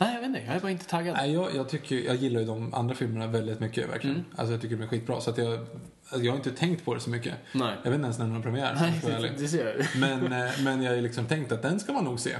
Nej, 0.00 0.14
jag 0.14 0.20
vet 0.20 0.26
inte. 0.28 0.40
Jag 0.46 0.56
är 0.56 0.60
bara 0.60 0.70
inte 0.70 0.84
taggad. 0.86 1.16
Nej, 1.16 1.32
jag, 1.32 1.54
jag, 1.56 1.68
tycker, 1.68 1.96
jag 1.96 2.16
gillar 2.16 2.40
ju 2.40 2.46
de 2.46 2.74
andra 2.74 2.94
filmerna 2.94 3.26
väldigt 3.26 3.60
mycket 3.60 3.90
verkligen. 3.90 4.16
Mm. 4.16 4.26
Alltså 4.36 4.52
jag 4.52 4.60
tycker 4.60 4.76
de 4.76 4.82
är 4.82 4.86
skitbra. 4.86 5.20
Så 5.20 5.30
att 5.30 5.38
jag, 5.38 5.52
alltså, 5.52 6.18
jag 6.26 6.32
har 6.32 6.36
inte 6.36 6.50
tänkt 6.50 6.84
på 6.84 6.94
det 6.94 7.00
så 7.00 7.10
mycket. 7.10 7.34
Nej. 7.52 7.74
Jag 7.84 7.90
vet 7.90 7.94
inte 7.94 8.04
ens 8.04 8.18
när 8.18 8.24
den 8.26 8.34
har 8.34 8.42
premiär. 8.42 8.76
Nej, 8.80 9.00
för 9.00 9.10
det, 9.10 9.32
det 9.38 9.48
ser 9.48 9.66
jag. 9.76 10.00
Men, 10.00 10.32
eh, 10.32 10.50
men 10.64 10.82
jag 10.82 10.90
har 10.90 10.96
ju 10.96 11.02
liksom 11.02 11.26
tänkt 11.26 11.52
att 11.52 11.62
den 11.62 11.80
ska 11.80 11.92
man 11.92 12.04
nog 12.04 12.20
se. 12.20 12.36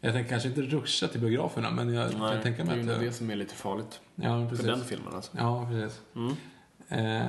Jag 0.00 0.12
tänker 0.12 0.30
kanske 0.30 0.48
inte 0.48 0.60
ruscha 0.62 1.08
till 1.08 1.20
biograferna, 1.20 1.70
men 1.70 1.94
jag 1.94 2.06
Mm. 2.08 2.20
Nej, 2.20 2.32
kan 2.32 2.42
tänka 2.42 2.64
det 2.64 2.70
är 2.72 2.76
mig 2.76 2.76
ju 2.76 2.80
att... 2.80 2.86
nog 2.86 2.96
jag- 3.06 3.12
det 3.12 3.16
som 3.16 3.30
är 3.30 3.36
lite 3.36 3.54
farligt. 3.54 4.00
Ja, 4.14 4.22
För 4.22 4.48
precis. 4.48 4.66
den 4.66 4.84
filmen 4.84 5.14
alltså. 5.14 5.32
Ja, 5.38 5.68
precis. 5.70 6.00
Mm. 6.16 7.16
Eh, 7.22 7.26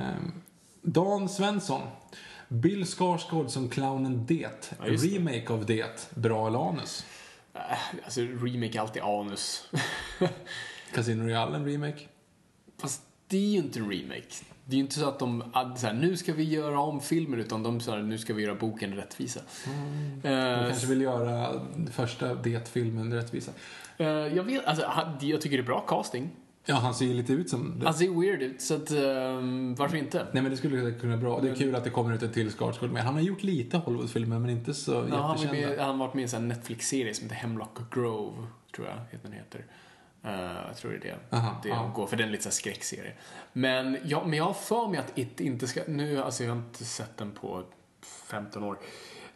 Dan 0.82 1.28
Svensson. 1.28 1.80
Bill 2.48 2.84
Skarsgård 2.86 3.50
som 3.50 3.68
clownen 3.68 4.26
Det. 4.26 4.48
Ja, 4.78 4.84
det. 4.84 4.90
Remake 4.96 5.52
av 5.52 5.66
Det. 5.66 6.10
Bra 6.14 6.46
eller 6.46 6.68
anus? 6.68 7.04
Äh, 7.70 7.78
Alltså, 8.04 8.20
remake 8.20 8.78
är 8.78 8.80
alltid 8.80 9.02
anus. 9.02 9.68
Casino 10.94 11.22
Royale, 11.24 11.56
en 11.56 11.64
remake. 11.66 12.00
Fast 12.80 13.02
det 13.28 13.36
är 13.36 13.50
ju 13.50 13.58
inte 13.58 13.78
remake. 13.80 14.34
Det 14.64 14.72
är 14.72 14.76
ju 14.76 14.82
inte 14.82 14.94
så 14.94 15.08
att 15.08 15.18
de, 15.18 15.44
så 15.76 15.86
här, 15.86 15.94
nu 15.94 16.16
ska 16.16 16.32
vi 16.32 16.44
göra 16.44 16.80
om 16.80 17.00
filmen, 17.00 17.40
utan 17.40 17.62
de 17.62 17.80
sa 17.80 17.96
nu 17.96 18.18
ska 18.18 18.34
vi 18.34 18.42
göra 18.42 18.54
boken 18.54 18.94
rättvisa. 18.94 19.40
De 20.22 20.28
Eh, 20.28 20.68
kanske 20.68 20.86
vill 20.86 21.00
göra 21.00 21.60
första 21.92 22.34
Det-filmen 22.34 23.14
rättvisa. 23.14 23.52
eh, 23.98 24.06
jag 24.06 24.42
vet, 24.44 24.64
alltså, 24.64 24.84
jag 25.20 25.40
tycker 25.40 25.56
det 25.56 25.62
är 25.62 25.66
bra 25.66 25.80
casting. 25.80 26.30
Ja, 26.68 26.74
han 26.74 26.94
ser 26.94 27.06
ju 27.06 27.14
lite 27.14 27.32
ut 27.32 27.50
som 27.50 27.78
det. 27.78 27.84
Han 27.84 27.94
ser 27.94 28.20
weird 28.20 28.42
ut, 28.42 28.62
så 28.62 28.74
att, 28.74 28.90
ehm, 28.90 29.74
varför 29.74 29.96
inte? 29.96 30.26
Nej 30.32 30.42
men 30.42 30.50
det 30.50 30.56
skulle 30.56 30.92
kunna 30.92 31.16
bra. 31.16 31.40
Det 31.40 31.50
är 31.50 31.54
kul 31.54 31.74
att 31.74 31.84
det 31.84 31.90
kommer 31.90 32.14
ut 32.14 32.22
en 32.22 32.32
till 32.32 32.50
Skarsgård 32.50 32.90
med. 32.90 33.02
Han 33.02 33.14
har 33.14 33.20
gjort 33.20 33.42
lite 33.42 33.76
Hollywoodfilmer 33.76 34.38
men 34.38 34.50
inte 34.50 34.74
så 34.74 35.06
Ja, 35.10 35.36
jättekända. 35.40 35.82
han 35.82 35.90
har 36.00 36.06
varit 36.06 36.14
med 36.14 36.20
i 36.20 36.22
en 36.22 36.28
sån 36.28 36.48
Netflix-serie 36.48 37.14
som 37.14 37.24
heter 37.24 37.36
Hemlock 37.36 37.78
Grove, 37.94 38.46
tror 38.76 38.86
jag 38.86 39.20
den 39.22 39.32
heter. 39.32 39.64
Eh, 40.24 40.66
jag 40.68 40.76
tror 40.76 40.90
det 40.90 40.96
är 40.96 41.00
det. 41.30 41.36
Aha, 41.36 41.60
det 41.62 41.68
ja. 41.68 41.92
går, 41.94 42.06
för 42.06 42.16
den 42.16 42.28
är 42.28 42.32
lite 42.32 42.44
så 42.44 42.50
skräckserie. 42.50 43.12
Men, 43.52 43.96
ja, 44.04 44.24
men 44.24 44.38
jag 44.38 44.44
har 44.44 44.54
för 44.54 44.88
mig 44.88 44.98
att 44.98 45.18
It 45.18 45.40
inte 45.40 45.66
ska, 45.66 45.80
nu, 45.88 46.22
alltså 46.22 46.44
jag 46.44 46.50
har 46.50 46.58
inte 46.58 46.84
sett 46.84 47.16
den 47.16 47.32
på 47.32 47.62
15 48.26 48.64
år. 48.64 48.78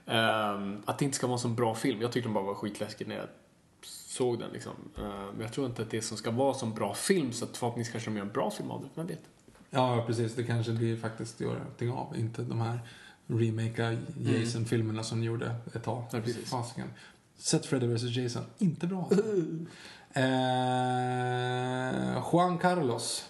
Ehm, 0.06 0.82
att 0.86 0.98
det 0.98 1.04
inte 1.04 1.16
ska 1.16 1.26
vara 1.26 1.34
en 1.34 1.40
så 1.40 1.48
bra 1.48 1.74
film. 1.74 2.00
Jag 2.02 2.12
tyckte 2.12 2.26
den 2.28 2.34
bara 2.34 2.44
var 2.44 2.54
skitläskig 2.54 3.08
när 3.08 3.16
jag 3.16 3.26
såg 4.10 4.38
den 4.38 4.50
liksom. 4.52 4.72
Eh, 4.98 5.02
men 5.02 5.40
jag 5.40 5.52
tror 5.52 5.66
inte 5.66 5.82
att 5.82 5.90
det 5.90 6.02
som 6.02 6.16
ska 6.16 6.30
vara 6.30 6.54
som 6.54 6.74
bra 6.74 6.94
film, 6.94 7.32
så 7.32 7.44
att 7.44 7.56
förhoppningsvis 7.56 7.92
kanske 7.92 8.10
de 8.10 8.16
gör 8.16 8.24
en 8.24 8.32
bra 8.32 8.50
film 8.50 8.70
av 8.70 8.82
det. 8.82 8.88
Vem 8.94 9.06
vet? 9.06 9.22
Ja, 9.70 10.04
precis. 10.06 10.34
Det 10.34 10.44
kanske 10.44 10.72
blir 10.72 10.96
faktiskt 10.96 11.40
göra 11.40 11.58
någonting 11.58 11.90
av. 11.90 12.16
Inte 12.18 12.42
de 12.42 12.60
här 12.60 12.80
remakea 13.26 13.98
Jason-filmerna 14.18 15.02
som 15.02 15.20
de 15.20 15.26
gjorde 15.26 15.54
ett 15.74 15.84
tag. 15.84 16.04
Ja, 16.12 16.20
precis. 16.20 16.50
Fasiken. 16.50 16.88
Sett 17.36 17.66
Freddy 17.66 17.86
vs 17.86 18.02
Jason. 18.16 18.42
Inte 18.58 18.86
bra 18.86 19.08
alltså. 19.10 19.22
eh, 20.12 20.24
Juan 22.32 22.58
Carlos. 22.58 23.29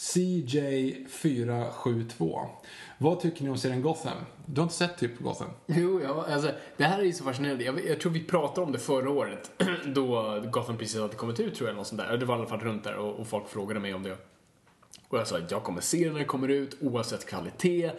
CJ472. 0.00 2.46
Vad 2.98 3.20
tycker 3.20 3.44
ni 3.44 3.50
om 3.50 3.58
serien 3.58 3.82
Gotham? 3.82 4.16
Du 4.46 4.60
har 4.60 4.62
inte 4.62 4.74
sett 4.74 4.98
typ 4.98 5.18
Gotham? 5.18 5.50
Jo, 5.66 6.00
ja, 6.02 6.26
alltså, 6.28 6.52
det 6.76 6.84
här 6.84 6.98
är 6.98 7.02
ju 7.02 7.12
så 7.12 7.24
fascinerande. 7.24 7.64
Jag, 7.64 7.86
jag 7.86 8.00
tror 8.00 8.12
vi 8.12 8.24
pratade 8.24 8.66
om 8.66 8.72
det 8.72 8.78
förra 8.78 9.10
året, 9.10 9.50
då 9.86 10.40
Gotham 10.52 10.78
precis 10.78 11.00
hade 11.00 11.14
kommit 11.14 11.40
ut, 11.40 11.54
tror 11.54 11.68
jag, 11.68 11.72
eller 11.72 11.78
något 11.78 11.86
sånt 11.86 12.00
där. 12.00 12.16
Det 12.16 12.26
var 12.26 12.36
i 12.36 12.38
alla 12.38 12.48
fall 12.48 12.60
runt 12.60 12.84
där 12.84 12.96
och, 12.96 13.20
och 13.20 13.26
folk 13.26 13.48
frågade 13.48 13.80
mig 13.80 13.94
om 13.94 14.02
det. 14.02 14.16
Och 15.08 15.18
jag 15.18 15.26
sa 15.26 15.38
att 15.38 15.50
jag 15.50 15.62
kommer 15.62 15.80
se 15.80 16.04
det 16.04 16.12
när 16.12 16.18
det 16.18 16.24
kommer 16.24 16.48
ut, 16.48 16.76
oavsett 16.80 17.26
kvalitet. 17.26 17.90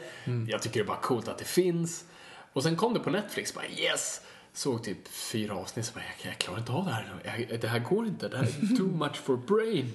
Jag 0.50 0.62
tycker 0.62 0.80
det 0.80 0.84
är 0.84 0.88
bara 0.88 0.98
coolt 0.98 1.28
att 1.28 1.38
det 1.38 1.46
finns. 1.46 2.06
Och 2.54 2.64
sen 2.64 2.76
kom 2.76 2.94
det 2.94 3.00
på 3.00 3.10
Netflix, 3.10 3.54
bara 3.54 3.66
yes! 3.66 4.22
Såg 4.54 4.84
typ 4.84 5.08
fyra 5.08 5.56
avsnitt, 5.56 5.86
så 5.86 5.94
bara, 5.94 6.04
jag, 6.24 6.32
jag 6.32 6.38
klarar 6.38 6.60
inte 6.60 6.72
av 6.72 6.86
det 6.86 6.92
här. 6.92 7.46
Jag, 7.50 7.62
det 7.62 7.68
här 7.68 7.80
går 7.80 8.08
inte, 8.08 8.28
det 8.28 8.38
här 8.38 8.44
är 8.44 8.78
too 8.78 8.88
much 8.98 9.16
for 9.16 9.38
brain. 9.38 9.94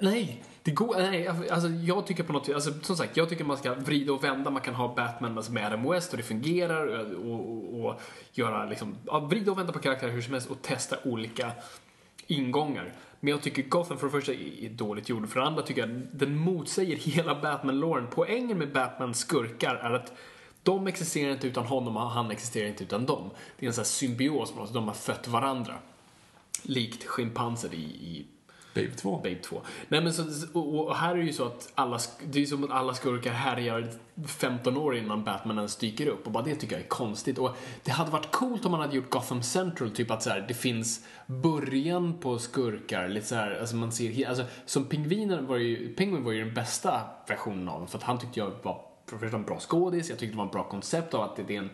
Nej, 0.00 0.44
det 0.62 0.70
går, 0.70 0.96
nej, 0.96 1.28
alltså 1.28 1.68
jag 1.68 2.06
tycker 2.06 2.22
på 2.22 2.32
något 2.32 2.48
alltså 2.48 2.72
som 2.82 2.96
sagt, 2.96 3.16
jag 3.16 3.28
tycker 3.28 3.44
man 3.44 3.56
ska 3.56 3.74
vrida 3.74 4.12
och 4.12 4.24
vända. 4.24 4.50
Man 4.50 4.62
kan 4.62 4.74
ha 4.74 4.94
Batman 4.94 5.44
med 5.50 5.66
Adam 5.66 5.90
West 5.90 6.10
och 6.10 6.16
det 6.16 6.22
fungerar 6.22 7.14
och, 7.14 7.30
och, 7.30 7.84
och 7.84 8.00
göra 8.32 8.64
liksom, 8.64 8.96
ja, 9.06 9.20
vrida 9.20 9.52
och 9.52 9.58
vända 9.58 9.72
på 9.72 9.78
karaktärer 9.78 10.12
hur 10.12 10.22
som 10.22 10.32
helst 10.32 10.50
och 10.50 10.62
testa 10.62 10.96
olika 11.04 11.52
ingångar. 12.26 12.92
Men 13.20 13.30
jag 13.30 13.42
tycker 13.42 13.62
Gotham 13.62 13.98
för 13.98 14.06
det 14.06 14.12
första 14.12 14.32
är 14.32 14.68
dåligt 14.68 15.08
gjord. 15.08 15.28
För 15.28 15.40
det 15.40 15.46
andra 15.46 15.62
tycker 15.62 15.80
jag 15.80 16.02
den 16.12 16.36
motsäger 16.36 16.96
hela 16.96 17.40
Batman-loren. 17.40 18.06
Poängen 18.10 18.58
med 18.58 18.72
Batmans 18.72 19.18
skurkar 19.18 19.74
är 19.74 19.90
att 19.90 20.12
de 20.62 20.86
existerar 20.86 21.32
inte 21.32 21.46
utan 21.46 21.64
honom 21.64 21.96
och 21.96 22.10
han 22.10 22.30
existerar 22.30 22.68
inte 22.68 22.84
utan 22.84 23.06
dem. 23.06 23.30
Det 23.58 23.66
är 23.66 23.68
en 23.68 23.74
sån 23.74 23.82
här 23.82 23.86
symbios. 23.86 24.52
De 24.72 24.88
har 24.88 24.94
fött 24.94 25.28
varandra. 25.28 25.74
Likt 26.62 27.04
schimpanser 27.04 27.74
i, 27.74 27.84
i 27.84 28.26
Babe 28.74 28.90
2. 28.96 29.16
Babe 29.16 29.34
2. 29.42 29.62
Nej 29.88 30.02
men 30.02 30.12
så, 30.12 30.22
och, 30.60 30.96
här 30.96 31.12
är 31.12 31.16
det 31.16 31.24
ju 31.24 31.32
så 31.32 31.44
att 31.44 31.72
alla, 31.74 31.98
det 32.24 32.42
är 32.42 32.46
som 32.46 32.64
att 32.64 32.70
alla 32.70 32.94
skurkar 32.94 33.32
härjar 33.32 33.90
15 34.26 34.76
år 34.76 34.96
innan 34.96 35.24
Batman 35.24 35.56
ens 35.56 35.76
dyker 35.76 36.06
upp 36.06 36.26
och 36.26 36.32
bara 36.32 36.44
det 36.44 36.54
tycker 36.54 36.74
jag 36.74 36.84
är 36.84 36.88
konstigt. 36.88 37.38
Och 37.38 37.56
det 37.82 37.90
hade 37.90 38.10
varit 38.10 38.30
coolt 38.30 38.64
om 38.64 38.70
man 38.70 38.80
hade 38.80 38.96
gjort 38.96 39.10
Gotham 39.10 39.42
Central, 39.42 39.90
typ 39.90 40.10
att 40.10 40.22
så 40.22 40.30
här, 40.30 40.44
det 40.48 40.54
finns 40.54 41.06
början 41.26 42.18
på 42.18 42.38
skurkar, 42.38 43.08
lite 43.08 43.26
så 43.26 43.34
här, 43.34 43.60
alltså 43.60 43.76
man 43.76 43.92
ser, 43.92 44.28
alltså 44.28 44.44
som 44.66 44.84
pingvinen 44.84 45.46
var 45.46 45.56
ju, 45.56 45.94
Penguin 45.94 46.24
var 46.24 46.32
ju 46.32 46.44
den 46.44 46.54
bästa 46.54 47.00
versionen 47.28 47.68
av 47.68 47.86
för 47.86 47.98
att 47.98 48.04
han 48.04 48.18
tyckte 48.18 48.40
jag 48.40 48.52
var 48.62 48.91
för 49.18 49.26
det 49.26 49.30
första 49.30 49.36
en 49.36 49.44
bra 49.44 49.60
skådis, 49.60 50.10
jag 50.10 50.18
tyckte 50.18 50.32
det 50.32 50.38
var 50.38 50.44
en 50.44 50.50
bra 50.50 50.64
koncept 50.64 51.14
av 51.14 51.22
att 51.22 51.36
det 51.36 51.56
är 51.56 51.58
en 51.58 51.70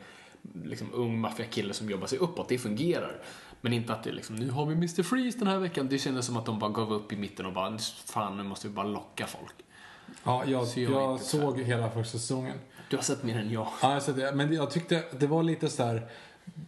liksom, 0.64 0.88
ung 0.92 1.18
maffiakille 1.20 1.74
som 1.74 1.90
jobbar 1.90 2.06
sig 2.06 2.18
uppåt, 2.18 2.48
det 2.48 2.58
fungerar. 2.58 3.22
Men 3.60 3.72
inte 3.72 3.92
att 3.92 4.04
det 4.04 4.12
liksom, 4.12 4.36
nu 4.36 4.50
har 4.50 4.66
vi 4.66 4.72
Mr. 4.74 5.02
Freeze 5.02 5.38
den 5.38 5.48
här 5.48 5.58
veckan. 5.58 5.88
Det 5.88 5.98
kändes 5.98 6.26
som 6.26 6.36
att 6.36 6.46
de 6.46 6.58
bara 6.58 6.70
gav 6.70 6.92
upp 6.92 7.12
i 7.12 7.16
mitten 7.16 7.46
och 7.46 7.52
bara, 7.52 7.78
fan 8.06 8.36
nu 8.36 8.42
måste 8.42 8.68
vi 8.68 8.74
bara 8.74 8.86
locka 8.86 9.26
folk. 9.26 9.54
Ja, 10.24 10.44
jag, 10.46 10.66
Så 10.66 10.80
jag 10.80 10.92
jag 10.92 11.20
såg 11.20 11.60
hela 11.60 11.90
första 11.90 12.18
säsongen. 12.18 12.58
Du 12.90 12.96
har 12.96 13.02
sett 13.02 13.22
mer 13.22 13.38
än 13.38 13.50
jag. 13.50 13.68
Ja, 13.82 13.92
jag 13.92 14.02
sett 14.02 14.16
det. 14.16 14.32
Men 14.34 14.52
jag 14.52 14.70
tyckte 14.70 15.04
det 15.18 15.26
var 15.26 15.42
lite 15.42 15.68
så 15.68 15.84
här. 15.84 16.08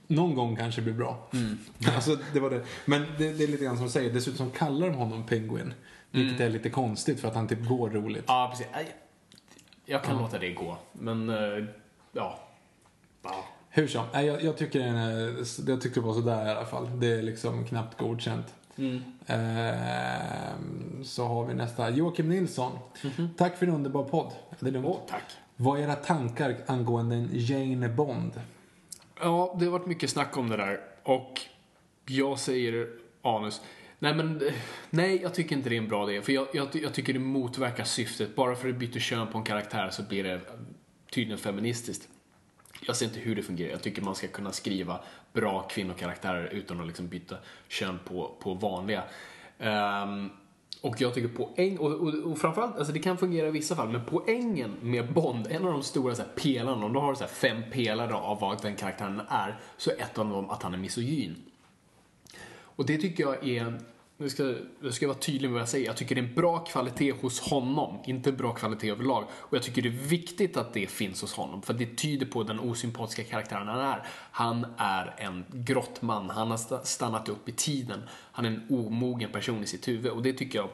Någon 0.07 0.35
gång 0.35 0.57
kanske 0.57 0.81
det 0.81 0.85
blir 0.85 0.95
bra. 0.95 1.29
Alltså, 1.95 2.19
det 2.33 2.41
var 2.41 2.51
det. 2.51 2.65
Men 2.85 3.03
det, 3.19 3.33
det 3.33 3.45
är 3.45 3.49
lite 3.49 3.65
grann 3.65 3.77
som 3.77 3.87
du 3.87 3.93
säger. 3.93 4.13
Dessutom 4.13 4.51
kallar 4.51 4.87
de 4.87 4.97
honom 4.97 5.27
Penguin. 5.27 5.75
Vilket 6.11 6.41
är 6.41 6.49
lite 6.49 6.71
konstigt 6.71 7.21
för 7.21 7.29
att 7.29 7.35
han 7.35 7.49
typ 7.49 7.69
går 7.69 7.91
roligt. 7.91 8.25
Ja, 8.27 8.49
precis. 8.51 8.67
Jag 9.91 10.05
kan 10.05 10.19
låta 10.19 10.39
det 10.39 10.51
gå, 10.51 10.77
men 10.93 11.29
eh, 11.29 11.65
ja. 12.13 12.39
ja. 13.23 13.45
Hur 13.69 13.87
som, 13.87 14.05
jag, 14.13 14.43
jag, 14.43 14.57
tycker 14.57 14.79
den 14.79 14.97
är, 14.97 15.45
jag 15.71 15.81
tyckte 15.81 16.01
det 16.01 16.07
var 16.07 16.15
sådär 16.15 16.47
i 16.47 16.51
alla 16.51 16.65
fall. 16.65 17.01
Det 17.01 17.07
är 17.07 17.23
liksom 17.23 17.65
knappt 17.65 17.99
godkänt. 17.99 18.55
Ehm, 19.27 21.05
så 21.05 21.25
har 21.25 21.45
vi 21.45 21.55
nästa. 21.55 21.91
Joakim 21.91 22.29
Nilsson. 22.29 22.73
Tack 23.37 23.57
för 23.57 23.67
en 23.67 23.73
underbar 23.73 24.05
podd. 24.05 24.33
Det 24.61 24.69
är 24.69 24.73
lugnt. 24.73 24.87
Åh, 24.89 24.99
tack. 25.09 25.25
Vad 25.57 25.79
är 25.79 25.83
era 25.83 25.95
tankar 25.95 26.57
angående 26.67 27.17
en 27.17 27.29
Jane 27.33 27.89
Bond? 27.89 28.41
Ja, 29.21 29.57
det 29.59 29.65
har 29.65 29.73
varit 29.73 29.87
mycket 29.87 30.11
snack 30.11 30.37
om 30.37 30.49
det 30.49 30.57
där. 30.57 30.81
Och 31.03 31.41
jag 32.07 32.39
säger 32.39 32.89
anus. 33.23 33.61
Nej, 34.03 34.15
men 34.15 34.43
nej, 34.91 35.23
jag 35.23 35.35
tycker 35.35 35.57
inte 35.57 35.69
det 35.69 35.77
är 35.77 35.79
en 35.81 35.89
bra 35.89 36.11
idé. 36.11 36.23
För 36.23 36.33
jag, 36.33 36.47
jag, 36.53 36.69
jag 36.73 36.95
tycker 36.95 37.13
det 37.13 37.19
motverkar 37.19 37.85
syftet. 37.85 38.37
Bara 38.37 38.57
för 38.57 38.69
att 38.69 38.75
du 38.81 38.87
byter 38.87 39.01
kön 39.01 39.27
på 39.27 39.39
en 39.39 39.45
karaktär 39.45 39.91
så 39.91 40.03
blir 40.03 40.25
det 40.25 40.41
tydligen 41.11 41.39
feministiskt. 41.39 42.09
Jag 42.87 42.97
ser 42.97 43.07
inte 43.07 43.21
hur 43.21 43.37
det 43.37 43.43
fungerar. 43.43 43.71
Jag 43.71 43.83
tycker 43.83 44.03
man 44.03 44.15
ska 44.15 44.29
kunna 44.29 44.53
skriva 44.53 45.01
bra 45.33 45.63
kvinnokaraktärer 45.63 46.49
utan 46.53 46.81
att 46.81 46.87
liksom 46.87 47.09
byta 47.09 47.37
kön 47.69 47.99
på, 48.05 48.37
på 48.41 48.55
vanliga. 48.55 49.03
Um, 49.59 50.31
och 50.81 51.01
jag 51.01 51.15
tycker 51.15 51.29
poäng, 51.29 51.79
och, 51.79 51.93
och, 51.93 52.15
och 52.15 52.39
framförallt, 52.39 52.77
alltså 52.77 52.93
det 52.93 52.99
kan 52.99 53.19
fungera 53.19 53.49
i 53.49 53.51
vissa 53.51 53.77
fall, 53.77 53.89
men 53.89 54.03
poängen 54.07 54.77
med 54.81 55.13
Bond, 55.13 55.47
en 55.51 55.65
av 55.65 55.73
de 55.73 55.83
stora 55.83 56.15
så 56.15 56.23
här, 56.23 56.29
pelarna, 56.37 56.87
om 56.87 56.93
du 56.93 56.99
har 56.99 57.15
så 57.15 57.25
här, 57.25 57.31
fem 57.31 57.63
pelare 57.73 58.15
av 58.15 58.41
vad 58.41 58.63
den 58.63 58.77
karaktären 58.77 59.21
är, 59.29 59.59
så 59.77 59.91
är 59.91 59.95
ett 59.95 60.19
av 60.19 60.29
dem 60.29 60.51
att 60.51 60.63
han 60.63 60.75
är 60.75 60.79
misogyn. 60.79 61.50
Och 62.81 62.87
det 62.87 62.97
tycker 62.99 63.23
jag 63.25 63.49
är, 63.49 63.81
nu 64.17 64.29
ska, 64.31 64.55
nu 64.81 64.93
ska 64.93 65.05
jag 65.05 65.09
vara 65.09 65.19
tydlig 65.19 65.43
med 65.49 65.53
vad 65.53 65.61
jag 65.61 65.69
säger, 65.69 65.87
jag 65.87 65.97
tycker 65.97 66.15
det 66.15 66.21
är 66.21 66.25
en 66.29 66.35
bra 66.35 66.59
kvalitet 66.59 67.11
hos 67.13 67.41
honom, 67.41 67.99
inte 68.07 68.33
bra 68.33 68.53
kvalitet 68.55 68.91
överlag. 68.91 69.25
Och 69.33 69.57
jag 69.57 69.63
tycker 69.63 69.83
det 69.83 69.89
är 69.89 70.09
viktigt 70.09 70.57
att 70.57 70.73
det 70.73 70.87
finns 70.87 71.21
hos 71.21 71.33
honom, 71.35 71.63
för 71.63 71.75
det 71.75 71.97
tyder 71.97 72.27
på 72.27 72.43
den 72.43 72.61
osympatiska 72.61 73.25
karaktären 73.25 73.67
han 73.69 73.81
är. 73.81 74.07
Han 74.31 74.67
är 74.77 75.15
en 75.19 75.45
grottman, 75.53 76.31
han 76.31 76.51
har 76.51 76.57
sta- 76.57 76.83
stannat 76.85 77.29
upp 77.29 77.49
i 77.49 77.53
tiden, 77.53 78.01
han 78.33 78.45
är 78.45 78.49
en 78.51 78.67
omogen 78.71 79.33
person 79.33 79.63
i 79.63 79.67
sitt 79.67 79.89
huvud 79.89 80.13
och 80.13 80.23
det 80.23 80.33
tycker 80.33 80.59
jag, 80.59 80.69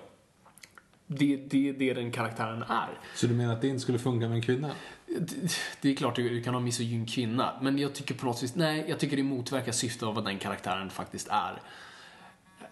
det, 1.07 1.37
det, 1.37 1.73
det 1.73 1.91
är 1.91 1.95
den 1.95 2.13
karaktären 2.13 2.63
är. 2.63 2.99
Så 3.15 3.27
du 3.27 3.35
menar 3.35 3.53
att 3.55 3.61
det 3.61 3.69
inte 3.69 3.81
skulle 3.81 3.99
funka 3.99 4.29
med 4.29 4.37
en 4.37 4.43
kvinna? 4.43 4.71
Det- 5.07 5.51
Det 5.81 5.91
är 5.91 5.95
klart 5.97 6.17
du 6.17 6.43
kan 6.43 6.55
ha 6.55 6.61
misogyn 6.61 7.07
kvinna, 7.07 7.59
men 7.63 7.79
jag 7.79 7.95
tycker 7.95 8.15
på 8.15 8.27
något 8.27 8.43
vis, 8.43 8.55
nej, 8.55 8.85
jag 8.89 8.99
tycker 8.99 9.17
det 9.17 9.23
motverkar 9.23 9.73
syftet 9.73 10.03
av 10.03 10.15
vad 10.15 10.25
den 10.25 10.39
karaktären 10.39 10.91
faktiskt 10.91 11.29
är. 11.31 11.63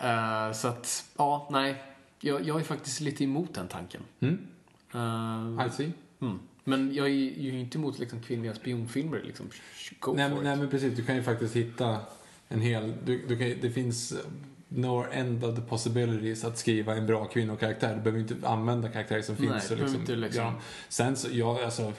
Eh, 0.00 0.52
så 0.52 0.68
att, 0.68 1.04
ja, 1.16 1.48
nej. 1.52 1.82
Jag, 2.20 2.46
jag 2.46 2.60
är 2.60 2.64
faktiskt 2.64 3.00
lite 3.00 3.24
emot 3.24 3.54
den 3.54 3.68
tanken. 3.68 4.02
Eh, 4.94 5.66
I 5.66 5.70
see. 5.70 5.92
mm. 6.20 6.38
Men 6.64 6.94
jag 6.94 7.06
är 7.06 7.10
ju 7.10 7.60
inte 7.60 7.78
emot 7.78 7.98
liksom, 7.98 8.20
kvinnliga 8.20 8.54
spionfilmer. 8.54 9.22
Liksom. 9.24 9.46
Go 9.98 10.12
Nej, 10.12 10.28
for 10.28 10.36
men- 10.36 10.38
it. 10.38 10.44
nej 10.44 10.56
men 10.56 10.70
precis, 10.70 10.96
du 10.96 11.04
kan 11.04 11.16
ju 11.16 11.22
faktiskt 11.22 11.56
hitta 11.56 11.98
en 12.48 12.60
hel... 12.60 12.94
Du, 13.04 13.26
du 13.26 13.36
kan, 13.38 13.60
det 13.60 13.70
finns 13.70 14.12
eh, 14.12 14.18
no 14.68 15.04
end 15.12 15.44
of 15.44 15.56
the 15.56 15.62
possibilities 15.62 16.44
att 16.44 16.58
skriva 16.58 16.94
en 16.96 17.06
bra 17.06 17.24
kvinnokaraktär. 17.24 17.94
Du 17.94 18.00
behöver 18.00 18.20
inte 18.20 18.48
använda 18.48 18.88
karaktärer 18.88 19.22
som 19.22 19.34
Nej, 19.38 19.48
finns. 19.50 19.70
och 19.70 19.76
behöver 19.76 19.98
inte 19.98 20.16
liksom- 20.16 20.44
dem. 20.44 20.54
Sen 20.88 21.16
så, 21.16 21.28
ja, 21.32 21.64
alltså, 21.64 21.92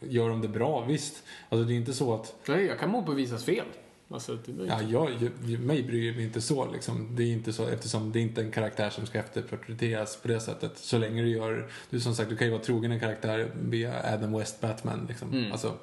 gör 0.00 0.28
de 0.28 0.40
det 0.42 0.48
bra, 0.48 0.84
visst. 0.84 1.22
Alltså 1.48 1.64
det 1.64 1.74
är 1.74 1.76
inte 1.76 1.92
så 1.92 2.14
att... 2.14 2.34
Nej, 2.48 2.64
jag 2.64 2.78
kan 2.78 2.90
motbevisas 2.90 3.44
fel. 3.44 3.66
Alltså, 4.08 4.38
det 4.46 4.64
Ja, 4.66 4.82
jag, 4.82 5.30
jag, 5.46 5.60
mig 5.60 5.82
bryr 5.82 6.14
mig 6.14 6.24
inte 6.24 6.40
så 6.40 6.72
liksom. 6.72 7.16
Det 7.16 7.22
är 7.22 7.32
inte 7.32 7.52
så 7.52 7.68
eftersom 7.68 8.12
det 8.12 8.18
är 8.18 8.22
inte 8.22 8.40
en 8.40 8.50
karaktär 8.50 8.90
som 8.90 9.06
ska 9.06 9.18
efterporträtteras 9.18 10.16
på 10.16 10.28
det 10.28 10.40
sättet. 10.40 10.78
Så 10.78 10.98
länge 10.98 11.22
du 11.22 11.28
gör, 11.28 11.70
du 11.90 12.00
som 12.00 12.14
sagt, 12.14 12.30
du 12.30 12.36
kan 12.36 12.46
ju 12.46 12.52
vara 12.52 12.62
trogen 12.62 12.92
en 12.92 13.00
karaktär 13.00 13.50
via 13.62 14.14
Adam 14.14 14.38
West 14.38 14.60
Batman 14.60 15.06
liksom. 15.08 15.48
Alltså, 15.52 15.76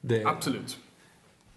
det, 0.00 0.24
Absolut. 0.24 0.78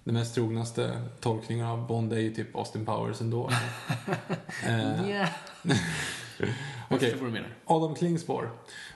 Den 0.03 0.14
mest 0.14 0.36
trognaste 0.36 1.02
tolkningen 1.19 1.65
av 1.65 1.88
Bond 1.88 2.14
är 2.14 2.19
ju 2.19 2.34
typ 2.34 2.56
Austin 2.56 2.86
Powers 2.86 3.22
ändå. 3.22 3.49
eh. 4.65 5.27
Okej. 6.90 7.15
Adam 7.65 7.95
Klingspor. 7.95 8.52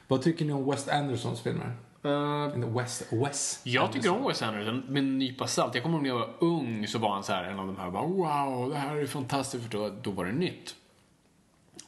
Vad 0.07 0.21
tycker 0.21 0.45
ni 0.45 0.53
om 0.53 0.71
West 0.71 0.89
Andersons 0.89 1.41
filmer? 1.41 1.75
Inte 2.55 2.67
West, 2.67 3.13
Wes 3.13 3.61
Jag 3.63 3.91
tycker 3.91 4.09
om 4.09 4.27
Wes 4.27 4.41
Anderson 4.41 4.83
med 4.87 4.99
en 4.99 5.17
nypa 5.17 5.47
salt. 5.47 5.75
Jag 5.75 5.83
kommer 5.83 5.95
ihåg 5.95 6.03
när 6.03 6.09
jag 6.09 6.19
var 6.19 6.33
ung 6.39 6.87
så 6.87 6.99
var 6.99 7.13
han 7.13 7.23
så 7.23 7.33
här 7.33 7.43
en 7.43 7.59
av 7.59 7.67
de 7.67 7.77
här 7.77 7.91
bara 7.91 8.05
wow, 8.05 8.69
det 8.69 8.75
här 8.75 8.95
är 8.95 9.05
fantastiskt 9.05 9.63
för 9.63 9.71
då, 9.71 9.89
då 10.01 10.11
var 10.11 10.25
det 10.25 10.31
nytt. 10.31 10.75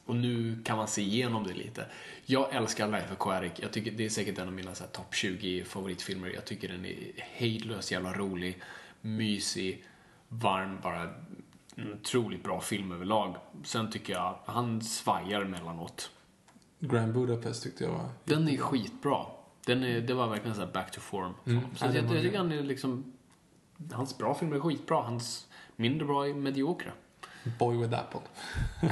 Och 0.04 0.16
nu 0.16 0.62
kan 0.64 0.76
man 0.76 0.88
se 0.88 1.02
igenom 1.02 1.44
det 1.44 1.54
lite. 1.54 1.86
Jag 2.26 2.54
älskar 2.54 2.88
Life 2.88 3.12
Aquatic. 3.12 3.52
Jag 3.56 3.72
tycker 3.72 3.90
det 3.90 4.04
är 4.04 4.08
säkert 4.08 4.38
en 4.38 4.46
av 4.46 4.52
mina 4.52 4.74
så 4.74 4.84
här 4.84 4.90
topp 4.90 5.14
20 5.14 5.64
favoritfilmer. 5.64 6.28
Jag 6.28 6.44
tycker 6.44 6.68
den 6.68 6.84
är 6.84 6.96
hejdlöst 7.16 7.90
jävla 7.90 8.12
rolig, 8.12 8.62
mysig, 9.00 9.84
varm, 10.28 10.78
bara 10.82 11.10
en 11.76 11.92
otroligt 11.92 12.42
bra 12.42 12.60
film 12.60 12.92
överlag. 12.92 13.36
Sen 13.64 13.90
tycker 13.90 14.12
jag 14.12 14.38
han 14.44 14.82
svajar 14.82 15.42
emellanåt. 15.42 16.10
Grand 16.78 17.12
Budapest 17.12 17.62
tyckte 17.62 17.84
jag 17.84 17.90
var... 17.90 18.08
Den 18.24 18.48
är 18.48 18.56
skitbra. 18.56 19.26
Den 19.66 19.84
är, 19.84 20.00
det 20.00 20.14
var 20.14 20.28
verkligen 20.28 20.56
så 20.56 20.66
back 20.66 20.90
to 20.90 21.00
form. 21.00 21.34
Så 21.44 21.50
Ja, 21.50 21.94
jag, 21.94 22.04
jag, 22.04 22.22
tycker 22.22 22.38
han 22.38 22.52
är 22.52 22.62
liksom... 22.62 23.12
Hans 23.92 24.18
bra 24.18 24.34
filmer 24.34 24.56
är 24.56 24.60
skitbra. 24.60 25.02
Hans 25.02 25.46
mindre 25.76 26.06
bra 26.06 26.28
är 26.28 26.34
mediokra. 26.34 26.92
Boy 27.58 27.76
with 27.76 27.94
Apple. 27.94 28.20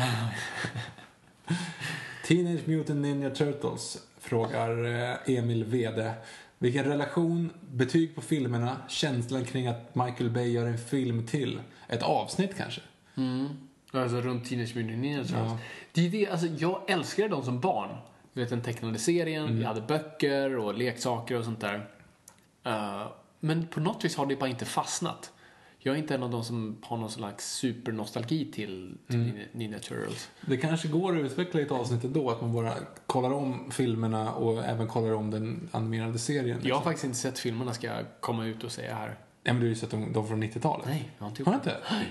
Teenage 2.26 2.68
Mutant 2.68 3.00
Ninja 3.00 3.30
Turtles 3.30 3.98
frågar 4.18 4.84
eh, 4.84 5.36
Emil 5.36 5.64
Wede. 5.64 6.14
Vilken 6.58 6.84
relation, 6.84 7.50
betyg 7.70 8.14
på 8.14 8.20
filmerna, 8.20 8.76
känslan 8.88 9.44
kring 9.44 9.66
att 9.66 9.94
Michael 9.94 10.30
Bay 10.30 10.50
gör 10.52 10.66
en 10.66 10.78
film 10.78 11.26
till? 11.26 11.60
Ett 11.88 12.02
avsnitt 12.02 12.56
kanske? 12.56 12.80
Alltså 13.92 14.20
runt 14.20 14.48
Teenage 14.48 14.76
Mutant 14.76 14.98
Ninja 14.98 15.22
Turtles. 15.22 15.50
Ja. 15.50 15.58
Det 15.92 16.06
är 16.06 16.10
det, 16.10 16.26
alltså 16.26 16.46
jag 16.46 16.90
älskade 16.90 17.28
dem 17.28 17.42
som 17.42 17.60
barn. 17.60 17.96
Du 18.40 18.44
vet 18.44 18.50
den 18.50 18.60
tecknade 18.62 18.98
serien, 18.98 19.44
Mm. 19.44 19.58
vi 19.58 19.64
hade 19.64 19.80
böcker 19.80 20.56
och 20.56 20.74
leksaker 20.74 21.38
och 21.38 21.44
sånt 21.44 21.60
där. 21.60 21.88
Eh, 22.64 23.06
men 23.40 23.66
på 23.66 23.80
något 23.80 24.04
vis 24.04 24.16
har 24.16 24.26
det 24.26 24.36
bara 24.36 24.50
inte 24.50 24.64
fastnat. 24.64 25.32
Jag 25.78 25.94
är 25.94 25.98
inte 25.98 26.14
en 26.14 26.22
av 26.22 26.30
de 26.30 26.44
som 26.44 26.76
har 26.82 26.96
någon 26.96 27.10
slags 27.10 27.52
supernostalgi 27.52 28.52
till, 28.52 28.98
till 29.06 29.20
Mm. 29.20 29.36
Ninja- 29.52 29.78
Turtles. 29.78 30.30
Det 30.40 30.56
kanske 30.56 30.88
går 30.88 31.16
att 31.18 31.22
utveckla 31.24 31.60
i 31.60 31.62
ett 31.62 31.70
avsnitt 31.70 32.04
ändå, 32.04 32.30
att 32.30 32.40
man 32.40 32.52
bara 32.52 32.72
kollar 33.06 33.32
om 33.32 33.70
filmerna 33.70 34.32
och 34.34 34.64
även 34.64 34.88
kollar 34.88 35.12
om 35.14 35.30
den 35.30 35.68
animerade 35.72 36.18
serien. 36.18 36.46
Jag 36.48 36.54
har 36.56 36.62
liksom. 36.62 36.82
faktiskt 36.82 37.04
inte 37.04 37.18
sett 37.18 37.38
filmerna 37.38 37.72
ska 37.72 37.86
jag 37.86 38.04
komma 38.20 38.46
ut 38.46 38.64
och 38.64 38.72
säga 38.72 38.94
här. 38.94 39.08
Ja, 39.42 39.52
men 39.52 39.56
du 39.60 39.66
har 39.66 39.68
ju 39.68 39.74
sett 39.74 39.90
de, 39.90 40.12
de 40.12 40.28
från 40.28 40.42
90-talet. 40.42 40.86
Nej, 40.86 41.10
jag 41.18 41.24
har 41.24 41.30
inte 41.30 41.42
gjort 41.42 41.46
Har 41.48 41.54
du 41.54 41.60
det. 41.64 41.70
inte? 41.70 42.06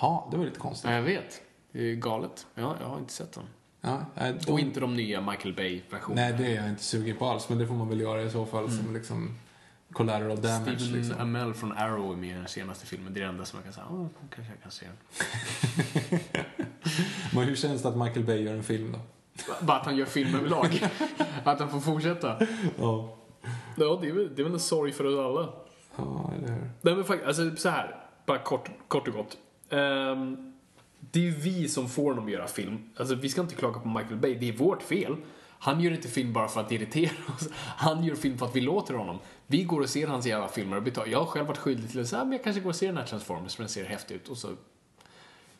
Ja, 0.00 0.28
det 0.30 0.36
var 0.36 0.44
lite 0.44 0.58
konstigt. 0.60 0.90
Ja, 0.90 0.96
jag 0.96 1.02
vet. 1.02 1.42
Det 1.72 1.90
är 1.90 1.94
galet. 1.94 2.46
Ja, 2.54 2.76
jag 2.80 2.88
har 2.88 2.98
inte 2.98 3.12
sett 3.12 3.32
dem. 3.32 3.44
Ja, 3.88 4.00
nej, 4.14 4.34
de, 4.46 4.52
Och 4.52 4.60
inte 4.60 4.80
de 4.80 4.96
nya 4.96 5.20
Michael 5.20 5.54
Bay-versionerna. 5.54 6.28
nej, 6.28 6.38
det 6.38 6.46
är 6.56 6.60
jag 6.62 6.68
inte 6.68 6.82
sugen 6.82 7.16
på 7.16 7.26
alls, 7.26 7.48
men 7.48 7.58
det 7.58 7.66
får 7.66 7.74
man 7.74 7.88
väl 7.88 8.00
göra 8.00 8.22
i 8.22 8.30
så 8.30 8.46
fall 8.46 8.70
som 8.70 8.94
liksom 8.94 9.34
collateral 9.92 10.40
damage. 10.40 10.78
Steven 10.78 11.02
liksom. 11.02 11.20
Amell 11.20 11.54
från 11.54 11.72
Arrow 11.72 12.12
är 12.12 12.16
med 12.16 12.30
i 12.30 12.32
den 12.32 12.48
senaste 12.48 12.86
filmen. 12.86 13.14
Det 13.14 13.20
är 13.20 13.24
det 13.24 13.28
enda 13.30 13.44
som 13.44 13.56
jag 13.56 13.64
kan 13.64 13.72
säga. 13.72 13.86
Åh, 13.90 14.06
kanske 14.34 14.52
jag 14.52 14.62
kan 14.62 14.70
se 14.70 14.86
den. 14.86 16.20
Men 17.34 17.44
hur 17.44 17.56
känns 17.56 17.82
det 17.82 17.88
att 17.88 17.96
Michael 17.96 18.26
Bay 18.26 18.42
gör 18.42 18.54
en 18.54 18.62
film 18.62 18.92
då? 18.92 18.98
Bara 19.66 19.76
att 19.78 19.86
han 19.86 19.96
gör 19.96 20.06
film 20.06 20.34
överlag. 20.34 20.88
att 21.44 21.60
han 21.60 21.70
får 21.70 21.80
fortsätta. 21.80 22.46
Ja. 22.78 23.16
Ja, 23.76 23.98
det 24.02 24.08
är 24.08 24.12
väl, 24.12 24.34
det 24.36 24.42
är 24.42 24.44
väl 24.44 24.52
en 24.52 24.60
sorg 24.60 24.92
för 24.92 25.04
oss 25.04 25.18
alla. 25.18 25.48
Ja, 25.96 26.32
eller 26.38 26.48
hur? 26.48 26.70
Nej 26.80 26.94
men 26.94 27.04
faktiskt, 27.04 27.28
alltså 27.28 27.56
så 27.56 27.68
här. 27.68 27.96
Bara 28.26 28.38
kort, 28.38 28.70
kort 28.88 29.08
och 29.08 29.14
gott. 29.14 29.36
Ehm, 29.70 30.47
det 31.10 31.20
är 31.20 31.24
ju 31.24 31.30
vi 31.30 31.68
som 31.68 31.88
får 31.88 32.10
honom 32.10 32.24
att 32.24 32.32
göra 32.32 32.46
film. 32.46 32.90
Alltså 32.96 33.14
vi 33.14 33.28
ska 33.28 33.40
inte 33.40 33.54
klaga 33.54 33.80
på 33.80 33.88
Michael 33.88 34.16
Bay, 34.16 34.34
det 34.34 34.48
är 34.48 34.52
vårt 34.52 34.82
fel. 34.82 35.16
Han 35.60 35.80
gör 35.80 35.92
inte 35.92 36.08
film 36.08 36.32
bara 36.32 36.48
för 36.48 36.60
att 36.60 36.72
irritera 36.72 37.34
oss. 37.36 37.48
Han 37.54 38.04
gör 38.04 38.14
film 38.14 38.38
för 38.38 38.46
att 38.46 38.56
vi 38.56 38.60
låter 38.60 38.94
honom. 38.94 39.18
Vi 39.46 39.62
går 39.62 39.80
och 39.80 39.88
ser 39.88 40.06
hans 40.06 40.26
jävla 40.26 40.48
filmer 40.48 40.76
och 40.76 40.82
betalar. 40.82 41.08
Jag 41.08 41.18
har 41.18 41.26
själv 41.26 41.46
varit 41.46 41.58
skyldig 41.58 41.90
till 41.90 42.00
att 42.00 42.08
säga, 42.08 42.24
men 42.24 42.32
jag 42.32 42.44
kanske 42.44 42.60
går 42.60 42.70
och 42.70 42.76
ser 42.76 42.86
den 42.86 42.96
här 42.96 43.06
Transformers 43.06 43.54
för 43.54 43.62
den 43.62 43.70
ser 43.70 43.84
häftig 43.84 44.14
ut. 44.14 44.28
Och 44.28 44.38
så 44.38 44.48
är 44.48 44.54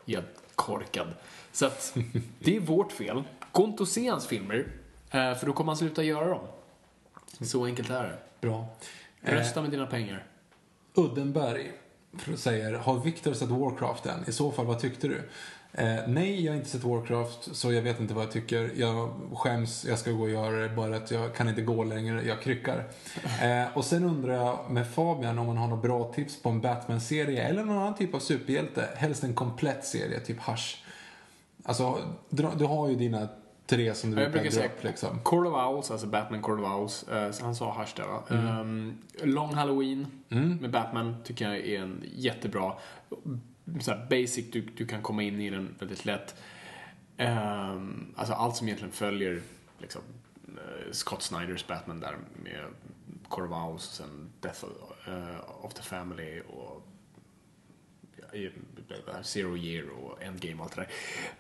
jag 0.05 0.23
korkad. 0.55 1.09
Så 1.53 1.67
att 1.67 1.97
det 2.39 2.57
är 2.57 2.61
vårt 2.61 2.93
fel. 2.93 3.23
Gå 3.53 3.65
inte 3.65 3.83
och 3.83 3.89
se 3.89 4.09
hans 4.09 4.27
filmer, 4.27 4.69
eh, 5.11 5.35
för 5.35 5.47
då 5.47 5.53
kommer 5.53 5.73
han 5.73 5.77
sluta 5.77 6.03
göra 6.03 6.29
dem. 6.29 6.47
Så 7.41 7.65
enkelt 7.65 7.91
är 7.91 8.03
det. 8.03 8.19
Bra. 8.41 8.67
Rösta 9.21 9.63
med 9.63 9.71
dina 9.71 9.87
pengar. 9.87 10.27
Uddenberg 10.95 11.73
säger, 12.37 12.75
har 12.75 13.01
Victor 13.01 13.33
sett 13.33 13.49
Warcraft 13.49 14.07
än? 14.07 14.25
I 14.27 14.33
så 14.33 14.51
fall, 14.51 14.67
vad 14.67 14.79
tyckte 14.79 15.09
du? 15.09 15.29
Eh, 15.73 15.99
nej, 16.09 16.45
jag 16.45 16.53
har 16.53 16.57
inte 16.57 16.71
sett 16.71 16.85
Warcraft, 16.85 17.57
så 17.57 17.73
jag 17.73 17.83
vet 17.83 18.01
inte 18.01 18.15
vad 18.15 18.25
jag 18.25 18.33
tycker. 18.33 18.73
Jag 18.77 19.11
skäms, 19.33 19.85
jag 19.85 19.99
ska 19.99 20.11
gå 20.11 20.23
och 20.23 20.31
göra 20.31 20.57
det, 20.57 20.69
bara 20.69 20.97
att 20.97 21.11
jag 21.11 21.35
kan 21.35 21.49
inte 21.49 21.63
gå 21.63 21.85
längre, 21.85 22.23
jag 22.27 22.43
kryckar. 22.43 22.85
Eh, 23.43 23.77
och 23.77 23.85
sen 23.85 24.05
undrar 24.05 24.35
jag 24.35 24.71
med 24.71 24.91
Fabian 24.91 25.39
om 25.39 25.49
han 25.49 25.57
har 25.57 25.69
några 25.69 25.83
bra 25.83 26.13
tips 26.13 26.43
på 26.43 26.49
en 26.49 26.61
Batman-serie 26.61 27.43
eller 27.43 27.65
någon 27.65 27.79
annan 27.79 27.95
typ 27.95 28.15
av 28.15 28.19
superhjälte. 28.19 28.89
Helst 28.97 29.25
en 29.25 29.35
komplett 29.35 29.85
serie, 29.85 30.21
typ 30.21 30.43
Hush. 30.43 30.77
Alltså, 31.65 31.99
du 32.31 32.65
har 32.65 32.89
ju 32.89 32.95
dina 32.95 33.29
tre 33.69 33.95
som 33.95 34.11
du 34.11 34.23
Jag 34.23 34.33
brukar 34.33 34.45
dra 34.45 34.55
säga 34.55 34.67
upp 34.67 34.85
liksom. 34.85 35.21
Court 35.25 35.47
of 35.47 35.55
Owls, 35.55 35.91
alltså 35.91 36.07
Batman 36.07 36.43
Court 36.43 36.61
of 36.61 36.67
Owls. 36.67 37.09
Eh, 37.09 37.31
så 37.31 37.45
han 37.45 37.55
sa 37.55 37.81
Hush 37.81 37.97
där 37.97 38.07
va? 38.07 38.23
Ehm, 38.31 38.99
Long 39.23 39.55
Halloween 39.55 40.07
med 40.61 40.71
Batman 40.71 41.17
tycker 41.25 41.45
jag 41.45 41.57
är 41.57 41.81
en 41.81 42.05
jättebra. 42.15 42.73
Så 43.81 43.91
här 43.91 44.07
basic, 44.11 44.51
du, 44.51 44.61
du 44.61 44.87
kan 44.87 45.03
komma 45.03 45.23
in 45.23 45.41
i 45.41 45.51
den 45.51 45.75
väldigt 45.79 46.05
lätt. 46.05 46.35
Ehm, 47.17 48.15
alltså 48.17 48.35
allt 48.35 48.57
som 48.57 48.69
egentligen 48.69 48.93
följer 48.93 49.41
liksom, 49.79 50.03
eh, 50.49 50.93
Scott 50.93 51.23
Snyders 51.23 51.67
Batman 51.67 52.01
där 52.01 52.17
med 52.43 52.65
Court 53.29 53.51
of 53.51 53.57
Owls 53.57 53.89
och 53.89 53.95
sen 53.95 54.31
Death 54.41 54.65
of, 54.65 55.09
eh, 55.09 55.65
of 55.65 55.75
the 55.75 55.83
Family 55.83 56.41
och 56.41 56.85
Zero 59.23 59.57
Year 59.57 59.91
och 59.91 60.23
Endgame 60.23 60.55
och 60.55 60.63
allt 60.63 60.77
det 60.77 60.81
där. 60.81 60.91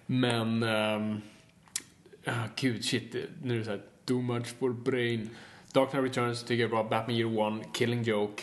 Men 0.06 0.62
ehm, 0.62 1.20
Ah, 2.28 2.48
gud, 2.56 2.84
shit. 2.84 3.16
Nu 3.42 3.54
är 3.54 3.58
det 3.58 3.64
såhär, 3.64 3.82
too 4.04 4.22
much 4.22 4.46
for 4.46 4.72
brain. 4.72 5.30
Dark 5.72 5.90
Knight 5.90 6.04
Returns 6.04 6.42
tycker 6.42 6.62
jag 6.62 6.68
är 6.68 6.70
bra. 6.70 6.84
Batman 6.84 7.16
Year 7.16 7.38
One, 7.38 7.64
Killing 7.72 8.02
Joke. 8.02 8.42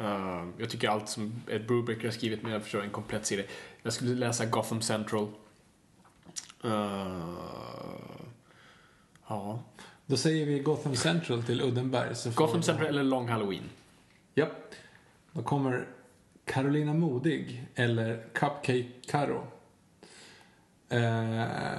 Uh, 0.00 0.48
jag 0.58 0.70
tycker 0.70 0.88
allt 0.88 1.08
som 1.08 1.42
Ed 1.48 1.66
Brubaker 1.66 2.04
har 2.04 2.10
skrivit, 2.10 2.42
men 2.42 2.52
jag 2.52 2.62
förstår 2.62 2.82
en 2.82 2.90
komplett 2.90 3.26
serie. 3.26 3.44
Jag 3.82 3.92
skulle 3.92 4.14
läsa 4.14 4.46
Gotham 4.46 4.82
Central. 4.82 5.28
Uh, 6.64 6.70
ja. 9.26 9.62
Då 10.06 10.16
säger 10.16 10.46
vi 10.46 10.58
Gotham 10.58 10.96
Central 10.96 11.42
till 11.42 11.60
Uddenberg. 11.60 12.14
Gotham 12.34 12.62
Central 12.62 12.88
eller 12.88 13.02
Long 13.02 13.28
Halloween. 13.28 13.64
Ja. 14.34 14.46
Då 15.32 15.42
kommer 15.42 15.86
Carolina 16.44 16.94
Modig 16.94 17.66
eller 17.74 18.26
Cupcake 18.32 18.86
Karo. 19.06 19.46
Eh... 20.88 21.78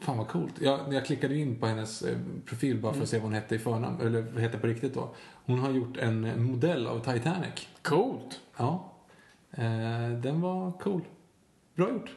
Fan 0.00 0.18
vad 0.18 0.28
coolt. 0.28 0.54
Jag, 0.60 0.94
jag 0.94 1.06
klickade 1.06 1.36
in 1.36 1.56
på 1.56 1.66
hennes 1.66 2.02
eh, 2.02 2.18
profil 2.46 2.80
bara 2.80 2.92
för 2.94 3.02
att 3.02 3.08
se 3.08 3.16
vad 3.16 3.24
hon 3.24 3.32
hette 3.32 3.54
i 3.54 3.58
förnamn, 3.58 4.00
eller 4.00 4.22
vad 4.22 4.42
hette 4.42 4.58
på 4.58 4.66
riktigt 4.66 4.94
då. 4.94 5.14
Hon 5.46 5.58
har 5.58 5.70
gjort 5.70 5.96
en 5.96 6.42
modell 6.44 6.86
av 6.86 6.98
Titanic. 6.98 7.68
Coolt. 7.82 8.40
Ja. 8.56 8.92
Eh, 9.50 10.10
den 10.22 10.40
var 10.40 10.72
cool. 10.72 11.02
Bra 11.74 11.90
gjort. 11.90 12.10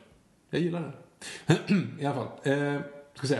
Jag 0.49 0.61
gillar 0.61 0.81
den. 0.81 1.97
I 1.99 2.05
alla 2.05 2.15
fall. 2.15 2.27
Eh, 2.43 2.81
ska 3.15 3.27
se. 3.27 3.37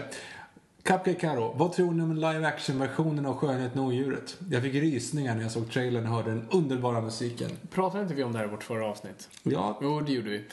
Cupcake 0.84 1.14
Karo, 1.14 1.54
vad 1.58 1.74
tror 1.74 1.94
ni 1.94 2.04
om 2.04 2.16
live 2.16 2.48
action-versionen 2.48 3.26
av 3.26 3.36
Skönheten 3.38 3.82
och 3.82 3.88
odjuret? 3.88 4.38
Jag 4.52 4.62
fick 4.62 4.74
rysningar 4.74 5.36
när 5.36 5.42
jag 5.42 5.52
såg 5.52 5.72
trailern 5.72 6.04
och 6.04 6.10
hörde 6.10 6.30
den 6.30 6.48
underbara 6.52 7.02
musiken. 7.02 7.50
Pratade 7.72 8.04
inte 8.04 8.16
vi 8.16 8.24
om 8.24 8.34
det 8.34 8.38
här 8.40 8.46
i 8.46 8.50
vårt 8.50 8.64
förra 8.64 8.86
avsnitt? 8.86 9.30
Ja, 9.44 9.80
Jo, 9.82 10.00
det 10.00 10.12
gjorde 10.12 10.30
vi. 10.30 10.46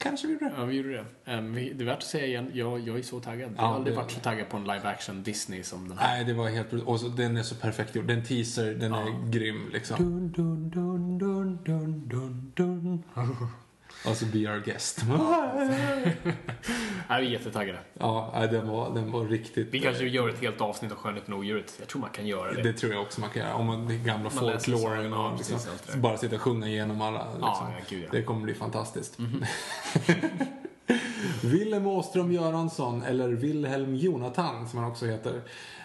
Kanske 0.00 0.26
vi 0.26 0.32
gjorde 0.32 0.44
det. 0.48 0.52
Ja, 0.58 0.64
vi 0.64 0.76
gjorde 0.76 0.92
det. 1.24 1.34
Um, 1.38 1.54
vi, 1.54 1.72
det 1.72 1.84
är 1.84 1.86
värt 1.86 1.98
att 1.98 2.02
säga 2.04 2.26
igen, 2.26 2.50
jag, 2.54 2.80
jag 2.80 2.98
är 2.98 3.02
så 3.02 3.20
taggad. 3.20 3.50
jag 3.50 3.58
Ja, 3.58 3.66
har 3.66 3.74
aldrig 3.74 3.94
det- 3.94 4.00
varit 4.00 4.10
så 4.10 4.20
taggad 4.20 4.48
på 4.48 4.56
en 4.56 4.62
live 4.64 4.88
action 4.88 5.22
Disney 5.22 5.62
som 5.62 5.88
den 5.88 5.98
här. 5.98 6.16
Nej, 6.16 6.24
det 6.24 6.32
var 6.34 6.48
helt 6.48 6.72
Och 6.72 7.00
så, 7.00 7.08
den 7.08 7.36
är 7.36 7.42
så 7.42 7.54
perfekt 7.54 7.94
gjord. 7.94 8.06
Den 8.06 8.24
teaser, 8.24 8.74
den 8.74 8.92
är 8.94 9.30
grym 9.30 9.68
liksom. 9.72 9.96
Dun, 10.32 10.32
dun, 10.32 10.70
dun, 12.54 13.02
dun, 14.04 14.12
dun, 14.12 14.12
dun, 14.12 14.12
dun. 14.12 14.12
Och 14.12 14.16
så 14.16 14.26
Be 14.26 14.38
Our 14.38 14.60
Guest. 14.60 15.02
Nej, 17.08 17.20
vi 17.20 17.26
är 17.26 17.30
jättetaggade. 17.30 17.78
Ja, 17.98 18.46
den 18.50 18.68
var, 18.68 18.94
den 18.94 19.12
var 19.12 19.24
riktigt... 19.24 19.68
Vi 19.70 19.80
kanske 19.80 20.04
gör 20.04 20.28
ett 20.28 20.40
helt 20.40 20.60
avsnitt 20.60 20.92
av 20.92 20.98
Skönheten 20.98 21.34
och 21.34 21.40
odjuret. 21.40 21.74
Jag 21.78 21.88
tror 21.88 22.00
man 22.00 22.10
kan 22.10 22.26
göra 22.26 22.52
det. 22.52 22.62
Det 22.62 22.72
tror 22.72 22.92
jag 22.92 23.02
också 23.02 23.20
man 23.20 23.30
kan 23.30 23.42
göra. 23.42 23.54
Om 23.54 23.66
man, 23.66 23.88
det 23.88 23.96
gamla 23.96 24.30
folkloren 24.30 25.12
och 25.12 25.36
liksom, 25.36 25.58
bara 25.96 26.16
sitta 26.16 26.36
och 26.36 26.42
sjunga 26.42 26.66
igenom 26.66 27.02
alla. 27.02 27.24
Liksom. 27.24 27.42
Ja, 27.42 27.72
gud, 27.88 28.04
ja. 28.04 28.08
Det 28.12 28.22
kommer 28.22 28.42
bli 28.42 28.54
fantastiskt. 28.54 29.18
Willem 31.42 31.86
Åström 31.86 32.32
Göransson, 32.32 33.02
eller 33.02 33.28
Wilhelm 33.28 33.94
Jonathan 33.94 34.68
som 34.68 34.78
han 34.78 34.90
också 34.90 35.06
heter. 35.06 35.42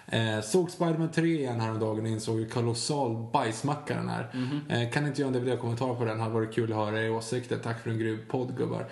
Eh, 0.08 0.42
såg 0.42 0.72
Spiderman 0.72 1.12
3 1.12 1.26
igen 1.26 1.60
häromdagen 1.60 2.02
och 2.02 2.08
insåg 2.08 2.40
hur 2.40 2.50
kolossal 2.50 3.28
bajsmacka 3.34 3.96
den 3.96 4.10
är. 4.10 4.32
Mhm. 4.34 4.62
eh, 4.70 4.92
kan 4.92 5.08
inte 5.08 5.22
göra 5.22 5.36
en 5.36 5.44
DVD-kommentar 5.44 5.96
på 5.96 6.06
den, 6.06 6.20
hade 6.20 6.34
varit 6.34 6.54
kul 6.54 6.72
att 6.72 6.78
höra 6.78 7.02
era 7.04 7.12
åsikter. 7.12 7.58
Tack 7.58 7.84
för 7.84 7.90
en 7.90 8.00
grym 8.00 8.20
podd 8.28 8.58
gubbar. 8.58 8.86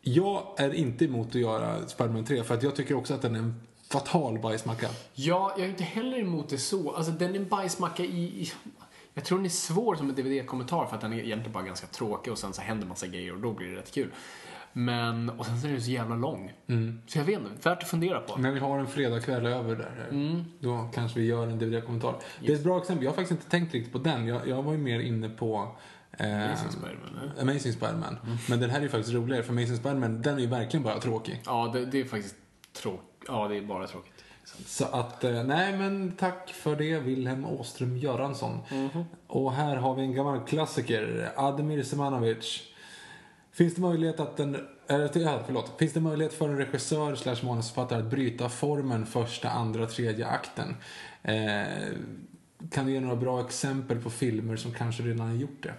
Jag 0.00 0.42
är 0.56 0.74
inte 0.74 1.04
emot 1.04 1.28
att 1.28 1.34
göra 1.34 1.86
Spiderman 1.86 2.24
3 2.24 2.44
för 2.44 2.54
att 2.54 2.62
jag 2.62 2.76
tycker 2.76 2.96
också 2.96 3.14
att 3.14 3.22
den 3.22 3.34
är 3.34 3.38
en 3.38 3.60
fatal 3.88 4.38
bajsmacka. 4.38 4.88
Ja, 5.14 5.54
jag 5.56 5.64
är 5.64 5.70
inte 5.70 5.84
heller 5.84 6.18
emot 6.18 6.48
det 6.48 6.58
så. 6.58 6.90
Alltså, 6.90 7.12
den 7.12 7.34
är 7.34 7.38
en 7.38 7.48
bajsmacka 7.48 8.04
i... 8.04 8.22
i 8.22 8.52
jag 9.14 9.24
tror 9.24 9.38
den 9.38 9.44
är 9.44 9.50
svår 9.50 9.94
som 9.94 10.08
en 10.08 10.14
DVD-kommentar 10.14 10.86
för 10.86 10.94
att 10.94 11.00
den 11.00 11.12
är 11.12 11.16
egentligen 11.16 11.52
bara 11.52 11.64
ganska 11.64 11.86
tråkig 11.86 12.32
och 12.32 12.38
sen 12.38 12.52
så 12.52 12.62
händer 12.62 12.86
massa 12.86 13.06
grejer 13.06 13.32
och 13.32 13.40
då 13.40 13.52
blir 13.52 13.68
det 13.68 13.76
rätt 13.76 13.94
kul. 13.94 14.10
Men, 14.78 15.30
och 15.30 15.46
sen 15.46 15.60
så 15.60 15.66
är 15.66 15.72
den 15.72 15.82
så 15.82 15.90
jävla 15.90 16.14
lång. 16.16 16.52
Så 17.06 17.18
jag 17.18 17.24
vet 17.24 17.38
inte, 17.38 17.68
värt 17.68 17.82
att 17.82 17.88
fundera 17.88 18.20
på. 18.20 18.36
När 18.36 18.52
vi 18.52 18.60
har 18.60 18.78
en 18.78 18.86
fredagkväll 18.86 19.46
över 19.46 19.76
där, 19.76 20.06
Mm. 20.10 20.44
då 20.60 20.90
kanske 20.94 21.20
vi 21.20 21.26
gör 21.26 21.46
en 21.46 21.58
DVD-kommentar. 21.58 22.14
Det 22.40 22.52
är 22.52 22.56
ett 22.56 22.64
bra 22.64 22.78
exempel. 22.78 23.04
Jag 23.04 23.10
har 23.10 23.16
faktiskt 23.16 23.30
inte 23.40 23.50
tänkt 23.50 23.74
riktigt 23.74 23.92
på 23.92 23.98
den. 23.98 24.26
Jag, 24.26 24.48
jag 24.48 24.62
var 24.62 24.72
ju 24.72 24.78
mer 24.78 25.00
inne 25.00 25.28
på 25.28 25.76
eh, 26.18 26.44
Amazing 26.44 26.70
Spider-Man? 26.70 27.30
Amazing 27.40 27.72
Spider-Man. 27.72 28.16
Mm. 28.24 28.36
Men 28.48 28.60
den 28.60 28.70
här 28.70 28.78
är 28.78 28.82
ju 28.82 28.88
faktiskt 28.88 29.14
roligare, 29.14 29.42
för 29.42 29.52
Amazing 29.52 29.76
Spider-Man, 29.76 30.22
den 30.22 30.36
är 30.36 30.40
ju 30.40 30.46
verkligen 30.46 30.84
bara 30.84 31.00
tråkig. 31.00 31.42
Ja, 31.46 31.70
det, 31.72 31.84
det 31.86 32.00
är 32.00 32.04
faktiskt 32.04 32.36
tråkigt. 32.72 33.24
Ja, 33.28 33.48
det 33.48 33.56
är 33.56 33.62
bara 33.62 33.86
tråkigt. 33.86 34.12
Så 34.66 34.84
att, 34.84 35.24
eh, 35.24 35.42
nej 35.44 35.78
men 35.78 36.12
tack 36.12 36.48
för 36.50 36.76
det, 36.76 36.98
Wilhelm 36.98 37.44
Åström 37.44 37.96
Göransson. 37.96 38.58
Mhm. 38.70 39.04
Och 39.26 39.52
här 39.52 39.76
har 39.76 39.94
vi 39.94 40.02
en 40.02 40.14
gammal 40.14 40.40
klassiker, 40.40 41.32
Ademir 41.36 41.82
Semanovic. 41.82 42.62
Finns 43.56 43.74
det 43.74 43.80
möjlighet 43.80 44.20
att 44.20 44.40
en, 44.40 44.56
eller, 44.88 45.18
ja, 45.18 45.42
förlåt. 45.46 45.72
Finns 45.78 45.92
det 45.92 46.00
möjlighet 46.00 46.34
för 46.34 46.48
en 46.48 46.56
regissör 46.56 47.14
slash 47.14 47.36
manusförfattare 47.42 47.98
att 47.98 48.10
bryta 48.10 48.48
formen 48.48 49.06
första, 49.06 49.50
andra, 49.50 49.86
tredje 49.86 50.26
akten? 50.26 50.76
Eh, 51.22 51.34
kan 52.70 52.86
du 52.86 52.92
ge 52.92 53.00
några 53.00 53.16
bra 53.16 53.40
exempel 53.40 54.00
på 54.00 54.10
filmer 54.10 54.56
som 54.56 54.72
kanske 54.72 55.02
redan 55.02 55.28
har 55.28 55.34
gjort 55.34 55.62
det? 55.62 55.74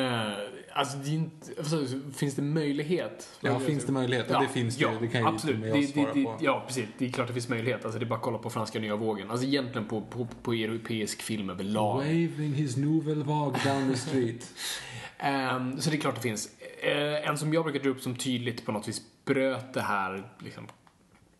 Eh, 0.00 0.32
alltså, 0.72 0.98
det 0.98 1.10
inte, 1.10 1.46
alltså, 1.58 1.86
finns 2.14 2.34
det 2.34 2.42
möjlighet? 2.42 3.28
Ja, 3.40 3.58
finns 3.58 3.84
det 3.84 3.92
möjlighet? 3.92 4.26
Ja, 4.30 4.40
det 4.40 4.48
finns 4.48 4.76
det 4.76 4.84
ju. 4.84 4.98
Det 5.00 5.08
kan 5.08 5.20
ju 5.20 5.26
absolut. 5.26 5.56
inte 5.56 5.68
jag 5.68 5.80
Det, 5.80 5.86
svara 5.86 6.12
det, 6.12 6.20
det, 6.20 6.24
på. 6.24 6.36
Ja, 6.40 6.64
precis. 6.66 6.86
Det 6.98 7.06
är 7.06 7.12
klart 7.12 7.26
det 7.26 7.32
finns 7.32 7.48
möjlighet. 7.48 7.84
Alltså, 7.84 7.98
det 7.98 8.04
är 8.04 8.08
bara 8.08 8.14
att 8.14 8.22
kolla 8.22 8.38
på 8.38 8.50
franska 8.50 8.78
nya 8.78 8.96
vågen. 8.96 9.30
Alltså 9.30 9.46
egentligen 9.46 9.88
på, 9.88 10.00
på, 10.00 10.28
på 10.42 10.52
europeisk 10.52 11.22
film 11.22 11.50
överlag. 11.50 11.96
Waving 11.96 12.52
his 12.54 12.76
nouvelle 12.76 13.24
vague 13.24 13.60
down 13.64 13.92
the 13.92 13.96
street. 13.96 14.52
Ehm, 15.18 15.80
så 15.80 15.90
det 15.90 15.96
är 15.96 16.00
klart 16.00 16.14
det 16.14 16.20
finns. 16.20 16.48
Eh, 16.76 17.28
en 17.28 17.38
som 17.38 17.54
jag 17.54 17.64
brukar 17.64 17.80
dra 17.80 17.90
upp 17.90 18.00
som 18.00 18.16
tydligt 18.16 18.66
på 18.66 18.72
något 18.72 18.88
vis 18.88 19.02
bröt 19.24 19.74
det 19.74 19.80
här 19.80 20.30
liksom, 20.38 20.66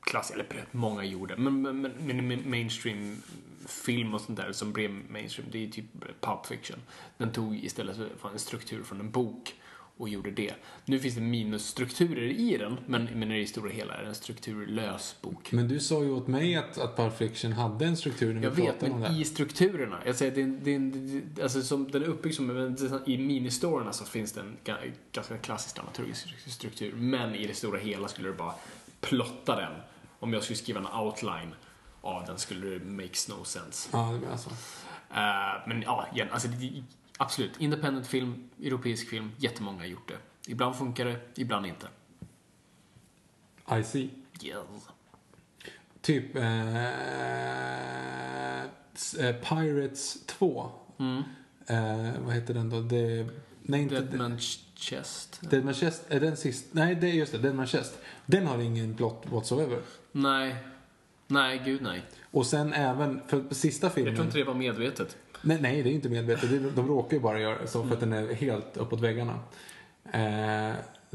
klass, 0.01 0.31
eller 0.31 0.45
bröt, 0.45 0.73
många 0.73 1.05
gjorde, 1.05 1.37
men, 1.37 1.63
men, 1.63 1.81
men, 1.81 2.29
men 2.29 2.51
mainstream 2.51 3.23
film 3.69 4.15
och 4.15 4.21
sånt 4.21 4.39
där 4.39 4.53
som 4.53 4.73
blev 4.73 4.91
mainstream, 4.91 5.49
det 5.53 5.65
är 5.65 5.69
typ 5.69 5.85
Pulp 6.21 6.47
Fiction. 6.47 6.79
Den 7.17 7.33
tog 7.33 7.57
istället 7.57 7.97
för 7.97 8.29
en 8.29 8.39
struktur 8.39 8.83
från 8.83 9.01
en 9.01 9.11
bok 9.11 9.55
och 9.99 10.09
gjorde 10.09 10.31
det. 10.31 10.55
Nu 10.85 10.99
finns 10.99 11.15
det 11.15 11.21
minusstrukturer 11.21 12.23
i 12.23 12.57
den, 12.57 12.77
men, 12.87 13.05
men 13.15 13.33
i 13.33 13.41
det 13.41 13.47
stora 13.47 13.71
hela 13.71 13.95
är 13.95 14.03
det 14.03 14.09
en 14.09 14.15
strukturlös 14.15 15.17
bok. 15.21 15.53
Men 15.53 15.69
du 15.69 15.81
sa 15.81 16.03
ju 16.05 16.11
åt 16.11 16.27
mig 16.27 16.57
att, 16.57 16.79
att 16.79 16.97
Pulp 16.97 17.17
Fiction 17.17 17.53
hade 17.53 17.85
en 17.87 17.97
struktur 17.97 18.35
när 18.35 18.43
Jag 18.43 18.51
vi 18.51 18.63
vet, 18.63 18.71
pratade 18.71 18.93
om 18.93 19.01
men 19.01 19.15
det. 19.15 19.21
i 19.21 19.25
strukturerna. 19.25 19.99
Jag 20.07 20.17
säger, 20.17 20.33
det, 20.35 20.43
är- 20.43 20.61
det, 20.63 20.75
är- 20.75 21.23
det, 21.35 21.43
alltså 21.43 21.63
som 21.63 21.91
den 21.91 22.03
är 22.03 22.07
uppbyggd 22.07 22.35
som, 22.35 22.47
men 22.47 22.77
i 23.07 23.19
ministorierna 23.19 23.93
så 23.93 24.05
finns 24.05 24.33
det 24.33 24.41
en 24.41 24.57
ga- 24.65 24.93
ganska 25.13 25.39
klassisk 25.39 25.77
dramaturgisk 25.77 26.29
struktur. 26.51 26.93
Men 26.97 27.35
i 27.35 27.47
det 27.47 27.55
stora 27.55 27.79
hela 27.79 28.09
skulle 28.09 28.29
du 28.29 28.35
bara 28.35 28.55
plotta 29.01 29.57
den. 29.57 29.73
Om 30.19 30.33
jag 30.33 30.43
skulle 30.43 30.57
skriva 30.57 30.81
en 30.81 30.87
outline 31.07 31.55
av 32.01 32.25
den 32.27 32.39
skulle 32.39 32.67
det 32.79 32.85
makes 32.85 33.29
no 33.29 33.45
sense. 33.45 33.89
Ja, 33.93 34.11
det 34.13 34.19
menar 34.21 34.37
så. 34.37 34.51
Eh, 34.51 35.69
men 35.69 35.83
ja, 35.83 36.07
igen, 36.15 36.29
alltså 36.33 36.49
det, 36.49 36.83
absolut. 37.17 37.61
Independent 37.61 38.07
film, 38.07 38.51
europeisk 38.63 39.09
film, 39.09 39.33
jättemånga 39.37 39.79
har 39.79 39.87
gjort 39.87 40.09
det. 40.09 40.19
Ibland 40.47 40.77
funkar 40.77 41.05
det, 41.05 41.21
ibland 41.35 41.67
inte. 41.67 41.87
I 43.81 43.85
see. 43.85 44.11
Yes. 44.43 44.57
Typ 46.01 46.37
eh, 46.37 46.87
eh, 48.65 49.33
Pirates 49.43 50.27
2. 50.27 50.71
Eh, 51.67 52.13
vad 52.25 52.35
heter 52.35 52.55
den 52.55 52.71
då? 52.71 52.81
Det, 52.81 53.27
nej, 53.63 53.83
inte 53.83 53.95
Dead 53.95 54.21
Man's 54.21 54.61
Chest. 54.75 55.41
Dead 55.51 55.65
Man's 55.65 55.81
Chest. 55.81 56.05
Är 56.09 56.21
den 56.21 56.37
sist? 56.37 56.67
Nej, 56.73 56.95
det 56.95 57.07
är 57.07 57.13
just 57.13 57.33
det. 57.33 57.39
Dead 57.39 57.55
Man's 57.55 57.67
Chest. 57.67 57.99
Den 58.27 58.47
har 58.47 58.59
ingen 58.59 58.95
plot 58.95 59.23
whatsoever. 59.31 59.79
Nej. 60.13 60.57
Nej, 61.27 61.63
gud 61.65 61.83
nej. 61.83 62.03
Och 62.31 62.47
sen 62.47 62.73
även, 62.73 63.21
för 63.27 63.55
sista 63.55 63.91
filmen... 63.91 64.09
Jag 64.09 64.17
tror 64.17 64.27
inte 64.27 64.39
det 64.39 64.45
var 64.45 64.55
medvetet. 64.55 65.17
Nej, 65.47 65.59
nej, 65.61 65.83
det 65.83 65.91
är 65.91 65.93
inte 65.93 66.09
medvetet. 66.09 66.77
De 66.77 66.89
råkar 66.89 67.17
ju 67.17 67.23
bara 67.23 67.41
göra 67.41 67.67
så 67.67 67.83
för 67.85 67.95
att 67.95 68.01
den 68.01 68.13
är 68.13 68.35
helt 68.35 68.77
uppåt 68.77 69.01
väggarna. 69.01 69.41
Eh, 70.13 70.75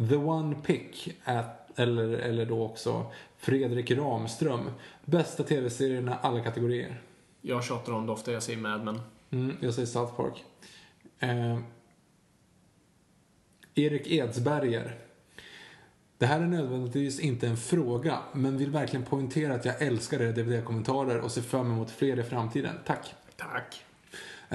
The 0.10 0.16
One 0.16 0.56
Pick, 0.56 1.20
at, 1.24 1.80
eller, 1.80 2.10
eller 2.10 2.46
då 2.46 2.64
också 2.64 3.06
Fredrik 3.38 3.92
Ramström. 3.92 4.72
Bästa 5.06 5.44
tv-serierna 5.44 6.18
alla 6.22 6.44
kategorier. 6.44 7.02
Jag 7.42 7.64
tjatar 7.64 7.94
om 7.94 8.06
det 8.06 8.12
ofta, 8.12 8.32
jag 8.32 8.44
säger 8.44 8.60
Mad 8.60 8.84
Men. 8.84 9.02
Mm, 9.32 9.58
jag 9.60 9.74
säger 9.74 9.86
South 9.86 10.16
Park. 10.16 10.44
Eh, 11.20 11.60
Erik 13.76 14.12
Edsberger. 14.12 14.96
Det 16.18 16.26
här 16.26 16.42
är 16.42 16.48
nödvändigtvis 16.48 17.20
inte 17.20 17.48
en 17.48 17.58
fråga, 17.58 18.20
men 18.34 18.58
vill 18.58 18.72
verkligen 18.72 19.06
poängtera 19.06 19.54
att 19.54 19.66
jag 19.66 19.82
älskar 19.82 20.22
era 20.22 20.32
DVD-kommentarer 20.32 21.20
och 21.20 21.32
ser 21.32 21.42
fram 21.42 21.72
emot 21.72 21.92
fler 21.92 22.20
i 22.20 22.24
framtiden. 22.24 22.76
Tack! 22.86 23.16
Tack. 23.36 23.86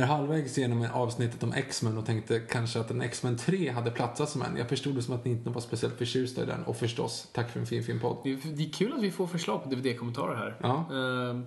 Är 0.03 0.07
halvvägs 0.07 0.59
genom 0.59 0.87
avsnittet 0.93 1.43
om 1.43 1.53
X-Men 1.53 1.99
och 1.99 2.07
tänkte 2.07 2.41
kanske 2.41 2.81
att 2.81 2.91
en 2.91 3.01
X-Men 3.03 3.37
3 3.37 3.71
hade 3.71 3.91
platsat 3.91 4.31
som 4.31 4.43
en. 4.43 4.57
Jag 4.57 4.69
förstod 4.69 4.95
det 4.95 5.03
som 5.03 5.15
att 5.15 5.25
ni 5.25 5.31
inte 5.31 5.51
var 5.51 5.61
speciellt 5.61 5.99
förtjusta 5.99 6.43
i 6.43 6.47
den. 6.47 6.65
Och 6.65 6.77
förstås, 6.77 7.29
tack 7.33 7.51
för 7.51 7.61
en 7.61 7.67
fin, 7.67 7.85
fin 7.85 8.01
podd. 8.01 8.17
Det 8.25 8.31
är, 8.31 8.73
kul 8.73 8.93
att 8.93 9.03
vi 9.03 9.11
får 9.11 9.27
förslag 9.27 9.63
på 9.63 9.69
DVD-kommentarer 9.69 10.37
här. 10.37 10.57
Ja. 10.63 10.77
Eh, 10.77 11.41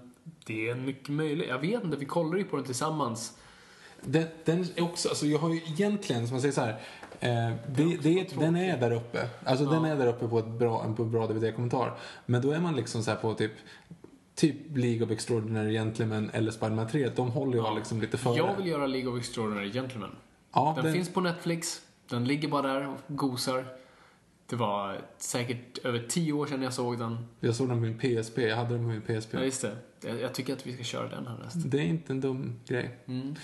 Det 0.46 0.70
är 0.70 0.76
mycket 0.76 1.10
möjligt. 1.10 1.50
Jag 1.50 1.60
vet 1.60 1.84
inte, 1.84 1.98
vi 1.98 2.06
kollar 2.06 2.38
ju 2.38 2.44
på 2.44 2.56
den 2.56 2.66
tillsammans. 2.66 3.38
Den, 4.02 4.26
den 4.46 4.66
är 4.76 4.84
också, 4.84 5.10
alltså 5.10 5.26
jag 5.26 5.40
har 5.40 5.50
ju 5.50 5.62
egentligen, 5.68 6.28
som 6.28 6.34
man 6.34 6.42
säger 6.42 6.54
så 6.54 6.62
här, 6.62 6.80
eh, 7.20 7.56
det, 7.68 7.98
det, 8.04 8.36
den 8.40 8.56
är 8.56 8.78
där 8.78 8.92
uppe. 8.92 9.30
Alltså 9.46 9.66
den 9.66 9.86
är 9.86 9.96
där 9.96 10.08
uppe 10.08 10.28
på 10.28 10.40
ett 10.40 10.48
bra, 10.48 10.94
på 10.98 11.04
en 11.04 11.12
bra 11.12 11.28
DVD-kommentar. 11.28 11.98
Men 12.26 12.42
då 12.42 12.52
är 12.52 12.60
man 12.60 12.76
liksom 12.76 13.04
så 13.04 13.12
här 13.12 13.18
på 13.18 13.34
typ, 13.34 13.52
typ 14.40 14.78
League 14.78 15.06
of 15.06 15.12
Extraordinary 15.12 15.74
Gentlemen 15.74 16.30
eller 16.34 16.52
Spiderman 16.52 16.88
3. 16.88 17.10
De 17.16 17.32
håller 17.32 17.58
jag 17.58 17.76
liksom 17.76 18.02
lite 18.02 18.18
före. 18.18 18.38
Jag 18.38 18.56
vill 18.56 18.68
göra 18.68 18.88
League 18.88 19.12
of 19.12 19.20
Extraordinary 19.20 19.72
Gentlemen. 19.72 20.10
ja, 20.54 20.74
Den, 20.76 20.86
den, 20.86 20.94
finns 20.94 21.10
på 21.10 21.22
Netflix. 21.22 21.82
Den 22.10 22.26
ligger 22.26 22.48
bara 22.48 22.74
där 22.74 22.88
och 22.88 22.98
gosar. 23.08 23.66
Det 24.46 24.56
var 24.56 25.02
säkert 25.18 25.78
över 25.78 26.00
tio 26.00 26.34
år 26.34 26.46
sedan 26.46 26.62
jag 26.62 26.74
såg 26.74 27.00
den. 27.00 27.18
Jag 27.40 27.56
såg 27.56 27.70
den 27.70 27.78
på 27.78 27.82
min 27.82 28.24
PSP, 28.24 28.38
jag 28.38 28.56
hade 28.56 28.70
den 28.70 28.84
på 28.84 28.90
min 28.90 29.22
PSP. 29.22 29.34
Ja, 29.34 29.44
just 29.44 29.62
det. 29.62 29.78
Jag, 30.02 30.22
jag 30.22 30.34
tycker 30.34 30.54
att 30.54 30.68
vi 30.68 30.74
ska 30.74 30.84
köra 30.84 31.10
den 31.10 31.28
här 31.28 31.38
nästa. 31.44 31.60
Det 31.60 31.78
är 31.78 31.86
inte 31.86 32.14
en 32.14 32.22
dum 32.22 32.60
grej. 32.68 32.98
Mm. 33.06 33.36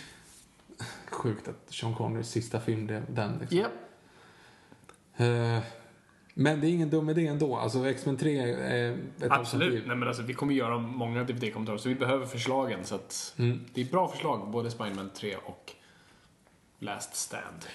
Sjukt 1.12 1.48
att 1.48 1.74
Sean 1.74 1.96
Connerys 1.96 2.30
sista 2.30 2.60
film 2.60 2.88
blev 2.88 3.14
den. 3.14 3.38
Liksom. 3.40 3.58
Japp. 3.58 3.72
Eh, 5.18 5.60
men 6.38 6.62
det 6.62 6.68
är 6.68 6.70
ingen 6.72 6.90
dum 6.90 7.10
idé 7.10 7.28
ändå. 7.28 7.56
Alltså 7.56 7.90
X-Men 7.90 8.18
3 8.18 8.40
är 8.40 8.92
ett 8.92 8.98
Absolut. 9.18 9.32
alternativ. 9.32 9.84
Nej, 9.88 9.98
men 9.98 10.08
alltså, 10.08 10.24
vi 10.24 10.34
kommer 10.34 10.54
göra 10.54 10.78
många 10.78 11.24
DVD-kommentarer, 11.24 11.78
så 11.78 11.90
vi 11.90 11.96
behöver 11.96 12.26
förslagen. 12.26 12.80
Så 12.84 13.00
Mm. 13.38 13.62
Det 13.74 13.82
är 13.82 13.86
bra 13.86 14.08
förslag, 14.08 14.52
både 14.52 14.72
Spiderman 14.72 15.10
3 15.16 15.36
och 15.36 15.72
Last 16.80 17.16
Stand. 17.16 17.66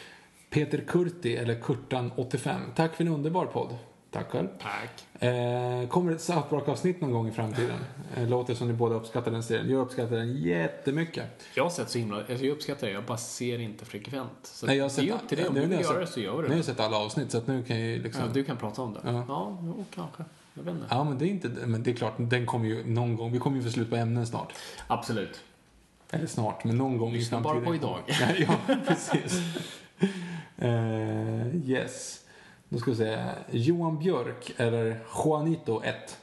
Peter 0.50 0.84
Kurti, 0.88 1.36
eller 1.36 1.54
Kurtan85. 1.54 2.56
Tack 2.74 2.96
för 2.96 3.04
en 3.04 3.12
underbar 3.12 3.46
podd. 3.46 3.76
Tack 4.10 4.30
själv. 4.30 4.48
Tack. 4.60 5.22
Eh, 5.22 5.88
kommer 5.88 6.12
ett 6.12 6.20
South 6.20 6.48
Park-avsnitt 6.48 7.00
någon 7.00 7.12
gång 7.12 7.28
i 7.28 7.32
framtiden? 7.32 7.76
Eh, 8.16 8.28
låter 8.28 8.54
som 8.54 8.68
ni 8.68 8.74
båda 8.74 8.94
uppskattar 8.94 9.30
den 9.30 9.42
serien. 9.42 9.70
Jag 9.70 9.80
uppskattar 9.80 10.16
den 10.16 10.36
jättemycket. 10.36 11.24
Jag 11.54 11.62
har 11.62 11.70
sett 11.70 11.90
så 11.90 11.98
himla... 11.98 12.16
Alltså, 12.16 12.34
jag 12.44 12.52
uppskattar 12.52 12.86
det, 12.86 12.92
jag 12.92 13.04
bara 13.04 13.18
ser 13.18 13.58
inte 13.58 13.84
frekvent. 13.84 14.30
Så 14.42 14.66
Nej, 14.66 14.76
jag 14.76 14.84
har 14.84 14.88
det 14.88 14.94
sett, 14.94 15.04
är 15.04 15.12
upp 15.12 15.28
till 15.28 15.38
dig. 15.38 15.48
Om 15.48 15.54
du 15.54 15.60
vill 15.66 15.80
göra 15.80 15.98
det 16.00 16.06
så 16.06 16.20
gör 16.20 16.32
Nu 16.32 16.42
har 16.42 16.48
det. 16.48 16.56
jag 16.56 16.64
sett 16.64 16.80
alla 16.80 16.96
avsnitt 16.96 17.30
så 17.30 17.38
att 17.38 17.46
nu 17.46 17.62
kan 17.62 17.80
jag 17.80 17.88
ju 17.88 18.02
liksom... 18.02 18.22
Ja, 18.26 18.30
du 18.34 18.44
kan 18.44 18.56
prata 18.56 18.82
om 18.82 18.92
det. 18.94 19.00
Ja. 19.04 19.24
Ja, 19.28 19.58
jo, 19.62 19.84
kanske. 19.94 20.24
Jag 20.54 20.62
vet 20.62 20.74
inte. 20.74 20.86
Ja, 20.90 21.04
men 21.04 21.18
det 21.18 21.24
är 21.24 21.28
inte... 21.28 21.48
Men 21.48 21.82
det 21.82 21.90
är 21.90 21.94
klart, 21.94 22.14
den 22.18 22.46
kommer 22.46 22.66
ju 22.66 22.86
någon 22.86 23.16
gång. 23.16 23.32
Vi 23.32 23.38
kommer 23.38 23.56
ju 23.56 23.62
få 23.62 23.70
slut 23.70 23.90
på 23.90 23.96
ämnen 23.96 24.26
snart. 24.26 24.52
Absolut. 24.86 25.40
Eller 26.10 26.26
snart, 26.26 26.64
men 26.64 26.76
någon 26.78 26.98
gång 26.98 27.12
Lyssna 27.12 27.38
i 27.38 27.40
bara 27.42 27.52
framtiden. 27.60 27.80
på 27.80 27.86
idag. 27.86 28.00
ja, 28.68 28.74
precis. 28.86 29.40
Eh, 30.58 31.70
yes. 31.70 32.19
Då 32.72 32.78
ska 32.78 32.90
vi 32.90 32.96
se. 32.96 33.24
Johan 33.50 33.98
Björk, 33.98 34.52
eller 34.56 35.00
Juanito 35.24 35.82
1. 35.82 36.18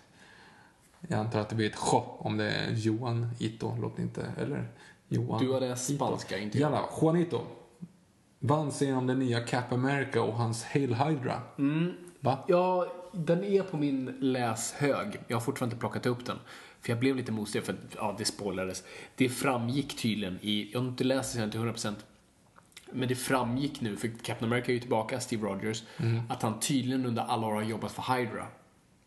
Jag 1.07 1.19
antar 1.19 1.39
att 1.39 1.49
det 1.49 1.55
blir 1.55 1.67
ett 1.67 1.79
J 1.91 2.03
om 2.17 2.37
det 2.37 2.51
är 2.51 2.71
Johan 2.71 3.29
Ito. 3.39 3.75
Låter 3.81 4.03
inte... 4.03 4.25
Eller 4.37 4.67
Johan 5.07 5.43
Du 5.45 5.51
har 5.51 5.59
läst 5.59 5.95
spanska, 5.95 6.37
inte 6.37 6.57
jag. 6.57 6.71
Jalla, 6.71 6.85
Juanito. 7.01 7.41
Vad 8.39 8.59
anser 8.59 8.85
ni 8.87 8.93
om 8.93 9.07
den 9.07 9.19
nya 9.19 9.39
Cap 9.39 9.71
America 9.71 10.21
och 10.21 10.33
hans 10.33 10.63
Hail 10.63 10.93
Hydra? 10.93 11.41
Mm. 11.57 11.93
Va? 12.19 12.39
Ja, 12.47 12.93
den 13.11 13.43
är 13.43 13.63
på 13.63 13.77
min 13.77 14.05
läshög. 14.19 15.19
Jag 15.27 15.35
har 15.37 15.41
fortfarande 15.41 15.73
inte 15.73 15.79
plockat 15.79 16.05
upp 16.05 16.25
den. 16.25 16.37
För 16.81 16.89
jag 16.89 16.99
blev 16.99 17.15
lite 17.15 17.31
motsträvig 17.31 17.65
för 17.65 17.73
att, 17.73 17.95
ja, 17.95 18.15
det 18.17 18.25
spoilades. 18.25 18.83
Det 19.15 19.29
framgick 19.29 20.01
tydligen 20.01 20.39
i, 20.41 20.69
jag 20.73 20.79
har 20.79 20.87
inte 20.87 21.03
läst 21.03 21.35
det 21.35 21.51
till 21.51 21.59
100%. 21.59 21.95
Men 22.91 23.07
det 23.07 23.15
framgick 23.15 23.81
nu, 23.81 23.97
för 23.97 24.07
Captain 24.07 24.51
America 24.51 24.71
är 24.71 24.73
ju 24.73 24.79
tillbaka, 24.79 25.19
Steve 25.19 25.47
Rogers, 25.47 25.83
att 26.29 26.41
han 26.41 26.59
tydligen 26.59 27.05
under 27.05 27.21
alla 27.21 27.47
år 27.47 27.53
har 27.53 27.63
jobbat 27.63 27.91
för 27.91 28.15
Hydra. 28.15 28.47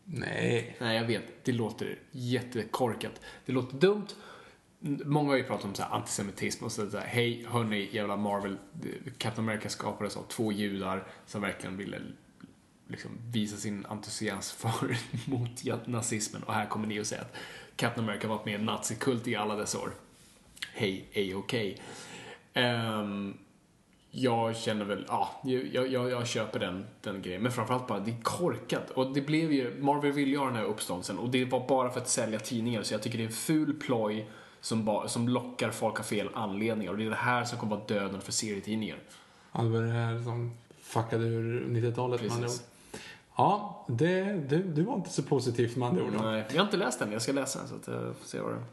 Nej. 0.05 0.75
Nej, 0.79 0.97
jag 0.97 1.05
vet. 1.05 1.45
Det 1.45 1.51
låter 1.51 1.99
jättekorkat. 2.11 3.21
Det 3.45 3.51
låter 3.51 3.77
dumt. 3.77 4.07
Många 5.05 5.29
har 5.29 5.37
ju 5.37 5.43
pratat 5.43 5.65
om 5.65 5.75
så 5.75 5.83
antisemitism 5.83 6.65
och 6.65 6.71
sådär. 6.71 7.03
Hej, 7.07 7.45
hörni, 7.49 7.89
jävla 7.91 8.17
Marvel. 8.17 8.57
Captain 9.17 9.49
America 9.49 9.69
skapades 9.69 10.17
av 10.17 10.23
två 10.23 10.51
judar 10.51 11.07
som 11.25 11.41
verkligen 11.41 11.77
ville 11.77 12.01
liksom 12.87 13.11
visa 13.31 13.57
sin 13.57 13.85
entusiasm 13.85 14.57
för 14.57 14.97
mot 15.29 15.87
nazismen. 15.87 16.43
Och 16.43 16.53
här 16.53 16.65
kommer 16.65 16.87
ni 16.87 17.01
och 17.01 17.07
säger 17.07 17.21
att 17.21 17.35
Captain 17.75 18.09
America 18.09 18.27
varit 18.27 18.45
med 18.45 18.51
i 18.51 18.55
en 18.55 18.65
nazikult 18.65 19.27
i 19.27 19.35
alla 19.35 19.55
dessa 19.55 19.79
år. 19.79 19.91
Hej, 20.73 21.09
är 21.13 21.35
okej. 21.35 21.81
Ehm, 22.53 23.37
jag 24.11 24.55
känner 24.55 24.85
väl, 24.85 25.05
ja, 25.07 25.29
jag, 25.43 25.87
jag, 25.87 26.09
jag 26.09 26.27
köper 26.27 26.59
den, 26.59 26.85
den 27.01 27.21
grejen. 27.21 27.41
Men 27.41 27.51
framförallt 27.51 27.87
bara, 27.87 27.99
det 27.99 28.11
är 28.11 28.21
korkat. 28.21 28.89
Och 28.89 29.13
det 29.13 29.21
blev 29.21 29.51
ju, 29.51 29.81
Marvel 29.81 30.11
ville 30.11 30.37
ha 30.37 30.45
den 30.45 30.55
här 30.55 30.63
uppståndelsen 30.63 31.17
och 31.17 31.29
det 31.29 31.45
var 31.45 31.67
bara 31.67 31.89
för 31.89 31.99
att 31.99 32.09
sälja 32.09 32.39
tidningar. 32.39 32.83
Så 32.83 32.93
jag 32.93 33.01
tycker 33.01 33.17
det 33.17 33.23
är 33.23 33.27
en 33.27 33.33
ful 33.33 33.73
ploj 33.73 34.29
som, 34.61 34.85
bara, 34.85 35.07
som 35.07 35.29
lockar 35.29 35.71
folk 35.71 35.99
av 35.99 36.03
fel 36.03 36.29
anledningar. 36.33 36.91
Och 36.91 36.97
det 36.97 37.05
är 37.05 37.09
det 37.09 37.15
här 37.15 37.43
som 37.43 37.57
kommer 37.57 37.75
vara 37.75 37.85
döden 37.87 38.21
för 38.21 38.31
serietidningar. 38.31 38.97
Ja, 39.51 39.61
det 39.61 39.69
var 39.69 39.81
det 39.81 39.91
här 39.91 40.23
som 40.23 40.51
fuckade 40.81 41.25
ur 41.25 41.65
90-talet 41.69 42.21
med 42.21 42.31
andra 42.31 42.47
ord. 42.47 42.53
Ja, 43.35 43.85
det, 43.87 44.23
du, 44.49 44.63
du 44.63 44.83
var 44.83 44.95
inte 44.95 45.09
så 45.09 45.23
positiv 45.23 45.77
med 45.77 45.87
andra 45.87 46.03
ord. 46.03 46.13
Nej, 46.21 46.45
jag 46.49 46.57
har 46.57 46.65
inte 46.65 46.77
läst 46.77 46.99
den, 46.99 47.11
jag 47.11 47.21
ska 47.21 47.31
läsa 47.31 47.59
den 47.59 47.67
så 47.67 47.75
att 47.75 47.87
jag 47.87 48.15
får 48.15 48.27
se 48.27 48.39
vad 48.39 48.51
det 48.51 48.55
är. 48.57 48.63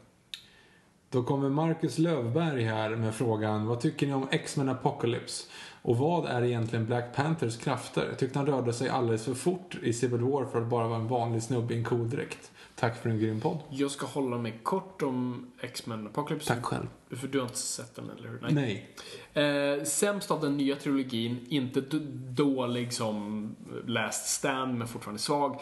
Då 1.11 1.23
kommer 1.23 1.49
Marcus 1.49 1.97
Lövberg 1.97 2.63
här 2.63 2.89
med 2.89 3.15
frågan 3.15 3.65
Vad 3.65 3.79
tycker 3.79 4.07
ni 4.07 4.13
om 4.13 4.27
X-Men 4.31 4.69
Apocalypse? 4.69 5.47
Och 5.81 5.97
vad 5.97 6.25
är 6.25 6.43
egentligen 6.43 6.85
Black 6.85 7.15
Panthers 7.15 7.57
krafter? 7.57 8.05
Jag 8.09 8.19
tyckte 8.19 8.39
han 8.39 8.45
rörde 8.45 8.73
sig 8.73 8.89
alldeles 8.89 9.25
för 9.25 9.33
fort 9.33 9.77
i 9.83 9.93
Civil 9.93 10.21
War 10.21 10.45
för 10.45 10.61
att 10.61 10.67
bara 10.67 10.87
vara 10.87 10.99
en 10.99 11.07
vanlig 11.07 11.43
snubbe 11.43 11.73
i 11.73 11.77
en 11.77 11.83
cool 11.83 12.09
dräkt. 12.09 12.51
Tack 12.75 13.01
för 13.01 13.09
en 13.09 13.19
grym 13.19 13.41
podd. 13.41 13.59
Jag 13.69 13.91
ska 13.91 14.05
hålla 14.05 14.37
mig 14.37 14.59
kort 14.63 15.01
om 15.01 15.51
X-Men 15.61 16.07
Apocalypse. 16.07 16.53
Tack 16.53 16.65
själv. 16.65 16.87
För 17.09 17.27
du 17.27 17.39
har 17.39 17.45
inte 17.45 17.57
sett 17.57 17.95
den, 17.95 18.09
eller 18.09 18.29
hur? 18.29 18.47
Nej. 18.51 18.89
Eh, 19.33 19.83
sämst 19.83 20.31
av 20.31 20.41
den 20.41 20.57
nya 20.57 20.75
trilogin, 20.75 21.45
inte 21.49 21.81
dålig 22.29 22.93
som 22.93 23.55
Last 23.85 24.27
Stand, 24.27 24.77
men 24.77 24.87
fortfarande 24.87 25.19
svag. 25.19 25.61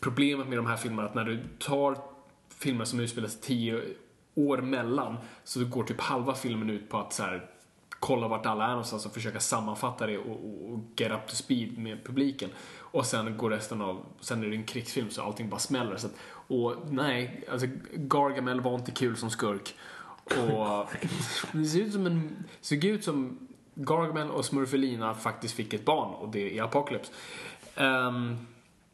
Problemet 0.00 0.48
med 0.48 0.58
de 0.58 0.66
här 0.66 0.76
filmerna 0.76 1.02
är 1.02 1.06
att 1.06 1.14
när 1.14 1.24
du 1.24 1.42
tar 1.58 1.98
filmer 2.58 2.84
som 2.84 3.00
utspelar 3.00 3.28
sig 3.28 3.40
tio 3.40 3.80
år 4.34 4.58
mellan, 4.58 5.16
så 5.44 5.64
går 5.64 5.84
typ 5.84 6.00
halva 6.00 6.34
filmen 6.34 6.70
ut 6.70 6.88
på 6.88 6.98
att 6.98 7.12
så 7.12 7.22
här, 7.22 7.50
kolla 7.90 8.28
vart 8.28 8.46
alla 8.46 8.64
är 8.64 8.68
någonstans 8.68 9.06
och 9.06 9.12
försöka 9.12 9.40
sammanfatta 9.40 10.06
det 10.06 10.18
och, 10.18 10.30
och, 10.30 10.72
och 10.72 10.80
get 10.96 11.12
up 11.12 11.26
to 11.26 11.34
speed 11.34 11.78
med 11.78 12.04
publiken. 12.04 12.50
Och 12.78 13.06
sen 13.06 13.36
går 13.36 13.50
resten 13.50 13.82
av, 13.82 14.06
sen 14.20 14.44
är 14.44 14.48
det 14.48 14.56
en 14.56 14.64
krigsfilm 14.64 15.10
så 15.10 15.22
allting 15.22 15.48
bara 15.48 15.60
smäller. 15.60 15.96
Så 15.96 16.06
att, 16.06 16.14
och 16.30 16.74
nej, 16.90 17.44
alltså 17.50 17.66
Gargamel 17.94 18.60
var 18.60 18.74
inte 18.74 18.90
kul 18.90 19.16
som 19.16 19.30
skurk. 19.30 19.74
Och 20.24 20.88
det 21.52 21.64
ser 21.64 21.80
ut 21.80 21.92
som 21.92 22.06
en, 22.06 22.44
såg 22.60 22.84
ut 22.84 23.04
som 23.04 23.48
Gargamel 23.74 24.30
och 24.30 24.44
Smurfelina 24.44 25.14
faktiskt 25.14 25.54
fick 25.54 25.74
ett 25.74 25.84
barn 25.84 26.14
och 26.14 26.28
det 26.28 26.58
är 26.58 26.62
Apocalypse. 26.62 27.12
Ehm, 27.74 28.36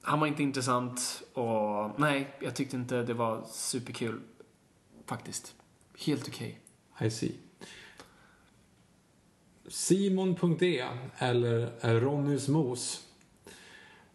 han 0.03 0.21
var 0.21 0.27
inte 0.27 0.43
intressant 0.43 1.23
och 1.35 2.01
nej, 2.01 2.37
jag 2.41 2.55
tyckte 2.55 2.77
inte 2.77 3.03
det 3.03 3.15
var 3.15 3.43
superkul. 3.47 4.21
Faktiskt. 5.11 5.55
Helt 5.99 6.29
okej. 6.29 6.61
I 7.01 7.11
see. 7.11 7.33
Simon.e 9.69 10.85
eller 11.19 12.01
Ronnys 12.01 12.49
mos. 12.49 13.07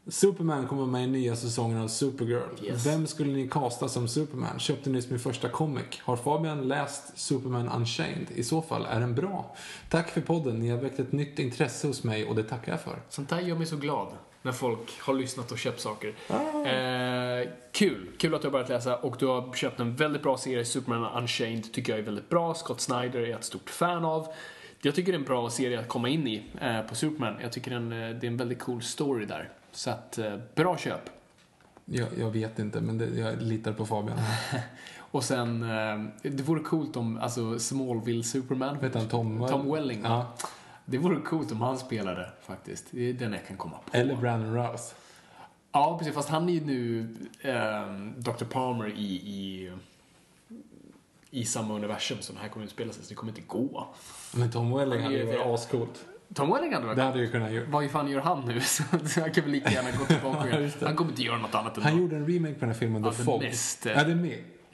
Superman 0.07 0.67
kommer 0.67 0.85
med 0.85 1.03
i 1.03 1.07
nya 1.07 1.35
säsongen 1.35 1.77
av 1.77 1.87
Supergirl. 1.87 2.65
Yes. 2.65 2.85
Vem 2.85 3.07
skulle 3.07 3.33
ni 3.33 3.47
kasta 3.47 3.89
som 3.89 4.07
Superman? 4.07 4.59
Köpte 4.59 4.89
nyss 4.89 5.09
min 5.09 5.19
första 5.19 5.49
comic. 5.49 6.01
Har 6.01 6.17
Fabian 6.17 6.67
läst 6.67 7.17
Superman 7.17 7.69
Unchained? 7.69 8.31
I 8.35 8.43
så 8.43 8.61
fall 8.61 8.85
är 8.85 8.99
den 8.99 9.15
bra. 9.15 9.55
Tack 9.89 10.09
för 10.09 10.21
podden. 10.21 10.59
Ni 10.59 10.69
har 10.69 10.77
väckt 10.77 10.99
ett 10.99 11.11
nytt 11.11 11.39
intresse 11.39 11.87
hos 11.87 12.03
mig 12.03 12.25
och 12.25 12.35
det 12.35 12.43
tackar 12.43 12.71
jag 12.71 12.81
för. 12.81 13.01
Sånt 13.09 13.29
där 13.29 13.39
gör 13.39 13.55
mig 13.55 13.67
så 13.67 13.77
glad. 13.77 14.07
När 14.45 14.51
folk 14.51 15.01
har 15.01 15.13
lyssnat 15.13 15.51
och 15.51 15.57
köpt 15.57 15.79
saker. 15.79 16.13
Ah. 16.29 16.67
Eh, 16.67 17.47
kul. 17.71 18.07
Kul 18.17 18.35
att 18.35 18.41
du 18.41 18.47
har 18.47 18.51
börjat 18.51 18.69
läsa 18.69 18.97
och 18.97 19.15
du 19.19 19.25
har 19.25 19.53
köpt 19.53 19.79
en 19.79 19.95
väldigt 19.95 20.23
bra 20.23 20.37
serie. 20.37 20.65
Superman 20.65 21.21
Unchained 21.21 21.73
tycker 21.73 21.93
jag 21.93 21.99
är 21.99 22.03
väldigt 22.03 22.29
bra. 22.29 22.53
Scott 22.53 22.81
Snyder 22.81 23.19
är 23.19 23.27
jag 23.27 23.39
ett 23.39 23.45
stort 23.45 23.69
fan 23.69 24.05
av. 24.05 24.27
Jag 24.81 24.95
tycker 24.95 25.11
det 25.11 25.15
är 25.15 25.19
en 25.19 25.25
bra 25.25 25.49
serie 25.49 25.79
att 25.79 25.87
komma 25.87 26.09
in 26.09 26.27
i 26.27 26.43
eh, 26.61 26.81
på 26.81 26.95
Superman. 26.95 27.33
Jag 27.41 27.51
tycker 27.51 27.71
den, 27.71 27.91
eh, 27.91 27.97
det 27.97 28.27
är 28.27 28.31
en 28.31 28.37
väldigt 28.37 28.59
cool 28.59 28.81
story 28.81 29.25
där. 29.25 29.49
Så 29.71 29.89
att, 29.89 30.17
eh, 30.17 30.37
bra 30.55 30.77
köp. 30.77 31.09
Jag, 31.85 32.07
jag 32.17 32.31
vet 32.31 32.59
inte, 32.59 32.81
men 32.81 32.97
det, 32.97 33.05
jag 33.05 33.41
litar 33.41 33.73
på 33.73 33.85
Fabian. 33.85 34.17
Och 34.99 35.23
sen, 35.23 35.63
eh, 35.63 36.03
det 36.21 36.43
vore 36.43 36.59
coolt 36.63 36.97
om, 36.97 37.17
alltså 37.17 37.59
Smallville 37.59 38.23
Superman. 38.23 38.77
Vet 38.81 38.95
han 38.95 39.07
Tom? 39.07 39.47
Tom 39.49 39.71
Welling. 39.71 40.01
Ja. 40.03 40.33
Det 40.85 40.97
vore 40.97 41.21
coolt 41.21 41.51
om 41.51 41.61
han 41.61 41.77
spelade 41.77 42.29
faktiskt. 42.41 42.85
Det 42.91 43.09
är 43.09 43.13
den 43.13 43.33
jag 43.33 43.47
kan 43.47 43.57
komma 43.57 43.77
på. 43.85 43.97
Eller 43.97 44.15
Brandon 44.15 44.55
Rouse. 44.55 44.95
Ja, 45.71 45.97
precis. 45.97 46.13
Fast 46.13 46.29
han 46.29 46.49
är 46.49 46.53
ju 46.53 46.65
nu 46.65 47.07
eh, 47.41 47.95
Dr. 48.17 48.45
Palmer 48.45 48.87
i, 48.87 49.13
i, 49.13 49.71
i 51.31 51.45
samma 51.45 51.73
universum 51.73 52.17
som 52.21 52.35
den 52.35 52.41
här 52.43 52.49
kommer 52.49 52.65
att 52.65 52.69
utspela 52.69 52.93
sig, 52.93 53.03
så 53.03 53.09
det 53.09 53.15
kommer 53.15 53.31
inte 53.31 53.41
gå. 53.41 53.87
Men 54.33 54.51
Tom 54.51 54.71
Welling 54.77 55.01
hade 55.03 55.15
är 55.15 55.19
ju 55.19 55.25
varit 55.25 55.59
ascoolt. 55.59 56.05
Tom 56.33 56.51
Welling 56.53 56.73
hade 56.73 56.85
varit 56.85 56.97
Det 56.97 57.03
hade 57.03 57.19
ju 57.19 57.31
kunnat 57.31 57.51
göra. 57.51 57.65
Vad 57.69 57.91
fan 57.91 58.11
gör 58.11 58.21
han 58.21 58.45
nu? 58.45 58.61
Så 58.61 58.83
han 59.21 59.31
kan 59.31 59.43
väl 59.43 59.51
lika 59.51 59.71
gärna 59.71 59.91
gå 59.91 60.05
tillbaka 60.05 60.39
och 60.39 60.49
göra. 60.61 60.69
Han 60.81 60.95
kommer 60.95 61.11
inte 61.11 61.23
göra 61.23 61.37
något 61.37 61.55
annat 61.55 61.77
än 61.77 61.83
Han 61.83 61.97
gjorde 61.97 62.15
en 62.15 62.27
remake 62.27 62.53
på 62.53 62.59
den 62.59 62.69
här 62.69 62.79
filmen, 62.79 63.03
Ja, 63.03 63.11
The 63.11 63.23
Fog. 63.23 63.41
The 63.41 63.47
Mist. 63.47 63.87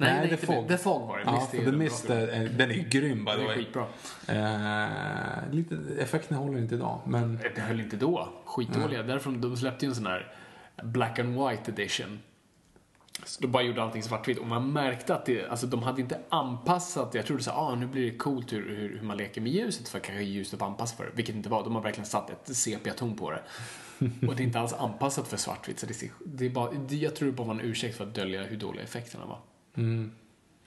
Nej, 0.01 0.19
nej, 0.19 0.29
The 0.29 0.45
Fog. 0.45 0.67
The 0.67 0.77
Fog 0.77 1.07
var 1.07 1.17
det. 1.17 1.23
Ja, 1.25 1.47
för 1.51 1.57
The 1.57 1.71
Mist, 1.71 2.09
är, 2.09 2.49
den 2.57 2.71
är 2.71 2.75
ju 2.75 2.83
grym 2.83 3.25
by 3.25 3.31
the 3.31 3.37
Det 3.37 3.45
way. 3.45 3.55
skitbra. 3.55 3.85
Eh, 4.27 5.51
lite, 5.51 5.77
effekterna 5.99 6.39
håller 6.39 6.57
inte 6.57 6.75
idag, 6.75 6.99
men 7.05 7.39
Det 7.55 7.61
höll 7.61 7.79
inte 7.79 7.95
då. 7.95 8.29
Skitdåliga. 8.45 9.03
Därför 9.03 9.31
de 9.31 9.57
släppte 9.57 9.85
ju 9.85 9.89
en 9.89 9.95
sån 9.95 10.05
här 10.05 10.33
Black 10.83 11.19
and 11.19 11.29
White 11.29 11.71
edition. 11.71 12.19
Så 13.25 13.41
de 13.41 13.47
bara 13.47 13.63
gjorde 13.63 13.83
allting 13.83 14.03
svartvitt 14.03 14.37
och 14.37 14.47
man 14.47 14.73
märkte 14.73 15.15
att 15.15 15.25
det, 15.25 15.47
alltså 15.47 15.67
de 15.67 15.83
hade 15.83 16.01
inte 16.01 16.19
anpassat, 16.29 17.13
jag 17.13 17.25
trodde 17.25 17.43
så 17.43 17.51
ah, 17.51 17.75
nu 17.75 17.87
blir 17.87 18.11
det 18.11 18.17
coolt 18.17 18.53
hur, 18.53 18.69
hur, 18.75 18.97
hur 18.97 19.01
man 19.07 19.17
leker 19.17 19.41
med 19.41 19.51
ljuset 19.51 19.89
för 19.89 19.99
kanske 19.99 20.23
ljuset 20.23 20.59
var 20.59 20.67
anpassat 20.67 20.97
för 20.97 21.03
det, 21.05 21.11
vilket 21.15 21.35
inte 21.35 21.49
var. 21.49 21.63
De 21.63 21.75
har 21.75 21.81
verkligen 21.81 22.05
satt 22.05 22.29
ett 22.29 22.55
sepia-ton 22.55 23.17
på 23.17 23.31
det. 23.31 23.41
Och 24.27 24.35
det 24.35 24.43
är 24.43 24.45
inte 24.45 24.59
alls 24.59 24.73
anpassat 24.73 25.27
för 25.27 25.37
svartvitt 25.37 25.79
så 25.79 25.85
det, 25.85 26.11
det 26.25 26.45
är 26.45 26.49
bara, 26.49 26.71
det, 26.71 26.95
jag 26.95 27.15
tror 27.15 27.25
det 27.25 27.33
bara 27.33 27.47
var 27.47 27.53
en 27.53 27.61
ursäkt 27.61 27.97
för 27.97 28.03
att 28.03 28.15
dölja 28.15 28.43
hur 28.43 28.57
dåliga 28.57 28.83
effekterna 28.83 29.25
var. 29.25 29.39
Mm. 29.75 30.11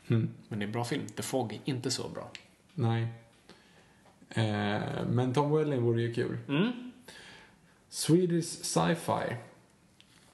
Men 0.07 0.29
det 0.49 0.57
är 0.57 0.67
en 0.67 0.73
bra 0.73 0.85
film. 0.85 1.07
The 1.07 1.23
Fog 1.23 1.53
är 1.53 1.61
inte 1.65 1.91
så 1.91 2.09
bra. 2.09 2.31
nej. 2.75 3.09
Eh, 4.29 5.07
men 5.07 5.35
Tom 5.35 5.51
Welling 5.53 5.83
vore 5.83 6.03
ju 6.03 6.15
kul. 6.15 6.39
Mm. 6.49 6.93
Swedish 7.89 8.47
Sci-Fi. 8.47 9.37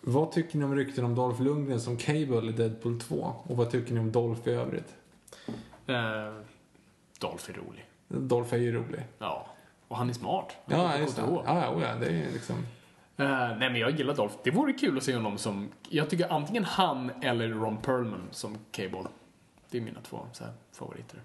Vad 0.00 0.32
tycker 0.32 0.58
ni 0.58 0.64
om 0.64 0.76
rykten 0.76 1.04
om 1.04 1.14
Dolph 1.14 1.42
Lundgren 1.42 1.80
som 1.80 1.96
Cable 1.96 2.48
i 2.48 2.52
Deadpool 2.52 3.00
2? 3.00 3.34
Och 3.42 3.56
vad 3.56 3.70
tycker 3.70 3.94
ni 3.94 4.00
om 4.00 4.12
Dolph 4.12 4.48
i 4.48 4.50
övrigt? 4.50 4.94
Eh, 5.86 6.34
Dolph 7.18 7.50
är 7.50 7.54
rolig. 7.54 7.84
Dolph 8.08 8.54
är 8.54 8.58
ju 8.58 8.72
rolig. 8.72 9.02
Ja. 9.18 9.46
Och 9.88 9.96
han 9.96 10.10
är 10.10 10.14
smart. 10.14 10.56
Han 10.64 10.80
Ja, 10.80 10.98
just 10.98 11.16
det. 11.16 11.22
Ja, 11.22 11.42
ja, 11.46 11.82
ja, 11.82 11.94
det 11.94 12.06
är 12.06 12.32
liksom... 12.32 12.56
Eh, 13.20 13.58
nej 13.58 13.70
men 13.70 13.76
jag 13.76 13.90
gillar 13.90 14.14
Dolph. 14.14 14.34
Det 14.44 14.50
vore 14.50 14.72
kul 14.72 14.96
att 14.96 15.02
se 15.04 15.14
honom 15.14 15.38
som, 15.38 15.68
jag 15.88 16.10
tycker 16.10 16.32
antingen 16.32 16.64
han 16.64 17.10
eller 17.22 17.48
Ron 17.48 17.76
Perlman 17.76 18.22
som 18.30 18.58
Cable. 18.70 19.04
Det 19.70 19.78
är 19.78 19.82
mina 19.82 20.00
två 20.00 20.20
så 20.32 20.44
här, 20.44 20.52
favoriter. 20.72 21.20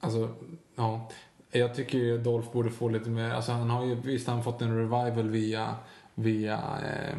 Alltså, 0.00 0.28
ja. 0.76 1.10
Jag 1.50 1.74
tycker 1.74 1.98
ju 1.98 2.18
Dolph 2.18 2.52
borde 2.52 2.70
få 2.70 2.88
lite 2.88 3.10
mer, 3.10 3.30
alltså 3.30 3.52
han 3.52 3.70
har 3.70 3.84
ju, 3.84 3.94
visst 3.94 4.26
han 4.28 4.44
fått 4.44 4.62
en 4.62 4.76
revival 4.76 5.28
via 5.30 5.74
via 6.16 6.54
eh, 6.54 7.16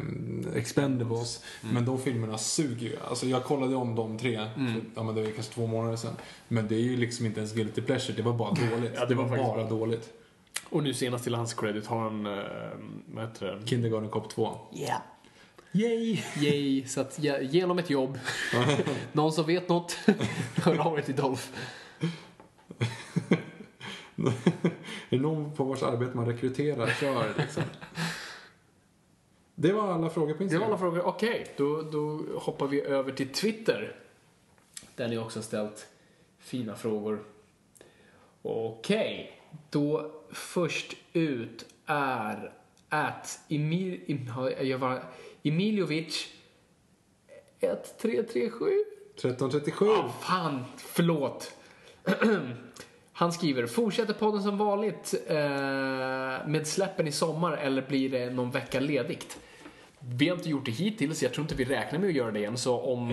Expendables. 0.56 1.44
Mm. 1.62 1.74
Men 1.74 1.84
de 1.84 1.98
filmerna 1.98 2.38
suger 2.38 2.86
ju. 2.86 2.96
Alltså 3.08 3.26
jag 3.26 3.44
kollade 3.44 3.74
om 3.76 3.94
de 3.94 4.18
tre, 4.18 4.36
Mm. 4.56 4.72
för, 4.74 4.80
ja 4.94 5.02
men 5.02 5.14
det 5.14 5.22
var 5.22 5.30
kanske 5.30 5.52
två 5.54 5.66
månader 5.66 5.96
sedan. 5.96 6.16
Men 6.48 6.68
det 6.68 6.74
är 6.74 6.80
ju 6.80 6.96
liksom 6.96 7.26
inte 7.26 7.40
ens 7.40 7.52
guilty 7.54 7.82
pleasure, 7.82 8.16
det 8.16 8.22
var 8.22 8.32
bara 8.32 8.50
dåligt. 8.70 8.92
Ja, 8.94 9.06
det 9.06 9.14
var 9.14 9.28
faktiskt 9.28 9.46
bara 9.48 9.64
bra. 9.66 9.68
dåligt. 9.78 10.12
Och 10.64 10.82
nu 10.82 10.94
senast 10.94 11.24
till 11.24 11.34
hans 11.34 11.54
credit 11.54 11.86
har 11.86 12.00
han, 12.00 12.26
uh, 12.26 12.44
vad 13.06 13.28
heter 13.28 13.46
det? 13.46 13.66
Kindergarten 13.66 14.08
Cop 14.10 14.30
2. 14.30 14.58
Yeah. 14.74 15.00
Yay! 15.72 16.22
Yay! 16.40 16.86
Så 16.86 17.00
att 17.00 17.18
ge, 17.18 17.42
ge 17.42 17.62
honom 17.62 17.78
ett 17.78 17.90
jobb. 17.90 18.18
Någon 19.12 19.32
som 19.32 19.46
vet 19.46 19.68
något, 19.68 19.92
hör 20.62 20.78
av 20.78 20.98
er 20.98 21.02
till 21.02 21.16
Dolph. 21.16 21.42
är 25.08 25.16
det 25.16 25.18
någon 25.18 25.54
på 25.56 25.64
vars 25.64 25.82
arbete 25.82 26.16
man 26.16 26.26
rekryterar? 26.26 26.86
Kör 27.00 27.34
liksom. 27.38 27.62
Det 29.54 29.72
var 29.72 29.92
alla 29.92 30.10
frågor 30.10 30.32
på 30.32 30.38
Det 30.38 30.44
Instagram. 30.44 30.60
var 30.60 30.68
alla 30.68 30.78
frågor. 30.78 31.06
Okej, 31.06 31.46
då, 31.56 31.82
då 31.82 32.22
hoppar 32.38 32.66
vi 32.66 32.80
över 32.80 33.12
till 33.12 33.28
Twitter. 33.28 33.96
Där 34.94 35.08
ni 35.08 35.18
också 35.18 35.38
har 35.38 35.44
ställt 35.44 35.86
fina 36.38 36.76
frågor. 36.76 37.24
Okej, 38.42 39.35
då 39.70 40.12
först 40.32 40.96
ut 41.12 41.66
är 41.86 42.52
att 42.88 43.40
Emil, 43.48 44.00
jag 44.62 44.78
var, 44.78 45.02
Emiljovic 45.42 46.28
1337. 47.60 48.66
1337. 49.14 49.86
Ah, 49.88 50.08
fan, 50.20 50.64
förlåt. 50.76 51.52
Han 53.12 53.32
skriver, 53.32 53.66
fortsätter 53.66 54.14
podden 54.14 54.42
som 54.42 54.58
vanligt 54.58 55.14
eh, 55.26 55.36
med 56.46 56.62
släppen 56.66 57.08
i 57.08 57.12
sommar 57.12 57.52
eller 57.52 57.82
blir 57.82 58.10
det 58.10 58.30
någon 58.30 58.50
vecka 58.50 58.80
ledigt? 58.80 59.38
Vi 60.00 60.28
har 60.28 60.36
inte 60.36 60.48
gjort 60.48 60.64
det 60.64 60.70
hittills, 60.70 61.22
jag 61.22 61.32
tror 61.32 61.44
inte 61.44 61.54
vi 61.54 61.64
räknar 61.64 61.98
med 61.98 62.08
att 62.08 62.14
göra 62.14 62.30
det 62.30 62.38
igen, 62.38 62.58
så 62.58 62.80
om... 62.80 63.08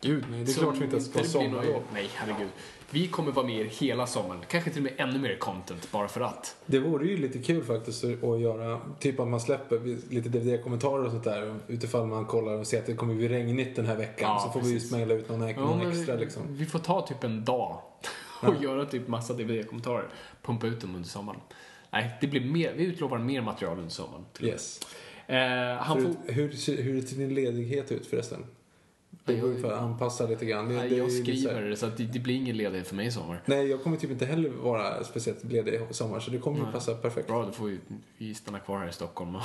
Gud, 0.00 0.24
nej, 0.30 0.44
det 0.44 0.52
är 0.52 0.54
klart 0.54 0.76
vi 0.76 0.84
inte 0.84 0.96
om 0.96 1.02
ska 1.02 1.18
ha 1.18 1.26
sommarlov. 1.26 1.82
Nej, 1.92 2.08
herregud. 2.14 2.50
Vi 2.92 3.08
kommer 3.08 3.32
vara 3.32 3.46
med 3.46 3.60
er 3.60 3.64
hela 3.64 4.06
sommaren, 4.06 4.40
kanske 4.48 4.70
till 4.70 4.78
och 4.86 4.92
med 4.98 5.08
ännu 5.08 5.18
mer 5.18 5.36
content, 5.36 5.92
bara 5.92 6.08
för 6.08 6.20
att. 6.20 6.56
Det 6.66 6.78
vore 6.78 7.06
ju 7.06 7.16
lite 7.16 7.38
kul 7.38 7.64
faktiskt 7.64 8.04
att 8.04 8.40
göra, 8.40 8.80
typ 8.98 9.20
att 9.20 9.28
man 9.28 9.40
släpper 9.40 9.78
lite 10.14 10.28
DVD-kommentarer 10.28 11.04
och 11.04 11.10
sånt 11.10 11.24
där 11.24 11.56
utifall 11.68 12.06
man 12.06 12.24
kollar 12.26 12.52
och 12.52 12.66
ser 12.66 12.78
att 12.78 12.86
det 12.86 12.94
kommer 12.94 13.14
bli 13.14 13.28
regnigt 13.28 13.76
den 13.76 13.86
här 13.86 13.96
veckan. 13.96 14.30
Ja, 14.30 14.40
så 14.46 14.50
får 14.52 14.60
vi 14.60 14.68
ju 14.68 14.74
precis. 14.74 14.88
smälla 14.90 15.14
ut 15.14 15.28
någon, 15.28 15.38
någon 15.40 15.80
Ja, 15.82 15.88
extra 15.90 16.16
vi, 16.16 16.24
liksom. 16.24 16.42
vi 16.56 16.66
får 16.66 16.78
ta 16.78 17.06
typ 17.06 17.24
en 17.24 17.44
dag 17.44 17.78
och 18.42 18.62
göra 18.62 18.84
typ 18.86 19.08
massa 19.08 19.34
DVD-kommentarer. 19.34 20.08
Pumpa 20.42 20.66
ut 20.66 20.80
dem 20.80 20.94
under 20.96 21.08
sommaren. 21.08 21.40
Nej, 21.90 22.10
det 22.20 22.26
blir 22.26 22.40
mer, 22.40 22.72
vi 22.76 22.84
utlovar 22.84 23.18
mer 23.18 23.40
material 23.40 23.76
under 23.78 23.90
sommaren. 23.90 24.24
till. 24.32 24.46
Yes. 24.46 24.80
Eh, 25.26 25.36
han 25.76 25.98
Hur, 25.98 26.04
får... 26.04 26.32
hur, 26.32 26.52
ser- 26.52 26.82
hur 26.82 27.02
ser 27.02 27.16
din 27.16 27.34
ledighet 27.34 27.92
ut 27.92 28.06
förresten? 28.06 28.44
Det 29.24 29.36
går 29.40 29.50
jag- 29.50 29.60
för 29.60 29.72
att 29.72 29.80
anpassa 29.80 30.26
lite 30.26 30.44
grann. 30.46 30.68
Det, 30.68 30.74
Nej, 30.74 30.88
det 30.90 30.96
jag 30.96 31.12
skriver 31.12 31.62
det 31.62 31.76
så 31.76 31.86
att 31.86 31.96
det, 31.96 32.04
det 32.04 32.18
blir 32.18 32.34
ingen 32.34 32.56
ledighet 32.56 32.88
för 32.88 32.96
mig 32.96 33.06
i 33.06 33.10
sommar. 33.10 33.42
Nej, 33.46 33.66
jag 33.66 33.82
kommer 33.82 33.96
typ 33.96 34.10
inte 34.10 34.26
heller 34.26 34.50
vara 34.50 35.04
speciellt 35.04 35.44
ledig 35.44 35.80
i 35.90 35.94
sommar 35.94 36.20
så 36.20 36.30
det 36.30 36.38
kommer 36.38 36.62
Nej. 36.62 36.72
passa 36.72 36.94
perfekt. 36.94 37.26
Bra, 37.28 37.44
då 37.44 37.52
får 37.52 37.66
vi, 37.66 37.78
vi 38.18 38.34
stanna 38.34 38.58
kvar 38.60 38.78
här 38.78 38.88
i 38.88 38.92
Stockholm. 38.92 39.36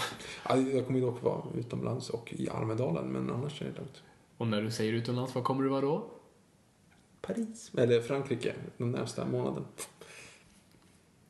Ja, 0.50 0.58
Jag 0.58 0.86
kommer 0.86 1.00
ju 1.00 1.06
dock 1.06 1.24
vara 1.24 1.42
utomlands 1.58 2.10
och 2.10 2.34
i 2.38 2.50
Almedalen 2.50 3.06
men 3.06 3.30
annars 3.32 3.62
är 3.62 3.66
det 3.66 3.72
lugnt. 3.78 4.04
Och 4.38 4.48
när 4.48 4.62
du 4.62 4.72
säger 4.72 4.94
utomlands, 4.94 5.36
vad 5.36 5.44
kommer 5.44 5.64
du 5.64 5.70
vara 5.70 5.82
då? 5.82 6.06
Paris. 7.22 7.72
Eller 7.78 8.02
Frankrike 8.02 8.54
den 8.78 8.92
närmsta 8.92 9.26
månaden. 9.26 9.66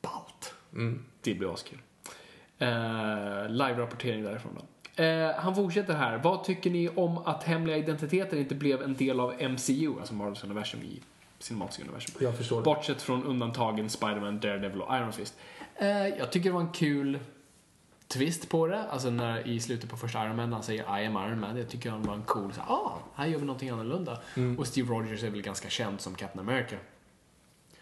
Balt. 0.02 0.54
Mm. 0.72 1.04
Det 1.20 1.34
blir 1.34 1.54
askul. 1.54 1.78
Eh, 2.58 2.68
Live-rapportering 3.48 4.22
därifrån 4.22 4.52
då. 4.58 4.62
Eh, 4.98 5.30
han 5.36 5.54
fortsätter 5.54 5.94
här. 5.94 6.18
Vad 6.18 6.44
tycker 6.44 6.70
ni 6.70 6.88
om 6.88 7.18
att 7.18 7.42
hemliga 7.42 7.76
identiteter 7.76 8.36
inte 8.36 8.54
blev 8.54 8.82
en 8.82 8.94
del 8.94 9.20
av 9.20 9.34
MCU, 9.42 9.98
alltså 9.98 10.14
Marvels 10.14 10.44
universum 10.44 10.80
i 10.82 11.00
cinematiska 11.38 11.82
universum? 11.82 12.14
Jag 12.20 12.36
förstår 12.36 12.56
det. 12.56 12.62
Bortsett 12.62 13.02
från 13.02 13.24
undantagen 13.24 13.90
Spider-Man, 13.90 14.40
Daredevil 14.40 14.82
och 14.82 14.96
Iron 14.96 15.12
Fist. 15.12 15.34
Eh, 15.74 15.88
jag 15.88 16.32
tycker 16.32 16.48
det 16.48 16.54
var 16.54 16.60
en 16.60 16.72
kul 16.72 17.18
twist 18.08 18.48
på 18.48 18.66
det. 18.66 18.82
Alltså 18.90 19.10
när 19.10 19.48
i 19.48 19.60
slutet 19.60 19.90
på 19.90 19.96
första 19.96 20.24
Iron 20.24 20.36
Man, 20.36 20.52
han 20.52 20.62
säger 20.62 21.00
I 21.00 21.06
am 21.06 21.16
Iron 21.16 21.40
Man. 21.40 21.56
Jag 21.56 21.68
tycker 21.68 21.90
han 21.90 22.02
var 22.02 22.14
en 22.14 22.22
cool, 22.22 22.52
så 22.52 22.60
ah, 22.60 22.98
här 23.14 23.26
gör 23.26 23.38
vi 23.38 23.44
någonting 23.44 23.68
annorlunda. 23.68 24.18
Mm. 24.36 24.58
Och 24.58 24.66
Steve 24.66 24.94
Rogers 24.94 25.24
är 25.24 25.30
väl 25.30 25.42
ganska 25.42 25.68
känd 25.68 26.00
som 26.00 26.14
Captain 26.14 26.48
America. 26.48 26.76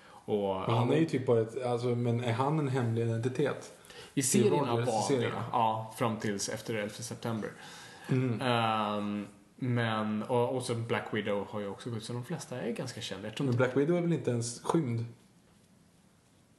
Och, 0.08 0.60
Men 0.66 0.76
han 0.76 0.92
är 0.92 0.96
ju 0.96 1.06
typ 1.06 1.26
bara 1.26 1.40
ett, 1.40 1.64
alltså, 1.64 1.86
men 1.86 2.24
är 2.24 2.32
han 2.32 2.58
en 2.58 2.68
hemlig 2.68 3.02
identitet? 3.02 3.72
I 4.16 4.22
serierna 4.22 4.56
i 4.56 4.76
var 4.76 4.80
det, 4.80 5.02
serierna? 5.08 5.44
ja, 5.52 5.94
fram 5.98 6.16
tills 6.16 6.48
efter 6.48 6.74
11 6.74 6.94
september. 6.94 7.50
Mm. 8.08 8.40
Ehm, 8.40 9.26
men, 9.56 10.22
och, 10.22 10.56
och 10.56 10.62
så 10.62 10.74
Black 10.74 11.04
Widow 11.12 11.46
har 11.50 11.60
ju 11.60 11.68
också 11.68 11.90
gått, 11.90 12.02
så 12.02 12.12
de 12.12 12.24
flesta 12.24 12.60
är 12.60 12.72
ganska 12.72 13.00
kända. 13.00 13.28
Men 13.38 13.56
Black 13.56 13.76
Widow 13.76 13.96
är 13.96 14.00
väl 14.00 14.12
inte 14.12 14.30
ens 14.30 14.60
skymd? 14.60 15.04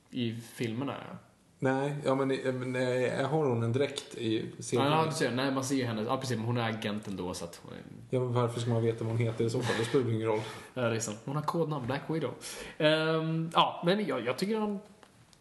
i 0.10 0.36
filmerna, 0.53 0.95
ja. 1.10 1.18
Nej, 1.60 1.95
ja 2.06 2.16
men, 2.16 2.27
men 2.27 2.76
eh, 2.76 3.30
har 3.30 3.45
hon 3.45 3.64
en 3.64 3.74
dräkt 3.74 4.16
i 4.16 4.52
serien? 4.60 4.92
Ja, 4.92 5.11
ser, 5.11 5.32
nej, 5.32 5.52
man 5.52 5.64
ser 5.64 5.76
ju 5.76 5.86
henne, 5.86 6.02
ja 6.02 6.18
precis, 6.18 6.38
men 6.38 6.45
hon 6.45 6.58
är 6.58 6.69
agenten 6.69 7.16
då 7.16 7.34
så 7.34 7.45
att 7.45 7.61
hon 7.64 7.74
är, 7.74 7.80
Ja, 8.10 8.19
men 8.19 8.34
varför 8.34 8.60
ska 8.60 8.69
man 8.69 8.84
veta 8.84 9.03
vad 9.03 9.14
hon 9.14 9.22
heter 9.22 9.45
i 9.45 9.50
så 9.50 9.61
fall? 9.61 9.76
Det 9.80 9.86
spelar 9.86 10.10
ingen 10.10 10.27
roll. 10.27 10.42
ja, 10.74 10.82
det 10.82 10.95
är 10.95 11.00
sant. 11.00 11.19
Hon 11.26 11.36
har 11.36 11.44
kodnamn, 11.44 11.88
Black 11.88 12.02
Widow. 12.08 12.34
Ehm, 12.77 13.50
ja, 13.53 13.84
men 13.86 14.06
jag, 14.06 14.26
jag 14.26 14.38
tycker 14.38 14.53
det 14.53 14.60
var 14.60 14.68
en 14.68 14.80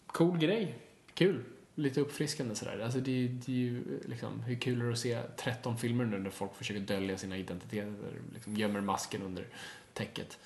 cool 0.07 0.39
grej. 0.39 0.79
Kul. 1.15 1.45
Lite 1.77 2.01
uppfriskande 2.01 2.55
sådär. 2.55 2.81
Alltså 2.85 2.99
det, 2.99 3.29
det 3.29 3.53
är 3.53 3.57
ju 3.57 4.01
liksom, 4.05 4.43
hur 4.43 4.55
kul 4.55 4.81
är 4.81 4.85
det 4.85 4.93
att 4.93 4.99
se 4.99 5.19
13 5.37 5.79
filmer 5.79 6.05
nu 6.05 6.19
när 6.19 6.31
folk 6.31 6.55
försöker 6.55 6.81
dölja 6.81 7.19
sina 7.19 7.37
identiteter, 7.37 7.95
liksom 8.35 8.57
gömmer 8.57 8.81
masken 8.81 9.23
under 9.23 9.47
täcket. 9.93 10.39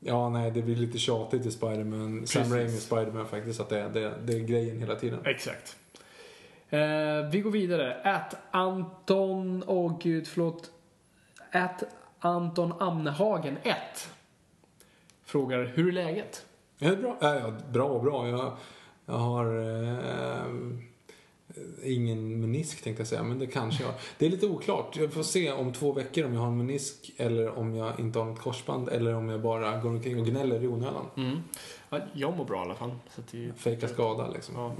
Ja, 0.00 0.28
nej, 0.28 0.50
det 0.50 0.62
blir 0.62 0.76
lite 0.76 0.98
tjatigt 0.98 1.46
i 1.46 1.50
Spider-Man. 1.50 2.26
Sam. 2.26 2.54
Raimi 2.54 2.76
Spider-Man 2.76 3.28
faktiskt, 3.28 3.60
att 3.60 3.68
det, 3.68 3.88
det, 3.88 4.14
det 4.24 4.32
är 4.32 4.40
grejen 4.40 4.78
hela 4.78 4.96
tiden. 4.96 5.20
Exakt. 5.24 5.76
Eh, 6.68 7.30
vi 7.32 7.40
går 7.44 7.50
vidare. 7.50 7.94
Att 8.04 8.36
Anton, 8.50 9.64
åh 9.66 9.98
gud, 10.00 10.26
förlåt. 10.26 10.70
Att 11.50 11.82
Anton 12.18 12.72
Amnehagen 12.80 13.58
1 13.62 13.76
frågar, 15.24 15.64
hur 15.64 15.88
är 15.88 15.92
läget? 15.92 16.46
Ja, 16.78 16.88
det 16.88 16.94
är 16.94 17.00
bra. 17.00 17.16
Ja, 17.20 17.34
ja, 17.34 17.52
bra, 17.72 17.98
bra. 17.98 18.28
Jag, 18.28 18.56
jag 19.12 19.18
har 19.18 19.58
eh, 19.58 20.46
ingen 21.82 22.40
menisk 22.40 22.82
tänkte 22.82 23.00
jag 23.00 23.08
säga, 23.08 23.22
men 23.22 23.38
det 23.38 23.46
kanske 23.46 23.84
jag 23.84 23.94
Det 24.18 24.26
är 24.26 24.30
lite 24.30 24.46
oklart. 24.46 24.96
Jag 24.96 25.12
får 25.12 25.22
se 25.22 25.52
om 25.52 25.72
två 25.72 25.92
veckor 25.92 26.24
om 26.24 26.34
jag 26.34 26.40
har 26.40 26.46
en 26.46 26.56
menisk 26.56 27.12
eller 27.16 27.58
om 27.58 27.74
jag 27.74 28.00
inte 28.00 28.18
har 28.18 28.26
något 28.26 28.40
korsband 28.40 28.88
eller 28.88 29.14
om 29.14 29.28
jag 29.28 29.40
bara 29.40 29.80
går 29.80 29.90
omkring 29.90 30.20
och 30.20 30.26
gnäller 30.26 30.64
i 30.64 30.66
onödan. 30.66 31.06
Mm. 31.16 31.42
Ja, 31.90 32.00
jag 32.12 32.36
mår 32.36 32.44
bra 32.44 32.58
i 32.58 32.60
alla 32.60 32.74
fall. 32.74 32.90
Så 33.14 33.22
det, 33.30 33.52
Fejka 33.56 33.88
skada 33.88 34.30
liksom. 34.30 34.54
ja. 34.54 34.74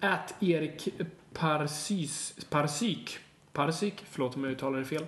Att 0.00 0.34
Erik 0.42 0.88
Parsys, 1.32 2.34
Parsyk, 2.50 3.18
Parsyk, 3.52 4.04
förlåt 4.10 4.36
om 4.36 4.44
jag 4.44 4.52
uttalar 4.52 4.78
det 4.78 4.84
fel. 4.84 5.06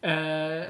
Eh, 0.00 0.68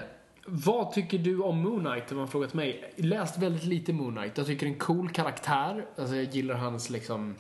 vad 0.53 0.93
tycker 0.93 1.19
du 1.19 1.41
om 1.41 1.63
Moon 1.63 1.81
Knight? 1.81 2.11
har 2.11 2.27
frågat 2.27 2.55
mig. 2.55 2.95
Läst 2.97 3.39
väldigt 3.39 3.65
lite 3.65 3.93
Moon 3.93 4.17
Knight. 4.17 4.39
Jag 4.39 4.47
tycker 4.47 4.67
det 4.67 4.71
är 4.71 4.75
en 4.75 4.79
cool 4.79 5.11
karaktär. 5.11 5.87
Alltså 5.97 6.17
jag 6.17 6.25
gillar 6.25 6.55
hans 6.55 6.91
liksom... 6.91 7.35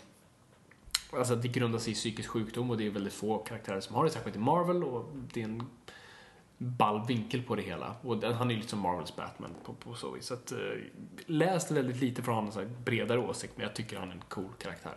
Alltså 1.12 1.36
det 1.36 1.48
grundar 1.48 1.78
sig 1.78 1.92
i 1.92 1.96
psykisk 1.96 2.28
sjukdom 2.28 2.70
och 2.70 2.76
det 2.76 2.86
är 2.86 2.90
väldigt 2.90 3.12
få 3.12 3.38
karaktärer 3.38 3.80
som 3.80 3.94
har 3.94 4.04
det, 4.04 4.10
särskilt 4.10 4.36
i 4.36 4.38
Marvel 4.38 4.84
och 4.84 5.12
det 5.32 5.40
är 5.40 5.44
en 5.44 5.62
ball 6.58 7.06
vinkel 7.06 7.42
på 7.42 7.54
det 7.56 7.62
hela. 7.62 7.94
Och 8.02 8.16
den, 8.16 8.34
han 8.34 8.50
är 8.50 8.54
ju 8.54 8.56
lite 8.56 8.70
som 8.70 8.78
Marvels 8.78 9.16
Batman 9.16 9.50
på, 9.64 9.72
på 9.72 9.94
så 9.94 10.10
vis. 10.10 10.26
Så 10.26 10.34
att, 10.34 10.52
eh, 10.52 10.58
läst 11.26 11.70
väldigt 11.70 12.00
lite 12.00 12.22
från 12.22 12.34
hans 12.34 12.58
bredare 12.84 13.18
åsikt, 13.18 13.52
men 13.56 13.66
jag 13.66 13.74
tycker 13.74 13.98
han 13.98 14.08
är 14.08 14.12
en 14.12 14.22
cool 14.28 14.52
karaktär. 14.58 14.96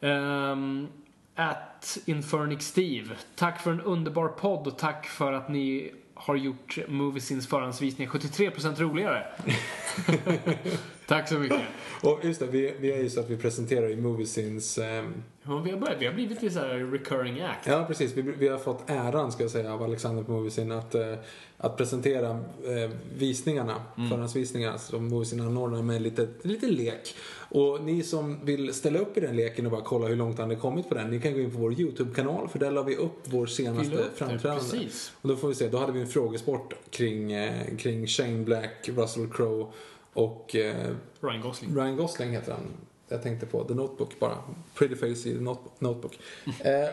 Um, 0.00 0.88
at 1.34 1.98
Infernix 2.04 2.66
Steve. 2.66 3.14
Tack 3.34 3.60
för 3.60 3.72
en 3.72 3.80
underbar 3.80 4.28
podd 4.28 4.66
och 4.66 4.78
tack 4.78 5.06
för 5.06 5.32
att 5.32 5.48
ni 5.48 5.92
har 6.26 6.36
gjort 6.36 6.78
Moviesins 6.88 7.48
förhandsvisningar 7.48 8.10
73% 8.12 8.80
roligare. 8.80 9.26
tack 11.06 11.28
så 11.28 11.34
mycket. 11.34 11.60
Och 12.02 12.20
just 12.22 12.40
det, 12.40 12.46
vi, 12.46 12.74
vi 12.80 12.92
är 12.92 13.02
ju 13.02 13.10
så 13.10 13.20
att 13.20 13.30
vi 13.30 13.36
presenterar 13.36 13.90
i 13.90 13.96
Moviesins... 13.96 14.78
ehm, 14.78 15.14
Ja, 15.44 15.58
vi, 15.58 15.70
har 15.70 15.78
börjat, 15.78 15.96
vi 16.00 16.06
har 16.06 16.12
blivit 16.12 16.42
lite 16.42 16.54
så 16.54 16.60
här 16.60 16.68
recurring 16.68 17.40
act. 17.40 17.66
Ja, 17.66 17.84
precis. 17.88 18.16
Vi, 18.16 18.22
vi 18.22 18.48
har 18.48 18.58
fått 18.58 18.90
äran, 18.90 19.32
ska 19.32 19.42
jag 19.44 19.50
säga, 19.50 19.72
av 19.74 19.82
Alexander 19.82 20.22
på 20.22 20.32
Moviesin 20.32 20.72
att, 20.72 20.94
eh, 20.94 21.14
att 21.58 21.76
presentera 21.76 22.30
eh, 22.30 22.90
visningarna, 23.18 23.74
förhandsvisningarna 24.10 24.78
som 24.78 25.08
Moviesin 25.08 25.40
anordnar 25.40 25.82
med 25.82 26.02
lite, 26.02 26.28
lite 26.42 26.66
lek. 26.66 27.14
Och 27.34 27.84
ni 27.84 28.02
som 28.02 28.44
vill 28.44 28.74
ställa 28.74 28.98
upp 28.98 29.16
i 29.16 29.20
den 29.20 29.36
leken 29.36 29.66
och 29.66 29.72
bara 29.72 29.82
kolla 29.82 30.06
hur 30.06 30.16
långt 30.16 30.38
han 30.38 30.48
har 30.50 30.56
kommit 30.56 30.88
på 30.88 30.94
den, 30.94 31.10
ni 31.10 31.20
kan 31.20 31.32
gå 31.32 31.40
in 31.40 31.50
på 31.50 31.58
vår 31.58 31.80
YouTube-kanal 31.80 32.48
för 32.48 32.58
där 32.58 32.70
la 32.70 32.82
vi 32.82 32.96
upp 32.96 33.20
vår 33.24 33.46
senaste 33.46 33.96
upp 33.96 34.18
framträdande. 34.18 34.62
precis. 34.70 35.12
Och 35.22 35.28
då 35.28 35.36
får 35.36 35.48
vi 35.48 35.54
se, 35.54 35.68
då 35.68 35.78
hade 35.78 35.92
vi 35.92 36.00
en 36.00 36.06
frågesport 36.08 36.74
kring, 36.90 37.32
eh, 37.32 37.76
kring 37.78 38.06
Shane 38.06 38.44
Black, 38.44 38.88
Russell 38.88 39.28
Crowe 39.32 39.66
och 40.12 40.56
eh, 40.56 40.94
Ryan 41.20 41.40
Gosling. 41.40 41.74
Ryan 41.76 41.96
Gosling 41.96 42.30
heter 42.30 42.52
han. 42.52 42.62
Jag 43.08 43.22
tänkte 43.22 43.46
på 43.46 43.64
The 43.64 43.74
Notebook 43.74 44.18
bara. 44.20 44.38
Pretty 44.74 44.94
Face 44.96 45.06
i 45.28 45.34
The 45.34 45.40
Not- 45.40 45.70
Notebook. 45.78 46.18
Eh, 46.60 46.88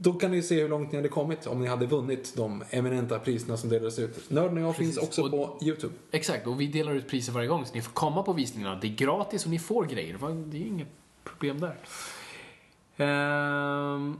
då 0.00 0.12
kan 0.12 0.30
ni 0.30 0.42
se 0.42 0.62
hur 0.62 0.68
långt 0.68 0.92
ni 0.92 0.96
hade 0.98 1.08
kommit 1.08 1.46
om 1.46 1.60
ni 1.60 1.66
hade 1.66 1.86
vunnit 1.86 2.32
de 2.36 2.64
eminenta 2.70 3.18
priserna 3.18 3.56
som 3.56 3.70
delades 3.70 3.98
ut. 3.98 4.30
Nörden 4.30 4.56
och 4.58 4.62
jag 4.62 4.76
finns 4.76 4.94
Precis. 4.94 5.08
också 5.08 5.22
Och- 5.22 5.30
på 5.30 5.58
YouTube. 5.66 5.94
Exakt, 6.10 6.46
och 6.46 6.60
vi 6.60 6.66
delar 6.66 6.92
ut 6.94 7.08
priser 7.08 7.32
varje 7.32 7.48
gång 7.48 7.66
så 7.66 7.74
ni 7.74 7.82
får 7.82 7.92
komma 7.92 8.22
på 8.22 8.32
visningarna. 8.32 8.78
Det 8.80 8.86
är 8.86 8.94
gratis 8.94 9.44
och 9.44 9.50
ni 9.50 9.58
får 9.58 9.84
grejer. 9.84 10.18
Det 10.50 10.56
är 10.56 10.60
ju 10.60 10.66
inget 10.66 10.88
problem 11.24 11.60
där. 11.60 11.76
Ehm, 12.96 14.18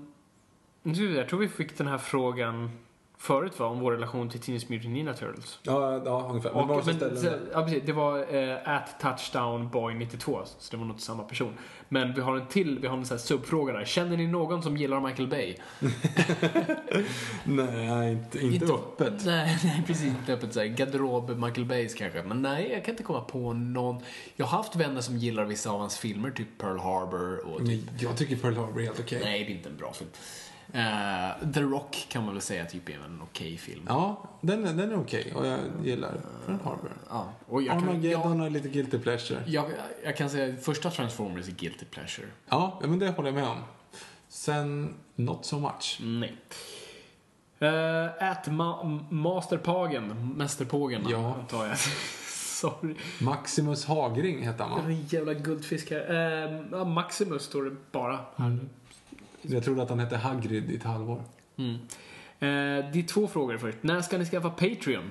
se, 0.82 1.16
jag 1.16 1.28
tror 1.28 1.38
vi 1.40 1.48
fick 1.48 1.78
den 1.78 1.86
här 1.86 1.98
frågan 1.98 2.70
förut 3.18 3.58
va, 3.60 3.66
om 3.66 3.80
vår 3.80 3.92
relation 3.92 4.28
till 4.30 4.40
Teenage 4.40 4.70
Mutant 4.70 4.92
Ninja 4.94 5.14
Turtles. 5.14 5.58
Ja, 5.62 6.02
ja 6.04 6.26
ungefär. 6.30 6.50
Och, 6.50 6.66
men, 6.86 7.16
så- 7.16 7.28
ja, 7.52 7.62
precis, 7.62 7.82
det 7.86 7.92
var 7.92 8.34
eh, 8.34 8.56
at 8.76 9.00
touchdown 9.00 9.68
boy 9.70 9.94
92, 9.94 10.40
så 10.58 10.70
det 10.70 10.76
var 10.76 10.84
nog 10.84 11.00
samma 11.00 11.22
person. 11.22 11.54
Men 11.88 12.14
vi 12.14 12.20
har 12.20 12.36
en 12.36 12.46
till, 12.46 12.78
vi 12.78 12.86
har 12.86 12.96
en 12.96 13.04
sån 13.06 13.16
här 13.16 13.22
subfråga 13.22 13.72
där. 13.72 13.84
Känner 13.84 14.16
ni 14.16 14.26
någon 14.26 14.62
som 14.62 14.76
gillar 14.76 15.00
Michael 15.00 15.28
Bay? 15.28 15.56
Nej, 17.44 18.12
inte, 18.12 18.38
inte, 18.38 18.66
öppet. 18.72 19.24
Nej, 19.26 19.58
nej, 19.64 19.82
precis. 19.86 20.06
Inte 20.06 20.32
öppet 20.32 20.52
såhär. 20.54 20.66
Garderob 20.66 21.30
Michael 21.30 21.64
Bays 21.66 21.94
kanske. 21.94 22.22
Men 22.22 22.42
nej, 22.42 22.70
jag 22.72 22.84
kan 22.84 22.92
inte 22.92 23.02
komma 23.02 23.20
på 23.20 23.52
någon. 23.52 24.02
Jag 24.36 24.46
har 24.46 24.56
haft 24.58 24.76
vänner 24.76 25.00
som 25.00 25.16
gillar 25.16 25.44
vissa 25.44 25.70
av 25.70 25.80
hans 25.80 25.98
filmer, 25.98 26.30
typ 26.30 26.58
Pearl 26.58 26.78
Harbor 26.78 27.46
och 27.54 27.66
typ... 27.66 27.80
Jag 27.98 28.16
tycker 28.16 28.36
Pearl 28.36 28.54
Harbor 28.54 28.80
är 28.80 28.84
helt 28.84 29.00
okej. 29.00 29.20
Nej, 29.24 29.44
det 29.44 29.52
är 29.52 29.56
inte 29.56 29.68
en 29.68 29.76
bra 29.76 29.92
film. 29.92 30.10
Eh, 30.72 31.50
The 31.54 31.60
Rock 31.60 32.06
kan 32.08 32.24
man 32.24 32.34
väl 32.34 32.42
säga 32.42 32.64
typ 32.66 32.88
är 32.88 32.94
en 32.94 33.20
okej 33.22 33.56
film. 33.56 33.82
Ja, 33.88 34.22
den, 34.40 34.66
är- 34.66 34.72
den 34.74 34.90
är 34.92 34.98
okej 35.00 35.32
och 35.36 35.46
jag 35.46 35.58
gillar 35.84 36.12
Pearl 36.46 36.58
Harbor. 36.64 36.92
Ja, 37.10 37.32
och 37.46 37.62
jag 37.62 37.78
kan, 37.78 37.88
Armageddon 37.88 38.10
jag, 38.38 38.44
har 38.44 38.50
lite 38.50 38.68
guilty 38.68 38.98
pleasure. 38.98 39.42
jag, 39.46 39.64
jag 40.04 40.16
kan 40.16 40.30
säga 40.30 40.56
första 40.56 40.90
Transformers 40.90 41.48
är 41.48 41.52
guilty 41.52 41.84
pleasure. 41.84 42.26
Ja, 42.48 42.80
men 42.84 42.98
det 42.98 43.08
håller 43.10 43.28
jag 43.28 43.34
med 43.34 43.48
om. 43.48 43.58
Sen, 44.28 44.94
not 45.14 45.44
so 45.44 45.58
much. 45.58 45.98
Nej. 46.02 46.36
Uh, 47.62 48.22
at 48.30 48.46
ma 48.46 48.82
Masterpagen, 49.10 50.32
Mästerpågen 50.36 51.06
Ja. 51.08 51.34
antar 51.34 51.66
jag. 51.66 51.78
Sorry. 52.60 52.94
Maximus 53.20 53.84
Hagring 53.86 54.42
heter 54.42 54.64
han 54.64 54.70
va? 54.78 54.82
en 54.86 55.06
jävla 55.06 55.34
guldfisk 55.34 55.90
här. 55.90 56.44
Eh, 56.46 56.60
ja, 56.72 56.84
Maximus 56.84 57.42
står 57.42 57.62
det 57.64 57.76
bara. 57.92 58.18
Jag 59.50 59.64
trodde 59.64 59.82
att 59.82 59.88
han 59.88 59.98
hette 59.98 60.16
Hagrid 60.16 60.70
i 60.70 60.76
ett 60.76 60.82
halvår. 60.82 61.22
Mm. 61.56 61.74
Eh, 62.38 62.90
det 62.92 62.98
är 62.98 63.06
två 63.06 63.28
frågor 63.28 63.58
först. 63.58 63.78
När 63.80 64.00
ska 64.00 64.18
ni 64.18 64.24
skaffa 64.24 64.50
Patreon? 64.50 65.10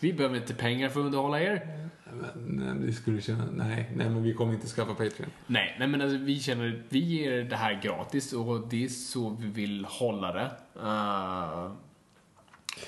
Vi 0.00 0.12
behöver 0.12 0.36
inte 0.36 0.54
pengar 0.54 0.88
för 0.88 1.00
att 1.00 1.06
underhålla 1.06 1.40
er. 1.40 1.88
Men, 2.04 2.30
nej, 2.36 2.86
det 2.86 2.92
skulle 2.92 3.20
känna, 3.20 3.44
nej, 3.52 3.90
nej, 3.94 4.10
men 4.10 4.22
vi 4.22 4.34
kommer 4.34 4.54
inte 4.54 4.66
skaffa 4.66 4.94
Patreon. 4.94 5.30
Nej, 5.46 5.76
nej 5.78 5.88
men 5.88 6.02
alltså, 6.02 6.18
vi 6.18 6.40
känner 6.40 6.82
vi 6.88 6.98
ger 6.98 7.42
det 7.44 7.56
här 7.56 7.80
gratis 7.82 8.32
och 8.32 8.68
det 8.68 8.84
är 8.84 8.88
så 8.88 9.30
vi 9.40 9.48
vill 9.48 9.84
hålla 9.84 10.32
det. 10.32 10.50
Eh, 10.82 11.72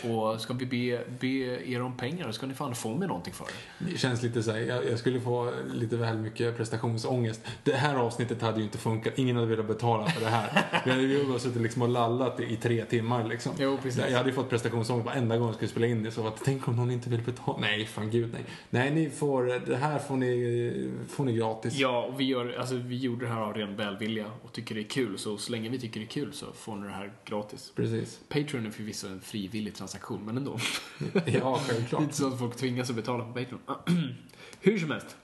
och 0.05 0.41
ska 0.41 0.55
vi 0.55 0.67
be, 0.67 1.05
be 1.21 1.27
er 1.71 1.83
om 1.83 1.97
pengar 1.97 2.27
så 2.27 2.33
ska 2.33 2.47
ni 2.47 2.55
fan 2.55 2.75
få 2.75 2.95
mig 2.95 3.09
någonting 3.09 3.33
för 3.33 3.45
det. 3.45 3.91
Det 3.91 3.99
känns 3.99 4.23
lite 4.23 4.43
så 4.43 4.51
här, 4.51 4.59
jag, 4.59 4.85
jag 4.87 4.99
skulle 4.99 5.21
få 5.21 5.53
lite 5.75 5.97
väl 5.97 6.19
mycket 6.19 6.57
prestationsångest. 6.57 7.41
Det 7.65 7.73
här 7.73 7.95
avsnittet 7.95 8.43
hade 8.43 8.59
ju 8.59 8.65
inte 8.65 8.79
funkat, 8.79 9.19
ingen 9.19 9.37
hade 9.37 9.49
velat 9.49 9.67
betala 9.67 10.07
för 10.07 10.21
det 10.21 10.31
här. 10.31 10.65
Vi 10.85 10.91
hade 10.91 11.03
ju 11.03 11.27
bara 11.27 11.39
suttit 11.39 11.63
liksom 11.63 11.83
och 11.83 11.89
lallat 11.89 12.41
i, 12.41 12.57
tre 12.57 12.85
timmar 12.85 13.29
liksom. 13.29 13.53
Jo, 13.59 13.79
precis. 13.83 14.03
Jag 14.09 14.17
hade 14.17 14.29
ju 14.29 14.35
fått 14.35 14.51
prestationsångest 14.51 15.07
varenda 15.07 15.37
gång 15.37 15.47
jag 15.47 15.55
skulle 15.55 15.71
spela 15.71 15.87
in 15.87 16.03
det. 16.03 16.11
Så 16.11 16.27
att, 16.27 16.41
tänk 16.45 16.69
om 16.69 16.77
någon 16.77 16.91
inte 16.91 17.11
vill 17.11 17.23
betala. 17.23 17.59
Nej, 17.61 17.87
fan 17.87 18.11
gud 18.11 18.31
nej. 18.33 18.45
Nej, 18.71 18.91
ni 18.91 19.11
får, 19.11 19.67
det 19.67 19.77
här 19.77 19.99
får 19.99 20.17
ni, 20.17 20.91
får 21.09 21.25
ni 21.25 21.33
gratis. 21.33 21.75
Ja, 21.75 22.03
och 22.05 22.21
vi, 22.21 22.25
gör, 22.25 22.57
alltså, 22.59 22.75
vi 22.75 22.97
gjorde 22.97 23.27
det 23.27 23.33
här 23.33 23.41
av 23.41 23.55
ren 23.55 23.77
välvilja 23.77 24.27
och 24.43 24.53
tycker 24.53 24.75
det 24.75 24.81
är 24.81 24.89
kul. 24.89 25.19
Så 25.19 25.39
så 25.39 25.53
länge 25.53 25.69
vi 25.69 25.79
tycker 25.79 26.01
det 26.01 26.07
är 26.07 26.09
kul 26.09 26.33
så 26.33 26.47
får 26.53 26.77
ni 26.77 26.87
det 26.87 26.93
här 26.93 27.13
gratis. 27.25 27.73
Precis. 27.77 28.21
Patreon 28.29 28.67
är 28.67 28.71
förvisso 28.71 29.09
en 29.09 29.21
frivillig 29.21 29.75
transaktion, 29.81 30.25
men 30.25 30.37
ändå. 30.37 30.59
Ja, 31.27 31.61
självklart. 31.69 32.03
inte 32.03 32.17
så 32.17 32.29
att 32.29 32.39
folk 32.39 32.57
tvingas 32.57 32.91
att 32.91 32.97
betala 32.97 33.25
på 33.25 33.33
Patreon. 33.33 33.61
Hur 34.61 34.79
som 34.79 34.91
helst. 34.91 35.17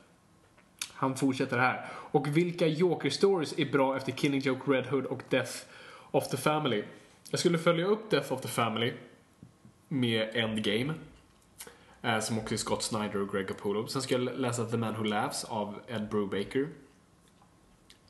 Han 0.93 1.17
fortsätter 1.17 1.59
här. 1.59 1.87
Och 1.93 2.37
vilka 2.37 2.67
Joker-stories 2.67 3.55
är 3.61 3.73
bra 3.73 3.97
efter 3.97 4.13
Killing 4.13 4.41
Joke, 4.41 4.71
Red 4.73 4.87
Hood 4.87 5.05
och 5.07 5.23
Death 5.29 5.53
of 6.11 6.29
the 6.29 6.37
Family? 6.37 6.85
Jag 7.31 7.41
skulle 7.41 7.59
följa 7.59 7.87
upp 7.87 8.11
Death 8.11 8.33
of 8.33 8.41
the 8.43 8.49
Family 8.49 8.93
med 9.89 10.31
Endgame. 10.37 10.95
eh, 12.03 12.21
Som 12.21 12.39
också 12.39 12.55
är 12.55 12.59
Scott 12.59 12.83
Snyder 12.83 13.17
och 13.23 13.33
Greg 13.33 13.49
Capullo. 13.49 13.87
Sen 13.87 14.03
ska 14.03 14.15
jag 14.15 14.39
läsa 14.39 14.65
The 14.65 14.77
Man 14.77 14.95
Who 14.95 15.03
Laughs 15.05 15.45
av 15.45 15.75
Ed 15.89 16.09
Brubaker. 16.09 16.69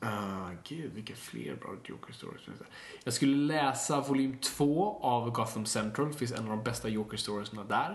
Uh, 0.03 0.51
gud, 0.63 0.93
vilka 0.93 1.15
fler 1.15 1.55
bra 1.55 1.69
Joker-stories 1.83 2.45
finns 2.45 2.59
det? 2.59 2.65
Jag 3.03 3.13
skulle 3.13 3.35
läsa 3.35 4.01
volym 4.01 4.37
2 4.37 4.99
av 5.01 5.31
Gotham 5.31 5.65
Central. 5.65 6.11
Det 6.11 6.17
finns 6.17 6.31
en 6.31 6.43
av 6.43 6.49
de 6.49 6.63
bästa 6.63 6.89
Joker-storiesna 6.89 7.63
där. 7.63 7.89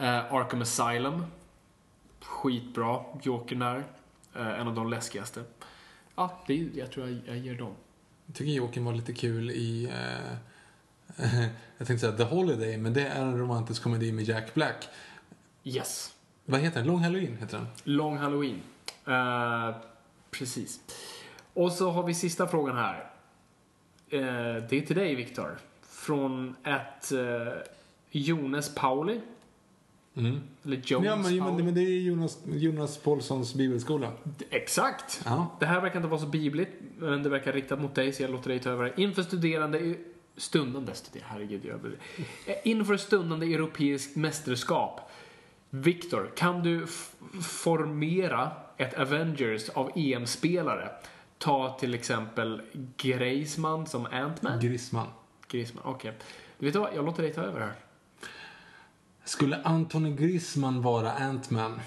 Uh, 0.00 0.34
Arkham 0.34 0.62
Asylum. 0.62 1.24
Skitbra. 2.20 3.04
Jokern 3.22 3.58
där. 3.58 3.78
Uh, 4.36 4.60
en 4.60 4.68
av 4.68 4.74
de 4.74 4.90
läskigaste. 4.90 5.44
Ja, 6.14 6.42
det, 6.46 6.54
jag 6.54 6.92
tror 6.92 7.08
jag, 7.08 7.20
jag 7.26 7.38
ger 7.38 7.54
dem. 7.54 7.74
Jag 8.26 8.34
tycker 8.34 8.52
Jokern 8.52 8.84
var 8.84 8.92
lite 8.92 9.12
kul 9.12 9.50
i... 9.50 9.84
Eh, 9.84 10.36
jag 11.78 11.86
tänkte 11.86 11.98
säga 11.98 12.12
The 12.12 12.22
Holiday, 12.22 12.76
men 12.76 12.92
det 12.92 13.06
är 13.06 13.22
en 13.22 13.38
romantisk 13.38 13.82
komedi 13.82 14.12
med 14.12 14.24
Jack 14.24 14.54
Black. 14.54 14.88
Yes. 15.64 16.14
Vad 16.44 16.60
heter 16.60 16.78
den? 16.78 16.86
Long 16.86 16.98
Halloween 16.98 17.36
heter 17.36 17.58
den. 17.58 17.66
Long 17.84 18.16
Halloween. 18.16 18.62
Precis. 20.30 20.80
Och 21.54 21.72
så 21.72 21.90
har 21.90 22.02
vi 22.02 22.14
sista 22.14 22.46
frågan 22.48 22.76
här. 22.76 23.10
Eh, 24.10 24.20
det 24.68 24.72
är 24.72 24.86
till 24.86 24.96
dig, 24.96 25.14
Viktor. 25.14 25.58
Från 25.82 26.56
ett 26.64 27.12
eh, 27.12 27.52
Jonas 28.10 28.74
Pauli. 28.74 29.20
Eller 30.64 30.76
Jones 30.84 31.06
Ja, 31.06 31.16
men, 31.16 31.38
Pauli. 31.40 31.62
men, 31.64 31.74
det 31.74 31.80
är 31.80 32.00
Jonas, 32.00 32.38
Jonas 32.46 32.98
Paulssons 32.98 33.54
bibelskola. 33.54 34.12
Exakt! 34.50 35.22
Ja. 35.24 35.56
Det 35.60 35.66
här 35.66 35.80
verkar 35.80 35.96
inte 35.96 36.08
vara 36.08 36.20
så 36.20 36.26
bibligt, 36.26 36.70
men 36.98 37.22
det 37.22 37.28
verkar 37.28 37.52
riktat 37.52 37.80
mot 37.80 37.94
dig, 37.94 38.12
så 38.12 38.22
jag 38.22 38.30
låter 38.30 38.48
dig 38.48 38.60
ta 38.60 38.70
över 38.70 38.84
det. 38.84 39.02
Inför 39.02 39.22
studerande 39.22 39.94
stundande 40.36 40.94
studerande, 40.94 41.28
herregud, 41.32 41.64
jag 41.64 41.80
blir... 41.80 41.96
Eh, 42.46 42.54
Inför 42.64 42.96
stundande 42.96 43.54
europeiskt 43.54 44.16
mästerskap. 44.16 45.07
Viktor, 45.70 46.32
kan 46.36 46.62
du 46.62 46.86
formera 47.42 48.50
ett 48.76 48.98
Avengers 48.98 49.68
av 49.68 49.90
EM-spelare? 49.94 50.90
Ta 51.38 51.76
till 51.80 51.94
exempel 51.94 52.62
Greisman 52.96 53.86
som 53.86 54.06
Ant-Man. 54.06 54.60
Grisman. 54.60 55.06
Griezmann, 55.48 55.84
okej. 55.86 56.18
Du 56.58 56.66
vet 56.66 56.76
vad, 56.76 56.94
jag 56.94 57.04
låter 57.04 57.22
dig 57.22 57.32
ta 57.32 57.40
över 57.40 57.60
här. 57.60 57.72
Skulle 59.24 59.62
Anthony 59.62 60.16
Griezmann 60.16 60.82
vara 60.82 61.12
Ant-Man? 61.12 61.80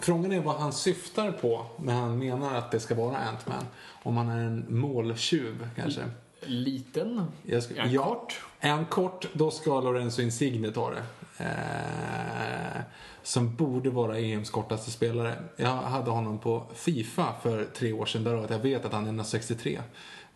Frågan 0.00 0.32
är 0.32 0.40
vad 0.40 0.56
han 0.56 0.72
syftar 0.72 1.32
på 1.32 1.66
när 1.78 1.94
han 1.94 2.18
menar 2.18 2.54
att 2.54 2.70
det 2.70 2.80
ska 2.80 2.94
vara 2.94 3.16
Ant-Man. 3.18 3.66
Om 4.02 4.16
han 4.16 4.28
är 4.28 4.44
en 4.44 4.66
måltjuv 4.68 5.68
kanske. 5.76 6.10
Liten. 6.42 7.24
Ska, 7.62 7.80
han 7.80 7.92
ja, 7.92 8.04
kort? 8.04 8.40
Han 8.60 8.86
kort, 8.86 9.28
då 9.32 9.50
ska 9.50 9.80
Lorenzo 9.80 10.22
Insigne 10.22 10.70
ta 10.70 10.90
det. 10.90 11.02
Eh, 11.44 12.82
som 13.22 13.56
borde 13.56 13.90
vara 13.90 14.18
EMs 14.18 14.50
kortaste 14.50 14.90
spelare. 14.90 15.42
Jag 15.56 15.76
hade 15.76 16.10
honom 16.10 16.38
på 16.38 16.66
Fifa 16.74 17.34
för 17.42 17.64
tre 17.64 17.92
år 17.92 18.06
sedan, 18.06 18.24
därav 18.24 18.44
att 18.44 18.50
jag 18.50 18.58
vet 18.58 18.84
att 18.84 18.92
han 18.92 19.06
är 19.06 19.12
1,63. 19.12 19.80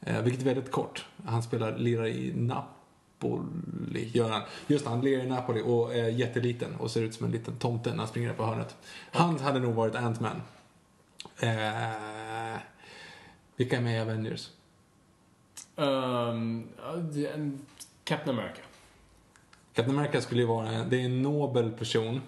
Eh, 0.00 0.22
vilket 0.22 0.40
är 0.40 0.44
väldigt 0.44 0.70
kort. 0.70 1.06
Han 1.24 1.42
spelar, 1.42 1.78
lirar 1.78 2.06
i 2.06 2.32
Napoli, 2.36 4.10
gör 4.12 4.30
han. 4.30 4.42
Just 4.66 4.86
han 4.86 5.00
lirar 5.00 5.24
i 5.24 5.28
Napoli 5.28 5.62
och 5.64 5.94
är 5.94 6.08
jätteliten 6.08 6.74
och 6.74 6.90
ser 6.90 7.02
ut 7.02 7.14
som 7.14 7.26
en 7.26 7.32
liten 7.32 7.56
tomte 7.56 7.90
när 7.90 7.98
han 7.98 8.08
springer 8.08 8.32
på 8.32 8.44
hörnet. 8.44 8.76
Han 9.10 9.38
hade 9.38 9.60
nog 9.60 9.74
varit 9.74 9.94
Ant-Man. 9.94 10.42
Eh, 11.38 12.60
vilka 13.56 13.76
är 13.76 13.80
med 13.80 13.96
i 13.96 14.00
Avengers? 14.00 14.50
Um, 15.76 16.68
Captain 18.04 18.38
America. 18.38 18.60
Captain 19.72 19.98
America 19.98 20.20
skulle 20.20 20.40
ju 20.40 20.46
vara, 20.46 20.84
det 20.84 21.00
är 21.00 21.04
en 21.04 21.22
nobel 21.22 21.70
person. 21.70 22.20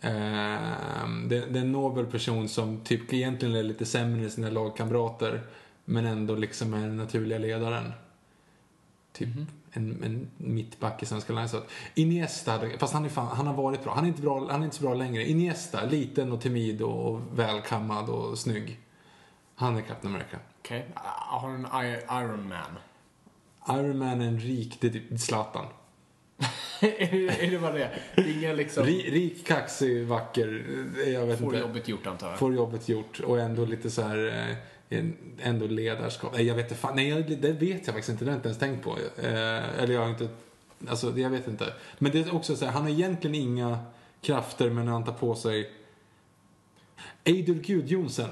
Ehm, 0.00 1.28
det, 1.28 1.46
det 1.46 1.58
är 1.58 1.62
en 1.62 1.72
nobel 1.72 2.06
person 2.06 2.48
som 2.48 2.80
typ 2.80 3.12
egentligen 3.12 3.54
är 3.54 3.62
lite 3.62 3.86
sämre 3.86 4.24
än 4.24 4.30
sina 4.30 4.50
lagkamrater. 4.50 5.42
Men 5.84 6.06
ändå 6.06 6.34
liksom 6.34 6.74
är 6.74 6.80
den 6.80 6.96
naturliga 6.96 7.38
ledaren. 7.38 7.92
Typ 9.12 9.28
en, 9.72 10.02
en 10.04 10.30
mittback 10.36 11.02
i 11.02 11.06
svenska 11.06 11.32
landslaget. 11.32 11.68
Iniesta, 11.94 12.60
fast 12.78 12.92
han, 12.92 13.04
är 13.04 13.08
fan, 13.08 13.36
han 13.36 13.46
har 13.46 13.54
varit 13.54 13.84
bra. 13.84 13.94
Han 13.94 14.04
är, 14.04 14.08
inte 14.08 14.22
bra. 14.22 14.50
han 14.50 14.60
är 14.60 14.64
inte 14.64 14.76
så 14.76 14.82
bra 14.82 14.94
längre. 14.94 15.30
Iniesta, 15.30 15.84
liten 15.84 16.32
och 16.32 16.40
timid 16.40 16.82
och, 16.82 17.12
och 17.12 17.20
välkammad 17.34 18.08
och 18.08 18.38
snygg. 18.38 18.80
Han 19.54 19.76
är 19.76 19.80
Captain 19.80 20.14
America. 20.14 20.38
Okej. 20.64 20.86
Jag 20.94 21.38
har 21.38 21.50
en 21.50 21.66
Iron 22.24 22.48
Man. 22.48 22.78
Iron 23.78 23.98
Man 23.98 24.20
är 24.20 24.26
en 24.28 24.40
rik, 24.40 24.76
det 24.80 24.86
är 24.88 24.90
typ 24.92 25.20
Zlatan. 25.20 25.66
är, 26.80 27.50
det, 27.50 27.58
bara 27.58 27.72
det? 27.72 27.90
Ingen 28.16 28.56
liksom... 28.56 28.84
Ri, 28.84 29.10
rik, 29.10 29.46
kaxig, 29.46 30.06
vacker. 30.06 30.64
eh, 31.04 31.12
Jag 31.12 31.26
vet 31.26 31.38
Får 31.38 31.46
inte. 31.54 31.58
jobbet 31.66 31.88
gjort 31.88 32.06
antar 32.06 32.30
jag. 32.30 32.38
får 32.38 32.54
jobbet 32.54 32.88
gjort 32.88 33.20
och 33.20 33.40
ändå 33.40 33.64
lite 33.64 33.90
så 33.90 34.02
här 34.02 34.48
eh, 34.90 35.04
ändå 35.42 35.66
ledarskap. 35.66 36.32
Nej, 36.34 36.46
jag 36.46 36.54
vet 36.54 36.64
inte 36.64 36.74
fan. 36.74 36.96
Nej, 36.96 37.08
jag, 37.08 37.38
det 37.40 37.52
vet 37.52 37.86
jag 37.86 37.94
faktiskt 37.94 38.08
inte. 38.08 38.24
Det 38.24 38.30
har 38.30 38.34
jag 38.34 38.38
inte 38.38 38.48
ens 38.48 38.58
tänkt 38.58 38.84
på. 38.84 38.98
Eh, 39.22 39.80
eller 39.82 39.94
jag 39.94 40.00
har 40.00 40.08
inte, 40.10 40.28
alltså 40.88 41.18
jag 41.18 41.30
vet 41.30 41.48
inte. 41.48 41.72
Men 41.98 42.12
det 42.12 42.18
är 42.18 42.34
också 42.34 42.56
så 42.56 42.64
här, 42.64 42.72
han 42.72 42.82
har 42.82 42.90
egentligen 42.90 43.34
inga 43.34 43.78
krafter 44.20 44.70
men 44.70 44.88
han 44.88 45.04
tar 45.04 45.12
på 45.12 45.34
sig 45.34 45.70
Eidul 47.24 47.60
Gudjonsen. 47.60 48.30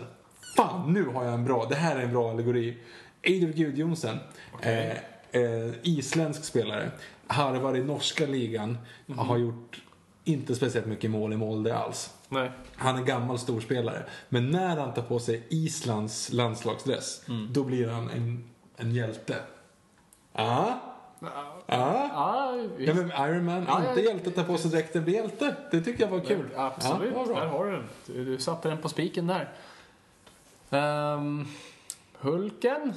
Fan, 0.57 0.93
nu 0.93 1.05
har 1.05 1.25
jag 1.25 1.35
en 1.35 1.45
bra, 1.45 1.67
det 1.69 1.75
här 1.75 1.97
är 1.97 2.01
en 2.03 2.13
bra 2.13 2.31
allegori. 2.31 2.77
Eidul 3.23 3.53
Gudjonsen, 3.53 4.19
eh, 4.63 4.91
eh, 4.91 5.71
isländsk 5.83 6.45
spelare, 6.45 6.91
harvar 7.27 7.77
i 7.77 7.85
norska 7.85 8.27
ligan, 8.27 8.79
har 9.17 9.39
gjort 9.39 9.83
inte 10.25 10.55
speciellt 10.55 10.87
mycket 10.87 11.11
mål 11.11 11.33
i 11.33 11.37
Molde 11.37 11.77
alls. 11.77 12.15
Nej. 12.29 12.51
Han 12.77 12.99
är 12.99 13.03
gammal 13.05 13.39
storspelare. 13.39 14.03
Men 14.29 14.51
när 14.51 14.77
han 14.77 14.95
tar 14.95 15.03
på 15.03 15.19
sig 15.19 15.43
Islands 15.49 16.33
landslagsdress, 16.33 17.23
då 17.51 17.65
blir 17.65 17.89
han 17.89 18.11
en, 18.11 18.45
en 18.77 18.95
hjälte. 18.95 19.37
Ja. 20.33 20.81
Ja. 21.21 21.29
Ja, 21.67 22.09
Ja, 22.13 22.69
visst. 22.77 22.95
men 22.95 23.07
Iron 23.31 23.45
Man, 23.45 23.65
Ja, 23.69 23.89
inte 23.89 24.01
ja. 24.03 24.11
hjälte, 24.11 24.31
tar 24.31 24.45
på 24.45 24.57
sig 24.59 24.71
dräkten, 24.71 25.05
blir 25.05 25.15
hjälte. 25.15 25.57
Det 25.71 25.81
tycker 25.81 26.03
jag 26.05 26.11
var 26.11 26.21
kul. 26.21 26.49
Absolut, 26.57 27.13
Ja, 27.15 27.25
var 27.25 27.35
där 27.41 27.47
har 27.47 27.65
du 27.65 27.71
den. 27.71 27.85
Du, 28.07 28.25
du 28.25 28.39
satte 28.39 28.69
den 28.69 28.79
på 28.79 28.89
spiken 28.89 29.27
där. 29.27 29.49
Ehm, 30.73 31.47
Hulken? 32.13 32.95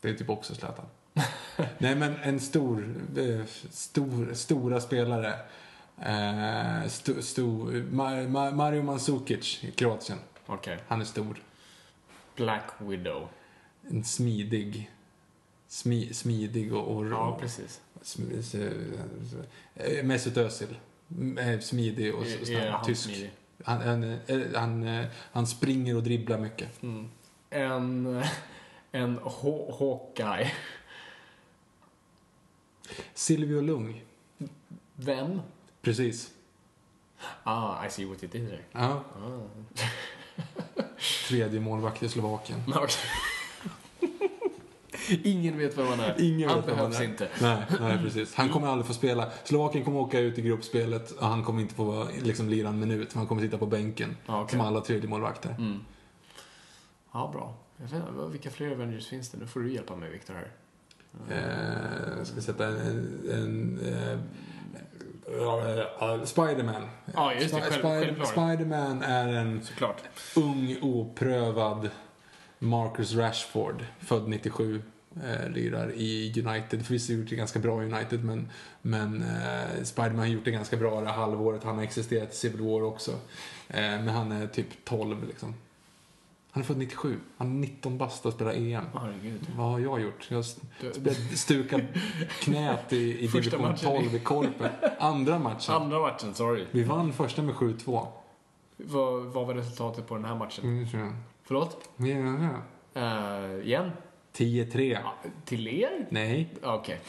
Det 0.00 0.08
är 0.10 0.14
typ 0.14 0.30
också 0.30 0.54
Zlatan. 0.54 0.86
Nej, 1.78 1.94
men 1.96 2.16
en 2.16 2.40
stor, 2.40 2.94
eh, 3.16 3.44
stor 3.70 4.34
stora 4.34 4.80
spelare. 4.80 5.34
Eh, 6.02 6.88
sto, 6.88 7.22
sto, 7.22 7.42
Ma- 7.70 8.26
Ma- 8.28 8.52
Mario 8.54 8.82
Mandzukic 8.82 9.64
i 9.64 9.70
Kroatien. 9.70 10.18
Okej. 10.46 10.78
Han 10.88 11.00
är 11.00 11.04
stor. 11.04 11.42
Black 12.36 12.64
Widow. 12.78 13.28
En 13.90 14.04
smidig, 14.04 14.90
smi, 15.68 16.14
smidig 16.14 16.74
och, 16.74 16.96
och 16.96 17.06
Ja, 17.06 17.38
precis. 17.40 17.80
Sm- 18.02 19.44
eh, 19.74 20.04
Mesut 20.04 20.36
Özil. 20.36 20.76
Eh, 21.38 21.58
Smidig 21.60 22.14
och 22.14 22.26
snabb. 22.26 22.84
Tysk. 22.84 23.02
smidig? 23.02 23.30
Han, 23.68 23.80
han, 23.82 24.02
eh, 24.04 24.38
han, 24.54 24.82
eh, 24.88 25.06
han 25.32 25.46
springer 25.46 25.96
och 25.96 26.02
dribblar 26.02 26.38
mycket. 26.38 26.68
En, 27.50 28.22
en 28.92 29.18
Haw- 29.20 29.72
Hawkeye. 29.78 30.52
Silvio 33.14 33.60
Lung. 33.60 34.02
Vem? 34.96 35.40
Precis. 35.82 36.30
Ah, 37.44 37.86
I 37.86 37.90
see 37.90 38.04
what 38.06 38.22
you 38.22 38.32
did 38.32 38.48
there. 38.48 38.64
Ja. 38.72 39.02
Tredje 41.28 41.60
målvakt 41.60 42.02
i 42.02 42.08
Slovakien. 42.08 42.62
Ingen 45.24 45.58
vet 45.58 45.78
vem 45.78 45.86
han 45.86 46.00
är. 46.00 46.14
Ingen 46.22 46.48
han 46.48 46.60
behövs 46.60 46.96
han 46.96 47.04
är. 47.04 47.10
inte. 47.10 47.28
Nej, 47.40 47.62
nej, 47.80 47.98
precis. 47.98 48.34
Han 48.34 48.48
kommer 48.48 48.68
aldrig 48.68 48.86
få 48.86 48.92
spela. 48.94 49.30
Slovakien 49.44 49.84
kommer 49.84 50.00
åka 50.00 50.18
ut 50.20 50.38
i 50.38 50.42
gruppspelet 50.42 51.10
och 51.10 51.26
han 51.26 51.44
kommer 51.44 51.62
inte 51.62 51.74
få 51.74 52.08
liksom, 52.22 52.48
lira 52.48 52.68
en 52.68 52.80
minut. 52.80 53.12
Han 53.12 53.26
kommer 53.26 53.42
sitta 53.42 53.58
på 53.58 53.66
bänken. 53.66 54.16
Okej. 54.26 54.50
Som 54.50 54.60
alla 54.60 54.80
tredje 54.80 55.08
målvakter. 55.08 55.56
Ja, 57.12 57.30
bra. 57.32 57.54
Jag 57.76 57.84
vet 57.84 57.92
inte, 57.94 58.26
vilka 58.30 58.50
fler 58.50 58.70
Avengers 58.70 59.08
finns 59.08 59.30
det? 59.30 59.38
Nu 59.38 59.46
får 59.46 59.60
du 59.60 59.72
hjälpa 59.72 59.96
mig, 59.96 60.10
Victor, 60.10 60.34
här. 60.34 60.50
Eh, 61.30 62.24
ska 62.24 62.40
sätta 62.40 62.66
en... 62.66 63.20
en 63.32 63.78
eh, 63.86 64.12
eh, 66.10 66.24
Spiderman. 66.24 66.82
Ja, 67.14 67.34
just 67.34 67.54
det. 67.54 67.60
Själv- 67.60 67.72
Spider-. 67.72 68.24
Spiderman 68.24 69.02
är 69.02 69.28
en 69.28 69.62
Såklart. 69.64 70.02
ung, 70.36 70.76
oprövad 70.82 71.90
Marcus 72.58 73.14
Rashford. 73.14 73.84
Född 73.98 74.28
97. 74.28 74.82
Eh, 75.24 75.50
lirar 75.50 75.92
i 75.94 76.32
United. 76.46 76.86
Förvisso 76.86 77.12
gjort 77.12 77.28
det 77.30 77.36
ganska 77.36 77.58
bra 77.58 77.82
i 77.82 77.86
United 77.92 78.24
men, 78.24 78.48
men 78.82 79.22
eh, 79.22 79.82
Spiderman 79.84 80.18
har 80.18 80.26
gjort 80.26 80.44
det 80.44 80.50
ganska 80.50 80.76
bra 80.76 81.00
det 81.00 81.08
halvåret. 81.08 81.64
Han 81.64 81.76
har 81.76 81.82
existerat 81.82 82.32
i 82.32 82.36
Civil 82.36 82.60
War 82.60 82.82
också. 82.82 83.10
Eh, 83.68 83.80
men 83.80 84.08
han 84.08 84.32
är 84.32 84.46
typ 84.46 84.66
12 84.84 85.26
liksom. 85.28 85.54
Han 86.50 86.62
är 86.62 86.66
född 86.66 86.78
97. 86.78 87.16
Han 87.36 87.46
är 87.46 87.54
19 87.60 87.98
bast 87.98 88.26
och 88.26 88.32
spelar 88.32 88.52
EM. 88.52 88.84
Herregud. 88.94 89.46
Vad 89.56 89.70
har 89.70 89.78
jag 89.78 90.00
gjort? 90.00 90.26
Jag 90.30 90.36
har 90.36 91.36
stukat 91.36 91.80
knät 92.40 92.92
i, 92.92 92.96
i 92.96 93.26
division 93.26 93.62
matchen 93.62 93.88
i- 93.96 93.98
12 94.02 94.14
i 94.14 94.18
Korpen. 94.18 94.70
Andra 94.98 95.38
matchen. 95.38 95.74
Andra 95.74 96.00
matchen, 96.00 96.34
sorry. 96.34 96.64
Vi 96.70 96.84
vann 96.84 97.12
första 97.12 97.42
med 97.42 97.54
7-2. 97.54 98.06
Vad, 98.76 99.22
vad 99.22 99.46
var 99.46 99.54
resultatet 99.54 100.06
på 100.06 100.14
den 100.14 100.24
här 100.24 100.34
matchen? 100.34 100.64
Mm. 100.94 101.14
Förlåt? 101.44 101.88
Ja, 101.96 102.06
ja. 102.06 102.62
Uh, 102.96 103.66
igen? 103.66 103.90
10-3. 104.38 104.80
Ja, 105.02 105.14
Till 105.44 105.68
er? 105.68 106.06
Nej. 106.10 106.48
Okej. 106.62 107.00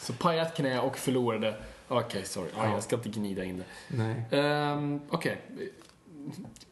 Så 0.00 0.12
pajat 0.12 0.56
knä 0.56 0.80
och 0.80 0.96
förlorade. 0.98 1.54
Okej, 1.88 2.24
sorry. 2.24 2.48
Ja, 2.56 2.64
Ja. 2.64 2.72
jag 2.72 2.82
ska 2.82 2.96
inte 2.96 3.08
gnida 3.08 3.44
in 3.44 3.58
det. 3.58 3.64
Nej. 3.96 4.40
Um, 4.72 5.00
Okej. 5.10 5.40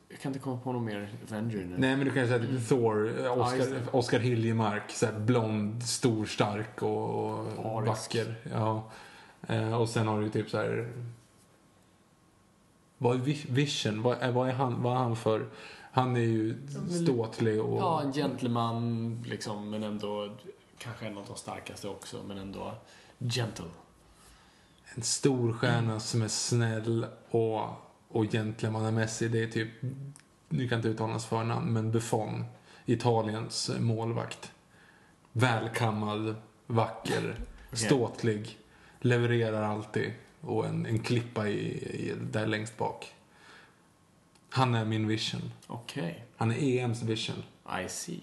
Jag 0.09 0.20
kan 0.20 0.31
inte 0.31 0.39
komma 0.39 0.61
på 0.65 0.73
någon 0.73 0.85
mer 0.85 1.09
Avenger 1.31 1.57
nu. 1.57 1.75
Nej, 1.78 1.97
men 1.97 2.05
du 2.07 2.11
kan 2.11 2.27
säga 2.27 2.39
typ 2.39 2.69
Thor, 2.69 3.12
Ja, 3.25 3.31
Oscar. 3.31 3.83
Oscar 3.97 4.19
Hiljemark. 4.19 4.91
Så 4.91 5.07
här 5.07 5.12
blond, 5.19 5.83
stor, 5.83 6.27
stark 6.27 6.83
och, 6.83 7.39
och 7.59 7.83
vacker. 7.86 8.35
Ja. 8.52 8.91
Eh, 9.49 9.81
och 9.81 9.89
sen 9.89 10.09
har 10.09 10.20
du 10.20 10.28
typ 10.28 10.51
så 10.51 10.57
här 10.59 10.89
Vad 12.99 13.15
är 13.17 13.20
Vi- 13.20 13.47
Vision? 13.49 14.02
Vad 14.02 14.17
är, 14.20 14.31
vad 14.33 14.49
är, 14.49 14.52
han, 14.52 14.83
vad 14.83 14.93
är 14.93 14.97
han 14.99 15.17
för? 15.17 15.47
Han 15.95 16.17
är 16.17 16.21
ju 16.21 16.59
ståtlig 17.05 17.61
och... 17.61 17.79
Ja, 17.79 18.03
en 18.03 18.12
gentleman 18.12 19.23
liksom, 19.27 19.71
men 19.71 19.83
ändå 19.83 20.37
kanske 20.79 21.07
en 21.07 21.19
av 21.19 21.25
de 21.27 21.37
starkaste 21.37 21.89
också, 21.89 22.23
men 22.29 22.39
ändå 22.39 22.75
gentle. 23.19 23.65
En 24.95 25.03
stor 25.03 25.53
stjärna 25.53 26.01
som 26.01 26.23
är 26.23 26.29
snäll 26.29 27.07
och, 27.31 27.61
och 28.09 28.25
gentlemannamässig. 28.33 29.33
Det 29.33 29.43
är 29.43 29.47
typ, 29.47 29.69
nu 30.49 30.69
kan 30.69 30.79
inte 30.79 30.89
uttala 30.89 31.11
hans 31.11 31.27
förnamn, 31.27 31.73
men 31.73 31.93
Buffon. 31.93 32.45
Italiens 32.87 33.71
målvakt. 33.81 34.53
Välkammad, 35.33 36.35
vacker, 36.67 37.37
ståtlig, 37.73 38.59
levererar 39.01 39.62
alltid. 39.62 40.12
Och 40.41 40.67
en, 40.67 40.87
en 40.87 40.99
klippa 40.99 41.49
i, 41.49 41.59
i, 41.73 42.15
där 42.33 42.47
längst 42.47 42.79
bak. 42.79 43.15
Han 44.55 44.74
är 44.74 44.84
min 44.84 45.08
vision. 45.08 45.52
Okej, 45.66 46.24
Han 46.36 46.50
är 46.50 46.62
EMs 46.62 47.02
vision. 47.02 47.42
I 47.84 47.89
see. 47.89 48.20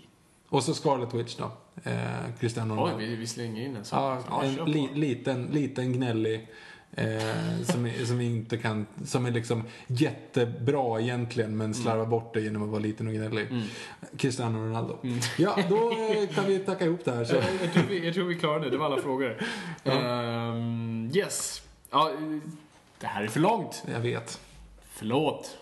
Och 0.49 0.64
så 0.64 0.74
Scarlet 0.74 1.14
Witch 1.14 1.35
då. 1.35 1.51
Eh, 1.83 1.99
Cristiano 2.40 2.85
Oj, 2.85 2.93
vi, 2.98 3.16
vi 3.16 3.27
slänger 3.27 3.66
in 3.66 3.75
en 3.75 3.85
sån. 3.85 3.99
Ja, 3.99 4.43
en 4.43 4.72
li, 4.72 4.90
liten, 4.93 5.45
liten 5.45 5.93
gnällig. 5.93 6.48
Eh, 6.91 7.64
som, 7.64 7.85
är, 7.85 8.06
som 8.06 8.22
inte 8.22 8.58
kan, 8.58 8.85
som 9.06 9.25
är 9.25 9.32
liksom 9.32 9.64
jättebra 9.88 11.01
egentligen 11.01 11.58
men 11.58 11.74
slarvar 11.74 12.06
bort 12.06 12.33
det 12.33 12.41
genom 12.41 12.64
att 12.64 12.69
vara 12.69 12.82
liten 12.82 13.08
och 13.08 13.14
gnällig. 13.14 13.48
Cristiano 14.17 14.59
Ronaldo. 14.59 14.98
Ja, 15.38 15.58
då 15.69 15.91
eh, 15.91 16.35
kan 16.35 16.45
vi 16.45 16.59
tacka 16.59 16.85
ihop 16.85 17.06
det 17.06 17.11
här. 17.11 17.25
Så. 17.25 17.35
jag, 17.35 17.74
tror 17.74 17.83
vi, 17.90 18.06
jag 18.06 18.14
tror 18.14 18.25
vi 18.25 18.35
klarade 18.35 18.66
det, 18.66 18.72
det 18.72 18.77
var 18.77 18.85
alla 18.85 19.01
frågor. 19.01 19.41
Ehm, 19.83 21.11
yes. 21.14 21.61
Ja, 21.90 22.11
det 22.99 23.08
här 23.08 23.24
är 23.24 23.27
för 23.27 23.40
långt. 23.40 23.83
Jag 23.93 23.99
vet. 23.99 24.40
Förlåt. 24.93 25.58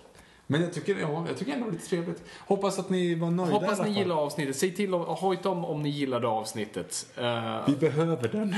Men 0.49 0.61
jag 0.61 0.73
tycker, 0.73 0.97
ja, 0.99 1.27
jag 1.27 1.37
tycker 1.37 1.53
ändå 1.53 1.65
det 1.65 1.71
är 1.71 1.73
lite 1.73 1.87
trevligt. 1.87 2.23
Hoppas 2.39 2.79
att 2.79 2.89
ni 2.89 3.15
var 3.15 3.31
nöjda 3.31 3.53
Hoppas 3.53 3.81
ni 3.81 3.89
gillar 3.89 4.15
avsnittet. 4.15 4.55
Säg 4.55 4.75
till 4.75 4.93
om, 4.93 5.01
hojta 5.01 5.49
om, 5.49 5.65
om 5.65 5.83
ni 5.83 5.89
gillade 5.89 6.27
avsnittet. 6.27 7.07
Eh, 7.17 7.65
Vi 7.67 7.75
behöver 7.75 8.27
den. 8.27 8.55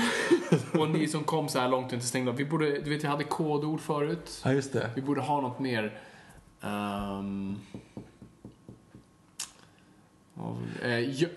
och 0.82 0.90
ni 0.90 1.08
som 1.08 1.24
kom 1.24 1.50
så 1.50 1.59
här 1.59 1.69
långt 1.69 1.88
och 1.88 1.93
inte 1.93 2.06
stängde 2.06 2.32
av. 2.32 2.38
Vi 2.38 2.45
borde, 2.45 2.80
du 2.80 2.90
vet, 2.90 3.03
jag 3.03 3.09
hade 3.09 3.24
kodord 3.24 3.80
förut. 3.80 4.42
Ja, 4.45 4.53
just 4.53 4.74
det. 4.74 4.90
Vi 4.95 5.01
borde 5.01 5.22
ha 5.22 5.42
något 5.42 5.59
mer. 5.59 6.00
Um, 6.61 7.59
uh, 10.85 11.27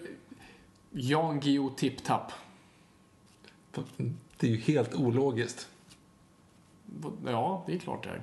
Jan 0.91 1.41
Guillou 1.41 1.71
Tip 1.71 2.05
Tap. 2.05 2.33
Det 4.37 4.47
är 4.47 4.51
ju 4.51 4.57
helt 4.57 4.95
ologiskt. 4.95 5.69
Ja, 7.27 7.65
det 7.67 7.75
är 7.75 7.79
klart 7.79 8.05
det 8.05 8.11
är. 8.11 8.23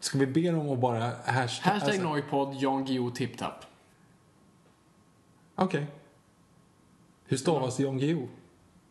Ska 0.00 0.18
vi 0.18 0.26
be 0.26 0.50
dem 0.50 0.70
att 0.70 0.78
bara 0.78 1.00
hashtag... 1.24 1.72
Hashtag 1.72 1.72
alltså- 1.90 2.02
Noipod, 2.02 2.54
Jan 2.54 2.84
Guillou 2.84 3.10
Tip 3.10 3.38
Tap. 3.38 3.64
Okej. 5.54 5.86
Hur 7.24 7.36
stavas 7.36 7.80
Jan 7.80 7.98
Guillou? 7.98 8.28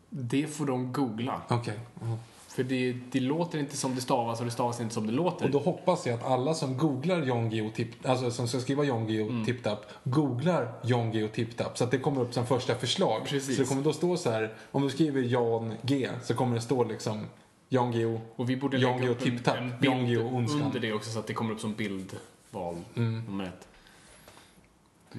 Det 0.09 0.47
får 0.47 0.65
de 0.65 0.93
googla. 0.93 1.41
Okej. 1.49 1.79
ja. 2.01 2.17
För 2.47 2.63
det, 2.63 2.93
det 3.11 3.19
låter 3.19 3.59
inte 3.59 3.77
som 3.77 3.95
det 3.95 4.01
stavas 4.01 4.39
och 4.39 4.45
det 4.45 4.51
stavas 4.51 4.79
inte 4.81 4.93
som 4.93 5.07
det 5.07 5.13
låter. 5.13 5.45
Och 5.45 5.51
då 5.51 5.59
hoppas 5.59 6.05
jag 6.07 6.15
att 6.19 6.25
alla 6.25 6.53
som 6.53 6.77
googlar 6.77 7.71
tip, 7.71 8.05
alltså 8.05 8.31
som 8.31 8.47
ska 8.47 8.59
skriva 8.59 8.83
Jan 8.83 9.07
Guillou 9.07 9.29
Mm. 9.29 9.45
tip-tap, 9.45 9.77
googlar 10.03 10.73
Jan 10.83 11.11
Guillou 11.11 11.29
tip-tap 11.29 11.77
så 11.77 11.83
att 11.83 11.91
det 11.91 11.97
kommer 11.97 12.21
upp 12.21 12.33
som 12.33 12.45
första 12.45 12.75
förslag. 12.75 13.21
Precis. 13.25 13.55
Så 13.55 13.61
det 13.61 13.67
kommer 13.67 13.83
då 13.83 13.93
stå 13.93 14.17
så 14.17 14.29
här, 14.29 14.53
om 14.71 14.81
du 14.81 14.89
skriver 14.89 15.21
Jan 15.21 15.73
G 15.81 16.09
så 16.23 16.33
kommer 16.33 16.55
det 16.55 16.61
stå 16.61 16.83
liksom 16.83 17.25
Jan 17.69 17.91
Guillou. 17.91 18.19
Och 18.35 18.49
vi 18.49 18.57
borde 18.57 18.77
Jan 18.77 19.01
lägga 19.01 19.13
Guillou 19.13 19.15
upp 19.15 19.25
en, 19.25 19.43
Tap, 19.43 19.57
en 19.57 19.73
Jan 19.81 20.05
bild 20.05 20.21
under 20.61 20.79
det 20.79 20.93
också 20.93 21.11
så 21.11 21.19
att 21.19 21.27
det 21.27 21.33
kommer 21.33 21.53
upp 21.53 21.59
som 21.59 21.73
bildval 21.73 22.77
Mm. 22.95 23.25
nummer 23.25 23.43
ett. 23.43 23.67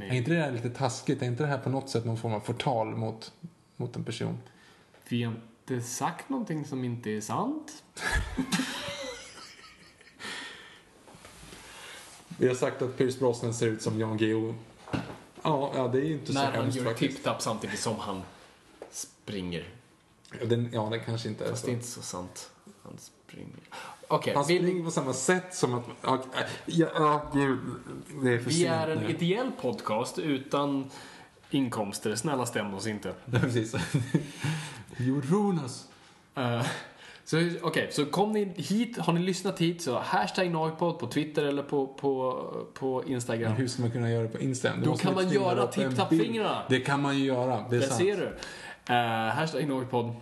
Är 0.02 0.14
inte 0.14 0.30
det 0.30 0.36
här 0.40 0.52
lite 0.52 0.70
taskigt? 0.70 1.22
Är 1.22 1.26
inte 1.26 1.42
det 1.42 1.46
här 1.48 1.58
på 1.58 1.70
något 1.70 1.88
sätt 1.90 2.04
någon 2.04 2.16
form 2.16 2.32
av 2.32 2.40
förtal 2.40 2.86
mot, 2.96 3.32
mot 3.76 3.96
en 3.96 4.04
person? 4.04 4.38
Vi 5.08 5.22
har 5.22 5.34
inte 5.60 5.86
sagt 5.86 6.28
någonting 6.28 6.64
som 6.64 6.84
inte 6.84 7.10
är 7.10 7.20
sant. 7.20 7.84
Vi 12.38 12.48
har 12.48 12.54
sagt 12.54 12.82
att 12.82 12.96
Pierce 12.98 13.18
Brosnan 13.18 13.54
ser 13.54 13.66
ut 13.66 13.82
som 13.82 14.00
Jan 14.00 14.16
Guillou. 14.16 14.54
Ja, 15.42 15.72
ja 15.74 15.88
det 15.88 15.98
är 15.98 16.04
ju 16.04 16.12
inte 16.12 16.26
så 16.26 16.32
När 16.32 16.44
han 16.44 16.54
hemskt 16.54 16.76
gör 16.78 16.94
tip-tap 16.94 17.40
samtidigt 17.40 17.78
som 17.80 17.98
han 17.98 18.22
springer. 18.90 19.64
Ja, 20.40 20.46
den, 20.46 20.68
ja, 20.72 20.88
det 20.90 20.98
kanske 20.98 21.28
inte 21.28 21.44
är 21.44 21.48
Fast 21.48 21.60
så. 21.60 21.66
det 21.66 21.72
är 21.72 21.74
inte 21.74 21.86
så 21.86 22.02
sant. 22.02 22.50
Han 22.82 22.92
springer. 22.98 23.56
Okej, 24.08 24.34
Han 24.34 24.44
vi, 24.48 24.58
springer 24.58 24.84
på 24.84 24.90
samma 24.90 25.12
sätt 25.12 25.54
som 25.54 25.74
att... 25.74 25.84
Ja, 26.02 26.22
ja, 26.66 26.86
ja 26.94 27.30
gud. 27.34 27.58
Det 28.22 28.30
är 28.34 28.38
för 28.38 28.44
vi 28.44 28.54
sent 28.54 28.70
är 28.72 28.88
en 28.88 28.98
nu. 28.98 29.10
ideell 29.10 29.50
podcast 29.60 30.18
utan 30.18 30.90
inkomster. 31.50 32.14
Snälla 32.14 32.46
stäm 32.46 32.74
oss 32.74 32.86
inte. 32.86 33.08
Ja, 33.32 33.38
precis. 33.38 33.74
Jo, 34.96 35.22
Jonas. 35.30 35.88
Eh, 36.34 36.62
så 37.24 37.48
okej, 37.62 37.88
så 37.92 38.06
kom 38.06 38.32
ni 38.32 38.44
hit, 38.56 38.98
har 38.98 39.12
ni 39.12 39.20
lyssnat 39.20 39.58
hit 39.58 39.82
så 39.82 39.98
hashtag 39.98 40.50
Noipod 40.50 40.98
på 40.98 41.06
Twitter 41.06 41.44
eller 41.44 41.62
på, 41.62 41.86
på, 41.86 42.42
på 42.74 43.04
Instagram. 43.04 43.52
Hur 43.52 43.68
ska 43.68 43.82
man 43.82 43.90
kunna 43.90 44.10
göra 44.10 44.22
det 44.22 44.28
på 44.28 44.38
Instagram? 44.38 44.80
Då 44.82 44.90
måste 44.90 45.04
kan 45.06 45.14
man 45.14 45.28
göra 45.30 45.62
upp 45.62 45.76
en 45.78 45.88
tipp-tapp-fingrarna. 45.90 46.64
bild. 46.68 46.80
Det 46.80 46.86
kan 46.86 47.02
man 47.02 47.18
ju 47.18 47.24
göra. 47.24 47.64
Det 47.70 47.76
är 47.76 47.80
Där 47.80 47.86
sant. 47.86 48.00
ser 48.00 48.16
du. 48.16 48.36
Uh, 48.90 48.96
hashtag 49.34 49.68
Noipod. 49.68 50.12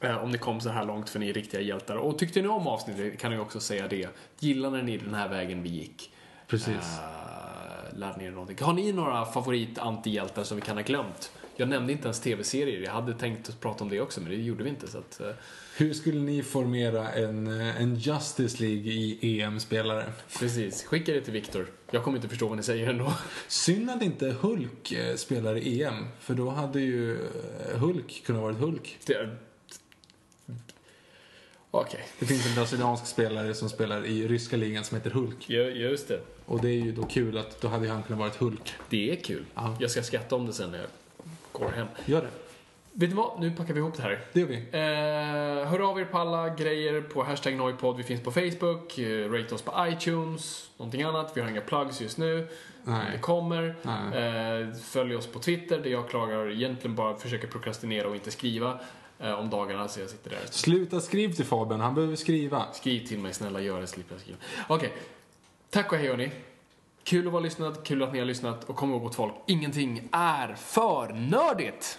Eh, 0.00 0.24
om 0.24 0.30
ni 0.30 0.38
kom 0.38 0.60
så 0.60 0.68
här 0.68 0.84
långt 0.84 1.10
för 1.10 1.18
ni 1.18 1.28
är 1.28 1.32
riktiga 1.32 1.60
hjältar. 1.60 1.96
Och 1.96 2.18
tyckte 2.18 2.42
ni 2.42 2.48
om 2.48 2.66
avsnittet 2.66 3.18
kan 3.18 3.30
ni 3.30 3.38
också 3.38 3.60
säga 3.60 3.88
det. 3.88 4.08
Gillade 4.38 4.82
ni 4.82 4.96
den 4.96 5.14
här 5.14 5.28
vägen 5.28 5.62
vi 5.62 5.68
gick? 5.68 6.12
Precis. 6.46 6.74
Uh, 6.74 7.98
lärde 7.98 8.18
ni 8.18 8.24
er 8.24 8.30
någonting? 8.30 8.56
Har 8.60 8.72
ni 8.72 8.92
några 8.92 9.24
favorit-antihjältar 9.24 10.44
som 10.44 10.56
vi 10.56 10.60
kan 10.60 10.76
ha 10.76 10.82
glömt? 10.82 11.32
Jag 11.56 11.68
nämnde 11.68 11.92
inte 11.92 12.04
ens 12.04 12.20
tv-serier. 12.20 12.80
Jag 12.80 12.92
hade 12.92 13.14
tänkt 13.14 13.48
att 13.48 13.60
prata 13.60 13.84
om 13.84 13.90
det 13.90 14.00
också, 14.00 14.20
men 14.20 14.30
det 14.30 14.36
gjorde 14.36 14.64
vi 14.64 14.70
inte. 14.70 14.88
Så 14.88 14.98
att, 14.98 15.20
eh, 15.20 15.30
Hur 15.78 15.94
skulle 15.94 16.20
ni 16.20 16.42
formera 16.42 17.12
en, 17.12 17.60
eh, 17.60 17.80
en 17.82 17.94
Justice 17.96 18.62
League 18.62 18.92
i 18.92 19.40
EM-spelare? 19.40 20.12
precis. 20.38 20.84
Skicka 20.84 21.12
det 21.12 21.20
till 21.20 21.32
Viktor. 21.32 21.66
Jag 21.90 22.04
kommer 22.04 22.18
inte 22.18 22.28
förstå 22.28 22.48
vad 22.48 22.56
ni 22.56 22.62
säger 22.62 22.88
ändå. 22.88 23.12
Synd 23.48 23.90
att 23.90 24.02
inte 24.02 24.26
Hulk 24.40 24.92
eh, 24.92 25.16
spelar 25.16 25.56
i 25.56 25.82
EM. 25.82 26.04
För 26.20 26.34
då 26.34 26.50
hade 26.50 26.80
ju 26.80 27.12
eh, 27.14 27.78
Hulk 27.78 28.22
kunnat 28.26 28.42
varit 28.42 28.56
Hulk. 28.58 28.98
Det- 29.06 29.36
Okej, 31.70 32.00
Det 32.18 32.26
finns 32.26 32.46
en 32.46 32.54
brasiliansk 32.54 33.06
spelare 33.06 33.54
som 33.54 33.68
spelar 33.68 34.06
i 34.06 34.28
ryska 34.28 34.56
ligan 34.56 34.84
som 34.84 34.96
heter 34.96 35.10
Hulk. 35.10 35.50
Ja, 35.50 35.60
just 35.62 36.08
det. 36.08 36.20
Och 36.46 36.60
det 36.62 36.68
är 36.68 36.80
ju 36.84 36.92
då 36.92 37.02
kul 37.02 37.38
att 37.38 37.60
då 37.60 37.68
hade 37.68 37.88
han 37.88 38.02
kunnat 38.02 38.20
varit 38.20 38.36
Hulk. 38.36 38.72
Det 38.90 39.10
är 39.10 39.16
kul. 39.16 39.44
Ja. 39.54 39.76
Jag 39.80 39.90
ska 39.90 40.02
skratta 40.02 40.36
om 40.36 40.46
det 40.46 40.52
sen 40.52 40.70
när 40.70 40.78
jag 40.78 40.88
går 41.52 41.68
hem. 41.70 41.86
Gör 42.06 42.20
det. 42.22 42.28
Vet 43.00 43.10
ni 43.10 43.16
vad? 43.16 43.40
Nu 43.40 43.50
packar 43.50 43.74
vi 43.74 43.80
ihop 43.80 43.96
det 43.96 44.02
här. 44.02 44.24
Det 44.32 44.40
gör 44.40 44.46
vi. 44.46 44.56
Eh, 44.56 45.68
hör 45.70 45.90
av 45.90 46.00
er 46.00 46.04
på 46.04 46.18
alla 46.18 46.48
grejer 46.48 47.00
på 47.00 47.22
hashtag 47.22 47.56
Noipod. 47.56 47.96
Vi 47.96 48.02
finns 48.02 48.22
på 48.22 48.30
Facebook, 48.30 48.98
eh, 48.98 49.30
rate 49.30 49.54
oss 49.54 49.62
på 49.62 49.72
iTunes, 49.88 50.70
någonting 50.76 51.02
annat. 51.02 51.32
Vi 51.34 51.40
har 51.40 51.48
inga 51.48 51.60
plugs 51.60 52.00
just 52.00 52.18
nu. 52.18 52.48
Nej. 52.84 53.12
Det 53.12 53.18
kommer. 53.18 53.76
Eh, 53.88 54.74
följ 54.74 55.16
oss 55.16 55.26
på 55.26 55.38
Twitter 55.38 55.78
där 55.78 55.90
jag 55.90 56.08
klagar 56.08 56.50
egentligen 56.50 56.96
bara 56.96 57.16
försöker 57.16 57.48
prokrastinera 57.48 58.08
och 58.08 58.14
inte 58.14 58.30
skriva 58.30 58.80
eh, 59.18 59.32
om 59.32 59.50
dagarna 59.50 59.88
så 59.88 60.00
jag 60.00 60.10
sitter 60.10 60.30
där. 60.30 60.38
Sluta 60.50 61.00
skriv 61.00 61.32
till 61.32 61.44
Fabian, 61.44 61.80
han 61.80 61.94
behöver 61.94 62.16
skriva. 62.16 62.64
Skriv 62.72 63.06
till 63.06 63.18
mig 63.18 63.34
snälla, 63.34 63.60
gör 63.60 63.80
det, 63.80 63.86
slipper 63.86 64.14
jag 64.14 64.20
skriva. 64.20 64.38
Okej, 64.68 64.92
tack 65.70 65.92
och 65.92 65.98
hej 65.98 66.08
hörni. 66.08 66.30
Kul 67.04 67.26
att 67.26 67.32
vara 67.32 67.42
lyssnat, 67.42 67.84
kul 67.84 68.02
att 68.02 68.12
ni 68.12 68.18
har 68.18 68.26
lyssnat 68.26 68.64
och 68.64 68.76
kom 68.76 68.90
ihåg 68.90 69.02
gott 69.02 69.14
folk, 69.14 69.34
ingenting 69.46 70.08
är 70.12 70.54
för 70.54 71.12
nördigt! 71.12 71.98